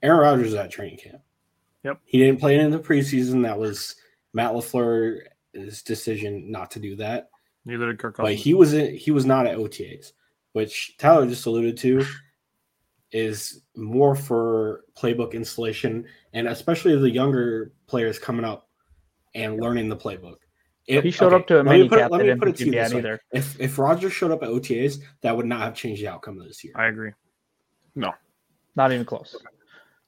Aaron 0.03 0.19
Rodgers 0.19 0.49
is 0.49 0.53
at 0.53 0.69
training 0.69 0.99
camp. 0.99 1.21
Yep. 1.83 2.01
He 2.05 2.19
didn't 2.19 2.39
play 2.39 2.59
in 2.59 2.69
the 2.69 2.79
preseason. 2.79 3.41
That 3.41 3.57
was 3.57 3.95
Matt 4.33 4.53
LaFleur's 4.53 5.81
decision 5.81 6.51
not 6.51 6.69
to 6.71 6.79
do 6.79 6.95
that. 6.97 7.29
Neither 7.65 7.87
did 7.87 7.97
Kirk 7.97 8.17
Cousins. 8.17 8.35
But 8.35 8.43
he 8.43 8.53
was 8.53 8.73
in, 8.73 8.95
he 8.95 9.09
was 9.09 9.25
not 9.25 9.47
at 9.47 9.57
OTAs, 9.57 10.11
which 10.55 10.95
Tyler 10.97 11.27
just 11.27 11.45
alluded 11.47 11.75
to 11.75 12.01
is 13.11 13.63
more 13.75 14.15
for 14.15 14.85
playbook 14.97 15.33
installation 15.33 16.05
and 16.31 16.47
especially 16.47 16.95
the 16.97 17.09
younger 17.09 17.73
players 17.87 18.17
coming 18.17 18.45
up 18.45 18.69
and 19.35 19.59
learning 19.61 19.89
the 19.89 19.97
playbook. 19.97 20.37
If- 20.87 21.03
he 21.03 21.11
showed 21.11 21.33
okay, 21.33 21.41
up 21.41 21.47
to 21.47 21.55
a 21.55 21.57
let 21.57 21.65
me 21.65 21.71
mini 21.79 21.89
put 21.89 21.97
it- 21.99 22.01
cap. 22.03 22.11
let 22.11 22.25
me 22.25 22.35
put 22.35 22.47
it 22.47 22.55
to 22.55 22.65
you 22.67 22.71
be 22.71 22.77
this 22.77 22.93
at 22.93 23.03
way. 23.03 23.17
If 23.33 23.59
if 23.59 23.77
Rodgers 23.77 24.13
showed 24.13 24.31
up 24.31 24.43
at 24.43 24.49
OTAs, 24.49 25.01
that 25.23 25.35
would 25.35 25.45
not 25.45 25.59
have 25.59 25.75
changed 25.75 26.01
the 26.01 26.07
outcome 26.07 26.39
of 26.39 26.47
this 26.47 26.63
year. 26.63 26.71
I 26.77 26.87
agree. 26.87 27.11
No, 27.95 28.13
not 28.77 28.93
even 28.93 29.05
close. 29.05 29.35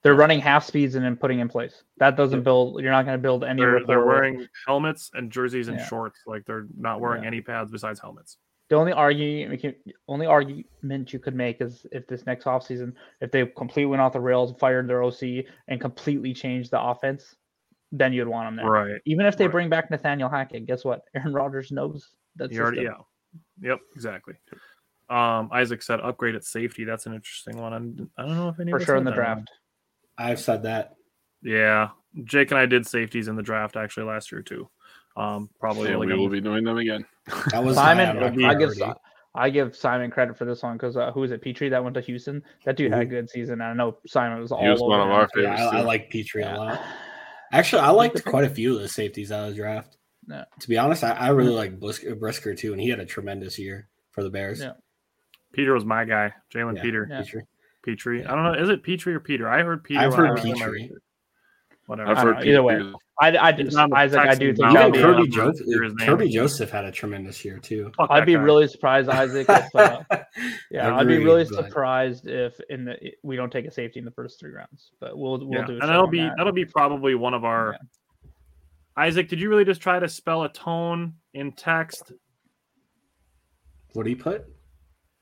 They're 0.04 0.16
running 0.16 0.40
half 0.40 0.64
speeds 0.66 0.96
and 0.96 1.04
then 1.04 1.18
putting 1.18 1.40
in 1.40 1.50
place. 1.50 1.84
That 1.98 2.16
doesn't 2.16 2.44
build. 2.44 2.82
You're 2.82 2.92
not 2.94 3.04
going 3.04 3.18
to 3.18 3.22
build 3.22 3.44
any. 3.44 3.62
They're, 3.62 3.84
they're 3.86 4.06
wearing 4.06 4.48
helmets 4.66 5.12
and 5.14 5.30
jerseys 5.30 5.68
and 5.68 5.78
Yeah. 5.78 5.86
shorts. 5.88 6.20
Like 6.26 6.46
they're 6.46 6.68
not 6.78 7.02
wearing 7.02 7.24
Yeah. 7.24 7.28
any 7.28 7.42
pads 7.42 7.70
besides 7.70 8.00
helmets. 8.00 8.38
The 8.70 8.76
only 8.76 8.92
argument, 8.92 9.52
we 9.52 9.58
can- 9.58 9.94
only 10.08 10.26
argument 10.26 11.14
you 11.14 11.20
could 11.20 11.36
make 11.36 11.62
is 11.62 11.86
if 11.92 12.06
this 12.08 12.26
next 12.26 12.46
offseason, 12.46 12.94
if 13.22 13.32
they 13.32 13.46
completely 13.46 13.86
went 13.90 14.02
off 14.02 14.14
the 14.14 14.20
rails, 14.20 14.54
fired 14.60 14.88
their 14.88 15.04
OC, 15.04 15.46
and 15.70 15.80
completely 15.80 16.34
changed 16.34 16.72
the 16.72 16.82
offense, 16.82 17.36
then 17.94 18.12
you'd 18.12 18.28
want 18.28 18.48
them 18.48 18.56
there. 18.58 18.66
Right. 18.70 19.02
Even 19.06 19.26
if 19.26 19.38
they 19.38 19.46
Right. 19.46 19.52
bring 19.54 19.70
back 19.70 19.90
Nathaniel 19.90 20.28
Hackett, 20.30 20.66
guess 20.66 20.84
what? 20.84 21.04
Aaron 21.16 21.34
Rodgers 21.34 21.72
knows 21.72 22.14
that 22.36 22.52
You 22.52 22.62
already, 22.62 22.78
system. 22.82 22.96
yeah. 23.62 23.70
Yep, 23.70 23.80
exactly. 23.96 24.34
Um, 25.10 25.50
Isaac 25.54 25.82
said 25.82 26.02
upgrade 26.02 26.36
at 26.36 26.44
safety. 26.44 26.84
That's 26.84 27.06
an 27.06 27.14
interesting 27.14 27.58
one. 27.62 27.72
I'm, 27.74 28.12
I 28.18 28.24
don't 28.24 28.36
know 28.36 28.50
if 28.50 28.60
any 28.60 28.72
for 28.72 28.80
sure 28.82 28.98
in 28.98 29.06
the 29.06 29.12
that 29.12 29.18
one. 29.18 29.26
draft. 29.26 29.52
I've 30.18 30.40
said 30.40 30.64
that. 30.64 30.96
Yeah, 31.42 31.90
Jake 32.26 32.52
and 32.52 32.60
I 32.60 32.66
did 32.66 32.86
safeties 32.86 33.28
in 33.30 33.36
the 33.38 33.44
draft 33.44 33.78
actually 33.78 34.08
last 34.08 34.32
year 34.32 34.42
too. 34.42 34.70
Um, 35.18 35.50
probably 35.60 35.88
And 35.88 35.96
only 35.96 36.08
we 36.08 36.14
got- 36.14 36.20
will 36.20 36.30
be 36.30 36.42
doing 36.42 36.64
them 36.64 36.78
again. 36.78 37.06
That 37.52 37.64
was 37.64 37.76
Simon, 37.84 38.18
I 38.46 38.54
give. 38.56 38.72
I 39.36 39.50
give 39.52 39.76
Simon 39.76 40.10
credit 40.10 40.36
for 40.38 40.46
this 40.46 40.64
one 40.64 40.74
because 40.78 40.98
uh, 40.98 41.12
who 41.12 41.24
is 41.24 41.32
it? 41.32 41.42
Pitre 41.42 41.70
that 41.70 41.84
went 41.84 41.94
to 41.96 42.02
Houston. 42.02 42.42
That 42.66 42.76
dude 42.76 42.92
had 42.92 43.02
a 43.02 43.06
good 43.06 43.30
season. 43.30 43.62
I 43.62 43.74
know 43.74 43.98
Simon 44.08 44.40
was 44.40 44.52
all 44.52 44.64
He 44.64 44.70
was 44.70 44.82
over 44.82 44.90
one 44.90 45.02
of 45.02 45.08
him. 45.08 45.12
our 45.14 45.28
Yeah. 45.44 45.68
I, 45.70 45.78
I 45.78 45.82
like 45.82 46.10
Pitre 46.10 46.40
Yeah. 46.40 46.56
a 46.56 46.58
lot. 46.58 46.82
Actually, 47.52 47.82
I 47.84 47.90
liked 47.92 48.26
quite 48.26 48.46
a 48.46 48.50
few 48.50 48.76
of 48.76 48.82
the 48.82 48.88
safeties 48.90 49.32
out 49.32 49.44
of 49.44 49.50
the 49.52 49.56
draft. 49.56 49.98
Yeah. 50.28 50.46
To 50.62 50.68
be 50.70 50.78
honest, 50.78 51.04
I, 51.04 51.12
I 51.12 51.30
really 51.30 51.54
like 51.54 51.80
Brisker, 51.80 52.16
Brisker 52.16 52.56
too, 52.56 52.72
and 52.74 52.82
he 52.82 52.90
had 52.90 53.00
a 53.00 53.06
tremendous 53.06 53.60
year 53.60 53.88
for 54.12 54.24
the 54.24 54.30
Bears. 54.30 54.60
Yeah. 54.62 54.74
Peter 55.54 55.74
was 55.74 55.86
my 55.86 56.04
guy. 56.04 56.34
Jalen 56.54 56.76
Yeah. 56.78 56.82
Peter. 56.82 57.08
Yeah. 57.10 57.22
Pitre. 57.22 57.44
Pitre. 57.84 58.26
I 58.28 58.36
don't 58.36 58.44
know. 58.44 58.54
Is 58.54 58.70
it 58.70 58.82
Pitre 58.84 59.16
or 59.16 59.20
Peter? 59.20 59.48
I 59.48 59.62
heard 59.64 59.84
Peter. 59.84 60.00
I've 60.00 60.14
heard 60.16 60.32
was 60.32 60.42
Pitre. 60.42 60.90
Whatever. 61.86 62.10
I've 62.10 62.18
heard 62.18 62.34
don't 62.38 62.48
either 62.48 62.64
way. 62.64 62.92
Pitre- 63.22 63.38
I, 63.40 63.50
I 63.50 63.52
He's 63.54 63.74
just, 63.74 63.78
Isaac, 63.94 64.20
I 64.20 64.36
do 64.36 64.54
think 64.54 64.60
now. 64.60 64.88
Even 64.88 65.02
that'd 65.02 65.06
Kerby, 65.06 65.26
yeah. 65.26 65.36
Joseph, 65.36 65.66
Hear. 65.66 65.82
Kerby 65.90 66.32
Joseph 66.32 66.70
had 66.70 66.86
a 66.86 66.92
tremendous 66.92 67.44
year 67.44 67.58
too. 67.58 67.92
Fuck 67.98 68.10
I'd 68.12 68.26
be 68.26 68.34
guy. 68.34 68.42
really 68.42 68.68
surprised, 68.68 69.10
Isaac. 69.10 69.48
If, 69.50 69.76
uh, 69.76 70.02
yeah, 70.72 70.96
I'd 70.96 71.08
be 71.08 71.18
really 71.18 71.46
but- 71.46 71.66
surprised 71.66 72.28
if 72.28 72.60
in 72.70 72.86
the 72.86 72.96
we 73.24 73.36
don't 73.36 73.52
take 73.52 73.66
a 73.66 73.72
safety 73.72 74.00
in 74.00 74.06
the 74.06 74.12
first 74.12 74.40
three 74.40 74.52
rounds. 74.52 74.92
But 75.00 75.18
we'll 75.18 75.40
we'll 75.40 75.60
yeah, 75.62 75.66
do. 75.66 75.74
a 75.74 75.80
and 75.80 75.90
that'll 75.90 76.08
be 76.08 76.20
that. 76.20 76.34
that'll 76.38 76.54
be 76.54 76.66
probably 76.66 77.16
one 77.16 77.34
of 77.34 77.44
our. 77.44 77.78
Isaac, 78.98 79.30
did 79.30 79.40
you 79.40 79.50
really 79.50 79.66
just 79.66 79.82
try 79.82 80.00
to 80.00 80.10
spell 80.10 80.44
a 80.44 80.50
tone 80.52 81.14
in 81.34 81.52
text? 81.52 82.12
What 83.94 84.04
do 84.04 84.10
you 84.10 84.18
put? 84.18 84.46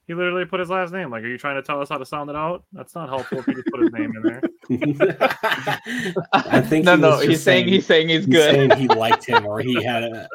He 0.07 0.13
literally 0.13 0.45
put 0.45 0.59
his 0.59 0.69
last 0.69 0.93
name. 0.93 1.09
Like, 1.09 1.23
are 1.23 1.27
you 1.27 1.37
trying 1.37 1.55
to 1.55 1.63
tell 1.63 1.81
us 1.81 1.89
how 1.89 1.97
to 1.97 2.05
sound 2.05 2.29
it 2.29 2.35
out? 2.35 2.63
That's 2.71 2.93
not 2.93 3.09
helpful 3.09 3.39
if 3.39 3.47
you 3.47 3.55
just 3.55 3.67
put 3.67 3.81
his 3.81 3.91
name 3.91 4.13
in 4.15 4.21
there. 4.21 4.41
I 6.33 6.61
think 6.61 6.85
no, 6.85 6.95
he 6.95 7.01
no. 7.01 7.17
He's 7.19 7.41
saying, 7.41 7.67
he's 7.67 7.87
saying 7.87 8.09
he's 8.09 8.25
he's 8.25 8.35
good. 8.35 8.53
saying 8.53 8.71
he 8.79 8.87
liked 8.87 9.25
him 9.25 9.47
or 9.47 9.59
he 9.61 9.81
had 9.83 10.03
a 10.03 10.27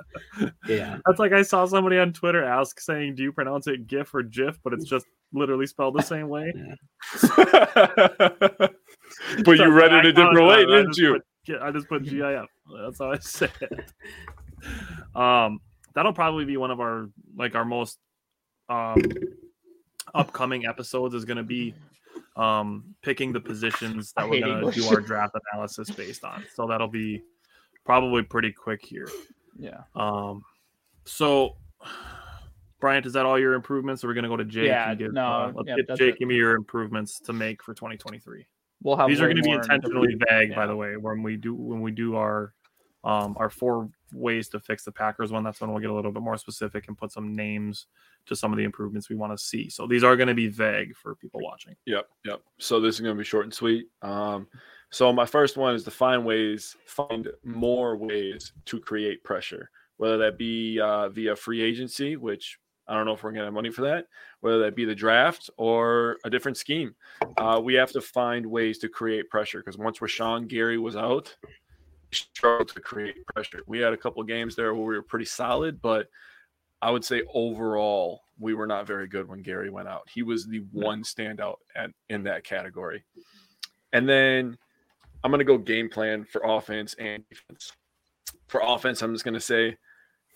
yeah. 0.67 0.99
That's 1.07 1.21
like 1.21 1.33
I 1.33 1.43
saw 1.43 1.67
somebody 1.67 1.99
on 1.99 2.13
Twitter 2.13 2.43
ask 2.43 2.81
saying, 2.81 3.15
"Do 3.15 3.23
you 3.23 3.33
pronounce 3.33 3.69
it 3.69 3.87
GIF 3.87 4.13
or 4.13 4.25
GIF?" 4.25 4.59
But 4.65 4.73
it's 4.73 4.87
just 4.87 5.07
literally 5.33 5.69
spelled 5.69 5.95
the 5.95 6.03
same 6.03 6.29
way. 6.29 6.53
but 7.37 8.73
So 9.45 9.53
you 9.53 9.71
read 9.71 9.93
I 9.93 10.01
it 10.01 10.07
a 10.07 10.13
different 10.13 10.35
way, 10.47 10.63
apologize. 10.63 10.73
I 10.73 10.77
didn't 10.77 10.87
just 10.89 10.99
you? 10.99 11.13
put 11.13 11.25
G- 11.47 11.59
I 11.63 11.71
just 11.71 11.89
put 11.89 12.03
GIF. 12.05 12.47
That's 12.83 12.99
how 12.99 13.13
I 13.13 13.19
say 13.21 13.49
it. 13.61 13.93
Um, 15.15 15.61
that'll 15.95 16.13
probably 16.13 16.45
be 16.45 16.57
one 16.57 16.73
of 16.73 16.81
our 16.81 17.09
like 17.37 17.55
our 17.55 17.65
most 17.65 17.99
um 18.69 18.97
upcoming 20.15 20.67
episodes 20.67 21.15
is 21.15 21.25
going 21.25 21.37
to 21.37 21.43
be 21.43 21.75
um 22.37 22.95
picking 23.03 23.33
the 23.33 23.41
positions 23.41 24.13
that 24.17 24.29
we're 24.29 24.41
going 24.41 24.65
to 24.65 24.71
do 24.73 24.87
our 24.89 25.01
draft 25.01 25.35
analysis 25.53 25.91
based 25.91 26.25
on. 26.25 26.45
So 26.55 26.67
that'll 26.67 26.89
be 26.89 27.23
probably 27.85 28.23
pretty 28.23 28.53
quick 28.53 28.85
here. 28.85 29.09
yeah. 29.59 29.83
Um, 29.95 30.43
so 31.05 31.57
Bryant, 32.81 33.05
is 33.05 33.13
that 33.13 33.27
all 33.27 33.39
your 33.39 33.55
improvements? 33.55 34.03
Or 34.03 34.09
we're 34.09 34.15
going 34.15 34.25
to 34.25 34.31
go 34.31 34.37
to 34.37 34.45
Jake? 34.45 34.67
Yeah, 34.67 34.91
and 34.91 34.99
give, 34.99 35.13
no, 35.13 35.27
uh, 35.27 35.53
let's 35.55 35.69
yep, 35.69 35.79
get 35.87 35.99
Jake. 35.99 36.15
it. 36.15 36.19
Give 36.19 36.29
me 36.29 36.37
your 36.37 36.55
improvements 36.57 37.21
to 37.21 37.33
make 37.33 37.63
for 37.63 37.75
2023 37.75 38.47
We'll 38.83 38.97
have. 38.97 39.09
these 39.09 39.21
are 39.21 39.27
going 39.27 39.37
to 39.37 39.43
be 39.43 39.51
intentionally 39.51 40.17
vague 40.29 40.55
by 40.55 40.67
the 40.67 40.75
way 40.75 40.97
when 40.97 41.23
we 41.23 41.37
do 41.37 41.55
when 41.55 41.83
we 41.83 41.91
do 41.91 42.17
our 42.17 42.55
um 43.05 43.37
our 43.39 43.51
four 43.51 43.89
ways 44.13 44.49
to 44.49 44.61
fix 44.61 44.85
the 44.85 44.93
packers 44.93 45.33
one 45.33 45.45
that's 45.45 45.61
when 45.61 45.71
we'll 45.71 45.81
get 45.81 45.91
a 45.91 45.95
little 45.95 46.13
bit 46.13 46.23
more 46.23 46.37
specific 46.37 46.89
and 46.89 46.99
put 46.99 47.13
some 47.13 47.35
names 47.35 47.87
to 48.27 48.37
some 48.37 48.53
of 48.53 48.59
the 48.59 48.65
improvements 48.65 49.09
we 49.09 49.17
want 49.17 49.33
to 49.33 49.43
see 49.43 49.69
so 49.71 49.87
these 49.87 50.05
are 50.05 50.17
going 50.17 50.29
to 50.29 50.35
be 50.35 50.49
vague 50.49 50.95
for 50.95 51.15
people 51.15 51.41
watching 51.43 51.75
Yep, 51.91 52.09
yep. 52.25 52.43
So 52.59 52.81
this 52.81 52.95
is 52.95 53.01
going 53.01 53.17
to 53.17 53.19
be 53.19 53.25
short 53.25 53.45
and 53.45 53.55
sweet. 53.55 53.87
Um, 54.03 54.47
so 54.91 55.13
my 55.13 55.27
first 55.27 55.57
one 55.57 55.75
is 55.75 55.85
to 55.85 55.91
find 55.91 56.25
ways, 56.25 56.77
find 56.87 57.29
more 57.45 57.97
ways 57.97 58.53
to 58.67 58.81
create 58.81 59.25
pressure, 59.25 59.71
whether 59.97 60.19
that 60.19 60.39
be 60.39 60.79
uh, 60.81 61.09
via 61.09 61.35
free 61.35 61.61
agency, 61.61 62.17
which 62.17 62.59
I 62.87 62.95
don't 62.95 63.07
know 63.07 63.15
if 63.15 63.23
we're 63.23 63.31
going 63.31 63.41
to 63.41 63.47
have 63.47 63.55
money 63.55 63.71
for 63.71 63.83
that, 63.83 64.07
whether 64.41 64.61
that 64.61 64.75
be 64.75 64.85
the 64.85 64.95
draft 64.95 65.51
or 65.57 66.19
a 66.25 66.31
different 66.31 66.57
scheme. 66.57 66.95
Uh, 67.39 67.61
we 67.63 67.75
have 67.75 67.93
to 67.93 68.01
find 68.01 68.45
ways 68.47 68.79
to 68.79 68.89
create 68.89 69.29
pressure 69.31 69.59
because 69.59 69.79
once 69.79 69.99
Rashan 69.99 70.49
Gary 70.49 70.79
was 70.79 70.97
out, 70.97 71.35
struggled 72.13 72.69
to 72.69 72.81
create 72.81 73.25
pressure. 73.27 73.63
We 73.67 73.79
had 73.79 73.93
a 73.93 73.97
couple 73.97 74.23
games 74.25 74.57
there 74.57 74.75
where 74.75 74.85
we 74.85 74.97
were 74.97 75.03
pretty 75.03 75.25
solid, 75.25 75.81
but 75.81 76.09
I 76.83 76.91
would 76.91 77.05
say 77.05 77.23
overall 77.35 78.23
we 78.39 78.55
were 78.55 78.67
not 78.67 78.87
very 78.87 79.07
good 79.07 79.29
when 79.29 79.43
Gary 79.43 79.71
went 79.71 79.89
out. 79.89 80.09
He 80.13 80.23
was 80.23 80.47
the 80.47 80.65
one 80.73 81.03
standout 81.03 81.57
at, 81.77 81.91
in 82.09 82.25
that 82.25 82.45
category. 82.45 83.05
And 83.93 84.09
then 84.09 84.57
I'm 85.23 85.31
going 85.31 85.41
to 85.41 85.45
go 85.45 85.59
game 85.59 85.91
plan 85.91 86.25
for 86.25 86.43
offense 86.45 86.95
and 86.99 87.29
defense. 87.29 87.73
For 88.49 88.63
offense, 88.65 89.03
I'm 89.03 89.13
just 89.13 89.25
going 89.25 89.35
to 89.35 89.41
say 89.41 89.77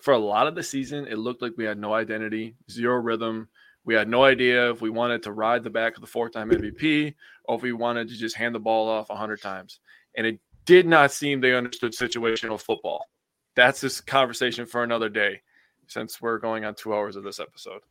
for 0.02 0.12
a 0.12 0.18
lot 0.18 0.46
of 0.46 0.54
the 0.54 0.62
season, 0.62 1.06
it 1.06 1.18
looked 1.18 1.40
like 1.40 1.54
we 1.56 1.64
had 1.64 1.78
no 1.78 1.94
identity, 1.94 2.56
zero 2.70 2.96
rhythm. 2.96 3.48
We 3.84 3.94
had 3.94 4.08
no 4.08 4.24
idea 4.24 4.70
if 4.70 4.82
we 4.82 4.90
wanted 4.90 5.22
to 5.24 5.32
ride 5.32 5.64
the 5.64 5.70
back 5.70 5.94
of 5.94 6.02
the 6.02 6.06
four 6.06 6.28
time 6.28 6.50
MVP 6.50 7.14
or 7.44 7.56
if 7.56 7.62
we 7.62 7.72
wanted 7.72 8.08
to 8.08 8.14
just 8.14 8.36
hand 8.36 8.54
the 8.54 8.60
ball 8.60 8.88
off 8.88 9.08
100 9.08 9.40
times. 9.40 9.80
And 10.16 10.26
it 10.26 10.40
did 10.64 10.86
not 10.86 11.12
seem 11.12 11.40
they 11.40 11.54
understood 11.54 11.92
situational 11.92 12.60
football. 12.60 13.06
That's 13.54 13.80
this 13.80 14.00
conversation 14.00 14.66
for 14.66 14.82
another 14.82 15.08
day 15.08 15.40
since 15.86 16.20
we're 16.20 16.38
going 16.38 16.64
on 16.64 16.74
two 16.74 16.94
hours 16.94 17.16
of 17.16 17.24
this 17.24 17.40
episode. 17.40 17.82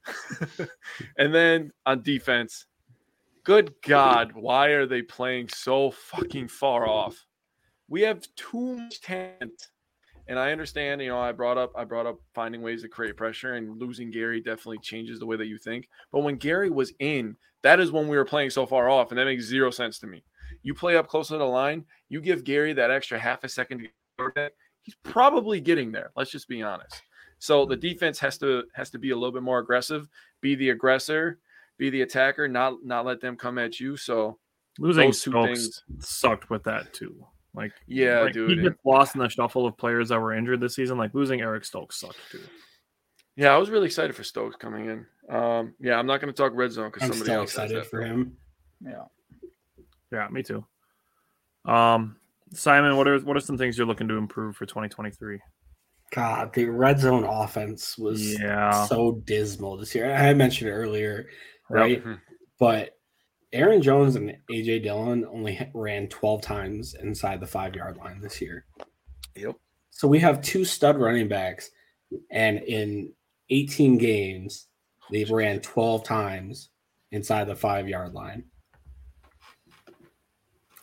and 1.17 1.33
then 1.33 1.71
on 1.85 2.01
defense, 2.01 2.65
good 3.43 3.73
God, 3.81 4.31
why 4.33 4.67
are 4.69 4.85
they 4.85 5.01
playing 5.01 5.49
so 5.49 5.91
fucking 5.91 6.47
far 6.47 6.87
off? 6.87 7.25
We 7.87 8.01
have 8.01 8.25
too 8.35 8.77
much 8.77 9.01
talent. 9.01 9.69
And 10.27 10.39
I 10.39 10.51
understand, 10.51 11.01
you 11.01 11.09
know, 11.09 11.19
I 11.19 11.33
brought 11.33 11.57
up 11.57 11.73
I 11.75 11.83
brought 11.83 12.05
up 12.05 12.17
finding 12.33 12.61
ways 12.61 12.81
to 12.83 12.87
create 12.87 13.17
pressure 13.17 13.55
and 13.55 13.77
losing 13.77 14.09
Gary 14.09 14.39
definitely 14.39 14.79
changes 14.79 15.19
the 15.19 15.25
way 15.25 15.35
that 15.35 15.47
you 15.47 15.57
think. 15.57 15.89
But 16.11 16.21
when 16.21 16.37
Gary 16.37 16.69
was 16.69 16.93
in, 16.99 17.35
that 17.61 17.81
is 17.81 17.91
when 17.91 18.07
we 18.07 18.15
were 18.15 18.25
playing 18.25 18.49
so 18.49 18.65
far 18.65 18.89
off, 18.89 19.11
and 19.11 19.17
that 19.17 19.25
makes 19.25 19.43
zero 19.43 19.69
sense 19.69 19.99
to 19.99 20.07
me. 20.07 20.23
You 20.61 20.73
play 20.73 20.95
up 20.97 21.07
closer 21.07 21.33
to 21.35 21.37
the 21.39 21.43
line, 21.45 21.85
you 22.09 22.21
give 22.21 22.43
Gary 22.43 22.73
that 22.73 22.91
extra 22.91 23.17
half 23.19 23.43
a 23.43 23.49
second 23.49 23.79
to 23.79 24.31
get 24.35 24.53
he's 24.83 24.95
probably 25.03 25.59
getting 25.59 25.91
there. 25.91 26.11
Let's 26.15 26.29
just 26.31 26.47
be 26.47 26.61
honest. 26.61 27.01
So 27.39 27.65
the 27.65 27.75
defense 27.75 28.19
has 28.19 28.37
to 28.39 28.63
has 28.73 28.89
to 28.91 28.99
be 28.99 29.09
a 29.11 29.15
little 29.15 29.31
bit 29.31 29.43
more 29.43 29.59
aggressive, 29.59 30.07
be 30.41 30.55
the 30.55 30.69
aggressor, 30.69 31.39
be 31.77 31.89
the 31.89 32.01
attacker, 32.03 32.47
not 32.47 32.83
not 32.85 33.05
let 33.05 33.19
them 33.21 33.35
come 33.35 33.57
at 33.57 33.79
you. 33.79 33.97
So 33.97 34.37
losing 34.79 35.07
Those 35.07 35.21
two 35.21 35.31
Stokes 35.31 35.47
things- 35.59 35.83
sucked 35.99 36.49
with 36.49 36.63
that 36.63 36.93
too 36.93 37.25
Like 37.53 37.73
Yeah, 37.87 38.21
like, 38.21 38.33
dude. 38.33 38.49
he 38.49 38.53
and- 38.55 38.63
gets 38.63 38.79
lost 38.85 39.15
in 39.15 39.21
the 39.21 39.29
shuffle 39.29 39.65
of 39.65 39.77
players 39.77 40.09
that 40.09 40.19
were 40.19 40.33
injured 40.33 40.59
this 40.61 40.75
season. 40.75 40.97
Like 40.97 41.13
losing 41.13 41.41
Eric 41.41 41.65
Stokes 41.65 41.99
sucked 41.99 42.17
too. 42.31 42.39
Yeah, 43.35 43.53
I 43.53 43.57
was 43.57 43.69
really 43.71 43.87
excited 43.87 44.15
for 44.15 44.23
Stokes 44.23 44.55
coming 44.55 44.85
in. 44.85 45.05
Um, 45.35 45.73
yeah, 45.79 45.97
I'm 45.97 46.05
not 46.05 46.21
going 46.21 46.31
to 46.31 46.37
talk 46.37 46.51
red 46.53 46.71
zone 46.71 46.89
because 46.91 47.01
somebody 47.01 47.21
still 47.23 47.39
else 47.41 47.55
has 47.55 47.71
excited 47.71 47.87
for 47.89 48.01
him. 48.01 48.37
Yeah. 48.79 49.05
Yeah, 50.13 50.27
me 50.29 50.43
too. 50.43 50.63
Um, 51.65 52.17
Simon, 52.53 52.95
what 52.97 53.07
are 53.07 53.19
what 53.21 53.35
are 53.35 53.39
some 53.41 53.57
things 53.57 53.77
you're 53.77 53.87
looking 53.87 54.07
to 54.07 54.15
improve 54.15 54.55
for 54.55 54.65
2023? 54.67 55.39
God, 56.11 56.53
the 56.53 56.65
red 56.65 56.99
zone 56.99 57.23
offense 57.23 57.97
was 57.97 58.39
Yeah. 58.39 58.85
so 58.85 59.13
dismal 59.25 59.77
this 59.77 59.95
year. 59.95 60.13
I 60.13 60.33
mentioned 60.35 60.69
it 60.69 60.73
earlier, 60.73 61.27
right? 61.69 62.03
Mhm. 62.03 62.21
But 62.59 62.99
Aaron 63.51 63.81
Jones 63.81 64.15
and 64.15 64.37
AJ 64.51 64.79
Dillon 64.79 65.25
only 65.25 65.59
ran 65.73 66.07
12 66.09 66.41
times 66.41 66.93
inside 66.93 67.39
the 67.39 67.47
five 67.47 67.75
yard 67.75 67.97
line 67.97 68.21
this 68.21 68.39
year. 68.41 68.65
Yep. 69.35 69.55
So 69.89 70.07
we 70.07 70.19
have 70.19 70.41
two 70.41 70.63
stud 70.65 70.97
running 70.99 71.27
backs, 71.27 71.71
and 72.29 72.59
in 72.59 73.13
18 73.49 73.97
games, 73.97 74.67
they've 75.11 75.31
ran 75.31 75.59
12 75.61 76.03
times 76.03 76.69
inside 77.11 77.45
the 77.45 77.55
five 77.55 77.87
yard 77.89 78.13
line. 78.13 78.43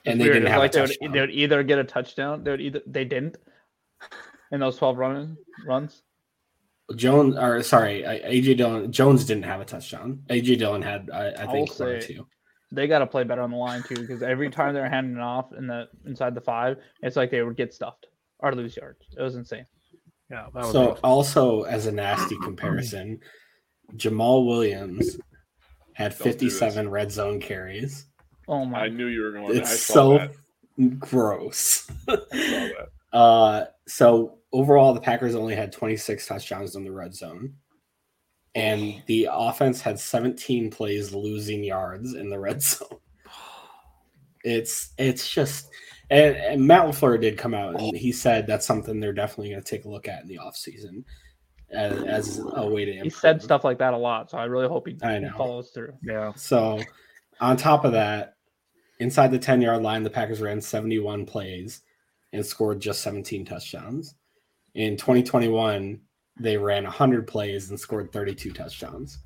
And 0.06 0.18
they 0.20 0.24
Weird. 0.24 0.34
didn't 0.34 0.48
have 0.50 0.60
like 0.60 0.74
a 0.74 0.86
they 0.86 0.96
would, 1.00 1.12
they 1.12 1.20
would 1.20 1.30
either 1.30 1.62
get 1.62 1.78
a 1.78 1.84
touchdown, 1.84 2.42
they 2.44 2.50
would 2.52 2.60
either 2.60 2.80
they 2.86 3.04
didn't 3.04 3.36
in 4.52 4.60
those 4.60 4.76
twelve 4.76 4.96
run 4.98 5.36
runs. 5.66 6.02
Jones, 6.96 7.36
or 7.36 7.62
sorry, 7.62 8.04
I- 8.06 8.18
AJ 8.20 8.56
Dillon. 8.56 8.90
Jones 8.90 9.24
didn't 9.24 9.44
have 9.44 9.60
a 9.60 9.64
touchdown. 9.64 10.22
AJ 10.28 10.58
Dillon 10.58 10.82
had, 10.82 11.08
I, 11.12 11.26
I 11.28 11.42
I 11.42 11.46
think, 11.52 11.78
one 11.78 11.88
or 11.88 12.00
say- 12.00 12.14
two. 12.14 12.26
They 12.72 12.86
got 12.86 13.00
to 13.00 13.06
play 13.06 13.24
better 13.24 13.42
on 13.42 13.50
the 13.50 13.56
line 13.56 13.82
too, 13.82 13.96
because 13.96 14.22
every 14.22 14.48
time 14.48 14.74
they're 14.74 14.88
handing 14.88 15.18
off 15.18 15.52
in 15.52 15.66
the 15.66 15.88
inside 16.06 16.34
the 16.36 16.40
five, 16.40 16.76
it's 17.02 17.16
like 17.16 17.30
they 17.32 17.42
would 17.42 17.56
get 17.56 17.74
stuffed 17.74 18.06
or 18.38 18.54
lose 18.54 18.76
yards. 18.76 19.04
It 19.18 19.20
was 19.22 19.34
insane. 19.34 19.66
Yeah, 20.30 20.46
that 20.54 20.66
So 20.66 20.90
rough. 20.90 21.00
also 21.02 21.62
as 21.62 21.86
a 21.86 21.92
nasty 21.92 22.36
comparison, 22.38 23.18
Jamaal 23.96 24.46
Williams 24.46 25.18
had 25.94 26.12
Don't 26.16 26.22
57 26.22 26.88
red 26.88 27.10
zone 27.10 27.40
carries. 27.40 28.06
Oh 28.50 28.64
my! 28.66 28.80
I 28.84 28.88
knew 28.88 29.06
you 29.06 29.22
were 29.22 29.32
going. 29.32 29.46
to 29.52 29.54
I 29.54 29.58
It's 29.60 29.80
saw 29.80 29.94
so 29.94 30.18
that. 30.18 30.98
gross. 30.98 31.90
I 32.08 32.12
saw 32.12 32.18
that. 32.32 32.88
uh, 33.16 33.64
so 33.86 34.38
overall, 34.52 34.92
the 34.92 35.00
Packers 35.00 35.34
only 35.34 35.54
had 35.54 35.72
26 35.72 36.26
touchdowns 36.26 36.74
in 36.76 36.84
the 36.84 36.92
red 36.92 37.14
zone, 37.14 37.54
and 38.54 39.02
the 39.06 39.28
offense 39.32 39.80
had 39.80 39.98
17 39.98 40.70
plays 40.70 41.14
losing 41.14 41.64
yards 41.64 42.14
in 42.14 42.28
the 42.28 42.38
red 42.38 42.60
zone. 42.62 42.88
It's 44.44 44.92
it's 44.98 45.30
just 45.30 45.68
and, 46.10 46.34
and 46.36 46.66
Matt 46.66 46.86
LaFleur 46.86 47.20
did 47.20 47.36
come 47.38 47.54
out 47.54 47.78
and 47.78 47.96
he 47.96 48.10
said 48.10 48.46
that's 48.46 48.66
something 48.66 48.98
they're 48.98 49.12
definitely 49.12 49.50
going 49.50 49.62
to 49.62 49.68
take 49.70 49.84
a 49.84 49.88
look 49.88 50.08
at 50.08 50.22
in 50.22 50.28
the 50.28 50.38
offseason 50.38 51.04
as, 51.70 52.02
as 52.04 52.40
a 52.54 52.66
way 52.68 52.84
to 52.86 52.92
he 52.94 53.10
said 53.10 53.40
stuff 53.42 53.62
like 53.64 53.78
that 53.78 53.92
a 53.94 53.96
lot, 53.98 54.30
so 54.30 54.38
I 54.38 54.44
really 54.44 54.66
hope 54.66 54.88
he, 54.88 54.96
I 55.02 55.14
he 55.14 55.20
know. 55.20 55.34
follows 55.36 55.70
through. 55.70 55.92
yeah. 56.02 56.32
So, 56.34 56.80
on 57.40 57.56
top 57.56 57.84
of 57.84 57.92
that, 57.92 58.34
inside 59.00 59.32
the 59.32 59.38
10 59.38 59.60
yard 59.60 59.82
line, 59.82 60.02
the 60.02 60.10
Packers 60.10 60.40
ran 60.40 60.60
71 60.60 61.26
plays 61.26 61.82
and 62.32 62.44
scored 62.46 62.80
just 62.80 63.02
17 63.02 63.44
touchdowns. 63.44 64.14
In 64.74 64.96
2021, 64.96 66.00
they 66.38 66.56
ran 66.56 66.84
100 66.84 67.26
plays 67.26 67.70
and 67.70 67.80
scored 67.80 68.12
32 68.12 68.52
touchdowns. 68.52 69.18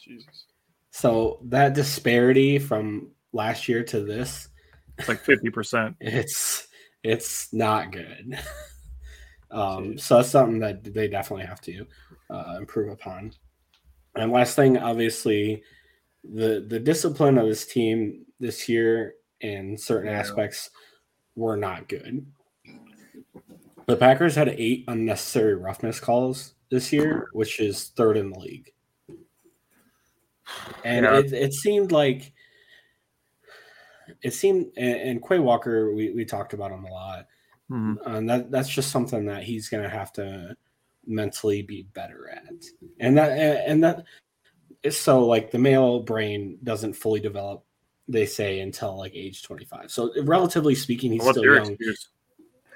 Jesus. 0.00 0.46
So, 0.90 1.38
that 1.44 1.74
disparity 1.74 2.58
from 2.58 3.12
last 3.32 3.68
year 3.68 3.84
to 3.84 4.00
this, 4.02 4.48
It's 4.98 5.08
like 5.08 5.24
50%. 5.24 5.94
it's 6.00 6.68
it's 7.02 7.52
not 7.52 7.92
good. 7.92 8.38
um, 9.50 9.98
so 9.98 10.16
that's 10.16 10.30
something 10.30 10.60
that 10.60 10.84
they 10.84 11.08
definitely 11.08 11.46
have 11.46 11.60
to 11.62 11.86
uh, 12.30 12.56
improve 12.58 12.90
upon. 12.90 13.32
And 14.14 14.30
last 14.30 14.54
thing, 14.56 14.78
obviously, 14.78 15.62
the 16.24 16.64
the 16.68 16.78
discipline 16.78 17.38
of 17.38 17.46
this 17.48 17.66
team 17.66 18.24
this 18.40 18.68
year 18.68 19.14
in 19.40 19.76
certain 19.76 20.10
Yeah. 20.10 20.18
aspects 20.18 20.70
were 21.36 21.56
not 21.56 21.88
good. 21.88 22.24
The 23.86 23.96
Packers 23.96 24.34
had 24.36 24.48
eight 24.48 24.84
unnecessary 24.88 25.54
roughness 25.54 25.98
calls 25.98 26.54
this 26.70 26.92
year, 26.92 27.28
which 27.32 27.58
is 27.58 27.88
third 27.88 28.16
in 28.16 28.30
the 28.30 28.38
league. 28.38 28.72
And 30.84 31.04
Yeah. 31.04 31.18
it, 31.18 31.32
it 31.32 31.52
seemed 31.54 31.92
like 31.92 32.32
it 34.22 34.32
seemed 34.34 34.72
and, 34.76 35.00
and 35.00 35.22
Quay 35.26 35.38
Walker, 35.38 35.92
we, 35.94 36.12
we 36.12 36.24
talked 36.24 36.52
about 36.52 36.70
him 36.70 36.84
a 36.84 36.90
lot. 36.92 37.26
Mhm. 37.70 37.96
And 38.06 38.28
that 38.30 38.50
that's 38.50 38.68
just 38.68 38.90
something 38.90 39.24
that 39.26 39.42
he's 39.42 39.68
gonna 39.68 39.88
have 39.88 40.12
to 40.14 40.56
mentally 41.06 41.62
be 41.62 41.82
better 41.94 42.28
at. 42.28 42.52
And 43.00 43.16
that 43.16 43.32
and 43.66 43.82
that 43.82 44.04
so 44.90 45.26
like 45.26 45.50
the 45.50 45.58
male 45.58 46.00
brain 46.00 46.58
doesn't 46.62 46.94
fully 46.94 47.20
develop, 47.20 47.64
they 48.08 48.26
say, 48.26 48.60
until 48.60 48.96
like 48.96 49.12
age 49.14 49.42
25. 49.42 49.90
So 49.90 50.12
relatively 50.22 50.74
speaking, 50.74 51.12
he's 51.12 51.22
What's 51.22 51.38
still 51.38 51.54
young. 51.54 51.70
excuse? 51.72 52.08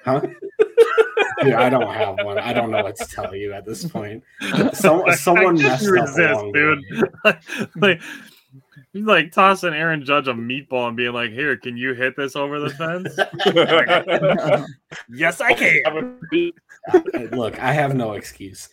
Huh? 0.05 0.21
Dude, 1.43 1.53
I 1.53 1.69
don't 1.69 1.93
have 1.93 2.17
one. 2.25 2.39
I 2.39 2.55
don't 2.55 2.71
know 2.71 2.83
what 2.83 2.97
to 2.97 3.05
tell 3.05 3.35
you 3.35 3.53
at 3.53 3.67
this 3.67 3.85
point. 3.85 4.23
Some, 4.73 5.05
someone 5.17 5.59
I 5.59 5.63
messed 5.63 5.85
can't 5.85 5.99
up 5.99 6.09
resist, 6.09 6.19
along 6.19 6.53
the 6.53 6.83
dude. 7.25 7.71
like, 7.77 8.01
he's 8.95 9.05
like 9.05 9.33
tossing 9.33 9.75
Aaron 9.75 10.03
Judge 10.03 10.29
a 10.29 10.33
meatball 10.33 10.89
and 10.89 10.97
being 10.97 11.13
like, 11.13 11.33
"Here, 11.33 11.55
can 11.59 11.77
you 11.77 11.93
hit 11.93 12.17
this 12.17 12.37
over 12.37 12.59
the 12.59 12.71
fence?" 12.71 13.15
yes, 15.11 15.43
I 15.43 15.53
can. 15.53 16.19
Look, 17.33 17.59
I 17.61 17.73
have 17.73 17.95
no 17.95 18.13
excuse. 18.13 18.69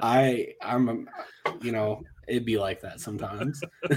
I 0.00 0.54
I'm 0.62 1.08
you 1.62 1.72
know, 1.72 2.02
it'd 2.26 2.44
be 2.44 2.58
like 2.58 2.80
that 2.82 3.00
sometimes. 3.00 3.60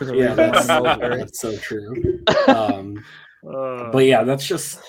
Yeah, 0.00 0.34
that's, 0.34 0.66
that's 0.66 1.40
so 1.40 1.56
true. 1.56 2.24
Um 2.48 3.04
Uh, 3.46 3.90
but 3.92 4.04
yeah, 4.04 4.24
that's 4.24 4.46
just 4.46 4.80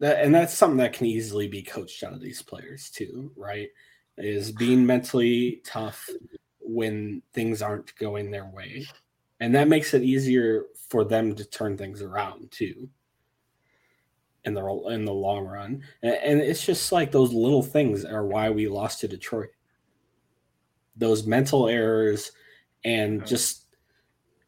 that 0.00 0.24
and 0.24 0.34
that's 0.34 0.54
something 0.54 0.78
that 0.78 0.92
can 0.92 1.06
easily 1.06 1.48
be 1.48 1.62
coached 1.62 2.02
out 2.02 2.12
of 2.12 2.20
these 2.20 2.42
players 2.42 2.90
too, 2.90 3.30
right? 3.36 3.68
Is 4.16 4.52
being 4.52 4.86
mentally 4.86 5.60
tough 5.64 6.08
when 6.60 7.22
things 7.32 7.62
aren't 7.62 7.94
going 7.96 8.30
their 8.30 8.46
way. 8.46 8.86
And 9.40 9.54
that 9.54 9.68
makes 9.68 9.92
it 9.94 10.02
easier 10.02 10.64
for 10.88 11.04
them 11.04 11.34
to 11.34 11.44
turn 11.44 11.76
things 11.76 12.00
around 12.02 12.50
too. 12.50 12.88
In 14.44 14.52
the 14.54 14.66
in 14.90 15.04
the 15.04 15.12
long 15.12 15.46
run. 15.46 15.82
And, 16.02 16.14
and 16.14 16.40
it's 16.40 16.64
just 16.64 16.92
like 16.92 17.10
those 17.10 17.32
little 17.32 17.62
things 17.62 18.04
are 18.04 18.26
why 18.26 18.50
we 18.50 18.68
lost 18.68 19.00
to 19.00 19.08
Detroit. 19.08 19.48
Those 20.96 21.26
mental 21.26 21.68
errors 21.68 22.32
and 22.84 23.26
just 23.26 23.64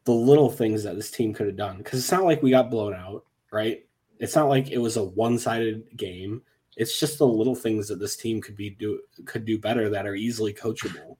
the 0.03 0.13
little 0.13 0.49
things 0.49 0.83
that 0.83 0.95
this 0.95 1.11
team 1.11 1.33
could 1.33 1.47
have 1.47 1.55
done. 1.57 1.77
Because 1.79 1.99
it's 1.99 2.11
not 2.11 2.25
like 2.25 2.43
we 2.43 2.51
got 2.51 2.69
blown 2.69 2.93
out, 2.93 3.25
right? 3.51 3.85
It's 4.19 4.35
not 4.35 4.49
like 4.49 4.69
it 4.71 4.77
was 4.77 4.97
a 4.97 5.03
one-sided 5.03 5.97
game. 5.97 6.41
It's 6.75 6.99
just 6.99 7.17
the 7.17 7.27
little 7.27 7.55
things 7.55 7.87
that 7.87 7.99
this 7.99 8.15
team 8.15 8.39
could 8.39 8.55
be 8.55 8.69
do 8.69 9.01
could 9.25 9.45
do 9.45 9.57
better 9.57 9.89
that 9.89 10.05
are 10.05 10.15
easily 10.15 10.53
coachable. 10.53 11.17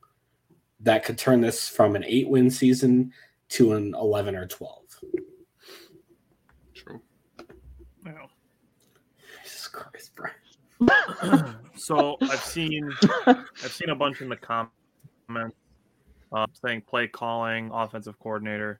That 0.82 1.04
could 1.04 1.18
turn 1.18 1.42
this 1.42 1.68
from 1.68 1.96
an 1.96 2.04
eight-win 2.06 2.52
season 2.52 3.12
to 3.50 3.74
an 3.74 3.96
eleven 3.96 4.36
or 4.36 4.46
twelve. 4.46 4.84
True. 6.76 7.02
yeah. 8.06 8.28
Jesus 9.44 9.68
Christ, 9.68 10.12
Brian. 10.16 10.36
so 11.76 12.18
I've 12.22 12.44
seen 12.44 12.90
I've 13.26 13.72
seen 13.72 13.90
a 13.90 13.96
bunch 13.96 14.22
in 14.22 14.30
the 14.30 14.36
comments 14.36 15.56
uh, 16.32 16.46
saying 16.54 16.82
play 16.82 17.08
calling, 17.08 17.72
offensive 17.74 18.18
coordinator. 18.20 18.80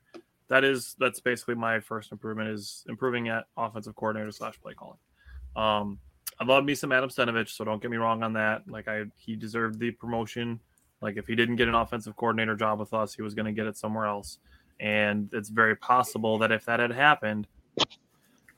That 0.50 0.64
is 0.64 0.96
that's 1.00 1.20
basically 1.20 1.56
my 1.56 1.80
first 1.80 2.12
improvement 2.12 2.50
is 2.50 2.86
improving 2.88 3.30
at 3.30 3.46
offensive 3.58 3.96
coordinator 3.96 4.32
slash 4.32 4.60
play 4.62 4.74
calling. 4.74 4.98
Um, 5.56 6.00
I 6.40 6.46
love 6.46 6.64
me 6.64 6.76
some 6.76 6.92
Adam 6.92 7.10
Stenavich, 7.10 7.50
so 7.50 7.66
don't 7.66 7.82
get 7.82 7.90
me 7.92 7.98
wrong 7.98 8.24
on 8.24 8.34
that. 8.34 8.64
Like 8.68 8.88
I 8.88 9.06
he 9.16 9.36
deserved 9.36 9.80
the 9.80 9.92
promotion. 9.92 10.60
Like 11.02 11.18
if 11.18 11.28
he 11.28 11.36
didn't 11.36 11.58
get 11.58 11.68
an 11.68 11.76
offensive 11.76 12.16
coordinator 12.16 12.56
job 12.56 12.80
with 12.80 12.94
us, 12.94 13.14
he 13.14 13.22
was 13.22 13.34
going 13.34 13.46
to 13.46 13.52
get 13.52 13.68
it 13.68 13.78
somewhere 13.78 14.06
else. 14.06 14.40
And 14.80 15.30
it's 15.34 15.50
very 15.50 15.76
possible 15.76 16.38
that 16.40 16.52
if 16.52 16.66
that 16.66 16.80
had 16.80 16.92
happened, 16.92 17.48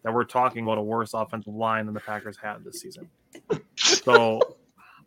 that 0.03 0.13
we're 0.13 0.23
talking 0.23 0.63
about 0.63 0.77
a 0.77 0.81
worse 0.81 1.13
offensive 1.13 1.53
line 1.53 1.85
than 1.85 1.93
the 1.93 1.99
Packers 1.99 2.37
had 2.37 2.63
this 2.63 2.81
season. 2.81 3.09
So 3.75 4.41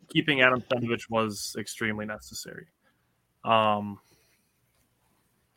keeping 0.08 0.40
Adam 0.40 0.62
Stenavich 0.62 1.10
was 1.10 1.54
extremely 1.58 2.06
necessary. 2.06 2.66
Um, 3.44 3.98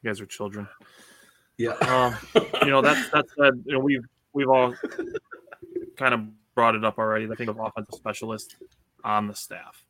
you 0.01 0.09
guys 0.09 0.21
are 0.21 0.25
children. 0.25 0.67
Yeah. 1.57 1.71
Um, 1.71 2.15
you 2.61 2.69
know 2.69 2.81
that's 2.81 3.09
that's 3.09 3.31
said. 3.39 3.63
You 3.65 3.73
know 3.73 3.79
we've 3.79 4.05
we've 4.33 4.49
all 4.49 4.75
kind 5.97 6.13
of 6.13 6.21
brought 6.53 6.75
it 6.75 6.83
up 6.83 6.97
already. 6.97 7.29
I 7.31 7.35
think 7.35 7.49
of 7.49 7.59
offensive 7.59 7.95
specialist 7.95 8.57
on 9.03 9.27
the 9.27 9.35
staff. 9.35 9.83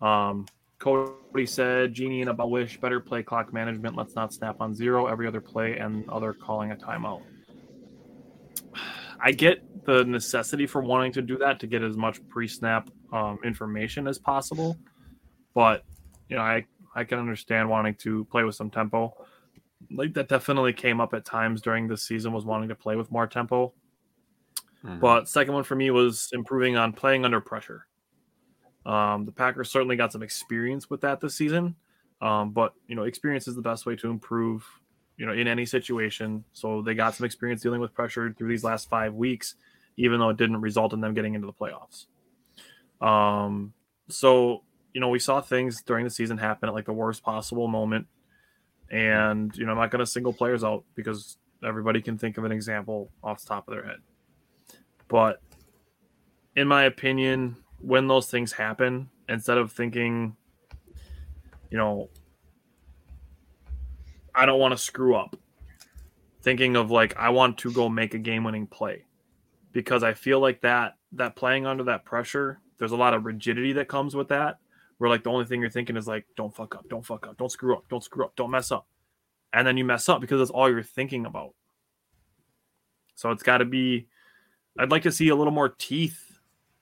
Um, 0.00 0.46
Cody 0.78 1.46
said, 1.46 1.94
"Genie 1.94 2.20
and 2.20 2.30
about 2.30 2.50
wish 2.50 2.80
better 2.80 3.00
play 3.00 3.22
clock 3.22 3.52
management. 3.52 3.96
Let's 3.96 4.14
not 4.14 4.32
snap 4.32 4.60
on 4.60 4.74
zero 4.74 5.06
every 5.06 5.26
other 5.26 5.40
play 5.40 5.78
and 5.78 6.08
other 6.10 6.32
calling 6.32 6.70
a 6.70 6.76
timeout." 6.76 7.22
I 9.20 9.32
get 9.32 9.84
the 9.84 10.04
necessity 10.04 10.66
for 10.66 10.82
wanting 10.82 11.12
to 11.12 11.22
do 11.22 11.38
that 11.38 11.60
to 11.60 11.66
get 11.66 11.82
as 11.82 11.96
much 11.96 12.26
pre-snap 12.28 12.90
um, 13.12 13.38
information 13.44 14.06
as 14.06 14.18
possible, 14.18 14.76
but 15.54 15.84
you 16.28 16.36
know, 16.36 16.42
I 16.42 16.66
I 16.94 17.04
can 17.04 17.18
understand 17.18 17.68
wanting 17.68 17.94
to 17.96 18.24
play 18.26 18.44
with 18.44 18.54
some 18.54 18.70
tempo. 18.70 19.14
Like 19.90 20.14
that 20.14 20.28
definitely 20.28 20.72
came 20.72 21.00
up 21.00 21.14
at 21.14 21.24
times 21.24 21.62
during 21.62 21.86
the 21.86 21.96
season 21.96 22.32
was 22.32 22.44
wanting 22.44 22.68
to 22.68 22.74
play 22.74 22.96
with 22.96 23.10
more 23.10 23.26
tempo. 23.26 23.72
Mm-hmm. 24.84 25.00
But 25.00 25.28
second 25.28 25.54
one 25.54 25.64
for 25.64 25.74
me 25.74 25.90
was 25.90 26.28
improving 26.32 26.76
on 26.76 26.92
playing 26.92 27.24
under 27.24 27.40
pressure. 27.40 27.86
Um, 28.86 29.24
the 29.24 29.32
Packers 29.32 29.70
certainly 29.70 29.96
got 29.96 30.12
some 30.12 30.22
experience 30.22 30.88
with 30.88 31.00
that 31.02 31.20
this 31.20 31.34
season, 31.34 31.76
um, 32.20 32.50
but 32.50 32.74
you 32.86 32.94
know, 32.96 33.04
experience 33.04 33.46
is 33.48 33.54
the 33.54 33.62
best 33.62 33.86
way 33.86 33.96
to 33.96 34.10
improve. 34.10 34.64
You 35.18 35.26
know, 35.26 35.32
in 35.32 35.46
any 35.46 35.66
situation. 35.66 36.44
So 36.52 36.80
they 36.80 36.94
got 36.94 37.14
some 37.14 37.26
experience 37.26 37.60
dealing 37.60 37.80
with 37.80 37.92
pressure 37.92 38.32
through 38.32 38.48
these 38.48 38.64
last 38.64 38.88
five 38.88 39.14
weeks, 39.14 39.56
even 39.96 40.18
though 40.20 40.30
it 40.30 40.36
didn't 40.36 40.60
result 40.60 40.92
in 40.92 41.00
them 41.00 41.12
getting 41.12 41.34
into 41.34 41.46
the 41.46 41.52
playoffs. 41.52 42.06
Um, 43.04 43.74
so 44.08 44.62
you 44.94 45.00
know, 45.00 45.08
we 45.08 45.18
saw 45.18 45.40
things 45.40 45.82
during 45.82 46.04
the 46.04 46.10
season 46.10 46.38
happen 46.38 46.68
at 46.68 46.74
like 46.74 46.86
the 46.86 46.92
worst 46.92 47.22
possible 47.22 47.68
moment, 47.68 48.06
and 48.90 49.54
you 49.56 49.66
know, 49.66 49.72
I'm 49.72 49.78
not 49.78 49.90
going 49.90 50.00
to 50.00 50.06
single 50.06 50.32
players 50.32 50.64
out 50.64 50.84
because 50.94 51.36
everybody 51.64 52.00
can 52.00 52.18
think 52.18 52.38
of 52.38 52.44
an 52.44 52.52
example 52.52 53.10
off 53.22 53.42
the 53.42 53.48
top 53.48 53.68
of 53.68 53.74
their 53.74 53.84
head. 53.84 53.98
But 55.08 55.40
in 56.56 56.68
my 56.68 56.84
opinion, 56.84 57.56
when 57.80 58.08
those 58.08 58.30
things 58.30 58.52
happen, 58.52 59.10
instead 59.28 59.58
of 59.58 59.72
thinking, 59.72 60.36
you 61.70 61.78
know, 61.78 62.08
I 64.38 64.46
don't 64.46 64.60
want 64.60 64.72
to 64.72 64.78
screw 64.78 65.16
up, 65.16 65.36
thinking 66.42 66.76
of 66.76 66.92
like 66.92 67.16
I 67.16 67.30
want 67.30 67.58
to 67.58 67.72
go 67.72 67.88
make 67.88 68.14
a 68.14 68.18
game-winning 68.18 68.68
play, 68.68 69.04
because 69.72 70.04
I 70.04 70.14
feel 70.14 70.38
like 70.38 70.60
that 70.60 70.94
that 71.12 71.34
playing 71.34 71.66
under 71.66 71.84
that 71.84 72.04
pressure, 72.04 72.60
there's 72.78 72.92
a 72.92 72.96
lot 72.96 73.14
of 73.14 73.24
rigidity 73.24 73.72
that 73.74 73.88
comes 73.88 74.14
with 74.14 74.28
that. 74.28 74.58
Where 74.98 75.10
like 75.10 75.24
the 75.24 75.30
only 75.30 75.44
thing 75.44 75.60
you're 75.60 75.70
thinking 75.70 75.96
is 75.96 76.06
like, 76.06 76.24
don't 76.36 76.54
fuck 76.54 76.74
up, 76.76 76.88
don't 76.88 77.04
fuck 77.04 77.26
up, 77.26 77.36
don't 77.36 77.50
screw 77.50 77.76
up, 77.76 77.84
don't 77.88 78.02
screw 78.02 78.24
up, 78.24 78.36
don't 78.36 78.50
mess 78.50 78.70
up, 78.70 78.86
and 79.52 79.66
then 79.66 79.76
you 79.76 79.84
mess 79.84 80.08
up 80.08 80.20
because 80.20 80.38
that's 80.38 80.50
all 80.50 80.70
you're 80.70 80.82
thinking 80.82 81.26
about. 81.26 81.54
So 83.16 83.30
it's 83.32 83.42
got 83.42 83.58
to 83.58 83.64
be 83.64 84.06
I'd 84.78 84.92
like 84.92 85.02
to 85.02 85.12
see 85.12 85.28
a 85.28 85.34
little 85.34 85.52
more 85.52 85.68
teeth 85.68 86.38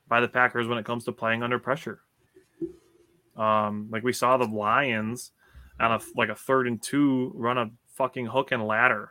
by 0.07 0.21
the 0.21 0.29
Packers 0.29 0.69
when 0.69 0.77
it 0.77 0.85
comes 0.85 1.05
to 1.05 1.13
playing 1.13 1.43
under 1.43 1.59
pressure. 1.59 2.01
Um, 3.35 3.89
like 3.91 4.03
we 4.03 4.13
saw 4.13 4.37
the 4.37 4.47
Lions 4.47 5.33
on 5.81 5.93
a 5.93 6.01
like 6.17 6.29
a 6.29 6.35
third 6.35 6.67
and 6.67 6.83
two 6.83 7.33
run 7.35 7.59
a 7.59 7.71
fucking 7.95 8.27
hook 8.27 8.53
and 8.53 8.67
ladder. 8.67 9.11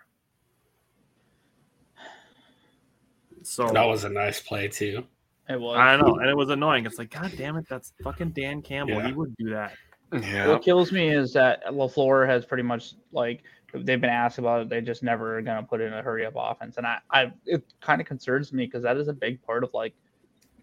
So 3.44 3.68
that 3.68 3.86
was 3.86 4.04
a 4.04 4.10
nice 4.10 4.42
play 4.42 4.68
too. 4.68 5.06
It 5.48 5.60
was. 5.60 5.78
I 5.78 5.96
know, 5.98 6.16
and 6.16 6.28
it 6.28 6.36
was 6.36 6.50
annoying. 6.50 6.86
It's 6.86 6.98
like, 6.98 7.12
God 7.12 7.32
damn 7.38 7.56
it, 7.58 7.66
that's 7.70 7.94
fucking 8.04 8.32
Dan 8.32 8.64
Campbell. 8.64 8.96
Yeah. 8.96 9.08
He 9.08 9.14
would 9.14 9.36
do 9.38 9.52
that. 9.52 9.74
Yeah. 10.12 10.48
What 10.48 10.64
kills 10.64 10.92
me 10.92 11.10
is 11.10 11.34
that 11.34 11.64
LaFleur 11.66 12.28
has 12.28 12.46
pretty 12.46 12.64
much 12.64 12.94
like 13.12 13.44
they've 13.72 14.02
been 14.02 14.10
asked 14.10 14.40
about 14.40 14.62
it, 14.62 14.70
they 14.70 14.82
just 14.82 15.04
never 15.04 15.42
gonna 15.42 15.62
put 15.62 15.82
in 15.82 15.94
a 15.94 16.02
hurry 16.02 16.26
up 16.26 16.34
offense, 16.36 16.78
and 16.78 16.88
I, 16.88 17.00
I 17.12 17.32
it 17.46 17.64
kind 17.82 18.02
of 18.02 18.08
concerns 18.08 18.54
me 18.54 18.66
because 18.66 18.82
that 18.84 18.98
is 18.98 19.08
a 19.08 19.14
big 19.14 19.42
part 19.44 19.64
of 19.64 19.72
like, 19.74 19.94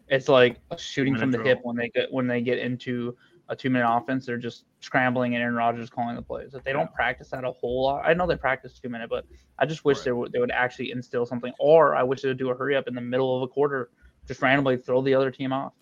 it's 0.09 0.29
like 0.29 0.57
shooting 0.79 1.17
from 1.17 1.31
the 1.31 1.43
hip 1.43 1.61
when 1.63 1.77
they 1.77 1.89
get 1.89 2.11
when 2.13 2.27
they 2.27 2.41
get 2.41 2.59
into 2.59 3.17
a 3.53 3.57
two 3.57 3.71
minute 3.71 3.87
offense, 3.89 4.25
they're 4.25 4.39
just 4.39 4.65
scrambling 4.81 5.35
and 5.35 5.43
Aaron 5.43 5.55
Rodgers 5.55 5.91
calling 5.91 6.17
the 6.17 6.23
plays. 6.23 6.55
If 6.55 6.65
they 6.65 6.73
don't 6.73 6.93
practice 6.95 7.29
that 7.29 7.45
a 7.45 7.53
whole 7.53 7.85
lot, 7.85 8.03
I 8.05 8.15
know 8.15 8.27
they 8.27 8.35
practice 8.35 8.79
two 8.81 8.89
minute, 8.89 9.11
but 9.11 9.27
I 9.59 9.67
just 9.67 9.85
wish 9.85 9.99
right. 9.99 10.05
they 10.07 10.13
would 10.13 10.33
they 10.33 10.39
would 10.39 10.51
actually 10.51 10.91
instill 10.91 11.27
something, 11.27 11.53
or 11.59 11.95
I 11.95 12.03
wish 12.03 12.23
they 12.23 12.29
would 12.29 12.39
do 12.39 12.51
a 12.51 12.57
hurry 12.57 12.75
up 12.75 12.89
in 12.89 12.95
the 12.95 13.01
middle 13.03 13.37
of 13.37 13.43
a 13.43 13.49
quarter, 13.49 13.91
just 14.27 14.41
randomly 14.41 14.79
throw 14.79 15.03
the 15.03 15.15
other 15.15 15.31
team 15.31 15.53
off. 15.53 15.75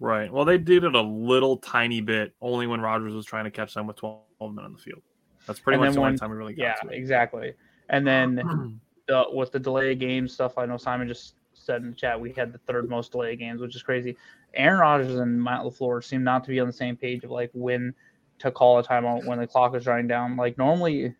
Right. 0.00 0.30
Well, 0.30 0.44
they 0.44 0.58
did 0.58 0.84
it 0.84 0.94
a 0.94 1.00
little 1.00 1.56
tiny 1.58 2.00
bit 2.00 2.34
only 2.42 2.66
when 2.66 2.80
Rodgers 2.80 3.14
was 3.14 3.24
trying 3.24 3.44
to 3.44 3.50
catch 3.50 3.72
them 3.72 3.86
with 3.86 3.96
12 3.96 4.24
men 4.52 4.64
on 4.64 4.72
the 4.72 4.78
field. 4.78 5.00
That's 5.46 5.60
pretty 5.60 5.76
and 5.76 5.86
much 5.86 5.94
the 5.94 6.00
only 6.00 6.18
time 6.18 6.30
we 6.30 6.36
really 6.36 6.54
got 6.54 6.62
yeah, 6.62 6.74
to 6.74 6.88
it. 6.88 6.92
Yeah, 6.92 6.98
exactly. 6.98 7.54
And 7.88 8.06
then 8.06 8.80
the, 9.08 9.24
with 9.32 9.52
the 9.52 9.60
delay 9.60 9.92
of 9.92 9.98
games 9.98 10.34
stuff, 10.34 10.58
I 10.58 10.66
know 10.66 10.76
Simon 10.76 11.08
just 11.08 11.36
said 11.54 11.82
in 11.82 11.90
the 11.90 11.96
chat 11.96 12.20
we 12.20 12.32
had 12.32 12.52
the 12.52 12.58
third 12.58 12.88
most 12.90 13.12
delay 13.12 13.36
games, 13.36 13.60
which 13.60 13.74
is 13.74 13.82
crazy. 13.82 14.16
Aaron 14.56 14.80
Rodgers 14.80 15.14
and 15.14 15.42
Matt 15.42 15.62
LaFleur 15.62 16.02
seem 16.02 16.24
not 16.24 16.44
to 16.44 16.50
be 16.50 16.60
on 16.60 16.66
the 16.66 16.72
same 16.72 16.96
page 16.96 17.24
of 17.24 17.30
like 17.30 17.50
when 17.52 17.94
to 18.38 18.50
call 18.50 18.78
a 18.78 18.84
timeout 18.84 19.24
when 19.24 19.38
the 19.38 19.46
clock 19.46 19.74
is 19.74 19.86
running 19.86 20.08
down. 20.08 20.36
Like 20.36 20.58
normally, 20.58 21.14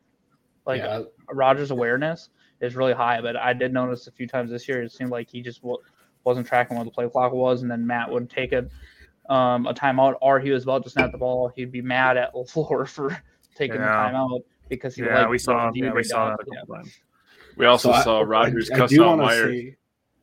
like 0.66 0.82
yeah. 0.82 1.02
Rodgers' 1.30 1.70
awareness 1.70 2.30
is 2.60 2.76
really 2.76 2.92
high, 2.92 3.20
but 3.20 3.36
I 3.36 3.52
did 3.52 3.72
notice 3.72 4.06
a 4.06 4.12
few 4.12 4.26
times 4.26 4.50
this 4.50 4.68
year 4.68 4.82
it 4.82 4.92
seemed 4.92 5.10
like 5.10 5.28
he 5.30 5.42
just 5.42 5.60
wasn't 6.24 6.46
tracking 6.46 6.76
what 6.76 6.84
the 6.84 6.90
play 6.90 7.08
clock 7.08 7.32
was, 7.32 7.62
and 7.62 7.70
then 7.70 7.86
Matt 7.86 8.10
would 8.10 8.28
take 8.28 8.52
a 8.52 8.68
um, 9.32 9.66
a 9.66 9.74
timeout, 9.74 10.14
or 10.20 10.38
he 10.38 10.50
was 10.50 10.62
about 10.62 10.84
to 10.84 10.90
snap 10.90 11.12
the 11.12 11.18
ball. 11.18 11.52
He'd 11.54 11.72
be 11.72 11.82
mad 11.82 12.16
at 12.16 12.32
LaFleur 12.34 12.88
for 12.88 13.16
taking 13.54 13.80
yeah. 13.80 14.10
the 14.10 14.16
timeout 14.16 14.40
because 14.68 14.94
he 14.94 15.02
yeah, 15.02 15.26
we 15.28 15.38
saw 15.38 15.70
yeah, 15.74 15.92
we 15.92 16.02
saw 16.02 16.30
that 16.30 16.34
a 16.34 16.36
couple 16.38 16.54
yeah. 16.54 16.76
times. 16.76 17.00
We 17.56 17.66
also 17.66 17.92
so 17.92 18.02
saw 18.02 18.20
I, 18.20 18.24
Rodgers 18.24 18.70
I, 18.70 18.78
cuss 18.78 18.98
I 18.98 19.02
out 19.02 19.18
Myers. 19.18 19.50
See, 19.50 19.76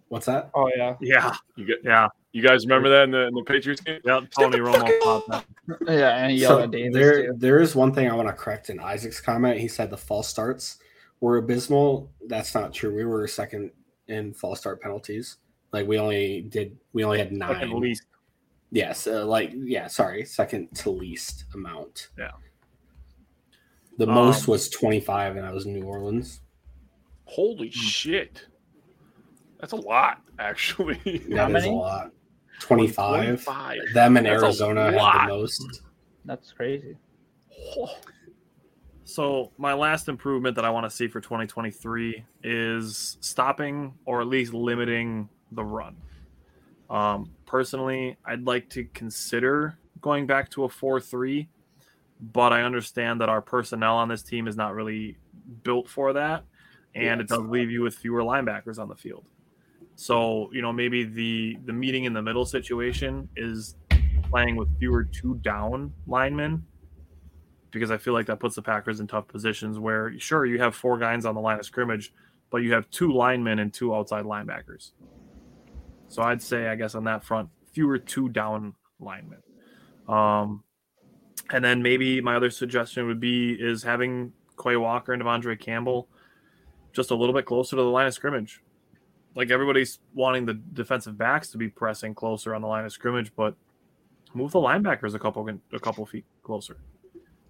what's 0.10 0.26
that? 0.27 0.52
Oh 0.53 0.69
yeah, 0.76 0.95
yeah. 1.02 1.34
You 1.56 1.65
get, 1.65 1.80
yeah. 1.84 2.07
You 2.34 2.41
guys 2.41 2.65
remember 2.65 2.89
that 2.89 3.03
in 3.03 3.11
the, 3.11 3.27
in 3.27 3.34
the 3.35 3.43
Patriots 3.43 3.80
game? 3.80 3.99
Yeah, 4.03 4.22
Tony 4.38 4.57
Romo. 4.57 5.43
Yeah, 5.88 6.26
and 6.26 6.39
so 6.39 6.65
there, 6.68 7.27
too. 7.27 7.34
there 7.38 7.60
is 7.60 7.76
one 7.76 7.93
thing 7.93 8.10
I 8.10 8.15
want 8.15 8.27
to 8.27 8.34
correct 8.34 8.72
in 8.72 8.80
Isaac's 8.80 9.22
comment. 9.22 9.60
He 9.60 9.68
said 9.68 9.91
the 9.91 9.97
false 9.97 10.27
starts 10.27 10.80
were 11.22 11.38
abysmal. 11.38 12.11
That's 12.27 12.55
not 12.55 12.73
true. 12.73 12.93
We 12.93 13.05
were 13.05 13.27
second 13.27 13.69
in 14.07 14.34
false 14.34 14.60
start 14.60 14.81
penalties. 14.81 15.38
Like 15.72 15.88
we 15.88 15.99
only 15.99 16.41
did, 16.49 16.76
we 16.91 17.03
only 17.03 17.19
had 17.19 17.31
nine. 17.31 17.55
At 17.55 17.69
least. 17.69 18.03
Yes, 18.72 19.05
uh, 19.05 19.26
like 19.26 19.51
yeah. 19.53 19.85
Sorry, 19.85 20.26
second 20.26 20.73
to 20.77 20.89
least 20.89 21.45
amount. 21.53 22.10
Yeah. 22.18 22.31
The 23.99 24.07
um, 24.07 24.15
most 24.15 24.47
was 24.47 24.69
25, 24.69 25.38
and 25.38 25.45
I 25.45 25.51
was 25.51 25.68
New 25.68 25.84
Orleans. 25.84 26.41
Holy 27.26 27.69
shit. 27.69 28.47
That's 29.60 29.73
a 29.73 29.77
lot, 29.77 30.22
actually. 30.39 30.97
That 31.30 31.55
is 31.55 31.65
a 31.65 31.69
lot. 31.69 32.11
25. 32.59 33.43
25. 33.43 33.80
Them 33.93 34.17
in 34.17 34.23
That's 34.23 34.43
Arizona 34.43 34.91
had 34.91 35.27
the 35.27 35.34
most. 35.34 35.81
That's 36.25 36.51
crazy. 36.51 36.97
So, 39.03 39.51
my 39.57 39.73
last 39.73 40.07
improvement 40.07 40.55
that 40.55 40.65
I 40.65 40.69
want 40.69 40.85
to 40.85 40.89
see 40.89 41.07
for 41.07 41.19
2023 41.19 42.23
is 42.43 43.17
stopping 43.21 43.93
or 44.05 44.21
at 44.21 44.27
least 44.27 44.53
limiting 44.53 45.30
the 45.51 45.63
run. 45.63 45.95
Um, 46.89 47.31
personally, 47.45 48.17
I'd 48.25 48.45
like 48.45 48.69
to 48.71 48.85
consider 48.85 49.77
going 50.01 50.25
back 50.25 50.49
to 50.51 50.63
a 50.63 50.69
4 50.69 50.99
3 50.99 51.47
but 52.31 52.53
I 52.53 52.61
understand 52.61 53.19
that 53.21 53.30
our 53.30 53.41
personnel 53.41 53.95
on 53.97 54.07
this 54.07 54.23
team 54.23 54.47
is 54.47 54.55
not 54.55 54.73
really 54.73 55.17
built 55.63 55.89
for 55.89 56.13
that, 56.13 56.45
and 56.95 57.03
yeah, 57.03 57.19
it 57.19 57.27
does 57.27 57.41
leave 57.41 57.69
you 57.69 57.81
with 57.81 57.95
fewer 57.95 58.21
linebackers 58.21 58.80
on 58.80 58.88
the 58.88 58.95
field. 58.95 59.25
So 59.95 60.49
you 60.52 60.61
know 60.61 60.74
maybe 60.74 61.03
the 61.03 61.57
the 61.65 61.74
meeting 61.74 62.06
in 62.06 62.14
the 62.14 62.22
middle 62.22 62.45
situation 62.45 63.30
is 63.36 63.76
playing 64.30 64.56
with 64.56 64.68
fewer 64.80 65.03
two 65.03 65.36
down 65.36 65.94
linemen 66.07 66.64
because 67.72 67.91
I 67.91 67.98
feel 67.98 68.14
like 68.14 68.28
that 68.28 68.40
puts 68.40 68.56
the 68.56 68.61
Packers 68.61 68.99
in 68.99 69.07
tough 69.07 69.28
positions 69.28 69.80
where 69.80 70.18
sure 70.20 70.45
you 70.45 70.60
have 70.60 70.76
four 70.76 70.98
guys 70.98 71.26
on 71.26 71.36
the 71.36 71.41
line 71.41 71.60
of 71.60 71.65
scrimmage, 71.65 72.14
but 72.52 72.57
you 72.57 72.74
have 72.74 72.90
two 72.90 73.11
linemen 73.11 73.60
and 73.60 73.74
two 73.74 73.95
outside 73.95 74.26
linebackers. 74.26 74.91
So 76.07 76.22
I'd 76.22 76.41
say 76.41 76.68
I 76.68 76.76
guess 76.76 76.95
on 76.95 77.03
that 77.06 77.24
front 77.24 77.49
fewer 77.74 77.98
two 77.98 78.30
down 78.30 78.76
linemen. 78.99 79.41
Um, 80.07 80.64
and 81.52 81.64
then 81.64 81.82
maybe 81.82 82.22
my 82.22 82.36
other 82.36 82.49
suggestion 82.49 83.07
would 83.07 83.20
be 83.20 83.53
is 83.53 83.84
having 83.84 84.32
Quay 84.61 84.78
Walker 84.78 85.14
and 85.14 85.22
De'Vondre 85.22 85.60
Campbell 85.60 86.07
just 86.94 87.11
a 87.11 87.15
little 87.15 87.34
bit 87.34 87.45
closer 87.45 87.76
to 87.76 87.82
the 87.82 87.90
line 87.90 88.07
of 88.07 88.14
scrimmage. 88.14 88.61
Like 89.35 89.49
everybody's 89.49 89.99
wanting 90.14 90.45
the 90.45 90.53
defensive 90.53 91.18
backs 91.18 91.49
to 91.49 91.57
be 91.57 91.68
pressing 91.68 92.14
closer 92.14 92.53
on 92.53 92.61
the 92.61 92.68
line 92.68 92.85
of 92.85 92.91
scrimmage, 92.91 93.31
but 93.35 93.55
move 94.34 94.51
the 94.51 94.60
linebackers 94.60 95.14
a 95.14 95.19
couple 95.19 95.47
a 95.72 95.80
couple 95.80 96.05
feet 96.05 96.26
closer. 96.43 96.77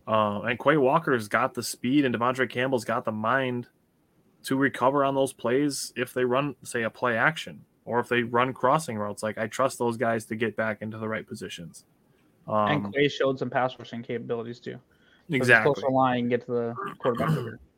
Uh, 0.07 0.41
and 0.41 0.59
Quay 0.59 0.77
Walker's 0.77 1.27
got 1.27 1.53
the 1.53 1.63
speed, 1.63 2.03
and 2.03 2.13
De'Vondre 2.13 2.49
Campbell's 2.49 2.83
got 2.83 3.05
the 3.05 3.11
mind 3.11 3.67
to 4.43 4.57
recover 4.57 5.05
on 5.05 5.15
those 5.15 5.31
plays 5.31 5.93
if 5.95 6.13
they 6.13 6.25
run, 6.25 6.55
say, 6.63 6.83
a 6.83 6.89
play 6.89 7.17
action 7.17 7.63
or 7.85 7.99
if 7.99 8.09
they 8.09 8.23
run 8.23 8.53
crossing 8.53 8.97
routes. 8.97 9.23
Like 9.23 9.37
I 9.37 9.47
trust 9.47 9.79
those 9.79 9.97
guys 9.97 10.25
to 10.25 10.35
get 10.35 10.55
back 10.55 10.81
into 10.81 10.97
the 10.97 11.07
right 11.07 11.27
positions. 11.27 11.85
Um, 12.47 12.85
and 12.85 12.93
Quay 12.93 13.07
showed 13.07 13.39
some 13.39 13.49
pass 13.49 13.77
rushing 13.79 14.03
capabilities 14.03 14.59
too. 14.59 14.77
Exactly. 15.29 15.73
Closer 15.73 15.89
line, 15.89 16.27
get 16.27 16.45
to 16.45 16.51
the 16.51 16.75
quarterback 16.99 17.29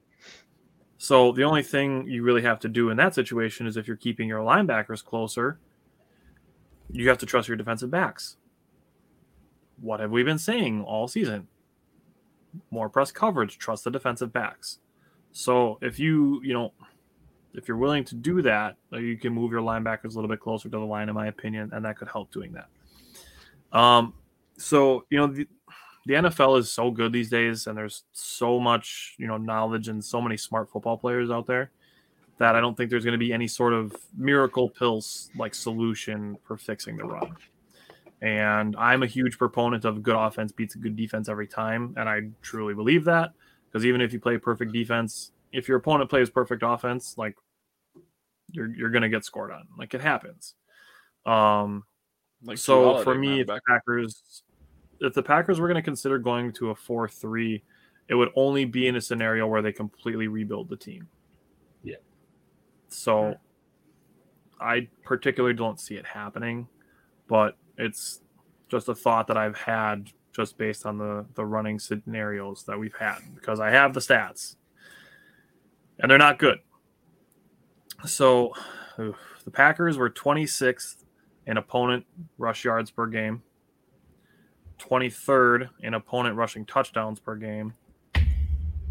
So 1.05 1.31
the 1.31 1.43
only 1.43 1.61
thing 1.61 2.07
you 2.07 2.23
really 2.23 2.41
have 2.41 2.59
to 2.61 2.67
do 2.67 2.89
in 2.89 2.97
that 2.97 3.13
situation 3.13 3.67
is 3.67 3.77
if 3.77 3.87
you're 3.87 3.95
keeping 3.95 4.27
your 4.27 4.39
linebackers 4.39 5.05
closer, 5.05 5.59
you 6.91 7.07
have 7.09 7.19
to 7.19 7.27
trust 7.27 7.47
your 7.47 7.57
defensive 7.57 7.91
backs. 7.91 8.37
What 9.79 9.99
have 9.99 10.09
we 10.09 10.23
been 10.23 10.39
saying 10.39 10.83
all 10.83 11.07
season? 11.07 11.47
More 12.71 12.89
press 12.89 13.11
coverage, 13.11 13.59
trust 13.59 13.83
the 13.83 13.91
defensive 13.91 14.33
backs. 14.33 14.79
So 15.31 15.77
if 15.79 15.99
you, 15.99 16.41
you 16.43 16.55
know, 16.55 16.73
if 17.53 17.67
you're 17.67 17.77
willing 17.77 18.03
to 18.05 18.15
do 18.15 18.41
that, 18.41 18.75
you 18.91 19.15
can 19.15 19.31
move 19.31 19.51
your 19.51 19.61
linebackers 19.61 20.05
a 20.05 20.15
little 20.15 20.27
bit 20.27 20.39
closer 20.39 20.69
to 20.69 20.77
the 20.79 20.83
line, 20.83 21.07
in 21.07 21.13
my 21.13 21.27
opinion, 21.27 21.69
and 21.71 21.85
that 21.85 21.99
could 21.99 22.07
help 22.07 22.31
doing 22.31 22.51
that. 22.53 23.77
Um, 23.77 24.15
so 24.57 25.05
you 25.11 25.19
know 25.19 25.27
the, 25.27 25.47
the 26.05 26.13
NFL 26.15 26.59
is 26.59 26.71
so 26.71 26.91
good 26.91 27.11
these 27.11 27.29
days, 27.29 27.67
and 27.67 27.77
there's 27.77 28.03
so 28.11 28.59
much 28.59 29.15
you 29.17 29.27
know 29.27 29.37
knowledge 29.37 29.87
and 29.87 30.03
so 30.03 30.21
many 30.21 30.37
smart 30.37 30.69
football 30.69 30.97
players 30.97 31.29
out 31.29 31.47
there 31.47 31.71
that 32.37 32.55
I 32.55 32.59
don't 32.59 32.75
think 32.75 32.89
there's 32.89 33.05
going 33.05 33.13
to 33.13 33.17
be 33.17 33.31
any 33.31 33.47
sort 33.47 33.73
of 33.73 33.95
miracle 34.15 34.69
pills 34.69 35.29
like 35.37 35.55
solution 35.55 36.37
for 36.43 36.57
fixing 36.57 36.97
the 36.97 37.05
run. 37.05 37.33
And 38.21 38.75
I'm 38.77 39.03
a 39.03 39.07
huge 39.07 39.37
proponent 39.37 39.85
of 39.85 40.03
good 40.03 40.15
offense 40.15 40.51
beats 40.51 40.75
a 40.75 40.77
good 40.77 40.95
defense 40.95 41.29
every 41.29 41.47
time, 41.47 41.93
and 41.97 42.09
I 42.09 42.21
truly 42.41 42.73
believe 42.73 43.05
that 43.05 43.31
because 43.71 43.85
even 43.85 44.01
if 44.01 44.13
you 44.13 44.19
play 44.19 44.37
perfect 44.37 44.71
defense, 44.71 45.31
if 45.51 45.67
your 45.67 45.77
opponent 45.77 46.09
plays 46.09 46.29
perfect 46.29 46.63
offense, 46.65 47.17
like 47.17 47.35
you're 48.51 48.73
you're 48.73 48.89
gonna 48.89 49.09
get 49.09 49.25
scored 49.25 49.51
on. 49.51 49.67
Like 49.77 49.93
it 49.93 50.01
happens. 50.01 50.55
Um, 51.25 51.83
like 52.43 52.57
so 52.57 53.03
for 53.03 53.15
me, 53.15 53.43
the 53.43 53.59
Packers, 53.67 54.43
if 54.99 55.13
the 55.13 55.23
Packers 55.23 55.59
were 55.59 55.67
gonna 55.67 55.81
consider 55.81 56.17
going 56.17 56.51
to 56.53 56.69
a 56.69 56.75
four 56.75 57.07
three, 57.07 57.63
it 58.07 58.15
would 58.15 58.29
only 58.35 58.65
be 58.65 58.87
in 58.87 58.95
a 58.95 59.01
scenario 59.01 59.47
where 59.47 59.61
they 59.61 59.71
completely 59.71 60.27
rebuild 60.27 60.69
the 60.69 60.77
team. 60.77 61.07
Yeah. 61.83 61.95
So 62.89 63.35
I 64.59 64.87
particularly 65.03 65.55
don't 65.55 65.79
see 65.79 65.95
it 65.95 66.05
happening, 66.05 66.67
but 67.27 67.57
it's 67.77 68.21
just 68.69 68.89
a 68.89 68.95
thought 68.95 69.27
that 69.27 69.37
I've 69.37 69.57
had 69.57 70.09
just 70.31 70.57
based 70.57 70.85
on 70.85 70.97
the 70.97 71.25
the 71.35 71.45
running 71.45 71.79
scenarios 71.79 72.63
that 72.65 72.77
we've 72.77 72.95
had 72.95 73.19
because 73.35 73.59
I 73.59 73.69
have 73.71 73.93
the 73.93 74.01
stats 74.01 74.55
and 75.99 76.09
they're 76.11 76.17
not 76.17 76.39
good. 76.39 76.59
So 78.05 78.53
oof, 78.99 79.15
the 79.45 79.51
Packers 79.51 79.97
were 79.97 80.09
26th 80.09 81.03
in 81.47 81.57
opponent 81.57 82.05
rush 82.37 82.65
yards 82.65 82.91
per 82.91 83.07
game, 83.07 83.43
23rd 84.79 85.69
in 85.81 85.93
opponent 85.93 86.35
rushing 86.35 86.65
touchdowns 86.65 87.19
per 87.19 87.35
game, 87.35 87.73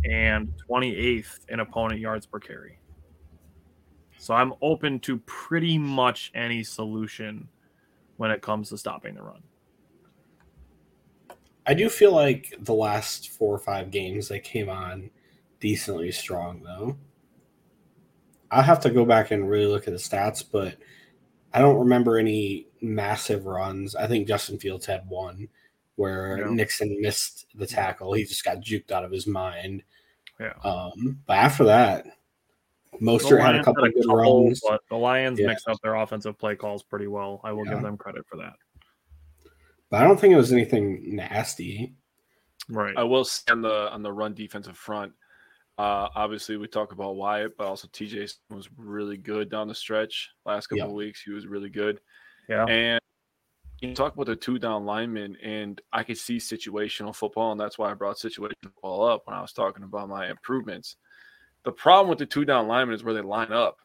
and 0.04 0.52
28th 0.68 1.40
in 1.48 1.60
opponent 1.60 2.00
yards 2.00 2.26
per 2.26 2.38
carry. 2.38 2.78
So 4.18 4.34
I'm 4.34 4.54
open 4.62 5.00
to 5.00 5.18
pretty 5.20 5.78
much 5.78 6.30
any 6.34 6.62
solution 6.62 7.48
when 8.16 8.30
it 8.30 8.42
comes 8.42 8.68
to 8.70 8.78
stopping 8.78 9.14
the 9.14 9.22
run. 9.22 9.42
I 11.66 11.74
do 11.74 11.88
feel 11.88 12.12
like 12.12 12.54
the 12.60 12.74
last 12.74 13.30
four 13.30 13.54
or 13.54 13.58
five 13.58 13.90
games 13.90 14.28
they 14.28 14.40
came 14.40 14.68
on 14.68 15.10
decently 15.60 16.12
strong 16.12 16.62
though. 16.62 16.96
I'll 18.50 18.62
have 18.62 18.80
to 18.80 18.90
go 18.90 19.04
back 19.04 19.30
and 19.30 19.48
really 19.48 19.66
look 19.66 19.88
at 19.88 19.94
the 19.94 19.98
stats, 19.98 20.44
but 20.48 20.76
I 21.52 21.60
don't 21.60 21.78
remember 21.78 22.18
any 22.18 22.66
massive 22.82 23.46
runs. 23.46 23.96
I 23.96 24.06
think 24.06 24.28
Justin 24.28 24.58
Fields 24.58 24.86
had 24.86 25.08
one 25.08 25.48
where 25.96 26.38
yeah. 26.38 26.54
Nixon 26.54 27.00
missed 27.00 27.46
the 27.54 27.66
tackle. 27.66 28.12
He 28.12 28.24
just 28.24 28.44
got 28.44 28.60
juked 28.60 28.90
out 28.90 29.04
of 29.04 29.10
his 29.10 29.26
mind. 29.26 29.82
Yeah. 30.40 30.54
Um, 30.64 31.20
but 31.26 31.36
after 31.36 31.64
that, 31.64 32.06
Mostert 33.00 33.40
had 33.40 33.56
a 33.56 33.64
couple 33.64 33.84
had 33.84 33.92
a 33.92 33.94
of 33.94 33.94
good 33.94 34.06
couple, 34.06 34.44
runs. 34.44 34.60
But 34.66 34.80
the 34.88 34.96
Lions 34.96 35.38
yeah. 35.38 35.48
mixed 35.48 35.68
up 35.68 35.80
their 35.82 35.94
offensive 35.94 36.38
play 36.38 36.56
calls 36.56 36.82
pretty 36.82 37.06
well. 37.06 37.40
I 37.44 37.52
will 37.52 37.64
yeah. 37.66 37.74
give 37.74 37.82
them 37.82 37.96
credit 37.96 38.24
for 38.28 38.36
that. 38.36 38.54
But 39.90 40.00
I 40.00 40.04
don't 40.04 40.18
think 40.18 40.32
it 40.32 40.36
was 40.36 40.52
anything 40.52 41.14
nasty. 41.14 41.94
Right. 42.68 42.96
I 42.96 43.04
will 43.04 43.24
say 43.24 43.42
on 43.50 43.62
the 43.62 43.92
on 43.92 44.02
the 44.02 44.12
run 44.12 44.34
defensive 44.34 44.76
front. 44.76 45.12
Uh, 45.76 46.08
obviously, 46.14 46.56
we 46.56 46.68
talk 46.68 46.92
about 46.92 47.16
Wyatt, 47.16 47.56
but 47.56 47.66
also 47.66 47.88
TJ 47.88 48.32
was 48.50 48.68
really 48.76 49.16
good 49.16 49.50
down 49.50 49.66
the 49.66 49.74
stretch. 49.74 50.30
Last 50.46 50.68
couple 50.68 50.78
yeah. 50.78 50.84
of 50.84 50.92
weeks, 50.92 51.22
he 51.22 51.32
was 51.32 51.46
really 51.46 51.68
good. 51.68 52.00
Yeah. 52.48 52.64
And 52.66 53.00
you 53.88 53.94
talk 53.94 54.14
about 54.14 54.26
the 54.26 54.36
two 54.36 54.58
down 54.58 54.84
linemen, 54.84 55.36
and 55.42 55.80
I 55.92 56.02
could 56.02 56.18
see 56.18 56.38
situational 56.38 57.14
football, 57.14 57.52
and 57.52 57.60
that's 57.60 57.78
why 57.78 57.90
I 57.90 57.94
brought 57.94 58.16
situational 58.16 58.54
football 58.62 59.08
up 59.08 59.22
when 59.26 59.36
I 59.36 59.40
was 59.40 59.52
talking 59.52 59.84
about 59.84 60.08
my 60.08 60.30
improvements. 60.30 60.96
The 61.64 61.72
problem 61.72 62.08
with 62.08 62.18
the 62.18 62.26
two 62.26 62.44
down 62.44 62.68
linemen 62.68 62.94
is 62.94 63.04
where 63.04 63.14
they 63.14 63.22
line 63.22 63.52
up. 63.52 63.78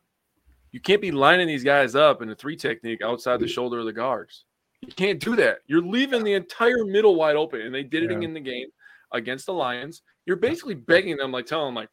You 0.71 0.79
can't 0.79 1.01
be 1.01 1.11
lining 1.11 1.47
these 1.47 1.63
guys 1.63 1.95
up 1.95 2.21
in 2.21 2.29
a 2.29 2.35
three 2.35 2.55
technique 2.55 3.01
outside 3.01 3.39
the 3.39 3.47
shoulder 3.47 3.79
of 3.79 3.85
the 3.85 3.93
guards. 3.93 4.45
You 4.81 4.93
can't 4.93 5.19
do 5.19 5.35
that. 5.35 5.59
You're 5.67 5.81
leaving 5.81 6.23
the 6.23 6.33
entire 6.33 6.85
middle 6.85 7.15
wide 7.15 7.35
open, 7.35 7.61
and 7.61 7.73
they 7.73 7.83
did 7.83 8.03
it 8.03 8.11
yeah. 8.11 8.19
in 8.19 8.33
the 8.33 8.39
game 8.39 8.67
against 9.11 9.45
the 9.45 9.53
Lions. 9.53 10.01
You're 10.25 10.37
basically 10.37 10.75
begging 10.75 11.17
them, 11.17 11.31
like 11.31 11.47
telling 11.47 11.67
them, 11.67 11.75
like, 11.75 11.89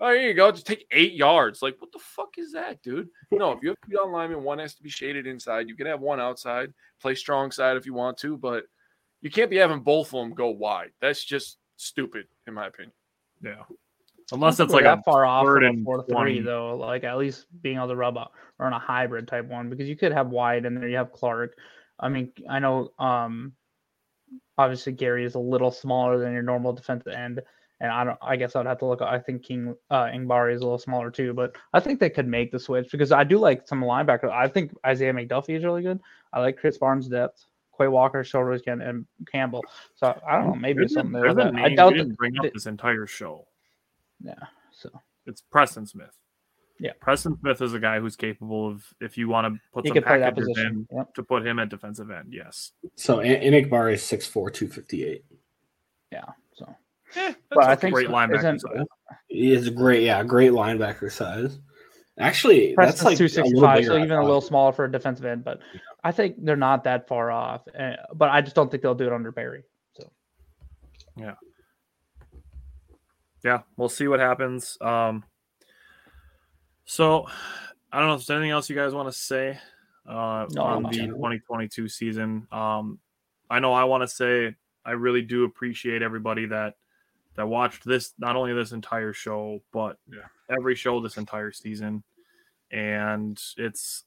"Oh, 0.00 0.12
here 0.12 0.28
you 0.28 0.34
go, 0.34 0.50
just 0.50 0.66
take 0.66 0.86
eight 0.90 1.12
yards." 1.12 1.62
Like, 1.62 1.76
what 1.78 1.92
the 1.92 1.98
fuck 1.98 2.38
is 2.38 2.52
that, 2.52 2.82
dude? 2.82 3.08
No, 3.30 3.52
if 3.52 3.62
you 3.62 3.68
have 3.70 3.78
two 3.86 3.96
down 3.96 4.12
linemen, 4.12 4.42
one 4.42 4.58
has 4.58 4.74
to 4.74 4.82
be 4.82 4.90
shaded 4.90 5.26
inside. 5.26 5.68
You 5.68 5.76
can 5.76 5.86
have 5.86 6.00
one 6.00 6.20
outside, 6.20 6.72
play 7.00 7.14
strong 7.14 7.50
side 7.50 7.76
if 7.76 7.86
you 7.86 7.94
want 7.94 8.18
to, 8.18 8.36
but 8.36 8.64
you 9.20 9.30
can't 9.30 9.50
be 9.50 9.56
having 9.56 9.80
both 9.80 10.08
of 10.08 10.20
them 10.20 10.34
go 10.34 10.48
wide. 10.50 10.90
That's 11.00 11.24
just 11.24 11.58
stupid, 11.76 12.26
in 12.46 12.54
my 12.54 12.66
opinion. 12.66 12.92
Yeah. 13.42 13.62
Unless 14.32 14.60
it's 14.60 14.72
like 14.72 14.84
that 14.84 15.04
far 15.04 15.24
off 15.26 15.44
third 15.44 15.64
and 15.64 15.84
four 15.84 16.04
three 16.06 16.40
though, 16.40 16.76
like 16.76 17.04
at 17.04 17.18
least 17.18 17.46
being 17.62 17.76
able 17.76 17.88
to 17.88 17.96
rub 17.96 18.16
up 18.16 18.32
or 18.58 18.66
on 18.66 18.72
a 18.72 18.78
hybrid 18.78 19.26
type 19.26 19.46
one 19.46 19.68
because 19.68 19.88
you 19.88 19.96
could 19.96 20.12
have 20.12 20.28
wide 20.28 20.66
and 20.66 20.76
there 20.76 20.88
you 20.88 20.96
have 20.96 21.12
Clark. 21.12 21.56
I 21.98 22.08
mean, 22.08 22.32
I 22.48 22.60
know 22.60 22.90
um 22.98 23.54
obviously 24.56 24.92
Gary 24.92 25.24
is 25.24 25.34
a 25.34 25.40
little 25.40 25.72
smaller 25.72 26.18
than 26.18 26.32
your 26.32 26.42
normal 26.42 26.72
defensive 26.72 27.12
end. 27.12 27.40
And 27.80 27.90
I 27.90 28.04
don't 28.04 28.18
I 28.20 28.36
guess 28.36 28.56
I'd 28.56 28.66
have 28.66 28.78
to 28.78 28.86
look 28.86 29.00
I 29.00 29.18
think 29.18 29.42
King 29.42 29.74
uh 29.90 30.04
Enagbare 30.04 30.54
is 30.54 30.60
a 30.60 30.64
little 30.64 30.78
smaller 30.78 31.10
too, 31.10 31.32
but 31.32 31.56
I 31.72 31.80
think 31.80 31.98
they 31.98 32.10
could 32.10 32.28
make 32.28 32.52
the 32.52 32.58
switch 32.58 32.90
because 32.90 33.12
I 33.12 33.24
do 33.24 33.38
like 33.38 33.66
some 33.66 33.80
linebackers. 33.82 34.30
I 34.30 34.48
think 34.48 34.72
Isaiah 34.86 35.12
McDuffie 35.12 35.56
is 35.56 35.64
really 35.64 35.82
good. 35.82 36.00
I 36.32 36.40
like 36.40 36.60
Krys 36.60 36.78
Barnes' 36.78 37.08
depth. 37.08 37.46
Quay 37.80 37.88
Walker, 37.88 38.22
shoulders 38.22 38.60
again, 38.60 38.82
and 38.82 39.06
Campbell. 39.32 39.64
So 39.94 40.18
I 40.28 40.36
don't 40.36 40.48
know, 40.48 40.54
maybe 40.54 40.80
there's 40.80 40.92
something 40.92 41.12
there. 41.12 41.32
That 41.32 41.54
I 41.56 41.74
doubt 41.74 41.94
didn't 41.94 42.16
bring 42.16 42.38
up 42.38 42.52
this 42.52 42.66
entire 42.66 43.06
show. 43.06 43.46
Yeah. 44.22 44.34
So 44.70 44.90
it's 45.26 45.40
Preston 45.40 45.86
Smith. 45.86 46.14
Yeah. 46.78 46.92
Preston 47.00 47.38
Smith 47.40 47.60
is 47.62 47.74
a 47.74 47.78
guy 47.78 48.00
who's 48.00 48.16
capable 48.16 48.68
of, 48.68 48.84
if 49.00 49.16
you 49.18 49.28
want 49.28 49.52
to 49.54 49.60
put 49.72 49.86
he 49.86 49.92
some 49.92 50.02
packages 50.02 50.48
in, 50.56 50.86
yep. 50.94 51.14
to 51.14 51.22
put 51.22 51.46
him 51.46 51.58
at 51.58 51.68
defensive 51.68 52.10
end. 52.10 52.32
Yes. 52.32 52.72
So 52.96 53.18
Enagbare 53.18 53.94
is 53.94 54.02
6'4, 54.02 54.32
258. 54.52 55.24
Yeah. 56.12 56.24
So, 56.54 56.74
yeah, 57.16 57.34
but 57.50 57.64
I 57.64 57.74
think 57.74 57.94
great 57.94 58.06
so. 58.06 58.12
linebacker 58.12 58.60
size. 58.60 58.86
He 59.28 59.52
is 59.52 59.66
a 59.66 59.70
great, 59.70 60.02
yeah, 60.02 60.22
great 60.22 60.52
linebacker 60.52 61.10
size. 61.10 61.58
Actually, 62.18 62.74
Preston's 62.74 63.00
that's 63.00 63.04
like 63.04 63.18
265, 63.18 63.84
so 63.86 63.96
even 63.96 64.18
a 64.18 64.22
little 64.22 64.40
smaller 64.40 64.72
for 64.72 64.84
a 64.84 64.92
defensive 64.92 65.24
end, 65.24 65.42
but 65.42 65.60
yeah. 65.72 65.80
I 66.04 66.12
think 66.12 66.36
they're 66.44 66.56
not 66.56 66.84
that 66.84 67.08
far 67.08 67.30
off. 67.30 67.62
Uh, 67.68 67.92
but 68.14 68.28
I 68.28 68.42
just 68.42 68.54
don't 68.54 68.70
think 68.70 68.82
they'll 68.82 68.94
do 68.94 69.06
it 69.06 69.12
under 69.12 69.32
Barry. 69.32 69.64
So, 69.94 70.10
yeah 71.16 71.34
yeah, 73.44 73.60
we'll 73.76 73.88
see 73.88 74.08
what 74.08 74.20
happens. 74.20 74.76
Um, 74.80 75.24
so 76.84 77.26
I 77.92 77.98
don't 77.98 78.08
know 78.08 78.14
if 78.14 78.26
there's 78.26 78.36
anything 78.36 78.50
else 78.50 78.68
you 78.68 78.76
guys 78.76 78.94
want 78.94 79.08
to 79.08 79.18
say 79.18 79.58
uh, 80.06 80.46
no, 80.50 80.62
on 80.62 80.82
the 80.84 80.90
2022 80.90 81.88
season. 81.88 82.46
Um, 82.52 82.98
I 83.48 83.60
know 83.60 83.72
I 83.72 83.84
want 83.84 84.02
to 84.02 84.08
say 84.08 84.54
I 84.84 84.92
really 84.92 85.22
do 85.22 85.44
appreciate 85.44 86.02
everybody 86.02 86.46
that 86.46 86.74
that 87.36 87.46
watched 87.46 87.84
this, 87.84 88.12
not 88.18 88.36
only 88.36 88.52
this 88.52 88.72
entire 88.72 89.12
show, 89.12 89.60
but 89.72 89.96
yeah. 90.08 90.20
every 90.56 90.74
show 90.74 91.00
this 91.00 91.16
entire 91.16 91.52
season. 91.52 92.02
And 92.72 93.40
it's 93.56 94.04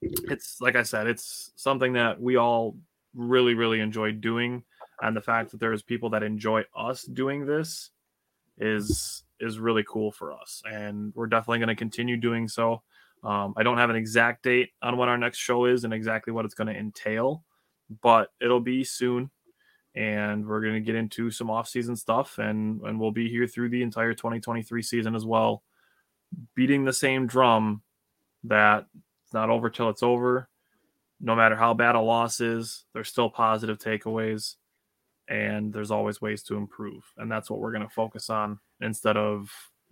it's 0.00 0.60
like 0.60 0.76
I 0.76 0.82
said, 0.82 1.06
it's 1.06 1.52
something 1.56 1.94
that 1.94 2.20
we 2.20 2.36
all 2.36 2.76
really, 3.14 3.54
really 3.54 3.80
enjoy 3.80 4.12
doing. 4.12 4.62
And 5.00 5.16
the 5.16 5.20
fact 5.20 5.50
that 5.50 5.60
there's 5.60 5.82
people 5.82 6.10
that 6.10 6.22
enjoy 6.22 6.64
us 6.76 7.04
doing 7.04 7.46
this 7.46 7.90
is 8.58 9.24
is 9.40 9.58
really 9.58 9.84
cool 9.88 10.10
for 10.10 10.32
us, 10.32 10.62
and 10.68 11.12
we're 11.14 11.28
definitely 11.28 11.58
going 11.58 11.68
to 11.68 11.76
continue 11.76 12.16
doing 12.16 12.48
so. 12.48 12.82
Um, 13.22 13.54
I 13.56 13.62
don't 13.62 13.78
have 13.78 13.90
an 13.90 13.96
exact 13.96 14.42
date 14.44 14.70
on 14.82 14.96
when 14.96 15.08
our 15.08 15.18
next 15.18 15.38
show 15.38 15.66
is 15.66 15.84
and 15.84 15.92
exactly 15.92 16.32
what 16.32 16.44
it's 16.44 16.54
going 16.54 16.68
to 16.68 16.78
entail, 16.78 17.44
but 18.02 18.30
it'll 18.40 18.60
be 18.60 18.84
soon, 18.84 19.30
and 19.98 20.46
we're 20.46 20.60
going 20.60 20.74
to 20.74 20.80
get 20.80 20.94
into 20.94 21.30
some 21.30 21.50
off-season 21.50 21.96
stuff, 21.96 22.38
and 22.38 22.80
and 22.82 23.00
we'll 23.00 23.10
be 23.10 23.28
here 23.28 23.46
through 23.46 23.70
the 23.70 23.82
entire 23.82 24.14
2023 24.14 24.82
season 24.82 25.14
as 25.14 25.26
well, 25.26 25.62
beating 26.54 26.84
the 26.84 26.92
same 26.92 27.26
drum 27.26 27.82
that 28.44 28.86
it's 29.24 29.34
not 29.34 29.50
over 29.50 29.68
till 29.68 29.90
it's 29.90 30.02
over. 30.02 30.48
No 31.20 31.34
matter 31.34 31.56
how 31.56 31.74
bad 31.74 31.96
a 31.96 32.00
loss 32.00 32.40
is, 32.40 32.84
there's 32.94 33.08
still 33.08 33.28
positive 33.28 33.78
takeaways 33.78 34.54
and 35.28 35.72
there's 35.72 35.90
always 35.90 36.20
ways 36.20 36.42
to 36.42 36.56
improve 36.56 37.04
and 37.18 37.30
that's 37.30 37.50
what 37.50 37.60
we're 37.60 37.72
going 37.72 37.86
to 37.86 37.94
focus 37.94 38.30
on 38.30 38.58
instead 38.80 39.16
of 39.16 39.50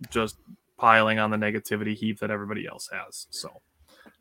just 0.09 0.37
piling 0.77 1.19
on 1.19 1.31
the 1.31 1.37
negativity 1.37 1.95
heap 1.95 2.19
that 2.19 2.31
everybody 2.31 2.67
else 2.67 2.89
has 2.91 3.27
so 3.29 3.49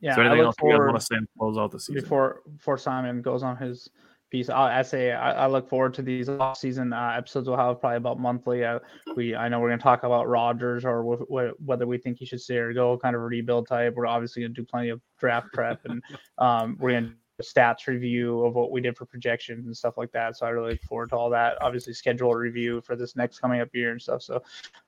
yeah 0.00 0.14
there 0.14 0.24
anything 0.24 0.44
else 0.44 0.54
you 0.62 0.70
guys 0.70 0.78
want 0.78 0.98
to 0.98 1.00
say 1.00 1.16
to 1.16 1.26
close 1.38 1.58
out 1.58 1.70
the 1.70 1.80
season 1.80 2.02
before 2.02 2.42
before 2.56 2.76
simon 2.78 3.22
goes 3.22 3.42
on 3.42 3.56
his 3.56 3.90
piece. 4.30 4.48
I, 4.48 4.80
I 4.80 4.82
say 4.82 5.12
I, 5.12 5.44
I, 5.44 5.46
look 5.46 5.68
forward 5.68 5.94
to 5.94 6.02
these 6.02 6.28
off-season 6.28 6.92
uh, 6.92 7.14
episodes. 7.16 7.48
We'll 7.48 7.56
have 7.56 7.80
probably 7.80 7.96
about 7.96 8.18
monthly. 8.18 8.64
Uh, 8.64 8.78
we 9.16 9.34
I 9.34 9.48
know 9.48 9.60
we're 9.60 9.68
going 9.68 9.78
to 9.78 9.82
talk 9.82 10.02
about 10.02 10.28
Rodgers 10.28 10.84
or 10.84 11.02
w- 11.02 11.26
w- 11.26 11.54
whether 11.64 11.86
we 11.86 11.98
think 11.98 12.18
he 12.18 12.26
should 12.26 12.40
stay 12.40 12.56
or 12.56 12.72
go, 12.72 12.98
kind 12.98 13.14
of 13.14 13.22
a 13.22 13.24
rebuild 13.24 13.68
type. 13.68 13.94
We're 13.94 14.06
obviously 14.06 14.42
going 14.42 14.54
to 14.54 14.60
do 14.60 14.66
plenty 14.66 14.88
of 14.90 15.00
draft 15.18 15.48
prep 15.52 15.80
and 15.84 16.02
um, 16.38 16.76
we're 16.80 16.92
going 16.92 17.04
to 17.04 17.14
stats 17.42 17.86
review 17.86 18.44
of 18.44 18.54
what 18.54 18.70
we 18.70 18.80
did 18.80 18.96
for 18.96 19.04
projections 19.04 19.66
and 19.66 19.76
stuff 19.76 19.98
like 19.98 20.10
that. 20.12 20.36
So 20.36 20.46
I 20.46 20.50
really 20.50 20.72
look 20.72 20.82
forward 20.82 21.10
to 21.10 21.16
all 21.16 21.30
that. 21.30 21.60
Obviously, 21.60 21.92
schedule 21.92 22.32
review 22.32 22.80
for 22.80 22.96
this 22.96 23.16
next 23.16 23.40
coming 23.40 23.60
up 23.60 23.68
year 23.74 23.92
and 23.92 24.00
stuff. 24.00 24.22
So 24.22 24.42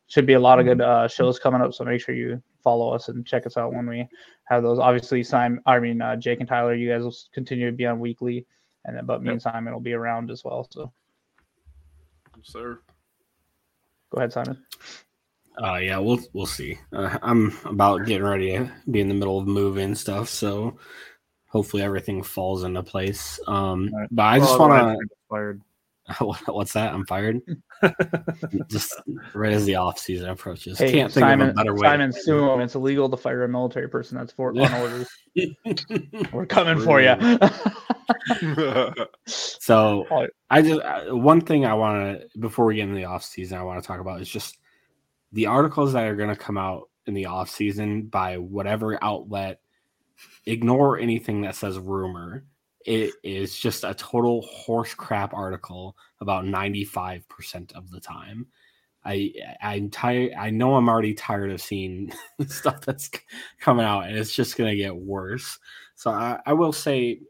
should 0.07 0.27
be 0.27 0.35
a 0.35 0.41
lot 0.41 0.59
of 0.59 0.67
good 0.67 0.81
uh, 0.81 1.09
shows 1.09 1.39
coming 1.39 1.61
up. 1.61 1.75
So 1.75 1.85
make 1.85 2.01
sure 2.01 2.15
you 2.15 2.43
follow 2.63 2.91
us 2.91 3.09
and 3.09 3.27
check 3.27 3.47
us 3.47 3.57
out 3.57 3.75
when 3.75 3.87
we 3.87 4.09
have 4.45 4.63
those. 4.63 4.79
Obviously, 4.79 5.23
Simon, 5.23 5.61
I 5.67 5.79
mean 5.79 6.01
uh, 6.01 6.17
Jake 6.17 6.41
and 6.41 6.49
Tyler, 6.49 6.75
you 6.75 6.91
guys 6.91 7.03
will 7.03 7.15
continue 7.33 7.71
to 7.71 7.77
be 7.77 7.87
on 7.87 8.01
weekly, 8.01 8.47
and 8.89 8.97
then 8.97 9.05
but 9.05 9.23
meantime, 9.23 9.27
yep. 9.27 9.33
and 9.33 9.43
Simon 9.43 9.73
will 9.75 9.81
be 9.81 9.93
around 9.93 10.31
as 10.31 10.43
well. 10.43 10.67
So, 10.73 10.91
sir, 12.43 12.81
go 14.11 14.19
ahead, 14.19 14.33
Simon. 14.33 14.65
Uh, 15.63 15.77
yeah, 15.77 15.99
we'll 15.99 16.21
we'll 16.33 16.47
see. 16.47 16.79
Uh, 16.93 17.19
I'm 17.23 17.57
about 17.67 18.07
getting 18.07 18.27
ready 18.27 18.53
to 18.53 18.73
be 18.91 19.01
in 19.01 19.09
the 19.09 19.15
middle 19.15 19.39
of 19.39 19.47
moving 19.47 19.95
stuff, 19.95 20.29
so 20.29 20.79
hopefully 21.49 21.83
everything 21.83 22.23
falls 22.23 22.65
into 22.65 22.83
place. 22.83 23.39
Um, 23.47 23.91
right. 23.93 24.09
but 24.11 24.23
I 24.23 24.39
just 24.39 24.59
want 24.59 24.99
to. 25.31 25.61
What's 26.47 26.73
that? 26.73 26.93
I'm 26.93 27.05
fired. 27.07 27.41
just 28.69 28.95
right 29.35 29.53
as 29.53 29.67
the 29.67 29.75
off 29.77 29.99
season 29.99 30.29
approaches. 30.31 30.79
Hey, 30.79 30.93
Can't 30.93 31.13
think 31.13 31.25
Simon, 31.25 31.51
of 31.51 31.55
a 31.55 31.57
better 31.57 31.75
way. 31.75 31.87
Simon, 31.87 32.13
sue 32.13 32.51
him. 32.51 32.61
It's 32.61 32.75
illegal 32.75 33.09
to 33.11 33.17
fire 33.17 33.45
a 33.45 33.49
military 33.49 33.89
person. 33.89 34.17
That's 34.17 34.33
for 34.33 34.51
on 34.51 34.75
orders. 34.75 35.09
We're 36.33 36.47
coming 36.47 36.81
for 36.81 37.01
you. 37.01 37.15
so 39.27 40.29
I 40.51 40.63
just 40.63 40.81
uh, 40.81 41.17
one 41.17 41.41
thing 41.41 41.67
I 41.67 41.75
want 41.75 42.21
to 42.21 42.39
before 42.39 42.65
we 42.65 42.77
get 42.77 42.85
into 42.85 42.97
the 42.97 43.05
off 43.05 43.25
season, 43.25 43.59
I 43.59 43.63
want 43.63 43.83
to 43.83 43.87
talk 43.87 44.01
about 44.01 44.21
is 44.21 44.29
just 44.29 44.59
the 45.33 45.47
articles 45.47 45.93
that 45.93 46.07
are 46.07 46.17
going 46.17 46.31
to 46.31 46.37
come 46.37 46.57
out 46.57 46.89
in 47.07 47.15
the 47.15 47.27
off 47.27 47.51
season 47.51 48.05
by 48.05 48.39
whatever 48.39 49.03
outlet 49.03 49.61
ignore 50.47 50.99
anything 50.99 51.43
that 51.43 51.55
says 51.55 51.79
rumor. 51.79 52.45
It 52.89 53.13
is 53.23 53.55
just 53.55 53.85
a 53.85 53.93
total 53.93 54.41
horse 54.41 54.95
crap 54.95 55.35
article 55.35 55.95
about 56.23 56.47
95% 56.47 57.73
of 57.73 57.91
the 57.91 58.01
time. 58.01 58.47
I 59.05 59.31
I'm 59.63 59.91
tired. 59.91 60.33
I 60.33 60.49
know 60.49 60.75
I'm 60.75 60.89
already 60.89 61.13
tired 61.13 61.51
of 61.51 61.61
seeing 61.61 62.11
stuff 62.49 62.81
that's 62.81 63.11
coming 63.61 63.85
out, 63.85 64.07
and 64.07 64.17
it's 64.17 64.35
just 64.35 64.57
gonna 64.57 64.75
get 64.75 64.97
worse. 64.97 65.59
So 65.97 66.11
I, 66.11 66.41
I 66.47 66.55
will 66.55 66.73
say, 66.73 67.21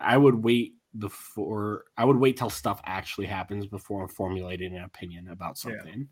I 0.00 0.16
would 0.16 0.34
wait 0.34 0.74
before 0.98 1.84
I 1.96 2.04
would 2.04 2.16
wait 2.18 2.36
till 2.36 2.50
stuff 2.50 2.80
actually 2.84 3.28
happens 3.28 3.66
before 3.66 4.08
formulating 4.08 4.76
an 4.76 4.82
opinion 4.82 5.28
about 5.28 5.56
something. 5.56 6.08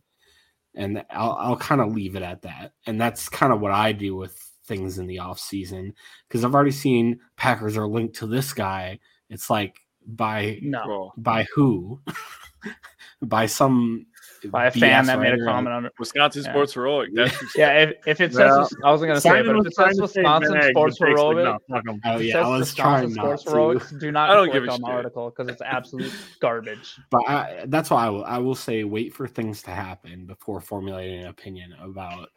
Yeah. 0.74 0.82
And 0.84 1.04
I'll 1.10 1.32
I'll 1.32 1.56
kind 1.56 1.80
of 1.80 1.92
leave 1.92 2.14
it 2.14 2.22
at 2.22 2.42
that. 2.42 2.74
And 2.86 3.00
that's 3.00 3.28
kind 3.28 3.52
of 3.52 3.60
what 3.60 3.72
I 3.72 3.90
do 3.90 4.14
with 4.14 4.47
things 4.68 4.98
in 4.98 5.06
the 5.06 5.18
off 5.18 5.40
season 5.40 5.94
because 6.28 6.44
I've 6.44 6.54
already 6.54 6.70
seen 6.70 7.18
Packers 7.36 7.76
are 7.76 7.88
linked 7.88 8.16
to 8.16 8.26
this 8.26 8.52
guy. 8.52 9.00
It's 9.30 9.50
like 9.50 9.80
by 10.06 10.60
no 10.62 11.12
by 11.16 11.46
who? 11.54 12.00
by 13.22 13.46
some 13.46 14.06
by 14.46 14.66
a 14.66 14.70
fan 14.70 15.06
that 15.06 15.18
made 15.18 15.34
a 15.34 15.44
comment 15.44 15.74
on 15.74 15.86
it. 15.86 15.92
Wisconsin 15.98 16.44
yeah. 16.44 16.50
Sports 16.50 16.74
Heroic. 16.74 17.10
yeah, 17.56 17.78
if, 17.80 17.94
if 18.06 18.20
it 18.20 18.32
says 18.32 18.50
well, 18.50 18.68
I 18.84 18.90
wasn't 18.92 19.10
gonna 19.10 19.20
say, 19.20 19.40
it, 19.40 19.46
but 19.46 19.56
if 19.56 19.66
it 19.66 19.74
says 19.74 20.00
Wisconsin 20.00 20.62
Sports 20.70 20.98
Heroic, 20.98 21.60
oh 22.04 22.18
yeah, 22.18 22.38
I 22.38 22.48
was 22.48 22.74
trying 22.74 23.12
Sports 23.12 23.44
Heroics, 23.44 23.90
do 23.92 24.12
not 24.12 24.30
I 24.30 24.34
don't 24.34 24.52
give 24.52 24.68
on 24.68 24.80
the 24.80 24.86
article 24.86 25.30
because 25.30 25.48
it's 25.48 25.62
absolute 25.62 26.12
garbage. 26.40 26.96
But 27.10 27.28
I, 27.28 27.64
that's 27.66 27.90
why 27.90 28.06
I 28.06 28.10
will, 28.10 28.24
I 28.24 28.38
will 28.38 28.54
say 28.54 28.84
wait 28.84 29.14
for 29.14 29.26
things 29.26 29.62
to 29.62 29.70
happen 29.70 30.26
before 30.26 30.60
formulating 30.60 31.20
an 31.20 31.26
opinion 31.26 31.74
about 31.80 32.28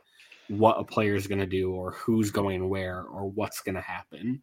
what 0.51 0.79
a 0.79 0.83
player 0.83 1.15
is 1.15 1.27
going 1.27 1.39
to 1.39 1.45
do 1.45 1.71
or 1.71 1.91
who's 1.91 2.31
going 2.31 2.67
where 2.69 3.03
or 3.03 3.29
what's 3.29 3.61
going 3.61 3.75
to 3.75 3.81
happen 3.81 4.41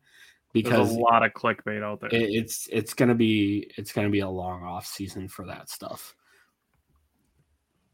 because 0.53 0.89
There's 0.89 0.99
a 0.99 1.01
lot 1.01 1.25
of 1.25 1.33
clickbait 1.33 1.83
out 1.83 2.01
there. 2.01 2.11
It, 2.11 2.31
it's 2.31 2.69
it's 2.73 2.95
going 2.95 3.09
to 3.09 3.15
be 3.15 3.71
it's 3.77 3.93
going 3.93 4.07
to 4.07 4.11
be 4.11 4.21
a 4.21 4.29
long 4.29 4.63
off 4.63 4.87
season 4.87 5.29
for 5.29 5.47
that 5.47 5.69
stuff. 5.69 6.15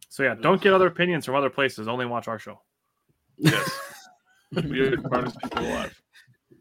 So 0.08 0.22
yeah, 0.22 0.34
don't 0.34 0.62
get 0.62 0.72
other 0.72 0.86
opinions 0.86 1.24
from 1.24 1.34
other 1.34 1.50
places. 1.50 1.88
Only 1.88 2.06
watch 2.06 2.28
our 2.28 2.38
show. 2.38 2.60
Yes, 3.36 3.80
we 4.52 4.80
are 4.80 4.96
the 4.96 5.02
smartest 5.02 5.38
people 5.40 5.66
alive. 5.66 6.00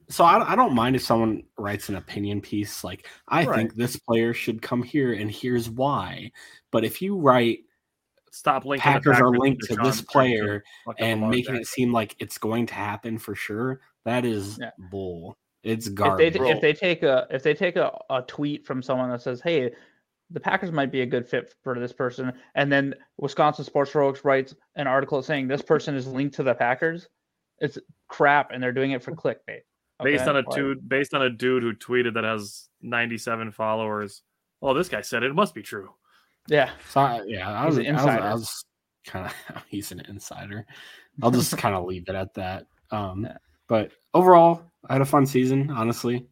So 0.10 0.24
I, 0.24 0.54
I 0.54 0.56
don't 0.56 0.74
mind 0.74 0.96
if 0.96 1.04
someone 1.04 1.44
writes 1.58 1.90
an 1.90 1.96
opinion 1.96 2.42
piece 2.42 2.84
like 2.84 3.08
I 3.28 3.46
right. 3.46 3.56
think 3.56 3.76
this 3.76 3.96
player 3.96 4.34
should 4.34 4.62
come 4.62 4.84
here 4.84 5.14
and 5.14 5.30
here's 5.30 5.70
why. 5.70 6.32
But 6.72 6.84
if 6.84 7.02
you 7.02 7.18
write 7.18 7.60
stop 8.34 8.66
linking 8.66 8.82
Packers, 8.82 9.16
Packers 9.16 9.22
are 9.22 9.38
linked 9.38 9.64
to 9.66 9.76
this 9.76 10.02
player 10.02 10.64
and 10.98 11.30
making 11.30 11.56
it 11.56 11.68
seem 11.68 11.94
like 11.94 12.16
it's 12.20 12.38
going 12.38 12.66
to 12.66 12.74
happen 12.74 13.18
for 13.18 13.36
sure. 13.36 13.80
That 14.06 14.26
is 14.26 14.58
yeah. 14.60 14.72
bull. 14.90 15.38
It's 15.62 15.88
garbage. 15.88 16.36
If 16.36 16.42
they, 16.42 16.50
if 16.50 16.62
they, 16.62 16.74
take 16.74 17.04
a 17.04 17.28
if 17.30 17.44
they 17.44 17.54
take 17.54 17.78
a, 17.78 17.98
a 18.10 18.22
tweet 18.24 18.66
from 18.66 18.82
someone 18.82 19.10
that 19.12 19.22
says, 19.22 19.40
"Hey, 19.40 19.72
the 20.30 20.40
Packers 20.40 20.72
might 20.72 20.92
be 20.92 21.02
a 21.02 21.06
good 21.06 21.26
fit 21.26 21.54
for 21.64 21.80
this 21.80 21.94
person," 21.94 22.34
and 22.56 22.70
then 22.70 22.96
Wisconsin 23.18 23.64
Sports 23.64 23.94
Heroics 23.94 24.26
writes 24.26 24.54
an 24.76 24.88
article 24.88 25.22
saying 25.22 25.48
this 25.48 25.62
person 25.62 25.96
is 25.96 26.06
linked 26.06 26.36
to 26.36 26.44
the 26.44 26.54
Packers, 26.54 27.08
it's 27.60 27.78
crap, 28.10 28.52
and 28.52 28.62
they're 28.62 28.74
doing 28.74 28.92
it 28.92 29.02
for 29.02 29.14
clickbait. 29.14 29.62
Okay? 30.02 30.12
Based 30.12 30.28
on 30.28 30.36
a 30.36 30.44
dude, 30.44 30.90
based 30.90 31.14
on 31.14 31.22
a 31.22 31.30
dude 31.30 31.64
who 31.64 31.74
tweeted 31.74 32.16
that 32.16 32.26
has 32.26 32.68
97 32.82 33.52
followers. 33.52 34.22
Well, 34.60 34.74
this 34.74 34.90
guy 34.90 35.02
said 35.02 35.24
it, 35.24 35.32
it 35.32 35.36
must 35.36 35.56
be 35.56 35.62
true. 35.62 35.92
Yeah. 36.48 36.72
So 36.90 37.24
yeah, 37.26 37.50
I 37.50 37.66
was, 37.66 37.78
I 37.78 37.92
was, 37.92 38.06
I 38.06 38.34
was 38.34 38.66
kind 39.06 39.26
of 39.26 39.64
he's 39.68 39.92
an 39.92 40.02
insider. 40.08 40.66
I'll 41.22 41.32
just 41.32 41.58
kind 41.58 41.76
of 41.76 41.86
leave 41.86 42.08
it 42.08 42.16
at 42.16 42.34
that. 42.36 42.66
Um, 42.92 43.24
yeah. 43.24 43.38
but 43.68 43.92
overall, 44.14 44.64
I 44.90 44.94
had 44.94 45.02
a 45.02 45.06
fun 45.06 45.26
season. 45.26 45.70
Honestly, 45.72 46.28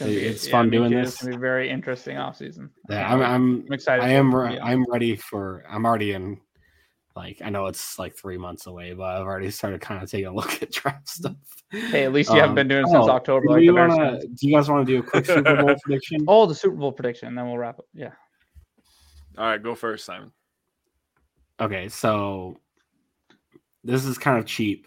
it's, 0.00 0.10
it's 0.10 0.46
yeah, 0.46 0.52
fun 0.52 0.70
doing 0.70 0.92
this. 0.92 1.14
It's 1.14 1.22
gonna 1.22 1.36
be 1.36 1.40
very 1.40 1.70
interesting 1.70 2.16
off 2.16 2.36
season. 2.36 2.70
Yeah, 2.88 3.12
I'm, 3.12 3.20
I'm, 3.20 3.64
I'm 3.66 3.72
excited. 3.72 4.04
I 4.04 4.10
am. 4.10 4.34
Re- 4.34 4.58
I'm 4.60 4.84
ready 4.90 5.16
for. 5.16 5.64
I'm 5.68 5.84
already 5.86 6.12
in. 6.12 6.40
Like 7.14 7.40
I 7.42 7.48
know 7.48 7.64
it's 7.64 7.98
like 7.98 8.14
three 8.14 8.36
months 8.36 8.66
away, 8.66 8.92
but 8.92 9.04
I've 9.04 9.22
already 9.22 9.50
started 9.50 9.80
kind 9.80 10.02
of 10.02 10.10
taking 10.10 10.26
a 10.26 10.34
look 10.34 10.62
at 10.62 10.70
draft 10.70 11.08
stuff. 11.08 11.36
Hey, 11.70 12.04
at 12.04 12.12
least 12.12 12.28
you 12.28 12.34
um, 12.34 12.40
haven't 12.40 12.54
been 12.56 12.68
doing 12.68 12.84
it 12.84 12.90
since 12.90 13.06
oh, 13.06 13.10
October. 13.10 13.46
Do, 13.46 13.52
like 13.54 13.62
you 13.62 13.74
wanna, 13.74 14.20
do 14.20 14.46
you 14.46 14.54
guys 14.54 14.68
want 14.68 14.86
to 14.86 14.92
do 14.92 15.00
a 15.00 15.02
quick 15.02 15.24
Super 15.24 15.56
Bowl 15.56 15.74
prediction? 15.82 16.24
Oh, 16.28 16.44
the 16.44 16.54
Super 16.54 16.76
Bowl 16.76 16.92
prediction, 16.92 17.28
and 17.28 17.38
then 17.38 17.46
we'll 17.46 17.58
wrap 17.58 17.78
up. 17.78 17.86
Yeah. 17.94 18.10
All 19.36 19.46
right, 19.46 19.62
go 19.62 19.74
first, 19.74 20.04
Simon. 20.04 20.32
Okay, 21.60 21.88
so 21.88 22.56
this 23.84 24.04
is 24.04 24.18
kind 24.18 24.38
of 24.38 24.46
cheap, 24.46 24.86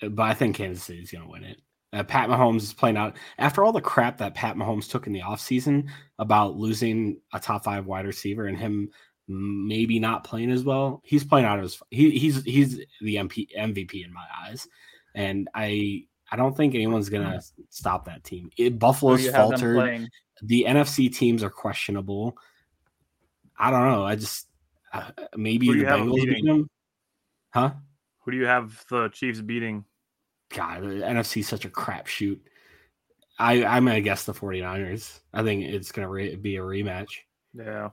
but 0.00 0.22
I 0.22 0.34
think 0.34 0.56
Kansas 0.56 0.84
City 0.84 1.00
is 1.00 1.10
going 1.10 1.24
to 1.24 1.30
win 1.30 1.44
it. 1.44 1.60
Uh, 1.92 2.02
Pat 2.02 2.28
Mahomes 2.28 2.62
is 2.62 2.74
playing 2.74 2.98
out 2.98 3.16
after 3.38 3.64
all 3.64 3.72
the 3.72 3.80
crap 3.80 4.18
that 4.18 4.34
Pat 4.34 4.56
Mahomes 4.56 4.90
took 4.90 5.06
in 5.06 5.12
the 5.14 5.22
offseason 5.22 5.88
about 6.18 6.56
losing 6.56 7.18
a 7.32 7.40
top 7.40 7.64
five 7.64 7.86
wide 7.86 8.04
receiver 8.04 8.46
and 8.46 8.58
him 8.58 8.90
maybe 9.26 9.98
not 9.98 10.24
playing 10.24 10.50
as 10.50 10.64
well. 10.64 11.00
He's 11.04 11.24
playing 11.24 11.46
out 11.46 11.58
of 11.58 11.62
his 11.62 11.80
he, 11.90 12.10
he's 12.10 12.42
he's 12.44 12.78
the 13.00 13.16
MP, 13.16 13.48
MVP 13.56 14.04
in 14.04 14.12
my 14.12 14.26
eyes, 14.44 14.68
and 15.14 15.48
I 15.54 16.04
I 16.30 16.36
don't 16.36 16.56
think 16.56 16.74
anyone's 16.74 17.08
gonna 17.08 17.40
stop 17.70 18.04
that 18.04 18.22
team. 18.22 18.50
It, 18.58 18.78
Buffalo's 18.78 19.26
faltered. 19.28 20.08
The 20.42 20.66
NFC 20.68 21.12
teams 21.12 21.42
are 21.42 21.50
questionable. 21.50 22.36
I 23.58 23.70
don't 23.70 23.88
know. 23.88 24.04
I 24.04 24.14
just 24.14 24.46
uh, 24.92 25.10
maybe 25.36 25.66
the 25.68 25.84
Bengals 25.84 26.24
beat 26.24 26.44
them. 26.44 26.70
Huh? 27.50 27.72
Who 28.20 28.30
do 28.30 28.36
you 28.36 28.46
have 28.46 28.84
the 28.90 29.08
Chiefs 29.08 29.40
beating? 29.40 29.84
God, 30.54 30.82
the 30.82 30.88
NFC 30.88 31.38
is 31.38 31.48
such 31.48 31.64
a 31.64 31.70
crapshoot. 31.70 32.38
I 33.38 33.64
I'm 33.64 33.84
gonna 33.84 34.00
guess 34.00 34.24
the 34.24 34.34
49ers. 34.34 35.20
I 35.32 35.42
think 35.42 35.64
it's 35.64 35.92
gonna 35.92 36.08
re- 36.08 36.36
be 36.36 36.56
a 36.56 36.60
rematch. 36.60 37.10
Yeah. 37.54 37.90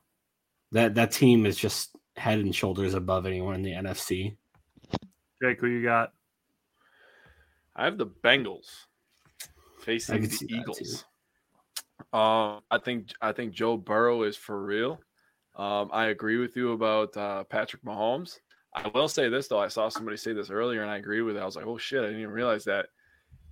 That 0.72 0.96
that 0.96 1.12
team 1.12 1.46
is 1.46 1.58
just 1.58 1.96
head 2.18 2.40
and 2.40 2.56
shoulders 2.56 2.94
above 2.94 3.26
anyone 3.26 3.56
in 3.56 3.62
the 3.62 3.72
NFC. 3.72 4.38
Jake, 5.42 5.60
who 5.60 5.68
you 5.68 5.84
got? 5.84 6.14
I 7.76 7.86
have 7.86 7.98
the 7.98 8.08
Bengals 8.08 8.68
facing 9.82 10.22
the 10.22 10.48
Eagles. 10.50 11.06
Um, 12.14 12.62
I 12.72 12.80
think 12.84 13.10
I 13.22 13.32
think 13.34 13.54
Joe 13.54 13.78
Burrow 13.78 14.24
is 14.24 14.38
for 14.38 14.64
real. 14.64 15.00
Um, 15.56 15.90
I 15.94 16.08
agree 16.08 16.38
with 16.38 16.56
you 16.56 16.74
about 16.74 17.16
uh, 17.16 17.44
Patrick 17.46 17.84
Mahomes. 17.84 18.40
I 18.74 18.90
will 18.90 19.08
say 19.08 19.30
this 19.30 19.48
though. 19.48 19.60
I 19.60 19.70
saw 19.70 19.88
somebody 19.88 20.18
say 20.18 20.34
this 20.34 20.50
earlier, 20.50 20.82
and 20.82 20.92
I 20.92 20.98
agree 20.98 21.22
with 21.22 21.38
it. 21.38 21.40
I 21.40 21.46
was 21.46 21.56
like, 21.56 21.66
"Oh 21.66 21.78
shit!" 21.78 22.00
I 22.00 22.08
didn't 22.08 22.22
even 22.22 22.34
realize 22.34 22.66
that. 22.66 22.88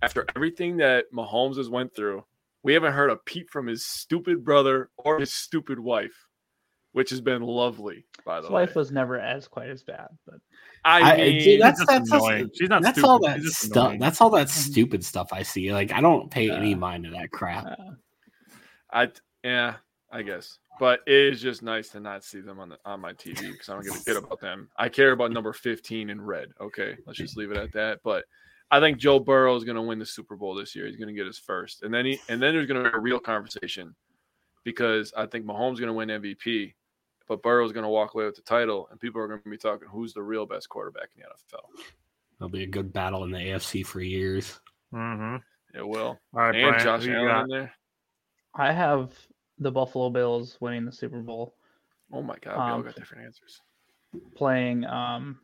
After 0.02 0.26
everything 0.36 0.76
that 0.78 1.06
Mahomes 1.14 1.56
has 1.56 1.70
went 1.70 1.96
through, 1.96 2.26
we 2.62 2.74
haven't 2.74 2.92
heard 2.92 3.10
a 3.10 3.16
peep 3.16 3.50
from 3.50 3.68
his 3.68 3.86
stupid 3.86 4.44
brother 4.44 4.90
or 4.98 5.20
his 5.20 5.34
stupid 5.34 5.80
wife, 5.80 6.28
which 6.92 7.10
has 7.10 7.22
been 7.22 7.42
lovely. 7.42 8.06
By 8.26 8.42
the 8.42 8.42
way. 8.42 8.44
his 8.44 8.52
way, 8.52 8.62
wife 8.64 8.76
was 8.76 8.92
never 8.92 9.18
as 9.18 9.48
quite 9.48 9.70
as 9.70 9.82
bad, 9.82 10.10
but 10.26 10.42
I 10.84 11.16
mean, 11.16 11.62
I, 11.62 11.72
that's 11.72 11.86
that's 11.86 12.12
annoying. 12.12 12.50
She's 12.54 12.68
not. 12.68 12.82
That's 12.82 12.98
stupid. 12.98 13.10
all 13.10 13.20
that 13.20 13.42
stuff. 13.44 13.96
That's 14.00 14.20
all 14.20 14.30
that 14.32 14.50
stupid 14.50 15.06
stuff 15.06 15.32
I 15.32 15.44
see. 15.44 15.72
Like 15.72 15.94
I 15.94 16.02
don't 16.02 16.30
pay 16.30 16.52
any 16.52 16.76
mind 16.76 17.06
to 17.06 17.12
that 17.12 17.32
crap. 17.32 17.80
I 18.92 19.10
Yeah, 19.44 19.76
I 20.14 20.22
guess. 20.22 20.60
But 20.80 21.02
it 21.08 21.34
is 21.34 21.42
just 21.42 21.64
nice 21.64 21.90
to 21.90 22.00
not 22.00 22.24
see 22.24 22.40
them 22.40 22.60
on 22.60 22.70
the 22.70 22.78
on 22.86 23.02
my 23.02 23.14
TV 23.14 23.52
because 23.52 23.68
I 23.68 23.74
don't 23.74 23.84
give 23.84 23.96
a 23.96 24.00
shit 24.00 24.16
about 24.16 24.40
them. 24.40 24.70
I 24.78 24.88
care 24.88 25.12
about 25.12 25.32
number 25.32 25.52
15 25.52 26.10
in 26.10 26.22
red. 26.22 26.50
Okay, 26.62 26.96
let's 27.06 27.20
just 27.20 27.36
leave 27.36 27.52
it 27.52 27.58
at 27.58 27.74
that. 27.74 28.00
But 28.04 28.26
I 28.72 28.80
think 28.80 28.98
Joe 28.98 29.20
Burrow 29.20 29.56
is 29.56 29.64
going 29.64 29.76
to 29.76 29.82
win 29.82 30.00
the 30.00 30.06
Super 30.06 30.36
Bowl 30.36 30.56
this 30.56 30.76
year. 30.76 30.88
He's 30.88 30.96
going 30.96 31.08
to 31.08 31.14
get 31.14 31.26
his 31.26 31.40
first, 31.40 31.84
and 31.84 31.94
then 31.94 32.06
he 32.06 32.20
and 32.30 32.42
then 32.42 32.54
there's 32.54 32.68
going 32.68 32.84
to 32.84 32.90
be 32.90 32.96
a 32.96 33.00
real 33.00 33.20
conversation 33.20 33.96
because 34.64 35.12
I 35.18 35.26
think 35.26 35.46
Mahomes 35.46 35.74
is 35.74 35.80
going 35.80 35.88
to 35.88 35.94
win 35.94 36.10
MVP, 36.10 36.74
but 37.28 37.42
Burrow 37.44 37.66
is 37.66 37.72
going 37.72 37.84
to 37.84 37.90
walk 37.90 38.14
away 38.14 38.26
with 38.26 38.36
the 38.36 38.42
title, 38.44 38.88
and 38.92 39.00
people 39.00 39.20
are 39.22 39.28
going 39.28 39.42
to 39.42 39.50
be 39.50 39.58
talking 39.58 39.88
who's 39.90 40.14
the 40.14 40.24
real 40.24 40.46
best 40.46 40.70
quarterback 40.70 41.10
in 41.16 41.24
the 41.24 41.28
NFL. 41.28 41.66
It'll 42.40 42.50
be 42.50 42.64
a 42.64 42.68
good 42.68 42.94
battle 42.94 43.24
in 43.24 43.32
the 43.32 43.40
AFC 43.40 43.86
for 43.86 44.02
years. 44.02 44.60
Mm-hmm. 44.94 45.38
It 45.78 45.88
will. 45.88 46.20
All 46.34 46.40
right, 46.40 46.56
and 46.56 46.70
Brian, 46.70 46.84
Josh 46.84 47.04
who 47.04 47.12
you 47.12 47.18
Allen 47.18 47.28
got? 47.28 47.44
in 47.44 47.50
there. 47.50 47.74
I 48.56 48.72
have 48.72 49.12
the 49.60 49.72
Buffalo 49.72 50.10
Bills 50.10 50.58
winning 50.60 50.86
the 50.86 50.92
Super 50.92 51.22
Bowl, 51.22 51.56
Oh 52.12 52.22
my 52.22 52.36
God, 52.42 52.56
we 52.56 52.62
all 52.62 52.74
Um, 52.80 52.84
got 52.84 52.96
different 52.96 53.26
answers. 53.26 53.62
playing. 54.36 54.86
Um, 54.86 55.40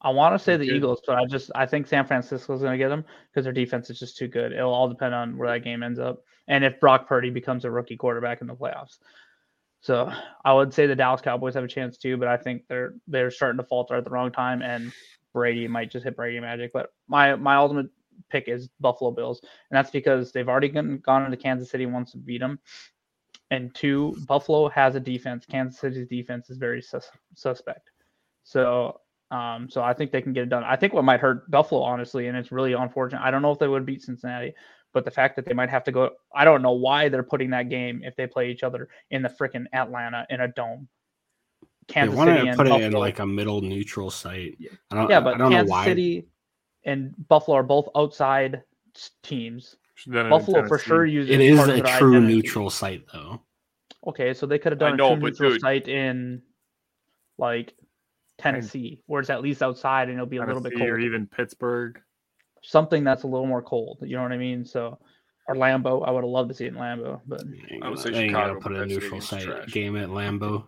I 0.00 0.10
want 0.10 0.34
to 0.34 0.38
say 0.38 0.56
the 0.56 0.66
Good. 0.66 0.76
Eagles, 0.76 1.02
but 1.06 1.16
I 1.16 1.24
just 1.26 1.50
I 1.54 1.66
think 1.66 1.86
San 1.86 2.06
Francisco's 2.06 2.60
going 2.60 2.72
to 2.72 2.78
get 2.78 2.88
them 2.90 3.04
because 3.30 3.44
their 3.44 3.52
defense 3.52 3.90
is 3.90 3.98
just 3.98 4.16
too 4.16 4.28
good. 4.28 4.52
It'll 4.52 4.72
all 4.72 4.88
depend 4.88 5.14
on 5.14 5.36
where 5.36 5.48
that 5.48 5.64
game 5.64 5.82
ends 5.82 5.98
up 5.98 6.22
and 6.48 6.64
if 6.64 6.78
Brock 6.80 7.08
Purdy 7.08 7.30
becomes 7.30 7.64
a 7.64 7.70
rookie 7.70 7.96
quarterback 7.96 8.40
in 8.40 8.46
the 8.46 8.54
playoffs. 8.54 8.98
So 9.80 10.10
I 10.44 10.52
would 10.52 10.72
say 10.72 10.86
the 10.86 10.94
Dallas 10.96 11.20
Cowboys 11.22 11.54
have 11.54 11.64
a 11.64 11.68
chance 11.68 11.96
too, 11.96 12.16
but 12.16 12.28
I 12.28 12.36
think 12.36 12.66
they're 12.68 12.94
they're 13.08 13.30
starting 13.30 13.58
to 13.58 13.64
falter 13.66 13.94
at 13.94 14.04
the 14.04 14.10
wrong 14.10 14.30
time, 14.32 14.62
and 14.62 14.92
Brady 15.32 15.66
might 15.66 15.90
just 15.90 16.04
hit 16.04 16.16
Brady 16.16 16.40
magic. 16.40 16.72
But 16.72 16.92
my 17.08 17.34
my 17.36 17.56
ultimate 17.56 17.86
pick 18.28 18.48
is 18.48 18.68
Buffalo 18.80 19.10
Bills, 19.10 19.40
and 19.42 19.76
that's 19.76 19.90
because 19.90 20.32
they've 20.32 20.48
already 20.48 20.68
gone, 20.68 20.98
gone 20.98 21.24
into 21.24 21.36
Kansas 21.36 21.70
City 21.70 21.86
once 21.86 22.12
to 22.12 22.18
beat 22.18 22.38
them, 22.40 22.58
and 23.50 23.74
two, 23.74 24.16
Buffalo 24.26 24.68
has 24.68 24.94
a 24.94 25.00
defense. 25.00 25.44
Kansas 25.46 25.80
City's 25.80 26.08
defense 26.08 26.50
is 26.50 26.58
very 26.58 26.82
sus- 26.82 27.10
suspect. 27.34 27.90
So 28.44 29.00
um, 29.30 29.68
so 29.68 29.82
I 29.82 29.92
think 29.92 30.12
they 30.12 30.22
can 30.22 30.32
get 30.32 30.44
it 30.44 30.48
done. 30.48 30.62
I 30.64 30.76
think 30.76 30.92
what 30.92 31.04
might 31.04 31.20
hurt 31.20 31.50
Buffalo, 31.50 31.82
honestly, 31.82 32.28
and 32.28 32.36
it's 32.36 32.52
really 32.52 32.74
unfortunate. 32.74 33.22
I 33.22 33.30
don't 33.30 33.42
know 33.42 33.50
if 33.50 33.58
they 33.58 33.66
would 33.66 33.84
beat 33.84 34.02
Cincinnati, 34.02 34.54
but 34.92 35.04
the 35.04 35.10
fact 35.10 35.34
that 35.36 35.44
they 35.44 35.52
might 35.52 35.68
have 35.68 35.82
to 35.84 35.92
go, 35.92 36.10
I 36.34 36.44
don't 36.44 36.62
know 36.62 36.72
why 36.72 37.08
they're 37.08 37.24
putting 37.24 37.50
that 37.50 37.68
game 37.68 38.02
if 38.04 38.14
they 38.14 38.26
play 38.26 38.50
each 38.50 38.62
other 38.62 38.88
in 39.10 39.22
the 39.22 39.28
freaking 39.28 39.66
Atlanta 39.72 40.26
in 40.30 40.42
a 40.42 40.48
dome. 40.48 40.88
Kansas 41.88 42.14
they 42.14 42.18
wanted 42.18 42.32
City 42.32 42.44
to 42.44 42.48
and 42.48 42.56
put 42.56 42.66
it 42.68 42.82
in 42.82 42.92
like 42.92 43.18
a 43.18 43.26
middle 43.26 43.60
neutral 43.60 44.10
site. 44.10 44.58
I 44.90 44.94
don't, 44.94 45.10
yeah, 45.10 45.18
I 45.18 45.20
but 45.20 45.38
don't 45.38 45.50
know 45.50 45.56
Kansas 45.56 45.70
why. 45.70 45.84
City 45.84 46.26
and 46.84 47.14
Buffalo 47.28 47.56
are 47.56 47.62
both 47.62 47.88
outside 47.96 48.62
teams. 49.22 49.76
Then 50.06 50.28
Buffalo 50.30 50.66
for 50.68 50.78
sure 50.78 51.06
uses 51.06 51.30
it 51.34 51.40
is 51.40 51.58
a 51.60 51.80
true 51.80 52.16
identity. 52.16 52.34
neutral 52.34 52.70
site 52.70 53.04
though. 53.12 53.42
Okay, 54.06 54.34
so 54.34 54.46
they 54.46 54.58
could 54.58 54.72
have 54.72 54.82
I 54.82 54.90
done 54.96 55.00
a 55.00 55.16
true 55.16 55.16
neutral 55.28 55.50
dude- 55.52 55.60
site 55.60 55.88
in 55.88 56.42
like 57.38 57.74
Tennessee, 58.38 59.00
where 59.06 59.20
it's 59.20 59.30
at 59.30 59.42
least 59.42 59.62
outside 59.62 60.08
and 60.08 60.14
it'll 60.18 60.26
be 60.26 60.36
a 60.36 60.40
little 60.44 60.60
bit 60.60 60.70
Tennessee 60.70 60.86
cold. 60.86 60.90
or 60.90 60.98
even 60.98 61.26
Pittsburgh. 61.26 62.00
something 62.62 63.04
that's 63.04 63.22
a 63.22 63.26
little 63.26 63.46
more 63.46 63.62
cold. 63.62 63.98
You 64.02 64.16
know 64.16 64.22
what 64.22 64.32
I 64.32 64.36
mean? 64.38 64.64
So, 64.64 64.98
or 65.48 65.54
Lambeau, 65.54 66.06
I 66.06 66.10
would 66.10 66.24
have 66.24 66.30
loved 66.30 66.48
to 66.50 66.54
see 66.54 66.64
it 66.64 66.68
in 66.68 66.74
Lambeau, 66.74 67.20
but 67.26 67.42
I 67.42 67.44
would 67.44 67.80
gonna- 67.82 67.96
say 67.96 68.10
they 68.10 68.18
ain't 68.24 68.30
Chicago, 68.30 68.48
gonna 68.48 68.60
put 68.60 68.72
but 68.72 68.82
a 68.82 68.86
neutral 68.86 69.20
site 69.20 69.42
trash. 69.44 69.72
game 69.72 69.96
at 69.96 70.08
Lambeau, 70.08 70.66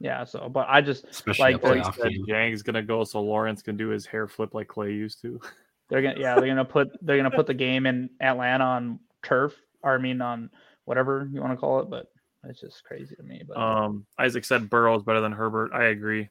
yeah. 0.00 0.24
So, 0.24 0.48
but 0.48 0.66
I 0.68 0.80
just 0.80 1.04
especially 1.06 1.54
Like, 1.54 1.62
a 1.62 1.66
or 1.66 1.74
playoff 1.76 2.02
game. 2.02 2.24
Jang's 2.26 2.62
gonna 2.62 2.82
go 2.82 3.04
so 3.04 3.20
Lawrence 3.22 3.62
can 3.62 3.76
do 3.76 3.88
his 3.88 4.06
hair 4.06 4.26
flip 4.26 4.54
like 4.54 4.68
Clay 4.68 4.92
used 4.92 5.20
to. 5.22 5.38
they're 5.88 6.02
gonna 6.02 6.16
yeah 6.18 6.34
they're 6.36 6.48
gonna 6.48 6.64
put 6.64 6.88
they're 7.02 7.16
gonna 7.16 7.30
put 7.30 7.46
the 7.46 7.54
game 7.54 7.86
in 7.86 8.10
Atlanta 8.20 8.64
on 8.64 9.00
turf, 9.22 9.54
or 9.82 9.94
I 9.94 9.98
mean 9.98 10.20
on 10.20 10.50
whatever 10.84 11.28
you 11.32 11.40
want 11.40 11.52
to 11.52 11.56
call 11.56 11.80
it, 11.80 11.90
but 11.90 12.06
it's 12.44 12.60
just 12.60 12.84
crazy 12.84 13.14
to 13.16 13.22
me. 13.22 13.42
But 13.46 13.56
Um, 13.56 14.06
Isaac 14.18 14.44
said 14.44 14.70
Burrow 14.70 14.96
is 14.96 15.02
better 15.02 15.20
than 15.20 15.32
Herbert. 15.32 15.72
I 15.72 15.84
agree. 15.86 16.28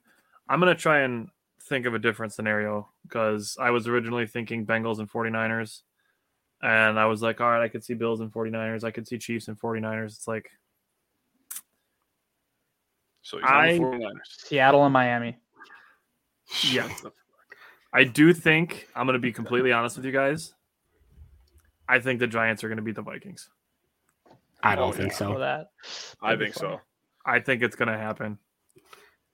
I'm 0.48 0.60
gonna 0.60 0.76
try 0.76 1.00
and 1.02 1.30
think 1.64 1.86
of 1.86 1.94
a 1.94 2.00
different 2.00 2.32
scenario 2.34 2.90
because 3.04 3.58
I 3.60 3.72
was 3.72 3.88
originally 3.88 4.28
thinking 4.28 4.66
Bengals 4.66 5.00
and 5.00 5.10
49ers, 5.12 5.82
and 6.62 7.00
I 7.00 7.06
was 7.08 7.22
like, 7.22 7.42
all 7.42 7.50
right, 7.50 7.62
I 7.64 7.68
could 7.70 7.84
see 7.84 7.96
Bills 7.96 8.20
and 8.22 8.32
49ers. 8.32 8.84
I 8.84 8.92
could 8.92 9.08
see 9.08 9.18
Chiefs 9.18 9.48
and 9.48 9.60
49ers. 9.60 10.16
It's 10.16 10.28
like 10.28 10.50
So 13.22 13.38
he's 13.38 13.46
on 13.48 13.54
I- 13.54 13.74
the 13.74 13.80
49ers. 13.80 14.12
Seattle 14.28 14.84
and 14.86 14.94
Miami. 14.94 15.38
Yeah. 16.70 16.88
I 17.96 18.04
do 18.04 18.34
think 18.34 18.88
I'm 18.96 19.06
going 19.06 19.14
to 19.14 19.20
be 19.20 19.32
completely 19.32 19.72
honest 19.72 19.96
with 19.96 20.06
you 20.06 20.12
guys. 20.12 20.54
I 21.88 22.00
think 22.00 22.20
the 22.20 22.28
Giants 22.28 22.64
are 22.64 22.68
going 22.68 22.78
to 22.78 22.84
beat 22.84 22.96
the 22.96 23.02
Vikings. 23.02 23.50
I 24.62 24.76
don't 24.76 24.90
Oh, 24.90 24.92
think 24.92 25.12
yeah. 25.12 25.18
So. 25.18 25.40
that, 25.40 25.68
I 26.22 26.36
think 26.36 26.54
funny. 26.56 26.76
so. 26.76 26.82
I 27.26 27.40
think 27.40 27.62
it's 27.64 27.76
going 27.76 27.88
to 27.88 27.98
happen. 27.98 28.38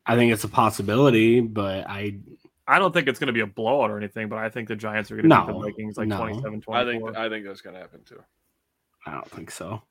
I 0.05 0.15
think 0.15 0.31
it's 0.31 0.43
a 0.43 0.47
possibility, 0.49 1.41
but 1.41 1.89
I 1.89 2.19
I 2.67 2.79
don't 2.79 2.93
think 2.93 3.07
it's 3.07 3.19
going 3.19 3.27
to 3.27 3.33
be 3.33 3.39
a 3.41 3.47
blowout 3.47 3.89
or 3.89 3.97
anything, 3.97 4.29
but 4.29 4.37
I 4.39 4.49
think 4.49 4.67
the 4.67 4.75
Giants 4.75 5.09
are 5.11 5.15
going 5.15 5.29
to 5.29 5.35
beat 5.45 5.47
the 5.53 5.59
Vikings 5.59 5.97
like 5.97 6.07
no. 6.07 6.17
27 6.17 6.63
I 6.71 6.83
think 6.85 7.17
I 7.17 7.29
think 7.29 7.45
that's 7.45 7.61
gonna 7.61 7.79
happen 7.79 8.01
too. 8.05 8.21
I 9.07 9.11
don't 9.13 9.29
think 9.31 9.49
so. 9.51 9.81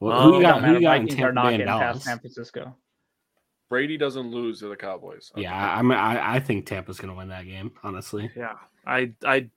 Well, 0.00 0.12
Um, 0.18 0.30
who 0.30 0.36
you 0.36 0.42
got? 0.42 0.60
don't 0.60 0.64
Who 0.64 0.74
you 0.74 0.80
got 0.82 0.96
in 0.98 1.02
Vikings 1.06 1.22
are 1.22 1.32
not 1.32 1.42
Bay 1.44 1.48
and 1.54 1.58
getting 1.58 1.66
past 1.72 1.80
Dallas? 1.80 2.04
San 2.04 2.18
Francisco. 2.18 2.76
Brady 3.74 3.96
doesn't 3.96 4.30
lose 4.30 4.60
to 4.60 4.68
the 4.68 4.76
Cowboys. 4.76 5.32
Yeah, 5.34 5.52
I 5.52 5.82
mean, 5.82 5.98
I, 5.98 6.36
I 6.36 6.38
think 6.38 6.64
Tampa's 6.64 7.00
going 7.00 7.12
to 7.12 7.18
win 7.18 7.26
that 7.30 7.44
game. 7.44 7.72
Honestly, 7.82 8.30
Yeah, 8.36 8.54
I 8.86 9.10
I 9.24 9.50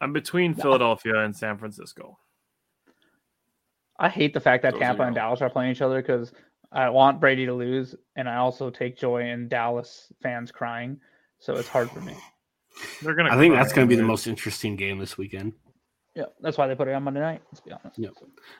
I'm 0.00 0.12
between 0.12 0.54
Philadelphia 0.54 1.24
and 1.24 1.34
San 1.34 1.58
Francisco. 1.58 2.20
I 3.98 4.10
hate 4.10 4.32
the 4.32 4.38
fact 4.38 4.62
that 4.62 4.74
Those 4.74 4.80
Tampa 4.82 5.02
and 5.02 5.12
Dallas 5.16 5.42
are 5.42 5.50
playing 5.50 5.72
each 5.72 5.82
other 5.82 6.00
because 6.00 6.32
I 6.70 6.88
want 6.88 7.18
Brady 7.18 7.46
to 7.46 7.52
lose, 7.52 7.96
and 8.14 8.28
I 8.28 8.36
also 8.36 8.70
take 8.70 8.96
joy 8.96 9.28
in 9.28 9.48
Dallas 9.48 10.12
fans 10.22 10.52
crying. 10.52 11.00
So 11.40 11.56
it's 11.56 11.66
hard 11.66 11.90
for 11.90 12.00
me. 12.00 12.14
They're 13.02 13.16
gonna. 13.16 13.34
I 13.34 13.36
think 13.36 13.56
that's 13.56 13.72
going 13.72 13.88
to 13.88 13.92
be 13.92 14.00
the 14.00 14.06
most 14.06 14.28
interesting 14.28 14.76
game 14.76 15.00
this 15.00 15.18
weekend. 15.18 15.54
Yeah, 16.14 16.24
that's 16.40 16.58
why 16.58 16.66
they 16.66 16.74
put 16.74 16.88
it 16.88 16.92
on 16.92 17.02
Monday 17.04 17.20
night. 17.20 17.40
Let's 17.50 17.60
be 17.60 17.72
honest. 17.72 17.98
Yep. 17.98 18.12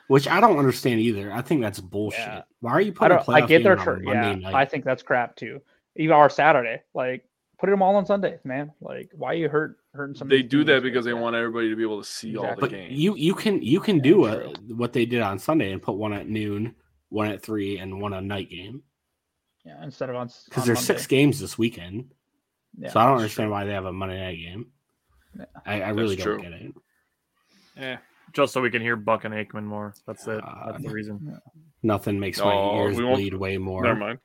Which 0.07 0.27
I 0.27 0.39
don't 0.39 0.57
understand 0.57 0.99
either. 0.99 1.31
I 1.31 1.41
think 1.41 1.61
that's 1.61 1.79
bullshit. 1.79 2.19
Yeah. 2.21 2.41
Why 2.61 2.71
are 2.71 2.81
you 2.81 2.91
putting? 2.91 3.17
a 3.17 3.23
don't. 3.23 3.29
I 3.29 3.41
playoff 3.41 3.47
get 3.47 3.57
game 3.57 3.63
their 3.63 3.79
on 3.79 3.85
tur- 3.85 3.99
Monday 3.99 4.29
yeah. 4.29 4.35
night? 4.49 4.55
I 4.55 4.65
think 4.65 4.85
that's 4.85 5.03
crap 5.03 5.35
too. 5.35 5.61
Even 5.95 6.15
our 6.15 6.29
Saturday, 6.31 6.81
like 6.95 7.25
put 7.59 7.69
them 7.69 7.83
all 7.83 7.95
on 7.95 8.05
Sundays, 8.07 8.39
man. 8.43 8.71
Like 8.81 9.11
why 9.13 9.33
are 9.33 9.35
you 9.35 9.49
hurt 9.49 9.77
hurting 9.93 10.15
some? 10.15 10.27
They 10.29 10.41
do 10.41 10.63
that 10.63 10.73
like 10.73 10.83
because 10.83 11.05
they 11.05 11.13
want 11.13 11.35
everybody 11.35 11.69
to 11.69 11.75
be 11.75 11.83
able 11.83 12.01
to 12.01 12.07
see 12.09 12.35
all 12.35 12.55
the 12.55 12.61
but 12.61 12.71
games. 12.71 12.93
you 12.97 13.15
you 13.15 13.35
can 13.35 13.61
you 13.61 13.79
can 13.79 13.99
do 13.99 14.25
a, 14.25 14.51
what 14.73 14.91
they 14.91 15.05
did 15.05 15.21
on 15.21 15.37
Sunday 15.37 15.71
and 15.71 15.81
put 15.81 15.93
one 15.93 16.13
at 16.13 16.27
noon, 16.27 16.73
one 17.09 17.27
at 17.27 17.43
three, 17.43 17.77
and 17.77 18.01
one 18.01 18.13
a 18.13 18.21
night 18.21 18.49
game 18.49 18.81
Yeah, 19.63 19.83
instead 19.83 20.09
of 20.09 20.15
on 20.15 20.29
because 20.45 20.65
there's 20.65 20.77
Monday. 20.79 20.93
six 20.93 21.05
games 21.05 21.39
this 21.39 21.55
weekend. 21.55 22.11
Yeah, 22.79 22.89
so 22.89 22.99
I 22.99 23.03
don't 23.03 23.17
that's 23.17 23.21
understand 23.21 23.51
why 23.51 23.65
they 23.65 23.73
have 23.73 23.85
a 23.85 23.93
Monday 23.93 24.19
night 24.19 24.37
game. 24.37 24.65
Yeah. 25.37 25.45
I, 25.67 25.81
I 25.83 25.89
really 25.89 26.15
That's 26.15 26.25
don't 26.25 26.39
true. 26.41 26.49
get 26.49 26.59
it. 26.59 26.73
Yeah. 27.77 27.97
just 28.33 28.53
so 28.53 28.61
we 28.61 28.69
can 28.69 28.81
hear 28.81 28.95
Buck 28.95 29.25
and 29.25 29.33
Aikman 29.33 29.63
more. 29.63 29.93
That's 30.07 30.25
it. 30.27 30.41
That's 30.65 30.83
the 30.83 30.89
reason. 30.89 31.39
Nothing 31.83 32.19
makes 32.19 32.39
No, 32.39 32.45
my 32.45 32.77
ears 32.79 32.97
we 32.97 33.03
won't- 33.03 33.17
bleed 33.17 33.33
way 33.33 33.57
more. 33.57 33.83
Never 33.83 33.99
mind. 33.99 34.19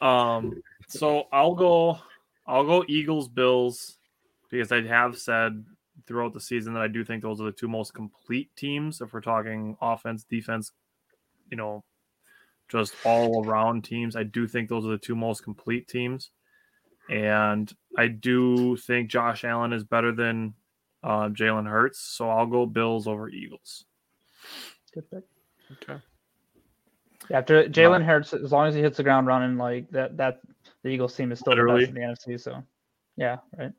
Um, 0.00 0.60
so 0.88 1.24
I'll 1.32 1.54
go. 1.54 1.98
I'll 2.46 2.64
go 2.64 2.84
Eagles 2.88 3.28
Bills 3.28 3.98
because 4.50 4.70
I 4.70 4.82
have 4.82 5.18
said 5.18 5.64
throughout 6.06 6.32
the 6.32 6.40
season 6.40 6.74
that 6.74 6.82
I 6.82 6.88
do 6.88 7.04
think 7.04 7.22
those 7.22 7.40
are 7.40 7.44
the 7.44 7.52
two 7.52 7.68
most 7.68 7.94
complete 7.94 8.50
teams. 8.56 9.00
If 9.00 9.12
we're 9.12 9.20
talking 9.20 9.76
offense, 9.80 10.24
defense, 10.24 10.70
you 11.50 11.56
know, 11.56 11.82
just 12.68 12.94
all 13.04 13.44
around 13.44 13.84
teams, 13.84 14.14
I 14.14 14.22
do 14.22 14.46
think 14.46 14.68
those 14.68 14.84
are 14.86 14.90
the 14.90 14.98
two 14.98 15.16
most 15.16 15.42
complete 15.42 15.88
teams. 15.88 16.30
And 17.10 17.72
I 17.96 18.08
do 18.08 18.76
think 18.76 19.10
Josh 19.10 19.44
Allen 19.44 19.72
is 19.72 19.84
better 19.84 20.12
than 20.12 20.54
uh, 21.06 21.28
Jalen 21.28 21.68
Hurts. 21.70 22.00
So 22.00 22.28
I'll 22.28 22.46
go 22.46 22.66
Bills 22.66 23.06
over 23.06 23.28
Eagles. 23.30 23.84
Good 24.92 25.10
pick. 25.10 25.24
Okay. 25.72 26.00
Yeah, 27.30 27.38
after 27.38 27.68
Jalen 27.68 28.04
Hurts, 28.04 28.32
as 28.34 28.52
long 28.52 28.68
as 28.68 28.74
he 28.74 28.80
hits 28.80 28.98
the 28.98 29.02
ground 29.02 29.26
running, 29.26 29.56
like 29.56 29.90
that, 29.90 30.16
that 30.16 30.40
the 30.82 30.90
Eagles 30.90 31.14
team 31.16 31.32
is 31.32 31.40
still 31.40 31.52
Literally. 31.52 31.86
the 31.86 31.92
best 31.92 32.26
in 32.26 32.30
the 32.30 32.34
NFC. 32.34 32.40
So, 32.40 32.62
yeah, 33.16 33.38
right, 33.58 33.72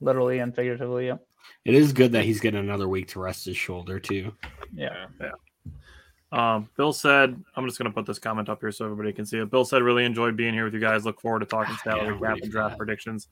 literally 0.00 0.38
and 0.38 0.54
figuratively. 0.54 1.08
Yeah, 1.08 1.18
It 1.64 1.74
is 1.74 1.92
good 1.92 2.12
that 2.12 2.24
he's 2.24 2.40
getting 2.40 2.60
another 2.60 2.88
week 2.88 3.08
to 3.08 3.20
rest 3.20 3.44
his 3.44 3.56
shoulder 3.56 4.00
too. 4.00 4.32
Yeah. 4.72 5.06
Yeah. 5.20 5.30
Um, 6.32 6.68
Bill 6.76 6.92
said, 6.92 7.42
I'm 7.56 7.66
just 7.66 7.78
going 7.78 7.90
to 7.90 7.94
put 7.94 8.06
this 8.06 8.18
comment 8.18 8.48
up 8.48 8.60
here 8.60 8.70
so 8.70 8.84
everybody 8.84 9.12
can 9.12 9.26
see 9.26 9.38
it. 9.38 9.50
Bill 9.50 9.64
said, 9.64 9.82
really 9.82 10.04
enjoyed 10.04 10.36
being 10.36 10.54
here 10.54 10.64
with 10.64 10.74
you 10.74 10.80
guys. 10.80 11.04
Look 11.04 11.20
forward 11.20 11.40
to 11.40 11.46
talking 11.46 11.74
Yeah, 11.84 11.92
salary 11.92 12.14
I'm 12.14 12.20
cap 12.20 12.38
and 12.42 12.50
draft 12.50 12.78
predictions. 12.78 13.28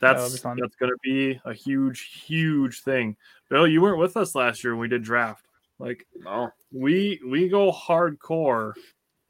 That's 0.00 0.40
be 0.40 0.48
that's 0.60 0.76
going 0.76 0.90
to 0.90 0.98
be 1.02 1.40
a 1.44 1.52
huge, 1.52 2.24
huge 2.26 2.82
thing. 2.82 3.16
Bill, 3.50 3.66
you 3.66 3.82
weren't 3.82 3.98
with 3.98 4.16
us 4.16 4.34
last 4.34 4.64
year 4.64 4.72
when 4.72 4.80
we 4.80 4.88
did 4.88 5.02
draft. 5.02 5.46
Like 5.78 6.06
No. 6.24 6.50
we 6.72 7.20
we 7.26 7.48
go 7.48 7.70
hardcore 7.70 8.72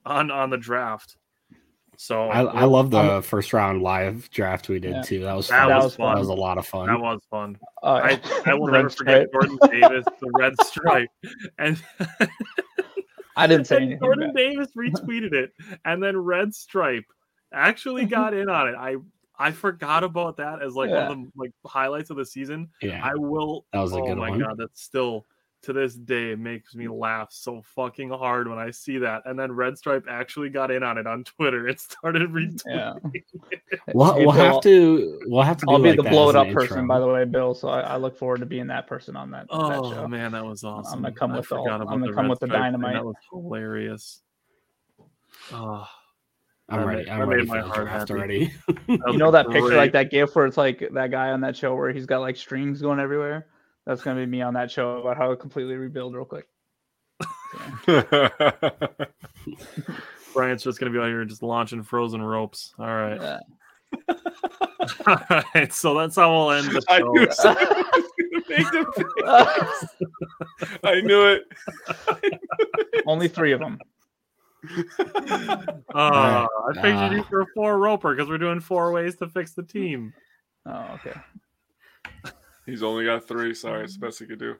on 0.06 0.30
on 0.30 0.48
the 0.51 0.56
draft. 0.59 1.16
So 1.97 2.30
I, 2.30 2.40
I 2.40 2.64
love 2.64 2.90
the 2.90 3.20
first 3.22 3.52
round 3.52 3.82
live 3.82 4.30
draft 4.30 4.68
we 4.70 4.78
did 4.78 4.94
Yeah. 4.94 5.02
too. 5.02 5.20
That 5.20 5.34
was 5.34 5.48
That 5.48 5.66
fun. 5.66 5.76
was 5.76 5.97
That 5.97 6.18
was 6.18 6.28
a 6.28 6.34
lot 6.34 6.56
of 6.56 6.66
fun. 6.66 6.86
that 6.86 6.98
was 7.01 7.20
fun. 7.30 7.59
Oh, 7.82 7.94
I, 7.94 8.18
I 8.47 8.55
will 8.55 8.68
Red 8.68 8.76
never 8.84 8.90
forget 8.90 9.28
stripe. 9.28 9.32
Jordan 9.32 9.59
Davis, 9.70 10.06
the 10.20 10.30
red 10.30 10.59
stripe, 10.62 11.10
and 11.59 11.82
I 13.41 13.47
didn't 13.47 13.67
say 13.67 13.77
and 13.77 13.85
anything. 13.87 14.01
Jordan 14.01 14.33
bad. 14.33 14.37
Davis 14.37 14.69
retweeted 14.77 15.33
it, 15.33 15.53
and 15.85 16.03
then 16.03 16.17
red 16.17 16.55
stripe 16.55 17.05
actually 17.53 18.05
got 18.07 18.35
in 18.35 18.49
on 18.49 18.69
it. 18.69 18.75
I 18.75 18.97
I 19.39 19.51
forgot 19.53 20.05
about 20.05 20.37
that 20.37 20.62
as 20.62 20.75
like 20.75 20.91
one 20.91 20.99
of 21.03 21.09
the 21.09 21.31
like 21.37 21.53
highlights 21.65 22.11
of 22.11 22.17
the 22.19 22.27
season. 22.27 22.69
yeah. 22.83 23.01
I 23.03 23.15
will. 23.15 23.65
That 23.73 23.81
was 23.81 23.93
a 23.93 23.97
oh 23.97 24.07
good 24.07 24.19
my 24.19 24.31
one. 24.31 24.39
god, 24.41 24.57
that's 24.59 24.83
still 24.83 25.25
to 25.62 25.73
this 25.74 25.95
day 25.95 26.35
makes 26.35 26.74
me 26.74 26.89
laugh 26.89 27.28
so 27.31 27.62
fucking 27.77 28.09
hard 28.11 28.49
when 28.49 28.59
I 28.59 28.70
see 28.70 28.97
that. 28.99 29.23
And 29.27 29.39
then 29.39 29.53
Red 29.53 29.77
Stripe 29.77 30.07
actually 30.09 30.49
got 30.49 30.70
in 30.70 30.82
on 30.82 30.97
it 30.99 31.07
on 31.07 31.23
Twitter. 31.24 31.69
It 31.70 31.81
started 31.81 32.31
retweeting. 32.31 32.62
Yeah. 32.66 32.95
We'll, 33.93 34.15
Hey, 34.15 34.20
we'll 34.24 34.31
have 34.32 34.61
to 34.62 35.20
we'll 35.27 35.43
have 35.43 35.59
to 35.59 35.66
I'll 35.69 35.78
be 35.78 35.91
like 35.91 35.97
the 36.03 36.09
blow 36.11 36.31
it 36.31 36.37
up 36.37 36.49
person, 36.51 36.78
intro. 36.78 36.89
by 36.89 36.99
the 37.01 37.07
way, 37.07 37.24
Bill. 37.24 37.55
So 37.55 37.69
I, 37.69 37.81
I 37.81 37.97
look 37.97 38.16
forward 38.16 38.41
to 38.41 38.47
being 38.47 38.66
that 38.69 38.87
person 38.87 39.16
on 39.16 39.31
that, 39.32 39.49
that 39.49 39.55
Oh 39.55 39.93
show. 39.93 40.09
man, 40.09 40.32
that 40.32 40.45
was 40.45 40.65
awesome. 40.65 40.99
I'm 40.99 41.03
gonna 41.03 41.15
come 41.15 41.32
I 41.32 41.37
with 41.39 41.53
all, 41.53 41.69
I'm 41.69 41.85
gonna 41.87 42.07
the 42.07 42.12
come 42.12 42.23
Red 42.24 42.31
with 42.31 42.41
the 42.41 42.47
Stripe 42.47 42.62
thing. 42.62 42.73
dynamite. 42.81 42.95
That 42.95 43.05
was 43.05 43.16
hilarious. 43.31 44.23
Oh, 45.53 45.87
I'm 46.69 46.85
ready. 46.85 47.03
made- 47.05 47.09
I'm 47.11 47.28
ready 47.28 47.45
my 47.47 47.61
heart 47.61 47.87
draft 47.87 48.09
happy. 48.09 48.12
already. 48.12 48.53
You 48.89 49.16
know 49.19 49.31
that 49.31 49.49
picture, 49.51 49.77
like 49.77 49.93
that 49.93 50.11
gif 50.11 50.35
where 50.37 50.47
it's 50.47 50.57
like 50.57 50.89
that 50.93 51.11
guy 51.11 51.31
on 51.31 51.41
that 51.43 51.57
show 51.57 51.74
where 51.74 51.93
he's 51.93 52.07
got 52.07 52.20
like 52.20 52.37
strings 52.37 52.81
going 52.81 53.01
everywhere. 53.01 53.47
That's 53.86 54.02
gonna 54.02 54.20
be 54.20 54.27
me 54.27 54.43
on 54.43 54.55
that 54.55 54.70
show 54.70 54.98
about 54.98 55.16
how 55.16 55.31
to 55.31 55.36
completely 55.36 55.74
rebuild 55.74 56.15
real 56.15 56.24
quick. 56.24 56.47
Brian's 60.32 60.62
just 60.62 60.78
gonna 60.78 60.93
be 60.93 60.98
out 60.98 61.07
here 61.07 61.24
just 61.24 61.43
launching 61.43 61.82
frozen 61.82 62.23
ropes. 62.23 62.73
All 62.78 62.86
right. 62.86 63.20
Yeah. 63.20 63.40
All 65.07 65.43
right. 65.55 65.73
So 65.73 65.94
that's 65.98 66.16
how 66.16 66.32
we'll 66.32 66.52
end 66.52 66.69
the 66.69 66.82
I 66.89 66.98
show. 66.98 67.12
knew 67.12 67.31
someone 67.32 67.66
was 67.66 68.12
gonna 68.19 68.43
make 68.48 68.70
the. 68.70 69.89
I 70.85 71.01
knew 71.01 71.27
it. 71.27 71.44
Only 73.07 73.28
three 73.28 73.52
of 73.52 73.61
them. 73.61 73.78
Uh, 74.78 75.66
I 75.94 76.47
figured 76.74 77.12
you 77.12 77.24
for 77.24 77.43
a 77.43 77.47
four 77.55 77.78
roper 77.78 78.15
because 78.15 78.28
we're 78.28 78.39
doing 78.39 78.61
four 78.61 78.93
ways 78.93 79.16
to 79.16 79.28
fix 79.28 79.52
the 79.52 79.62
team. 79.62 80.12
Oh, 80.66 80.86
okay. 80.94 81.19
He's 82.66 82.82
only 82.82 83.05
got 83.05 83.27
three. 83.27 83.55
Sorry, 83.55 83.85
it's 83.85 83.95
the 83.95 84.07
best 84.07 84.19
he 84.19 84.27
could 84.27 84.39
do. 84.39 84.57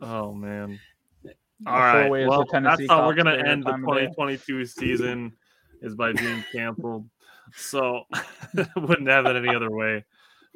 Oh 0.00 0.32
man. 0.32 0.78
The 1.24 1.34
All 1.66 1.78
right. 1.78 2.02
four-way 2.02 2.22
is 2.22 2.30
the 2.30 2.46
Well, 2.52 2.62
that's 2.62 2.86
how 2.88 3.06
we're 3.06 3.14
gonna 3.14 3.32
end 3.32 3.64
the 3.64 3.72
time 3.72 3.88
of 3.88 3.94
day. 3.96 4.06
2022 4.06 4.64
season 4.66 5.32
is 5.82 5.94
by 5.94 6.12
being 6.12 6.44
canceled. 6.52 7.08
So 7.54 8.04
wouldn't 8.76 9.08
have 9.08 9.26
it 9.26 9.36
any 9.36 9.54
other 9.54 9.70
way. 9.70 10.04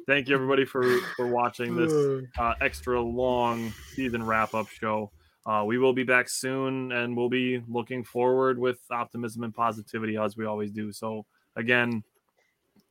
Thank 0.07 0.27
you 0.27 0.35
everybody 0.35 0.65
for 0.65 0.99
for 1.15 1.27
watching 1.27 1.75
this 1.75 1.93
uh, 2.39 2.53
extra 2.61 3.01
long 3.01 3.73
season 3.93 4.23
wrap 4.23 4.53
up 4.53 4.67
show. 4.69 5.11
Uh, 5.45 5.63
we 5.65 5.77
will 5.77 5.93
be 5.93 6.03
back 6.03 6.29
soon, 6.29 6.91
and 6.93 7.17
we'll 7.17 7.29
be 7.29 7.61
looking 7.67 8.03
forward 8.03 8.57
with 8.57 8.79
optimism 8.89 9.43
and 9.43 9.53
positivity 9.53 10.17
as 10.17 10.37
we 10.37 10.45
always 10.45 10.71
do. 10.71 10.91
So 10.93 11.25
again, 11.57 12.03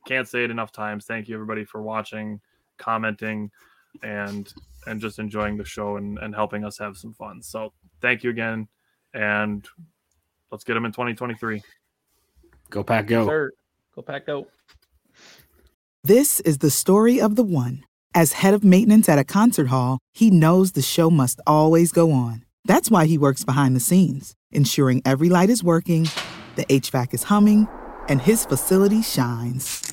can't 0.05 0.27
say 0.27 0.43
it 0.43 0.51
enough 0.51 0.71
times. 0.71 1.05
Thank 1.05 1.27
you 1.27 1.35
everybody 1.35 1.65
for 1.65 1.81
watching, 1.81 2.39
commenting, 2.77 3.51
and 4.01 4.53
and 4.87 4.99
just 4.99 5.19
enjoying 5.19 5.57
the 5.57 5.65
show 5.65 5.97
and, 5.97 6.17
and 6.19 6.35
helping 6.35 6.65
us 6.65 6.77
have 6.77 6.97
some 6.97 7.13
fun. 7.13 7.41
So 7.41 7.73
thank 8.01 8.23
you 8.23 8.29
again, 8.29 8.67
and 9.13 9.67
let's 10.51 10.63
get 10.63 10.73
them 10.73 10.85
in 10.85 10.91
2023. 10.91 11.61
Go 12.69 12.83
pack, 12.83 13.07
go. 13.07 13.25
Sir, 13.25 13.51
go 13.95 14.01
pack 14.01 14.25
go. 14.25 14.47
This 16.03 16.41
is 16.41 16.57
the 16.57 16.69
story 16.69 17.21
of 17.21 17.35
the 17.35 17.43
one. 17.43 17.83
As 18.13 18.33
head 18.33 18.53
of 18.53 18.63
maintenance 18.63 19.07
at 19.07 19.17
a 19.17 19.23
concert 19.23 19.67
hall, 19.67 19.99
he 20.11 20.29
knows 20.29 20.73
the 20.73 20.81
show 20.81 21.09
must 21.09 21.39
always 21.47 21.91
go 21.91 22.11
on. 22.11 22.43
That's 22.65 22.91
why 22.91 23.05
he 23.05 23.17
works 23.17 23.43
behind 23.43 23.75
the 23.75 23.79
scenes, 23.79 24.35
ensuring 24.51 25.01
every 25.05 25.29
light 25.29 25.49
is 25.49 25.63
working, 25.63 26.07
the 26.55 26.65
HVAC 26.65 27.13
is 27.13 27.23
humming, 27.23 27.67
and 28.07 28.21
his 28.21 28.45
facility 28.45 29.01
shines. 29.01 29.92